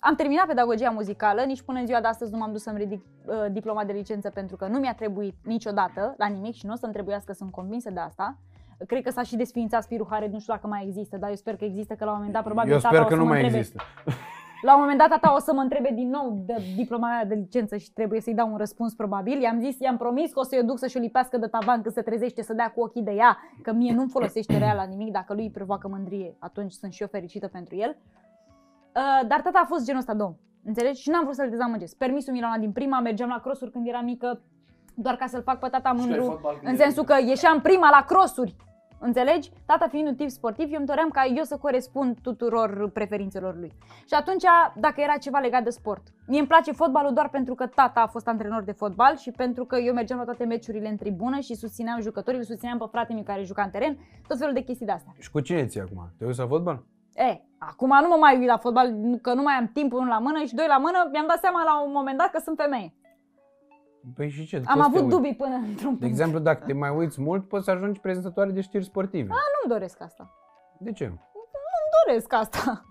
am 0.00 0.14
terminat 0.14 0.46
pedagogia 0.46 0.90
muzicală, 0.90 1.42
nici 1.42 1.62
până 1.62 1.78
în 1.78 1.86
ziua 1.86 2.00
de 2.00 2.06
astăzi 2.06 2.32
nu 2.32 2.38
m-am 2.38 2.52
dus 2.52 2.62
să-mi 2.62 2.78
ridic 2.78 3.04
uh, 3.24 3.34
diploma 3.52 3.84
de 3.84 3.92
licență 3.92 4.30
pentru 4.30 4.56
că 4.56 4.66
nu 4.66 4.78
mi-a 4.78 4.94
trebuit 4.94 5.34
niciodată 5.44 6.14
la 6.18 6.26
nimic 6.26 6.54
și 6.54 6.66
nu 6.66 6.72
o 6.72 6.76
să-mi 6.76 6.92
trebuiască, 6.92 7.32
sunt 7.32 7.50
convinsă 7.50 7.90
de 7.90 8.00
asta. 8.00 8.38
Cred 8.86 9.02
că 9.02 9.10
s-a 9.10 9.22
și 9.22 9.36
desființat 9.36 9.82
Spiruhare, 9.82 10.28
nu 10.32 10.38
știu 10.38 10.52
dacă 10.52 10.66
mai 10.66 10.84
există, 10.86 11.16
dar 11.16 11.28
eu 11.28 11.34
sper 11.34 11.56
că 11.56 11.64
există, 11.64 11.94
că 11.94 12.04
la 12.04 12.10
un 12.10 12.16
moment 12.16 12.34
dat 12.34 12.44
probabil 12.44 12.72
Eu 12.72 12.78
tata 12.78 12.88
sper 12.88 13.00
o 13.00 13.04
că 13.04 13.14
să 13.14 13.16
nu 13.16 13.24
mă 13.24 13.28
mai 13.28 13.40
întrebe, 13.40 13.58
există. 13.58 13.82
La 14.62 14.74
un 14.74 14.80
moment 14.80 14.98
dat 14.98 15.08
tata 15.08 15.34
o 15.34 15.38
să 15.38 15.52
mă 15.52 15.60
întrebe 15.60 15.90
din 15.94 16.08
nou 16.08 16.42
de 16.46 16.54
diploma 16.76 17.08
mea 17.08 17.24
de 17.24 17.34
licență 17.34 17.76
și 17.76 17.92
trebuie 17.92 18.20
să-i 18.20 18.34
dau 18.34 18.50
un 18.50 18.56
răspuns 18.56 18.94
probabil. 18.94 19.40
I-am 19.40 19.60
zis, 19.60 19.78
i-am 19.78 19.96
promis 19.96 20.32
că 20.32 20.38
o 20.38 20.42
să-i 20.42 20.58
o 20.58 20.62
duc 20.62 20.78
să-și 20.78 20.96
o 20.96 21.00
lipească 21.00 21.36
de 21.36 21.46
tavan 21.46 21.82
când 21.82 21.94
se 21.94 22.02
trezește 22.02 22.42
să 22.42 22.52
dea 22.52 22.70
cu 22.70 22.80
ochii 22.80 23.02
de 23.02 23.10
ea, 23.10 23.38
că 23.62 23.72
mie 23.72 23.92
nu-mi 23.92 24.10
folosește 24.10 24.58
rea 24.58 24.74
la 24.74 24.82
nimic, 24.82 25.12
dacă 25.12 25.34
lui 25.34 25.42
îi 25.42 25.50
provoacă 25.50 25.88
mândrie, 25.88 26.36
atunci 26.38 26.72
sunt 26.72 26.92
și 26.92 27.02
eu 27.02 27.08
fericită 27.08 27.48
pentru 27.48 27.76
el. 27.76 27.96
Uh, 28.98 29.28
dar 29.28 29.40
tata 29.40 29.60
a 29.62 29.66
fost 29.66 29.84
genul 29.84 30.00
ăsta 30.00 30.14
de 30.14 30.22
om, 30.22 30.34
înțelegi? 30.64 31.00
Și 31.02 31.10
n-am 31.10 31.22
vrut 31.22 31.34
să-l 31.34 31.50
dezamăgesc. 31.50 31.96
Permisul 31.96 32.32
mi 32.32 32.40
l-a 32.40 32.46
luat 32.46 32.60
din 32.60 32.72
prima, 32.72 33.00
mergeam 33.00 33.28
la 33.28 33.40
crossuri 33.40 33.70
când 33.70 33.86
eram 33.86 34.04
mică, 34.04 34.40
doar 34.94 35.16
ca 35.16 35.26
să-l 35.26 35.42
fac 35.42 35.58
pe 35.58 35.68
tata 35.68 35.92
mândru, 35.92 36.40
în 36.62 36.76
sensul 36.76 37.04
că 37.04 37.14
ieșeam 37.26 37.60
prima 37.60 37.88
la 37.90 38.04
crossuri. 38.04 38.56
Înțelegi? 39.00 39.50
Tata 39.66 39.88
fiind 39.88 40.08
un 40.08 40.14
tip 40.14 40.28
sportiv, 40.28 40.72
eu 40.72 40.78
îmi 40.78 40.86
doream 40.86 41.08
ca 41.08 41.24
eu 41.36 41.42
să 41.42 41.56
corespund 41.56 42.18
tuturor 42.22 42.90
preferințelor 42.90 43.56
lui. 43.56 43.72
Și 44.06 44.14
atunci, 44.14 44.42
dacă 44.76 45.00
era 45.00 45.16
ceva 45.16 45.38
legat 45.38 45.62
de 45.62 45.70
sport, 45.70 46.02
mie 46.26 46.38
îmi 46.38 46.48
place 46.48 46.72
fotbalul 46.72 47.12
doar 47.12 47.28
pentru 47.28 47.54
că 47.54 47.66
tata 47.66 48.00
a 48.00 48.06
fost 48.06 48.28
antrenor 48.28 48.62
de 48.62 48.72
fotbal 48.72 49.16
și 49.16 49.30
pentru 49.30 49.64
că 49.64 49.76
eu 49.76 49.94
mergeam 49.94 50.18
la 50.18 50.24
toate 50.24 50.44
meciurile 50.44 50.88
în 50.88 50.96
tribună 50.96 51.38
și 51.38 51.54
susțineam 51.54 52.00
jucătorii, 52.00 52.38
îl 52.38 52.44
susțineam 52.44 52.78
pe 52.78 52.84
fratele 52.90 53.14
meu 53.14 53.24
care 53.24 53.42
juca 53.42 53.62
în 53.62 53.70
teren, 53.70 53.98
tot 54.28 54.38
felul 54.38 54.54
de 54.54 54.60
chestii 54.60 54.86
de 54.86 54.92
astea. 54.92 55.14
Și 55.18 55.30
cu 55.30 55.40
cine 55.40 55.66
ți 55.66 55.78
acum? 55.78 56.10
Te 56.18 56.24
uiți 56.24 56.38
la 56.38 56.46
fotbal? 56.46 56.82
E, 57.18 57.40
acum 57.58 57.88
nu 58.02 58.08
mă 58.08 58.16
mai 58.20 58.38
uit 58.38 58.46
la 58.46 58.56
fotbal, 58.56 58.94
că 59.22 59.34
nu 59.34 59.42
mai 59.42 59.54
am 59.54 59.70
timp 59.72 59.92
unul 59.92 60.08
la 60.08 60.18
mână 60.18 60.44
și 60.44 60.54
doi 60.54 60.66
la 60.68 60.78
mână, 60.78 61.08
mi-am 61.12 61.26
dat 61.26 61.38
seama 61.40 61.62
la 61.64 61.82
un 61.82 61.92
moment 61.92 62.18
dat 62.18 62.30
că 62.30 62.40
sunt 62.44 62.56
femeie. 62.56 62.94
Păi 64.14 64.28
și 64.28 64.46
ce? 64.46 64.56
Am 64.56 64.62
Poți 64.62 64.72
să 64.72 64.78
te 64.78 64.84
avut 64.84 65.00
uiți. 65.00 65.16
dubii 65.16 65.34
până 65.34 65.54
într-un 65.54 65.88
punct. 65.88 66.00
De 66.00 66.06
exemplu, 66.06 66.38
dacă 66.38 66.64
te 66.66 66.72
mai 66.72 66.90
uiți 66.90 67.20
mult, 67.20 67.48
poți 67.48 67.64
să 67.64 67.70
ajungi 67.70 68.00
prezentatoare 68.00 68.50
de 68.50 68.60
știri 68.60 68.84
sportive. 68.84 69.28
Nu-mi 69.28 69.78
doresc 69.78 70.00
asta. 70.02 70.34
De 70.78 70.92
ce? 70.92 71.06
Nu 71.06 71.16
doresc 72.06 72.32
asta. 72.32 72.84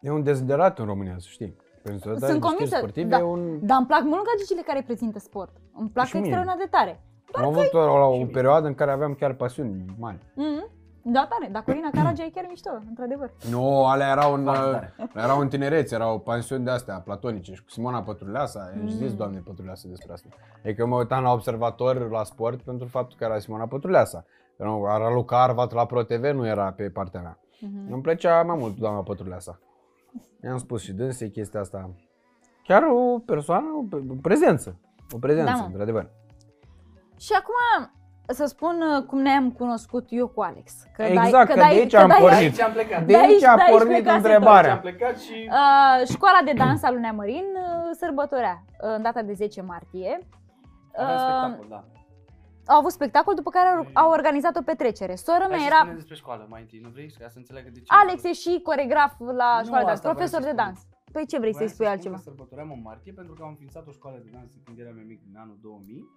E 0.00 0.10
un 0.10 0.22
deziderat 0.22 0.78
în 0.78 0.84
România, 0.84 1.14
să 1.18 1.26
știi. 1.28 1.56
Prezentatoare 1.82 2.18
Sunt 2.18 2.40
de 2.40 2.46
știri 2.46 2.48
convinsă, 2.48 2.76
sportive 2.76 3.08
da. 3.08 3.18
e 3.18 3.22
un... 3.22 3.66
Dar 3.66 3.78
îmi 3.78 3.86
plac 3.86 4.02
mult 4.02 4.24
gagicile 4.24 4.60
care 4.60 4.82
prezintă 4.82 5.18
sport. 5.18 5.56
Îmi 5.74 5.88
plac 5.88 6.06
Și 6.06 6.16
mie. 6.16 6.24
extraordinar 6.24 6.58
de 6.64 6.68
tare. 6.70 7.02
Am 7.32 7.44
avut 7.44 7.72
o, 7.72 7.78
la 7.78 8.04
o 8.04 8.24
perioadă 8.24 8.66
în 8.66 8.74
care 8.74 8.90
aveam 8.90 9.14
chiar 9.14 9.32
pasiuni 9.34 9.84
mari. 9.98 10.18
Mm-hmm. 10.18 10.81
Da, 11.04 11.26
tare. 11.30 11.48
Dar 11.52 11.62
Corina 11.62 11.90
Caragea 11.92 12.24
e 12.24 12.30
chiar 12.30 12.44
mișto, 12.48 12.70
într-adevăr. 12.88 13.32
Nu, 13.50 13.84
alea 13.86 14.10
erau 14.10 14.34
în, 14.34 14.42
Foarte 14.44 14.92
tare. 14.96 15.10
erau 15.14 15.38
în 15.40 15.48
tinerețe, 15.48 15.94
erau 15.94 16.18
pensiuni 16.18 16.64
de 16.64 16.70
astea 16.70 17.00
platonice 17.00 17.54
și 17.54 17.62
cu 17.64 17.70
Simona 17.70 18.02
Pătruleasa, 18.02 18.70
mm. 18.74 18.82
Mm. 18.82 18.88
zis 18.88 19.14
doamne 19.14 19.38
Pătruleasa 19.38 19.88
despre 19.88 20.12
asta. 20.12 20.28
E 20.62 20.74
că 20.74 20.86
mă 20.86 20.96
uitam 20.96 21.22
la 21.22 21.32
observator 21.32 22.10
la 22.10 22.24
sport 22.24 22.62
pentru 22.62 22.86
faptul 22.88 23.16
că 23.18 23.24
era 23.24 23.38
Simona 23.38 23.66
Pătruleasa. 23.66 24.24
Că 24.56 24.64
nu, 24.64 24.82
Era 24.94 25.10
Luca 25.10 25.42
Arvat 25.42 25.72
la 25.72 25.86
ProTV, 25.86 26.24
nu 26.24 26.46
era 26.46 26.72
pe 26.72 26.90
partea 26.90 27.20
mea. 27.20 27.38
Mm-hmm. 27.38 27.90
Îmi 27.92 28.02
plăcea 28.02 28.42
mai 28.42 28.56
mult 28.58 28.76
doamna 28.78 29.02
Pătruleasa. 29.02 29.58
I-am 30.44 30.58
spus 30.58 30.82
și 30.82 30.92
dânsei 30.92 31.30
chestia 31.30 31.60
asta. 31.60 31.90
Chiar 32.64 32.82
o 32.82 33.18
persoană, 33.18 33.66
o 33.90 33.96
o 34.10 34.14
prezență. 34.22 34.80
O 35.10 35.18
prezență, 35.18 35.50
Da, 35.52 35.58
mă. 35.58 35.64
într-adevăr. 35.66 36.10
Și 37.18 37.32
acum 37.32 37.90
să 38.26 38.44
spun 38.44 38.80
uh, 38.96 39.02
cum 39.06 39.18
ne-am 39.20 39.50
cunoscut 39.50 40.06
eu 40.08 40.28
cu 40.28 40.40
Alex. 40.40 40.72
Că 40.96 41.02
Exact, 41.02 41.48
că 41.48 41.54
de 41.54 41.60
dai- 41.60 41.70
aici 41.78 41.94
am 41.94 42.08
dai- 42.08 42.18
pornit. 42.20 42.38
Aici 42.38 42.60
am 42.60 42.72
plecat. 42.72 42.98
De 43.00 43.12
De 43.12 43.16
aici- 43.18 43.24
aici 43.32 43.44
a 43.44 43.54
de 43.54 43.60
aici 43.62 43.70
pornit 43.70 44.02
plecase 44.02 44.16
tot. 44.20 44.24
Aici 44.26 44.34
am 44.34 44.42
întrebarea. 44.42 44.78
plecat 44.78 45.18
și... 45.20 45.48
Uh, 45.50 46.08
școala 46.08 46.38
de 46.44 46.52
dans 46.52 46.82
al 46.82 46.92
lui 46.92 47.02
Neamărin 47.02 47.44
uh, 47.54 47.90
sărbătorea 48.00 48.64
uh, 48.68 48.94
în 48.96 49.02
data 49.02 49.22
de 49.22 49.32
10 49.32 49.62
martie. 49.62 50.18
Avem 50.96 51.14
Uh, 51.14 51.20
spectacol, 51.20 51.66
da. 51.68 51.84
Au 52.72 52.78
avut 52.78 52.90
spectacol, 52.92 53.34
după 53.34 53.50
care 53.50 53.68
au, 53.68 53.86
au 54.02 54.10
organizat 54.10 54.56
o 54.56 54.62
petrecere. 54.62 55.14
Sora 55.14 55.38
mea 55.38 55.48
Hai 55.48 55.58
să 55.58 55.64
era... 55.66 55.76
spunem 55.78 55.94
despre 56.02 56.14
școală 56.14 56.46
mai 56.48 56.60
întâi, 56.60 56.80
nu 56.82 56.88
vrei? 56.94 57.08
Ca 57.20 57.28
să 57.28 57.38
înțeleagă 57.38 57.68
de 57.72 57.78
ce. 57.80 57.86
Alex 58.02 58.18
e 58.24 58.32
și 58.32 58.52
coregraf 58.68 59.12
la 59.42 59.50
Nu 59.58 59.64
școala 59.68 59.84
de 59.84 59.90
dans, 59.90 59.96
asta 59.98 60.08
vreau 60.08 60.14
profesor 60.14 60.40
să 60.42 60.48
de 60.48 60.52
spun. 60.54 60.62
dans. 60.64 60.78
Păi 61.14 61.24
ce 61.30 61.38
vrei 61.42 61.52
Voiam 61.52 61.60
să-i 61.68 61.74
spui 61.74 61.84
spun 61.86 61.94
altceva? 61.94 62.16
Că 62.20 62.22
sărbătoream 62.30 62.70
în 62.76 62.82
martie 62.90 63.12
pentru 63.20 63.32
că 63.36 63.40
am 63.46 63.52
înființat 63.54 63.84
o 63.90 63.92
școală 63.98 64.18
de 64.24 64.30
dans 64.36 64.50
când 64.64 64.76
eram 64.82 64.96
eu 65.02 65.06
mic 65.12 65.20
în 65.30 65.34
anul 65.44 65.58
2000 65.62 66.08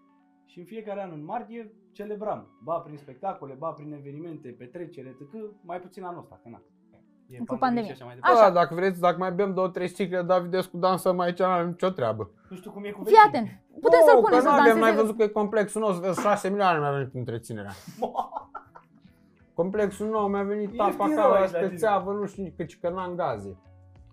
și 0.46 0.60
în 0.60 0.66
fiecare 0.66 1.02
an 1.04 1.12
în 1.14 1.26
martie 1.26 1.72
celebram, 1.92 2.48
ba 2.64 2.74
prin 2.78 2.98
spectacole, 2.98 3.54
ba 3.54 3.70
prin 3.70 3.94
evenimente, 3.94 4.56
petrecere, 4.58 5.08
etc. 5.20 5.34
Mai 5.62 5.80
puțin 5.80 6.04
anul 6.04 6.20
ăsta, 6.20 6.40
că 6.44 6.50
na. 6.50 6.62
E 7.30 7.38
Cu 7.38 7.44
pandemie 7.46 7.60
pandemie. 7.60 7.86
și 7.86 7.92
așa 8.02 8.06
mai 8.06 8.16
Da, 8.22 8.28
departe. 8.34 8.54
dacă 8.54 8.76
vreți, 8.76 9.00
dacă 9.00 9.18
mai 9.18 9.32
bem 9.32 9.54
două, 9.54 9.68
trei 9.70 9.88
sticle 9.88 10.22
Davidescu 10.22 10.78
dansăm 10.78 11.20
aici, 11.20 11.40
n-avem 11.40 11.68
nicio 11.68 11.90
treabă. 11.90 12.30
Nu 12.50 12.56
știu 12.56 12.72
cum 12.72 12.84
e 12.84 12.90
cu 12.92 13.04
Fii 13.04 13.16
atent, 13.28 13.48
putem 13.82 14.00
să-l 14.06 14.16
Nu, 14.16 14.22
punem 14.22 14.38
că 14.40 14.44
să 14.46 14.50
n-avem, 14.52 14.64
n-ai 14.66 14.80
danseze. 14.82 15.02
văzut 15.02 15.18
că 15.18 15.24
e 15.24 15.28
complexul 15.28 15.82
nostru, 15.82 16.06
vezi, 16.06 16.22
6 16.22 16.50
milioane 16.50 16.80
mi-a 16.80 16.92
venit 16.92 17.14
întreținerea. 17.14 17.72
Complexul 19.54 20.08
nou 20.10 20.28
mi-a 20.28 20.44
venit 20.44 20.74
E 20.74 20.76
tapa 20.76 20.88
ieftin 20.88 21.04
acolo, 21.20 21.22
rău 21.22 21.32
la 21.32 21.40
aici 21.40 21.52
la 21.52 21.58
tine. 21.58 21.68
spețeavă, 21.70 22.12
nu 22.12 22.26
știu, 22.26 22.54
că, 22.58 22.64
că 22.82 22.90
n-am 22.90 23.16
gaze. 23.16 23.58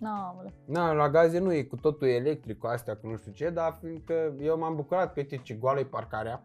N-aole. 0.02 0.52
Na, 0.64 0.92
la 0.92 1.08
gaze 1.08 1.38
nu 1.38 1.52
e 1.52 1.62
cu 1.62 1.76
totul 1.76 2.08
electric, 2.08 2.58
cu 2.58 2.66
astea, 2.66 2.94
cu 2.96 3.06
nu 3.08 3.16
știu 3.16 3.32
ce, 3.32 3.50
dar 3.50 3.78
fiindcă 3.82 4.34
eu 4.40 4.58
m-am 4.58 4.74
bucurat 4.76 5.06
că 5.06 5.20
uite 5.20 5.36
ce 5.36 5.54
goală 5.54 5.78
e 5.80 5.84
parcarea, 5.84 6.42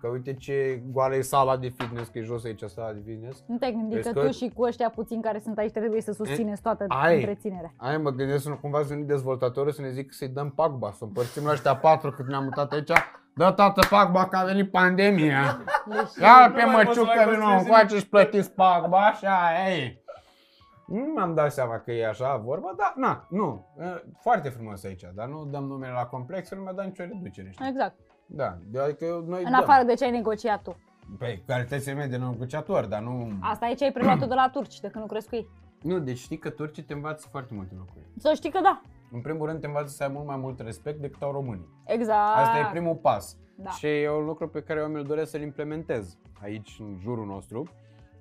că 0.00 0.08
uite 0.08 0.34
ce 0.34 0.82
goală 0.92 1.14
e 1.14 1.20
sala 1.20 1.56
de 1.56 1.68
fitness, 1.68 2.08
că 2.08 2.18
e 2.18 2.22
jos 2.22 2.44
aici 2.44 2.62
sala 2.62 2.92
de 2.92 3.02
fitness. 3.06 3.44
Nu 3.46 3.56
te-ai 3.56 3.72
gândit 3.72 3.94
Vezi 3.94 4.12
că 4.12 4.20
că- 4.20 4.26
tu 4.26 4.32
și 4.32 4.52
cu 4.54 4.62
ăștia 4.62 4.90
puțini 4.90 5.22
care 5.22 5.40
sunt 5.44 5.58
aici 5.58 5.72
trebuie 5.72 6.00
să 6.00 6.12
susțineți 6.12 6.62
toată 6.62 6.84
Ai. 6.88 7.16
întreținerea. 7.16 7.72
Aia 7.76 7.98
mă 7.98 8.10
gândesc 8.10 8.42
să 8.42 8.48
nu 8.48 8.56
cumva 8.56 8.78
să 8.78 8.86
veni 8.88 9.04
dezvoltatorul 9.04 9.72
să 9.72 9.80
ne 9.80 9.90
zic 9.90 10.12
să-i 10.12 10.28
dăm 10.28 10.50
pagba, 10.50 10.90
să 10.92 11.04
împărțim 11.04 11.44
la 11.44 11.50
ăștia 11.52 11.76
patru 11.76 12.10
cât 12.10 12.26
ne-am 12.26 12.44
mutat 12.44 12.72
aici. 12.72 12.90
Dă 13.36 13.50
tată 13.56 13.86
pagba 13.90 14.28
că 14.28 14.36
a 14.36 14.44
venit 14.44 14.70
pandemia. 14.70 15.62
Deci, 15.88 16.16
Ia 16.20 16.46
Nu 16.48 16.54
pe 16.54 16.64
mai 16.64 16.84
poți 16.84 16.94
să 16.98 17.00
măciucă, 17.04 17.12
mai 17.16 17.24
vină 17.24 17.36
construiezi 17.36 17.64
încoace 17.64 17.96
și 17.98 18.08
plătiți 18.08 18.50
pagba, 18.52 18.98
așa, 19.06 19.38
ei. 19.68 20.03
Nu 20.86 21.04
mi-am 21.14 21.34
dat 21.34 21.52
seama 21.52 21.78
că 21.78 21.92
e 21.92 22.06
așa 22.08 22.36
vorba, 22.36 22.72
dar 22.76 22.92
na, 22.96 23.26
nu, 23.30 23.66
e, 23.80 24.04
foarte 24.20 24.48
frumos 24.48 24.84
aici, 24.84 25.02
dar 25.14 25.28
nu 25.28 25.44
dăm 25.44 25.64
numele 25.64 25.92
la 25.92 26.06
complex, 26.06 26.50
nu 26.50 26.62
mi-a 26.62 26.72
dat 26.72 26.84
nicio 26.84 27.02
reducere, 27.04 27.50
știi? 27.50 27.68
exact. 27.68 27.96
Da, 28.26 28.58
de 28.70 28.78
adică 28.78 29.04
eu- 29.04 29.20
noi 29.26 29.44
În 29.44 29.50
dăm. 29.50 29.60
afară 29.60 29.82
de 29.84 29.94
ce 29.94 30.04
ai 30.04 30.10
negociat 30.10 30.62
tu. 30.62 30.76
Păi, 31.18 31.42
calitățile 31.46 31.92
mele 31.94 32.06
de 32.08 32.16
negociator, 32.16 32.84
dar 32.86 33.00
nu... 33.00 33.28
Asta 33.40 33.66
aici 33.66 33.82
ai 33.82 33.92
preluat-o 33.92 34.26
de 34.26 34.34
la 34.34 34.48
turci, 34.52 34.80
de 34.80 34.88
când 34.88 35.04
lucrezi 35.04 35.28
cu 35.28 35.34
ei. 35.34 35.48
Nu, 35.82 35.98
deci 35.98 36.18
știi 36.18 36.38
că 36.38 36.50
turcii 36.50 36.82
te 36.82 36.92
învață 36.92 37.26
foarte 37.30 37.54
multe 37.54 37.74
lucruri. 37.78 38.04
Să 38.18 38.32
știi 38.34 38.50
că 38.50 38.60
da. 38.62 38.80
În 39.12 39.20
primul 39.20 39.46
rând 39.46 39.60
te 39.60 39.66
învață 39.66 39.88
să 39.88 40.02
ai 40.02 40.08
mult 40.12 40.26
mai 40.26 40.36
mult 40.36 40.60
respect 40.60 41.00
decât 41.00 41.22
au 41.22 41.32
românii. 41.32 41.68
Exact. 41.84 42.36
Asta 42.36 42.58
e 42.58 42.68
primul 42.70 42.94
pas. 42.94 43.36
Da. 43.56 43.70
Și 43.70 43.86
e 43.86 44.10
un 44.10 44.24
lucru 44.24 44.48
pe 44.48 44.62
care 44.62 44.80
eu 44.80 44.86
mi-l 44.86 45.02
doresc 45.04 45.30
să-l 45.30 45.40
implementez 45.42 46.18
aici, 46.42 46.76
în 46.80 46.96
jurul 47.00 47.26
nostru. 47.26 47.68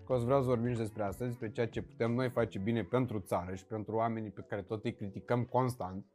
Că 0.05 0.13
o 0.13 0.17
să 0.17 0.25
vreau 0.25 0.41
să 0.41 0.47
vorbim 0.47 0.71
și 0.71 0.77
despre 0.77 1.03
asta, 1.03 1.25
despre 1.25 1.51
ceea 1.51 1.67
ce 1.67 1.81
putem 1.81 2.11
noi 2.11 2.29
face 2.29 2.59
bine 2.59 2.83
pentru 2.83 3.19
țară 3.19 3.55
și 3.55 3.65
pentru 3.65 3.95
oamenii 3.95 4.29
pe 4.29 4.45
care 4.49 4.61
tot 4.61 4.83
îi 4.83 4.93
criticăm 4.93 5.43
constant. 5.43 6.05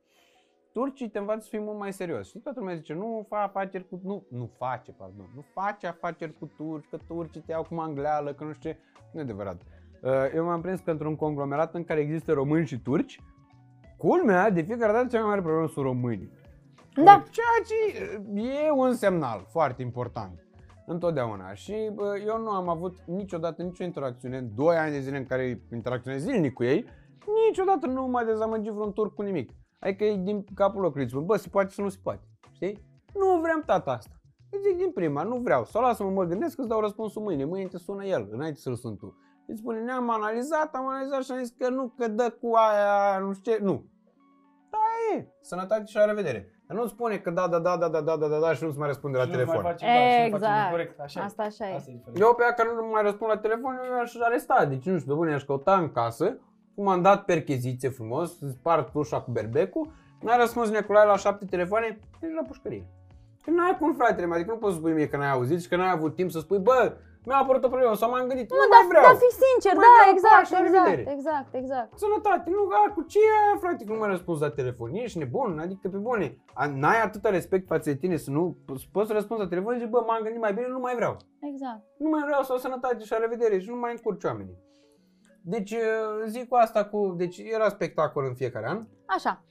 Turcii 0.73 1.11
te 1.11 1.19
învață 1.19 1.41
să 1.41 1.49
fii 1.49 1.59
mult 1.59 1.79
mai 1.79 1.93
serios. 1.93 2.29
Și 2.29 2.39
toată 2.39 2.59
lumea 2.59 2.75
zice, 2.75 2.95
nu 2.95 3.27
fa 3.29 3.43
afaceri 3.43 3.89
cu... 3.89 4.01
Nu, 4.05 4.27
nu 4.31 4.51
face, 4.59 4.93
pardon. 4.93 5.31
Nu 5.35 5.45
face 5.55 5.87
afaceri 5.87 6.39
cu 6.39 6.47
turci, 6.57 6.89
că 6.91 6.99
turcii 7.07 7.41
te 7.41 7.53
iau 7.53 7.63
cu 7.63 7.75
mangleală, 7.75 8.33
că 8.33 8.45
nu 8.45 8.53
știu 8.53 8.71
ce. 8.71 8.79
Nu 9.13 9.19
e 9.21 9.23
adevărat. 9.23 9.61
Uh, 10.03 10.11
Eu 10.35 10.45
m-am 10.45 10.61
prins 10.61 10.81
că 10.81 10.91
într-un 10.91 11.17
conglomerat 11.17 11.75
în 11.75 11.85
care 11.85 12.01
există 12.01 12.33
români 12.33 12.67
și 12.67 12.79
turci, 12.79 13.21
culmea, 13.97 14.51
de 14.51 14.63
fiecare 14.63 14.93
dată 14.93 15.07
cea 15.07 15.19
mai 15.19 15.29
mare 15.29 15.41
problemă 15.41 15.69
sunt 15.69 15.85
românii. 15.85 16.31
Da. 16.95 17.25
Ceea 17.31 17.59
ce 17.67 18.03
e 18.41 18.71
un 18.71 18.95
semnal 18.95 19.47
foarte 19.51 19.83
important. 19.83 20.48
Întotdeauna. 20.91 21.55
Și 21.55 21.91
bă, 21.95 22.19
eu 22.27 22.39
nu 22.39 22.51
am 22.51 22.69
avut 22.69 22.97
niciodată 23.07 23.63
nicio 23.63 23.85
interacțiune, 23.85 24.39
în 24.39 24.55
2 24.55 24.77
ani 24.77 24.93
de 24.93 25.01
zile 25.01 25.17
în 25.17 25.27
care 25.27 25.63
interacționez 25.73 26.23
zilnic 26.23 26.53
cu 26.53 26.65
ei, 26.65 26.85
niciodată 27.49 27.87
nu 27.87 28.07
m-a 28.07 28.25
dezamăgit 28.25 28.73
vreun 28.73 28.93
turc 28.93 29.15
cu 29.15 29.23
nimic. 29.23 29.51
Adică 29.79 30.05
e 30.05 30.17
din 30.17 30.45
capul 30.55 30.81
locului, 30.81 31.03
îți 31.03 31.13
spun, 31.13 31.27
bă, 31.27 31.37
se 31.37 31.49
poate 31.49 31.71
să 31.71 31.83
nu 31.83 31.89
se 31.89 31.99
poate. 32.03 32.23
Știi? 32.53 32.85
Nu 33.15 33.41
vrem 33.41 33.63
tata 33.67 33.91
asta. 33.91 34.13
Îți 34.51 34.63
zic 34.69 34.77
din 34.77 34.91
prima, 34.93 35.23
nu 35.23 35.37
vreau. 35.37 35.65
Sau 35.65 35.83
lasă-mă, 35.83 36.11
mă 36.11 36.25
gândesc 36.25 36.55
că 36.55 36.61
îți 36.61 36.71
dau 36.71 36.81
răspunsul 36.81 37.23
mâine. 37.23 37.45
Mâine 37.45 37.69
te 37.69 37.79
sună 37.79 38.05
el, 38.05 38.29
înainte 38.31 38.61
să-l 38.61 38.75
sun 38.75 38.97
tu. 38.97 39.17
Îți 39.47 39.59
spune, 39.59 39.81
ne-am 39.81 40.11
analizat, 40.11 40.75
am 40.75 40.89
analizat 40.89 41.25
și 41.25 41.33
am 41.33 41.39
zis 41.39 41.55
că 41.59 41.69
nu, 41.69 41.93
că 41.97 42.09
dă 42.09 42.37
cu 42.41 42.51
aia, 42.55 43.19
nu 43.19 43.33
știu 43.33 43.53
ce, 43.53 43.59
nu. 43.63 43.85
Da, 44.71 44.79
e. 45.17 45.29
Sănătate 45.41 45.85
și 45.85 45.97
la 45.97 46.05
revedere. 46.05 46.58
Dar 46.69 46.77
nu 46.77 46.87
spune 46.87 47.17
că 47.17 47.31
da, 47.31 47.49
da, 47.49 47.59
da, 47.59 47.77
da, 47.77 47.89
da, 47.89 48.01
da, 48.01 48.17
da, 48.17 48.27
da, 48.29 48.39
da 48.39 48.53
și 48.55 48.65
nu-ți 48.65 48.79
mai 48.79 48.87
răspunde 48.87 49.17
la 49.17 49.23
Și 49.23 49.31
nu 49.31 49.37
mai 49.37 49.45
telefon. 49.45 49.65
face, 49.71 49.85
da, 49.87 49.93
și 49.93 49.99
nu 49.99 50.13
face 50.15 50.25
Exact. 50.35 50.65
incorrect, 50.65 51.01
așa 51.01 51.21
e. 51.21 51.25
Asta 51.25 51.43
așa 51.43 51.69
e. 51.69 51.75
Asta 51.75 51.91
e 51.91 51.95
diferența. 51.95 52.25
Eu 52.25 52.35
pe 52.35 52.43
aia 52.43 52.53
care 52.53 52.69
nu 52.75 52.89
mai 52.93 53.03
răspund 53.03 53.31
la 53.31 53.39
telefon, 53.39 53.81
eu 53.93 53.99
aș 54.01 54.15
aresta. 54.21 54.65
Deci 54.65 54.85
nu 54.85 54.99
știu, 54.99 55.11
pe 55.11 55.17
bune, 55.17 55.35
aș 55.35 55.43
căuta 55.45 55.75
în 55.79 55.93
casă, 55.93 56.39
cum 56.75 56.89
am 56.89 57.03
dat 57.03 57.25
percheziție 57.25 57.89
frumos, 57.89 58.39
spart 58.51 58.95
ușa 58.95 59.21
cu 59.21 59.31
berbecul, 59.31 59.91
n-a 60.21 60.37
răspuns 60.37 60.71
Nicolae 60.71 61.07
la 61.07 61.17
șapte 61.17 61.45
telefoane, 61.45 61.99
deci 62.21 62.31
la 62.35 62.43
pușcărie. 62.47 62.87
Că 63.45 63.51
n-ai 63.51 63.77
cum, 63.79 63.95
fratele 63.95 64.27
meu, 64.27 64.37
adică 64.37 64.51
nu 64.53 64.59
poți 64.59 64.73
să 64.73 64.79
spui 64.79 64.93
mie 64.93 65.09
că 65.09 65.17
n-ai 65.17 65.31
auzit 65.31 65.63
și 65.63 65.69
că 65.69 65.77
n-ai 65.77 65.91
avut 65.91 66.15
timp 66.15 66.31
să 66.31 66.39
spui, 66.39 66.59
bă, 66.59 66.93
mi-a 67.27 67.37
apărut 67.43 67.65
o 67.65 67.69
problemă 67.75 67.95
sau 67.95 68.11
m-am 68.11 68.27
gândit, 68.31 68.51
nu, 68.51 68.57
Nu, 68.57 68.63
mai 68.63 68.73
dar, 68.75 68.85
vreau. 68.91 69.05
dar 69.09 69.17
fi 69.25 69.31
sincer, 69.45 69.73
Mai 69.75 69.85
da, 69.87 69.91
vreau 69.97 70.11
exact, 70.15 70.35
pași, 70.39 70.53
la 70.53 70.59
exact, 70.61 70.87
revedere. 70.87 71.03
exact, 71.17 71.51
exact. 71.63 71.89
Sănătate, 72.05 72.47
nu, 72.57 72.63
a, 72.79 72.93
cu 72.97 73.03
ce 73.13 73.19
e 73.29 73.31
aia, 73.43 73.57
frate, 73.65 73.85
că 73.85 73.93
nu 73.93 73.99
mai 74.03 74.13
răspunzi 74.15 74.43
la 74.47 74.51
telefon, 74.61 74.89
ești 75.05 75.19
nebun, 75.23 75.51
adică 75.65 75.85
pe 75.95 75.97
bune, 76.09 76.27
A- 76.61 76.67
n-ai 76.81 77.01
atâta 77.09 77.29
respect 77.39 77.65
față 77.73 77.87
de 77.91 77.97
tine 78.03 78.17
să 78.25 78.31
nu 78.37 78.43
să 78.83 78.87
poți 78.95 79.09
să 79.11 79.13
răspunzi 79.19 79.43
la 79.43 79.49
telefon 79.53 79.73
și 79.75 79.81
zici, 79.81 79.95
bă, 79.95 80.01
m-am 80.07 80.23
gândit 80.25 80.41
mai 80.47 80.53
bine, 80.57 80.69
nu 80.77 80.79
mai 80.87 80.95
vreau. 81.01 81.15
Exact. 81.51 81.81
Nu 82.05 82.09
mai 82.15 82.23
vreau 82.29 82.43
sau 82.43 82.57
sănătate 82.57 82.99
și 83.05 83.13
la 83.13 83.19
revedere 83.27 83.59
și 83.59 83.69
nu 83.69 83.77
mai 83.85 83.91
încurci 83.97 84.25
oamenii. 84.25 84.57
Deci 85.43 85.73
uh, 85.73 85.79
zic 86.27 86.49
cu 86.49 86.55
asta 86.55 86.85
cu, 86.85 87.15
deci 87.17 87.39
era 87.39 87.69
spectacol 87.69 88.25
în 88.25 88.35
fiecare 88.35 88.67
an. 88.69 88.79
Așa. 89.07 89.43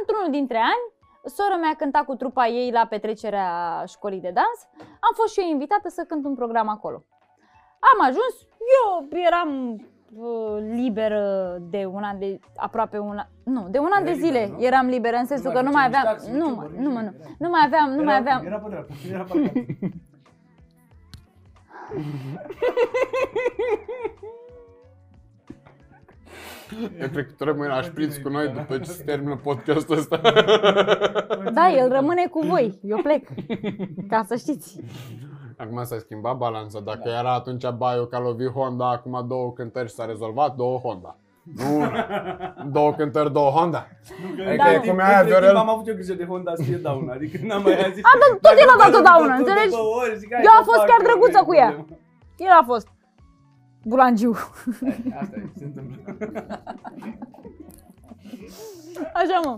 Într-unul 0.00 0.30
dintre 0.30 0.56
ani, 0.56 0.84
sora 1.24 1.56
mea 1.56 1.74
cânta 1.78 1.98
cu 2.06 2.14
trupa 2.14 2.46
ei 2.46 2.70
la 2.72 2.86
petrecerea 2.86 3.82
școlii 3.86 4.20
de 4.20 4.30
dans. 4.34 4.68
Am 4.78 5.12
fost 5.14 5.32
și 5.32 5.40
eu 5.40 5.46
invitată 5.48 5.88
să 5.88 6.04
cânt 6.08 6.24
un 6.24 6.34
program 6.34 6.68
acolo. 6.68 7.04
Am 7.80 8.00
ajuns, 8.00 8.34
eu 8.82 9.08
eram 9.26 9.72
uh, 10.16 10.56
liberă 10.74 11.56
de 11.60 11.84
un 11.84 12.02
an 12.02 12.18
de 12.18 12.38
aproape 12.56 12.98
un 12.98 13.18
an, 13.18 13.26
nu, 13.44 13.68
de 13.68 13.78
un 13.78 13.90
an 13.94 14.04
de 14.04 14.10
Erai 14.10 14.20
zile 14.22 14.38
liberă, 14.38 14.56
nu? 14.58 14.64
eram 14.64 14.86
liberă 14.86 15.16
în 15.16 15.24
sensul 15.26 15.50
mai 15.52 15.54
că 15.54 15.60
nu 15.62 15.70
făceai 15.70 15.88
mai 15.90 15.98
aveam, 16.00 16.14
taxe, 16.14 16.30
nu, 16.30 16.46
nici 16.46 16.54
mă, 16.56 16.60
vorbă, 16.62 16.76
nu, 16.80 16.88
nici 16.88 16.94
mă, 16.94 17.00
nu, 17.00 17.06
era. 17.06 17.34
nu 17.38 17.48
mai 17.48 17.60
aveam, 17.64 17.90
nu 17.90 18.02
mai 18.02 18.14
Era- 18.14 18.20
aveam, 18.20 18.46
Era 18.46 18.58
pe 18.58 18.68
dreapta, 18.68 18.94
era 19.12 19.22
parcat. 19.24 19.52
Eu 27.00 27.08
cred 27.08 27.26
că 27.26 27.32
tu 27.38 27.44
rămâi 27.44 27.68
la 27.68 27.80
șpriț 27.82 28.16
cu 28.16 28.28
noi 28.28 28.48
după 28.48 28.78
ce 28.78 28.90
se 28.90 29.02
termină 29.02 29.40
podcastul 29.42 29.96
ăsta. 29.98 30.20
da, 31.58 31.68
el 31.76 31.88
rămâne 31.92 32.26
cu 32.26 32.40
voi, 32.46 32.78
eu 32.82 32.98
plec, 33.02 33.28
ca 34.08 34.24
să 34.28 34.36
știți. 34.36 34.80
Acum 35.56 35.84
s-a 35.84 35.98
schimbat 35.98 36.36
balanța. 36.36 36.80
Dacă 36.80 37.08
era 37.18 37.32
atunci 37.34 37.68
Baio 37.68 38.04
că 38.04 38.16
a 38.16 38.20
lovit 38.20 38.48
Honda, 38.50 38.90
acum 38.90 39.24
două 39.28 39.52
cântări 39.52 39.88
și 39.88 39.94
s-a 39.94 40.04
rezolvat, 40.04 40.54
două 40.56 40.78
Honda. 40.78 41.16
Nu 41.56 41.76
una. 41.76 42.06
Două 42.72 42.92
cântări, 42.92 43.32
două 43.32 43.50
Honda. 43.50 43.86
Nu, 44.22 44.28
că 44.36 44.48
Adică 44.48 44.62
Da. 44.64 44.72
e 44.72 44.78
cum 44.88 44.98
e 44.98 45.02
aia, 45.02 45.18
între 45.20 45.32
timp 45.34 45.40
Viorel. 45.40 45.56
am 45.56 45.68
avut 45.68 45.86
eu 45.88 45.94
grijă 45.94 46.14
de 46.14 46.24
Honda 46.24 46.52
să 46.54 46.62
fie 46.62 46.76
dauna, 46.76 47.12
adică 47.12 47.38
n-am 47.46 47.62
mai 47.62 47.90
zis. 47.94 48.04
A, 48.10 48.12
dar 48.22 48.30
tot 48.46 48.56
el 48.62 48.68
a 48.74 48.76
dat-o 48.82 49.02
dauna, 49.10 49.34
înțelegi? 49.34 49.74
Eu 50.46 50.52
am 50.58 50.64
fost 50.70 50.82
chiar 50.90 51.00
drăguță 51.06 51.40
cu 51.48 51.54
ea. 51.54 51.70
El 52.36 52.52
a 52.60 52.64
fost 52.66 52.88
bulangiu. 53.84 54.30
Asta 55.20 55.36
e, 55.36 55.50
se 55.58 55.64
întâmplă. 55.64 55.96
Așa 59.14 59.40
mă. 59.44 59.50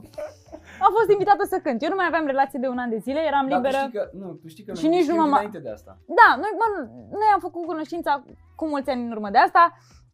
Am 0.86 0.92
fost 0.98 1.10
invitată 1.10 1.44
să 1.44 1.58
cânt. 1.62 1.82
Eu 1.82 1.88
nu 1.88 1.94
mai 1.94 2.06
aveam 2.08 2.26
relație 2.26 2.58
de 2.58 2.68
un 2.68 2.78
an 2.78 2.88
de 2.90 2.96
zile, 2.96 3.20
eram 3.30 3.46
Dar 3.48 3.58
tu 3.60 3.64
liberă. 3.66 3.82
știi 3.86 3.98
că, 3.98 4.04
nu, 4.20 4.28
tu 4.42 4.46
știi 4.48 4.64
că 4.64 4.74
Și 4.74 4.86
noi 4.86 4.96
nici 4.96 5.06
nu 5.06 5.12
știm 5.12 5.20
m-am- 5.22 5.32
înainte 5.32 5.58
de 5.58 5.70
asta. 5.70 5.98
Da, 6.20 6.28
noi, 6.42 6.52
mă, 6.60 6.66
noi 7.10 7.28
am 7.34 7.40
făcut 7.40 7.64
cunoștința 7.66 8.22
cu 8.54 8.66
mulți 8.66 8.90
ani 8.90 9.02
în 9.04 9.10
urmă 9.10 9.30
de 9.30 9.38
asta, 9.38 9.62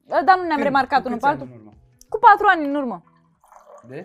dar 0.07 0.37
nu 0.39 0.43
ne-am 0.43 0.61
Când? 0.61 0.63
remarcat 0.71 1.01
Cu 1.03 1.07
unul 1.09 1.19
câți 1.19 1.27
pe 1.27 1.33
ani 1.33 1.41
altul. 1.41 1.55
în 1.55 1.59
urmă? 1.61 1.73
Cu 2.09 2.19
patru 2.19 2.47
ani 2.49 2.65
în 2.69 2.75
urmă. 2.75 3.03
De? 3.89 4.05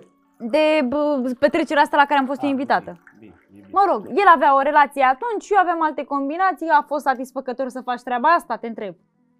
De 0.53 0.85
bă, 0.87 1.31
petrecerea 1.39 1.81
asta 1.81 1.97
la 1.97 2.05
care 2.05 2.19
am 2.19 2.25
fost 2.25 2.41
eu 2.41 2.47
Ah, 2.47 2.53
invitată. 2.53 2.91
Bine, 3.19 3.33
e 3.47 3.51
bine. 3.53 3.67
Mă 3.71 3.83
rog, 3.91 4.05
el 4.07 4.27
avea 4.35 4.55
o 4.55 4.61
relație 4.61 5.03
atunci, 5.03 5.49
eu 5.49 5.57
aveam 5.59 5.81
alte 5.83 6.03
combinații, 6.03 6.67
a 6.67 6.81
fost 6.87 7.03
satisfăcător 7.03 7.69
să 7.69 7.81
faci 7.81 8.01
treaba 8.01 8.29
asta, 8.29 8.55
te 8.57 8.67
întreb. 8.67 8.95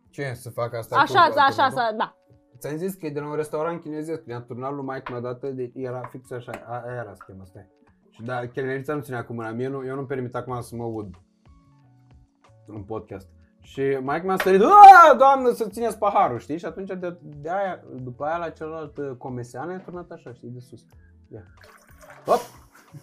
Ce 0.10 0.34
să 0.34 0.50
fac 0.50 0.74
asta? 0.74 0.96
Așa, 0.98 1.28
cu- 1.30 1.40
așa, 1.40 1.70
să, 1.70 1.94
da. 1.98 2.16
Ți-am 2.60 2.76
zis 2.78 2.94
că 2.96 3.06
e 3.06 3.10
de 3.10 3.20
la 3.20 3.28
un 3.28 3.36
restaurant 3.36 3.82
chinezesc, 3.82 4.24
ne-a 4.24 4.42
turnat 4.42 4.74
lui 4.74 4.84
Mike 4.86 5.12
mea 5.12 5.20
dată, 5.22 5.48
de, 5.52 5.72
era 5.74 6.02
fix 6.10 6.32
așa, 6.32 6.52
a, 6.66 6.82
aia 6.86 6.96
era 7.02 7.14
schema, 7.14 7.44
stai. 7.46 7.68
Și 8.10 8.22
da, 8.24 8.48
chelnerița 8.48 8.94
nu 8.94 9.02
ținea 9.02 9.26
cu 9.26 9.34
mâna, 9.34 9.50
mie 9.52 9.68
nu, 9.68 9.86
eu 9.86 9.96
nu-mi 9.96 10.08
permit 10.08 10.36
acum 10.36 10.62
să 10.62 10.76
mă 10.76 10.84
aud 10.84 11.16
în 12.68 12.84
podcast. 12.84 13.28
Și 13.62 13.82
Mike 13.82 14.22
mi-a 14.24 14.38
sărit, 14.38 14.62
"Aaa, 14.62 15.16
doamnă, 15.18 15.52
să 15.52 15.68
țineți 15.70 15.98
paharul, 15.98 16.40
știi? 16.40 16.58
Și 16.58 16.66
atunci 16.66 16.88
de, 17.00 17.18
de 17.22 17.50
aia, 17.50 17.84
după 17.96 18.26
aia 18.26 18.38
la 18.38 18.50
celălalt 18.50 18.98
uh, 18.98 19.12
comesean 19.18 19.70
a 19.70 19.78
turnat 19.80 20.12
așa, 20.12 20.34
știi, 20.34 20.50
de 20.50 20.60
sus. 20.60 20.86
Ia. 21.34 21.44
Hop! 22.26 22.40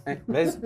Eh, 0.04 0.16
vezi? 0.26 0.58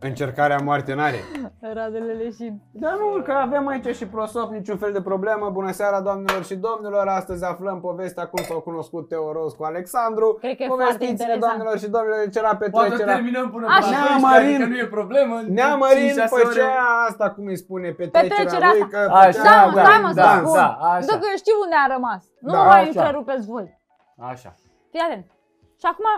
Încercarea 0.00 0.58
moarte 0.64 0.94
n-are. 0.94 1.20
Radele 1.60 2.12
leșin. 2.12 2.60
Dar 2.72 2.92
nu, 2.98 3.22
că 3.22 3.32
avem 3.32 3.66
aici 3.66 3.96
și 3.96 4.06
prosop, 4.06 4.50
niciun 4.50 4.76
fel 4.76 4.92
de 4.92 5.02
problemă. 5.02 5.50
Bună 5.50 5.70
seara, 5.72 6.00
doamnelor 6.00 6.44
și 6.44 6.54
domnilor. 6.56 7.06
Astăzi 7.06 7.44
aflăm 7.44 7.80
povestea 7.80 8.26
cum 8.26 8.42
s-au 8.44 8.60
cunoscut 8.60 9.08
Teo 9.08 9.32
Ros 9.32 9.52
cu 9.54 9.64
Alexandru. 9.64 10.36
Cred 10.40 10.56
că 10.56 10.62
e 10.62 10.66
foarte 10.66 10.82
Povestiți-ne, 10.84 11.10
interesant. 11.10 11.40
doamnelor 11.44 11.78
și 11.78 11.88
domnilor, 11.94 12.18
de 12.24 12.30
ce 12.30 12.38
era 12.38 12.54
Poate 12.56 12.70
petrecerea. 12.70 13.14
terminăm 13.14 13.50
până 13.50 13.66
Așa. 13.78 13.90
la 13.90 13.90
Neamărin. 13.90 14.20
12, 14.20 14.62
adică 14.62 14.68
nu 14.72 14.76
e 14.84 14.86
problemă. 14.98 15.34
Neamărin 15.58 16.08
5-6 16.08 16.34
pe 16.36 16.40
ore. 16.46 16.54
ce 16.56 16.64
asta, 17.08 17.26
cum 17.34 17.44
îi 17.52 17.58
spune, 17.64 17.88
petrecerea, 18.00 18.20
Petrecerea 18.28 18.70
lui, 18.74 18.82
asta. 18.82 18.92
că 18.96 19.00
Așa, 19.24 19.30
făcea- 19.30 19.44
Da, 19.50 19.66
mă, 19.66 19.72
da, 19.78 19.82
stai 19.86 20.00
mă 20.04 20.10
să 20.16 20.20
da, 20.26 20.32
spun. 20.42 20.54
da, 20.62 20.68
așa. 20.94 21.06
Dacă 21.12 21.24
eu 21.32 21.38
știu 21.44 21.56
unde 21.64 21.76
a 21.84 21.86
rămas. 21.96 22.22
Nu 22.46 22.52
Da, 22.56 22.62
mai 22.70 22.80
așa. 22.80 22.88
întrerupeți 22.94 23.44
voi. 23.54 23.66
Așa. 24.32 24.50
Fii 24.92 25.02
atent. 25.06 25.26
Și 25.82 25.86
acum 25.92 26.08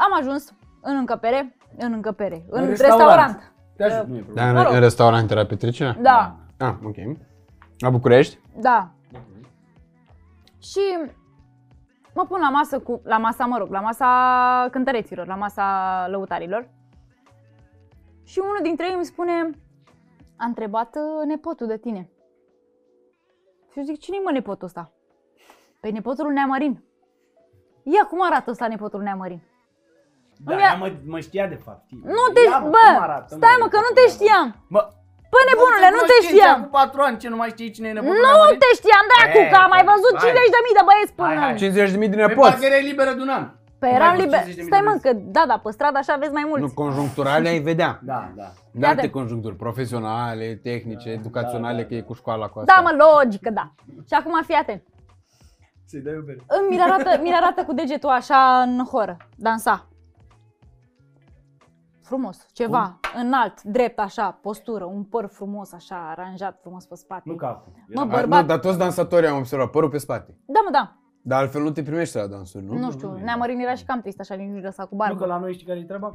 am 0.00 0.12
ajuns 0.18 0.54
în 0.80 0.96
încăpere, 0.96 1.56
în 1.78 1.92
încăpere, 1.92 2.44
în, 2.48 2.60
În 2.62 2.68
restaurant. 2.68 3.00
restaurant. 3.00 3.52
Te 3.76 3.84
ajut, 3.84 4.06
nu 4.06 4.16
e 4.16 4.18
Da, 4.18 4.24
problemă. 4.24 4.48
în, 4.48 4.54
Mă 4.56 4.62
rog. 4.62 4.72
în 4.72 4.80
restaurant 4.80 5.30
era 5.30 5.46
petrecerea? 5.46 5.96
Da, 6.00 6.36
Ah, 6.58 6.74
ok. 6.84 6.96
La 7.78 7.90
București? 7.90 8.38
da. 8.60 8.90
Și 10.62 10.80
mă 12.14 12.24
pun 12.28 12.40
la 12.40 12.50
masă 12.50 12.78
cu, 12.80 13.00
la 13.04 13.18
masa, 13.18 13.44
mă 13.46 13.58
rog, 13.58 13.70
la 13.70 13.80
masa 13.80 14.68
cântăreților, 14.70 15.26
la 15.26 15.34
masa 15.34 16.06
lăutarilor. 16.10 16.68
Și 18.24 18.38
unul 18.38 18.58
dintre 18.62 18.86
ei 18.86 18.94
îmi 18.94 19.04
spune, 19.04 19.50
a 20.36 20.44
întrebat 20.44 20.96
uh, 20.96 21.26
nepotul 21.26 21.66
de 21.66 21.76
tine. 21.76 22.10
Și 23.72 23.78
eu 23.78 23.84
zic, 23.84 23.98
cine-i 23.98 24.20
mă 24.24 24.30
nepotul 24.30 24.66
ăsta? 24.66 24.92
Păi 25.80 25.90
nepotul 25.92 26.24
lui 26.24 26.34
Neamărin. 26.34 26.82
Ia, 27.82 28.04
cum 28.08 28.18
arată 28.22 28.50
ăsta 28.50 28.68
nepotul 28.68 28.98
lui 28.98 29.06
Neamărin? 29.08 29.42
Da, 30.46 30.52
Îmi 30.52 30.62
ea 30.64 30.70
ia- 30.72 30.78
mă, 30.82 30.88
mă 31.12 31.18
știa 31.26 31.46
de 31.54 31.58
fapt. 31.66 31.84
Nu 32.16 32.24
te, 32.36 32.42
Ia, 32.50 32.58
bă, 32.74 32.84
cum 32.94 33.02
arată, 33.08 33.30
stai 33.38 33.56
mă, 33.62 33.66
că 33.74 33.78
nu 33.86 33.90
te 33.98 34.04
știam. 34.14 34.46
Mă, 34.74 34.82
Păi 35.32 35.44
nebunule, 35.50 35.88
nu 35.98 36.02
te 36.10 36.16
știam. 36.28 36.58
Cu 36.64 36.70
4 36.78 36.98
ani, 37.06 37.16
ce 37.22 37.28
nu 37.32 37.38
mai 37.40 37.50
știi 37.54 37.70
cine 37.76 37.88
e 37.90 37.94
nepotul 37.96 38.14
Nu 38.16 38.24
Neamărin? 38.26 38.58
te 38.64 38.70
știam, 38.80 39.04
dracu, 39.12 39.38
Eh, 39.44 39.48
că 39.52 39.56
am 39.64 39.70
mai 39.74 39.84
văzut 39.92 40.14
hai. 40.18 40.24
50.000 40.28 40.74
de 40.78 40.82
băieți 40.88 41.12
până... 41.18 41.28
Hai, 41.28 41.38
hai. 41.44 41.54
50.000 41.64 42.10
de 42.12 42.16
Păi 42.16 42.26
nepoți. 42.26 42.50
parcă 42.50 42.64
erai 42.70 42.82
liberă 42.90 43.10
de 43.18 43.22
un 43.26 43.32
an. 43.38 43.44
Păi 43.82 43.90
Nu 43.90 43.96
eram 43.98 44.08
mai 44.10 44.16
vreo 44.16 44.24
liber. 44.26 44.40
50.000 44.50 44.58
de 44.60 44.68
Stai 44.70 44.82
mă, 44.86 44.92
băieți. 44.92 45.04
că 45.06 45.10
da, 45.36 45.42
da, 45.50 45.56
pe 45.64 45.70
stradă 45.76 45.98
așa 46.02 46.14
vezi 46.22 46.34
mai 46.38 46.46
mulți. 46.50 46.64
Nu, 46.66 46.70
conjuncturale 46.82 47.46
ai 47.54 47.60
vedea. 47.70 47.90
Da, 48.12 48.20
da. 48.40 48.48
De 48.80 48.86
alte 48.90 49.04
Iată. 49.06 49.16
conjuncturi, 49.18 49.56
profesionale, 49.66 50.46
tehnice, 50.68 51.08
educaționale, 51.20 51.80
da, 51.82 51.88
că 51.88 51.92
e 51.98 52.08
cu 52.10 52.14
școala 52.20 52.46
cu 52.52 52.56
asta. 52.58 52.68
Da, 52.74 52.78
mă, 52.86 52.92
logică, 53.04 53.50
da. 53.58 53.64
Și 54.08 54.14
acum 54.20 54.34
fii 54.48 54.60
atent. 54.62 54.82
Să-i 55.90 56.02
dai 56.06 56.16
o 56.20 56.22
bere. 56.28 56.40
Îmi 56.56 56.66
mi 56.76 56.80
arată, 56.86 57.10
mi 57.24 57.32
arată 57.40 57.60
cu 57.68 57.72
degetul 57.80 58.08
așa 58.20 58.40
în 58.66 58.84
horă, 58.92 59.16
dansa. 59.46 59.74
Frumos, 62.10 62.46
ceva, 62.52 63.00
înalt, 63.22 63.62
drept 63.62 63.98
așa, 63.98 64.38
postură, 64.42 64.84
un 64.84 65.02
păr 65.04 65.26
frumos 65.26 65.72
așa, 65.72 65.96
aranjat 66.10 66.58
frumos 66.60 66.84
pe 66.86 66.94
spate. 66.94 67.22
Nu 67.24 67.34
ca 67.34 67.46
acum. 67.48 67.72
Mă, 67.76 67.92
Era- 67.92 68.00
A, 68.02 68.04
bărbat. 68.04 68.40
Nu, 68.40 68.46
dar 68.46 68.58
toți 68.58 68.78
dansatorii 68.78 69.28
am 69.28 69.36
observat, 69.36 69.70
părul 69.70 69.88
pe 69.90 69.98
spate. 69.98 70.36
Da, 70.46 70.60
mă, 70.64 70.70
da. 70.72 70.96
Dar 71.22 71.40
altfel 71.40 71.62
nu 71.62 71.70
te 71.70 71.82
primești 71.82 72.16
la 72.16 72.26
dansuri, 72.26 72.64
nu? 72.64 72.78
Nu 72.78 72.90
știu, 72.90 73.18
Neamărin 73.24 73.58
era 73.58 73.74
și 73.74 73.84
cam 73.84 74.00
trist 74.00 74.20
așa, 74.20 74.34
nici 74.34 74.48
nu 74.48 74.58
lăsa 74.60 74.82
cu 74.84 74.88
Nu 74.94 74.98
că 75.00 75.06
barbă. 75.08 75.26
la 75.26 75.38
noi 75.38 75.52
știi 75.52 75.66
care 75.66 75.78
e 75.78 75.82
treaba? 75.84 76.10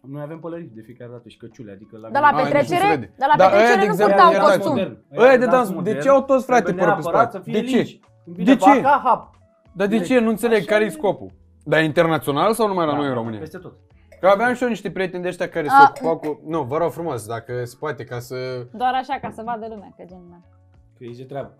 Noi 0.00 0.22
avem 0.22 0.38
pălării 0.38 0.70
de 0.74 0.80
fiecare 0.80 1.10
dată 1.10 1.28
și 1.28 1.36
căciule, 1.36 1.72
adică 1.72 1.98
la 1.98 2.08
De 2.10 2.18
la 2.18 2.26
Ah, 2.26 2.32
nici 2.32 2.40
nu 2.42 2.46
se 2.46 2.52
petrecere, 2.52 2.88
vede. 2.88 3.12
de 3.18 3.24
la 3.30 3.36
Da, 3.36 3.44
ăia, 3.44 3.50
petrecere 3.52 3.80
de 3.80 3.86
nu 3.86 3.92
exemplu, 3.92 4.14
purtau 4.14 4.32
iertați, 4.32 4.58
costum. 4.58 4.98
Ăia 5.16 5.36
de 5.36 5.46
dans, 5.46 5.82
de 5.82 5.98
ce 5.98 6.08
au 6.08 6.22
toți, 6.22 6.44
frate, 6.44 6.72
părul 6.72 6.94
pe 6.94 7.00
spate? 7.00 7.38
De 7.50 7.62
ce? 7.62 7.98
De 8.24 8.56
ce? 8.56 8.80
Ca 8.80 9.00
hap. 9.04 9.30
Dar 9.72 9.86
de 9.86 9.98
ce? 10.00 10.18
Nu 10.18 10.28
înțeleg 10.28 10.58
Așa 10.58 10.66
care 10.72 10.82
e 10.84 10.86
e. 10.86 10.90
scopul. 10.90 11.30
Dar 11.64 11.80
e 11.80 11.84
internațional 11.84 12.52
sau 12.52 12.66
numai 12.68 12.86
la 12.86 12.96
noi 12.96 13.08
în 13.08 13.14
România? 13.14 13.38
Peste 13.38 13.58
tot. 13.58 13.74
Că 14.24 14.30
aveam 14.30 14.54
și 14.54 14.62
eu 14.62 14.68
niște 14.68 14.90
prieteni 14.90 15.22
de 15.22 15.28
ăștia 15.28 15.48
care 15.48 15.66
se 15.66 15.74
A. 15.74 15.92
ocupau 15.94 16.16
cu... 16.18 16.40
Nu, 16.46 16.62
vă 16.62 16.76
rog 16.76 16.90
frumos, 16.92 17.26
dacă 17.26 17.64
se 17.64 17.76
poate, 17.78 18.04
ca 18.04 18.18
să... 18.18 18.36
Doar 18.72 18.94
așa, 18.94 19.18
ca 19.22 19.30
să 19.36 19.42
vadă 19.44 19.66
lumea, 19.68 19.92
că 19.96 20.02
gen... 20.06 20.44
Că 20.98 21.04
e 21.04 21.12
ce 21.12 21.24
treabă. 21.24 21.50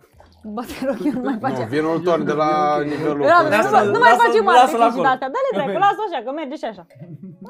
Bă, 0.44 0.62
te 0.62 0.86
rog, 0.86 0.96
eu 1.04 1.12
nu 1.12 1.20
mai 1.20 1.32
Nu, 1.34 1.38
face. 1.48 1.64
vin 1.64 1.84
următor 1.84 2.22
de 2.22 2.32
la 2.32 2.80
nivelul... 2.82 3.22
Era, 3.22 3.40
nu, 3.42 3.48
Lasă- 3.48 3.70
mai- 3.70 3.86
nu 3.86 3.98
mai 4.04 4.10
lasă- 4.10 4.22
facem 4.26 4.44
lasă-l 4.44 4.60
alte 4.60 4.70
chestii 4.70 4.84
acolo. 4.88 5.02
de 5.02 5.08
astea. 5.08 5.28
Dă-le 5.34 5.50
dracu, 5.56 5.78
lasă 5.86 6.00
așa, 6.08 6.22
că 6.24 6.30
merge 6.32 6.56
și 6.56 6.64
așa. 6.64 6.86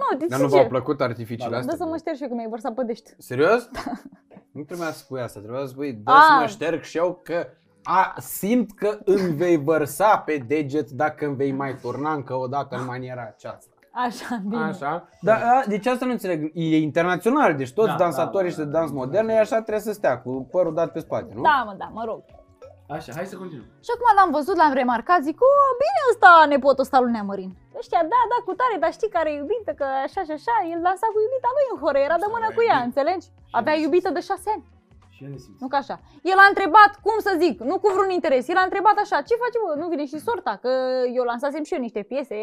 Nu, 0.01 0.07
de 0.19 0.27
Dar 0.29 0.39
nu 0.41 0.49
ce? 0.49 0.55
v-au 0.55 0.67
plăcut 0.67 1.01
artificiile 1.01 1.57
Da, 1.57 1.63
Dă 1.63 1.71
astea? 1.71 1.77
să 1.87 1.91
mă 1.91 1.97
șterg 1.97 2.17
și 2.17 2.23
eu 2.23 2.29
că 2.29 2.35
mi-ai 2.35 2.49
vărsat 2.55 2.75
pe 2.75 2.85
dești. 2.85 3.11
Serios? 3.19 3.63
Nu 4.57 4.63
trebuia 4.63 4.91
să 4.97 4.99
spui 4.99 5.21
asta, 5.21 5.39
trebuia 5.41 5.61
să 5.67 5.73
spui, 5.75 5.93
dă 5.93 6.11
A. 6.11 6.21
să 6.29 6.33
mă 6.41 6.47
șterg 6.47 6.81
și 6.83 6.97
eu 6.97 7.21
că 7.29 7.39
a, 7.83 8.15
simt 8.19 8.69
că 8.81 8.99
îmi 9.05 9.33
vei 9.43 9.57
vărsa 9.57 10.19
pe 10.27 10.35
deget 10.47 10.91
dacă 10.91 11.27
îmi 11.27 11.37
vei 11.37 11.53
mai 11.53 11.73
turna 11.83 12.13
încă 12.13 12.35
o 12.35 12.47
dată 12.47 12.77
în 12.77 12.85
maniera 12.85 13.23
aceasta. 13.35 13.69
Așa, 13.95 14.41
bine. 14.49 14.63
Așa. 14.63 15.09
Dar 15.21 15.43
a, 15.43 15.63
deci 15.69 15.87
asta 15.87 16.05
nu 16.05 16.11
înțeleg. 16.11 16.51
E 16.55 16.79
internațional, 16.91 17.55
deci 17.55 17.73
toți 17.73 17.89
Da, 17.89 17.97
dansatorii 18.05 18.51
da, 18.51 18.57
da, 18.57 18.63
și 18.63 18.67
de 18.67 18.73
da, 18.73 18.79
dans 18.79 18.91
da, 18.91 18.97
modern, 18.97 19.27
da. 19.27 19.33
e 19.33 19.39
așa 19.47 19.57
trebuie 19.67 19.89
să 19.89 19.93
stea, 19.93 20.15
cu 20.23 20.31
părul 20.51 20.75
dat 20.75 20.93
pe 20.93 21.01
spate, 21.07 21.31
nu? 21.35 21.43
Da, 21.43 21.63
mă, 21.67 21.75
da, 21.83 21.89
mă 21.99 22.03
rog. 22.11 22.21
Așa, 22.97 23.11
hai 23.19 23.27
să 23.33 23.37
continuăm. 23.43 23.69
Și 23.87 23.91
acum 23.95 24.09
l-am 24.19 24.31
văzut, 24.39 24.57
l-am 24.61 24.75
remarcat, 24.81 25.21
zic, 25.29 25.39
o, 25.49 25.51
bine 25.85 26.01
ăsta, 26.11 26.31
nepotul 26.53 26.85
ăsta 26.87 26.99
lui 27.01 27.15
Neamărin. 27.17 27.51
Ăștia, 27.81 28.03
da, 28.13 28.21
da, 28.31 28.39
cu 28.47 28.53
tare, 28.61 28.77
dar 28.83 28.93
știi 28.99 29.15
care 29.17 29.29
e 29.31 29.41
iubită, 29.43 29.71
că 29.81 29.87
așa 30.07 30.21
și 30.29 30.33
așa, 30.39 30.55
el 30.73 30.81
dansa 30.87 31.07
cu 31.15 31.19
iubita 31.25 31.51
lui 31.57 31.67
în 31.73 31.77
horă, 31.83 31.99
era 32.07 32.17
de 32.23 32.29
mână 32.35 32.49
cu 32.57 32.63
ea, 32.71 32.79
înțelegi? 32.89 33.27
Avea 33.59 33.75
iubită 33.85 34.09
de 34.17 34.23
șase 34.29 34.49
ani, 34.55 34.65
Și 35.25 35.31
eu 35.31 35.37
ne 35.37 35.37
simt. 35.45 35.61
nu 35.61 35.69
ca 35.69 35.77
așa. 35.77 35.97
El 36.33 36.39
a 36.45 36.47
întrebat, 36.49 36.91
cum 37.07 37.17
să 37.27 37.33
zic, 37.45 37.61
nu 37.61 37.77
cu 37.83 37.89
vreun 37.97 38.11
interes, 38.19 38.49
el 38.49 38.57
a 38.57 38.69
întrebat 38.69 38.97
așa, 39.05 39.17
ce 39.29 39.35
face, 39.43 39.57
bă, 39.65 39.71
nu 39.83 39.89
vine 39.89 40.05
și 40.07 40.19
sorta, 40.29 40.59
că 40.63 40.71
eu 41.17 41.25
lansasem 41.25 41.63
și 41.65 41.75
eu 41.75 41.81
niște 41.81 42.03
piese, 42.11 42.37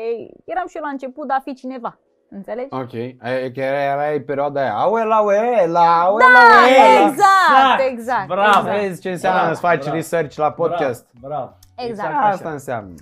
eram 0.54 0.68
și 0.68 0.78
eu 0.78 0.84
la 0.84 0.90
început 0.96 1.28
de 1.28 1.34
a 1.34 1.40
fi 1.48 1.54
cineva, 1.54 1.92
înțelegi? 2.30 2.74
Ok, 2.84 2.94
e, 2.94 3.52
că 3.56 3.62
era, 3.72 3.82
era 3.94 4.24
perioada 4.26 4.62
aia, 4.62 4.74
aue 4.86 5.04
la 5.04 5.20
ue, 5.22 5.66
la 5.78 5.88
aue 6.06 6.22
Da, 6.24 6.32
la 6.34 6.44
ue. 6.66 7.10
exact, 7.10 7.80
exact, 7.92 8.28
Bravo. 8.28 8.60
exact. 8.60 8.80
Vezi 8.80 9.02
ce 9.02 9.10
înseamnă 9.10 9.40
Bravo, 9.40 9.54
să 9.54 9.60
faci 9.70 9.82
bravo. 9.82 9.96
research 9.96 10.36
la 10.36 10.52
podcast. 10.52 11.06
Bravo, 11.22 11.36
bravo. 11.36 11.52
Exact. 11.90 12.10
așa. 12.16 12.28
Asta 12.28 12.50
înseamnă. 12.50 12.94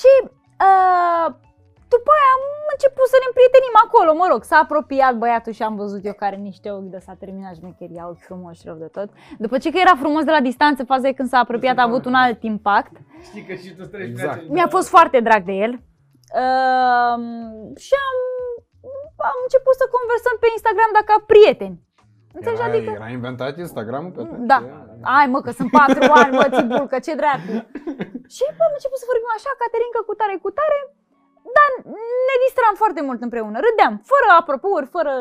Și 0.00 0.12
uh, 0.22 1.34
după 1.94 2.10
aia 2.16 2.30
am 2.36 2.42
început 2.74 3.06
să 3.12 3.16
ne 3.20 3.26
împrietenim 3.30 3.74
acolo, 3.86 4.10
mă 4.20 4.26
rog, 4.32 4.40
s-a 4.50 4.58
apropiat 4.64 5.14
băiatul 5.22 5.52
și 5.58 5.62
am 5.68 5.74
văzut 5.82 6.02
eu 6.08 6.12
care 6.22 6.32
are 6.34 6.44
niște 6.50 6.68
ochi 6.76 6.90
de 6.94 6.98
s-a 7.06 7.14
terminat 7.22 7.54
șmecheria, 7.56 8.08
ochi 8.10 8.26
frumoși 8.28 8.62
rău 8.68 8.76
de 8.84 8.88
tot. 8.96 9.08
După 9.44 9.56
ce 9.62 9.70
că 9.72 9.78
era 9.84 9.94
frumos 10.02 10.22
de 10.28 10.34
la 10.36 10.40
distanță, 10.50 10.80
faza 10.92 11.08
e 11.08 11.18
când 11.20 11.28
s-a 11.32 11.38
apropiat 11.44 11.76
a 11.78 11.82
avut 11.90 12.04
un 12.10 12.14
alt 12.24 12.40
impact. 12.52 12.94
Știi 13.28 13.44
că 13.48 13.54
și 13.62 13.70
tu 13.78 13.84
treci 13.92 14.08
Exact. 14.08 14.30
prin 14.32 14.42
acel- 14.44 14.54
Mi-a 14.56 14.68
fost 14.76 14.88
foarte 14.94 15.18
drag 15.28 15.42
de 15.50 15.52
el. 15.64 15.72
Uh, 16.42 17.16
și 17.86 17.94
am, 18.06 18.16
am 19.30 19.38
început 19.46 19.74
să 19.80 19.84
conversăm 19.96 20.36
pe 20.42 20.48
Instagram 20.56 20.90
dacă 20.98 21.08
ca 21.12 21.18
prieteni. 21.32 21.76
Înțelegi? 22.38 22.62
Era, 22.62 22.70
Adică, 22.72 22.90
era 23.00 23.10
inventat 23.18 23.52
Instagramul 23.66 24.12
pe 24.16 24.20
atunci? 24.24 24.46
da. 24.52 24.58
Ai 25.18 25.26
mă, 25.32 25.38
că 25.46 25.50
sunt 25.58 25.70
patru 25.80 26.02
ani, 26.20 26.32
mă, 26.40 26.46
țibulcă, 26.56 26.96
ce 27.06 27.12
dracu. 27.20 27.52
Și 28.34 28.44
bă, 28.56 28.62
am 28.68 28.74
început 28.78 28.98
să 29.02 29.10
vorbim 29.12 29.30
așa, 29.36 29.50
Caterinca 29.62 30.00
cu 30.08 30.14
tare, 30.20 30.34
cu 30.44 30.50
tare, 30.58 30.78
dar 31.58 31.70
ne 32.28 32.34
distram 32.44 32.74
foarte 32.82 33.02
mult 33.08 33.20
împreună. 33.26 33.56
Râdeam, 33.68 33.94
fără 34.12 34.26
apropouri, 34.40 34.86
fără 34.96 35.12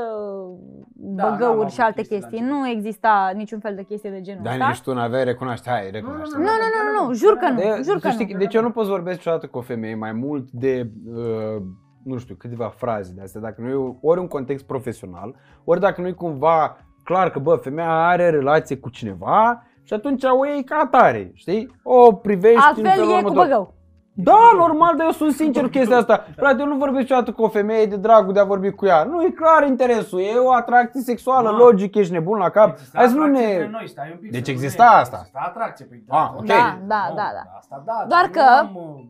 Da, 1.17 1.23
n-am 1.23 1.31
băgăuri 1.31 1.57
avut 1.59 1.71
și 1.75 1.81
alte 1.81 1.95
chestii 2.01 2.17
la 2.19 2.21
chestii. 2.21 2.39
început. 2.39 2.61
Nu 2.61 2.69
exista 2.75 3.31
niciun 3.41 3.59
fel 3.65 3.75
de 3.75 3.83
chestie 3.83 4.09
de 4.15 4.21
genul 4.21 4.43
Dar 4.43 4.53
ăsta. 4.53 4.67
nici 4.67 4.81
tu 4.81 4.93
n-aveai 4.93 5.23
recunoaște, 5.23 5.69
hai, 5.69 5.89
recunoaște. 5.91 6.37
Nu, 6.37 6.43
nu, 6.43 6.55
nu, 6.73 6.79
nu, 6.85 7.07
nu, 7.07 7.13
jur 7.13 7.33
că 7.41 7.47
nu, 7.49 7.55
De, 7.55 7.79
jur 7.87 7.97
că 7.99 8.07
tu 8.07 8.13
știi, 8.13 8.33
nu. 8.33 8.39
deci 8.43 8.53
eu 8.53 8.61
nu 8.61 8.71
pot 8.71 8.85
să 8.85 8.91
vorbesc 8.91 9.17
niciodată 9.17 9.47
cu 9.47 9.57
o 9.57 9.61
femeie 9.61 9.95
mai 9.95 10.11
mult 10.11 10.49
de, 10.51 10.89
uh, 11.13 11.61
nu 12.03 12.17
știu, 12.17 12.35
câteva 12.35 12.73
fraze 12.77 13.11
de 13.15 13.21
astea, 13.21 13.41
dacă 13.41 13.61
nu 13.61 13.69
e 13.69 13.97
ori 14.01 14.19
un 14.19 14.27
context 14.27 14.65
profesional, 14.65 15.35
ori 15.63 15.79
dacă 15.79 16.01
nu 16.01 16.07
e 16.07 16.11
cumva 16.11 16.77
clar 17.03 17.29
că, 17.31 17.39
bă, 17.39 17.55
femeia 17.55 18.07
are 18.07 18.29
relație 18.29 18.77
cu 18.77 18.89
cineva 18.89 19.63
și 19.83 19.93
atunci 19.93 20.23
o 20.23 20.45
iei 20.45 20.63
ca 20.63 20.75
atare, 20.77 21.31
știi? 21.33 21.75
O 21.83 22.13
privești 22.13 22.55
în 22.77 22.85
Altfel 22.85 22.85
felul 22.85 23.09
e 23.09 23.11
cu 23.11 23.17
următor. 23.27 23.43
băgău. 23.45 23.73
Da, 24.17 24.37
normal, 24.57 24.95
dar 24.95 25.05
eu 25.05 25.11
sunt 25.11 25.31
sincer 25.33 25.63
cu 25.63 25.69
chestia 25.69 25.97
asta. 25.97 26.25
Frate, 26.35 26.61
eu 26.61 26.67
nu 26.67 26.75
vorbesc 26.75 26.99
niciodată 27.01 27.31
cu 27.31 27.41
o 27.43 27.47
femeie 27.49 27.85
de 27.85 27.95
dragul 27.95 28.33
de 28.33 28.39
a 28.39 28.43
vorbi 28.43 28.71
cu 28.71 28.85
ea. 28.85 29.03
Nu 29.03 29.23
e 29.23 29.29
clar 29.29 29.67
interesul, 29.67 30.19
e 30.19 30.37
o 30.37 30.51
atracție 30.51 31.01
sexuală, 31.01 31.49
Da. 31.49 31.57
logic, 31.57 31.95
ești 31.95 32.11
nebun 32.13 32.37
la 32.37 32.49
cap. 32.49 32.69
Exista 32.71 32.97
Hai 32.97 33.07
să 33.07 33.15
nu 33.15 33.21
atracție 33.23 33.45
între 33.53 33.65
ne... 33.65 33.71
Noi, 33.71 33.87
stai 33.89 34.09
un 34.11 34.17
pic 34.19 34.31
Deci 34.31 34.45
să 34.45 34.51
nu 34.51 34.57
exista 34.57 34.83
ne- 34.83 34.89
asta? 34.89 35.17
Exista 35.17 35.43
atracție, 35.47 35.85
păi 35.85 36.03
Ah, 36.07 36.17
da, 36.17 36.33
ok. 36.37 36.45
Da, 36.45 36.77
da, 36.87 37.05
nu, 37.09 37.15
da, 37.15 37.29
da. 37.37 37.43
Asta 37.57 37.83
da, 37.85 38.05
Doar 38.07 38.21
dar 38.21 38.29
că- 38.29 38.61
nu 38.73 38.79
am, 38.79 38.95
uh, 38.95 39.03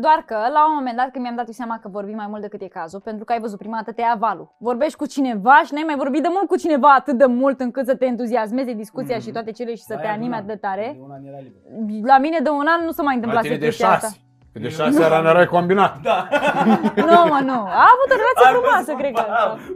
Doar 0.00 0.22
că 0.26 0.34
la 0.34 0.66
un 0.68 0.74
moment 0.74 0.96
dat 0.96 1.10
când 1.10 1.24
mi-am 1.24 1.36
dat 1.36 1.46
eu 1.46 1.52
seama 1.52 1.78
că 1.82 1.88
vorbim 1.88 2.16
mai 2.16 2.26
mult 2.28 2.40
decât 2.42 2.60
e 2.62 2.66
cazul, 2.68 3.00
pentru 3.00 3.24
că 3.24 3.32
ai 3.32 3.40
văzut 3.40 3.58
prima 3.58 3.76
dată 3.76 3.92
te 3.92 4.00
ia 4.00 4.16
valul. 4.18 4.54
Vorbești 4.58 4.96
cu 4.96 5.06
cineva 5.06 5.60
și 5.64 5.72
n-ai 5.74 5.82
mai 5.86 5.96
vorbit 5.96 6.22
de 6.22 6.28
mult 6.30 6.46
cu 6.48 6.56
cineva 6.56 6.94
atât 6.98 7.18
de 7.18 7.26
mult 7.26 7.60
încât 7.60 7.86
să 7.86 7.94
te 7.96 8.04
entuziasmeze 8.04 8.72
discuția 8.72 9.16
Mhm. 9.16 9.24
și 9.24 9.30
toate 9.32 9.50
cele 9.50 9.74
și 9.74 9.82
să 9.82 9.94
la 9.94 10.00
te 10.00 10.06
ea 10.06 10.12
de 10.12 10.18
anime 10.18 10.36
un 10.36 10.42
atât 10.42 10.46
de 10.46 10.58
an. 10.66 10.74
tare. 10.76 10.92
De 10.96 11.02
un 11.04 11.10
an 11.10 11.24
era 11.24 11.36
liber. 11.38 12.08
La 12.08 12.18
mine 12.18 12.38
de 12.42 12.48
un 12.50 12.66
an 12.78 12.84
nu 12.84 12.90
se 12.90 13.02
mai 13.02 13.14
La 13.14 13.14
întâmplase 13.14 13.46
tine 13.48 13.58
de 13.58 13.64
chestia 13.64 13.90
asta. 13.90 14.08
Șase. 14.50 14.54
Că 14.54 14.58
de 14.64 14.68
șase 14.78 14.98
era 15.08 15.18
n-erai 15.24 15.48
combinat. 15.56 15.92
Da. 16.08 16.18
Nu, 17.10 17.18
mă, 17.32 17.38
nu. 17.50 17.58
A 17.80 17.84
avut 17.94 18.08
o 18.14 18.16
relație 18.22 18.46
Ai 18.48 18.52
frumoasă, 18.56 18.90
văzut? 18.90 19.00
cred 19.00 19.12
că. 19.18 19.24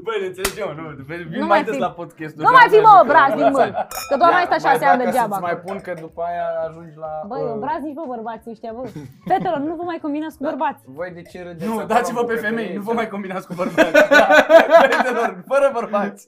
Băi, 0.07 0.17
ne 0.23 0.27
înțelegem, 0.31 0.69
nu. 0.79 0.85
Vin 1.09 1.21
Nu 1.43 1.47
mai 1.47 1.53
mai 1.55 1.63
des 1.69 1.75
fi- 1.77 1.85
la 1.87 1.91
podcastul. 2.01 2.41
Nu 2.47 2.51
mai 2.59 2.67
fi, 2.73 2.79
mă, 2.89 2.93
obraznic, 3.05 3.49
mă. 3.59 3.65
Că 4.09 4.15
doar 4.23 4.31
mai 4.39 4.45
stai 4.49 4.61
Ia, 4.63 4.65
șase 4.67 4.85
ani 4.91 4.99
dacă 5.01 5.11
degeaba. 5.11 5.35
să-ți 5.37 5.47
mai 5.49 5.57
pun 5.67 5.77
că 5.87 5.93
după 6.07 6.21
aia 6.31 6.47
ajungi 6.67 6.97
la... 7.05 7.11
Băi, 7.33 7.43
uh, 7.47 7.57
obraznici, 7.59 7.97
bă, 7.99 8.05
bărbații 8.15 8.51
ăștia, 8.55 8.73
bă. 8.77 8.83
Fetelor, 9.31 9.61
nu 9.71 9.75
vă 9.81 9.85
mai 9.91 9.99
combinați 10.05 10.35
cu 10.39 10.43
bărbați. 10.51 10.81
Voi 10.99 11.11
de 11.19 11.23
ce 11.31 11.39
râdeți? 11.47 11.67
Nu, 11.71 11.77
acolo 11.79 11.91
dați-vă 11.95 12.21
în 12.23 12.27
pe 12.31 12.33
bucătărie? 12.35 12.57
femei, 12.57 12.71
nu 12.79 12.85
vă 12.89 12.93
mai 13.01 13.09
combinați 13.15 13.47
cu 13.49 13.55
bărbați. 13.61 13.93
Da. 14.21 14.27
Fetelor, 14.83 15.29
fără 15.53 15.67
bărbați. 15.79 16.21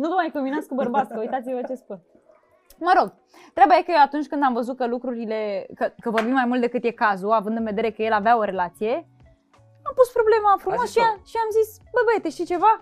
Nu 0.00 0.06
vă 0.12 0.16
mai 0.22 0.30
combinați 0.36 0.66
cu 0.70 0.74
bărbați, 0.80 1.08
că 1.14 1.18
uitați-vă 1.24 1.60
ce 1.70 1.74
spun. 1.84 1.98
Mă 2.78 2.92
rog, 2.98 3.08
treaba 3.54 3.76
e 3.76 3.82
că 3.82 3.90
eu 3.94 4.02
atunci 4.04 4.26
când 4.26 4.42
am 4.44 4.52
văzut 4.52 4.76
că 4.76 4.86
lucrurile, 4.86 5.66
că, 5.74 5.92
că 6.00 6.10
vorbim 6.10 6.32
mai 6.32 6.44
mult 6.46 6.60
decât 6.60 6.84
e 6.84 6.90
cazul, 6.90 7.30
având 7.32 7.56
în 7.56 7.64
vedere 7.64 7.90
că 7.90 8.02
el 8.02 8.12
avea 8.12 8.36
o 8.36 8.42
relație, 8.44 8.94
am 9.88 9.94
pus 9.94 10.08
problema 10.18 10.50
frumos 10.58 10.80
zis 10.84 10.90
și, 10.94 10.98
am, 10.98 11.16
și 11.30 11.36
am 11.44 11.50
zis, 11.58 11.68
bă 11.94 12.00
băiete, 12.06 12.28
știi 12.30 12.52
ceva? 12.54 12.72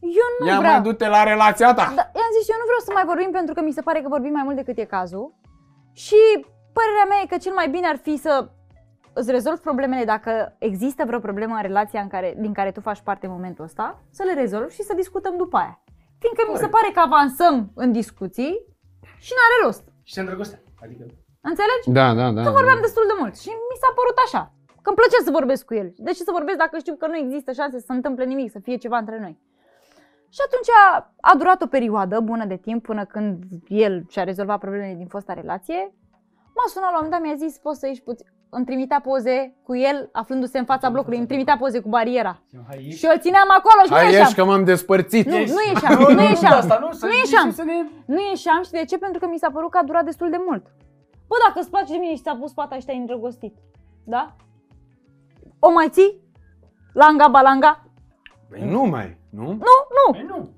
Eu 0.00 0.28
nu 0.38 0.46
Ia 0.46 0.58
vreau. 0.58 0.72
mai 0.72 0.82
du-te 0.82 1.08
la 1.08 1.22
relația 1.22 1.74
ta. 1.74 1.86
Da, 1.98 2.04
i-am 2.20 2.32
zis, 2.38 2.48
eu 2.52 2.58
nu 2.62 2.68
vreau 2.70 2.82
să 2.86 2.90
mai 2.92 3.04
vorbim 3.12 3.30
pentru 3.38 3.54
că 3.54 3.60
mi 3.62 3.76
se 3.78 3.80
pare 3.88 4.00
că 4.02 4.08
vorbim 4.08 4.32
mai 4.32 4.42
mult 4.46 4.56
decât 4.56 4.76
e 4.78 4.84
cazul. 4.98 5.34
Și 5.92 6.20
părerea 6.78 7.06
mea 7.08 7.18
e 7.22 7.26
că 7.32 7.36
cel 7.36 7.54
mai 7.60 7.68
bine 7.68 7.86
ar 7.86 7.96
fi 7.96 8.16
să 8.16 8.32
îți 9.12 9.30
rezolvi 9.30 9.60
problemele 9.60 10.04
dacă 10.04 10.56
există 10.58 11.04
vreo 11.06 11.18
problemă 11.18 11.54
în 11.54 11.62
relația 11.62 12.00
în 12.00 12.08
care, 12.08 12.34
din 12.38 12.52
care 12.52 12.70
tu 12.72 12.80
faci 12.80 13.00
parte 13.00 13.26
în 13.26 13.32
momentul 13.32 13.64
ăsta, 13.64 14.02
să 14.10 14.22
le 14.26 14.34
rezolvi 14.40 14.74
și 14.74 14.82
să 14.82 14.94
discutăm 14.94 15.36
după 15.36 15.56
aia. 15.56 15.82
Fiindcă 16.18 16.42
mi 16.52 16.58
se 16.58 16.68
pare 16.68 16.90
că 16.94 17.00
avansăm 17.00 17.70
în 17.74 17.92
discuții 17.92 18.52
și 19.26 19.32
n-are 19.36 19.56
rost. 19.64 19.84
Și 20.08 20.12
se 20.14 20.20
îndrăgostea. 20.20 20.60
Adică... 20.84 21.02
Înțelegi? 21.50 21.86
Da, 21.98 22.06
da, 22.20 22.26
da. 22.36 22.42
Că 22.46 22.50
vorbeam 22.60 22.80
destul 22.86 23.06
de 23.10 23.16
mult 23.20 23.34
și 23.44 23.50
mi 23.70 23.80
s-a 23.82 23.90
părut 23.98 24.18
așa. 24.26 24.42
Că 24.82 24.88
îmi 24.90 24.98
plăcea 25.00 25.20
să 25.26 25.36
vorbesc 25.38 25.62
cu 25.68 25.74
el. 25.80 25.88
De 26.06 26.12
ce 26.16 26.22
să 26.28 26.36
vorbesc 26.38 26.58
dacă 26.64 26.74
știu 26.78 26.94
că 26.96 27.06
nu 27.06 27.16
există 27.16 27.50
șanse 27.52 27.78
să 27.78 27.86
se 27.88 27.98
întâmple 27.98 28.24
nimic, 28.24 28.48
să 28.50 28.58
fie 28.66 28.76
ceva 28.84 28.98
între 28.98 29.18
noi? 29.24 29.34
Și 30.34 30.40
atunci 30.46 30.70
a, 30.82 31.14
a 31.30 31.32
durat 31.40 31.62
o 31.62 31.66
perioadă 31.76 32.20
bună 32.20 32.44
de 32.52 32.56
timp 32.56 32.82
până 32.82 33.04
când 33.04 33.42
el 33.68 34.04
și-a 34.08 34.24
rezolvat 34.24 34.58
problemele 34.58 34.94
din 35.02 35.06
fosta 35.06 35.32
relație. 35.32 35.80
M-a 36.56 36.66
sunat 36.66 36.90
la 36.90 36.98
un 36.98 37.04
moment 37.04 37.14
dat, 37.14 37.20
mi-a 37.20 37.46
zis, 37.46 37.58
poți 37.58 37.78
să 37.80 37.86
ieși 37.86 38.02
puțin. 38.02 38.26
Îmi 38.56 38.64
trimitea 38.64 39.00
poze 39.00 39.54
cu 39.62 39.76
el 39.76 40.08
aflându-se 40.12 40.58
în 40.58 40.64
fața 40.64 40.88
blocului, 40.90 41.18
îmi 41.18 41.26
trimitea 41.26 41.56
poze 41.56 41.80
cu 41.80 41.88
bariera. 41.88 42.38
Hai, 42.68 42.84
ieși. 42.84 42.96
Și 42.98 43.04
eu 43.04 43.10
îl 43.14 43.20
țineam 43.20 43.48
acolo 43.58 43.80
și 43.84 43.90
nu 43.90 43.96
Hai 43.96 44.04
ieșeam. 44.04 44.22
ieși 44.24 44.34
că 44.34 44.44
m-am 44.44 44.64
despărțit. 44.64 45.26
Nu, 45.26 45.36
Ieși. 45.36 45.52
nu 45.52 45.58
ieșeam, 45.72 45.92
Nu, 46.00 46.08
nu 46.08 46.14
nu, 46.14 46.22
ieșeam. 46.22 46.52
nu, 46.52 46.58
asta, 46.58 46.78
nu, 46.80 46.92
să 46.92 47.06
Nu 47.06 47.12
ieși 47.12 47.24
ieșeam. 47.24 47.48
și 47.48 47.54
să 47.54 47.62
ne... 47.64 47.72
Nu 48.06 48.20
ieșeam 48.30 48.62
și 48.64 48.70
de 48.70 48.84
ce? 48.88 48.98
Pentru 48.98 49.18
că 49.20 49.26
mi 49.30 49.38
s-a 49.38 49.50
părut 49.52 49.70
că 49.70 49.78
a 49.78 49.84
durat 49.84 50.04
destul 50.04 50.30
de 50.30 50.40
mult. 50.46 50.64
Bă, 51.28 51.36
dacă 51.46 51.58
îți 51.60 51.70
place 51.70 51.92
de 51.92 51.98
mine 52.00 52.14
și 52.14 52.22
ți-a 52.22 52.36
pus 52.40 52.52
pata 52.52 52.76
și 52.78 52.84
te-ai 52.84 52.98
îndrăgostit, 52.98 53.54
da? 54.04 54.34
O 55.58 55.70
mai 55.72 55.88
ții? 55.90 56.20
Langa 56.92 57.28
balanga? 57.28 57.84
Păi 58.50 58.62
nu 58.70 58.82
mai, 58.82 59.18
nu? 59.30 59.42
Nu, 59.42 59.74
nu. 59.96 60.06
Păi 60.10 60.24
nu. 60.28 60.48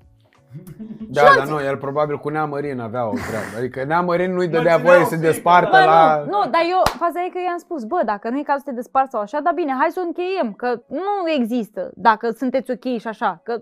Da, 1.15 1.21
dar 1.37 1.47
nu, 1.47 1.59
el 1.59 1.77
probabil 1.77 2.17
cu 2.17 2.29
Neamărin 2.29 2.79
avea 2.79 3.07
o 3.07 3.13
treabă. 3.13 3.57
Adică 3.57 3.83
Neamărin 3.83 4.33
nu-i 4.33 4.45
Mă 4.45 4.51
dădea 4.51 4.77
țineau 4.77 4.93
voie 4.93 5.03
să 5.03 5.15
frică, 5.15 5.25
despartă 5.25 5.77
Bă, 5.77 5.85
la... 5.85 6.23
nu, 6.25 6.25
nu, 6.25 6.39
dar 6.39 6.61
eu, 6.69 6.81
faza 6.97 7.23
e 7.25 7.29
că 7.29 7.39
i-am 7.45 7.57
spus, 7.57 7.83
bă, 7.83 8.01
dacă 8.05 8.29
nu 8.29 8.37
e 8.39 8.43
cazul 8.43 8.61
să 8.65 8.69
te 8.69 8.75
desparți 8.75 9.11
sau 9.11 9.21
așa, 9.21 9.39
dar 9.39 9.53
bine, 9.53 9.75
hai 9.79 9.89
să 9.91 9.99
o 10.03 10.07
încheiem, 10.07 10.53
că 10.53 10.81
nu 10.87 11.31
există 11.37 11.91
dacă 11.93 12.29
sunteți 12.29 12.71
ok 12.71 12.97
și 12.99 13.07
așa, 13.07 13.41
că 13.43 13.61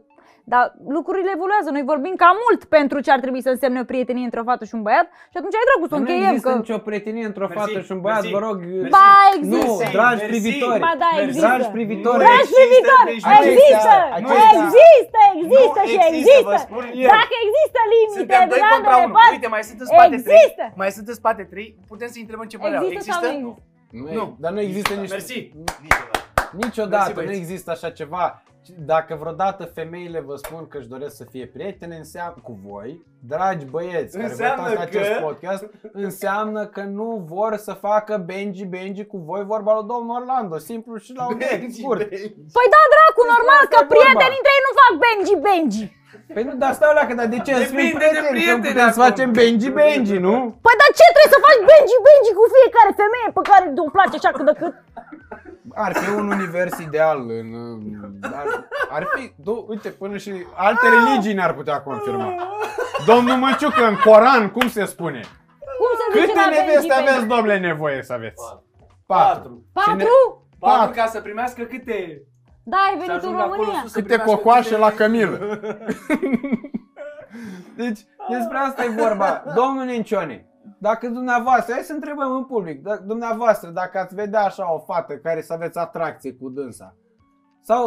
dar 0.53 0.63
lucrurile 0.97 1.31
evoluează, 1.37 1.69
noi 1.75 1.83
vorbim 1.93 2.15
cam 2.23 2.35
mult 2.45 2.61
pentru 2.77 2.97
ce 3.05 3.09
ar 3.15 3.19
trebui 3.25 3.41
să 3.47 3.49
însemne 3.55 3.79
o 3.83 3.87
prietenie 3.91 4.25
între 4.29 4.39
o 4.43 4.47
fată 4.49 4.63
și 4.69 4.75
un 4.77 4.83
băiat 4.87 5.07
și 5.31 5.37
atunci 5.39 5.55
ai 5.59 5.65
dragul 5.69 5.87
să 5.89 5.95
o 5.95 5.97
Nu 5.97 6.03
încheiem, 6.03 6.33
există 6.33 6.49
că... 6.51 6.57
nicio 6.63 6.77
prietenie 6.89 7.25
între 7.31 7.43
o 7.45 7.47
Mersi, 7.47 7.59
fată 7.61 7.79
și 7.85 7.91
un 7.95 7.99
băiat, 8.05 8.21
mersi, 8.21 8.33
vă 8.37 8.41
rog. 8.47 8.57
mersi. 8.81 8.93
Ba, 8.97 9.09
Nu, 9.53 9.59
există! 9.59 9.85
dragi 9.97 10.21
Mersi. 10.23 10.31
privitori. 10.33 10.79
Ba 10.87 10.93
da, 11.03 11.09
Mersi. 11.11 11.25
există! 11.25 11.47
Dragi 11.47 11.69
privitori. 11.77 12.17
Nu 12.19 12.23
Dragi 12.27 12.41
există, 12.45 12.61
privitori, 12.65 13.07
deci 13.11 13.23
nu 13.29 13.33
există! 13.51 13.95
există, 14.15 14.33
Există, 14.55 15.19
există 15.41 15.79
Nu 15.81 15.89
și 15.91 15.97
există, 15.97 16.15
există! 16.19 16.49
vă 16.53 16.57
spun 16.67 16.83
eu. 17.03 17.09
Dacă 17.17 17.33
există 17.45 17.79
limite, 17.93 18.17
Suntem 18.19 18.41
doi 18.51 18.59
de 18.61 18.65
contra 18.73 18.93
ambele 18.95 19.05
unul. 19.07 19.15
părți, 19.17 19.35
Uite, 19.37 19.47
mai 19.55 19.63
sunt 19.69 19.79
în 19.83 19.87
spate 19.93 20.15
Există! 20.19 20.63
trei. 20.65 20.79
Mai 20.81 20.89
sunt 20.97 21.05
în 21.11 21.17
spate 21.21 21.43
trei. 21.51 21.67
Putem 21.91 22.09
să 22.13 22.17
întrebăm 22.25 22.47
ce 22.51 22.57
păreau. 22.63 22.81
Există 22.83 23.11
sau 23.11 23.21
nu 23.21 23.27
există? 23.27 23.61
Nu, 23.97 24.03
Nu. 24.17 24.23
e- 24.29 24.35
Dar 24.43 24.51
nu 24.57 24.61
există 24.67 24.91
nici... 25.01 25.13
Mersi. 25.15 25.37
Niciodată. 25.63 26.17
Niciodată 26.63 27.09
Mersi, 27.09 27.19
nu 27.19 27.29
băieți. 27.29 27.41
există 27.43 27.69
așa 27.75 27.89
ceva. 27.99 28.25
Dacă 28.91 29.15
vreodată 29.21 29.63
femeile 29.79 30.19
vă 30.19 30.35
spun 30.35 30.67
că 30.67 30.77
își 30.77 30.87
doresc 30.87 31.15
să 31.15 31.23
fie 31.33 31.45
prietene 31.55 31.95
înseamnă 32.03 32.39
cu 32.47 32.53
voi, 32.67 32.89
dragi 33.31 33.65
băieți 33.65 34.11
care 34.17 34.27
vă 34.27 34.31
Înseamnă 34.33 34.67
uitați 34.69 34.75
la 34.75 34.81
acest 34.99 35.09
că- 35.13 35.23
podcast, 35.27 35.63
înseamnă 36.05 36.61
că 36.75 36.81
nu 36.99 37.07
vor 37.33 37.51
să 37.67 37.73
facă 37.87 38.13
benji 38.31 38.65
benji 38.75 39.05
cu 39.11 39.17
voi 39.29 39.43
vorba 39.53 39.71
lui 39.77 39.87
domnul 39.93 40.15
Orlando, 40.19 40.55
simplu 40.69 40.93
și 41.05 41.11
la 41.19 41.23
un 41.31 41.37
Benji, 41.43 41.79
scurt. 41.81 41.99
benji. 42.09 42.29
Păi 42.57 42.67
da, 42.75 42.81
dracu, 42.93 43.21
normal 43.35 43.59
asta 43.63 43.75
că 43.75 43.83
e 43.83 43.87
vorba. 43.87 43.93
prietenii 43.95 44.39
între 44.41 44.53
ei 44.57 44.63
nu 44.67 44.71
fac 44.81 44.93
benji 45.05 45.35
benji. 45.47 45.85
Păi 46.35 46.43
nu, 46.47 46.53
dar 46.63 46.71
stai 46.77 46.97
la 46.99 47.03
că 47.07 47.13
dar 47.19 47.27
de 47.35 47.39
ce 47.45 47.51
să 47.61 47.65
fim 47.77 47.77
Depinde 47.77 48.07
de 48.17 48.21
prieteni? 48.21 48.25
Că 48.27 48.33
prieteni 48.35 48.65
putem 48.67 48.89
să 48.95 48.99
acum. 48.99 49.05
facem 49.07 49.29
benji 49.39 49.69
benji, 49.81 50.17
nu? 50.27 50.33
Păi 50.65 50.75
dar 50.81 50.89
ce 50.99 51.05
trebuie 51.15 51.33
să 51.35 51.39
faci 51.47 51.61
benji 51.71 51.97
benji 52.07 52.31
cu 52.39 52.43
fiecare 52.55 52.91
femeie 53.01 53.27
pe 53.37 53.43
care 53.49 53.63
îmi 53.81 53.93
place 53.95 54.15
așa 54.19 54.31
cât 54.37 54.45
de 54.49 54.55
cât? 54.61 54.73
Ar 55.75 55.93
fi 55.95 56.09
un 56.09 56.31
univers 56.31 56.79
ideal. 56.79 57.19
În, 57.29 57.53
ar, 58.21 58.67
ar 58.89 59.07
fi, 59.15 59.31
do, 59.35 59.63
uite, 59.67 59.89
până 59.89 60.17
și 60.17 60.31
alte 60.55 60.87
religii 60.89 61.33
ne-ar 61.33 61.53
putea 61.53 61.81
confirma. 61.81 62.33
Domnul 63.05 63.35
Măciucă, 63.37 63.85
în 63.87 63.95
Coran, 64.03 64.49
cum 64.49 64.69
se 64.69 64.85
spune? 64.85 65.19
Cum 65.77 65.87
se 65.97 66.19
zice 66.19 66.25
Câte 66.31 66.39
la 66.39 66.49
neveste 66.49 66.87
Benji 66.87 67.09
aveți, 67.09 67.27
domnule, 67.27 67.57
nevoie 67.59 68.03
să 68.03 68.13
aveți? 68.13 68.41
Patru. 69.05 69.65
Și 69.81 69.89
ne- 69.89 69.93
Patru? 70.03 70.47
Patru 70.59 70.77
Patru. 70.79 70.93
ca 71.01 71.05
să 71.05 71.21
primească 71.21 71.63
câte... 71.63 72.21
Da, 72.63 72.77
ai 72.77 72.89
Să 72.91 72.95
venit 72.97 73.09
în 73.09 73.15
ajungă 73.15 73.41
acolo 73.41 73.55
România. 73.55 73.79
sus 73.81 73.91
să 73.91 73.99
Câte 74.01 74.07
primească 74.13 74.35
cocoașe 74.35 74.67
câte- 74.69 74.79
la 74.79 74.91
cămilă. 74.91 75.37
Deci, 77.75 77.99
despre 78.29 78.57
asta 78.57 78.83
e 78.83 78.89
vorba. 78.89 79.43
Domnul 79.55 79.85
Nencione, 79.85 80.45
dacă 80.89 81.07
dumneavoastră, 81.07 81.73
hai 81.73 81.83
să 81.83 81.93
întrebăm 81.93 82.31
în 82.35 82.45
public, 82.45 82.81
dacă 82.81 83.03
dumneavoastră, 83.05 83.69
dacă 83.69 83.99
ați 83.99 84.15
vedea 84.15 84.43
așa 84.43 84.73
o 84.73 84.79
fată 84.79 85.13
care 85.17 85.41
să 85.41 85.53
aveți 85.53 85.77
atracție 85.77 86.33
cu 86.33 86.49
dânsa, 86.49 86.95
sau 87.61 87.81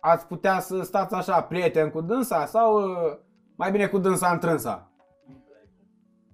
ați 0.00 0.26
putea 0.26 0.60
să 0.60 0.82
stați 0.82 1.14
așa, 1.14 1.42
prieten 1.42 1.90
cu 1.90 2.00
dânsa, 2.00 2.46
sau 2.46 2.68
uh, 2.76 3.16
mai 3.56 3.70
bine 3.70 3.86
cu 3.86 3.98
dânsa 3.98 4.28
întrânsa? 4.28 4.90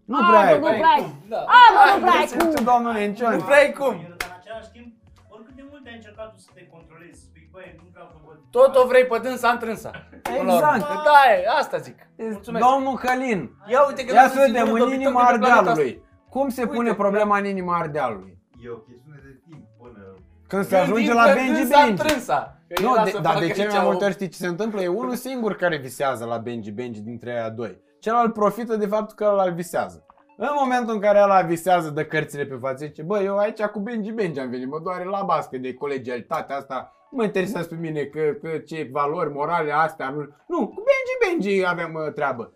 Nu 0.04 0.16
A, 0.16 0.26
prea 0.28 0.42
nu, 0.42 0.50
e. 0.50 0.58
nu 0.58 0.64
prea 0.82 0.96
e. 0.98 1.04
Da. 1.28 1.40
A, 1.56 1.60
mă, 1.74 1.82
nu 1.92 2.00
prea 2.04 2.22
e 2.22 2.26
Ce 2.26 2.36
cum. 2.36 2.64
domnul 2.64 2.92
Nencione? 2.92 3.36
Nu 3.36 3.42
prea 3.42 3.62
e 3.62 3.70
cum. 3.70 3.94
Dar 4.02 4.16
în 4.28 4.34
același 4.40 4.70
timp, 4.76 4.88
oricât 5.34 5.54
de 5.60 5.64
mult 5.70 5.86
ai 5.86 5.94
încercat 5.94 6.26
tu 6.32 6.38
să 6.46 6.50
te 6.54 6.62
controlezi, 6.74 7.20
să 7.52 7.58
spui, 7.58 7.62
băi, 7.62 7.74
nu 7.78 7.88
vreau 7.92 8.08
să 8.12 8.18
văd. 8.26 8.36
Tot 8.56 8.72
o 8.82 8.86
vrei 8.86 9.06
pe 9.06 9.18
dânsa 9.26 9.48
întrânsa. 9.56 9.90
Până 10.22 10.36
la 10.36 10.42
urmă. 10.42 10.52
Exact. 10.54 10.80
Că 10.88 10.94
Da, 11.10 11.20
e, 11.34 11.44
asta 11.60 11.76
zic. 11.76 11.96
Mulțumesc. 12.16 12.64
Domnul 12.68 12.94
Călin, 13.04 13.40
Ia 13.72 13.80
uite 13.88 14.04
că 14.04 14.14
ia 14.14 14.22
nu 14.22 14.28
să 14.28 14.34
sunt 14.34 14.46
vedem 14.46 14.64
singurul 14.64 14.86
în 14.86 14.90
dobitoc 14.92 15.04
inima 15.04 15.20
de 15.26 15.32
pe 15.32 15.38
planeta 15.38 15.58
Ardealului. 15.58 16.02
Cum 16.34 16.48
se 16.56 16.60
Uite, 16.62 16.74
pune 16.74 16.88
da. 16.88 16.94
problema 17.04 17.34
în 17.38 17.44
inima 17.54 17.74
Ardealului? 17.82 18.32
E 18.64 18.68
o 18.78 18.80
chestiune 18.88 19.18
de 19.26 19.32
timp 19.48 19.62
până... 19.82 20.00
Când 20.48 20.64
se 20.64 20.74
asta. 20.76 20.84
ajunge 20.86 21.06
Gândim 21.06 21.22
la 21.24 21.28
că 21.32 21.34
Benji 21.38 21.52
dânsa 21.60 21.76
Benji. 21.76 21.90
întrânsa. 21.90 22.38
Că 22.68 22.82
Nu, 22.82 22.92
era 22.94 23.04
de, 23.04 23.10
să 23.10 23.18
dar 23.20 23.32
facă 23.32 23.44
de 23.46 23.52
ce 23.52 23.60
aici 23.62 23.70
mai 23.72 23.80
o- 23.84 23.84
multe 23.88 24.04
ori 24.04 24.12
știi 24.12 24.28
ce 24.28 24.36
se 24.38 24.46
întâmplă? 24.46 24.80
E 24.80 24.88
unul 24.88 25.14
singur 25.14 25.56
care 25.56 25.76
visează 25.76 26.24
la 26.24 26.38
Benji 26.38 26.70
Benji 26.70 27.00
dintre 27.00 27.30
aia 27.32 27.48
doi. 27.50 27.80
Celălalt 28.00 28.32
profită 28.32 28.76
de 28.76 28.86
faptul 28.86 29.16
că 29.16 29.24
ăla 29.32 29.46
visează. 29.50 30.06
În 30.36 30.48
momentul 30.60 30.94
în 30.94 31.00
care 31.00 31.22
ăla 31.22 31.40
visează 31.42 31.90
de 31.90 32.04
cărțile 32.04 32.44
pe 32.44 32.54
față, 32.60 32.84
zice, 32.86 33.02
bă, 33.02 33.18
eu 33.20 33.36
aici 33.38 33.62
cu 33.62 33.78
Benji 33.80 34.10
Benji 34.12 34.40
am 34.40 34.50
venit, 34.50 34.68
mă 34.68 34.80
doare 34.82 35.04
la 35.04 35.22
bască 35.22 35.56
de 35.58 35.74
colegialitate 35.74 36.52
asta, 36.52 36.92
nu 37.12 37.18
mă 37.18 37.24
interesează 37.24 37.68
pe 37.68 37.74
mine 37.74 38.02
că, 38.02 38.20
că 38.42 38.58
ce 38.58 38.88
valori 38.90 39.32
morale 39.32 39.72
astea, 39.72 40.08
nu, 40.08 40.18
nu, 40.46 40.66
cu 40.66 40.82
Benji 40.86 41.40
Benji 41.40 41.66
avem 41.66 41.94
uh, 41.94 42.12
treabă. 42.12 42.52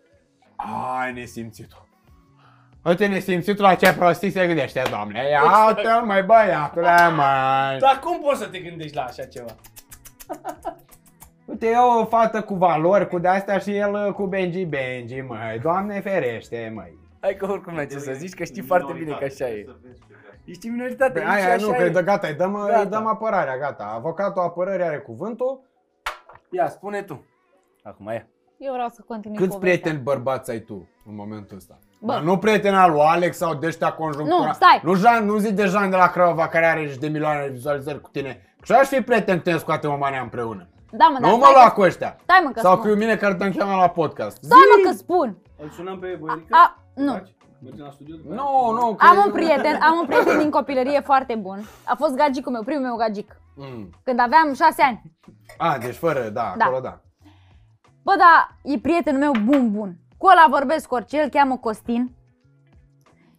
Ai 0.99 1.13
nesimțitul. 1.13 1.87
Uite 2.83 3.07
nesimțitul 3.07 3.63
la 3.63 3.75
ce 3.75 3.93
prostii 3.93 4.31
se 4.31 4.45
gândește, 4.45 4.81
doamne. 4.89 5.29
Ia 5.29 5.41
uite 5.67 6.05
mai 6.05 6.23
băiatule, 6.23 7.09
mai. 7.15 7.77
Dar 7.77 7.99
cum 8.03 8.19
poți 8.19 8.39
să 8.39 8.47
te 8.47 8.59
gândești 8.59 8.95
la 8.95 9.01
așa 9.01 9.23
ceva? 9.23 9.55
Uite, 11.45 11.67
e 11.67 11.77
o 11.77 12.05
fată 12.05 12.41
cu 12.41 12.53
valori, 12.53 13.07
cu 13.07 13.19
de-astea 13.19 13.57
și 13.57 13.75
el 13.75 13.93
uh, 13.93 14.13
cu 14.13 14.25
Benji 14.25 14.65
Benji, 14.65 15.21
măi. 15.21 15.59
Doamne 15.61 15.99
ferește, 16.01 16.71
măi. 16.75 16.97
Hai 17.19 17.35
că 17.35 17.51
oricum 17.51 17.73
n-ai 17.73 17.87
ce 17.87 17.99
să 17.99 18.13
zici, 18.13 18.33
că 18.33 18.43
știi 18.43 18.61
foarte 18.61 18.93
bine 18.93 19.15
că 19.19 19.23
așa 19.23 19.49
e. 19.49 19.65
Să 20.47 20.53
vezi 20.53 20.59
ce 20.59 20.67
vrea. 20.67 20.67
Ești 20.67 20.67
în 20.67 20.73
minoritate, 20.73 21.11
Pe 21.11 21.19
nici 21.19 21.29
aia 21.29 21.53
așa 21.53 21.65
nu, 21.65 21.71
că 21.71 21.83
e. 21.83 21.89
dă, 21.89 22.01
gata, 22.03 22.27
îi 22.27 22.33
dăm, 22.33 22.53
Gata. 22.53 22.79
îi 22.79 22.85
dăm 22.85 23.07
apărarea, 23.07 23.57
gata. 23.57 23.91
Avocatul 23.95 24.41
apărării 24.41 24.85
are 24.85 24.97
cuvântul. 24.97 25.59
Ia, 26.49 26.69
spune 26.69 27.01
tu. 27.01 27.25
Acum 27.83 28.05
ia. 28.05 28.27
Eu 28.57 28.73
vreau 28.73 28.87
să 28.89 29.01
continui 29.07 29.37
Câți 29.37 29.49
povestea. 29.49 29.69
prieteni 29.79 30.03
bărbați 30.03 30.51
ai 30.51 30.59
tu 30.59 30.89
în 31.05 31.15
momentul 31.15 31.57
ăsta? 31.57 31.77
Bă. 31.99 32.11
Dar 32.13 32.21
nu 32.21 32.37
prieten 32.37 32.75
al 32.75 32.91
lui 32.91 33.01
Alex 33.01 33.37
sau 33.37 33.53
de 33.53 33.67
ăștia 33.67 33.91
conjunctura. 33.93 34.45
Nu, 34.47 34.53
stai. 34.53 34.81
Nu, 34.83 34.93
Jean, 34.95 35.25
nu 35.25 35.37
zi 35.37 35.53
de 35.53 35.65
Jean 35.65 35.89
de 35.89 35.95
la 35.95 36.07
Craiova 36.09 36.47
care 36.47 36.65
are 36.65 36.87
și 36.89 36.97
de 36.99 37.07
milioane 37.07 37.41
de 37.45 37.51
vizualizări 37.51 38.01
cu 38.01 38.09
tine. 38.11 38.55
Și 38.63 38.71
aș 38.71 38.87
fi 38.87 39.01
prieten 39.01 39.37
cu 39.37 39.43
tine 39.43 39.57
scoatem 39.57 39.91
o 39.91 39.97
mania 39.97 40.21
împreună. 40.21 40.67
Da, 40.91 41.05
mă, 41.13 41.17
da, 41.21 41.27
nu 41.27 41.37
mă 41.37 41.43
stai 41.43 41.53
lua 41.55 41.67
că- 41.67 41.73
cu 41.73 41.81
ăștia. 41.81 42.15
Stai 42.23 42.41
mă 42.43 42.49
că 42.51 42.59
Sau 42.59 42.75
spun. 42.77 42.89
cu 42.91 42.95
mine 42.97 43.15
care 43.15 43.33
te-am 43.35 43.51
chemat 43.51 43.77
la 43.77 43.89
podcast. 43.89 44.37
Stai 44.43 44.59
mă 44.83 44.89
că 44.89 44.95
spun. 44.95 45.37
Îl 45.61 45.69
sunăm 45.69 45.99
pe 45.99 46.17
Boierica? 46.19 46.57
A, 46.57 46.79
nu. 46.95 47.11
Faci? 47.11 47.35
Mergem 47.61 47.85
la 47.85 47.91
studio 47.91 48.15
după 48.15 48.33
Nu, 48.33 48.71
nu, 48.71 48.95
că 48.95 49.05
Am 49.05 49.17
un 49.25 49.31
prieten, 49.31 49.75
am 49.81 49.97
un 49.97 50.05
prieten 50.05 50.37
din 50.37 50.49
copilărie 50.49 50.99
foarte 50.99 51.35
bun. 51.35 51.59
A 51.85 51.95
fost 51.95 52.15
gagicul 52.15 52.51
meu, 52.51 52.63
primul 52.63 52.83
meu 52.83 52.95
gagic. 52.95 53.41
Mm. 53.55 53.89
Când 54.03 54.19
aveam 54.19 54.53
șase 54.53 54.81
ani. 54.81 55.01
A, 55.57 55.77
deci 55.77 55.95
fără, 55.95 56.29
da, 56.29 56.53
Da. 56.57 56.63
acolo 56.65 56.79
da. 56.79 57.01
Bă, 58.03 58.13
da, 58.17 58.47
e 58.63 58.79
prietenul 58.79 59.19
meu 59.19 59.31
bun, 59.43 59.71
bun. 59.71 59.95
Cu 60.17 60.25
ăla 60.25 60.45
vorbesc 60.49 60.91
orice, 60.91 61.21
îl 61.21 61.29
cheamă 61.29 61.57
Costin. 61.57 62.15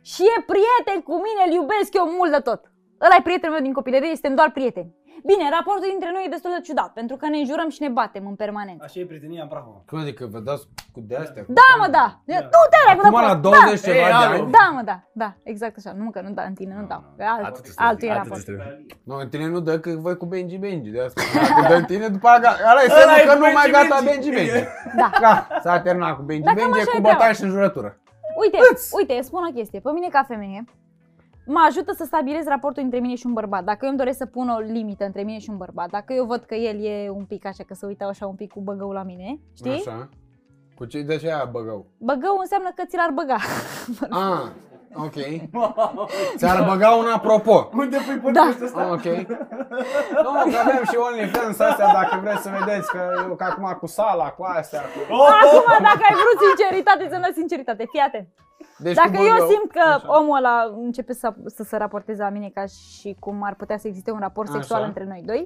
Și 0.02 0.22
e 0.22 0.44
prieten 0.52 1.02
cu 1.02 1.14
mine, 1.14 1.42
îl 1.46 1.52
iubesc 1.52 1.94
eu 1.94 2.06
mult 2.16 2.30
de 2.30 2.38
tot. 2.38 2.72
Ăla 3.00 3.14
e 3.18 3.22
prietenul 3.22 3.54
meu 3.54 3.64
din 3.64 3.72
copilărie, 3.72 4.12
suntem 4.12 4.34
doar 4.34 4.50
prieteni. 4.50 4.94
Bine, 5.30 5.44
raportul 5.56 5.88
dintre 5.90 6.10
noi 6.12 6.22
e 6.26 6.34
destul 6.36 6.50
de 6.56 6.60
ciudat, 6.66 6.90
pentru 7.00 7.16
că 7.16 7.28
ne 7.28 7.38
înjurăm 7.38 7.68
și 7.74 7.82
ne 7.82 7.88
batem 7.88 8.24
în 8.26 8.34
permanență. 8.34 8.84
Așa 8.84 9.00
e 9.00 9.04
prietenia 9.12 9.42
în 9.42 9.48
Prahova. 9.48 9.78
Cum 9.90 9.98
adică 9.98 10.22
vă 10.34 10.38
dați 10.48 10.64
cu 10.94 11.00
de-astea? 11.10 11.42
cu 11.44 11.52
Da, 11.52 11.68
mă, 11.80 11.86
da. 11.98 12.06
Tu 12.54 12.60
te 12.72 12.78
ai 12.86 12.92
Acum 12.96 13.20
la 13.30 13.34
20 13.34 13.80
ceva 13.80 13.96
Ei, 13.96 14.04
de 14.04 14.10
alo. 14.12 14.42
ani. 14.42 14.50
Da, 14.58 14.64
mă, 14.74 14.82
da, 14.90 14.96
da, 15.12 15.30
exact 15.42 15.74
așa. 15.80 15.92
Nu 15.96 16.10
că 16.10 16.20
nu 16.20 16.30
da, 16.30 16.42
în 16.42 16.54
tine 16.54 16.74
nu 16.80 16.86
dau. 16.86 17.02
Că 17.16 17.24
Alt, 17.34 17.44
Atât 17.46 17.64
este. 17.66 17.82
altul 17.82 18.08
e 18.08 18.10
Atât 18.10 18.22
raport. 18.22 18.38
este. 18.48 18.86
Nu, 19.04 19.14
în 19.16 19.28
tine 19.28 19.46
nu 19.46 19.60
dă 19.60 19.78
că 19.80 19.90
voi 20.06 20.16
cu 20.16 20.26
Benji 20.26 20.56
Benji, 20.56 20.90
de 20.90 21.00
asta. 21.06 21.20
Dacă 21.34 21.68
dă 21.68 21.74
în 21.74 21.84
tine, 21.84 22.08
după 22.08 22.26
aia, 22.28 22.38
gata. 22.38 22.56
ăla 22.70 22.80
e 22.82 22.86
Ăla 22.90 22.98
semnul 23.00 23.18
e 23.20 23.24
că 23.28 23.32
cu 23.32 23.38
nu 23.44 23.46
mai 23.58 23.66
Benji 23.70 23.88
gata 23.88 24.00
Benji. 24.04 24.30
Benji 24.30 24.30
Benji. 24.50 24.66
Da. 25.02 25.10
Da, 25.20 25.34
s-a 25.62 25.80
terminat 25.80 26.16
cu 26.16 26.22
Benji 26.22 26.42
Da, 26.42 26.52
cam 26.54 26.56
Benji, 26.70 26.80
așa 26.80 26.90
cu 26.90 26.96
e 26.96 27.00
bătaie 27.00 27.16
treaba. 27.18 27.38
și 27.38 27.42
înjurătură. 27.48 27.90
Uite, 28.42 28.58
Îți. 28.70 28.84
uite, 28.98 29.12
îți 29.18 29.26
spun 29.30 29.42
o 29.50 29.52
chestie. 29.58 29.80
Pe 29.80 29.90
mine 29.96 30.08
ca 30.16 30.22
femeie, 30.32 30.64
mă 31.48 31.64
ajută 31.68 31.92
să 31.92 32.04
stabilez 32.04 32.44
raportul 32.46 32.82
între 32.82 32.98
mine 32.98 33.14
și 33.14 33.26
un 33.26 33.32
bărbat. 33.32 33.64
Dacă 33.64 33.78
eu 33.82 33.88
îmi 33.88 33.98
doresc 33.98 34.18
să 34.18 34.26
pun 34.26 34.48
o 34.48 34.58
limită 34.58 35.04
între 35.04 35.22
mine 35.22 35.38
și 35.38 35.50
un 35.50 35.56
bărbat, 35.56 35.90
dacă 35.90 36.12
eu 36.12 36.24
văd 36.24 36.44
că 36.44 36.54
el 36.54 36.84
e 36.84 37.10
un 37.10 37.24
pic 37.24 37.46
așa, 37.46 37.64
că 37.66 37.74
se 37.74 37.86
uită 37.86 38.04
așa 38.04 38.26
un 38.26 38.34
pic 38.34 38.52
cu 38.52 38.60
băgăul 38.60 38.94
la 38.94 39.02
mine, 39.02 39.38
știi? 39.56 39.70
Așa. 39.86 40.08
Cu 40.76 40.84
ce 40.84 41.02
de 41.02 41.16
ce 41.16 41.26
aia 41.26 41.48
băgău? 41.52 41.86
Băgău 41.98 42.36
înseamnă 42.40 42.70
că 42.74 42.82
ți 42.88 42.96
l-ar 42.96 43.10
băga. 43.18 43.38
Ah, 44.24 44.44
ok. 45.06 45.18
Ți-ar 46.36 46.64
băga 46.70 46.90
un 46.90 47.06
apropo. 47.14 47.68
Unde 47.72 47.98
pui 48.06 48.32
Da. 48.32 48.40
podcastul 48.40 48.66
ăsta? 48.66 48.80
Ah, 48.80 48.90
ok. 48.96 49.06
Nu, 50.24 50.30
că 50.52 50.58
avem 50.64 50.82
și 50.90 50.96
OnlyFans 51.06 51.58
astea, 51.58 51.88
dacă 51.92 52.18
vreți 52.22 52.42
să 52.42 52.50
vedeți 52.58 52.90
că 52.90 53.00
eu 53.28 53.34
că 53.34 53.44
acum 53.44 53.76
cu 53.80 53.86
sala, 53.86 54.28
cu 54.30 54.42
astea, 54.58 54.80
cu... 54.80 54.98
Acum, 55.42 55.66
dacă 55.88 56.02
ai 56.08 56.16
vrut 56.22 56.38
sinceritate, 56.46 57.02
înseamnă 57.02 57.30
sinceritate. 57.34 57.82
Fii 57.92 58.00
atent. 58.08 58.28
Deci 58.78 58.94
Dacă 58.94 59.10
cu 59.10 59.22
eu 59.22 59.32
băgău. 59.38 59.48
simt 59.48 59.70
că 59.72 59.88
Așa. 59.88 60.18
omul 60.18 60.36
ăla 60.36 60.56
începe 60.86 61.12
să, 61.12 61.34
să 61.46 61.62
se 61.62 61.76
raporteze 61.76 62.22
la 62.22 62.28
mine 62.28 62.50
ca 62.54 62.64
și 62.66 63.16
cum 63.20 63.42
ar 63.42 63.54
putea 63.54 63.78
să 63.78 63.86
existe 63.88 64.10
un 64.10 64.18
raport 64.26 64.48
sexual 64.50 64.78
Așa. 64.80 64.88
între 64.88 65.04
noi 65.04 65.22
doi, 65.26 65.42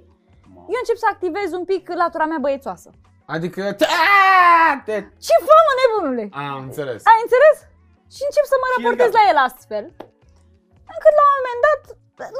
eu 0.74 0.78
încep 0.82 0.96
să 1.04 1.08
activez 1.12 1.52
un 1.58 1.64
pic 1.64 1.82
latura 2.02 2.24
mea 2.24 2.38
băiețoasă. 2.40 2.90
Adică... 3.34 3.62
Aaa, 3.62 4.82
te... 4.84 4.94
Ce 5.26 5.34
fă, 5.46 5.54
mă, 5.66 5.72
nebunule? 5.80 6.24
Am 6.32 6.62
înțeles. 6.68 7.00
Ai 7.12 7.20
înțeles? 7.26 7.56
Și 8.14 8.22
încep 8.28 8.44
să 8.52 8.56
mă 8.60 8.66
Și 8.68 8.72
el 8.74 8.80
raportez 8.82 9.10
gata. 9.10 9.18
la 9.20 9.30
el 9.32 9.38
astfel, 9.48 9.84
încât 10.94 11.14
la 11.20 11.24
un 11.28 11.34
moment 11.38 11.60
dat 11.66 11.80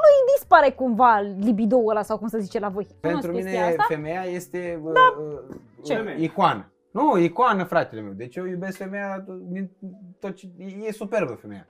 lui 0.02 0.16
dispare 0.34 0.70
cumva 0.70 1.12
libidoul 1.48 1.90
ăla 1.90 2.02
sau 2.02 2.18
cum 2.18 2.28
să 2.28 2.38
zice 2.38 2.58
la 2.58 2.68
voi. 2.68 2.86
Pentru 3.00 3.00
Cunosc 3.10 3.28
mine 3.28 3.50
chestia 3.50 3.66
asta? 3.68 3.84
femeia 3.94 4.22
este 4.22 4.80
da. 4.98 5.06
uh, 5.18 5.56
Ce? 5.84 5.94
uh, 6.06 6.14
icoană. 6.18 6.71
Nu, 6.92 7.18
icoană, 7.18 7.64
fratele 7.64 8.00
meu. 8.00 8.12
Deci 8.12 8.36
eu 8.36 8.46
iubesc 8.46 8.76
femeia, 8.76 9.24
din 9.40 9.70
tot 10.20 10.34
ce, 10.34 10.48
e 10.86 10.92
superbă 10.92 11.32
femeia. 11.32 11.68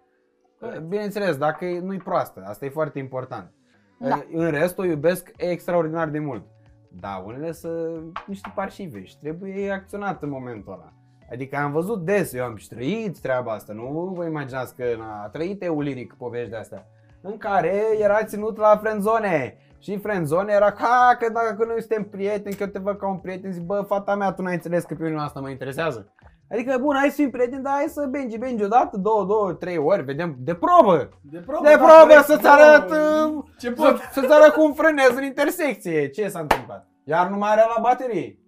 Bineînțeles, 0.88 1.36
dacă 1.36 1.64
e- 1.64 1.80
nu-i 1.80 1.98
proastă, 1.98 2.42
asta 2.46 2.64
e 2.64 2.68
foarte 2.68 2.98
important. 2.98 3.52
Da. 3.98 4.24
În 4.32 4.50
rest 4.50 4.78
o 4.78 4.84
iubesc 4.84 5.30
extraordinar 5.36 6.08
de 6.08 6.18
mult. 6.18 6.44
Da, 6.88 7.22
unele 7.26 7.52
sunt 7.52 8.24
niște 8.26 8.52
parșive 8.54 9.04
și 9.04 9.18
trebuie 9.18 9.70
acționat 9.70 10.22
în 10.22 10.28
momentul 10.28 10.72
ăla. 10.72 10.92
Adică 11.30 11.56
am 11.56 11.72
văzut 11.72 12.04
des, 12.04 12.32
eu 12.32 12.44
am 12.44 12.56
și 12.56 12.68
trăit 12.68 13.18
treaba 13.18 13.52
asta, 13.52 13.72
nu 13.72 14.12
vă 14.16 14.24
imaginați 14.24 14.74
că 14.74 14.84
na, 14.98 15.22
a 15.22 15.28
trăit 15.28 15.62
euliric 15.62 16.14
povești 16.14 16.50
de 16.50 16.56
astea, 16.56 16.86
în 17.20 17.36
care 17.38 17.82
era 18.00 18.24
ținut 18.24 18.56
la 18.56 18.76
friendzone. 18.82 19.56
Și 19.82 19.98
friendzone 19.98 20.52
era 20.52 20.72
ca 20.72 21.16
că 21.18 21.32
dacă 21.32 21.64
noi 21.64 21.80
suntem 21.80 22.04
prieteni, 22.04 22.54
că 22.54 22.62
eu 22.62 22.68
te 22.68 22.78
văd 22.78 22.96
ca 22.98 23.08
un 23.08 23.18
prieten, 23.18 23.52
zic, 23.52 23.62
bă, 23.62 23.84
fata 23.88 24.14
mea, 24.14 24.32
tu 24.32 24.42
n-ai 24.42 24.54
înțeles 24.54 24.84
că 24.84 24.94
pe 24.94 25.04
mine 25.04 25.20
asta 25.20 25.40
mă 25.40 25.50
interesează. 25.50 26.12
Adică, 26.50 26.78
bun, 26.80 26.96
hai 26.96 27.08
să 27.08 27.14
fim 27.14 27.30
prieteni, 27.30 27.62
dar 27.62 27.72
hai 27.72 27.86
să 27.88 28.06
benji, 28.10 28.38
benji 28.38 28.64
odată, 28.64 28.96
două, 28.96 29.24
două, 29.24 29.52
trei 29.52 29.76
ori, 29.78 30.02
vedem, 30.02 30.36
de 30.38 30.54
probă. 30.54 31.08
De 31.20 31.38
probă, 31.38 31.66
De 31.66 31.74
da, 31.74 31.76
probă 31.76 32.00
corect. 32.00 32.24
să-ți 32.24 32.42
Da, 32.42 32.52
arăt, 32.52 32.90
uh, 32.90 33.44
Ce 33.58 33.66
să, 33.76 33.82
pot? 33.82 33.98
să-ți 34.12 34.32
arăt 34.32 34.52
cum 34.52 34.72
frânez 34.72 35.16
în 35.16 35.22
intersecție. 35.22 36.08
Ce 36.08 36.28
s-a 36.28 36.40
întâmplat? 36.40 36.86
Iar 37.04 37.28
nu 37.28 37.36
mai 37.36 37.50
are 37.50 37.62
la 37.76 37.80
baterie. 37.82 38.38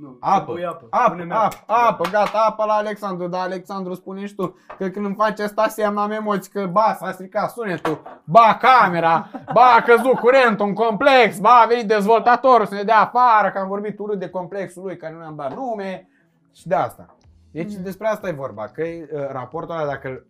Nu, 0.00 0.16
Apă, 0.20 0.52
pui 0.52 0.64
apă. 0.64 0.86
apă, 0.90 1.10
Pune-mi 1.10 1.32
apă, 1.32 1.56
apă, 1.66 2.08
gata, 2.10 2.44
apă 2.48 2.64
la 2.64 2.72
Alexandru, 2.72 3.26
dar 3.28 3.40
Alexandru 3.40 3.94
spune 3.94 4.26
și 4.26 4.34
tu 4.34 4.56
că 4.78 4.88
când 4.88 5.04
îmi 5.06 5.14
face 5.14 5.42
asta 5.42 5.68
seama 5.68 6.02
am 6.02 6.10
emoții 6.10 6.52
că 6.52 6.66
ba 6.66 6.96
s-a 6.98 7.12
stricat 7.12 7.50
sunetul, 7.50 8.02
ba 8.24 8.58
camera, 8.60 9.30
ba 9.52 9.62
a 9.78 9.82
căzut 9.82 10.18
curentul 10.18 10.66
în 10.66 10.74
complex, 10.74 11.38
ba 11.38 11.50
a 11.50 11.66
venit 11.66 11.86
dezvoltatorul 11.88 12.66
să 12.66 12.74
ne 12.74 12.82
dea 12.82 13.00
afară, 13.00 13.50
că 13.50 13.58
am 13.58 13.68
vorbit 13.68 13.98
urât 13.98 14.18
de 14.18 14.28
complexul 14.28 14.82
lui, 14.82 14.96
care 14.96 15.12
nu 15.12 15.18
ne-am 15.18 15.36
dat 15.36 15.54
nume 15.54 16.08
și 16.54 16.66
de 16.68 16.74
asta. 16.74 17.14
Deci 17.52 17.76
Mm. 17.76 17.82
despre 17.82 18.06
asta 18.08 18.28
e 18.28 18.32
vorba, 18.32 18.64
că 18.64 18.82
uh, 18.82 19.28
raportul 19.30 19.74
ăla 19.74 19.86
dacă 19.86 20.08
îl, 20.08 20.26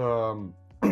uh, 0.00 0.88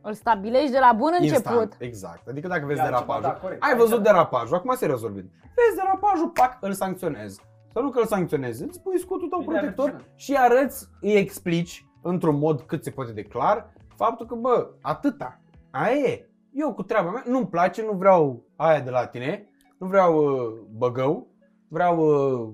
Îl 0.00 0.12
stabilești 0.14 0.70
de 0.70 0.78
la 0.78 0.92
bun 0.96 1.10
început. 1.20 1.42
Instant, 1.44 1.74
exact. 1.78 2.28
Adică 2.28 2.48
dacă 2.48 2.66
vezi 2.66 2.78
E 2.78 2.82
altceva, 2.82 3.04
derapajul, 3.04 3.22
da, 3.34 3.40
corect. 3.40 3.62
ai 3.62 3.70
Aici 3.70 3.80
văzut 3.80 4.02
da. 4.02 4.10
derapajul, 4.10 4.56
acum 4.56 4.74
serios 4.74 5.00
vorbind. 5.00 5.28
Vezi 5.40 5.76
derapajul, 5.76 6.28
pac, 6.28 6.56
îl 6.60 6.72
sancționezi. 6.72 7.40
Sau 7.76 7.84
nu 7.84 7.90
că 7.90 7.98
îl 8.00 8.06
sancționezi, 8.06 8.62
îți 8.62 8.80
pui 8.82 8.98
scutul 8.98 9.28
tău 9.28 9.38
Bine 9.38 9.52
protector 9.52 9.88
avertizat. 9.88 10.18
și 10.18 10.36
arăți, 10.36 10.88
îi 11.00 11.12
explici 11.14 11.86
într-un 12.02 12.38
mod 12.38 12.60
cât 12.60 12.84
se 12.84 12.90
poate 12.90 13.12
de 13.12 13.22
clar 13.22 13.72
faptul 13.96 14.26
că, 14.26 14.34
bă, 14.34 14.70
atâta, 14.80 15.40
aia 15.70 15.94
e. 15.94 16.28
Eu 16.52 16.74
cu 16.74 16.82
treaba 16.82 17.10
mea, 17.10 17.22
nu-mi 17.26 17.46
place, 17.46 17.82
nu 17.82 17.92
vreau 17.92 18.42
aia 18.56 18.80
de 18.80 18.90
la 18.90 19.06
tine, 19.06 19.48
nu 19.78 19.86
vreau 19.86 20.24
uh, 20.24 20.60
băgău, 20.76 21.26
vreau 21.68 21.98
uh, 21.98 22.48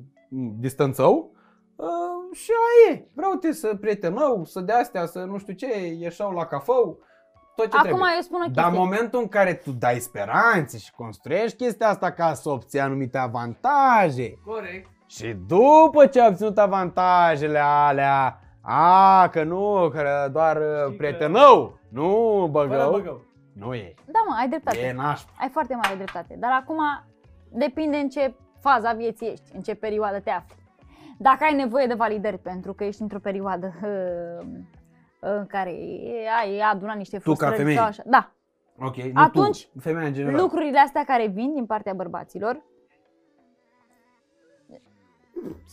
distanțău 0.58 1.32
uh, 1.76 2.36
și 2.36 2.50
aia 2.86 2.96
e. 2.96 3.08
Vreau 3.14 3.32
te 3.34 3.52
să 3.52 3.76
prietenău, 3.80 4.44
să 4.44 4.60
de 4.60 4.72
astea, 4.72 5.06
să 5.06 5.24
nu 5.24 5.38
știu 5.38 5.52
ce, 5.52 5.86
ieșau 5.86 6.32
la 6.32 6.46
cafău, 6.46 6.98
tot 7.56 7.70
ce 7.70 7.76
Acum 7.76 7.88
trebuie. 7.88 8.12
eu 8.14 8.20
spun 8.20 8.40
o 8.40 8.50
Dar 8.52 8.64
în 8.64 8.70
chestie. 8.70 8.78
momentul 8.78 9.20
în 9.20 9.28
care 9.28 9.54
tu 9.54 9.70
dai 9.70 9.98
speranțe 9.98 10.78
și 10.78 10.92
construiești 10.92 11.56
chestia 11.56 11.88
asta 11.88 12.12
ca 12.12 12.34
să 12.34 12.48
obții 12.48 12.80
anumite 12.80 13.18
avantaje 13.18 14.38
Corect. 14.44 14.90
Și 15.16 15.36
după 15.46 16.06
ce 16.06 16.20
ai 16.20 16.28
obținut 16.28 16.58
avantajele 16.58 17.58
alea, 17.58 18.40
a, 18.60 19.28
că 19.28 19.42
nu, 19.42 19.88
că 19.92 20.28
doar 20.32 20.56
Știi 20.56 20.66
uh, 20.66 20.84
că- 20.84 20.94
prietenău, 20.96 21.78
nu 21.88 22.08
Fără 22.52 22.66
băgău, 22.68 22.90
băgău. 22.90 23.20
nu 23.52 23.74
e, 23.74 23.94
Da, 24.04 24.18
mă, 24.28 24.34
ai 24.38 24.48
dreptate. 24.48 24.78
e 24.78 24.92
nașpa. 24.92 25.30
Ai 25.40 25.48
foarte 25.48 25.74
mare 25.74 25.94
dreptate. 25.96 26.36
Dar 26.38 26.50
acum 26.62 26.78
depinde 27.50 27.96
în 27.96 28.08
ce 28.08 28.34
faza 28.60 28.92
vieții 28.92 29.28
ești, 29.30 29.54
în 29.54 29.60
ce 29.60 29.74
perioadă 29.74 30.20
te 30.20 30.30
afli. 30.30 30.56
Dacă 31.18 31.44
ai 31.44 31.54
nevoie 31.54 31.86
de 31.86 31.94
validări 31.94 32.38
pentru 32.38 32.72
că 32.72 32.84
ești 32.84 33.02
într-o 33.02 33.18
perioadă 33.18 33.72
uh, 33.82 34.46
în 35.20 35.46
care 35.46 35.70
ai 36.40 36.58
adunat 36.72 36.96
niște 36.96 37.16
ca 37.16 37.22
frustrări 37.22 37.56
femeie. 37.56 37.76
sau 37.76 37.86
așa. 37.86 38.02
Da, 38.06 38.30
Ok, 38.78 38.96
nu 38.96 39.10
Atunci, 39.22 39.66
tu, 39.72 39.78
femeia 39.80 40.06
în 40.06 40.12
general. 40.12 40.40
lucrurile 40.40 40.78
astea 40.78 41.04
care 41.06 41.26
vin 41.26 41.54
din 41.54 41.66
partea 41.66 41.92
bărbaților, 41.92 42.62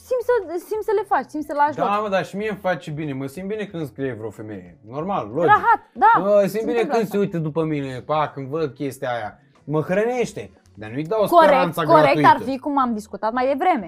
simți 0.08 0.26
să, 0.30 0.34
simți 0.68 0.86
să 0.90 0.92
le 1.00 1.04
faci, 1.08 1.30
simți 1.34 1.48
să 1.48 1.54
lași 1.54 1.78
loc. 1.78 1.88
Da, 1.88 2.00
mă, 2.00 2.10
dar 2.10 2.26
și 2.26 2.36
mie 2.36 2.50
îmi 2.50 2.60
face 2.68 2.92
bine, 2.92 3.14
mă 3.14 3.26
simt 3.26 3.48
bine 3.48 3.66
când 3.66 3.86
scrie 3.88 4.14
vreo 4.14 4.30
femeie, 4.30 4.78
normal, 4.96 5.26
logic. 5.34 5.52
Rahat, 5.56 5.82
da. 6.04 6.12
Mă 6.20 6.46
simt 6.54 6.66
bine 6.66 6.80
întâmplă 6.80 6.92
când 6.96 7.04
asta. 7.04 7.16
se 7.16 7.18
uită 7.24 7.38
după 7.38 7.62
mine, 7.64 8.02
pa, 8.10 8.32
când 8.34 8.48
văd 8.48 8.74
chestia 8.74 9.10
aia. 9.16 9.32
Mă 9.74 9.82
hrănește, 9.82 10.44
dar 10.82 10.90
nu-i 10.94 11.04
dau 11.14 11.22
Corect, 11.26 11.38
speranța 11.42 11.82
corect 11.84 12.04
gratuită. 12.04 12.30
ar 12.34 12.40
fi 12.48 12.56
cum 12.66 12.76
am 12.86 12.92
discutat 13.00 13.32
mai 13.38 13.46
devreme. 13.52 13.88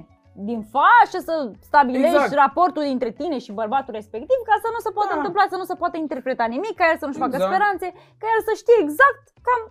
Din 0.49 0.59
fașă 0.75 1.17
să 1.27 1.33
stabilești 1.69 2.15
Exact. 2.15 2.33
raportul 2.43 2.83
dintre 2.91 3.11
tine 3.19 3.37
și 3.45 3.51
bărbatul 3.61 3.93
respectiv 3.99 4.39
ca 4.49 4.55
să 4.63 4.67
nu 4.75 4.79
se 4.85 4.91
poată 4.97 5.11
Da. 5.13 5.17
întâmpla, 5.19 5.43
să 5.53 5.57
nu 5.61 5.67
se 5.71 5.75
poată 5.81 5.95
interpreta 6.05 6.45
nimic, 6.55 6.73
ca 6.79 6.85
el 6.91 6.97
să 7.01 7.05
nu-și 7.07 7.23
facă 7.25 7.35
Exact. 7.35 7.51
speranțe, 7.51 7.87
ca 8.21 8.27
el 8.35 8.41
să 8.47 8.53
știe 8.61 8.77
exact 8.85 9.23
cam 9.47 9.61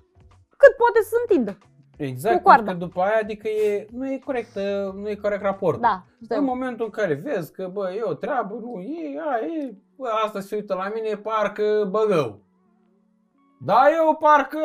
cât 0.60 0.72
poate 0.82 0.98
să 1.04 1.08
se 1.14 1.18
întindă. 1.24 1.52
Exact, 2.04 2.36
cu 2.36 2.42
coarda. 2.42 2.64
pentru 2.64 2.86
că 2.86 2.92
după 2.92 3.06
aia, 3.08 3.18
adică 3.22 3.48
e, 3.48 3.86
nu 3.92 4.12
e 4.12 4.18
corect, 4.18 4.54
uh, 4.56 4.92
nu 4.94 5.08
e 5.08 5.14
corect 5.14 5.42
raportul. 5.42 5.80
Da, 5.80 6.02
În 6.20 6.26
știu. 6.26 6.42
momentul 6.42 6.84
în 6.84 6.90
care 6.90 7.14
vezi 7.14 7.52
că, 7.52 7.70
bă, 7.72 7.92
e 7.92 8.02
o 8.02 8.14
treabă, 8.14 8.54
nu 8.62 8.80
e, 8.80 9.20
a, 9.30 9.38
e, 9.46 9.74
bă, 9.96 10.08
asta 10.24 10.40
se 10.40 10.54
uită 10.54 10.74
la 10.74 10.90
mine, 10.94 11.16
parcă 11.16 11.88
băgău. 11.90 12.38
Da, 13.60 13.80
eu 13.96 14.16
parcă 14.16 14.58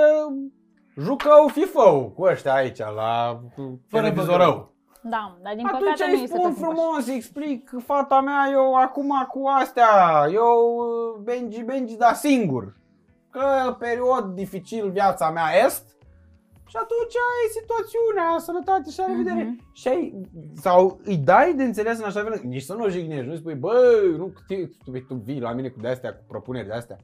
jucău 0.97 1.47
fifău 1.47 2.09
cu 2.15 2.23
ăștia 2.23 2.53
aici, 2.53 2.77
la 2.77 3.41
televizorău. 3.89 4.73
Da, 5.01 5.37
dar 5.43 5.55
din 5.55 5.65
Atunci 5.65 5.81
păcate 5.83 6.05
nu 6.11 6.17
îi 6.17 6.23
este 6.23 6.35
spun 6.35 6.41
tot 6.41 6.53
timpul 6.55 6.71
așa. 6.71 6.81
frumos, 6.81 7.07
îi 7.07 7.15
explic, 7.15 7.71
fata 7.85 8.21
mea, 8.21 8.49
eu 8.51 8.73
acum 8.73 9.27
cu 9.31 9.47
astea, 9.59 10.25
eu 10.31 10.75
uh, 10.77 11.21
Benji, 11.23 11.63
Benji, 11.63 11.97
dar 11.97 12.13
singur. 12.13 12.77
Că 13.29 13.75
period 13.79 14.23
dificil 14.25 14.89
viața 14.89 15.29
mea 15.31 15.65
est 15.65 15.94
și 16.67 16.75
atunci 16.75 17.15
ai 17.29 17.45
situațiunea, 17.57 18.37
sănătate 18.37 18.89
și 18.89 18.99
la 18.99 19.05
revedere. 19.05 19.43
Mhm. 19.43 19.71
Și 19.73 19.87
ai, 19.87 20.21
sau 20.61 20.99
îi 21.03 21.17
dai 21.17 21.53
de 21.53 21.63
înțeles 21.63 21.97
în 21.97 22.03
așa 22.03 22.21
fel, 22.23 22.41
nici 22.43 22.61
să 22.61 22.73
nu 22.73 22.83
o 22.83 22.89
jignești, 22.89 23.27
nu 23.27 23.35
spui, 23.35 23.55
bă, 23.55 23.73
nu, 24.17 24.33
tu, 24.47 24.55
tu, 24.83 24.99
tu 25.07 25.15
vii 25.15 25.39
la 25.39 25.53
mine 25.53 25.69
cu 25.69 25.79
de-astea, 25.79 26.13
cu 26.13 26.23
propuneri 26.27 26.67
de-astea. 26.67 26.97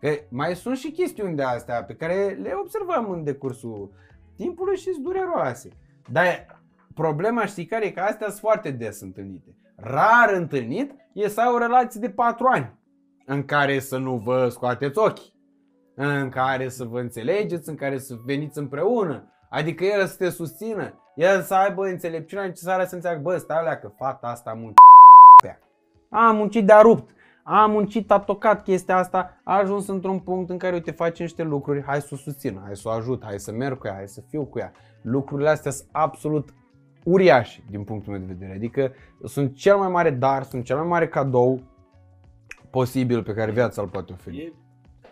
Că 0.00 0.10
mai 0.30 0.56
sunt 0.56 0.76
și 0.76 0.90
chestiuni 0.90 1.36
de 1.36 1.42
astea 1.42 1.84
pe 1.84 1.94
care 1.94 2.38
le 2.42 2.52
observăm 2.62 3.10
în 3.10 3.24
decursul 3.24 3.90
timpului 4.36 4.76
și 4.76 4.92
sunt 4.92 5.04
dureroase. 5.04 5.68
Dar 6.12 6.62
problema 6.94 7.46
știi 7.46 7.66
care 7.66 7.86
e 7.86 7.90
că 7.90 8.00
astea 8.00 8.26
sunt 8.28 8.40
foarte 8.40 8.70
des 8.70 9.00
întâlnite. 9.00 9.56
Rar 9.76 10.32
întâlnit 10.34 10.94
e 11.12 11.28
să 11.28 11.40
ai 11.40 11.52
o 11.54 11.58
relație 11.58 12.00
de 12.00 12.10
4 12.10 12.46
ani 12.46 12.76
în 13.26 13.44
care 13.44 13.78
să 13.78 13.98
nu 13.98 14.16
vă 14.16 14.48
scoateți 14.48 14.98
ochii, 14.98 15.32
în 16.00 16.28
care 16.28 16.68
să 16.68 16.84
vă 16.84 17.00
înțelegeți, 17.00 17.68
în 17.68 17.74
care 17.74 17.98
să 17.98 18.14
veniți 18.24 18.58
împreună. 18.58 19.32
Adică 19.50 19.84
el 19.84 20.06
să 20.06 20.16
te 20.16 20.28
susțină, 20.28 21.12
el 21.14 21.42
să 21.42 21.54
aibă 21.54 21.86
înțelepciunea 21.86 22.44
necesară 22.44 22.84
să 22.84 22.94
înțeleagă, 22.94 23.22
bă, 23.22 23.36
stai 23.36 23.58
alea 23.58 23.78
că 23.78 23.88
fata 23.96 24.26
asta 24.26 24.50
a 24.50 24.54
muncit 24.54 24.76
pe 25.42 25.46
ea. 25.46 25.58
A 26.10 26.32
muncit 26.32 26.66
de-a 26.66 26.80
rupt, 26.80 27.10
a 27.42 27.66
muncit, 27.66 28.10
a 28.10 28.18
tocat 28.18 28.62
chestia 28.62 28.96
asta, 28.96 29.40
a 29.44 29.58
ajuns 29.58 29.88
într-un 29.88 30.18
punct 30.18 30.50
în 30.50 30.58
care 30.58 30.74
uite 30.74 30.90
face 30.90 31.22
niște 31.22 31.42
lucruri, 31.42 31.82
hai 31.82 32.00
să 32.00 32.08
o 32.12 32.16
susțin, 32.16 32.60
hai 32.64 32.76
să 32.76 32.88
o 32.88 32.90
ajut, 32.90 33.24
hai 33.24 33.38
să 33.38 33.52
merg 33.52 33.78
cu 33.78 33.86
ea, 33.86 33.94
hai 33.94 34.08
să 34.08 34.20
fiu 34.28 34.44
cu 34.44 34.58
ea. 34.58 34.72
Lucrurile 35.02 35.48
astea 35.48 35.70
sunt 35.70 35.88
absolut 35.92 36.54
uriașe 37.04 37.64
din 37.70 37.84
punctul 37.84 38.12
meu 38.12 38.20
de 38.20 38.32
vedere. 38.32 38.54
Adică 38.54 38.92
sunt 39.24 39.54
cel 39.54 39.76
mai 39.76 39.88
mare 39.88 40.10
dar, 40.10 40.42
sunt 40.42 40.64
cel 40.64 40.76
mai 40.76 40.86
mare 40.86 41.08
cadou 41.08 41.62
posibil 42.70 43.22
pe 43.22 43.34
care 43.34 43.50
viața 43.50 43.82
îl 43.82 43.88
poate 43.88 44.12
oferi. 44.12 44.54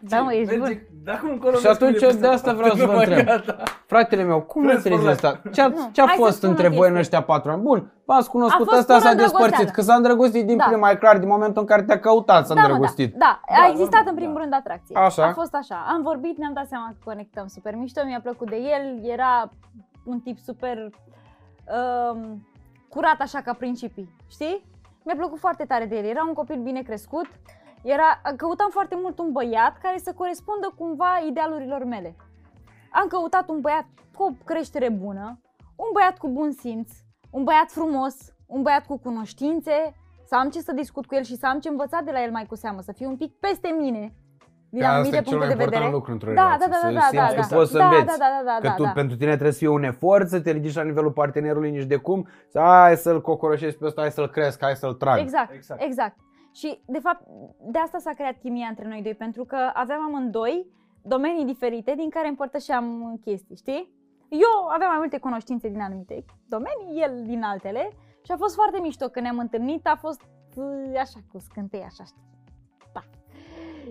E, 0.02 0.06
Da, 0.08 0.20
mă, 0.20 0.32
ești 0.32 0.50
bun. 0.56 0.60
merge, 0.62 0.80
de 1.04 1.10
acum 1.10 1.28
încolo 1.30 1.56
Și 1.56 1.64
nu 1.64 1.70
atunci 1.70 1.96
spune 1.96 2.12
de 2.12 2.26
asta 2.26 2.52
vreau 2.52 2.74
să 2.74 2.84
vă 2.84 2.90
Nu 2.90 2.96
mai 2.96 3.06
întreb. 3.06 3.26
gata. 3.26 3.62
Fratele 3.86 4.22
meu, 4.22 4.40
cum 4.42 4.62
Friends 4.62 4.84
înțelegi 4.84 5.06
for 5.06 5.10
asta? 5.26 5.50
Ce-a, 5.52 5.66
Nu, 5.68 5.88
ce-a 5.92 6.04
hai 6.06 6.14
să 6.16 6.22
fost 6.22 6.36
spun 6.36 6.48
o 6.48 6.50
între 6.50 6.68
voi 6.68 6.76
în 6.76 6.82
chestie. 6.94 6.98
ăștia 7.00 7.22
patru 7.22 7.50
ani? 7.50 7.62
Bun, 7.62 7.92
v-ați 8.04 8.30
cunoscut, 8.30 8.60
A 8.66 8.70
fost 8.70 8.78
ăsta 8.80 8.92
s-a 8.98 9.08
pură 9.08 9.14
despărțit, 9.22 9.32
îndrăgosteală. 9.42 9.70
că 9.70 9.80
s-a 9.82 9.94
îndrăgostit 9.94 10.46
din 10.46 10.56
Da. 10.56 10.64
prima, 10.64 10.90
e 10.90 10.94
clar, 10.96 11.18
din 11.18 11.28
momentul 11.28 11.60
în 11.60 11.66
care 11.68 11.82
te-a 11.82 12.00
căutat 12.00 12.46
s-a 12.46 12.54
Da, 12.54 12.60
mă, 12.60 12.66
îndrăgostit. 12.66 13.12
da, 13.12 13.18
da, 13.18 13.54
Da, 13.56 13.62
a 13.62 13.68
existat 13.68 13.92
normal, 13.92 14.08
în 14.12 14.14
primul 14.14 14.34
da. 14.34 14.40
rând 14.40 14.52
atracție. 14.54 14.96
Așa. 14.96 15.24
A 15.26 15.32
fost 15.32 15.54
așa. 15.54 15.84
Am 15.88 16.02
vorbit, 16.02 16.38
ne-am 16.38 16.52
dat 16.52 16.66
seama 16.66 16.86
că 16.88 16.96
conectăm 17.04 17.46
super 17.46 17.74
mișto, 17.74 18.00
mi-a 18.04 18.20
plăcut 18.22 18.48
de 18.50 18.56
el, 18.56 19.10
era 19.10 19.50
un 20.04 20.18
tip 20.20 20.38
super 20.38 20.76
um, 21.76 22.46
curat 22.88 23.20
așa 23.20 23.40
ca 23.44 23.52
principii, 23.52 24.08
știi? 24.30 24.64
Mi-a 25.04 25.14
plăcut 25.16 25.38
foarte 25.38 25.64
tare 25.64 25.84
de 25.84 25.96
el, 25.96 26.04
era 26.04 26.24
un 26.28 26.32
copil 26.34 26.60
bine 26.62 26.82
crescut, 26.82 27.26
era, 27.94 28.20
căutam 28.36 28.70
foarte 28.70 28.96
mult 29.02 29.18
un 29.18 29.32
băiat 29.32 29.78
care 29.82 29.98
să 29.98 30.12
corespundă 30.16 30.74
cumva 30.78 31.10
idealurilor 31.28 31.84
mele. 31.84 32.16
Am 32.90 33.06
căutat 33.08 33.48
un 33.48 33.60
băiat 33.60 33.86
cu 34.16 34.22
o 34.22 34.30
creștere 34.44 34.88
bună, 34.90 35.40
un 35.76 35.88
băiat 35.92 36.18
cu 36.18 36.28
bun 36.28 36.50
simț, 36.52 36.90
un 37.30 37.44
băiat 37.44 37.70
frumos, 37.70 38.14
un 38.46 38.62
băiat 38.62 38.86
cu 38.86 38.98
cunoștințe, 38.98 39.94
să 40.28 40.34
am 40.36 40.48
ce 40.50 40.60
să 40.60 40.72
discut 40.72 41.06
cu 41.06 41.14
el 41.14 41.22
și 41.22 41.36
să 41.36 41.46
am 41.46 41.58
ce 41.58 41.68
învăța 41.68 42.00
de 42.04 42.10
la 42.10 42.22
el 42.22 42.30
mai 42.30 42.46
cu 42.46 42.54
seamă, 42.54 42.80
să 42.80 42.92
fiu 42.92 43.08
un 43.08 43.16
pic 43.16 43.32
peste 43.40 43.68
mine 43.80 44.14
din 44.70 44.80
Că 44.80 44.86
asta 44.86 44.98
anumite 44.98 45.16
e 45.16 45.20
cel 45.20 45.28
puncte 45.28 45.46
mai 45.46 45.56
de 45.56 45.62
important 45.62 45.82
vedere. 45.82 45.96
lucru 45.96 46.12
într-o 46.12 46.32
Da, 46.32 46.42
relație, 46.42 46.66
da, 46.66 46.72
da, 46.72 46.78
să 46.78 46.86
da, 46.86 46.92
da, 46.92 47.00
simți 47.00 47.34
da, 47.34 47.40
că 47.42 47.46
da. 47.50 47.56
poți 47.56 47.70
să 47.70 47.78
Da, 47.78 47.84
înveți. 47.84 48.06
da, 48.06 48.14
da, 48.18 48.42
da, 48.44 48.58
da, 48.62 48.68
Că 48.68 48.74
tu, 48.76 48.82
da. 48.82 48.90
pentru 48.90 49.16
tine 49.16 49.30
trebuie 49.30 49.52
să 49.52 49.58
fie 49.58 49.68
un 49.68 49.82
efort 49.82 50.28
să 50.28 50.40
te 50.40 50.50
ridici 50.50 50.74
la 50.74 50.82
nivelul 50.82 51.12
partenerului 51.12 51.70
nici 51.70 51.84
de 51.84 51.96
cum, 51.96 52.28
să 52.48 52.60
hai 52.60 52.96
să-l 52.96 53.20
cocoroșezi 53.20 53.76
pe 53.76 53.84
ăsta, 53.86 54.00
hai 54.00 54.10
să-l 54.10 54.28
cresc, 54.28 54.60
hai 54.62 54.76
să-l 54.76 54.94
trag. 54.94 55.18
Exact, 55.18 55.52
Exact. 55.52 55.80
exact, 55.80 55.82
exact. 55.82 56.16
Și, 56.56 56.80
de 56.86 56.98
fapt, 56.98 57.22
de 57.60 57.78
asta 57.78 57.98
s-a 57.98 58.12
creat 58.12 58.38
chimia 58.38 58.66
între 58.68 58.88
noi 58.88 59.02
doi, 59.02 59.14
pentru 59.14 59.44
că 59.44 59.56
aveam 59.74 60.04
amândoi 60.04 60.66
domenii 61.02 61.44
diferite 61.44 61.94
din 61.96 62.10
care 62.10 62.28
împărtășeam 62.28 63.16
chestii, 63.24 63.56
știi? 63.56 63.94
Eu 64.28 64.66
aveam 64.74 64.90
mai 64.90 64.98
multe 64.98 65.18
cunoștințe 65.18 65.68
din 65.68 65.80
anumite 65.80 66.24
domenii, 66.48 67.02
el 67.02 67.22
din 67.22 67.42
altele 67.42 67.88
și 68.24 68.32
a 68.32 68.36
fost 68.36 68.54
foarte 68.54 68.78
mișto 68.80 69.08
când 69.08 69.24
ne-am 69.24 69.38
întâlnit, 69.38 69.86
a 69.86 69.96
fost 69.96 70.20
uh, 70.54 70.98
așa 71.00 71.18
cu 71.32 71.38
scântei, 71.38 71.82
așa 71.82 72.04
știi. 72.04 72.22
Da. 72.92 73.00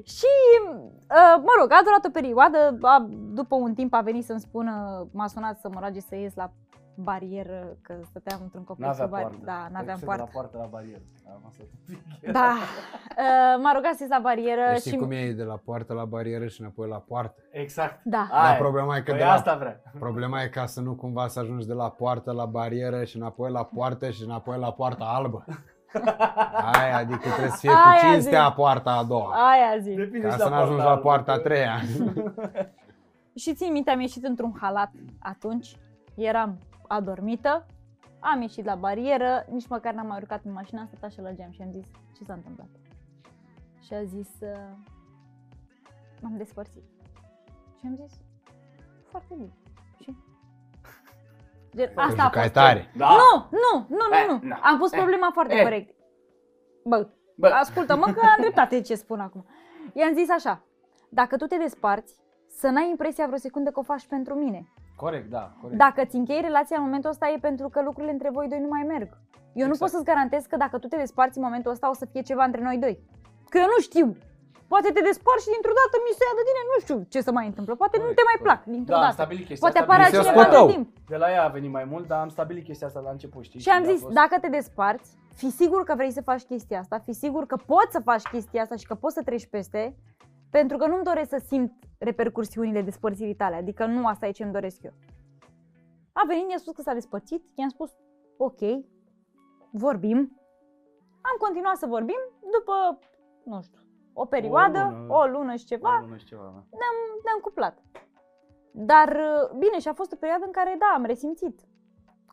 Și, 0.04 0.34
uh, 0.62 1.36
mă 1.38 1.54
rog, 1.60 1.72
a 1.72 1.82
durat 1.84 2.06
o 2.06 2.10
perioadă, 2.10 2.78
a, 2.82 3.08
după 3.34 3.56
un 3.56 3.74
timp 3.74 3.94
a 3.94 4.02
venit 4.02 4.26
să-mi 4.26 4.40
spună, 4.40 5.06
m-a 5.12 5.28
sunat 5.28 5.60
să 5.60 5.70
mă 5.74 5.80
roage 5.80 6.00
să 6.00 6.16
ies 6.16 6.36
la 6.36 6.52
barieră, 6.96 7.78
că 7.82 7.94
stăteam 8.10 8.40
într-un 8.44 8.64
complex 8.64 8.98
N-avea 8.98 9.06
cu 9.06 9.12
bar- 9.12 9.22
poartă. 9.22 9.46
Da, 9.46 9.68
n-aveam 9.72 9.84
Trece 9.86 10.06
poartă. 10.06 10.24
De 10.24 10.30
la 10.34 10.40
poartă 10.40 10.58
la 10.58 10.66
barieră. 10.66 11.02
Am 11.28 11.44
asta 11.48 11.64
un 11.64 11.96
pic. 12.20 12.32
Da, 12.32 12.52
uh, 13.24 13.62
m-a 13.64 13.72
rugat 13.76 13.92
să 13.94 13.98
ies 14.00 14.10
la 14.10 14.20
barieră 14.22 14.74
Știi 14.76 14.92
și... 14.92 14.98
cum 14.98 15.12
e 15.12 15.32
de 15.32 15.44
la 15.44 15.58
poartă 15.66 15.94
la 15.94 16.06
barieră 16.06 16.48
și 16.48 16.62
înapoi 16.62 16.88
la 16.88 16.98
poartă? 17.08 17.42
Exact. 17.52 18.00
Da, 18.04 18.28
Aia 18.32 18.44
Dar 18.44 18.56
e. 18.56 18.58
problema 18.60 18.96
e 18.98 19.02
că 19.02 19.10
Păi 19.12 19.20
de 19.20 19.26
la, 19.26 19.32
asta 19.32 19.56
vrea. 19.56 19.82
problema 20.06 20.42
e 20.42 20.48
ca 20.48 20.66
să 20.66 20.82
nu 20.82 20.96
cumva 20.96 21.28
să 21.28 21.40
ajungi 21.40 21.68
de 21.68 21.74
la 21.74 21.90
poartă 21.90 22.32
la 22.32 22.46
barieră 22.46 23.04
și 23.04 23.18
înapoi 23.18 23.52
la 23.52 23.64
poartă 23.64 24.10
și 24.10 24.24
înapoi 24.24 24.58
la 24.58 24.72
poarta 24.72 25.04
albă. 25.06 25.46
Aia, 26.74 26.98
adică 26.98 27.20
trebuie 27.30 27.50
să 27.50 27.58
fie 27.58 27.70
cu 27.72 27.78
Aia 27.86 28.12
cinstea 28.14 28.46
zi. 28.48 28.54
poarta 28.56 28.92
a 28.92 29.04
doua. 29.04 29.34
aia 29.52 29.78
zi. 29.82 29.90
Depinde 29.94 30.28
Ca 30.28 30.34
și 30.34 30.40
să 30.40 30.50
nu 30.50 30.56
ajungi 30.56 30.84
la 30.84 30.90
albă, 30.90 31.02
poarta 31.02 31.32
a 31.32 31.36
că- 31.36 31.42
treia. 31.42 31.76
Și 33.36 33.54
țin 33.54 33.72
minte, 33.72 33.90
am 33.92 34.00
ieșit 34.00 34.24
într-un 34.24 34.54
halat 34.62 34.92
atunci, 35.20 35.76
eram 36.16 36.58
adormită, 36.88 37.66
am 38.20 38.42
ieșit 38.42 38.66
la 38.66 38.76
barieră, 38.76 39.46
nici 39.50 39.68
măcar 39.68 39.94
n-am 39.94 40.08
mai 40.08 40.18
urcat 40.22 40.44
în 40.46 40.52
mașină, 40.52 40.80
am 40.80 40.88
stat 40.88 41.04
așa 41.04 41.22
la 41.22 41.32
geam 41.32 41.52
și 41.52 41.62
am 41.62 41.72
zis, 41.72 41.86
ce 42.18 42.24
s-a 42.24 42.34
întâmplat? 42.34 42.68
Și 43.82 43.94
a 43.94 44.04
zis, 44.04 44.30
uh, 44.40 44.72
M-am 46.22 46.38
despărțit. 46.38 46.84
Și 47.80 47.86
am 47.86 47.96
zis, 48.06 48.14
foarte 49.10 49.34
bine. 49.38 49.54
Și? 50.02 50.16
Gen, 51.76 51.92
asta 51.96 52.22
a 52.22 52.26
Jucai 52.26 52.42
fost. 52.42 52.54
tare. 52.54 52.92
Da. 52.98 53.10
Nu, 53.10 53.48
nu, 53.52 53.86
nu, 53.90 54.16
Eh, 54.16 54.26
nu, 54.28 54.34
nu. 54.34 54.48
na. 54.48 54.60
Am 54.64 54.78
pus 54.78 54.92
Eh, 54.92 54.98
problema 54.98 55.30
foarte 55.34 55.54
eh. 55.54 55.64
corect. 55.64 55.96
Bă, 56.84 57.10
Bă. 57.36 57.48
ascultă-mă 57.48 58.06
că 58.06 58.20
am 58.20 58.36
dreptate 58.40 58.82
ce 58.82 58.96
spun 58.96 59.20
acum. 59.20 59.46
I-am 59.94 60.14
zis 60.14 60.30
așa, 60.30 60.64
dacă 61.10 61.38
tu 61.38 61.46
te 61.46 61.58
desparți, 61.58 62.16
să 62.48 62.68
n-ai 62.70 62.90
impresia 62.90 63.26
vreo 63.26 63.38
secundă 63.38 63.70
că 63.72 63.80
o 63.80 63.84
faci 63.84 64.08
pentru 64.08 64.34
mine. 64.34 64.74
Corect, 64.96 65.30
da, 65.30 65.52
corect. 65.62 65.80
Dacă 65.80 66.06
ți 66.06 66.16
închei 66.16 66.42
relația 66.42 66.78
în 66.78 66.84
momentul 66.84 67.10
ăsta 67.10 67.26
e 67.36 67.38
pentru 67.50 67.70
că 67.70 67.82
lucrurile 67.82 68.12
între 68.14 68.30
voi 68.30 68.48
doi 68.48 68.60
nu 68.60 68.68
mai 68.76 68.84
merg. 68.88 69.10
Eu 69.62 69.66
nu 69.70 69.74
Exact. 69.74 69.80
pot 69.80 69.90
să-ți 69.90 70.10
garantez 70.12 70.44
că 70.46 70.58
dacă 70.58 70.78
tu 70.78 70.88
te 70.88 70.98
desparți 70.98 71.38
în 71.38 71.44
momentul 71.44 71.72
ăsta 71.72 71.90
o 71.90 71.94
să 71.94 72.06
fie 72.12 72.22
ceva 72.22 72.44
între 72.44 72.62
noi 72.62 72.78
doi. 72.78 73.00
Că 73.50 73.58
eu 73.58 73.66
nu 73.76 73.80
știu. 73.88 74.18
Poate 74.68 74.90
te 74.96 75.02
desparți 75.10 75.44
și 75.46 75.54
dintr-o 75.56 75.76
dată 75.82 75.96
mi 76.06 76.16
se 76.18 76.24
ia 76.28 76.36
de 76.40 76.44
tine, 76.48 76.62
nu 76.72 76.78
știu 76.86 76.98
ce 77.14 77.20
să 77.28 77.32
mai 77.38 77.46
întâmplă. 77.52 77.74
Poate 77.76 77.96
nu 77.98 78.02
Corect, 78.04 78.20
te 78.20 78.28
mai 78.30 78.38
corect. 78.40 78.48
plac 78.64 78.74
dintr-o 78.76 78.94
Da, 78.94 79.00
am 79.00 79.06
dată. 79.08 79.18
stabilit 79.22 79.46
chestia 79.50 79.64
Poate 79.66 79.80
asta. 79.80 79.88
apare 79.92 80.04
Mi 80.06 80.10
se 80.14 80.18
altcineva 80.18 80.44
scoată. 80.46 80.66
de 80.66 80.72
timp. 80.74 80.88
De 81.14 81.18
la 81.24 81.30
ea 81.36 81.44
a 81.48 81.48
venit 81.58 81.72
mai 81.80 81.86
mult, 81.92 82.06
dar 82.12 82.20
am 82.26 82.30
stabilit 82.38 82.64
chestia 82.70 82.88
asta 82.88 83.00
la 83.08 83.12
început, 83.16 83.44
știi? 83.44 83.60
Și 83.66 83.70
am 83.70 83.84
a 83.84 83.86
zis, 83.92 84.00
fost- 84.02 84.14
dacă 84.22 84.36
te 84.44 84.50
desparți, 84.60 85.10
fi 85.42 85.50
sigur 85.62 85.82
că 85.84 85.94
vrei 86.00 86.12
să 86.18 86.22
faci 86.30 86.44
chestia 86.52 86.80
asta, 86.80 86.96
fi 87.08 87.14
sigur 87.24 87.44
că 87.46 87.56
poți 87.74 87.92
să 87.96 88.00
faci 88.10 88.26
chestia 88.36 88.62
asta 88.62 88.76
și 88.82 88.86
că 88.90 88.96
poți 89.04 89.14
să 89.18 89.22
treci 89.24 89.48
peste, 89.56 89.82
pentru 90.60 90.78
că 90.78 90.88
nu-mi 90.88 91.04
doresc 91.04 91.30
să 91.30 91.44
simt 91.48 91.72
repercursiunile 91.98 92.82
despărțirii 92.82 93.36
tale, 93.36 93.56
adică 93.56 93.86
nu 93.86 94.08
asta 94.08 94.28
e 94.28 94.32
ce-mi 94.32 94.52
doresc 94.52 94.84
eu. 94.84 94.94
A 96.12 96.24
venit, 96.28 96.48
mi-a 96.48 96.58
spus 96.58 96.74
că 96.74 96.82
s-a 96.82 96.94
despărțit, 96.94 97.44
i-am 97.56 97.70
spus, 97.70 97.92
ok, 98.38 98.60
vorbim. 99.72 100.18
Am 101.22 101.36
continuat 101.40 101.76
să 101.78 101.86
vorbim 101.86 102.20
după, 102.58 103.00
nu 103.44 103.62
știu, 103.62 103.80
o 104.14 104.26
perioadă, 104.26 104.80
o 104.80 104.84
lună, 104.84 104.98
lună. 104.98 105.14
o 105.14 105.26
lună 105.26 105.56
și 105.56 105.66
ceva, 105.66 106.00
Nu, 106.00 106.08
nu 106.08 106.18
știu 106.18 106.38
ceva, 106.38 106.50
da. 106.50 106.78
ne-am 107.24 107.40
cuplat. 107.42 107.84
Dar, 108.72 109.08
uh, 109.08 109.58
bine, 109.58 109.80
și 109.80 109.88
a 109.88 109.94
fost 109.94 110.12
o 110.12 110.16
perioadă 110.16 110.46
în 110.46 110.52
care, 110.52 110.76
da, 110.80 110.94
am 110.96 111.06
resimțit 111.06 111.60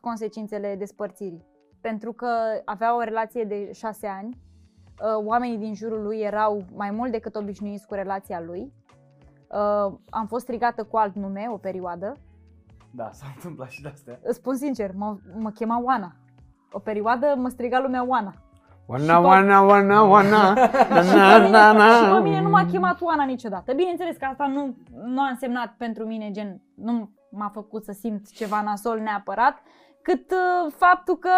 consecințele 0.01 0.75
despărțirii. 0.75 1.45
Pentru 1.81 2.13
că 2.13 2.61
avea 2.65 2.95
o 2.95 3.01
relație 3.01 3.43
de 3.43 3.71
șase 3.71 4.07
ani, 4.07 4.29
uh, 4.29 4.52
oamenii 5.23 5.57
din 5.57 5.75
jurul 5.75 6.03
lui 6.03 6.19
erau 6.19 6.63
mai 6.75 6.91
mult 6.91 7.11
decât 7.11 7.35
obișnuiți 7.35 7.87
cu 7.87 7.93
relația 7.93 8.41
lui. 8.45 8.73
Uh, 9.47 9.93
Am 10.09 10.25
fost 10.27 10.43
strigată 10.43 10.83
cu 10.83 10.97
alt 10.97 11.15
nume 11.15 11.47
o 11.51 11.57
perioadă. 11.57 12.17
Da, 12.91 13.09
s-a 13.11 13.25
întâmplat 13.35 13.69
și 13.69 13.81
de 13.81 13.87
astea. 13.93 14.19
Îți 14.23 14.37
spun 14.37 14.55
sincer, 14.55 14.91
mă, 14.95 15.15
mă 15.37 15.49
chema 15.49 15.81
Oana. 15.83 16.15
O 16.71 16.79
perioadă 16.79 17.33
mă 17.37 17.49
striga 17.49 17.79
lumea 17.79 18.05
Oana. 18.07 18.33
Wana, 18.85 19.19
pe- 19.19 19.25
wana, 19.25 19.61
wana, 19.61 20.01
wana, 20.03 20.53
na, 20.89 21.01
Și 21.01 21.15
na, 21.15 21.39
pe 21.41 21.49
na, 21.49 21.71
mine, 21.71 21.83
și 21.95 22.01
na. 22.03 22.13
pe 22.15 22.21
mine 22.21 22.41
nu 22.41 22.49
m-a 22.49 22.65
chemat 22.65 23.01
Oana 23.01 23.23
niciodată. 23.23 23.73
Bineînțeles 23.73 24.17
că 24.17 24.25
asta 24.25 24.47
nu, 24.47 24.75
nu 25.05 25.21
a 25.21 25.27
însemnat 25.29 25.73
pentru 25.77 26.05
mine, 26.05 26.31
gen, 26.31 26.61
nu 26.75 27.09
m-a 27.31 27.49
făcut 27.53 27.83
să 27.83 27.91
simt 27.91 28.29
ceva 28.29 28.61
nasol 28.61 28.99
neapărat, 28.99 29.61
cât 30.01 30.31
uh, 30.31 30.73
faptul 30.77 31.17
că 31.17 31.29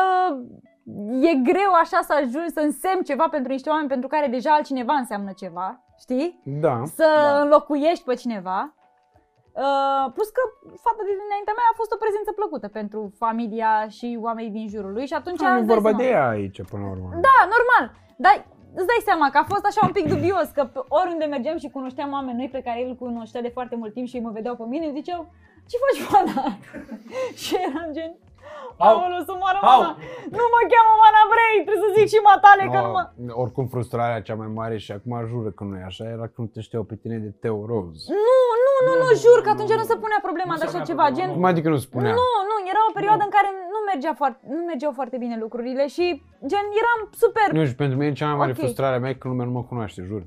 e 1.30 1.34
greu 1.50 1.72
așa 1.84 2.00
să 2.08 2.14
ajungi 2.14 2.54
să 2.58 2.60
însemn 2.60 3.02
ceva 3.10 3.28
pentru 3.36 3.52
niște 3.52 3.70
oameni 3.70 3.88
pentru 3.94 4.08
care 4.08 4.28
deja 4.28 4.52
altcineva 4.54 4.94
înseamnă 4.94 5.32
ceva, 5.42 5.68
știi? 6.00 6.42
Da. 6.66 6.76
Să 7.00 7.08
Da. 7.14 7.42
înlocuiești 7.42 8.04
pe 8.04 8.14
cineva. 8.14 8.60
Uh, 9.66 10.06
plus 10.16 10.30
că 10.38 10.42
fata 10.86 11.02
din 11.10 11.18
dinaintea 11.24 11.56
mea 11.60 11.68
a 11.72 11.80
fost 11.82 11.92
o 11.96 12.02
prezență 12.04 12.32
plăcută 12.40 12.68
pentru 12.80 13.00
familia 13.24 13.74
și 13.98 14.08
oamenii 14.28 14.52
din 14.58 14.68
jurul 14.74 14.92
lui 14.98 15.06
și 15.12 15.14
atunci 15.20 15.40
Nu 15.40 15.48
e 15.48 15.50
îți 15.58 15.66
dai 15.68 15.74
vorba 15.76 15.90
seama. 15.90 16.04
de 16.04 16.10
ea 16.16 16.28
aici, 16.36 16.60
până 16.72 16.84
la 16.86 16.90
urmă. 16.96 17.10
Da, 17.28 17.38
normal. 17.56 17.86
Dar 18.26 18.36
îți 18.80 18.90
dai 18.92 19.02
seama 19.10 19.30
că 19.30 19.38
a 19.38 19.44
fost 19.54 19.66
așa 19.66 19.82
un 19.88 19.92
pic 19.98 20.06
dubios, 20.14 20.48
că 20.58 20.64
pe 20.74 20.80
oriunde 21.02 21.26
mergeam 21.26 21.58
și 21.58 21.70
cunoșteam 21.78 22.12
oameni 22.18 22.38
noi 22.38 22.50
pe 22.58 22.62
care 22.68 22.80
el 22.82 22.96
cunoștea 22.96 23.42
de 23.42 23.56
foarte 23.58 23.76
mult 23.76 23.94
timp 23.94 24.08
și 24.08 24.16
ei 24.16 24.22
mă 24.28 24.32
vedeau 24.38 24.56
pe 24.56 24.64
mine, 24.74 24.92
ziceau, 25.00 25.22
ce 25.70 25.76
faci, 25.84 26.00
Oana? 26.14 26.58
și 27.42 27.56
eram 27.68 27.90
gen, 27.98 28.12
Au. 28.88 28.96
aoleu, 29.02 29.22
să 29.30 29.34
moară 29.42 29.60
Au. 29.62 29.68
mama, 29.72 29.90
nu 30.38 30.44
mă 30.54 30.60
cheamă 30.72 30.92
Oana 31.04 31.24
Vrei, 31.34 31.56
trebuie 31.66 31.84
să 31.86 31.90
zic 31.98 32.08
și 32.14 32.20
matale 32.32 32.64
că 32.74 32.80
nu 32.86 32.92
mă... 32.96 33.02
No, 33.28 33.34
oricum 33.44 33.66
frustrarea 33.74 34.26
cea 34.28 34.38
mai 34.42 34.50
mare 34.60 34.76
și 34.86 34.90
acum 34.98 35.12
jură 35.32 35.50
că 35.58 35.62
nu 35.68 35.74
e 35.82 35.84
așa, 35.92 36.04
era 36.18 36.28
când 36.36 36.48
te 36.54 36.60
știau 36.68 36.84
pe 36.90 36.96
tine 37.02 37.18
de 37.26 37.32
Teo 37.42 37.60
Rose. 37.72 38.04
Nu, 38.28 38.40
nu, 38.66 38.74
nu, 38.88 38.94
nu, 39.02 39.08
jur 39.26 39.38
că 39.46 39.50
atunci 39.56 39.74
nu 39.82 39.86
se 39.92 39.98
punea 40.04 40.20
problema 40.28 40.54
Nu 40.54 40.60
de 40.62 40.64
se 40.64 40.68
așa 40.68 40.78
punea 40.78 40.90
ceva, 40.92 41.04
problema, 41.06 41.20
gen, 41.20 41.28
nu. 41.32 41.38
Cum 41.40 41.52
adică 41.52 41.68
nu 41.76 41.80
spunea? 41.88 42.14
Nu, 42.22 42.28
nu, 42.50 42.56
era 42.72 42.82
o 42.90 42.96
perioadă 42.98 43.24
în 43.28 43.34
care 43.38 43.50
nu, 43.74 43.80
mergea 43.92 44.14
foarte, 44.22 44.40
nu 44.56 44.62
mergeau 44.72 44.92
foarte 45.00 45.16
bine 45.24 45.36
lucrurile 45.46 45.84
și 45.96 46.06
gen 46.52 46.66
eram 46.82 47.00
super... 47.24 47.48
Nu 47.58 47.64
știu, 47.68 47.78
pentru 47.84 47.96
mine 48.02 48.12
cea 48.20 48.28
mai 48.32 48.38
mare 48.42 48.52
Ok. 48.56 48.58
frustrare 48.64 48.96
a 48.96 49.00
mea 49.04 49.12
e 49.14 49.22
că 49.22 49.28
lumea 49.32 49.46
nu 49.50 49.54
mă 49.58 49.64
cunoaște, 49.72 50.02
jur. 50.12 50.22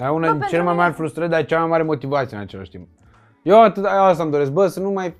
Dar 0.00 0.08
una 0.18 0.26
Bă, 0.26 0.30
din 0.30 0.38
pentru 0.40 0.48
cele 0.52 0.62
mai 0.62 0.72
mine- 0.72 0.84
mari 0.84 0.96
frustrări, 1.00 1.30
dar 1.32 1.40
e 1.40 1.50
cea 1.52 1.58
mai 1.62 1.68
mare 1.74 1.82
motivație 1.92 2.36
în 2.36 2.42
același 2.46 2.70
timp. 2.74 2.86
Eu 3.50 3.62
atât, 3.62 3.84
eu 3.84 4.04
asta 4.12 4.22
îmi 4.22 4.32
doresc, 4.36 4.50
bă, 4.58 4.66
să 4.66 4.80
nu 4.80 4.90
mai, 4.90 5.16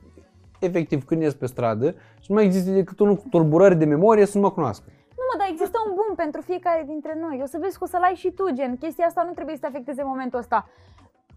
efectiv, 0.63 1.05
când 1.05 1.23
ies 1.23 1.35
pe 1.35 1.47
stradă, 1.47 1.95
să 1.95 2.27
nu 2.29 2.35
mai 2.35 2.45
existe 2.45 2.71
decât 2.71 2.99
unul 2.99 3.17
cu 3.17 3.29
tulburări 3.31 3.77
de 3.77 3.85
memorie 3.85 4.27
să 4.27 4.39
nu 4.39 4.43
mă 4.43 4.51
cunoască. 4.51 4.85
Nu 4.89 5.25
mă, 5.33 5.39
dar 5.39 5.49
există 5.51 5.79
un 5.87 5.93
bun 5.95 6.15
pentru 6.17 6.41
fiecare 6.41 6.85
dintre 6.87 7.19
noi. 7.21 7.41
O 7.43 7.47
să 7.47 7.59
vezi 7.61 7.79
că 7.79 7.85
o 7.85 7.87
să-l 7.87 8.03
ai 8.03 8.15
și 8.15 8.31
tu, 8.31 8.51
gen. 8.53 8.77
Chestia 8.77 9.07
asta 9.07 9.23
nu 9.23 9.33
trebuie 9.33 9.55
să 9.55 9.61
te 9.61 9.67
afecteze 9.67 10.01
în 10.01 10.09
momentul 10.09 10.39
ăsta. 10.39 10.69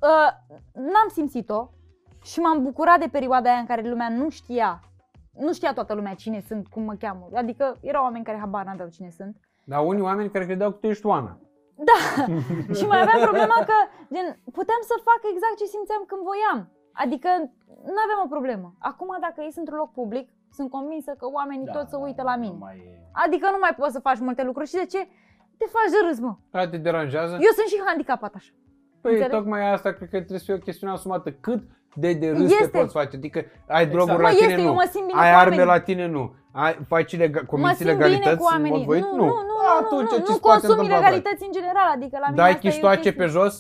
Uh, 0.02 0.30
n-am 0.73 1.10
simțit-o 1.11 1.69
și 2.23 2.39
m-am 2.39 2.64
bucurat 2.64 2.99
de 2.99 3.07
perioada 3.11 3.49
aia 3.49 3.60
în 3.60 3.65
care 3.65 3.89
lumea 3.89 4.10
nu 4.10 4.30
știa. 4.30 4.80
Nu 5.39 5.53
știa 5.53 5.73
toată 5.73 5.93
lumea 5.93 6.14
cine 6.14 6.43
sunt, 6.47 6.68
cum 6.68 6.84
mă 6.84 6.95
cheamă. 6.99 7.30
Adică 7.34 7.77
erau 7.81 8.03
oameni 8.03 8.26
care 8.26 8.38
habar 8.38 8.65
n-aveau 8.65 8.89
cine 8.89 9.10
sunt. 9.10 9.35
Dar 9.64 9.85
unii 9.85 10.02
oameni 10.02 10.30
care 10.30 10.45
credeau 10.45 10.72
că 10.72 10.77
tu 10.77 10.88
ești 10.88 11.06
Oana. 11.06 11.39
și 12.77 12.85
mai 12.91 13.02
aveam 13.02 13.22
problema 13.30 13.57
că, 13.69 13.77
gen, 14.14 14.27
puteam 14.57 14.81
să 14.89 15.06
fac 15.10 15.22
exact 15.34 15.56
ce 15.57 15.65
simțeam 15.65 16.03
când 16.07 16.22
voiam. 16.30 16.60
Adică 17.03 17.30
nu 17.93 17.99
aveam 18.05 18.22
o 18.26 18.34
problemă. 18.35 18.67
Acum, 18.80 19.09
dacă 19.22 19.39
ies 19.43 19.55
într-un 19.55 19.77
loc 19.77 19.91
public, 20.01 20.30
sunt 20.57 20.69
convinsă 20.69 21.11
că 21.19 21.26
oamenii 21.38 21.67
tot 21.77 21.88
se 21.89 21.95
uită 21.95 22.22
la 22.31 22.35
mine. 22.35 22.55
Da, 22.59 22.59
Nu 22.59 22.65
mai 22.65 22.76
e... 22.76 22.99
Adică 23.26 23.45
nu 23.51 23.57
mai 23.65 23.73
poți 23.80 23.91
să 23.95 23.99
faci 24.07 24.19
multe 24.19 24.43
lucruri. 24.43 24.67
Și 24.72 24.73
de 24.81 24.85
ce? 24.93 25.01
Te 25.59 25.65
faci 25.76 25.91
de 25.95 25.99
râs, 26.07 26.19
mă. 26.19 26.34
Aia 26.51 26.67
te 26.69 26.77
deranjează? 26.77 27.34
Eu 27.34 27.53
sunt 27.59 27.67
și 27.67 27.81
handicapat 27.85 28.34
așa. 28.35 28.51
Păi 29.01 29.11
Înțelegi? 29.11 29.35
tocmai 29.38 29.72
asta 29.73 29.89
cred 29.97 30.09
că 30.09 30.17
trebuie 30.17 30.39
să 30.39 30.45
fie 30.45 30.53
o 30.53 30.57
chestiune 30.67 30.93
asumată. 30.93 31.31
Cât 31.31 31.61
de 31.95 32.13
de 32.13 32.30
râs 32.30 32.51
Este. 32.51 32.67
te 32.67 32.77
poți 32.80 32.93
face? 32.93 33.15
Adică 33.15 33.45
ai 33.67 33.85
droguri 33.88 34.15
Mă, 34.15 34.22
la 34.22 34.30
tine, 34.30 34.47
este, 34.47 34.61
nu. 34.61 34.67
eu 34.67 34.73
mă 34.73 34.88
simt 34.91 35.05
bine 35.07 35.19
ai 35.19 35.31
cu 35.31 35.38
arme 35.38 35.49
oamenii. 35.55 35.65
la 35.73 35.80
tine, 35.80 36.05
nu. 36.07 36.34
Ai, 36.51 36.73
faci 36.88 37.11
ilega- 37.15 37.41
Mă 37.41 37.47
comiți 37.51 37.77
simt 37.77 37.80
bine 37.80 37.91
ilegalități 37.91 38.38
cu 38.38 38.45
în 38.49 38.53
oamenii. 38.53 38.77
mod 38.77 38.85
voit? 38.85 39.01
Nu, 39.03 39.15
nu. 39.15 39.15
nu, 39.15 39.26
nu, 39.26 39.55
Da, 39.65 39.72
nu, 39.80 39.85
atunci 39.85 40.09
nu, 40.09 40.15
ce 40.15 40.23
nu 40.27 40.34
se 40.34 40.39
poate 40.39 40.59
consum 40.59 40.69
întâmpla, 40.69 40.95
frate? 40.97 41.13
ilegalități 41.13 41.45
în 41.47 41.51
general, 41.57 41.88
adică 41.97 42.15
la 42.22 42.26
mine 42.30 42.41
Dai 42.41 42.51
asta 42.51 42.59
e 42.63 42.67
o 42.67 42.72
chiștoace 42.72 42.99
chestie. 43.01 43.22
pe 43.22 43.26
jos? 43.35 43.53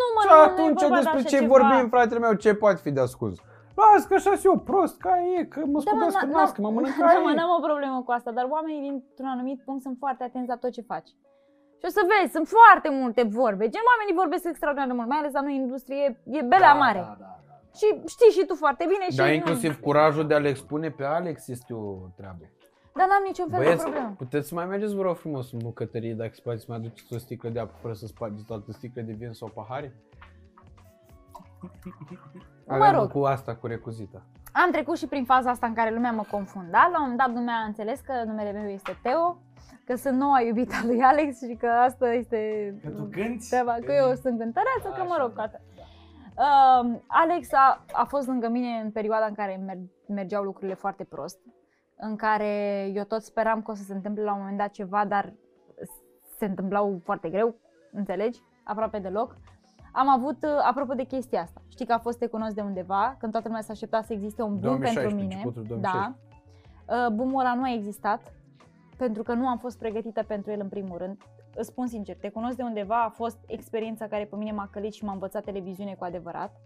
Nu, 0.00 0.06
mă, 0.14 0.20
Și 0.24 0.28
nu, 0.30 0.36
nu, 0.36 0.42
atunci 0.48 0.80
e 0.82 0.86
vorba 0.86 0.94
de 0.96 1.00
despre 1.02 1.18
așa 1.20 1.28
ce 1.32 1.36
ceva. 1.38 1.52
vorbim, 1.54 1.84
fratele 1.94 2.20
meu, 2.24 2.32
ce 2.44 2.50
poate 2.62 2.80
fi 2.84 2.90
de 2.98 3.00
ascuns? 3.08 3.36
Las 3.80 4.02
că 4.08 4.14
așa 4.14 4.30
sunt 4.30 4.44
eu 4.50 4.58
prost, 4.70 4.96
ca 5.06 5.12
e, 5.38 5.44
că 5.52 5.58
mă 5.60 5.64
Da, 5.66 5.70
mă, 5.72 5.80
scopesc 5.80 6.22
în 6.22 6.28
n- 6.30 6.32
nas, 6.38 6.50
că 6.52 6.60
mă 6.64 6.70
mănânc 6.76 6.94
Da, 6.96 7.04
mă, 7.26 7.30
ca 7.32 7.34
n-am 7.40 7.52
o 7.58 7.66
problemă 7.68 7.96
cu 8.06 8.10
asta, 8.18 8.30
dar 8.38 8.46
oamenii 8.56 8.80
dintr-un 8.88 9.26
anumit 9.34 9.58
punct 9.66 9.82
sunt 9.86 9.96
foarte 10.02 10.22
atenți 10.24 10.48
la 10.52 10.56
tot 10.56 10.70
ce 10.76 10.82
faci. 10.92 11.08
Și 11.80 11.84
o 11.88 11.90
să 11.96 12.02
vezi, 12.12 12.32
sunt 12.36 12.46
foarte 12.56 12.88
multe 13.00 13.22
vorbe. 13.40 13.64
Gen, 13.74 13.84
oamenii 13.92 14.20
vorbesc 14.22 14.44
extraordinar 14.48 14.88
de 14.90 14.94
mult, 14.98 15.08
mai 15.08 15.18
ales 15.20 15.32
la 15.32 15.40
noi 15.46 15.56
în 15.56 15.62
industrie, 15.66 16.04
e 16.38 16.40
belea 16.52 16.74
mare. 16.84 16.98
Da, 16.98 17.16
da, 17.24 17.30
da. 17.48 17.56
Și 17.78 17.86
știi 18.14 18.30
și 18.36 18.42
tu 18.48 18.54
foarte 18.54 18.84
bine 18.92 19.04
și... 19.10 19.16
Dar 19.16 19.26
nu- 19.28 19.32
inclusiv 19.40 19.72
curajul 19.86 20.26
de 20.26 20.34
a-l 20.34 20.44
expune 20.44 20.88
pe 20.98 21.04
Alex 21.04 21.48
este 21.48 21.72
o 21.74 21.84
treabă. 22.18 22.44
Dar 22.96 23.06
n-am 23.08 23.22
niciun 23.26 23.48
fel 23.50 23.58
Băieți, 23.58 23.76
de 23.84 23.90
problemă. 23.90 24.14
puteți 24.18 24.48
să 24.48 24.54
mai 24.54 24.66
mergeți, 24.66 24.94
vă 24.94 25.02
rog 25.02 25.16
frumos, 25.16 25.52
în 25.52 25.58
bucătărie, 25.62 26.14
dacă 26.14 26.30
se 26.34 26.40
poate 26.44 26.58
să 26.58 26.64
mai 26.68 26.76
aduceți 26.76 27.14
o 27.14 27.18
sticlă 27.18 27.48
de 27.48 27.58
apă 27.60 27.74
fără 27.80 27.94
să 27.94 28.06
spargeți 28.06 28.44
toată 28.44 28.72
sticlă 28.72 29.02
de 29.02 29.12
vin 29.12 29.32
sau 29.32 29.48
pahare? 29.48 29.92
Aveam 32.66 32.94
rog. 32.94 33.10
cu 33.10 33.18
asta, 33.24 33.54
cu 33.56 33.66
recuzita. 33.66 34.22
Am 34.52 34.70
trecut 34.72 34.96
și 34.96 35.06
prin 35.06 35.24
faza 35.24 35.50
asta 35.50 35.66
în 35.66 35.74
care 35.74 35.94
lumea 35.94 36.12
mă 36.12 36.24
confunda. 36.30 36.78
La 36.92 36.98
un 36.98 37.00
moment 37.00 37.18
dat 37.18 37.32
lumea 37.32 37.54
a 37.54 37.66
înțeles 37.66 38.00
că 38.00 38.12
numele 38.26 38.50
meu 38.52 38.68
este 38.68 38.98
Teo, 39.02 39.38
că 39.84 39.96
sunt 39.96 40.18
noua 40.18 40.40
iubită 40.40 40.74
a 40.82 40.86
lui 40.86 41.00
Alex 41.02 41.42
și 41.42 41.54
că 41.60 41.66
asta 41.66 42.12
este 42.12 42.38
Că 42.82 42.88
tu 42.90 43.02
cânti? 43.02 43.48
treaba, 43.48 43.72
că 43.72 43.92
eu 43.92 44.14
sunt 44.14 44.38
cântăreață, 44.38 44.88
că 44.96 45.02
mă 45.02 45.12
Așa, 45.12 45.22
rog, 45.22 45.32
da, 45.32 45.34
toate. 45.34 45.60
Uh, 46.36 47.00
Alex 47.06 47.52
a, 47.52 47.84
a 47.92 48.04
fost 48.04 48.26
lângă 48.26 48.48
mine 48.48 48.80
în 48.84 48.90
perioada 48.90 49.24
în 49.26 49.34
care 49.34 49.62
mer- 49.66 49.90
mergeau 50.08 50.42
lucrurile 50.42 50.74
foarte 50.74 51.04
prost, 51.04 51.38
în 51.96 52.16
care 52.16 52.84
eu 52.94 53.04
tot 53.04 53.22
speram 53.22 53.62
că 53.62 53.70
o 53.70 53.74
să 53.74 53.82
se 53.82 53.92
întâmple 53.92 54.22
la 54.22 54.32
un 54.32 54.38
moment 54.38 54.58
dat 54.58 54.70
ceva, 54.70 55.04
dar 55.04 55.32
se 56.38 56.44
întâmplau 56.44 57.00
foarte 57.04 57.28
greu, 57.28 57.54
înțelegi? 57.92 58.40
Aproape 58.64 58.98
deloc. 58.98 59.36
Am 59.92 60.08
avut, 60.08 60.42
uh, 60.42 60.50
apropo 60.68 60.94
de 60.94 61.02
chestia 61.02 61.40
asta, 61.40 61.62
știi 61.68 61.86
că 61.86 61.92
a 61.92 61.98
fost 61.98 62.18
Te 62.18 62.26
cunosc 62.26 62.54
de 62.54 62.60
undeva, 62.60 63.16
când 63.18 63.32
toată 63.32 63.46
lumea 63.48 63.62
s-a 63.62 63.72
aștepta 63.72 64.02
să 64.02 64.12
existe 64.12 64.42
un 64.42 64.48
boom 64.48 64.60
2016, 64.60 65.14
pentru 65.14 65.22
mine. 65.22 65.34
începutul 65.34 65.80
Da. 65.80 65.90
2016. 65.90 67.06
Uh, 67.06 67.14
boom-ul 67.16 67.40
ăla 67.40 67.54
nu 67.54 67.62
a 67.62 67.72
existat, 67.72 68.32
pentru 68.96 69.22
că 69.22 69.32
nu 69.32 69.46
am 69.46 69.58
fost 69.58 69.78
pregătită 69.78 70.22
pentru 70.22 70.50
el 70.50 70.60
în 70.60 70.68
primul 70.68 70.98
rând. 70.98 71.16
Îți 71.54 71.68
spun 71.68 71.86
sincer, 71.86 72.16
Te 72.16 72.28
cunosc 72.28 72.56
de 72.56 72.62
undeva 72.62 73.02
a 73.02 73.08
fost 73.08 73.38
experiența 73.46 74.06
care 74.06 74.24
pe 74.24 74.36
mine 74.36 74.52
m-a 74.52 74.68
călit 74.72 74.92
și 74.92 75.04
m-a 75.04 75.12
învățat 75.12 75.44
televiziune 75.44 75.94
cu 75.94 76.04
adevărat. 76.04 76.60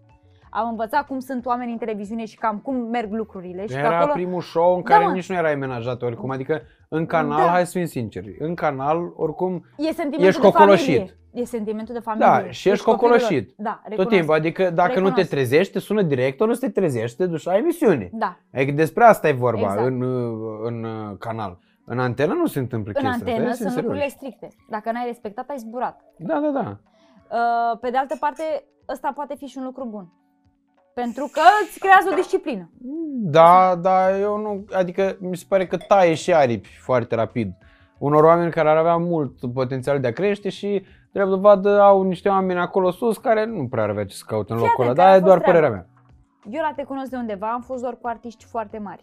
Am 0.51 0.68
învățat 0.68 1.06
cum 1.06 1.18
sunt 1.18 1.47
oamenii 1.47 1.72
în 1.72 1.78
televiziune 1.78 2.24
și 2.24 2.36
cam 2.39 2.59
cum 2.59 2.74
merg 2.77 3.12
lucrurile. 3.12 3.66
Și 3.66 3.72
că 3.74 3.78
Era 3.78 3.97
acolo... 3.98 4.12
primul 4.12 4.40
show 4.40 4.74
în 4.77 4.82
Da, 4.82 4.94
care 4.94 5.06
mă. 5.06 5.12
nici 5.12 5.28
nu 5.28 5.35
erai 5.36 5.52
amenajat 5.52 6.02
oricum. 6.02 6.31
Adică 6.31 6.62
în 6.89 7.06
canal, 7.06 7.44
Da. 7.44 7.51
hai 7.51 7.66
să 7.66 7.78
fim 7.78 7.86
sinceri, 7.86 8.36
în 8.39 8.55
canal 8.55 9.12
oricum 9.16 9.64
E 9.77 9.82
sentimentul 9.93 10.27
Ești 10.27 10.40
de 10.40 10.47
cocoloșit. 10.47 10.86
familie. 10.97 11.14
E 11.32 11.44
sentimentul 11.44 11.94
de 11.94 12.01
familie. 12.01 12.27
Da, 12.27 12.51
și 12.51 12.68
ești 12.68 12.85
copilul 12.85 13.10
lor. 13.10 13.18
cocoloșit. 13.20 13.55
Da, 13.56 13.70
tot 13.82 13.89
recunosc. 13.89 14.16
timpul. 14.16 14.35
Adică 14.35 14.70
dacă 14.70 14.89
nu 14.89 14.94
te 14.94 15.01
Recunosc. 15.05 15.28
trezești, 15.31 15.72
te 15.72 15.78
sună 15.78 16.02
directorul, 16.02 16.55
să 16.55 16.60
te 16.66 16.70
trezești, 16.81 17.16
te 17.16 17.27
duci 17.27 17.44
la 17.44 17.56
emisiune. 17.56 18.10
Da. 18.12 18.36
Adică 18.55 18.72
despre 18.72 19.05
asta 19.05 19.28
e 19.28 19.32
vorba 19.32 19.60
Exact. 19.60 19.86
în, 19.86 20.01
uh, 20.02 20.59
în 20.62 20.85
uh, 20.85 21.16
canal. 21.18 21.59
În 21.85 21.98
antenă 21.98 22.32
nu 22.32 22.47
se 22.47 22.59
întâmplă 22.59 22.93
În 22.94 23.02
chestia 23.09 23.27
antenă 23.32 23.48
asta. 23.48 23.55
sunt 23.56 23.68
serios. 23.68 23.82
lucrurile 23.85 24.09
stricte. 24.09 24.48
Dacă 24.70 24.93
n-ai 24.93 25.06
respectat, 25.06 25.48
ai 25.48 25.56
zburat. 25.59 26.01
Da, 26.18 26.40
da, 26.40 26.48
da. 26.62 26.77
Uh, 27.31 27.78
Pe 27.81 27.90
de 27.90 27.97
altă 27.97 28.16
parte, 28.20 28.43
ăsta 28.89 29.12
poate 29.14 29.35
fi 29.36 29.47
și 29.47 29.59
un 29.59 29.64
lucru 29.64 29.85
bun. 29.90 30.12
Pentru 31.01 31.31
că 31.32 31.40
îți 31.64 31.78
creează 31.78 32.09
o 32.10 32.14
disciplină. 32.14 32.70
Da, 33.22 33.77
da, 33.77 34.18
eu 34.18 34.36
nu, 34.36 34.64
adică 34.72 35.16
mi 35.20 35.36
se 35.36 35.44
pare 35.48 35.66
că 35.66 35.77
taie 35.77 36.14
și 36.14 36.35
aripi 36.35 36.78
foarte 36.82 37.14
rapid. 37.14 37.52
Unor 37.98 38.24
oameni 38.24 38.51
care 38.51 38.68
ar 38.68 38.77
avea 38.77 38.97
mult 38.97 39.52
potențial 39.52 40.01
de 40.01 40.06
a 40.06 40.12
crește 40.12 40.48
și, 40.48 40.85
drept 41.12 41.28
dovadă, 41.28 41.81
au 41.81 42.02
niște 42.02 42.28
oameni 42.28 42.59
acolo 42.59 42.90
sus 42.90 43.18
care 43.18 43.44
nu 43.44 43.68
prea 43.68 43.82
ar 43.82 43.89
avea 43.90 44.05
ce 44.05 44.14
să 44.14 44.24
caute 44.27 44.52
în 44.52 44.59
Fii 44.59 44.66
locul 44.66 44.85
ăla, 44.85 44.93
atent, 44.93 45.06
dar 45.06 45.06
care 45.06 45.18
e 45.18 45.22
a 45.22 45.24
doar 45.24 45.39
fost 45.39 45.51
treaba. 45.51 45.66
părerea 45.66 45.86
mea. 46.44 46.59
Eu 46.59 46.62
la 46.62 46.72
te 46.77 46.85
cunosc 46.85 47.10
de 47.10 47.16
undeva, 47.16 47.52
am 47.52 47.60
fost 47.60 47.82
doar 47.82 47.97
cu 48.01 48.06
artiști 48.09 48.44
foarte 48.44 48.78
mari. 48.78 49.02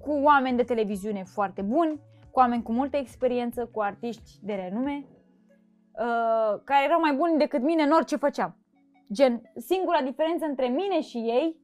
Cu 0.00 0.20
oameni 0.22 0.56
de 0.56 0.62
televiziune 0.62 1.24
foarte 1.24 1.62
buni, 1.62 2.00
cu 2.30 2.38
oameni 2.38 2.62
cu 2.62 2.72
multă 2.72 2.96
experiență, 2.96 3.68
cu 3.72 3.80
artiști 3.80 4.30
de 4.42 4.52
renume, 4.52 5.04
uh, 5.92 6.60
care 6.64 6.84
erau 6.84 7.00
mai 7.00 7.14
buni 7.16 7.38
decât 7.38 7.62
mine 7.62 7.82
în 7.82 7.90
orice 7.90 8.16
făceam. 8.16 8.56
Gen, 9.12 9.42
singura 9.56 10.00
diferență 10.02 10.44
între 10.44 10.66
mine 10.66 11.00
și 11.00 11.16
ei 11.16 11.56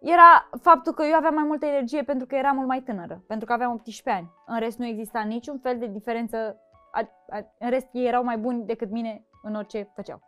era 0.00 0.48
faptul 0.60 0.92
că 0.92 1.04
eu 1.04 1.14
aveam 1.14 1.34
mai 1.34 1.44
multă 1.46 1.66
energie 1.66 2.02
pentru 2.02 2.26
că 2.26 2.34
eram 2.34 2.56
mult 2.56 2.68
mai 2.68 2.80
tânără, 2.80 3.24
pentru 3.26 3.46
că 3.46 3.52
aveam 3.52 3.72
18 3.72 4.10
ani. 4.10 4.30
În 4.46 4.58
rest 4.58 4.78
nu 4.78 4.86
exista 4.86 5.20
niciun 5.20 5.58
fel 5.58 5.78
de 5.78 5.86
diferență, 5.86 6.56
a, 6.92 7.00
a, 7.30 7.38
în 7.58 7.70
rest 7.70 7.88
ei 7.92 8.06
erau 8.06 8.24
mai 8.24 8.38
buni 8.38 8.64
decât 8.66 8.90
mine 8.90 9.24
în 9.42 9.54
orice 9.54 9.90
făceau. 9.94 10.20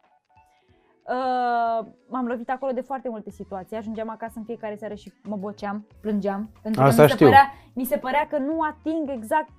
Uh, 1.09 1.87
m-am 2.09 2.27
lovit 2.27 2.51
acolo 2.51 2.73
de 2.73 2.81
foarte 2.81 3.09
multe 3.09 3.31
situații. 3.31 3.77
Ajungeam 3.77 4.09
acasă 4.09 4.33
în 4.37 4.45
fiecare 4.45 4.77
seară 4.77 4.95
și 4.95 5.13
mă 5.23 5.37
boceam, 5.37 5.87
plângeam. 6.01 6.51
Pentru 6.63 6.83
Asta 6.83 6.97
că 6.97 7.03
mi 7.03 7.09
se, 7.09 7.15
știu. 7.15 7.27
părea, 7.27 7.53
mi 7.75 7.85
se 7.85 7.97
părea 7.97 8.27
că 8.27 8.39
nu 8.39 8.61
ating 8.61 9.11
exact 9.11 9.53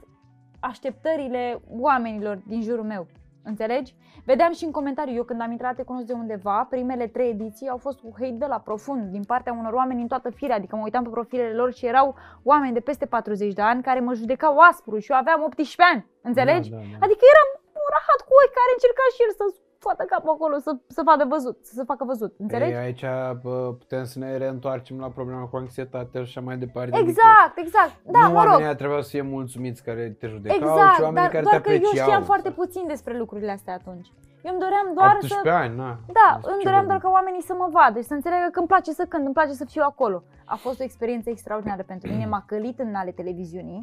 așteptările 0.60 1.62
oamenilor 1.70 2.42
din 2.48 2.62
jurul 2.62 2.84
meu. 2.84 3.08
Înțelegi? 3.44 3.96
Vedeam 4.26 4.54
și 4.54 4.64
în 4.66 4.72
comentariu, 4.72 5.14
eu 5.14 5.24
când 5.24 5.42
am 5.42 5.52
intrat 5.52 5.76
Te 5.76 5.84
cunosc 5.84 6.06
de 6.06 6.14
undeva, 6.14 6.68
primele 6.70 7.08
trei 7.08 7.30
ediții 7.30 7.70
au 7.70 7.78
fost 7.78 8.00
cu 8.00 8.14
hate 8.20 8.42
de 8.44 8.46
la 8.46 8.60
profund, 8.60 9.12
din 9.12 9.24
partea 9.24 9.54
unor 9.54 9.74
oameni 9.74 10.02
în 10.02 10.08
toată 10.08 10.30
firea, 10.30 10.56
adică 10.56 10.76
mă 10.76 10.84
uitam 10.84 11.04
pe 11.04 11.10
profilele 11.10 11.54
lor 11.54 11.74
și 11.74 11.86
erau 11.86 12.16
oameni 12.44 12.74
de 12.74 12.80
peste 12.80 13.06
40 13.06 13.54
de 13.54 13.62
ani 13.62 13.84
care 13.84 14.00
mă 14.00 14.14
judecau 14.14 14.58
aspru 14.58 14.98
și 15.00 15.12
eu 15.12 15.18
aveam 15.18 15.42
18 15.44 15.84
ani, 15.92 16.06
înțelegi? 16.22 16.70
Da, 16.70 16.76
da, 16.78 16.84
da. 16.92 17.06
Adică 17.06 17.24
eram 17.34 17.50
un 17.82 17.88
rahat 17.96 18.20
cu 18.28 18.32
oi 18.42 18.50
care 18.58 18.72
încerca 18.74 19.06
și 19.16 19.22
el 19.26 19.32
să 19.40 19.46
scoată 19.84 20.04
capul 20.14 20.30
acolo, 20.36 20.56
să, 20.68 20.72
să 20.88 21.02
vadă 21.10 21.24
văzut, 21.34 21.56
să 21.70 21.74
se 21.74 21.84
facă 21.92 22.04
văzut, 22.12 22.32
înțelegi? 22.44 22.72
Ei, 22.72 22.78
aici 22.88 23.06
bă, 23.42 23.56
putem 23.82 24.04
să 24.12 24.20
ne 24.20 24.38
reîntoarcem 24.38 24.98
la 25.00 25.10
problema 25.18 25.44
cu 25.52 25.56
anxietatea 25.64 26.20
și 26.24 26.28
așa 26.28 26.42
mai 26.48 26.58
departe. 26.58 26.98
Exact, 27.04 27.56
exact. 27.66 27.94
Da, 28.16 28.20
nu 28.28 28.32
mă 28.34 28.34
rog. 28.40 28.48
oamenii 28.48 28.66
aia 28.66 28.76
trebuiau 28.76 29.02
să 29.02 29.10
fie 29.10 29.22
mulțumiți 29.22 29.84
care 29.84 30.04
te 30.20 30.28
judecau, 30.28 30.58
ci 30.58 30.62
Exact, 30.62 31.00
oamenii 31.08 31.22
dar 31.22 31.30
care 31.36 31.44
doar 31.44 31.56
te 31.56 31.62
că 31.62 31.72
eu 31.72 31.78
apreciau. 31.78 32.06
știam 32.06 32.24
foarte 32.24 32.52
puțin 32.52 32.84
despre 32.88 33.18
lucrurile 33.18 33.52
astea 33.52 33.74
atunci. 33.74 34.08
Eu 34.46 34.52
îmi 34.52 34.62
doream 34.66 34.88
doar 35.00 35.16
18 35.22 35.50
să... 35.50 35.56
ani, 35.64 35.76
na. 35.84 35.92
Da, 36.20 36.30
Despre 36.34 36.52
îmi 36.52 36.62
ce 36.62 36.68
doream 36.70 36.86
vorbim? 36.86 36.88
doar 36.88 37.00
ca 37.06 37.10
oamenii 37.18 37.42
să 37.50 37.54
mă 37.62 37.68
vadă 37.78 37.98
și 38.00 38.06
să 38.12 38.14
înțeleagă 38.14 38.48
că 38.52 38.60
îmi 38.60 38.68
place 38.68 38.92
să 38.92 39.06
cânt, 39.12 39.26
îmi 39.26 39.34
place 39.40 39.54
să 39.62 39.66
fiu 39.66 39.84
acolo. 39.92 40.24
A 40.46 40.56
fost 40.56 40.80
o 40.80 40.84
experiență 40.84 41.30
extraordinară 41.30 41.84
pentru 41.92 42.12
mine, 42.12 42.26
m-a 42.26 42.44
călit 42.48 42.80
în 42.80 42.94
ale 42.96 43.12
televiziunii. 43.12 43.82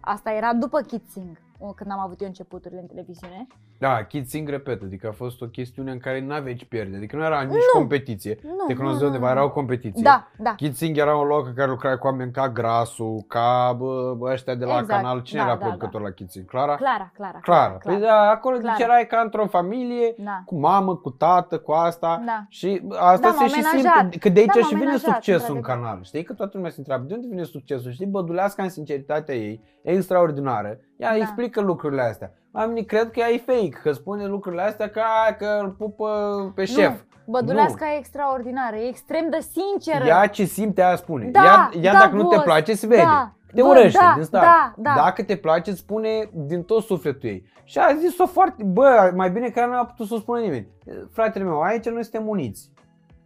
Asta 0.00 0.30
era 0.30 0.50
după 0.54 0.80
Kidsing, 0.80 1.34
când 1.76 1.90
am 1.90 1.98
avut 1.98 2.20
eu 2.20 2.26
începuturile 2.26 2.80
în 2.80 2.86
televiziune. 2.86 3.46
Da, 3.80 4.02
Kid 4.04 4.26
Sing 4.26 4.48
repet, 4.48 4.82
adică 4.82 5.08
a 5.08 5.12
fost 5.12 5.42
o 5.42 5.46
chestiune 5.46 5.90
în 5.90 5.98
care 5.98 6.20
nu 6.20 6.32
aveai 6.32 6.54
ce 6.54 6.64
pierde, 6.64 6.96
adică 6.96 7.16
nu 7.16 7.24
era 7.24 7.40
nici 7.40 7.52
Nu. 7.52 7.78
competiție. 7.78 8.38
Nu, 8.42 8.64
Te 8.66 8.74
cunosc 8.74 8.94
nu, 8.94 9.00
de 9.00 9.06
undeva, 9.06 9.24
nu, 9.26 9.30
era 9.30 9.40
nu. 9.40 9.46
o 9.46 9.50
competiție. 9.50 10.02
Da, 10.02 10.28
da. 10.38 10.54
Kid 10.54 10.74
Sing 10.74 10.96
era 10.96 11.16
un 11.16 11.26
loc 11.26 11.46
în 11.46 11.54
care 11.54 11.70
lucrai 11.70 11.98
cu 11.98 12.06
oameni 12.06 12.32
ca 12.32 12.48
Grasu, 12.48 13.24
ca 13.28 13.74
bă, 13.78 14.14
bă, 14.18 14.30
ăștia 14.32 14.54
de 14.54 14.64
la 14.64 14.78
Exact, 14.78 15.02
canal. 15.02 15.20
Cine 15.22 15.40
da, 15.40 15.46
era 15.46 15.56
da, 15.56 15.64
producător 15.64 16.00
la 16.00 16.10
Kid 16.10 16.30
Sing? 16.30 16.44
Clara? 16.44 16.74
Clara, 16.76 17.10
Clara. 17.14 17.38
Clara. 17.42 17.72
Păi 17.84 17.96
da, 18.00 18.14
acolo 18.30 18.56
Clara. 18.56 18.76
deci 18.76 18.84
erai 18.86 19.06
ca 19.06 19.20
într-o 19.20 19.46
familie, 19.46 20.14
Da. 20.18 20.42
cu 20.44 20.58
mamă, 20.58 20.96
cu 20.96 21.10
tată, 21.10 21.58
cu 21.58 21.72
asta. 21.72 22.22
Da. 22.26 22.44
Și 22.48 22.82
asta 22.98 23.26
Da, 23.28 23.32
se 23.32 23.38
m-au 23.38 23.48
și 23.48 23.54
amenajat. 23.54 24.00
simte, 24.00 24.18
că 24.18 24.28
de 24.28 24.40
aici 24.40 24.48
Da, 24.48 24.52
m-au 24.54 24.62
și 24.68 24.74
vine 24.74 24.84
amenajat, 24.86 25.14
succesul 25.14 25.50
în 25.50 25.56
într-adevăr. 25.56 25.84
canal. 25.86 26.02
Știi 26.04 26.22
că 26.22 26.32
toată 26.32 26.52
lumea 26.54 26.70
se 26.70 26.78
întreabă, 26.78 27.04
de 27.08 27.14
unde 27.14 27.26
vine 27.30 27.42
succesul? 27.42 27.90
Știi, 27.90 28.06
Băduleasca 28.06 28.62
în 28.62 28.68
sinceritatea 28.68 29.34
ei, 29.34 29.60
e 29.82 29.90
extraordinară. 29.92 30.78
Ea 30.96 31.08
Da. 31.10 31.16
explică 31.16 31.60
lucrurile 31.60 32.02
astea. 32.02 32.32
Oamenii 32.54 32.84
cred 32.84 33.10
că 33.10 33.20
ea 33.20 33.30
e 33.30 33.38
fake, 33.38 33.80
că 33.82 33.92
spune 33.92 34.26
lucrurile 34.26 34.62
astea 34.62 34.88
ca 34.90 35.36
că 35.38 35.58
îl 35.60 35.68
pupă 35.68 36.08
pe 36.54 36.64
șef. 36.64 36.88
Nu, 36.88 36.96
Băduleasca 37.26 37.92
e 37.92 37.98
extraordinară, 37.98 38.76
e 38.76 38.88
extrem 38.88 39.30
de 39.30 39.38
sinceră. 39.40 40.04
Ea 40.04 40.26
ce 40.26 40.44
simte, 40.44 40.82
aia 40.82 40.96
spune. 40.96 41.24
Da, 41.26 41.42
ea, 41.44 41.70
ea 41.82 41.92
da, 41.92 41.98
dacă 41.98 42.14
nu 42.14 42.22
te 42.22 42.34
boss, 42.34 42.44
place, 42.44 42.74
se 42.74 42.86
vede. 42.86 43.02
da, 43.02 43.32
te 43.54 43.60
bă, 43.62 43.68
urăște 43.68 43.98
da, 43.98 44.12
din 44.14 44.24
start. 44.24 44.44
da, 44.44 44.74
da. 44.76 44.94
Dacă 44.94 45.22
te 45.22 45.36
place, 45.36 45.70
îți 45.70 45.78
spune 45.80 46.30
din 46.32 46.62
tot 46.62 46.82
sufletul 46.82 47.28
ei. 47.28 47.44
Și 47.64 47.78
a 47.78 47.94
zis-o 47.98 48.26
foarte, 48.26 48.62
bă, 48.64 49.12
mai 49.14 49.30
bine 49.30 49.48
că 49.48 49.66
nu 49.66 49.78
a 49.78 49.84
putut 49.84 50.06
să 50.06 50.14
o 50.14 50.18
spună 50.18 50.40
nimeni. 50.40 50.66
Fratele 51.12 51.44
meu, 51.44 51.60
aici 51.60 51.88
noi 51.88 52.02
suntem 52.02 52.28
uniți. 52.28 52.70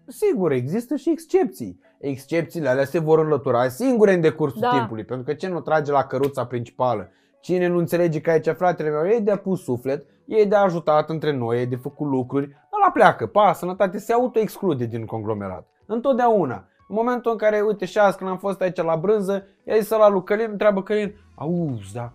Sigur, 0.06 0.52
există 0.52 0.96
și 0.96 1.10
excepții. 1.10 1.80
Excepțiile 1.98 2.68
alea 2.68 2.84
se 2.84 2.98
vor 2.98 3.18
înlătura 3.18 3.68
singure 3.68 4.12
în 4.12 4.20
decursul 4.20 4.60
Da. 4.60 4.70
timpului, 4.70 5.04
pentru 5.04 5.26
că 5.26 5.32
ce 5.34 5.48
nu 5.48 5.60
trage 5.60 5.92
la 5.92 6.04
căruța 6.04 6.46
principală? 6.46 7.10
Cine 7.44 7.66
nu 7.66 7.78
înțelege 7.78 8.20
că 8.20 8.30
aici 8.30 8.48
fratele 8.48 8.90
meu 8.90 9.06
e 9.06 9.18
de 9.18 9.30
a 9.30 9.36
pus 9.36 9.62
suflet, 9.62 10.06
e 10.26 10.44
de 10.44 10.54
ajutat 10.54 11.08
între 11.08 11.32
noi, 11.32 11.60
e 11.60 11.64
de 11.64 11.76
făcut 11.76 12.06
lucruri, 12.06 12.44
ăla 12.44 12.90
pleacă, 12.92 13.26
pa, 13.26 13.52
sănătate, 13.52 13.98
se 13.98 14.12
auto-exclude 14.12 14.84
din 14.84 15.04
conglomerat. 15.04 15.66
Întotdeauna. 15.86 16.54
În 16.88 16.96
momentul 16.96 17.30
în 17.30 17.36
care, 17.36 17.60
uite, 17.60 17.84
și 17.84 17.98
azi 17.98 18.16
când 18.16 18.30
am 18.30 18.38
fost 18.38 18.60
aici 18.60 18.82
la 18.82 18.96
brânză, 18.96 19.46
i-a 19.64 19.76
zis 19.76 19.88
la 19.88 20.08
lui 20.08 20.24
Călin, 20.24 20.48
întreabă 20.50 20.82
Călin, 20.82 21.14
auzi, 21.34 21.92
da, 21.92 22.12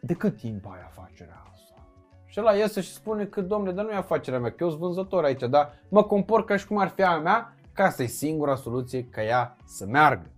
de 0.00 0.14
cât 0.14 0.36
timp 0.36 0.66
ai 0.66 0.80
afacerea 0.86 1.42
asta? 1.52 1.74
Și 2.26 2.40
ăla 2.40 2.52
iese 2.52 2.80
și 2.80 2.92
spune 2.92 3.24
că, 3.24 3.40
domnule, 3.40 3.72
dar 3.72 3.84
nu 3.84 3.90
e 3.90 3.96
afacerea 3.96 4.38
mea, 4.38 4.50
că 4.50 4.56
eu 4.60 4.68
sunt 4.68 4.80
vânzător 4.80 5.24
aici, 5.24 5.42
dar 5.42 5.72
mă 5.88 6.02
compor 6.02 6.44
ca 6.44 6.56
și 6.56 6.66
cum 6.66 6.78
ar 6.78 6.88
fi 6.88 7.02
a 7.02 7.18
mea, 7.18 7.54
ca 7.72 7.84
asta 7.84 8.02
e 8.02 8.06
singura 8.06 8.54
soluție 8.54 9.04
ca 9.04 9.22
ea 9.22 9.56
să 9.64 9.86
meargă. 9.86 10.30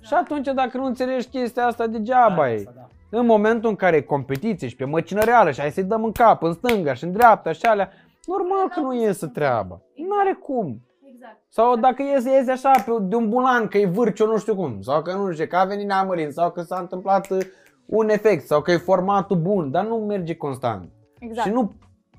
Și 0.00 0.14
atunci, 0.14 0.46
dacă 0.46 0.76
nu 0.76 0.84
înțelegi 0.84 1.28
chestia 1.28 1.66
asta, 1.66 1.86
degeaba 1.86 2.50
e. 2.50 2.54
Asta, 2.54 2.72
da. 2.74 2.85
În 3.10 3.26
momentul 3.26 3.68
în 3.68 3.76
care 3.76 3.96
e 3.96 4.00
competiție 4.00 4.68
și 4.68 4.76
pe 4.76 4.84
măcină 4.84 5.20
reală 5.20 5.50
și 5.50 5.60
hai 5.60 5.70
să-i 5.70 5.84
dăm 5.84 6.04
în 6.04 6.12
cap, 6.12 6.42
în 6.42 6.52
stânga 6.52 6.94
și 6.94 7.04
în 7.04 7.12
dreapta 7.12 7.52
și 7.52 7.66
alea, 7.66 7.90
normal 8.26 8.68
că 8.68 8.80
nu 8.80 8.94
iese 8.94 9.26
treaba. 9.26 9.80
Nu 9.94 10.18
are 10.20 10.32
cum. 10.32 10.80
Exact. 11.12 11.40
Sau 11.48 11.76
dacă 11.76 12.02
iese, 12.02 12.30
iese 12.30 12.50
așa 12.50 12.70
pe, 12.70 12.92
de 13.00 13.14
un 13.14 13.28
bulan, 13.28 13.68
că 13.68 13.78
e 13.78 13.86
vârcio, 13.86 14.26
nu 14.26 14.38
știu 14.38 14.54
cum. 14.54 14.80
Sau 14.80 15.02
că 15.02 15.12
nu 15.12 15.32
știu, 15.32 15.46
că 15.46 15.56
a 15.56 15.64
venit 15.64 15.86
neamărin, 15.86 16.30
sau 16.30 16.50
că 16.50 16.62
s-a 16.62 16.78
întâmplat 16.78 17.30
uh, 17.30 17.46
un 17.86 18.08
efect, 18.08 18.46
sau 18.46 18.62
că 18.62 18.70
e 18.70 18.76
formatul 18.76 19.36
bun, 19.36 19.70
dar 19.70 19.86
nu 19.86 19.96
merge 19.96 20.36
constant. 20.36 20.88
Exact. 21.18 21.46
Și 21.46 21.52
nu 21.52 21.72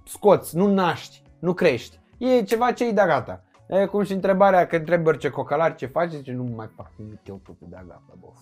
scoți, 0.06 0.57
nu 0.57 0.74
naști, 0.74 1.22
nu 1.40 1.53
crești. 1.53 1.99
E 2.17 2.43
ceva 2.43 2.72
ce 2.72 2.88
e 2.88 2.91
de 2.91 3.03
gata. 3.07 3.43
E 3.68 3.86
cum 3.86 4.04
și 4.04 4.14
întrebarea, 4.14 4.68
că 4.68 4.76
întrebi 4.76 5.08
orice 5.08 5.30
cocalar 5.30 5.76
ce 5.76 5.86
faci, 5.86 6.10
zice, 6.12 6.32
nu 6.32 6.44
mai 6.56 6.68
fac 6.76 6.92
nimic, 6.96 7.28
eu 7.28 7.36
totul 7.36 7.68
de 7.70 7.78
gata, 7.88 8.14
bof. 8.20 8.40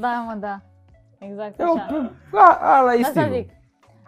Da, 0.00 0.24
mă, 0.26 0.34
da. 0.34 0.60
Exact 1.18 1.60
Eu, 1.60 1.72
așa. 1.72 2.12
a, 2.32 2.58
ala 2.78 2.94
e 2.94 3.00
Asta 3.00 3.20
stilul. 3.20 3.36
zic. 3.38 3.50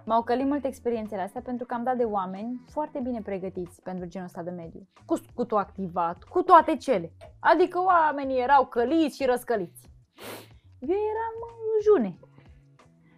M-au 0.05 0.23
călit 0.23 0.47
multe 0.47 0.67
experiențele 0.69 1.21
astea 1.21 1.41
pentru 1.45 1.67
că 1.67 1.75
am 1.75 1.83
dat 1.83 1.97
de 1.97 2.05
oameni 2.05 2.61
foarte 2.71 2.99
bine 3.03 3.21
pregătiți 3.21 3.83
pentru 3.83 4.09
genul 4.09 4.27
ăsta 4.27 4.43
de 4.43 4.51
mediu. 4.51 4.89
Cu 5.07 5.17
scutul 5.17 5.59
activat, 5.59 6.23
cu 6.23 6.43
toate 6.43 6.77
cele. 6.77 7.13
Adică 7.41 7.79
oamenii 7.83 8.41
erau 8.43 8.67
căliți 8.67 9.17
și 9.17 9.25
răscăliți. 9.25 9.91
Eu 10.79 10.97
eram 11.13 11.37
în 11.49 11.81
june. 11.85 12.19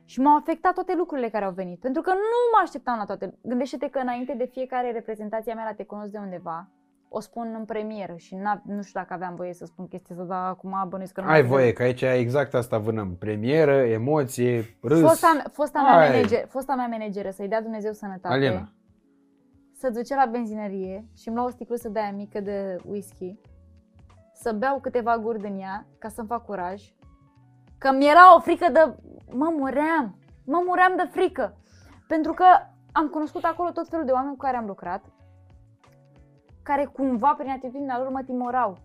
Și 0.07 0.20
m-au 0.20 0.36
afectat 0.36 0.75
toate 0.75 0.94
lucrurile 0.97 1.28
care 1.28 1.44
au 1.44 1.52
venit. 1.52 1.81
Pentru 1.81 2.02
că 2.02 2.10
nu 2.10 2.39
mă 2.52 2.60
așteptam 2.62 2.99
la 2.99 3.05
toate. 3.05 3.39
Gândește-te 3.43 3.89
că 3.89 3.99
înainte 3.99 4.35
de 4.35 4.44
fiecare 4.44 4.93
reprezentație 4.93 5.52
a 5.52 5.55
mea 5.55 5.65
la 5.65 5.75
Te 5.75 5.85
cunosc 5.85 6.10
de 6.10 6.18
undeva, 6.18 6.68
o 7.09 7.20
spun 7.20 7.55
în 7.59 7.65
premieră 7.65 8.15
și 8.17 8.35
n 8.35 8.62
nu 8.65 8.83
știu 8.83 9.01
dacă 9.01 9.12
aveam 9.12 9.35
voie 9.35 9.52
să 9.52 9.65
spun 9.65 9.89
chestia 9.89 10.17
asta, 10.18 10.26
dar 10.28 10.49
acum 10.49 10.86
bănuiesc 10.89 11.12
că 11.12 11.20
nu 11.20 11.26
Ai 11.26 11.41
mai 11.41 11.51
voie, 11.51 11.73
că 11.73 11.83
aici 11.83 12.02
exact 12.02 12.55
asta 12.55 12.78
vânăm. 12.78 13.17
Premieră, 13.17 13.73
emoție, 13.73 14.76
râs. 14.83 15.01
Fosta, 15.01 15.43
fosta, 15.52 15.83
mea 15.83 15.93
Hai. 15.93 16.09
manager, 16.09 16.47
fosta 16.49 16.75
mea 16.75 16.86
manageră, 16.86 17.31
să-i 17.31 17.49
dea 17.49 17.62
Dumnezeu 17.62 17.93
sănătate, 17.93 18.35
Alina. 18.35 18.73
să 19.75 19.91
duce 19.91 20.15
la 20.15 20.26
benzinărie 20.26 21.05
și 21.17 21.28
îmi 21.28 21.36
lua 21.36 21.47
o 21.47 21.51
sticluță 21.51 21.89
de 21.89 21.99
aia 22.01 22.12
mică 22.12 22.41
de 22.41 22.76
whisky, 22.85 23.39
să 24.35 24.52
beau 24.52 24.81
câteva 24.81 25.18
guri 25.18 25.41
din 25.41 25.59
ea 25.59 25.86
ca 25.99 26.09
să-mi 26.09 26.28
fac 26.28 26.44
curaj, 26.44 26.83
că 27.79 27.93
mi 27.93 28.09
era 28.09 28.35
o 28.35 28.41
frică 28.41 28.73
de... 28.73 28.95
Mă 29.31 29.53
muream, 29.59 30.19
mă 30.47 30.63
muream 30.67 30.97
de 30.97 31.09
frică, 31.11 31.57
pentru 32.09 32.33
că 32.33 32.45
am 32.93 33.09
cunoscut 33.09 33.45
acolo 33.45 33.71
tot 33.71 33.89
felul 33.89 34.05
de 34.05 34.13
oameni 34.13 34.37
cu 34.37 34.45
care 34.45 34.57
am 34.57 34.67
lucrat, 34.67 35.05
care 36.63 36.85
cumva 36.85 37.35
prin 37.39 37.51
atitudinea 37.51 37.99
lor 37.99 38.09
mă 38.09 38.23
timorau. 38.23 38.79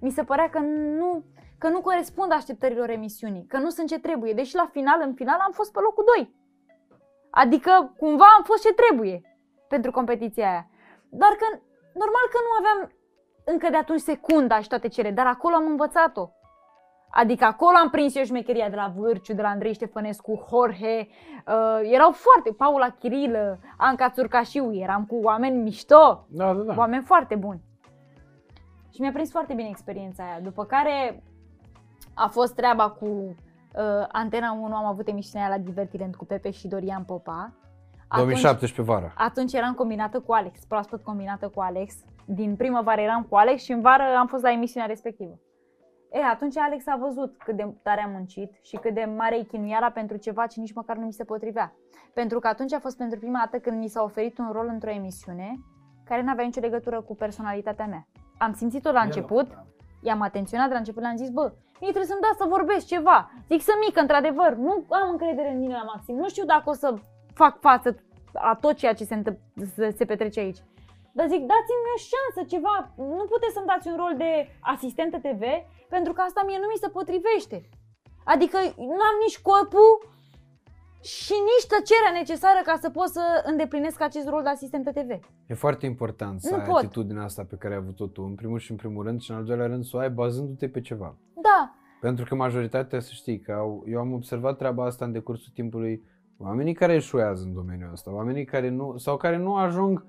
Mi 0.00 0.10
se 0.10 0.24
părea 0.24 0.50
că 0.50 0.58
nu, 0.98 1.24
că 1.58 1.68
nu 1.68 1.80
corespund 1.80 2.32
așteptărilor 2.32 2.90
emisiunii, 2.90 3.46
că 3.46 3.58
nu 3.58 3.68
sunt 3.68 3.88
ce 3.88 3.98
trebuie, 3.98 4.32
deși 4.32 4.54
la 4.54 4.68
final, 4.72 5.00
în 5.04 5.14
final, 5.14 5.38
am 5.38 5.52
fost 5.52 5.72
pe 5.72 5.80
locul 5.80 6.04
2. 6.16 6.34
Adică 7.30 7.94
cumva 7.98 8.24
am 8.36 8.42
fost 8.42 8.62
ce 8.62 8.72
trebuie 8.72 9.20
pentru 9.68 9.90
competiția 9.90 10.48
aia. 10.50 10.68
Doar 11.08 11.30
că 11.30 11.46
normal 11.94 12.26
că 12.30 12.38
nu 12.46 12.52
aveam 12.58 12.90
încă 13.44 13.70
de 13.70 13.76
atunci 13.76 14.00
secunda 14.00 14.60
și 14.60 14.68
toate 14.68 14.88
cele, 14.88 15.10
dar 15.10 15.26
acolo 15.26 15.54
am 15.54 15.66
învățat-o. 15.66 16.28
Adică 17.18 17.44
acolo 17.44 17.76
am 17.82 17.90
prins 17.90 18.14
eu 18.14 18.24
șmecheria 18.24 18.68
de 18.68 18.76
la 18.76 18.92
Vârciu, 18.96 19.34
de 19.34 19.42
la 19.42 19.48
Andrei 19.48 19.72
Ștefănescu, 19.74 20.46
Jorge, 20.48 20.98
uh, 20.98 21.90
erau 21.92 22.10
foarte, 22.12 22.50
Paula 22.56 22.88
Chirilă, 22.98 23.58
Anca 23.76 24.10
Țurcașiu, 24.10 24.74
eram 24.74 25.04
cu 25.04 25.20
oameni 25.22 25.62
mișto, 25.62 26.26
Da, 26.28 26.54
da, 26.54 26.62
da. 26.62 26.74
oameni 26.76 27.02
foarte 27.02 27.34
buni. 27.34 27.60
Și 28.94 29.00
mi-a 29.00 29.12
prins 29.12 29.30
foarte 29.30 29.54
bine 29.54 29.68
experiența 29.68 30.22
aia, 30.24 30.40
după 30.40 30.64
care 30.64 31.22
a 32.14 32.26
fost 32.28 32.54
treaba 32.54 32.90
cu 32.90 33.06
uh, 33.06 34.06
Antena 34.12 34.52
1, 34.52 34.74
am 34.74 34.84
avut 34.84 35.08
emisiunea 35.08 35.46
aia 35.46 35.56
la 35.56 35.62
Divertirent 35.62 36.16
cu 36.16 36.24
Pepe 36.24 36.50
și 36.50 36.68
Dorian 36.68 37.04
Popa. 37.04 37.52
2017 38.08 38.82
vara. 38.82 39.12
Atunci 39.16 39.52
eram 39.52 39.74
combinată 39.74 40.20
cu 40.20 40.32
Alex, 40.32 40.64
proaspăt 40.64 41.02
combinată 41.02 41.48
cu 41.48 41.60
Alex. 41.60 41.94
Din 42.24 42.56
primăvară 42.56 43.00
eram 43.00 43.22
cu 43.22 43.36
Alex 43.36 43.62
și 43.62 43.72
în 43.72 43.80
vară 43.80 44.02
am 44.18 44.26
fost 44.26 44.42
la 44.42 44.52
emisiunea 44.52 44.88
respectivă. 44.88 45.38
E, 46.16 46.22
atunci 46.22 46.56
Alex 46.56 46.86
a 46.86 46.96
văzut 47.00 47.42
cât 47.44 47.56
de 47.56 47.74
tare 47.82 48.02
am 48.02 48.10
muncit 48.10 48.52
și 48.62 48.76
cât 48.76 48.94
de 48.94 49.04
mare 49.16 49.38
e 49.38 49.42
chinuiala 49.42 49.90
pentru 49.90 50.16
ceva 50.16 50.46
ce 50.46 50.60
nici 50.60 50.74
măcar 50.74 50.96
nu 50.96 51.06
mi 51.06 51.12
se 51.12 51.24
potrivea. 51.24 51.72
Pentru 52.14 52.38
că 52.38 52.48
atunci 52.48 52.72
a 52.72 52.78
fost 52.78 52.96
pentru 52.96 53.18
prima 53.18 53.38
dată 53.38 53.58
când 53.58 53.78
mi 53.78 53.88
s-a 53.88 54.02
oferit 54.02 54.38
un 54.38 54.48
rol 54.52 54.66
într-o 54.72 54.90
emisiune 54.90 55.58
care 56.04 56.22
nu 56.22 56.30
avea 56.30 56.44
nicio 56.44 56.60
legătură 56.60 57.00
cu 57.00 57.14
personalitatea 57.14 57.86
mea. 57.86 58.06
Am 58.38 58.52
simțit-o 58.52 58.92
la 58.92 59.00
început, 59.00 59.46
i-am 60.02 60.20
atenționat 60.20 60.66
de 60.66 60.72
la 60.72 60.78
început, 60.78 61.02
le-am 61.02 61.16
zis, 61.16 61.30
bă, 61.30 61.52
mie 61.80 61.90
trebuie 61.90 62.04
să-mi 62.04 62.20
dați 62.20 62.38
să 62.38 62.46
vorbesc 62.48 62.86
ceva. 62.86 63.30
Zic 63.48 63.62
să 63.62 63.72
mică, 63.86 64.00
într-adevăr, 64.00 64.54
nu 64.54 64.84
am 64.88 65.10
încredere 65.10 65.50
în 65.52 65.58
mine 65.58 65.72
la 65.72 65.92
maxim, 65.94 66.16
nu 66.16 66.28
știu 66.28 66.44
dacă 66.44 66.70
o 66.70 66.72
să 66.72 66.94
fac 67.34 67.60
față 67.60 67.96
a 68.32 68.54
tot 68.60 68.74
ceea 68.76 68.92
ce 68.92 69.04
se, 69.04 69.14
întâmpl- 69.14 69.40
se, 69.74 69.94
se 69.96 70.04
petrece 70.04 70.40
aici. 70.40 70.58
Dar 71.16 71.26
zic, 71.32 71.42
dați-mi 71.52 71.92
o 71.94 71.98
șansă, 72.12 72.40
ceva, 72.52 72.74
nu 73.18 73.24
puteți 73.32 73.54
să-mi 73.56 73.70
dați 73.72 73.88
un 73.92 73.96
rol 74.02 74.14
de 74.24 74.32
asistentă 74.74 75.18
TV, 75.26 75.42
pentru 75.94 76.12
că 76.12 76.20
asta 76.20 76.40
mie 76.46 76.58
nu 76.62 76.68
mi 76.72 76.82
se 76.82 76.88
potrivește. 76.98 77.58
Adică 78.32 78.58
n-am 78.98 79.16
nici 79.24 79.38
corpul 79.48 79.90
și 81.14 81.34
nici 81.50 81.66
tăcerea 81.72 82.12
necesară 82.20 82.60
ca 82.64 82.76
să 82.82 82.88
pot 82.90 83.08
să 83.08 83.24
îndeplinesc 83.50 84.00
acest 84.00 84.28
rol 84.28 84.42
de 84.42 84.48
asistentă 84.48 84.90
TV. 84.98 85.10
E 85.46 85.54
foarte 85.64 85.86
important 85.86 86.40
să 86.40 86.54
Nu 86.54 86.60
ai 86.60 86.66
pot. 86.68 86.76
atitudinea 86.82 87.22
asta 87.22 87.42
pe 87.50 87.56
care 87.56 87.74
ai 87.74 87.80
avut-o 87.80 88.06
tu, 88.06 88.22
în 88.22 88.34
primul 88.34 88.58
și 88.58 88.70
în 88.70 88.76
primul 88.76 89.04
rând, 89.04 89.20
și 89.20 89.30
în 89.30 89.36
al 89.36 89.44
doilea 89.44 89.66
rând 89.66 89.84
să 89.84 89.96
o 89.96 90.00
ai 90.00 90.10
bazându-te 90.10 90.68
pe 90.68 90.80
ceva. 90.80 91.16
Da, 91.42 91.74
Pentru 92.00 92.24
că 92.24 92.34
majoritatea, 92.34 93.00
să 93.00 93.10
știi, 93.12 93.40
că 93.40 93.52
au, 93.52 93.84
eu 93.86 93.98
am 94.00 94.12
observat 94.12 94.56
treaba 94.56 94.84
asta 94.84 95.04
în 95.04 95.12
decursul 95.12 95.52
timpului, 95.54 96.02
oamenii 96.38 96.74
care 96.74 96.94
eșuează 96.94 97.44
în 97.44 97.54
domeniul 97.54 97.92
ăsta, 97.92 98.12
oamenii 98.12 98.44
care 98.44 98.68
nu, 98.68 98.96
sau 98.96 99.16
care 99.16 99.36
nu 99.36 99.56
ajung 99.56 100.06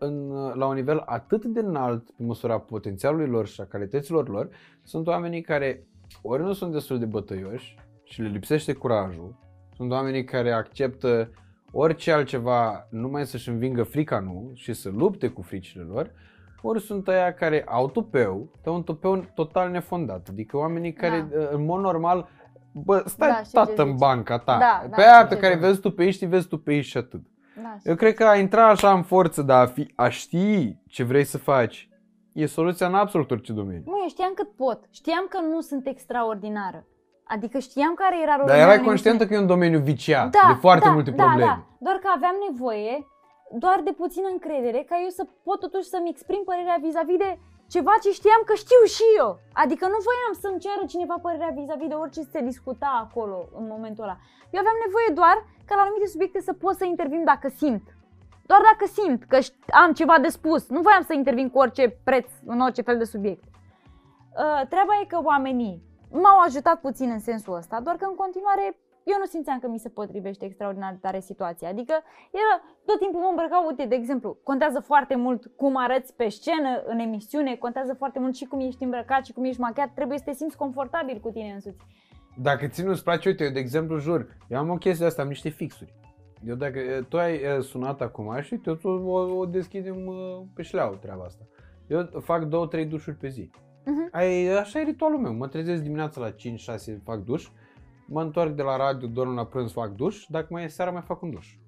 în, 0.00 0.32
la 0.54 0.66
un 0.66 0.74
nivel 0.74 1.02
atât 1.06 1.44
de 1.44 1.60
înalt 1.60 2.10
pe 2.10 2.22
măsura 2.22 2.58
potențialului 2.58 3.28
lor 3.28 3.46
și 3.46 3.60
a 3.60 3.64
calităților 3.64 4.28
lor, 4.28 4.48
sunt 4.82 5.06
oamenii 5.06 5.40
care 5.40 5.86
ori 6.22 6.42
nu 6.42 6.52
sunt 6.52 6.72
destul 6.72 6.98
de 6.98 7.04
bătăioși 7.04 7.76
și 8.04 8.22
le 8.22 8.28
lipsește 8.28 8.72
curajul, 8.72 9.34
sunt 9.76 9.90
oamenii 9.90 10.24
care 10.24 10.52
acceptă 10.52 11.30
orice 11.72 12.12
altceva 12.12 12.86
numai 12.90 13.26
să-și 13.26 13.48
învingă 13.48 13.82
frica 13.82 14.18
nu 14.20 14.50
și 14.54 14.72
să 14.72 14.90
lupte 14.90 15.28
cu 15.28 15.42
fricile 15.42 15.82
lor, 15.82 16.12
ori 16.62 16.80
sunt 16.80 17.08
aia 17.08 17.34
care 17.34 17.64
au 17.68 17.88
tupeu, 17.88 18.48
dar 18.62 18.74
un 18.74 18.82
tupeu 18.82 19.24
total 19.34 19.70
nefondat. 19.70 20.28
Adică 20.28 20.56
oamenii 20.56 20.92
care, 20.92 21.28
în 21.50 21.64
mod 21.64 21.80
normal, 21.80 22.28
bă, 22.72 23.02
stai 23.06 23.28
Da, 23.28 23.34
da, 23.34 23.42
știu 23.42 23.60
ce 23.60 23.66
tată 23.66 23.82
în 23.82 23.88
zici. 23.88 23.98
banca 23.98 24.38
ta. 24.38 24.58
Da, 24.58 24.86
da, 24.88 24.96
pe 24.96 25.02
aia 25.02 25.14
știu 25.14 25.28
pe 25.28 25.34
ce 25.34 25.40
care 25.40 25.54
zici. 25.54 25.62
vezi 25.62 25.80
tu 25.80 25.90
pe 25.90 26.04
ei, 26.04 26.26
vezi 26.28 26.48
tu 26.48 26.58
pe 26.58 26.74
ei 26.74 26.82
și 26.82 26.96
atât. 26.96 27.20
Da. 27.62 27.76
Eu 27.82 27.94
cred 27.94 28.14
că 28.14 28.24
a 28.24 28.36
intra 28.36 28.68
așa 28.68 28.92
în 28.92 29.02
forță, 29.02 29.42
dar 29.42 29.62
a, 29.62 29.66
fi, 29.66 29.92
a 29.96 30.08
ști 30.08 30.76
ce 30.88 31.02
vrei 31.04 31.24
să 31.24 31.38
faci, 31.38 31.88
e 32.32 32.46
soluția 32.46 32.86
în 32.86 32.94
absolut 32.94 33.30
orice 33.30 33.52
domeniu. 33.52 33.82
Nu, 33.86 33.98
eu 34.02 34.08
știam 34.08 34.32
cât 34.34 34.50
pot. 34.56 34.80
Știam 34.90 35.26
că 35.28 35.38
nu 35.52 35.60
sunt 35.60 35.86
extraordinară. 35.86 36.86
Adică 37.24 37.58
știam 37.58 37.94
care 37.94 38.16
era 38.22 38.32
rolul 38.32 38.46
Dar 38.46 38.56
meu 38.56 38.66
erai 38.66 38.78
în 38.78 38.84
conștientă 38.84 39.22
emisiune. 39.22 39.42
că 39.42 39.42
e 39.42 39.46
un 39.46 39.54
domeniu 39.56 39.80
viciat 39.92 40.30
de 40.30 40.60
foarte 40.66 40.86
da, 40.88 40.92
multe 40.92 41.10
da, 41.10 41.16
probleme. 41.22 41.44
Da, 41.50 41.66
doar 41.86 41.96
că 42.02 42.08
aveam 42.16 42.36
nevoie 42.50 43.06
doar 43.64 43.80
de 43.84 43.92
puțină 44.02 44.28
încredere 44.32 44.80
ca 44.88 44.96
eu 45.04 45.08
să 45.08 45.24
pot 45.46 45.58
totuși 45.60 45.88
să-mi 45.94 46.10
exprim 46.14 46.42
părerea 46.44 46.78
vis-a-vis 46.84 47.16
de 47.24 47.30
ceva 47.74 47.94
ce 48.02 48.10
știam 48.18 48.42
că 48.48 48.54
știu 48.64 48.82
și 48.96 49.06
eu. 49.20 49.30
Adică 49.62 49.84
nu 49.94 49.98
voiam 50.08 50.32
să-mi 50.42 50.62
ceară 50.64 50.84
cineva 50.92 51.16
părerea 51.22 51.56
vis-a-vis 51.58 51.88
de 51.92 51.94
orice 52.02 52.22
se 52.32 52.40
discuta 52.50 52.90
acolo 53.04 53.38
în 53.58 53.66
momentul 53.74 54.04
ăla. 54.04 54.16
Eu 54.54 54.60
aveam 54.60 54.78
nevoie 54.86 55.10
doar 55.20 55.36
ca 55.66 55.74
la 55.76 55.82
anumite 55.82 56.06
subiecte 56.14 56.40
să 56.48 56.52
pot 56.52 56.74
să 56.80 56.84
intervin 56.84 57.22
dacă 57.32 57.48
simt. 57.48 57.84
Doar 58.50 58.62
dacă 58.70 58.84
simt 58.98 59.20
că 59.24 59.38
șt- 59.46 59.68
am 59.82 59.92
ceva 59.92 60.16
de 60.18 60.28
spus. 60.28 60.68
Nu 60.68 60.80
voiam 60.80 61.02
să 61.02 61.12
intervin 61.14 61.48
cu 61.50 61.58
orice 61.58 61.84
preț 62.04 62.28
în 62.46 62.60
orice 62.60 62.82
fel 62.82 62.98
de 62.98 63.04
subiect. 63.04 63.44
Uh, 63.44 64.60
treaba 64.72 64.92
e 65.02 65.04
că 65.12 65.18
oamenii 65.22 65.82
m-au 66.10 66.38
ajutat 66.46 66.80
puțin 66.80 67.10
în 67.10 67.18
sensul 67.18 67.54
ăsta, 67.54 67.80
doar 67.80 67.96
că 67.96 68.04
în 68.08 68.14
continuare 68.14 68.78
eu 69.04 69.16
nu 69.18 69.24
simțeam 69.24 69.58
că 69.58 69.68
mi 69.68 69.78
se 69.78 69.88
potrivește 69.88 70.44
extraordinar 70.44 70.92
de 70.92 70.98
tare 71.00 71.20
situația. 71.20 71.68
Adică 71.68 71.94
era 72.30 72.54
tot 72.84 72.98
timpul 72.98 73.20
mă 73.20 73.26
îmbrăcau, 73.30 73.66
uite, 73.66 73.84
de 73.84 73.94
exemplu, 73.94 74.38
contează 74.42 74.80
foarte 74.80 75.16
mult 75.16 75.46
cum 75.56 75.76
arăți 75.76 76.14
pe 76.14 76.28
scenă, 76.28 76.82
în 76.86 76.98
emisiune, 76.98 77.56
contează 77.56 77.94
foarte 77.94 78.18
mult 78.18 78.34
și 78.36 78.44
cum 78.44 78.60
ești 78.60 78.84
îmbrăcat 78.84 79.24
și 79.24 79.32
cum 79.32 79.44
ești 79.44 79.60
machiat, 79.60 79.94
trebuie 79.94 80.18
să 80.18 80.24
te 80.24 80.32
simți 80.32 80.56
confortabil 80.56 81.20
cu 81.20 81.30
tine 81.30 81.52
însuți. 81.52 81.84
Dacă 82.36 82.66
ție 82.66 82.84
nu-ți 82.84 83.04
place, 83.04 83.28
uite, 83.28 83.44
eu 83.44 83.50
de 83.50 83.58
exemplu 83.58 83.98
jur, 83.98 84.36
eu 84.48 84.58
am 84.58 84.70
o 84.70 84.76
chestie 84.76 85.06
asta, 85.06 85.22
am 85.22 85.28
niște 85.28 85.48
fixuri. 85.48 85.94
Eu 86.46 86.54
dacă 86.54 86.78
e, 86.78 87.04
tu 87.08 87.18
ai 87.18 87.34
e, 87.34 87.60
sunat 87.60 88.00
acum 88.00 88.40
și 88.40 88.52
uite, 88.52 88.70
o, 88.82 88.90
o, 88.90 89.38
o 89.38 89.46
deschidem 89.46 90.06
uh, 90.06 90.42
pe 90.54 90.62
șleau 90.62 90.94
treaba 90.94 91.24
asta. 91.24 91.44
Eu 91.86 92.08
fac 92.20 92.44
două, 92.44 92.66
trei 92.66 92.84
dușuri 92.84 93.16
pe 93.16 93.28
zi. 93.28 93.50
Mhm. 93.84 94.08
Ai, 94.12 94.46
așa 94.46 94.80
e 94.80 94.84
ritualul 94.84 95.18
meu. 95.18 95.32
Mă 95.32 95.48
trezesc 95.48 95.82
dimineața 95.82 96.20
la 96.20 96.30
5-6, 96.30 96.34
fac 97.04 97.18
duș. 97.24 97.48
Mă 98.12 98.22
întorc 98.22 98.54
de 98.54 98.62
la 98.62 98.76
radio, 98.76 99.08
dorm 99.08 99.34
la 99.34 99.46
prânz, 99.46 99.72
fac 99.72 99.94
duș. 99.94 100.24
Dacă 100.28 100.46
mai 100.50 100.64
e 100.64 100.68
seara, 100.68 100.90
mai 100.90 101.02
fac 101.02 101.22
un 101.22 101.30
duș. 101.30 101.58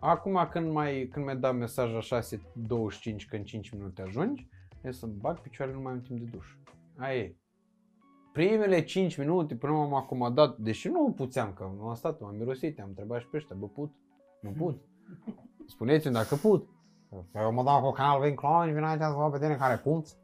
Acum 0.00 0.48
când 0.50 0.72
mai 0.72 1.08
când 1.12 1.24
mi-a 1.24 1.34
dat 1.34 1.56
mesaj 1.56 1.92
la 1.92 2.20
6.25 2.20 3.26
că 3.28 3.36
în 3.36 3.42
5 3.42 3.70
minute 3.70 4.02
ajungi, 4.02 4.48
e 4.82 4.90
să-mi 4.90 5.12
bag 5.12 5.40
picioarele, 5.40 5.76
nu 5.76 5.82
mai 5.82 5.92
am 5.92 6.00
timp 6.00 6.18
de 6.18 6.24
duș. 6.24 6.46
Aia 6.96 7.16
e. 7.16 7.36
Primele 8.32 8.84
5 8.84 9.16
minute 9.16 9.54
până 9.54 9.72
m-am 9.72 9.94
acomodat, 9.94 10.56
deși 10.56 10.88
nu 10.88 11.12
puteam, 11.16 11.52
că 11.52 11.70
nu 11.76 11.88
am 11.88 11.94
stat, 11.94 12.20
m-am 12.20 12.36
mirosit, 12.36 12.80
am 12.80 12.86
întrebat 12.88 13.20
și 13.20 13.28
pe 13.28 13.36
ăștia, 13.36 13.56
bă, 13.58 13.66
put? 13.66 13.94
Nu 14.40 14.50
put. 14.50 14.80
Spuneți-mi 15.66 16.14
dacă 16.14 16.34
put. 16.34 16.68
Păi 17.08 17.42
eu 17.42 17.52
mă 17.52 17.62
dau 17.62 17.82
cu 17.82 17.90
Calvin 17.90 18.34
Klein, 18.34 18.74
vin 18.74 18.82
aici 18.82 19.00
să 19.00 19.14
văd 19.16 19.32
pe 19.32 19.38
tine 19.38 19.56
care 19.56 19.76
puți. 19.76 20.18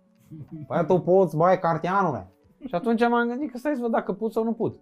Păi 0.67 0.87
tu 0.87 0.99
puți, 0.99 1.37
băi, 1.37 1.59
cartianule. 1.59 2.33
Și 2.67 2.75
atunci 2.75 3.09
m-am 3.09 3.29
gândit 3.29 3.51
că 3.51 3.59
stai 3.59 3.75
să 3.75 3.81
văd 3.81 3.91
dacă 3.91 4.13
put 4.13 4.33
sau 4.33 4.45
nu 4.45 4.53
put. 4.53 4.81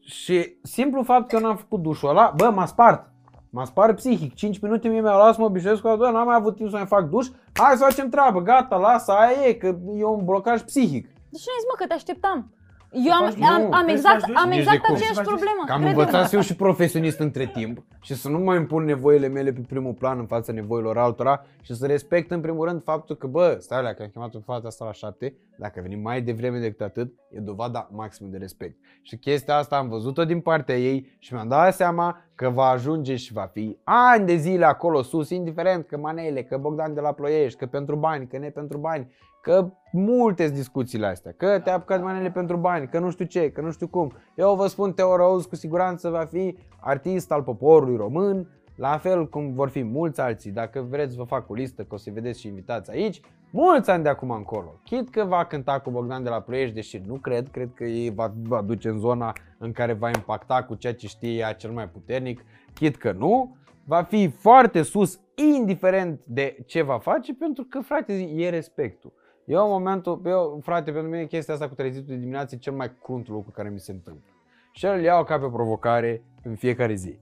Și 0.00 0.56
simplu 0.62 1.02
fapt 1.02 1.28
că 1.28 1.36
eu 1.36 1.42
n-am 1.42 1.56
făcut 1.56 1.82
dușul 1.82 2.08
ăla, 2.08 2.32
bă, 2.36 2.50
m-a 2.50 2.66
spart. 2.66 3.10
M-a 3.50 3.64
spart 3.64 3.96
psihic. 3.96 4.34
5 4.34 4.60
minute 4.60 4.88
mie 4.88 5.00
mi-au 5.00 5.16
luat 5.16 5.34
să 5.34 5.40
mă 5.40 5.46
obișnuiesc 5.46 5.80
cu 5.80 5.88
asta, 5.88 6.10
n-am 6.10 6.26
mai 6.26 6.36
avut 6.36 6.56
timp 6.56 6.70
să 6.70 6.76
mai 6.76 6.86
fac 6.86 7.08
duș. 7.08 7.26
Hai 7.52 7.76
să 7.76 7.84
facem 7.84 8.08
treabă, 8.08 8.40
gata, 8.40 8.76
lasă, 8.76 9.12
aia 9.12 9.46
e, 9.46 9.52
că 9.52 9.66
e 9.96 10.04
un 10.04 10.24
blocaj 10.24 10.60
psihic. 10.62 11.04
Deci 11.04 11.44
nu 11.46 11.52
ai 11.52 11.60
zis, 11.60 11.68
mă, 11.68 11.74
că 11.76 11.86
te 11.86 11.94
așteptam. 11.94 12.54
Eu 12.92 13.12
am, 13.12 13.30
faci- 13.30 13.34
nu, 13.38 13.46
am, 13.46 13.62
am 13.62 13.70
trebuie 13.70 13.96
să 13.96 14.08
exact, 14.08 14.20
faci 14.20 14.30
duș? 14.30 14.42
am 14.42 14.48
Nici 14.48 14.58
exact 14.58 14.80
de 14.80 14.86
cum. 14.86 14.94
aceeași 14.94 15.14
Să 15.14 15.22
faci 15.22 15.30
duș? 15.32 15.34
problemă. 15.40 15.62
Că 15.66 15.72
am 15.72 15.80
crede-mă. 15.80 16.00
învățat 16.00 16.22
să 16.22 16.28
fiu 16.28 16.40
și 16.40 16.56
profesionist 16.56 17.18
între 17.18 17.46
timp 17.46 17.84
și 18.00 18.14
să 18.14 18.28
nu 18.28 18.38
mai 18.38 18.56
impun 18.56 18.84
nevoile 18.84 19.28
mele 19.28 19.52
pe 19.52 19.60
primul 19.68 19.92
plan 19.92 20.18
în 20.18 20.26
fața 20.26 20.52
nevoilor 20.52 20.98
altora 20.98 21.44
și 21.62 21.74
să 21.74 21.86
respect 21.86 22.30
în 22.30 22.40
primul 22.40 22.66
rând 22.68 22.82
faptul 22.82 23.16
că, 23.16 23.26
bă, 23.26 23.56
stai 23.60 23.78
alea, 23.78 23.94
că 23.94 24.02
am 24.02 24.08
chemat 24.12 24.34
în 24.34 24.40
fața 24.40 24.68
asta 24.68 24.84
la 24.84 24.92
șapte, 24.92 25.34
dacă 25.58 25.78
a 25.78 25.82
venit 25.82 26.02
mai 26.02 26.22
devreme 26.22 26.58
decât 26.58 26.80
atât, 26.80 27.12
e 27.30 27.38
dovada 27.40 27.88
maximă 27.92 28.28
de 28.32 28.36
respect. 28.38 28.76
Și 29.02 29.16
chestia 29.16 29.56
asta 29.56 29.76
am 29.76 29.88
văzut-o 29.88 30.24
din 30.24 30.40
partea 30.40 30.78
ei 30.78 31.16
și 31.18 31.34
mi-am 31.34 31.48
dat 31.48 31.74
seama 31.74 32.20
că 32.34 32.48
va 32.48 32.64
ajunge 32.68 33.16
și 33.16 33.32
va 33.32 33.48
fi 33.52 33.78
ani 33.84 34.26
de 34.26 34.36
zile 34.36 34.64
acolo 34.64 35.02
sus, 35.02 35.30
indiferent 35.30 35.86
că 35.86 35.96
Manele, 35.98 36.42
că 36.42 36.56
Bogdan 36.56 36.94
de 36.94 37.00
la 37.00 37.12
Ploiești, 37.12 37.58
că 37.58 37.66
pentru 37.66 37.96
bani, 37.96 38.26
că 38.26 38.38
ne 38.38 38.48
pentru 38.48 38.78
bani, 38.78 39.10
că 39.42 39.72
multe 39.92 40.44
sunt 40.44 40.56
discuțiile 40.56 41.06
astea, 41.06 41.32
că 41.36 41.60
te-a 41.64 41.74
apucat 41.74 42.02
manele 42.02 42.30
pentru 42.30 42.56
bani, 42.56 42.88
că 42.88 42.98
nu 42.98 43.10
știu 43.10 43.24
ce, 43.24 43.50
că 43.50 43.60
nu 43.60 43.70
știu 43.70 43.88
cum. 43.88 44.12
Eu 44.34 44.54
vă 44.54 44.66
spun, 44.66 44.92
Teo 44.92 45.16
Rose 45.16 45.48
cu 45.48 45.54
siguranță 45.54 46.08
va 46.08 46.24
fi 46.24 46.58
artist 46.80 47.32
al 47.32 47.42
poporului 47.42 47.96
român, 47.96 48.48
la 48.76 48.98
fel 48.98 49.28
cum 49.28 49.52
vor 49.52 49.68
fi 49.68 49.82
mulți 49.82 50.20
alții. 50.20 50.50
Dacă 50.50 50.86
vreți 50.88 51.16
vă 51.16 51.24
fac 51.24 51.50
o 51.50 51.54
listă, 51.54 51.82
că 51.82 51.94
o 51.94 51.96
să 51.96 52.10
vedeți 52.12 52.40
și 52.40 52.46
invitați 52.46 52.90
aici, 52.90 53.20
mulți 53.50 53.90
ani 53.90 54.02
de 54.02 54.08
acum 54.08 54.30
încolo. 54.30 54.80
Chit 54.84 55.10
că 55.10 55.24
va 55.24 55.44
cânta 55.44 55.80
cu 55.80 55.90
Bogdan 55.90 56.22
de 56.22 56.28
la 56.28 56.40
Ploiești, 56.40 56.74
deși 56.74 57.02
nu 57.06 57.14
cred, 57.14 57.48
cred 57.48 57.70
că 57.74 57.84
ei 57.84 58.10
va, 58.10 58.32
va 58.42 58.62
duce 58.62 58.88
în 58.88 58.98
zona 58.98 59.32
în 59.58 59.72
care 59.72 59.92
va 59.92 60.08
impacta 60.08 60.62
cu 60.62 60.74
ceea 60.74 60.94
ce 60.94 61.06
știe 61.06 61.36
ea 61.36 61.52
cel 61.52 61.70
mai 61.70 61.88
puternic, 61.88 62.44
chit 62.74 62.96
că 62.96 63.12
nu, 63.12 63.56
va 63.84 64.02
fi 64.02 64.28
foarte 64.28 64.82
sus, 64.82 65.20
indiferent 65.34 66.20
de 66.24 66.56
ce 66.66 66.82
va 66.82 66.98
face, 66.98 67.34
pentru 67.34 67.64
că, 67.64 67.80
frate, 67.80 68.12
e 68.12 68.48
respectul. 68.48 69.12
Eu, 69.50 69.64
în 69.64 69.70
momentul, 69.70 70.20
eu, 70.24 70.60
frate, 70.62 70.90
pentru 70.90 71.10
mine 71.10 71.24
chestia 71.24 71.54
asta 71.54 71.68
cu 71.68 71.74
trezitul 71.74 72.14
de 72.14 72.20
dimineață 72.20 72.54
e 72.54 72.58
cel 72.58 72.72
mai 72.72 72.92
crunt 73.02 73.28
lucru 73.28 73.50
care 73.50 73.68
mi 73.68 73.78
se 73.78 73.92
întâmplă. 73.92 74.24
Și 74.72 74.86
îl 74.86 75.00
iau 75.00 75.24
ca 75.24 75.38
pe 75.38 75.46
provocare 75.52 76.22
în 76.42 76.54
fiecare 76.54 76.94
zi. 76.94 77.18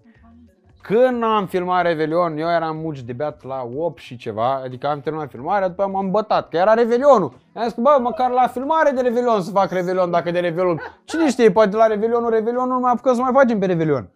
Când 0.82 1.23
am 1.23 1.47
filmat 1.47 1.82
Revelion, 1.82 2.39
eu 2.39 2.48
eram 2.48 2.76
muci 2.76 3.00
de 3.00 3.12
beat 3.12 3.44
la 3.44 3.68
8 3.76 3.98
și 3.98 4.16
ceva, 4.16 4.55
adică 4.65 4.86
am 4.86 5.00
terminat 5.00 5.31
filmarea, 5.31 5.68
după 5.68 5.82
aia 5.82 5.90
m-am 5.90 6.10
bătat, 6.10 6.48
că 6.48 6.57
era 6.57 6.74
Revelionul. 6.74 7.32
Am 7.55 7.62
zis 7.62 7.73
că, 7.73 7.81
bă, 7.81 7.98
măcar 8.00 8.31
la 8.31 8.47
filmare 8.47 8.90
de 8.90 9.00
Revelion 9.00 9.42
să 9.42 9.50
fac 9.50 9.70
Revelion, 9.70 10.10
dacă 10.10 10.31
de 10.31 10.39
Revelion. 10.39 10.81
Cine 11.05 11.28
știe, 11.28 11.50
poate 11.50 11.76
la 11.76 11.86
Revelionul, 11.86 12.31
Revelionul 12.31 12.74
nu 12.74 12.81
mai 12.81 12.92
apucă 12.92 13.12
să 13.12 13.20
mai 13.20 13.32
facem 13.32 13.58
pe 13.58 13.66
Revelion. 13.66 14.08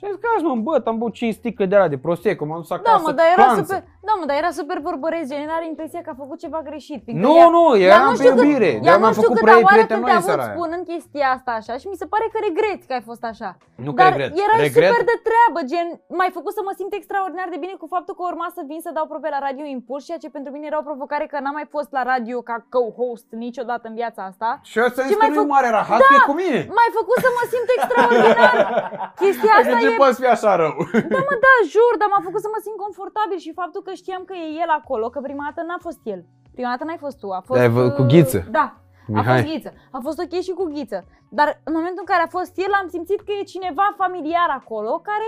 Și 0.00 0.06
am 0.06 0.12
zis 0.14 0.20
că 0.22 0.28
azi 0.34 0.44
mă 0.48 0.54
îmbăt, 0.58 0.82
am 0.90 0.98
băut 1.00 1.14
5 1.20 1.34
sticle 1.40 1.66
de 1.72 1.76
la 1.82 1.88
de 1.94 1.98
Prosecco, 2.06 2.44
m-am 2.44 2.60
dus 2.64 2.70
acasă, 2.76 2.96
Da, 2.96 3.02
mă, 3.06 3.12
dar 3.18 3.26
era 3.34 3.42
clanță. 3.42 3.60
super, 3.62 3.80
da, 4.08 4.12
mă, 4.20 4.24
dar 4.28 4.36
era 4.42 4.50
super 4.60 4.78
vorbăresc, 4.88 5.26
gen, 5.32 5.48
are 5.58 5.66
impresia 5.74 6.00
că 6.04 6.10
a 6.14 6.16
făcut 6.24 6.38
ceva 6.44 6.60
greșit. 6.68 7.00
fiindcă 7.04 7.22
Nu, 7.26 7.32
ea- 7.40 7.50
nu, 7.56 7.62
ea 7.84 7.88
eram 7.94 8.04
nu 8.10 8.16
pe 8.16 8.18
știu 8.22 8.30
cât- 8.34 8.42
iubire, 8.44 8.70
Ea 8.76 8.80
de-aia 8.84 8.96
nu 8.98 9.02
mi-am 9.04 9.14
știu 9.16 9.26
făcut 9.28 9.38
câte 9.38 9.46
prea 9.48 9.58
oară 9.66 9.74
prieten 9.76 9.96
când 9.96 10.02
noi 10.04 10.10
te-a 10.12 10.20
avut 10.22 10.30
seara 10.30 10.44
aia. 10.46 10.54
spunând 10.56 10.82
chestia 10.92 11.26
asta 11.36 11.50
așa 11.60 11.74
și 11.80 11.86
mi 11.92 11.98
se 12.02 12.06
pare 12.12 12.26
că 12.32 12.38
regreți 12.46 12.84
că 12.88 12.92
ai 12.98 13.04
fost 13.10 13.22
așa. 13.32 13.50
Nu 13.86 13.90
că 13.94 14.00
Dar 14.02 14.10
regret. 14.12 14.30
erai 14.44 14.58
regret 14.66 14.90
super 14.90 15.04
de 15.12 15.16
treabă, 15.28 15.58
gen, 15.72 15.88
m-ai 16.18 16.30
făcut 16.38 16.52
să 16.58 16.62
mă 16.68 16.72
simt 16.80 16.92
extraordinar 17.00 17.48
de 17.54 17.58
bine 17.64 17.74
cu 17.82 17.86
faptul 17.94 18.14
că 18.18 18.22
urma 18.32 18.48
să 18.56 18.62
vin 18.70 18.80
să 18.86 18.90
dau 18.98 19.06
probe 19.12 19.28
la 19.34 19.40
Radio 19.48 19.64
Impuls, 19.76 20.02
ceea 20.08 20.20
ce 20.24 20.28
pentru 20.36 20.50
mine 20.54 20.66
era 20.70 20.78
o 20.82 20.88
provocare 20.90 21.24
că 21.32 21.36
n-am 21.42 21.56
mai 21.60 21.66
fost 21.76 21.90
la 21.96 22.02
radio 22.12 22.38
ca 22.50 22.56
co-host 22.74 23.28
niciodată 23.44 23.84
în 23.90 23.94
viața 24.00 24.20
asta. 24.30 24.48
Și 24.70 24.76
eu 24.82 24.86
ți-am 24.94 25.06
Ce 25.06 25.10
zis 25.12 25.16
că 25.18 25.22
mai 25.22 25.30
nu 25.32 25.36
e 25.38 25.42
făc- 25.42 25.52
mare 25.56 25.68
rahat, 25.78 25.98
că 26.08 26.14
e 26.18 26.28
cu 26.30 26.36
mine. 26.42 26.60
M-ai 26.76 26.90
făcut 27.00 27.18
să 27.24 27.30
mă 27.38 27.42
simt 27.52 27.68
extraordinar. 27.76 28.54
Chestia 29.22 29.54
asta 29.60 29.76
Adică 29.80 29.89
ce 29.90 29.96
e 29.98 30.02
poți 30.04 30.20
fi 30.22 30.28
așa 30.34 30.52
rău? 30.62 30.74
Da, 31.14 31.18
mă, 31.28 31.34
da, 31.46 31.54
jur, 31.74 31.92
dar 32.00 32.08
m-a 32.12 32.22
făcut 32.28 32.42
să 32.46 32.50
mă 32.54 32.60
simt 32.66 32.78
confortabil 32.84 33.38
și 33.44 33.58
faptul 33.60 33.80
că 33.86 33.92
știam 34.02 34.22
că 34.28 34.34
e 34.44 34.46
el 34.64 34.70
acolo, 34.80 35.06
că 35.14 35.18
prima 35.28 35.44
dată 35.48 35.60
n-a 35.68 35.80
fost 35.86 36.00
el. 36.14 36.20
Prima 36.56 36.70
dată 36.72 36.84
n-ai 36.86 37.00
fost 37.06 37.16
tu, 37.22 37.28
a 37.38 37.40
fost... 37.46 37.56
Da, 37.58 37.64
ai 37.66 37.72
vă- 37.76 37.90
cu 37.98 38.02
uh, 38.04 38.10
Ghiță. 38.12 38.40
Da, 38.58 38.66
a 38.76 39.12
Mihai. 39.16 39.36
fost 39.40 39.46
Ghiță. 39.52 39.70
A 39.96 39.98
fost 40.06 40.18
ok 40.24 40.34
și 40.46 40.52
cu 40.58 40.64
Ghiță. 40.74 40.98
Dar 41.38 41.48
în 41.68 41.72
momentul 41.78 42.02
în 42.04 42.10
care 42.12 42.22
a 42.24 42.34
fost 42.38 42.52
el, 42.64 42.72
am 42.80 42.88
simțit 42.94 43.20
că 43.26 43.30
e 43.40 43.52
cineva 43.54 43.86
familiar 44.02 44.48
acolo, 44.60 44.92
care 45.10 45.26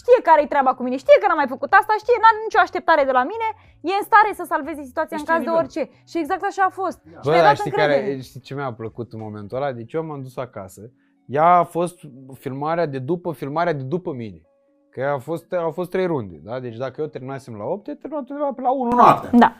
știe 0.00 0.18
care-i 0.28 0.52
treaba 0.52 0.72
cu 0.74 0.82
mine, 0.82 0.96
știe 1.04 1.18
că 1.20 1.26
n-am 1.28 1.40
mai 1.42 1.52
făcut 1.54 1.70
asta, 1.80 1.92
știe, 2.02 2.18
n-are 2.22 2.38
nicio 2.46 2.60
așteptare 2.66 3.02
de 3.08 3.14
la 3.20 3.24
mine, 3.32 3.48
e 3.90 3.92
în 4.00 4.04
stare 4.10 4.30
să 4.38 4.44
salveze 4.52 4.82
situația 4.90 5.16
în 5.16 5.22
Știe 5.22 5.32
caz 5.34 5.42
de 5.42 5.48
nivel. 5.48 5.62
orice. 5.62 5.82
Și 6.10 6.16
exact 6.22 6.44
așa 6.50 6.62
a 6.66 6.72
fost. 6.80 6.98
Și 7.22 7.26
Bă, 7.28 7.30
mi-a 7.32 7.42
dar 7.42 7.50
dat 7.50 7.56
știi, 7.60 7.70
încredere. 7.70 8.00
care, 8.06 8.20
știi 8.28 8.40
ce 8.46 8.52
mi-a 8.54 8.72
plăcut 8.82 9.08
în 9.16 9.20
momentul 9.26 9.56
ăla? 9.56 9.70
Deci 9.80 9.92
eu 9.96 10.02
m-am 10.08 10.22
dus 10.26 10.36
acasă. 10.46 10.80
Ea 11.26 11.44
a 11.46 11.64
fost 11.64 11.98
filmarea 12.32 12.86
de 12.86 12.98
după 12.98 13.32
filmarea 13.32 13.72
de 13.72 13.82
după 13.82 14.12
mine. 14.12 14.42
Că 14.90 15.04
a 15.04 15.18
fost, 15.18 15.52
au 15.52 15.70
fost 15.70 15.90
trei 15.90 16.06
runde, 16.06 16.40
da? 16.42 16.60
Deci 16.60 16.76
dacă 16.76 17.00
eu 17.00 17.06
terminasem 17.06 17.54
la 17.54 17.64
8, 17.64 17.86
e 17.88 17.94
terminat 17.94 18.28
undeva 18.28 18.52
pe 18.54 18.60
la 18.60 18.72
1 18.72 18.90
noaptea. 18.90 19.30
Da. 19.38 19.54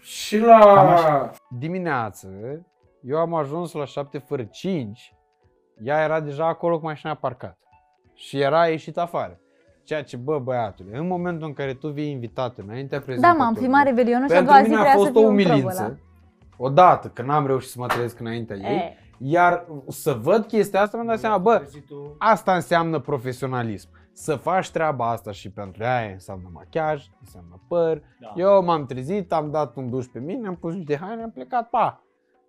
Și 0.00 0.38
la 0.38 0.58
Cam 0.58 0.86
așa. 0.86 1.30
dimineață, 1.58 2.28
eu 3.02 3.18
am 3.18 3.34
ajuns 3.34 3.72
la 3.72 3.84
7 3.84 4.18
fără 4.18 4.42
5, 4.44 5.14
ea 5.82 6.02
era 6.02 6.20
deja 6.20 6.46
acolo 6.46 6.78
cu 6.78 6.84
mașina 6.84 7.14
parcată. 7.14 7.58
Și 8.14 8.40
era 8.40 8.66
ieșit 8.66 8.98
afară. 8.98 9.40
Ceea 9.84 10.02
ce, 10.02 10.16
bă, 10.16 10.38
băiatule, 10.38 10.96
în 10.98 11.06
momentul 11.06 11.46
în 11.46 11.52
care 11.52 11.74
tu 11.74 11.88
vii 11.88 12.10
invitat 12.10 12.58
înaintea 12.58 12.98
Da, 12.98 13.04
prezentatorului, 13.04 13.44
m-am 13.44 13.54
filmat 13.54 13.84
Revelionul 13.84 14.28
și 14.28 14.32
a 14.32 14.36
pentru 14.36 14.52
doua 14.52 14.64
zi 14.64 14.68
mine 14.70 14.80
a 14.80 14.84
trebuia 14.84 15.04
să 15.06 15.12
fost 15.12 15.16
o 15.16 15.20
fiu 15.20 15.28
în 15.28 15.36
probă 15.36 15.58
ăla. 15.58 15.64
umilință. 15.64 16.00
Odată, 16.56 17.08
că 17.08 17.22
n-am 17.22 17.46
reușit 17.46 17.70
să 17.70 17.76
mă 17.80 17.86
trezesc 17.86 18.20
înaintea 18.20 18.56
ei. 18.56 18.76
E, 18.76 18.96
Iar 19.18 19.66
să 19.88 20.12
văd 20.12 20.44
chestia 20.46 20.80
asta, 20.80 20.96
mi-am 20.96 21.08
dat 21.08 21.18
seama, 21.18 21.38
bă, 21.38 21.56
Trezitul- 21.56 22.14
asta 22.18 22.54
înseamnă 22.54 22.98
profesionalism. 23.00 23.88
Să 24.12 24.36
faci 24.36 24.70
treaba 24.70 25.10
asta 25.10 25.30
și 25.32 25.50
pentru 25.50 25.82
ea 25.82 26.00
înseamnă 26.12 26.48
machiaj, 26.52 27.06
înseamnă 27.20 27.60
păr. 27.68 28.02
Da. 28.20 28.32
Eu 28.36 28.64
m-am 28.64 28.86
trezit, 28.86 29.32
am 29.32 29.50
dat 29.50 29.76
un 29.76 29.90
duș 29.90 30.06
pe 30.06 30.18
mine, 30.18 30.48
am 30.48 30.56
pus 30.56 30.74
niște 30.74 30.96
haine, 30.96 31.22
am 31.22 31.30
plecat, 31.30 31.68
pa. 31.68 32.02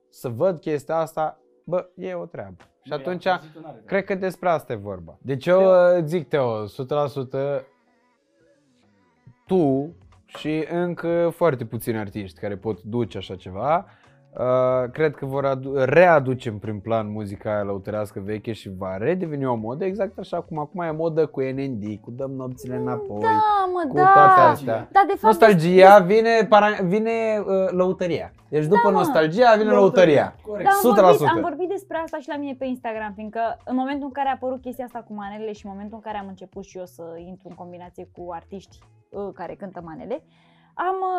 Să 0.09 0.29
văd 0.29 0.59
chestia 0.59 0.95
asta, 0.95 1.39
bă, 1.63 1.89
e 1.95 2.13
o 2.13 2.25
treabă. 2.25 2.55
Și 2.81 2.89
Nu, 2.89 2.95
atunci, 2.95 3.25
ea, 3.25 3.37
trezitul 3.37 3.61
n-are 3.61 3.81
cred 3.85 4.03
că 4.03 4.15
despre 4.15 4.49
asta 4.49 4.73
e 4.73 4.75
vorba. 4.75 5.17
Deci 5.21 5.45
eu 5.45 5.61
uh, 5.97 6.03
zic, 6.03 6.27
Teo, 6.27 6.65
100% 6.67 6.69
tu 9.47 9.93
și 10.25 10.65
încă 10.71 11.29
foarte 11.35 11.65
puțini 11.65 11.97
artiști 11.97 12.39
care 12.39 12.57
pot 12.57 12.81
duce 12.81 13.17
așa 13.17 13.35
ceva, 13.35 13.85
uh, 14.37 14.89
cred 14.91 15.15
că 15.15 15.25
vor 15.25 15.45
adu- 15.45 15.73
readuce 15.75 16.49
în 16.49 16.57
prim 16.57 16.79
plan 16.79 17.11
muzica 17.11 17.49
aia 17.53 17.63
lăutărească 17.63 18.19
veche 18.25 18.51
și 18.51 18.69
va 18.77 18.97
redeveni 18.97 19.45
o 19.45 19.55
modă 19.55 19.85
exact 19.85 20.17
așa 20.19 20.41
cum 20.41 20.59
acum 20.59 20.81
e 20.81 20.91
modă 20.91 21.25
cu 21.25 21.39
NND, 21.41 21.83
cu 22.01 22.11
dăm 22.11 22.31
nopțile 22.31 22.75
înapoi, 22.75 23.19
Da, 23.19 23.29
mă, 23.73 23.85
cu 23.89 23.95
da. 23.95 24.11
toate 24.13 24.39
astea. 24.39 24.87
Da, 24.91 25.03
de 25.07 25.13
fapt, 25.17 25.23
Nostalgia 25.23 25.99
vine, 25.99 26.45
para, 26.49 26.67
vine 26.83 27.11
uh, 27.39 27.69
lăutăria. 27.71 28.31
Deci 28.49 28.63
după 28.63 28.79
Da, 28.83 28.89
mă. 28.89 28.97
nostalgia 28.97 29.55
vine 29.57 29.71
lăutăria. 29.71 30.35
Corect. 30.41 30.69
Da, 30.69 30.89
am 30.89 30.95
100%. 30.95 31.17
vorbit, 31.17 31.27
am 31.27 31.41
vorbit 31.41 31.69
despre 31.69 31.97
asta 31.97 32.17
și 32.17 32.27
la 32.29 32.37
mine 32.37 32.55
pe 32.59 32.65
Instagram, 32.65 33.11
fiindcă 33.15 33.39
în 33.65 33.75
momentul 33.75 34.05
în 34.05 34.11
care 34.11 34.27
a 34.27 34.31
apărut 34.31 34.61
chestia 34.61 34.85
asta 34.85 35.03
cu 35.07 35.13
manelele 35.13 35.51
și 35.51 35.65
în 35.65 35.71
momentul 35.71 35.95
în 35.97 36.03
care 36.11 36.17
am 36.17 36.27
început 36.27 36.63
și 36.63 36.77
eu 36.77 36.85
să 36.85 37.03
intru 37.27 37.47
în 37.49 37.55
combinație 37.55 38.09
cu 38.15 38.31
artiști 38.31 38.77
uh, 39.09 39.29
care 39.33 39.53
cântă 39.55 39.81
manele, 39.83 40.13
am, 40.13 40.21
uh, 40.25 40.48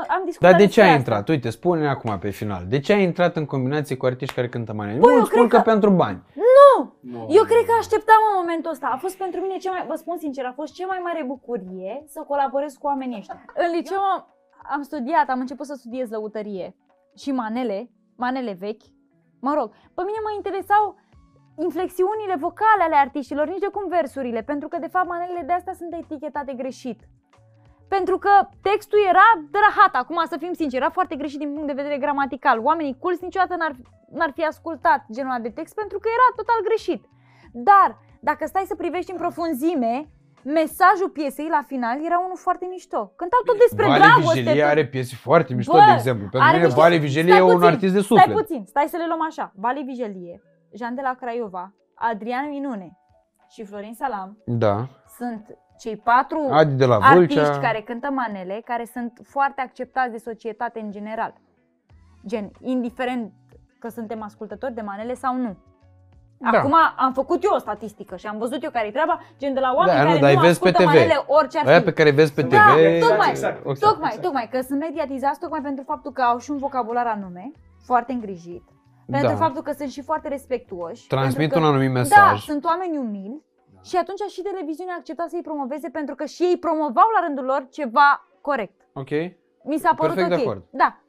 am 0.08 0.22
discutat 0.24 0.50
Dar 0.50 0.58
de 0.60 0.66
ce 0.66 0.66
despre 0.66 0.82
ai 0.82 0.88
asta. 0.88 0.98
intrat? 0.98 1.28
Uite, 1.28 1.50
spune 1.50 1.88
acum 1.88 2.18
pe 2.18 2.30
final. 2.30 2.64
De 2.68 2.78
ce 2.80 2.92
ai 2.92 3.02
intrat 3.02 3.36
în 3.36 3.44
combinație 3.46 3.96
cu 3.96 4.06
artiști 4.06 4.34
care 4.34 4.48
cântă 4.48 4.72
manele? 4.72 4.98
Băi, 4.98 5.12
eu 5.12 5.18
Nu 5.18 5.24
spun 5.24 5.38
cred 5.38 5.50
că... 5.50 5.56
că- 5.56 5.70
pentru 5.70 5.90
bani. 5.90 6.22
Nu. 6.34 7.26
Eu 7.28 7.44
cred 7.44 7.64
că 7.66 7.72
așteptam 7.78 8.20
în 8.30 8.36
momentul 8.40 8.70
ăsta. 8.70 8.86
A 8.92 8.96
fost 8.96 9.16
pentru 9.16 9.40
mine 9.40 9.56
cea 9.56 9.70
mai, 9.70 9.84
vă 9.88 9.94
spun 9.94 10.16
sincer, 10.18 10.44
a 10.44 10.52
fost 10.52 10.74
cea 10.74 10.86
mai 10.86 11.00
mare 11.02 11.22
bucurie 11.26 12.04
să 12.06 12.24
colaborez 12.28 12.72
cu 12.74 12.86
oamenii 12.86 13.18
ăștia. 13.18 13.44
În 13.54 13.70
liceu 13.76 13.98
am, 13.98 14.26
am 14.74 14.82
studiat, 14.82 15.28
am 15.28 15.40
început 15.40 15.66
să 15.66 15.74
studiez 15.74 16.10
lăutărie 16.10 16.76
și 17.16 17.30
manele, 17.32 17.90
manele 18.16 18.56
vechi. 18.58 18.86
Mă 19.40 19.52
rog, 19.58 19.68
pe 19.94 20.02
mine 20.06 20.18
mă 20.26 20.32
interesau 20.36 20.96
inflexiunile 21.58 22.36
vocale 22.38 22.82
ale 22.82 22.96
artiștilor, 22.96 23.46
nici 23.48 23.58
de 23.66 23.68
cum 23.72 23.88
versurile, 23.88 24.42
pentru 24.42 24.68
că 24.68 24.76
de 24.78 24.86
fapt 24.86 25.08
manelele 25.08 25.42
de 25.46 25.52
astea 25.52 25.72
sunt 25.72 25.94
etichetate 25.94 26.52
greșit. 26.52 27.00
Pentru 27.94 28.16
că 28.24 28.32
textul 28.68 28.98
era 29.12 29.26
drahat, 29.56 29.92
acum 30.02 30.18
să 30.32 30.36
fim 30.42 30.52
sinceri, 30.52 30.82
era 30.82 30.90
foarte 30.98 31.16
greșit 31.20 31.38
din 31.38 31.52
punct 31.52 31.66
de 31.66 31.80
vedere 31.82 31.98
gramatical. 32.04 32.58
Oamenii 32.68 32.96
culți 33.04 33.24
niciodată 33.24 33.54
n-ar, 33.56 33.74
n-ar 34.18 34.30
fi 34.34 34.42
ascultat 34.52 35.00
genul 35.14 35.30
ăla 35.30 35.40
de 35.46 35.50
text 35.58 35.74
pentru 35.74 35.98
că 35.98 36.08
era 36.16 36.28
total 36.40 36.60
greșit. 36.68 37.02
Dar, 37.52 37.88
dacă 38.20 38.42
stai 38.46 38.64
să 38.70 38.74
privești 38.74 39.10
în 39.10 39.16
profunzime, 39.16 40.08
mesajul 40.44 41.10
piesei 41.18 41.48
la 41.56 41.62
final 41.66 41.96
era 42.08 42.18
unul 42.26 42.36
foarte 42.36 42.66
mișto. 42.70 43.12
Cântau 43.16 43.40
tot 43.44 43.58
despre 43.58 43.86
Vale 43.86 43.98
dragoste. 44.04 44.38
Vigelie 44.38 44.62
tot- 44.62 44.70
are 44.70 44.86
piese 44.86 45.14
foarte 45.26 45.54
mișto, 45.54 45.72
Bă, 45.72 45.84
de 45.86 45.92
exemplu. 45.92 46.20
Pentru 46.28 46.48
are 46.48 46.56
mine 46.56 46.64
niște- 46.66 46.80
Vale 46.80 46.96
Vigelie 46.96 47.32
Stai 47.32 47.42
e 47.46 47.50
un 47.52 47.56
puțin, 47.58 47.68
artist 47.72 47.94
de 47.94 48.00
Stai 48.00 48.16
suflet. 48.18 48.36
puțin, 48.36 48.62
stai 48.66 48.86
să 48.88 48.96
le 48.96 49.06
luăm 49.06 49.22
așa. 49.30 49.52
Vali 49.64 49.82
Vigelie, 49.82 50.42
Jean 50.78 50.94
de 50.94 51.00
la 51.08 51.14
Craiova, 51.20 51.64
Adrian 51.94 52.48
Minune 52.48 52.88
și 53.54 53.64
Florin 53.64 53.94
Salam 53.94 54.38
Da. 54.46 54.76
sunt 55.18 55.44
cei 55.80 55.96
patru 55.96 56.48
Adi 56.50 56.74
de 56.74 56.84
la 56.84 56.94
artiști 57.02 57.34
Vâlcea. 57.40 57.58
care 57.58 57.80
cântă 57.80 58.10
manele, 58.10 58.62
care 58.64 58.84
sunt 58.92 59.20
foarte 59.22 59.60
acceptați 59.60 60.10
de 60.10 60.18
societate 60.18 60.80
în 60.80 60.90
general. 60.90 61.34
Gen, 62.26 62.50
indiferent 62.60 63.32
că 63.78 63.88
suntem 63.88 64.22
ascultători 64.22 64.74
de 64.74 64.80
manele 64.80 65.14
sau 65.14 65.36
nu. 65.36 65.56
Da. 66.52 66.58
Acum 66.58 66.74
am 66.96 67.12
făcut 67.12 67.44
eu 67.44 67.50
o 67.54 67.58
statistică 67.58 68.16
și 68.16 68.26
am 68.26 68.38
văzut 68.38 68.62
eu 68.62 68.70
care 68.70 68.86
e 68.86 68.90
treaba, 68.90 69.20
gen 69.38 69.54
de 69.54 69.60
la 69.60 69.72
oameni 69.74 69.96
Da, 69.96 70.02
nu, 70.02 70.08
care 70.08 70.20
dar 70.20 70.32
nu 70.32 70.38
îi 70.40 70.46
vezi 70.46 70.60
pe 70.60 70.68
ascultă 70.68 70.82
TV. 70.90 70.94
manele 70.94 71.24
orice 71.26 71.58
ar 71.58 71.66
Aia 71.66 71.78
fi. 71.78 71.84
pe 71.84 71.92
care 71.92 72.10
vezi 72.10 72.32
pe 72.32 72.42
Da, 72.42 72.48
TV. 72.48 73.00
tocmai, 73.08 73.28
exact, 73.30 73.66
exact. 73.66 73.80
Tocmai, 73.92 74.18
tocmai, 74.20 74.48
că 74.50 74.60
sunt 74.60 74.78
mediatizați 74.78 75.38
tocmai 75.40 75.60
pentru 75.60 75.84
faptul 75.86 76.12
că 76.12 76.22
au 76.22 76.38
și 76.38 76.50
un 76.50 76.56
vocabular 76.56 77.06
anume, 77.06 77.50
foarte 77.84 78.12
îngrijit, 78.12 78.62
pentru 79.10 79.28
Da. 79.28 79.36
faptul 79.36 79.62
că 79.62 79.72
sunt 79.72 79.90
și 79.90 80.02
foarte 80.02 80.28
respectuoși. 80.28 81.06
Transmit 81.06 81.36
pentru 81.36 81.58
că, 81.58 81.64
un 81.64 81.70
anumit 81.70 81.92
Da, 81.92 81.98
mesaj. 82.00 82.40
sunt 82.44 82.64
oameni 82.64 82.96
umili 82.96 83.42
și 83.84 83.96
atunci 83.96 84.20
și 84.20 84.42
televiziunea 84.42 84.94
a 84.94 84.96
acceptat 84.96 85.28
să-i 85.28 85.42
promoveze 85.42 85.88
pentru 85.88 86.14
că 86.14 86.24
și 86.24 86.42
ei 86.42 86.56
promovau 86.58 87.08
la 87.20 87.26
rândul 87.26 87.44
lor 87.44 87.66
ceva 87.70 88.26
corect. 88.40 88.88
Ok. 88.92 89.10
Mi 89.64 89.78
s-a 89.78 89.94
părut 89.94 90.14
Perfect 90.14 90.32
ok. 90.32 90.36
de 90.38 90.48
acord. 90.48 90.64
Da, 90.70 91.00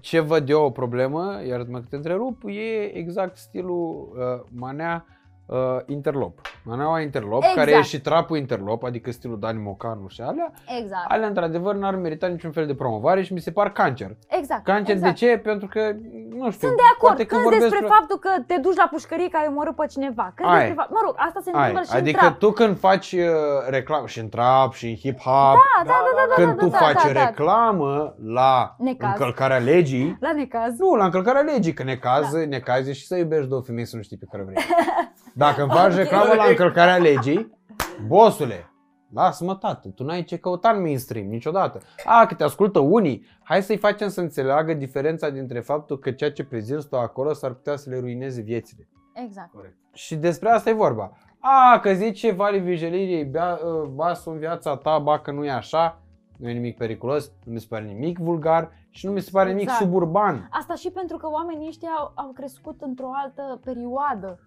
Ce 0.00 0.20
văd 0.20 0.48
eu 0.48 0.64
o 0.64 0.70
problemă, 0.70 1.40
iartă-mă 1.46 1.78
că 1.78 1.86
te 1.90 1.96
întrerup, 1.96 2.42
e 2.44 2.96
exact 2.96 3.36
stilul 3.36 4.12
uh, 4.16 4.46
manea 4.54 5.06
uh, 5.46 5.58
interlop. 5.86 6.40
Maneaua 6.64 7.00
interlop, 7.00 7.42
Exact. 7.42 7.56
care 7.58 7.70
e 7.70 7.82
și 7.82 8.00
trapul 8.00 8.36
interlop, 8.36 8.82
adică 8.84 9.10
stilul 9.10 9.38
Dani 9.38 9.58
Mocanu 9.62 10.08
și 10.08 10.20
alea, 10.20 10.52
exact. 10.80 11.04
alea 11.08 11.26
într-adevăr 11.28 11.74
n-ar 11.74 11.94
merita 11.94 12.26
niciun 12.26 12.50
fel 12.52 12.66
de 12.66 12.74
promovare 12.74 13.22
și 13.22 13.32
mi 13.32 13.40
se 13.40 13.50
par 13.50 13.72
cancer. 13.72 14.16
Exact. 14.28 14.64
Cancer 14.64 14.94
exact. 14.94 15.18
de 15.18 15.26
ce? 15.26 15.38
Pentru 15.38 15.68
că, 15.68 15.80
nu 16.28 16.50
știu, 16.50 16.66
Sunt 16.68 16.76
de 16.76 16.82
acord. 16.94 16.98
poate 17.00 17.24
că 17.24 17.34
Când 17.34 17.42
vorbesc 17.42 17.62
despre 17.68 17.86
pre- 17.86 17.96
faptul 17.98 18.18
că 18.18 18.30
te 18.46 18.56
duci 18.60 18.76
la 18.76 18.88
pușcărie 18.90 19.28
că 19.28 19.36
ai 19.36 19.46
omorât 19.48 19.76
pe 19.76 19.86
cineva. 19.86 20.32
Când 20.34 20.48
Ai. 20.48 20.56
despre 20.58 20.74
fapt... 20.74 20.90
Mă 20.90 21.00
rog, 21.04 21.14
asta 21.16 21.40
se 21.42 21.50
Ai, 21.54 21.58
întâmplă 21.68 21.82
și 21.90 21.96
adică 21.96 22.20
în 22.20 22.26
trap. 22.26 22.38
tu 22.38 22.50
când 22.50 22.78
faci 22.78 23.12
uh, 23.12 23.22
reclamă 23.68 24.06
și 24.06 24.18
în 24.18 24.28
trap 24.28 24.72
și 24.72 24.86
în 24.86 24.94
hip-hop, 24.94 25.54
Da, 25.60 25.82
da, 25.84 25.98
da, 26.06 26.12
da, 26.18 26.24
da, 26.28 26.34
când 26.34 26.54
da, 26.56 26.64
tu 26.64 26.68
da, 26.68 26.78
faci 26.78 27.02
da, 27.06 27.12
da. 27.12 27.24
reclamă 27.26 28.14
la 28.24 28.74
Necaz. 28.78 29.10
încălcarea 29.10 29.58
legii, 29.58 30.16
La 30.20 30.32
necaz. 30.32 30.78
nu, 30.78 30.94
la 30.94 31.04
încălcarea 31.04 31.40
legii, 31.40 31.72
că 31.74 31.82
necaz, 31.82 32.32
da. 32.32 32.44
necaz 32.46 32.86
e 32.88 32.92
și 32.92 33.06
să 33.06 33.16
iubești 33.16 33.48
două 33.48 33.60
femei 33.62 33.84
să 33.84 33.96
nu 33.96 34.02
știi 34.02 34.16
pe 34.16 34.26
care 34.30 34.42
vrei. 34.42 34.56
Dacă 35.34 35.62
îmi 35.62 35.70
faci 35.70 35.94
reclamă 35.94 36.34
la 36.34 36.44
încălcarea 36.44 36.96
legii, 36.96 37.58
bosule, 38.06 38.66
Lasă-mă, 39.12 39.54
tată, 39.54 39.88
tu 39.88 40.04
n-ai 40.04 40.24
ce 40.24 40.36
căuta 40.36 40.70
în 40.70 40.80
mainstream 40.80 41.26
niciodată. 41.26 41.80
A, 42.04 42.26
că 42.26 42.34
te 42.34 42.44
ascultă 42.44 42.78
unii. 42.78 43.26
Hai 43.42 43.62
să-i 43.62 43.76
facem 43.76 44.08
să 44.08 44.20
înțeleagă 44.20 44.74
diferența 44.74 45.30
dintre 45.30 45.60
faptul 45.60 45.98
că 45.98 46.10
ceea 46.10 46.32
ce 46.32 46.44
prezinți 46.44 46.88
tu 46.88 46.96
acolo 46.96 47.32
s-ar 47.32 47.52
putea 47.52 47.76
să 47.76 47.90
le 47.90 47.98
ruineze 47.98 48.40
viețile. 48.40 48.88
Exact. 49.14 49.52
Corect. 49.52 49.76
Și 49.92 50.16
despre 50.16 50.48
asta 50.48 50.70
e 50.70 50.72
vorba. 50.72 51.12
A, 51.38 51.78
că 51.78 51.92
zice 51.92 52.32
Vali 52.32 52.58
Vigelirie, 52.58 53.24
bea 53.24 53.60
uh, 53.64 53.90
vasul 53.94 54.32
în 54.32 54.38
viața 54.38 54.76
ta, 54.76 54.98
ba 54.98 55.18
că 55.18 55.30
nu 55.30 55.44
e 55.44 55.50
așa, 55.50 56.00
nu 56.36 56.48
e 56.48 56.52
nimic 56.52 56.76
periculos, 56.76 57.32
nu 57.44 57.52
mi 57.52 57.60
se 57.60 57.66
pare 57.68 57.84
nimic 57.84 58.18
vulgar 58.18 58.70
și 58.90 59.06
nu 59.06 59.12
mi 59.12 59.20
se 59.20 59.30
pare 59.32 59.48
nimic 59.48 59.62
Exact. 59.62 59.82
suburban. 59.82 60.48
Asta 60.50 60.74
și 60.74 60.90
pentru 60.90 61.16
că 61.16 61.28
oamenii 61.30 61.68
ăștia 61.68 61.88
au, 61.98 62.12
au 62.14 62.32
crescut 62.34 62.80
într-o 62.80 63.10
altă 63.14 63.60
perioadă 63.64 64.38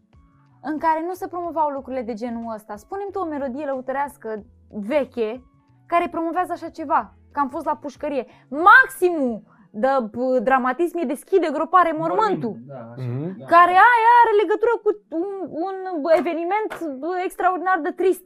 în 0.71 0.77
care 0.77 1.03
nu 1.07 1.13
se 1.13 1.27
promovau 1.27 1.69
lucrurile 1.69 2.01
de 2.01 2.13
genul 2.13 2.53
ăsta. 2.53 2.75
Spune-mi 2.75 3.11
tu 3.11 3.19
o 3.19 3.25
melodie 3.25 3.65
lăutărească 3.65 4.43
veche 4.69 5.43
care 5.85 6.07
promovează 6.11 6.51
așa 6.51 6.69
ceva, 6.69 7.13
că 7.31 7.39
am 7.39 7.49
fost 7.49 7.65
la 7.65 7.75
pușcărie. 7.75 8.25
Maximul 8.49 9.43
de 9.71 9.87
p- 9.87 10.43
dramatism 10.43 10.97
e 10.97 11.03
deschide 11.05 11.49
gropare 11.53 11.93
mormântul. 11.97 12.55
Da, 12.67 12.73
așa. 12.75 12.93
Mhm. 12.97 13.37
Da. 13.39 13.45
Care 13.45 13.71
aia 13.71 14.11
are 14.23 14.33
legătură 14.41 14.73
cu 14.83 14.89
un, 15.25 15.27
un 15.65 15.75
eveniment 16.19 16.97
bă, 16.99 17.07
extraordinar 17.25 17.79
de 17.83 17.91
trist. 17.91 18.23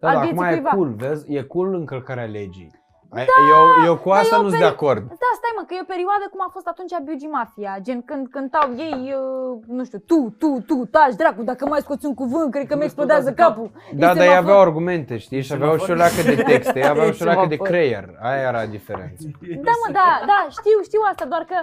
Da, 0.00 0.08
al 0.08 0.14
dar 0.14 0.22
vieții 0.24 0.38
acum 0.44 0.52
e 0.52 0.52
cuiva. 0.60 0.70
cool, 0.70 0.92
vezi? 0.94 1.32
E 1.34 1.42
cool 1.42 1.74
încălcarea 1.74 2.24
legii. 2.24 2.70
Da, 3.12 3.20
eu, 3.56 3.84
eu 3.88 3.96
cu 3.96 4.08
dar 4.08 4.18
asta 4.18 4.34
e 4.34 4.38
o 4.38 4.42
nu 4.42 4.48
sunt 4.48 4.60
de 4.60 4.64
peri- 4.66 4.74
acord. 4.76 5.02
Da, 5.24 5.30
stai 5.40 5.52
mă, 5.56 5.62
că 5.66 5.72
e 5.74 5.86
o 5.86 5.92
perioadă 5.94 6.24
cum 6.32 6.40
a 6.46 6.50
fost 6.56 6.66
atunci 6.72 6.92
Biugi 7.04 7.26
Mafia, 7.26 7.72
gen 7.86 8.00
când 8.02 8.24
cântau 8.34 8.68
ei, 8.86 9.14
uh, 9.22 9.58
nu 9.76 9.84
știu, 9.84 9.98
tu, 10.10 10.18
tu, 10.38 10.50
tu, 10.68 10.74
taci 10.94 11.14
dracu, 11.20 11.42
dacă 11.42 11.66
mai 11.66 11.80
scoți 11.80 12.06
un 12.06 12.14
cuvânt, 12.14 12.50
cred 12.54 12.66
că 12.66 12.76
mi 12.76 12.84
explodează 12.84 13.32
capul. 13.32 13.70
Da, 13.74 13.80
E 14.10 14.14
dar 14.14 14.16
ei 14.16 14.20
semafor. 14.22 14.42
aveau 14.44 14.60
argumente, 14.60 15.16
știi? 15.16 15.42
Și 15.42 15.52
aveau 15.52 15.76
și 15.76 15.90
o 15.90 15.94
leacă 15.94 16.20
de 16.30 16.34
texte, 16.52 16.78
ei 16.78 16.88
aveau 16.88 17.10
și 17.12 17.22
o 17.22 17.24
leacă 17.24 17.46
de 17.46 17.54
Semafor. 17.54 17.66
creier. 17.68 18.04
Aia 18.22 18.40
era 18.50 18.66
diferența. 18.66 19.24
Da, 19.68 19.72
mă, 19.82 19.88
da, 19.92 20.08
da, 20.32 20.46
știu, 20.50 20.78
știu 20.88 21.00
asta, 21.10 21.24
doar 21.24 21.44
că 21.50 21.56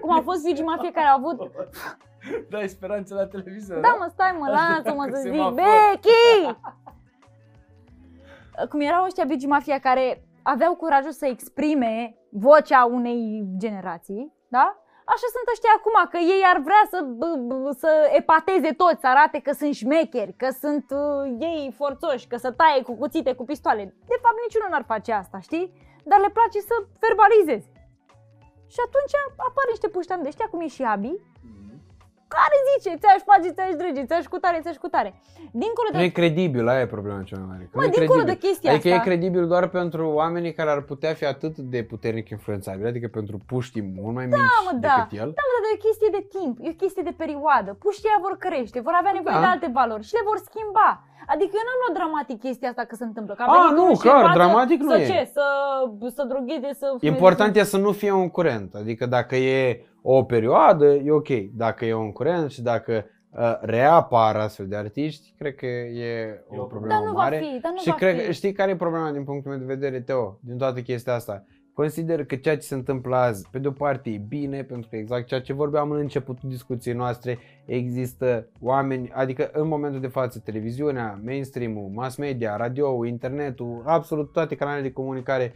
cum 0.00 0.10
a 0.12 0.20
fost 0.28 0.42
Biugi 0.44 0.62
Mafia 0.62 0.90
care 0.94 1.06
au 1.06 1.18
avut, 1.18 1.38
Da, 2.50 2.58
ai 2.58 2.68
speranțe 2.68 3.14
la 3.14 3.26
televizor. 3.26 3.78
da 3.80 3.96
mă, 3.98 4.06
stai 4.12 4.36
mă, 4.38 4.46
lasă-mă 4.48 5.04
Cu 5.04 5.14
să 5.14 5.20
zic, 5.20 5.30
semafor. 5.32 5.54
Becky! 5.54 6.56
Cum 8.70 8.80
erau 8.80 9.04
ăștia 9.04 9.24
Biugi 9.24 9.46
Mafia 9.46 9.78
care 9.78 10.22
aveau 10.52 10.74
curajul 10.74 11.12
să 11.12 11.26
exprime 11.26 12.14
vocea 12.30 12.84
unei 12.84 13.44
generații, 13.62 14.32
da? 14.48 14.66
Așa 15.14 15.28
sunt 15.34 15.46
ăștia 15.54 15.72
acum, 15.78 15.96
că 16.12 16.18
ei 16.34 16.42
ar 16.52 16.58
vrea 16.68 16.82
să, 16.92 16.98
b- 17.20 17.40
b- 17.48 17.74
să 17.82 17.90
epateze 18.20 18.70
toți, 18.82 19.00
să 19.00 19.06
arate 19.14 19.38
că 19.46 19.52
sunt 19.60 19.74
șmecheri, 19.74 20.34
că 20.42 20.48
sunt 20.62 20.86
uh, 21.02 21.22
ei 21.50 21.74
forțoși, 21.80 22.26
că 22.30 22.36
să 22.36 22.50
taie 22.60 22.82
cu 22.82 22.94
cuțite, 23.02 23.32
cu 23.34 23.44
pistoale. 23.44 23.84
De 24.12 24.18
fapt, 24.22 24.38
niciunul 24.44 24.70
n-ar 24.70 24.84
face 24.92 25.12
asta, 25.12 25.38
știi? 25.40 25.66
Dar 26.10 26.18
le 26.20 26.30
place 26.38 26.60
să 26.70 26.74
verbalizeze. 27.06 27.70
Și 28.74 28.80
atunci 28.86 29.14
apar 29.48 29.64
niște 29.68 29.88
puștani 29.88 30.22
de 30.22 30.28
ăștia, 30.28 30.48
cum 30.50 30.60
e 30.60 30.66
și 30.76 30.82
Abi, 30.82 31.12
care 32.36 32.56
zice, 32.70 32.90
ți-aș 33.02 33.20
face, 33.30 33.48
ți-aș 33.56 33.72
drăge, 33.80 34.02
ți-aș 34.08 34.24
cu 34.34 34.38
tare, 34.44 34.58
ți-aș 34.64 34.76
cu 34.84 34.88
tare. 34.94 35.10
Dincolo 35.64 35.88
de... 35.90 35.96
Nu 35.98 36.02
e 36.08 36.18
credibil, 36.20 36.64
aia 36.68 36.80
e 36.80 36.86
problema 36.96 37.22
cea 37.30 37.36
mai 37.40 37.46
mare. 37.52 37.62
că 37.64 37.74
Mă, 37.78 37.80
nu 37.82 37.86
e 37.86 37.90
dincolo 37.98 38.20
credibil. 38.20 38.40
de 38.40 38.46
chestia 38.46 38.70
Adică 38.72 38.88
asta- 38.88 39.00
e 39.02 39.08
credibil 39.08 39.44
doar 39.52 39.64
pentru 39.80 40.02
oamenii 40.20 40.52
care 40.58 40.70
ar 40.76 40.80
putea 40.90 41.12
fi 41.20 41.24
atât 41.34 41.54
de 41.74 41.80
puternic 41.92 42.26
influențabili, 42.36 42.88
adică 42.92 43.08
pentru 43.18 43.36
puștii 43.52 43.84
mult 44.00 44.14
mai 44.18 44.26
mici 44.26 44.44
mă, 44.68 44.72
da. 44.86 44.94
decât 44.96 45.12
el. 45.22 45.28
Da, 45.38 45.44
mă, 45.50 45.56
dar 45.62 45.70
e 45.72 45.78
o 45.80 45.84
chestie 45.86 46.10
de 46.18 46.22
timp, 46.36 46.54
e 46.66 46.74
o 46.76 46.80
chestie 46.82 47.02
de 47.08 47.14
perioadă. 47.22 47.70
Puștii 47.84 48.08
ăia 48.10 48.20
vor 48.26 48.34
crește, 48.44 48.78
vor 48.88 48.94
avea 49.00 49.12
nevoie 49.18 49.34
Da. 49.36 49.42
de 49.44 49.50
alte 49.54 49.68
valori 49.78 50.04
și 50.08 50.14
le 50.18 50.24
vor 50.30 50.38
schimba. 50.48 50.90
Adică 51.32 51.52
eu 51.60 51.64
n-am 51.66 51.80
luat 51.82 51.94
dramatic 52.00 52.36
chestia 52.46 52.68
asta 52.72 52.84
că 52.90 52.94
se 53.00 53.04
întâmplă. 53.10 53.32
Că 53.34 53.42
a 53.42 53.46
A, 53.48 53.52
venit 53.56 53.76
nu, 53.76 53.82
unul 53.84 53.96
și 53.96 54.02
clar, 54.06 54.16
în 54.20 54.26
față 54.26 54.38
dramatic 54.38 54.78
nu 54.86 54.90
să 54.90 54.98
e. 55.00 55.06
ce? 55.12 55.20
Să, 55.36 55.44
să 56.16 56.22
drogheze, 56.30 56.70
să... 56.80 56.86
fumeze, 56.86 57.06
Important 57.14 57.52
să- 57.54 57.60
e 57.60 57.72
să 57.74 57.78
nu 57.86 57.90
fie 57.92 58.12
un 58.24 58.28
curent. 58.38 58.70
Adică 58.74 59.06
dacă 59.16 59.34
e 59.36 59.60
o 60.02 60.22
perioadă, 60.24 60.86
e 60.86 61.10
ok. 61.10 61.28
Dacă 61.54 61.84
e 61.84 61.94
un 61.94 62.12
curent 62.12 62.50
și 62.50 62.62
dacă 62.62 63.04
uh, 63.30 63.58
reapar 63.60 64.36
astfel 64.36 64.66
de 64.66 64.76
artiști, 64.76 65.34
cred 65.38 65.54
că 65.54 65.66
e 65.66 66.40
o 66.48 66.60
o 66.60 66.64
problemă 66.64 66.94
Dar 66.94 67.04
nu 67.06 67.12
va 67.12 67.22
mare. 67.22 67.36
fi, 67.36 67.60
dar 67.60 67.72
nu 67.72 67.78
și 67.78 67.88
va 67.88 67.94
cred, 67.94 68.18
fi. 68.18 68.24
că- 68.24 68.32
știi 68.32 68.52
care 68.52 68.70
e 68.70 68.76
problema 68.76 69.10
din 69.12 69.24
punctul 69.24 69.50
meu 69.50 69.60
de 69.60 69.74
vedere, 69.74 70.00
Teo, 70.00 70.38
din 70.40 70.56
toată 70.56 70.80
chestia 70.80 71.14
asta? 71.14 71.44
Consider 71.74 72.24
că 72.24 72.36
ceea 72.36 72.54
ce 72.54 72.60
se 72.60 72.74
întâmplă 72.74 73.16
azi, 73.16 73.48
pe 73.50 73.58
de 73.58 73.68
o 73.68 73.70
parte 73.70 74.10
e 74.10 74.16
bine, 74.28 74.62
pentru 74.62 74.88
că 74.90 74.96
exact 74.96 75.26
ceea 75.26 75.40
ce 75.40 75.52
vorbeam 75.52 75.90
în 75.90 75.98
începutul 75.98 76.48
discuției 76.48 76.94
noastre, 76.94 77.38
există 77.66 78.48
oameni, 78.60 79.10
adică 79.14 79.50
în 79.52 79.68
momentul 79.68 80.00
de 80.00 80.06
față 80.06 80.40
televiziunea, 80.44 81.20
mainstream-ul, 81.24 81.90
mass 81.94 82.16
media, 82.16 82.56
radio, 82.56 83.04
internetul, 83.04 83.82
absolut 83.86 84.32
toate 84.32 84.54
canalele 84.54 84.82
de 84.82 84.92
comunicare 84.92 85.52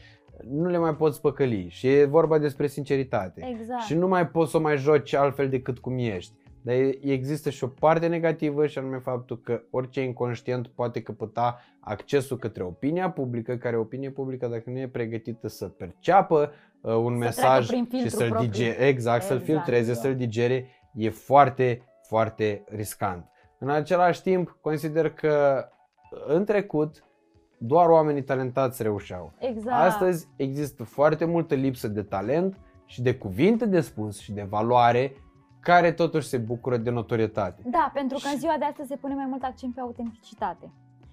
nu 0.50 0.68
le 0.68 0.78
mai 0.78 0.96
poți 0.96 1.20
păcăli 1.20 1.68
și 1.68 1.88
e 1.88 2.04
vorba 2.04 2.38
despre 2.38 2.66
sinceritate. 2.66 3.46
Exact. 3.58 3.82
Și 3.82 3.94
nu 3.94 4.08
mai 4.08 4.28
poți 4.28 4.50
să 4.50 4.56
o 4.56 4.60
mai 4.60 4.76
joci 4.76 5.14
altfel 5.14 5.48
decât 5.48 5.78
cum 5.78 5.98
ești. 5.98 6.32
Dar 6.62 6.74
e- 6.74 6.98
există 7.02 7.50
și 7.50 7.64
o 7.64 7.66
parte 7.66 8.06
negativă 8.06 8.66
și 8.66 8.78
anume 8.78 8.98
faptul 8.98 9.40
că 9.40 9.62
orice 9.70 10.02
inconștient 10.02 10.66
poate 10.66 11.02
căpăta 11.02 11.60
accesul 11.80 12.38
către 12.38 12.62
opinia 12.62 13.10
publică, 13.10 13.56
care 13.56 13.76
opinie 13.76 14.10
publică 14.10 14.46
dacă 14.46 14.70
nu 14.70 14.78
e 14.78 14.88
pregătită 14.88 15.48
să 15.48 15.66
perceapă 15.68 16.52
uh, 16.80 16.94
un 16.94 17.12
Să 17.12 17.18
mesaj 17.18 17.66
treacă 17.66 17.84
prin 17.84 17.84
și 17.84 17.90
filtrul 17.90 18.20
să-l 18.20 18.28
propriu. 18.28 18.50
digere, 18.50 18.86
exact, 18.86 19.22
să-l 19.22 19.36
Exact. 19.36 19.52
filtreze, 19.52 19.92
Da. 19.92 19.98
să-l 19.98 20.16
digere, 20.16 20.66
e 20.94 21.10
foarte, 21.10 21.82
foarte 22.08 22.64
riscant. 22.68 23.28
În 23.58 23.70
același 23.70 24.22
timp, 24.22 24.58
consider 24.60 25.10
că 25.10 25.64
în 26.26 26.44
trecut 26.44 27.04
doar 27.58 27.89
oamenii 27.89 28.23
talentați 28.23 28.83
reușeau. 28.83 29.33
Exact. 29.39 29.83
Astăzi 29.86 30.28
există 30.36 30.84
foarte 30.84 31.24
multă 31.24 31.55
lipsă 31.55 31.89
de 31.89 32.02
talent 32.02 32.60
și 32.86 33.02
de 33.02 33.15
cuvinte 33.15 33.66
de 33.66 33.81
spus 33.81 34.18
și 34.18 34.33
de 34.33 34.47
valoare 34.49 35.12
care 35.60 35.92
totuși 35.92 36.28
se 36.28 36.39
bucură 36.39 36.76
de 36.76 36.91
notorietate. 36.91 37.62
Da, 37.66 37.91
pentru 37.94 38.18
că 38.23 38.28
în 38.33 38.39
ziua 38.39 38.55
de 38.58 38.65
astăzi 38.65 38.89
se 38.89 38.97
pune 38.97 39.15
mai 39.15 39.26
mult 39.28 39.42
accent 39.42 39.74
pe 39.74 39.81
autenticitate. 39.81 40.73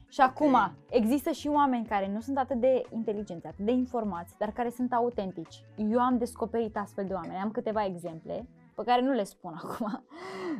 Și 0.09 0.21
acum, 0.21 0.57
există 0.89 1.31
și 1.31 1.47
oameni 1.47 1.85
care 1.85 2.11
nu 2.13 2.19
sunt 2.19 2.37
atât 2.37 2.59
de 2.59 2.81
inteligenți, 2.89 3.47
atât 3.47 3.65
de 3.65 3.71
informați, 3.71 4.37
dar 4.37 4.51
care 4.51 4.69
sunt 4.69 4.93
autentici. 4.93 5.63
Eu 5.75 5.99
am 5.99 6.17
descoperit 6.17 6.77
astfel 6.77 7.05
de 7.05 7.13
oameni, 7.13 7.39
am 7.43 7.51
câteva 7.51 7.85
exemple 7.85 8.47
pe 8.75 8.83
care 8.85 9.01
nu 9.01 9.11
le 9.11 9.23
spun 9.23 9.53
acum, 9.63 10.05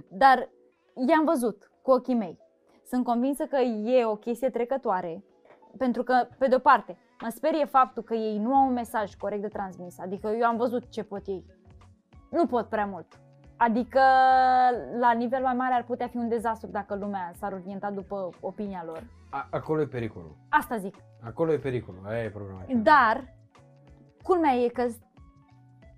dar 0.10 0.50
i-am 1.08 1.26
văzut 1.26 1.72
cu 1.82 1.92
ochii 1.92 2.16
mei. 2.16 2.38
Sunt 2.86 3.04
convinsă 3.04 3.46
că 3.46 3.58
e 3.86 4.06
o 4.06 4.16
chestie 4.16 4.50
trecătoare, 4.50 5.24
pentru 5.78 6.04
că, 6.04 6.28
pe 6.38 6.48
de-o 6.48 6.60
parte, 6.60 6.98
mă 7.22 7.30
sperie 7.30 7.66
faptul 7.66 8.04
că 8.04 8.14
ei 8.14 8.38
nu 8.38 8.56
au 8.56 8.68
un 8.68 8.74
mesaj 8.74 9.14
corect 9.16 9.42
de 9.42 9.48
transmis, 9.48 10.00
adică 10.00 10.28
eu 10.28 10.46
am 10.46 10.58
văzut 10.58 10.90
ce 10.90 11.04
pot 11.04 11.28
ei. 11.28 11.46
Nu 12.32 12.46
pot 12.46 12.68
prea 12.70 12.86
mult. 12.86 13.20
Adică, 13.58 14.00
la 15.00 15.12
nivel 15.12 15.42
mai 15.42 15.54
mare 15.54 15.74
ar 15.74 15.84
putea 15.84 16.08
fi 16.08 16.18
un 16.18 16.28
dezastru 16.30 16.70
dacă 16.70 16.96
lumea 16.96 17.32
s-ar 17.36 17.54
orienta 17.54 17.92
după 17.92 18.30
opinia 18.40 18.84
lor. 18.86 19.04
A- 19.30 19.48
acolo 19.52 19.82
e 19.82 19.86
pericolul. 19.88 20.36
Asta 20.50 20.78
zic. 20.78 20.96
Acolo 21.24 21.52
e 21.52 21.58
pericolul. 21.58 22.02
Aia 22.08 22.24
e 22.24 22.30
problema. 22.30 22.62
Dar, 22.76 23.36
culmea 24.24 24.54
e 24.54 24.68
că 24.68 24.86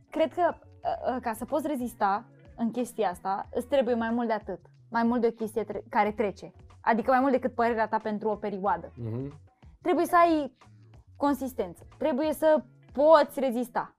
cred 0.09 0.33
că 0.33 0.53
uh, 0.53 1.15
uh, 1.15 1.21
ca 1.21 1.33
să 1.33 1.45
poți 1.45 1.67
rezista 1.67 2.25
în 2.55 2.71
chestia 2.71 3.09
asta, 3.09 3.47
îți 3.53 3.67
trebuie 3.67 3.95
mai 3.95 4.09
mult 4.09 4.27
de 4.27 4.33
atât. 4.33 4.59
Mai 4.89 5.03
mult 5.03 5.21
de 5.21 5.27
o 5.27 5.31
chestie 5.35 5.63
tre- 5.63 5.83
care 5.89 6.11
trece. 6.11 6.51
Adică 6.81 7.11
mai 7.11 7.19
mult 7.19 7.31
decât 7.31 7.53
părerea 7.55 7.87
ta 7.87 7.97
pentru 7.97 8.29
o 8.29 8.35
perioadă. 8.35 8.91
Mhm. 8.95 9.33
Trebuie 9.83 10.05
să 10.05 10.15
ai 10.15 10.51
consistență. 11.17 11.87
Trebuie 11.97 12.33
să 12.33 12.63
poți 12.93 13.39
rezista. 13.39 13.95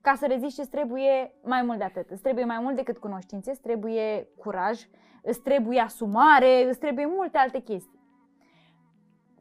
Ca 0.00 0.14
să 0.14 0.26
reziști 0.26 0.60
îți 0.60 0.70
trebuie 0.70 1.34
mai 1.42 1.62
mult 1.62 1.78
de 1.78 1.84
atât. 1.84 2.10
Îți 2.10 2.22
trebuie 2.22 2.44
mai 2.44 2.58
mult 2.60 2.76
decât 2.76 2.98
cunoștințe, 2.98 3.50
îți 3.50 3.60
trebuie 3.60 4.28
curaj, 4.36 4.80
îți 5.22 5.40
trebuie 5.40 5.80
asumare, 5.80 6.68
îți 6.68 6.78
trebuie 6.78 7.06
multe 7.06 7.38
alte 7.38 7.58
chestii. 7.58 8.00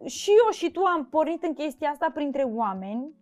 Și 0.05 0.29
eu 0.45 0.51
și 0.51 0.71
tu 0.71 0.83
am 0.83 1.05
pornit 1.05 1.43
în 1.43 1.53
chestia 1.53 1.89
asta 1.89 2.11
printre 2.13 2.43
oameni 2.43 3.13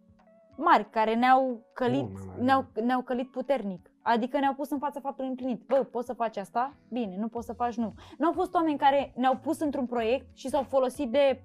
mari 0.58 0.90
care 0.90 1.16
ne-au 1.16 1.66
călit, 1.74 2.02
Mult 2.02 2.14
mai 2.14 2.26
mari, 2.28 2.44
ne-au, 2.44 2.66
ne-au 2.84 3.02
călit 3.02 3.32
puternic. 3.32 3.92
Adică 4.02 4.40
ne-au 4.40 4.54
pus 4.54 4.70
în 4.70 4.80
fața 4.80 5.00
faptului 5.00 5.30
împlinit. 5.30 5.62
Bă, 5.68 5.76
poți 5.76 6.06
să 6.06 6.14
faci 6.14 6.38
asta? 6.38 6.74
Bine, 6.90 7.18
nu 7.18 7.28
poți 7.28 7.46
să 7.46 7.54
faci 7.54 7.76
nu. 7.76 7.94
Nu 8.18 8.28
au 8.28 8.34
fost 8.34 8.54
oameni 8.54 8.78
care 8.78 9.14
ne-au 9.16 9.38
pus 9.38 9.60
într-un 9.60 9.86
proiect 9.86 10.38
și 10.38 10.50
s-au 10.50 10.64
folosit 10.64 11.12
de 11.12 11.42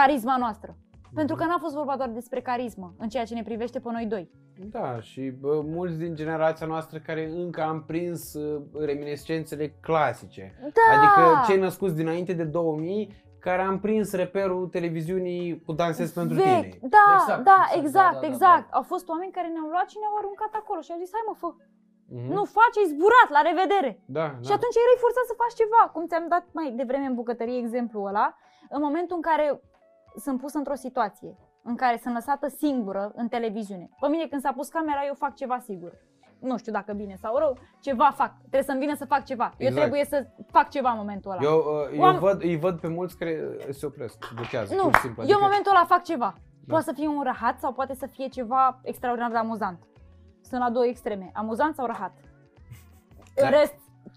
carisma 0.00 0.36
noastră. 0.44 0.70
Pentru 1.14 1.34
că 1.36 1.44
n-a 1.44 1.58
fost 1.58 1.74
vorba 1.74 1.96
doar 1.96 2.08
despre 2.08 2.40
carismă 2.40 2.88
în 2.98 3.08
ceea 3.08 3.24
ce 3.24 3.34
ne 3.34 3.42
privește 3.50 3.78
pe 3.80 3.90
noi 3.92 4.06
doi. 4.14 4.24
Da, 4.76 5.00
și 5.00 5.22
bă, 5.42 5.62
mulți 5.76 5.98
din 5.98 6.14
generația 6.14 6.66
noastră 6.66 6.96
care 6.98 7.22
încă 7.44 7.60
am 7.62 7.78
prins 7.90 8.34
uh, 8.34 8.62
reminiscențele 8.90 9.66
clasice. 9.86 10.44
Da! 10.78 10.86
Adică 10.96 11.22
cei 11.46 11.58
născuți 11.66 11.94
dinainte 12.02 12.32
de 12.32 12.44
2000 12.44 13.24
care 13.46 13.62
am 13.70 13.78
prins 13.86 14.08
reperul 14.22 14.64
televiziunii 14.76 15.44
cu 15.66 15.72
Dansez 15.80 16.08
pentru 16.18 16.36
Vechi. 16.36 16.46
tine. 16.46 16.78
Da, 16.96 17.08
Exact, 17.18 17.42
da, 17.52 17.60
exact, 17.80 17.84
exact, 17.84 18.14
da, 18.14 18.20
da, 18.20 18.26
da, 18.26 18.26
exact. 18.32 18.66
Au 18.78 18.84
fost 18.92 19.06
oameni 19.12 19.32
care 19.38 19.48
ne-au 19.54 19.68
luat 19.74 19.88
și 19.92 19.98
ne-au 20.02 20.14
aruncat 20.20 20.52
acolo 20.60 20.80
și 20.84 20.92
au 20.92 20.98
zis, 21.02 21.10
hai 21.16 21.24
mă, 21.28 21.34
fă. 21.42 21.48
Mhm. 22.18 22.30
Nu 22.36 22.42
faci, 22.58 22.76
ai 22.80 22.90
zburat, 22.92 23.28
la 23.36 23.42
revedere. 23.50 23.90
Da, 24.18 24.26
Și 24.44 24.50
da. 24.52 24.56
atunci 24.58 24.76
erai 24.84 24.98
forțat 25.04 25.24
să 25.30 25.34
faci 25.42 25.58
ceva, 25.62 25.82
cum 25.94 26.02
ți-am 26.10 26.26
dat 26.34 26.44
mai 26.58 26.66
devreme 26.80 27.06
în 27.10 27.18
bucătărie 27.20 27.58
exemplul 27.64 28.08
ăla, 28.10 28.26
în 28.76 28.80
momentul 28.86 29.16
în 29.20 29.24
care 29.30 29.46
sunt 30.16 30.40
pusă 30.40 30.58
într-o 30.58 30.74
situație 30.74 31.36
în 31.62 31.74
care 31.76 31.98
sunt 32.02 32.14
lăsată 32.14 32.48
singură 32.48 33.12
în 33.14 33.28
televiziune. 33.28 33.88
Pe 34.00 34.08
mine 34.08 34.26
când 34.26 34.42
s-a 34.42 34.52
pus 34.52 34.68
camera, 34.68 35.00
eu 35.06 35.14
fac 35.14 35.34
ceva 35.34 35.58
sigur. 35.58 35.92
Nu 36.40 36.56
știu 36.58 36.72
dacă 36.72 36.92
bine 36.92 37.14
sau 37.20 37.36
rău, 37.36 37.56
ceva 37.80 38.12
fac. 38.14 38.38
Trebuie 38.38 38.62
să-mi 38.62 38.78
vină 38.78 38.94
să 38.94 39.04
fac 39.04 39.24
ceva. 39.24 39.44
Eu 39.58 39.66
Exact. 39.66 39.80
trebuie 39.80 40.04
să 40.04 40.26
fac 40.46 40.68
ceva 40.70 40.90
în 40.90 40.96
momentul 40.96 41.30
ăla. 41.30 41.40
Eu, 41.42 41.56
uh, 41.58 41.98
eu 41.98 42.02
Oam- 42.14 42.18
văd, 42.18 42.42
îi 42.42 42.56
văd 42.58 42.80
pe 42.80 42.88
mulți 42.88 43.18
care 43.18 43.56
se 43.70 43.86
opresc, 43.86 44.32
blochează, 44.34 44.74
nu, 44.74 44.82
pur 44.82 44.94
și 44.94 45.00
simplu. 45.00 45.22
eu 45.22 45.36
în 45.36 45.42
momentul 45.42 45.70
ăla 45.74 45.84
fac 45.84 46.02
ceva. 46.02 46.34
Da. 46.38 46.72
Poate 46.72 46.84
să 46.84 46.92
fie 46.92 47.06
un 47.08 47.22
rahat 47.22 47.58
sau 47.60 47.72
poate 47.72 47.94
să 47.94 48.06
fie 48.06 48.26
ceva 48.28 48.80
extraordinar 48.82 49.30
de 49.30 49.36
amuzant. 49.36 49.82
Sunt 50.40 50.60
la 50.60 50.70
două 50.70 50.86
extreme, 50.86 51.30
amuzant 51.34 51.74
sau 51.74 51.86
rahat. 51.86 52.12
Da. 53.34 53.44
În 53.44 53.50
rest, 53.50 53.74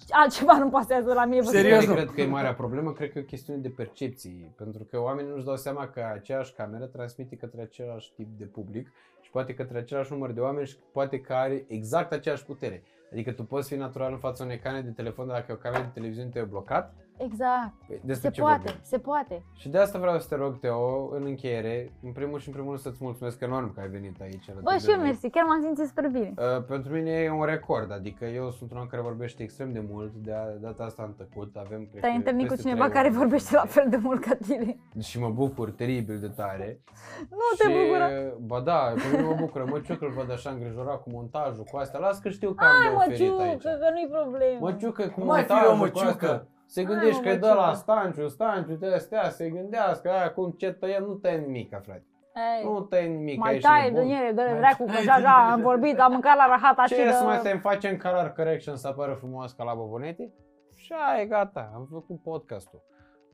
altceva 0.09 0.57
nu 0.57 0.69
pasează 0.69 1.13
la 1.13 1.25
mine. 1.25 1.39
pe 1.39 1.45
Serios, 1.45 1.83
Eu 1.83 1.89
nu? 1.89 1.95
cred 1.95 2.09
că 2.09 2.21
e 2.21 2.25
marea 2.25 2.53
problemă, 2.53 2.91
cred 2.91 3.11
că 3.11 3.17
e 3.17 3.21
o 3.21 3.25
chestiune 3.25 3.59
de 3.59 3.69
percepții, 3.69 4.53
pentru 4.57 4.83
că 4.83 4.99
oamenii 4.99 5.31
nu-și 5.31 5.45
dau 5.45 5.55
seama 5.55 5.87
că 5.87 6.01
aceeași 6.13 6.53
cameră 6.53 6.85
transmite 6.85 7.35
către 7.35 7.61
același 7.61 8.13
tip 8.13 8.27
de 8.37 8.45
public 8.45 8.91
și 9.21 9.31
poate 9.31 9.53
către 9.53 9.77
același 9.77 10.11
număr 10.11 10.31
de 10.31 10.39
oameni 10.39 10.67
și 10.67 10.77
poate 10.91 11.19
că 11.19 11.33
are 11.33 11.65
exact 11.67 12.11
aceeași 12.11 12.45
putere. 12.45 12.83
Adică 13.11 13.31
tu 13.31 13.43
poți 13.43 13.69
fi 13.69 13.75
natural 13.75 14.11
în 14.11 14.17
fața 14.17 14.43
unei 14.43 14.59
camere 14.59 14.81
de 14.81 14.91
telefon, 14.91 15.27
dar 15.27 15.35
dacă 15.39 15.51
o 15.51 15.55
cameră 15.55 15.83
de 15.83 15.89
televiziune 15.93 16.29
te-a 16.29 16.43
blocat, 16.43 16.95
Exact. 17.23 17.73
păi 17.87 17.99
despre 18.03 18.27
Se 18.29 18.35
ce 18.35 18.41
poate, 18.41 18.61
vorbim? 18.63 18.79
se 18.83 18.97
poate. 18.97 19.43
Și 19.55 19.69
de 19.69 19.77
asta 19.77 19.99
vreau 19.99 20.19
să 20.19 20.27
te 20.27 20.35
rog, 20.35 20.59
Teo, 20.59 21.09
în 21.15 21.23
încheiere, 21.25 21.91
în 22.03 22.11
primul 22.11 22.39
și 22.39 22.47
în 22.47 22.53
primul 22.53 22.69
rând 22.71 22.83
să-ți 22.83 22.97
mulțumesc 23.01 23.41
enorm 23.41 23.73
că 23.73 23.79
ai 23.79 23.87
venit 23.87 24.21
aici. 24.21 24.49
alături 24.49 24.63
Bă, 24.63 24.71
de 24.71 24.77
și 24.77 24.89
eu 24.89 24.95
noi. 24.95 25.05
mersi, 25.05 25.29
chiar 25.29 25.43
m-am 25.47 25.61
simțit 25.61 25.87
super 25.87 26.07
bine. 26.07 26.33
Uh, 26.37 26.63
pentru 26.63 26.93
mine 26.93 27.11
e 27.11 27.31
un 27.31 27.43
record, 27.45 27.91
adică 27.91 28.25
eu 28.25 28.49
sunt 28.51 28.71
un 28.71 28.77
om 28.77 28.87
care 28.87 29.01
vorbește 29.01 29.43
extrem 29.43 29.71
de 29.71 29.83
mult, 29.91 30.13
de 30.13 30.33
data 30.61 30.83
asta 30.83 31.01
am 31.03 31.13
tăcut, 31.17 31.55
avem 31.55 31.87
cred 31.89 32.01
Te-ai 32.01 32.11
că, 32.11 32.17
întâlnit 32.17 32.47
cu 32.47 32.53
peste 32.53 32.67
cineva 32.67 32.83
trei 32.87 32.95
care 32.95 33.07
ore 33.07 33.17
vorbește 33.17 33.55
la 33.55 33.65
fel 33.65 33.85
de 33.89 33.97
mult 33.97 34.21
ca 34.25 34.35
tine. 34.35 34.77
Și 34.99 35.19
mă 35.19 35.29
bucur 35.29 35.71
teribil 35.71 36.19
de 36.19 36.27
tare. 36.27 36.79
Nu 37.39 37.45
te 37.57 37.69
și, 37.71 37.77
bucură. 37.77 38.07
Ba 38.39 38.59
da, 38.59 38.93
pe 38.95 39.01
mine 39.11 39.27
mă 39.27 39.35
bucură, 39.39 39.65
mă 39.69 39.79
ciucă 39.79 40.05
îl 40.05 40.11
văd 40.11 40.31
așa 40.31 40.49
îngrijorat 40.49 41.01
cu 41.03 41.09
montajul, 41.09 41.63
cu 41.71 41.77
astea, 41.77 41.99
las 41.99 42.19
că 42.19 42.29
știu 42.29 42.51
că 42.53 42.63
am 42.63 42.71
Hai 42.71 42.87
de 42.87 42.93
mă, 42.95 43.03
oferit 43.07 43.39
aici. 43.39 43.61
ciucă, 43.61 43.77
că 43.81 43.87
nu-i 43.93 44.09
problemă. 44.11 44.57
Mă 44.59 44.73
ciucă 44.73 45.07
cu 45.07 45.23
Mai 45.23 45.43
fi 45.43 45.51
montajul, 45.51 45.71
eu, 45.71 45.77
mă, 45.77 45.87
cu 45.89 45.99
astea. 45.99 46.47
Ciucă. 46.69 46.73
Se 46.73 46.83
Hai, 46.85 46.93
gândește 46.93 47.21
mă, 47.21 47.23
că 47.25 47.29
e 47.29 47.33
mă, 47.33 47.39
de 47.47 47.53
la 47.53 47.63
ciucă. 47.65 47.75
Stanciu, 47.75 48.27
Stanciu, 48.27 48.73
de 48.73 48.87
astea, 48.93 49.29
se 49.29 49.49
gândească 49.49 50.09
aia 50.11 50.31
cum 50.31 50.51
ce 50.51 50.71
tăie, 50.71 50.99
nu 50.99 51.13
tăie 51.13 51.37
nimic, 51.37 51.69
frate. 51.69 52.03
Ei, 52.35 52.63
Nu 52.63 52.81
tăie 52.81 53.07
nimic, 53.07 53.37
mai 53.39 53.55
ești 53.55 53.67
taie 53.67 53.89
nebun. 53.89 54.07
din 54.07 54.15
ele, 54.15 54.31
dă-le 54.31 54.49
Mai 54.51 54.59
dracu, 54.59 54.85
că 54.85 54.91
taie 54.91 55.03
deja 55.05 55.17
din 55.17 55.25
am 55.25 55.53
ele. 55.53 55.61
vorbit, 55.61 55.99
am 55.99 56.11
mâncat 56.11 56.35
la 56.35 56.45
rahata 56.47 56.83
și 56.85 56.93
Ce 56.93 57.11
să 57.11 57.23
mai 57.23 57.41
de... 57.41 57.49
te 57.49 57.57
facem 57.57 57.97
color 57.97 58.33
correction 58.35 58.75
să 58.75 58.87
apară 58.87 59.13
frumos 59.13 59.51
ca 59.51 59.63
la 59.63 59.73
bobonete? 59.73 60.33
Și 60.75 60.93
aia 61.09 61.21
e 61.21 61.25
gata, 61.25 61.71
am 61.73 61.87
făcut 61.91 62.21
podcastul. 62.23 62.81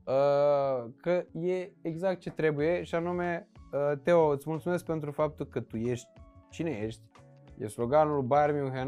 Uh, 0.06 0.92
că 1.02 1.24
e 1.32 1.72
exact 1.82 2.20
ce 2.20 2.30
trebuie 2.32 2.84
și 2.84 2.96
anume, 2.96 3.48
uh, 3.72 3.98
Teo, 4.04 4.28
îți 4.28 4.50
mulțumesc 4.50 4.86
pentru 4.86 5.12
faptul 5.12 5.46
că 5.46 5.60
tu 5.60 5.78
ești 5.78 6.08
cine 6.50 6.70
ești. 6.70 7.02
E 7.58 7.68
sloganul 7.68 8.16
lui 8.16 8.26
Bayern 8.26 8.58
München 8.62 8.88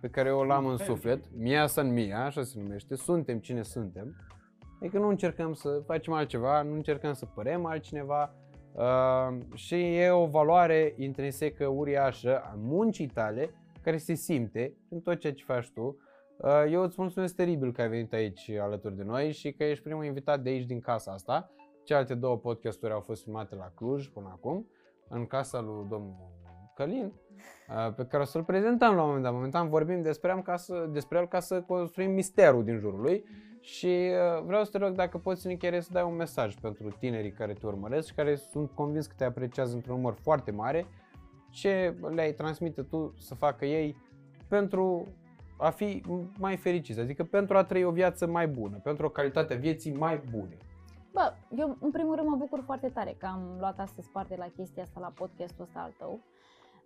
pe 0.00 0.08
care 0.08 0.28
eu 0.28 0.42
l-am 0.42 0.66
în 0.66 0.76
suflet. 0.76 1.24
Mia 1.36 1.66
San 1.66 1.92
Mia, 1.92 2.24
așa 2.24 2.42
se 2.42 2.60
numește. 2.60 2.94
Suntem 2.94 3.38
cine 3.38 3.62
suntem. 3.62 4.16
Adică 4.80 4.98
nu 4.98 5.08
încercăm 5.08 5.52
să 5.52 5.82
facem 5.86 6.12
altceva, 6.12 6.62
nu 6.62 6.74
încercăm 6.74 7.12
să 7.12 7.26
părem 7.26 7.64
altcineva. 7.64 8.34
Uh, 8.72 9.38
și 9.54 9.96
e 9.96 10.10
o 10.10 10.26
valoare 10.26 10.94
intrinsecă 10.96 11.66
uriașă 11.66 12.38
a 12.38 12.54
muncii 12.56 13.06
tale 13.06 13.50
care 13.82 13.96
se 13.96 14.14
simte 14.14 14.76
în 14.88 15.00
tot 15.00 15.18
ceea 15.18 15.32
ce 15.32 15.44
faci 15.44 15.70
tu. 15.70 15.96
Uh, 16.36 16.64
Eu 16.70 16.82
îți 16.82 16.94
mulțumesc 16.98 17.34
teribil 17.34 17.72
că 17.72 17.80
ai 17.80 17.88
venit 17.88 18.12
aici 18.12 18.50
alături 18.50 18.96
de 18.96 19.02
noi 19.02 19.32
și 19.32 19.52
că 19.52 19.64
ești 19.64 19.84
primul 19.84 20.04
invitat 20.04 20.40
de 20.40 20.48
aici 20.48 20.66
din 20.66 20.80
casa 20.80 21.12
asta. 21.12 21.50
Celelalte 21.84 22.14
două 22.14 22.36
podcasturi 22.36 22.92
au 22.92 23.00
fost 23.00 23.22
filmate 23.22 23.54
la 23.54 23.72
Cluj 23.74 24.08
până 24.08 24.28
acum, 24.32 24.70
în 25.08 25.26
casa 25.26 25.60
lui 25.60 25.86
domnul 25.88 26.16
Călin, 26.74 27.04
uh, 27.04 27.27
pe 27.96 28.06
care 28.06 28.22
o 28.22 28.26
să-l 28.26 28.44
prezentăm 28.44 28.94
la 28.94 29.00
un 29.00 29.06
moment 29.06 29.24
dat. 29.24 29.32
Momentan 29.32 29.68
vorbim 29.68 30.02
despre, 30.02 30.30
am 30.30 30.42
ca 30.42 30.56
să, 30.56 30.88
despre 30.92 31.18
el 31.18 31.28
ca 31.28 31.40
să 31.40 31.60
construim 31.60 32.10
misterul 32.10 32.64
din 32.64 32.78
jurul 32.78 33.00
lui 33.00 33.24
și 33.60 33.86
uh, 33.86 34.42
vreau 34.44 34.64
să 34.64 34.70
te 34.70 34.78
rog 34.78 34.94
dacă 34.94 35.18
poți 35.18 35.46
în 35.46 35.50
încheiere 35.52 35.80
să 35.80 35.88
dai 35.92 36.02
un 36.02 36.14
mesaj 36.14 36.54
pentru 36.54 36.88
tinerii 36.98 37.32
care 37.32 37.52
te 37.52 37.66
urmăresc 37.66 38.06
și 38.06 38.14
care 38.14 38.34
sunt 38.34 38.70
convins 38.70 39.06
că 39.06 39.14
te 39.16 39.24
apreciază 39.24 39.74
într-un 39.74 39.96
număr 39.96 40.14
foarte 40.22 40.50
mare, 40.50 40.86
ce 41.50 41.94
le-ai 42.14 42.32
transmite 42.32 42.82
tu 42.82 43.14
să 43.18 43.34
facă 43.34 43.64
ei 43.64 43.96
pentru 44.48 45.06
a 45.58 45.70
fi 45.70 46.02
mai 46.38 46.56
fericiți, 46.56 47.00
adică 47.00 47.24
pentru 47.24 47.56
a 47.56 47.64
trăi 47.64 47.84
o 47.84 47.90
viață 47.90 48.26
mai 48.26 48.48
bună, 48.48 48.80
pentru 48.82 49.06
o 49.06 49.08
calitate 49.08 49.54
a 49.54 49.56
vieții 49.56 49.92
mai 49.92 50.22
bune. 50.30 50.56
Bă, 51.12 51.32
eu 51.56 51.76
în 51.80 51.90
primul 51.90 52.14
rând 52.14 52.28
mă 52.28 52.36
bucur 52.36 52.62
foarte 52.64 52.88
tare 52.88 53.14
că 53.18 53.26
am 53.26 53.56
luat 53.58 53.78
astăzi 53.78 54.08
parte 54.10 54.36
la 54.36 54.46
chestia 54.56 54.82
asta, 54.82 55.00
la 55.00 55.12
podcastul 55.14 55.64
ăsta 55.64 55.80
al 55.80 55.94
tău. 55.98 56.20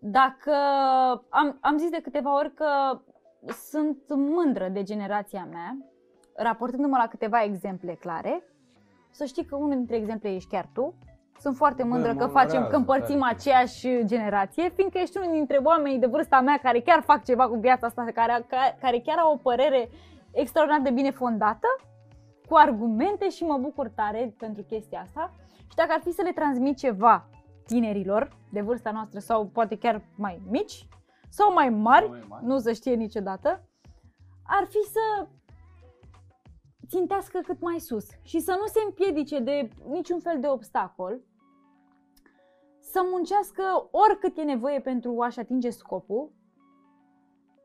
Dacă 0.04 0.52
am, 1.28 1.58
am 1.60 1.78
zis 1.78 1.90
de 1.90 2.00
câteva 2.02 2.36
ori 2.36 2.54
că 2.54 3.00
sunt 3.70 3.98
mândră 4.08 4.68
de 4.68 4.82
generația 4.82 5.48
mea, 5.50 5.76
raportându-mă 6.36 6.96
la 6.96 7.06
câteva 7.06 7.42
exemple 7.42 7.92
clare, 7.92 8.42
să 9.10 9.24
știi 9.24 9.44
că 9.44 9.56
unul 9.56 9.76
dintre 9.76 9.96
exemple 9.96 10.34
ești 10.34 10.48
chiar 10.48 10.68
tu. 10.72 10.94
Sunt 11.38 11.56
foarte 11.56 11.82
Bă, 11.82 11.88
mândră 11.88 12.12
mă 12.12 12.18
că 12.18 12.26
facem, 12.26 12.48
onorează 12.48 12.70
că 12.70 12.76
împărțim 12.76 13.18
tare. 13.18 13.34
aceeași 13.34 14.04
generație, 14.04 14.68
fiindcă 14.68 14.98
ești 14.98 15.18
unul 15.18 15.32
dintre 15.32 15.56
oamenii 15.56 15.98
de 15.98 16.06
vârsta 16.06 16.40
mea 16.40 16.58
care 16.62 16.80
chiar 16.80 17.02
fac 17.02 17.24
ceva 17.24 17.48
cu 17.48 17.56
viața 17.56 17.86
asta, 17.86 18.04
care, 18.14 18.44
care, 18.48 18.78
care 18.80 18.98
chiar 18.98 19.18
au 19.18 19.32
o 19.32 19.36
părere 19.36 19.88
extraordinar 20.32 20.82
de 20.82 20.90
bine 20.90 21.10
fondată, 21.10 21.66
cu 22.48 22.56
argumente 22.56 23.28
și 23.28 23.44
mă 23.44 23.58
bucur 23.60 23.88
tare 23.88 24.34
pentru 24.38 24.62
chestia 24.62 25.00
asta. 25.00 25.32
Și 25.58 25.76
dacă 25.76 25.90
ar 25.92 26.00
fi 26.04 26.10
să 26.10 26.22
le 26.22 26.32
transmit 26.32 26.76
ceva 26.78 27.26
tinerilor 27.66 28.36
de 28.52 28.60
vârsta 28.60 28.90
noastră 28.90 29.18
sau 29.18 29.46
poate 29.46 29.78
chiar 29.78 30.02
mai 30.16 30.42
mici 30.50 30.88
sau 31.28 31.52
mai 31.52 31.68
mari, 31.68 32.08
Mai 32.08 32.24
mari. 32.28 32.44
nu 32.44 32.58
se 32.58 32.72
știe 32.72 32.94
niciodată, 32.94 33.68
ar 34.42 34.64
fi 34.66 34.78
să 34.90 35.26
țintească 36.88 37.38
cât 37.46 37.60
mai 37.60 37.78
sus 37.80 38.06
și 38.22 38.40
să 38.40 38.56
nu 38.60 38.66
se 38.66 38.80
împiedice 38.84 39.38
de 39.38 39.68
niciun 39.88 40.20
fel 40.20 40.40
de 40.40 40.48
obstacol, 40.48 41.20
să 42.80 43.00
muncească 43.10 43.62
oricât 43.90 44.38
e 44.38 44.42
nevoie 44.42 44.80
pentru 44.80 45.20
a-și 45.20 45.38
atinge 45.38 45.70
scopul, 45.70 46.32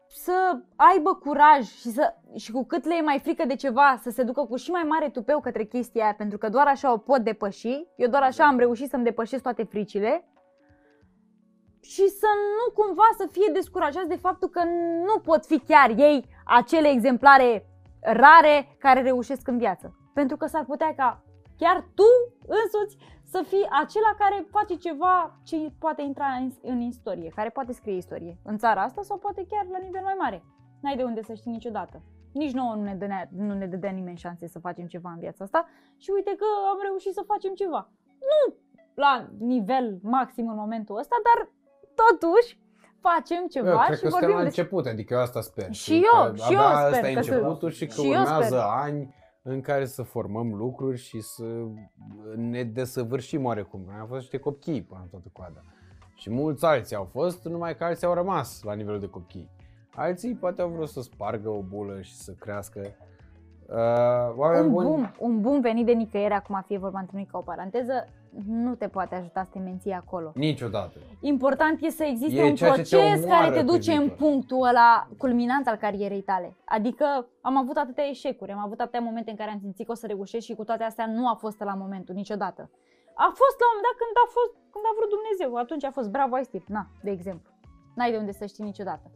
să 0.09 0.59
aibă 0.75 1.13
curaj 1.13 1.65
și, 1.65 1.89
să, 1.89 2.13
și 2.35 2.51
cu 2.51 2.65
cât 2.65 2.85
le 2.85 2.95
e 2.95 3.01
mai 3.01 3.19
frică 3.19 3.45
de 3.45 3.55
ceva, 3.55 3.99
să 4.01 4.09
se 4.09 4.23
ducă 4.23 4.45
cu 4.45 4.55
și 4.55 4.71
mai 4.71 4.83
mare 4.83 5.09
tupeu 5.09 5.39
către 5.39 5.63
chestia 5.63 6.03
aia, 6.03 6.13
pentru 6.13 6.37
că 6.37 6.49
doar 6.49 6.67
așa 6.67 6.91
o 6.91 6.97
pot 6.97 7.19
depăși. 7.19 7.85
Eu 7.95 8.09
doar 8.09 8.23
așa 8.23 8.45
am 8.45 8.57
reușit 8.57 8.89
să-mi 8.89 9.03
depășesc 9.03 9.43
toate 9.43 9.63
fricile. 9.63 10.27
Și 11.81 12.07
să 12.07 12.27
nu 12.57 12.83
cumva 12.83 13.09
să 13.17 13.27
fie 13.31 13.51
descurajați 13.53 14.07
de 14.07 14.15
faptul 14.15 14.49
că 14.49 14.63
nu 15.05 15.19
pot 15.19 15.45
fi 15.45 15.59
chiar 15.59 15.89
ei 15.89 16.25
acele 16.45 16.87
exemplare 16.89 17.65
rare 18.01 18.75
care 18.79 19.01
reușesc 19.01 19.47
în 19.47 19.57
viață. 19.57 19.95
Pentru 20.13 20.37
că 20.37 20.45
s-ar 20.45 20.65
putea 20.65 20.93
ca 20.95 21.23
chiar 21.57 21.87
tu 21.95 22.09
însuți 22.47 22.97
să 23.33 23.43
fii 23.47 23.67
acela 23.81 24.11
care 24.17 24.47
face 24.51 24.75
ceva 24.75 25.39
ce 25.43 25.71
poate 25.79 26.01
intra 26.01 26.25
în, 26.25 26.51
în 26.61 26.79
istorie, 26.81 27.31
care 27.35 27.49
poate 27.49 27.71
scrie 27.73 27.95
istorie 27.95 28.37
în 28.43 28.57
țara 28.57 28.81
asta 28.81 29.01
sau 29.01 29.17
poate 29.17 29.45
chiar 29.49 29.65
la 29.71 29.77
nivel 29.77 30.01
mai 30.03 30.15
mare. 30.17 30.43
N-ai 30.81 30.95
de 30.95 31.03
unde 31.03 31.21
să 31.23 31.33
știi 31.33 31.51
niciodată. 31.51 32.01
Nici 32.33 32.51
nouă 32.51 32.75
nu 32.75 32.83
ne, 32.83 32.95
dădea, 32.95 33.29
nu 33.31 33.53
ne 33.53 33.67
dădea 33.67 33.91
nimeni 33.91 34.17
șanse 34.17 34.47
să 34.47 34.59
facem 34.59 34.85
ceva 34.85 35.09
în 35.11 35.19
viața 35.19 35.43
asta 35.43 35.67
și 35.97 36.09
uite 36.15 36.35
că 36.37 36.45
am 36.71 36.79
reușit 36.87 37.13
să 37.13 37.23
facem 37.27 37.53
ceva. 37.53 37.89
Nu 38.19 38.55
la 38.93 39.27
nivel 39.39 39.99
maxim 40.01 40.49
în 40.49 40.55
momentul 40.55 40.97
ăsta, 40.97 41.15
dar 41.27 41.49
totuși 42.03 42.59
facem 43.01 43.47
ceva 43.47 43.69
Eu, 43.71 43.77
cred 43.85 43.97
și 43.97 44.03
că 44.03 44.09
suntem 44.09 44.19
vorbim 44.19 44.37
la 44.37 44.43
despre... 44.43 44.61
început, 44.61 44.85
adică 44.85 45.13
eu 45.13 45.19
asta 45.19 45.41
sper. 45.41 45.71
Și 45.71 45.99
că 45.99 46.07
eu, 46.27 46.35
și 46.35 46.53
eu 46.53 46.59
abia 46.59 46.77
sper 46.77 46.93
asta 46.93 47.09
e 47.09 47.13
că 47.13 47.21
să- 47.21 47.33
începutul 47.33 47.71
și 47.71 47.85
că 47.85 47.93
și 47.93 48.11
eu 48.11 48.19
urmează 48.21 48.43
sper. 48.45 48.59
ani 48.85 49.15
în 49.49 49.61
care 49.61 49.85
să 49.85 50.03
formăm 50.03 50.53
lucruri 50.53 50.97
și 50.97 51.21
să 51.21 51.43
ne 52.35 52.63
desăvârșim 52.63 53.45
oarecum. 53.45 53.81
Noi 53.85 53.95
am 53.99 54.07
fost 54.07 54.19
niște 54.19 54.37
copii 54.37 54.81
până 54.81 54.99
în 55.03 55.07
toată 55.07 55.27
coada. 55.33 55.61
Și 56.15 56.29
mulți 56.29 56.65
alții 56.65 56.95
au 56.95 57.03
fost, 57.03 57.45
numai 57.45 57.75
că 57.75 57.83
alții 57.83 58.07
au 58.07 58.13
rămas 58.13 58.61
la 58.63 58.73
nivelul 58.73 58.99
de 58.99 59.09
copii. 59.09 59.49
Alții 59.95 60.35
poate 60.35 60.61
au 60.61 60.69
vrut 60.69 60.89
să 60.89 61.01
spargă 61.01 61.49
o 61.49 61.61
bulă 61.61 62.01
și 62.01 62.15
să 62.15 62.31
crească. 62.31 62.81
Uh, 63.69 64.35
oameni 64.35 64.65
un 64.65 64.71
buni, 64.71 64.87
bun, 64.87 65.15
un 65.19 65.41
bun 65.41 65.61
venit 65.61 65.85
de 65.85 65.91
nicăieri, 65.91 66.33
acum 66.33 66.63
fie 66.65 66.77
vorba 66.77 66.99
într 66.99 67.31
ca 67.31 67.37
o 67.37 67.41
paranteză, 67.41 68.07
nu 68.45 68.75
te 68.75 68.87
poate 68.87 69.15
ajuta 69.15 69.43
să 69.43 69.49
te 69.51 69.59
menții 69.59 69.91
acolo. 69.91 70.31
Niciodată. 70.35 70.97
Important 71.21 71.81
e 71.81 71.89
să 71.89 72.03
existe 72.03 72.39
E 72.39 72.49
un 72.49 72.55
ceea 72.55 72.71
ce 72.71 72.81
te 72.81 72.95
proces 72.95 73.23
omoară 73.23 73.41
care 73.41 73.49
te 73.49 73.65
pe 73.65 73.71
duce 73.71 73.91
în 73.91 73.99
viitor. 73.99 74.17
punctul 74.17 74.67
ăla 74.67 75.07
culminant 75.17 75.67
al 75.67 75.75
carierei 75.75 76.21
tale. 76.21 76.55
Adică 76.65 77.27
am 77.41 77.57
avut 77.57 77.77
atâtea 77.77 78.07
eșecuri, 78.09 78.51
am 78.51 78.59
avut 78.59 78.79
atâtea 78.79 78.99
momente 78.99 79.29
în 79.29 79.35
care 79.35 79.51
am 79.51 79.59
simțit 79.59 79.85
că 79.85 79.91
o 79.91 79.95
să 79.95 80.07
reușesc 80.07 80.45
și 80.45 80.55
cu 80.55 80.63
toate 80.63 80.83
astea 80.83 81.07
nu 81.07 81.27
a 81.27 81.33
fost 81.33 81.59
la 81.59 81.73
momentul 81.73 82.15
niciodată. 82.15 82.69
A 83.13 83.29
fost 83.41 83.57
la 83.61 83.67
un 83.67 83.73
moment 83.73 83.87
dat 83.89 83.95
când 84.01 84.15
a 84.25 84.27
fost, 84.37 84.53
când 84.73 84.85
a 84.89 84.93
vrut 84.97 85.09
Dumnezeu, 85.15 85.55
atunci 85.55 85.83
a 85.83 85.91
fost 85.91 86.09
bravo 86.09 86.35
ai 86.35 86.43
stil, 86.43 86.63
na, 86.67 86.83
de 87.03 87.11
exemplu. 87.11 87.51
N-ai 87.95 88.11
de 88.11 88.17
unde 88.17 88.31
să 88.31 88.45
știi 88.45 88.63
niciodată. 88.63 89.11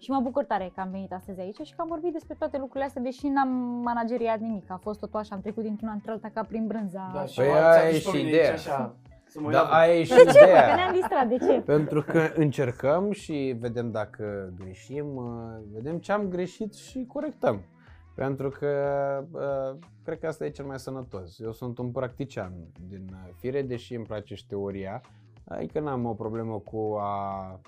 Și 0.00 0.10
mă 0.10 0.20
bucur 0.20 0.44
tare 0.44 0.70
că 0.74 0.80
am 0.80 0.90
venit 0.90 1.12
astăzi 1.12 1.40
aici 1.40 1.60
și 1.66 1.74
că 1.74 1.80
am 1.80 1.86
vorbit 1.88 2.12
despre 2.12 2.34
toate 2.38 2.56
lucrurile 2.58 2.84
astea, 2.84 3.02
deși 3.02 3.26
n-am 3.28 3.48
manageriat 3.84 4.38
nimic. 4.38 4.70
A 4.70 4.76
fost 4.82 5.00
totul 5.00 5.18
așa, 5.18 5.34
am 5.34 5.40
trecut 5.40 5.62
dintr-una 5.62 5.92
într-alta 5.92 6.30
ca 6.34 6.42
prin 6.42 6.66
brânza. 6.66 7.10
Da, 7.14 7.24
și 7.24 7.34
Păi 7.36 7.46
eu 7.46 7.52
aia 7.52 7.72
ți-am 7.72 7.86
e 7.86 7.90
zis 7.92 8.04
pe 8.04 8.10
și 8.10 8.16
mine 8.16 8.28
ideea. 8.28 8.50
aici 8.50 8.58
Așa, 8.58 8.94
să 9.26 9.40
mă 9.40 9.50
Da, 9.50 9.58
iau. 9.58 9.66
aia 9.70 9.94
e 9.94 10.02
și 10.04 10.10
de 10.14 10.16
ce? 10.16 10.38
Că 10.38 10.44
ideea. 10.44 10.74
ne-am 10.74 10.92
distrat, 10.92 11.28
de 11.28 11.36
ce? 11.36 11.60
Pentru 11.60 12.02
că 12.02 12.30
încercăm 12.34 13.10
și 13.12 13.56
vedem 13.60 13.90
dacă 13.90 14.52
greșim, 14.58 15.16
uh, 15.16 15.24
vedem 15.72 15.98
ce 15.98 16.12
am 16.12 16.28
greșit 16.28 16.74
și 16.74 17.04
corectăm. 17.08 17.60
Pentru 18.14 18.48
că 18.48 18.68
uh, 19.32 19.78
cred 20.04 20.18
că 20.18 20.26
asta 20.26 20.44
e 20.44 20.50
cel 20.50 20.64
mai 20.64 20.78
sănătos. 20.78 21.38
Eu 21.38 21.52
sunt 21.52 21.78
un 21.78 21.90
practician 21.90 22.52
din 22.88 23.06
uh, 23.12 23.30
fire, 23.38 23.62
deși 23.62 23.94
îmi 23.94 24.04
place 24.04 24.34
și 24.34 24.42
șteoria, 24.44 25.00
adică 25.48 25.80
n-am 25.80 26.04
o 26.04 26.14
problemă 26.14 26.58
cu 26.58 26.96
a 27.00 27.42
uh, 27.52 27.58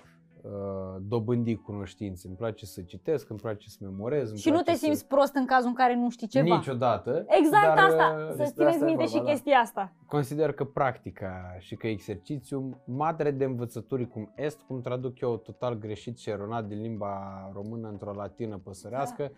dobândi 1.01 1.55
cunoștințe. 1.55 2.27
Îmi 2.27 2.35
place 2.37 2.65
să 2.65 2.81
citesc, 2.81 3.29
îmi 3.29 3.39
place 3.39 3.69
să 3.69 3.77
memorez. 3.81 4.29
îmi 4.29 4.37
Și 4.37 4.47
nu 4.49 4.53
place 4.53 4.71
te 4.71 4.77
să- 4.77 4.83
simți 4.85 5.07
prost 5.07 5.35
în 5.35 5.45
cazul 5.45 5.67
în 5.67 5.73
care 5.73 5.95
nu 5.95 6.09
știi 6.09 6.27
ceva. 6.27 6.55
Niciodată. 6.55 7.25
Exact 7.27 7.75
dar, 7.75 7.77
asta, 7.77 8.15
uh, 8.17 8.29
să 8.29 8.35
despre 8.37 8.45
țineți 8.53 8.73
asta 8.73 8.85
e 8.85 8.87
minte 8.87 9.05
și 9.05 9.11
vorba, 9.11 9.25
da. 9.25 9.31
chestia 9.31 9.57
asta. 9.57 9.93
Consider 10.07 10.51
că 10.53 10.63
practica 10.63 11.55
și 11.59 11.75
că 11.75 11.87
exercițiul, 11.87 12.81
madre 12.85 13.31
de 13.31 13.43
învățături 13.43 14.07
cum 14.07 14.31
est, 14.35 14.61
cum 14.61 14.81
traduc 14.81 15.19
eu 15.19 15.37
total 15.37 15.73
greșit 15.77 16.17
și 16.17 16.29
eronat 16.29 16.65
din 16.65 16.81
limba 16.81 17.49
română 17.53 17.87
într-o 17.87 18.13
latină 18.13 18.57
păsărească, 18.63 19.31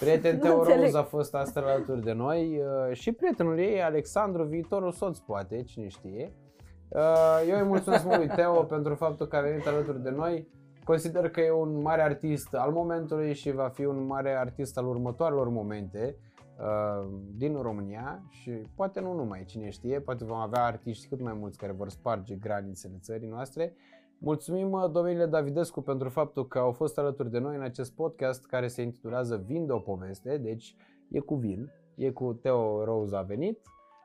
prieten 0.00 0.34
Nu 0.36 0.40
Teo 0.42 0.58
înțeleg. 0.58 0.80
Rouz 0.80 0.94
a 0.94 1.02
fost 1.02 1.34
astăzi 1.34 1.66
alături 1.66 2.02
de 2.02 2.12
noi 2.12 2.58
uh, 2.88 2.94
și 2.96 3.12
prietenul 3.12 3.58
ei, 3.58 3.82
Alexandru, 3.82 4.44
viitorul 4.44 4.92
soț 4.92 5.18
poate, 5.18 5.62
cine 5.62 5.88
știe. 5.88 6.32
Uh, 6.94 7.48
Eu 7.48 7.58
îi 7.58 7.66
mulțumesc 7.66 8.04
mult 8.04 8.16
lui 8.16 8.28
Teo 8.28 8.62
pentru 8.62 8.94
faptul 8.94 9.26
că 9.26 9.36
a 9.36 9.40
venit 9.40 9.66
alături 9.66 10.02
de 10.02 10.10
noi. 10.10 10.48
Consider 10.84 11.30
că 11.30 11.40
e 11.40 11.52
un 11.52 11.80
mare 11.80 12.02
artist 12.02 12.54
al 12.54 12.72
momentului 12.72 13.34
și 13.34 13.50
va 13.50 13.68
fi 13.68 13.84
un 13.84 14.06
mare 14.06 14.36
artist 14.36 14.78
al 14.78 14.86
următoarelor 14.86 15.48
momente 15.48 16.16
uh, 16.58 17.08
din 17.36 17.62
România 17.62 18.22
și 18.28 18.50
poate 18.50 19.00
nu 19.00 19.14
numai, 19.14 19.44
cine 19.44 19.70
știe, 19.70 20.00
poate 20.00 20.24
vom 20.24 20.36
avea 20.36 20.64
artiști 20.64 21.08
cât 21.08 21.20
mai 21.20 21.32
mulți 21.32 21.58
care 21.58 21.72
vor 21.72 21.88
sparge 21.88 22.34
granițele 22.34 22.98
țării 23.00 23.28
noastre. 23.28 23.74
Mulțumim 24.18 24.72
uh, 24.72 24.90
domnule 24.90 25.26
Davidescu 25.26 25.80
pentru 25.80 26.08
faptul 26.08 26.46
că 26.46 26.58
au 26.58 26.72
fost 26.72 26.98
alături 26.98 27.30
de 27.30 27.38
noi 27.38 27.56
în 27.56 27.62
acest 27.62 27.92
podcast 27.92 28.46
care 28.46 28.68
se 28.68 28.82
intitulează 28.82 29.42
Vin 29.46 29.66
de 29.66 29.72
o 29.72 29.78
poveste, 29.78 30.36
deci 30.36 30.76
e 31.10 31.18
cu 31.18 31.34
vin, 31.34 31.72
e 31.94 32.10
cu 32.10 32.32
Teo 32.32 32.84
Rose 32.84 33.16
a 33.16 33.22
venit 33.22 33.58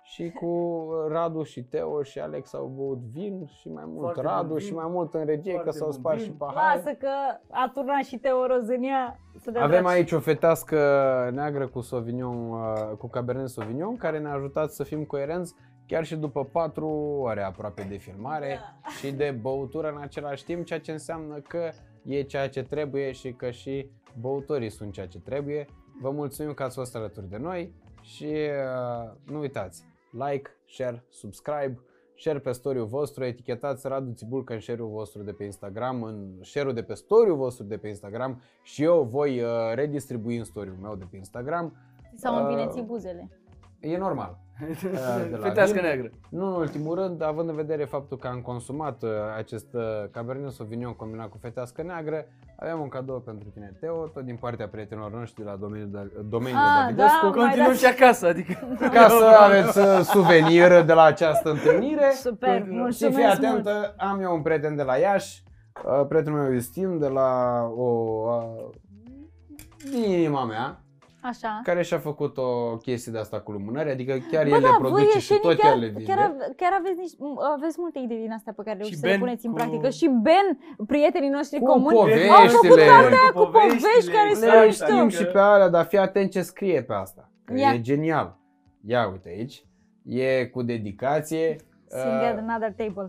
și 0.08 0.30
cu 0.30 0.46
uh, 0.46 1.12
Radu 1.12 1.44
și 1.44 1.64
Teo 1.64 2.04
și 2.04 2.20
Alex 2.20 2.54
au 2.54 2.66
băut 2.76 3.00
vin 3.00 3.46
și 3.46 3.70
mai 3.70 3.84
mult 3.88 4.00
Foarte 4.00 4.22
bun 4.22 4.30
Radu 4.32 4.54
vin. 4.54 4.66
și 4.66 4.74
mai 4.74 4.86
mult 4.90 5.14
în 5.14 5.26
regie 5.26 5.52
că 5.54 5.62
Foarte 5.62 5.78
s-au 5.78 5.88
bun 5.90 5.98
spart 6.00 6.18
vin. 6.18 6.26
și 6.26 6.32
pahare. 6.32 6.76
Lasă 6.78 6.98
că 6.98 7.10
a 7.50 7.72
turnat 7.74 8.04
și 8.04 8.18
Teo 8.18 8.46
Roz 8.46 8.68
în 8.68 8.84
ea. 8.84 9.20
Să 9.40 9.52
dea 9.52 9.64
Avem 9.64 9.82
draci. 9.82 9.94
aici 9.96 10.12
o 10.12 10.20
fetească 10.20 10.78
neagră 11.34 11.68
cu 11.68 11.82
Sauvignon, 11.82 12.52
uh, 12.52 12.98
cu 12.98 13.08
Cabernet 13.08 13.50
Sauvignon, 13.50 13.96
care 13.96 14.20
ne-a 14.20 14.34
ajutat 14.34 14.72
să 14.72 14.84
fim 14.84 15.04
coerenți 15.04 15.56
chiar 15.88 16.04
și 16.04 16.16
după 16.16 16.44
4 16.46 16.88
ore 17.22 17.42
aproape 17.44 17.86
de 17.90 17.96
filmare 17.98 18.60
și 19.00 19.12
de 19.12 19.38
băutură 19.42 19.90
în 19.96 20.02
același 20.02 20.44
timp, 20.46 20.66
ceea 20.66 20.80
ce 20.80 20.92
înseamnă 20.92 21.36
că 21.48 21.70
e 22.04 22.22
ceea 22.22 22.50
ce 22.50 22.64
trebuie 22.64 23.12
și 23.12 23.34
că 23.34 23.50
și 23.52 23.90
băutorii 24.20 24.70
sunt 24.70 24.92
ceea 24.92 25.08
ce 25.08 25.20
trebuie. 25.20 25.66
Vă 26.02 26.10
mulțumim 26.10 26.54
că 26.54 26.64
ați 26.64 26.76
fost 26.76 26.96
alături 26.96 27.30
de 27.30 27.38
noi 27.38 27.74
și 28.02 28.26
uh, 28.36 29.12
nu 29.32 29.40
uitați, 29.40 29.84
like, 30.16 30.50
share, 30.66 31.04
subscribe, 31.10 31.80
share 32.18 32.40
pe 32.40 32.52
story-ul 32.52 32.86
vostru, 32.86 33.24
etichetați 33.24 33.88
Radu 33.88 34.12
Țibulcă 34.12 34.54
în 34.54 34.60
share-ul 34.60 34.90
vostru 34.90 35.24
de 35.24 35.32
pe 35.32 35.44
Instagram, 35.44 36.04
în 36.04 36.44
share-ul 36.44 36.74
de 36.74 36.84
pe 36.84 36.94
story-ul 36.94 37.38
vostru 37.38 37.64
de 37.64 37.78
pe 37.78 37.88
Instagram 37.88 38.42
și 38.64 38.84
eu 38.84 39.04
voi 39.04 39.42
uh, 39.42 39.50
redistribui 39.74 40.38
în 40.38 40.44
story-ul 40.44 40.78
meu 40.82 40.96
de 40.96 41.06
pe 41.12 41.18
Instagram. 41.18 41.74
S-au 42.16 42.36
Uh, 42.36 42.42
învinețit 42.42 42.84
buzele. 42.84 43.30
E 43.80 43.98
normal. 43.98 44.45
Uh, 44.62 44.68
de 45.32 45.36
la 45.36 45.48
Fetească 45.48 45.74
vin. 45.74 45.84
neagră. 45.84 46.10
Nu 46.30 46.46
în 46.48 46.54
ultimul 46.54 46.96
rând, 46.96 47.24
având 47.24 47.50
în 47.50 47.56
vedere 47.56 47.86
faptul 47.86 48.18
că 48.18 48.28
am 48.28 48.42
consumat 48.42 49.04
uh, 49.04 49.10
acest 49.38 49.74
uh, 49.74 49.82
Cabernet 50.12 50.52
Sauvignon 50.52 50.94
combinat 50.94 51.30
cu 51.30 51.38
fetească 51.42 51.82
neagră, 51.84 52.26
avem 52.60 52.80
un 52.80 52.88
cadou 52.88 53.20
pentru 53.20 53.50
tine, 53.50 53.78
Teo, 53.80 54.06
tot 54.08 54.24
din 54.24 54.36
partea 54.36 54.68
prietenilor 54.68 55.12
noști 55.12 55.36
de 55.36 55.44
la 55.44 55.56
domeniul, 55.56 55.90
de, 55.92 56.12
domeniul 56.30 56.60
Ah, 56.62 56.80
Davidescu, 56.80 57.20
da, 57.22 57.28
mai 57.30 57.32
Continuăm 57.40 57.68
dați- 57.68 57.80
și 57.80 57.86
acasă, 57.86 58.28
adică... 58.28 58.54
ca 58.94 59.08
să 59.08 59.26
aveți 59.40 59.78
uh, 59.80 60.00
suvenir 60.04 60.82
de 60.84 60.94
la 60.94 61.04
această 61.04 61.50
întâlnire. 61.50 62.12
Super, 62.14 62.58
Și 62.62 62.64
Și 62.66 62.72
mulțumesc 62.72 63.16
fii 63.18 63.26
mult. 63.26 63.44
atentă, 63.68 63.94
am 63.98 64.22
eu 64.22 64.34
un 64.34 64.42
prieten 64.42 64.76
de 64.76 64.84
la 64.84 64.96
Iași, 64.96 65.44
uh, 65.86 66.06
prietenul 66.08 66.40
meu 66.42 66.54
Justin 66.54 67.00
de 67.00 67.08
la 67.08 67.62
o 67.78 67.84
uh, 68.28 68.70
din 69.92 70.10
inima 70.10 70.46
mea, 70.46 70.80
Așa. 71.30 71.62
care 71.64 71.82
și-a 71.84 71.98
făcut 72.00 72.38
o 72.38 72.78
chestie 72.78 73.12
de 73.12 73.18
asta 73.20 73.40
cu 73.40 73.52
lumânări, 73.52 73.90
adică 73.92 74.14
chiar 74.32 74.44
Bă, 74.44 74.50
el 74.56 74.62
le 74.62 74.68
da, 74.68 74.76
voi 74.80 74.90
produce 74.90 75.10
și 75.10 75.16
ieșenii 75.16 75.42
tot 75.42 75.58
chiar, 75.60 75.72
el 75.74 75.80
le 75.80 75.86
vinde. 75.88 76.04
chiar, 76.04 76.18
ave- 76.20 76.54
chiar 76.56 76.72
aveți, 76.80 77.00
niște, 77.00 77.18
m- 77.20 77.40
aveți 77.58 77.76
multe 77.80 78.00
idei 78.00 78.18
din 78.18 78.32
astea 78.32 78.54
pe 78.56 78.62
care 78.66 78.78
reușiți 78.78 79.00
să 79.00 79.06
le 79.06 79.12
Ben 79.12 79.20
puneți 79.22 79.46
în 79.46 79.52
cu- 79.52 79.58
practică. 79.58 79.90
Și 79.90 80.08
Ben, 80.28 80.48
prietenii 80.88 81.30
noștri 81.30 81.60
Cu 81.60 81.66
comuni, 81.66 81.96
poveștile. 81.96 82.32
au 82.34 82.48
făcut 82.48 82.78
cartea 82.78 83.26
Cu 83.34 83.40
cu 83.40 83.46
povești 83.52 83.78
poveștile, 83.86 84.16
care 84.18 84.30
exact, 84.30 84.46
sunt 84.50 84.60
Le 84.60 84.66
mișto. 84.66 84.86
știm 84.86 84.98
adică- 85.00 85.24
și 85.24 85.26
pe 85.32 85.40
alea, 85.40 85.70
dar 85.70 85.86
fii 85.86 85.98
atent 85.98 86.32
ce 86.32 86.42
scrie 86.42 86.82
pe 86.84 86.94
asta. 86.94 87.30
Că 87.46 87.54
Ia. 87.58 87.74
E 87.74 87.82
genial. 87.82 88.38
Ia 88.88 89.10
uite 89.12 89.30
aici. 89.30 89.66
E 90.06 90.46
cu 90.46 90.62
dedicație. 90.62 91.56
Sing 91.88 92.22
uh, 92.22 92.28
at 92.32 92.38
another 92.38 92.74
table. 92.78 93.08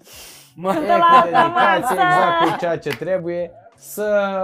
Mă, 0.56 0.72
e 0.72 0.86
la 0.86 1.20
cu 1.22 1.28
dedicație, 1.28 1.80
masă. 1.80 1.92
exact 1.92 2.50
cu 2.52 2.58
ceea 2.58 2.78
ce 2.78 2.88
trebuie. 2.88 3.50
Să 3.76 4.36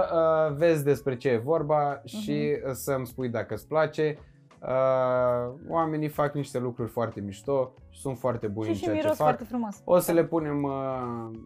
uh, 0.51 0.55
vezi 0.57 0.83
despre 0.83 1.17
ce 1.17 1.29
e 1.29 1.37
vorba 1.37 2.01
și 2.03 2.57
Mhm. 2.59 2.67
uh, 2.69 2.73
să-mi 2.73 3.05
spui 3.07 3.29
dacă 3.29 3.53
îți 3.53 3.67
place. 3.67 4.17
Uh, 4.61 5.53
oamenii 5.67 6.07
fac 6.07 6.33
niște 6.33 6.59
lucruri 6.59 6.89
foarte 6.89 7.21
mișto 7.21 7.73
și 7.89 7.99
sunt 8.01 8.17
foarte 8.17 8.47
buni 8.47 8.65
Și 8.65 8.71
în 8.71 8.77
și 8.77 8.83
ceea 8.83 8.95
ce 8.95 9.01
miros 9.01 9.17
fac. 9.17 9.27
foarte 9.27 9.43
frumos. 9.43 9.81
O 9.85 9.99
să 9.99 10.11
le 10.11 10.23
punem 10.25 10.63
uh, 10.63 10.71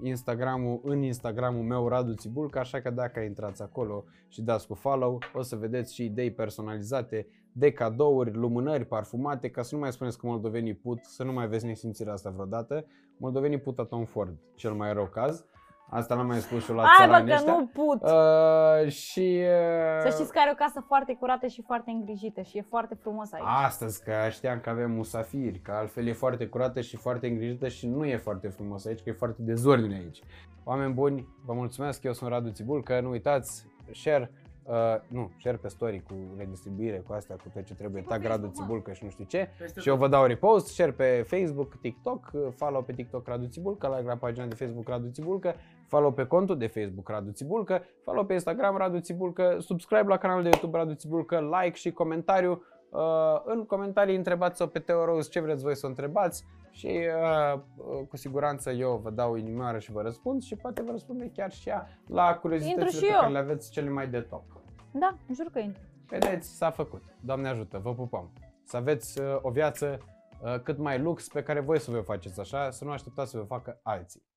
Instagramul 0.04 0.80
în 0.84 1.02
Instagramul 1.02 1.64
meu 1.64 1.88
Radu 1.88 2.14
Țibulca, 2.14 2.60
așa 2.60 2.80
că 2.82 2.90
dacă 2.90 3.20
intrați 3.20 3.62
acolo 3.62 4.04
și 4.28 4.42
dați 4.42 4.68
cu 4.68 4.74
follow, 4.74 5.20
o 5.34 5.42
să 5.42 5.56
vedeți 5.56 5.94
și 5.94 6.06
idei 6.06 6.32
personalizate 6.32 7.28
de 7.52 7.72
cadouri, 7.72 8.34
lumânări 8.34 8.86
parfumate, 8.86 9.50
ca 9.50 9.62
să 9.62 9.76
nu 9.76 9.82
mai 9.82 9.92
spuneți 9.92 10.18
că 10.20 10.28
moldovenii 10.28 10.74
put, 10.74 11.00
să 11.06 11.24
nu 11.24 11.32
mai 11.34 11.48
vezi 11.48 11.66
nesimțirea 11.66 12.14
asta 12.14 12.30
vreodată. 12.30 12.86
Moldovenii 13.18 13.60
put 13.60 13.90
Tom 13.90 14.06
Ford, 14.06 14.34
cel 14.56 14.72
mai 14.74 14.94
rău 14.94 15.06
caz. 15.06 15.46
Asta 15.90 16.16
l-am 16.16 16.28
mai 16.28 16.40
spus 16.40 16.64
și 16.64 16.70
eu 16.70 16.76
la 16.76 16.84
Hai 16.84 17.08
bă 17.08 17.14
țăranii 17.14 17.30
că 17.30 17.34
ăștia. 17.36 17.54
nu 17.54 17.66
put. 17.66 18.02
Uh, 18.02 18.92
și 18.92 19.42
uh, 19.42 20.02
Să 20.02 20.10
știți 20.10 20.32
că 20.32 20.40
are 20.40 20.50
o 20.52 20.56
casă 20.56 20.84
foarte 20.88 21.14
curată 21.20 21.48
și 21.48 21.62
foarte 21.62 21.92
îngrijită 21.92 22.42
și 22.42 22.58
e 22.58 22.62
foarte 22.62 22.96
frumos 22.96 23.32
aici. 23.34 23.44
Astăzi, 23.66 24.04
că 24.04 24.12
știam 24.30 24.60
că 24.60 24.70
avem 24.70 24.92
musafiri, 24.92 25.60
că 25.60 25.72
altfel 25.72 26.08
e 26.08 26.14
foarte 26.14 26.48
curată 26.48 26.82
și 26.82 26.96
foarte 26.96 27.28
îngrijită 27.28 27.68
și 27.68 27.88
nu 27.88 28.06
e 28.06 28.18
foarte 28.18 28.48
frumos 28.48 28.86
aici, 28.86 29.00
că 29.04 29.10
e 29.10 29.14
foarte 29.14 29.42
dezordine 29.42 29.96
aici. 29.96 30.20
Oameni 30.64 30.94
buni, 30.94 31.28
vă 31.46 31.54
mulțumesc, 31.54 32.04
eu 32.04 32.14
sunt 32.14 32.30
Radu 32.30 32.50
Țibul, 32.50 32.84
că 32.84 33.00
nu 33.00 33.10
uitați, 33.10 33.66
share, 33.94 34.32
uh, 34.68 34.76
nu, 35.08 35.32
share 35.40 35.58
pe 35.58 35.68
story 35.68 36.04
cu 36.08 36.14
redistribuire, 36.38 36.98
cu 37.08 37.14
astea, 37.14 37.36
cu 37.36 37.50
tot 37.54 37.64
ce 37.66 37.74
trebuie, 37.74 38.02
pe 38.02 38.08
tag 38.08 38.24
Radu 38.24 38.46
Facebook, 38.46 38.56
mă. 38.58 38.64
Țibul, 38.64 38.82
că 38.82 38.92
și 38.94 39.04
nu 39.04 39.10
știu 39.10 39.26
ce. 39.26 39.50
Peste 39.58 39.80
Și 39.80 39.88
eu 39.88 39.94
tot. 39.94 40.04
vă 40.04 40.10
dau 40.10 40.26
repost, 40.26 40.68
share 40.68 40.92
pe 40.92 41.26
Facebook, 41.28 41.76
TikTok, 41.82 42.32
follow 42.56 42.82
pe 42.84 42.94
TikTok 42.94 43.28
Radu 43.28 43.46
Țibulcă, 43.46 43.88
like 43.88 44.08
la 44.08 44.16
pagina 44.16 44.46
de 44.46 44.56
Facebook 44.56 44.88
Radu 44.88 45.10
Țibulcă, 45.10 45.56
follow 45.88 46.12
pe 46.12 46.26
contul 46.26 46.58
de 46.58 46.68
Facebook 46.68 47.10
Radu 47.10 47.32
Țibulcă, 47.32 47.84
follow 48.04 48.26
pe 48.26 48.34
Instagram 48.34 48.78
Radu 48.78 49.00
Țibulcă, 49.00 49.58
subscribe 49.60 50.08
la 50.08 50.18
canalul 50.18 50.44
de 50.44 50.50
YouTube 50.50 50.78
Radu 50.78 50.94
Țibulcă, 50.94 51.50
like 51.62 51.76
și 51.76 51.92
comentariu. 51.92 52.62
Uh, 52.90 53.42
în 53.46 53.66
comentarii 53.66 54.16
întrebați-o 54.16 54.66
pe 54.66 54.80
Teo 54.80 55.06
Rose 55.06 55.30
ce 55.30 55.40
vreți 55.40 55.64
voi 55.64 55.76
să 55.76 55.86
o 55.86 55.90
întrebați 55.90 56.46
și 56.72 56.88
uh, 56.88 57.60
uh, 57.78 58.08
cu 58.10 58.18
siguranță 58.18 58.72
eu 58.72 59.00
vă 59.04 59.10
dau 59.10 59.36
inimioară 59.36 59.80
și 59.80 59.92
vă 59.92 60.02
răspund 60.02 60.42
și 60.42 60.56
poate 60.56 60.82
vă 60.82 60.92
răspunde 60.92 61.32
chiar 61.34 61.52
și 61.52 61.70
ea 61.70 61.88
la 62.08 62.24
Intru 62.26 62.40
curiozitățile 62.42 62.90
și 62.90 63.00
pe 63.00 63.12
eu. 63.12 63.20
care 63.20 63.32
le 63.32 63.38
aveți 63.38 63.72
cele 63.72 63.90
mai 63.90 64.08
de 64.08 64.20
top. 64.20 64.44
Da, 64.92 65.18
jur 65.34 65.46
că 65.52 65.60
intru. 65.60 65.82
Vedeți, 66.08 66.58
s-a 66.58 66.72
făcut. 66.72 67.04
Doamne 67.20 67.48
ajută, 67.48 67.78
vă 67.78 67.94
pupăm. 67.94 68.32
Să 68.64 68.78
aveți 68.78 69.22
uh, 69.22 69.38
o 69.42 69.50
viață 69.50 69.98
uh, 70.42 70.60
cât 70.62 70.78
mai 70.78 71.00
lux 71.00 71.28
pe 71.28 71.44
care 71.44 71.60
voi 71.60 71.80
să 71.80 71.92
vă 71.92 71.98
o 71.98 72.02
faceți 72.02 72.40
așa, 72.40 72.72
să 72.72 72.86
nu 72.86 72.92
așteptați 72.92 73.32
să 73.32 73.38
vă 73.38 73.44
facă 73.44 73.80
alții. 73.84 74.28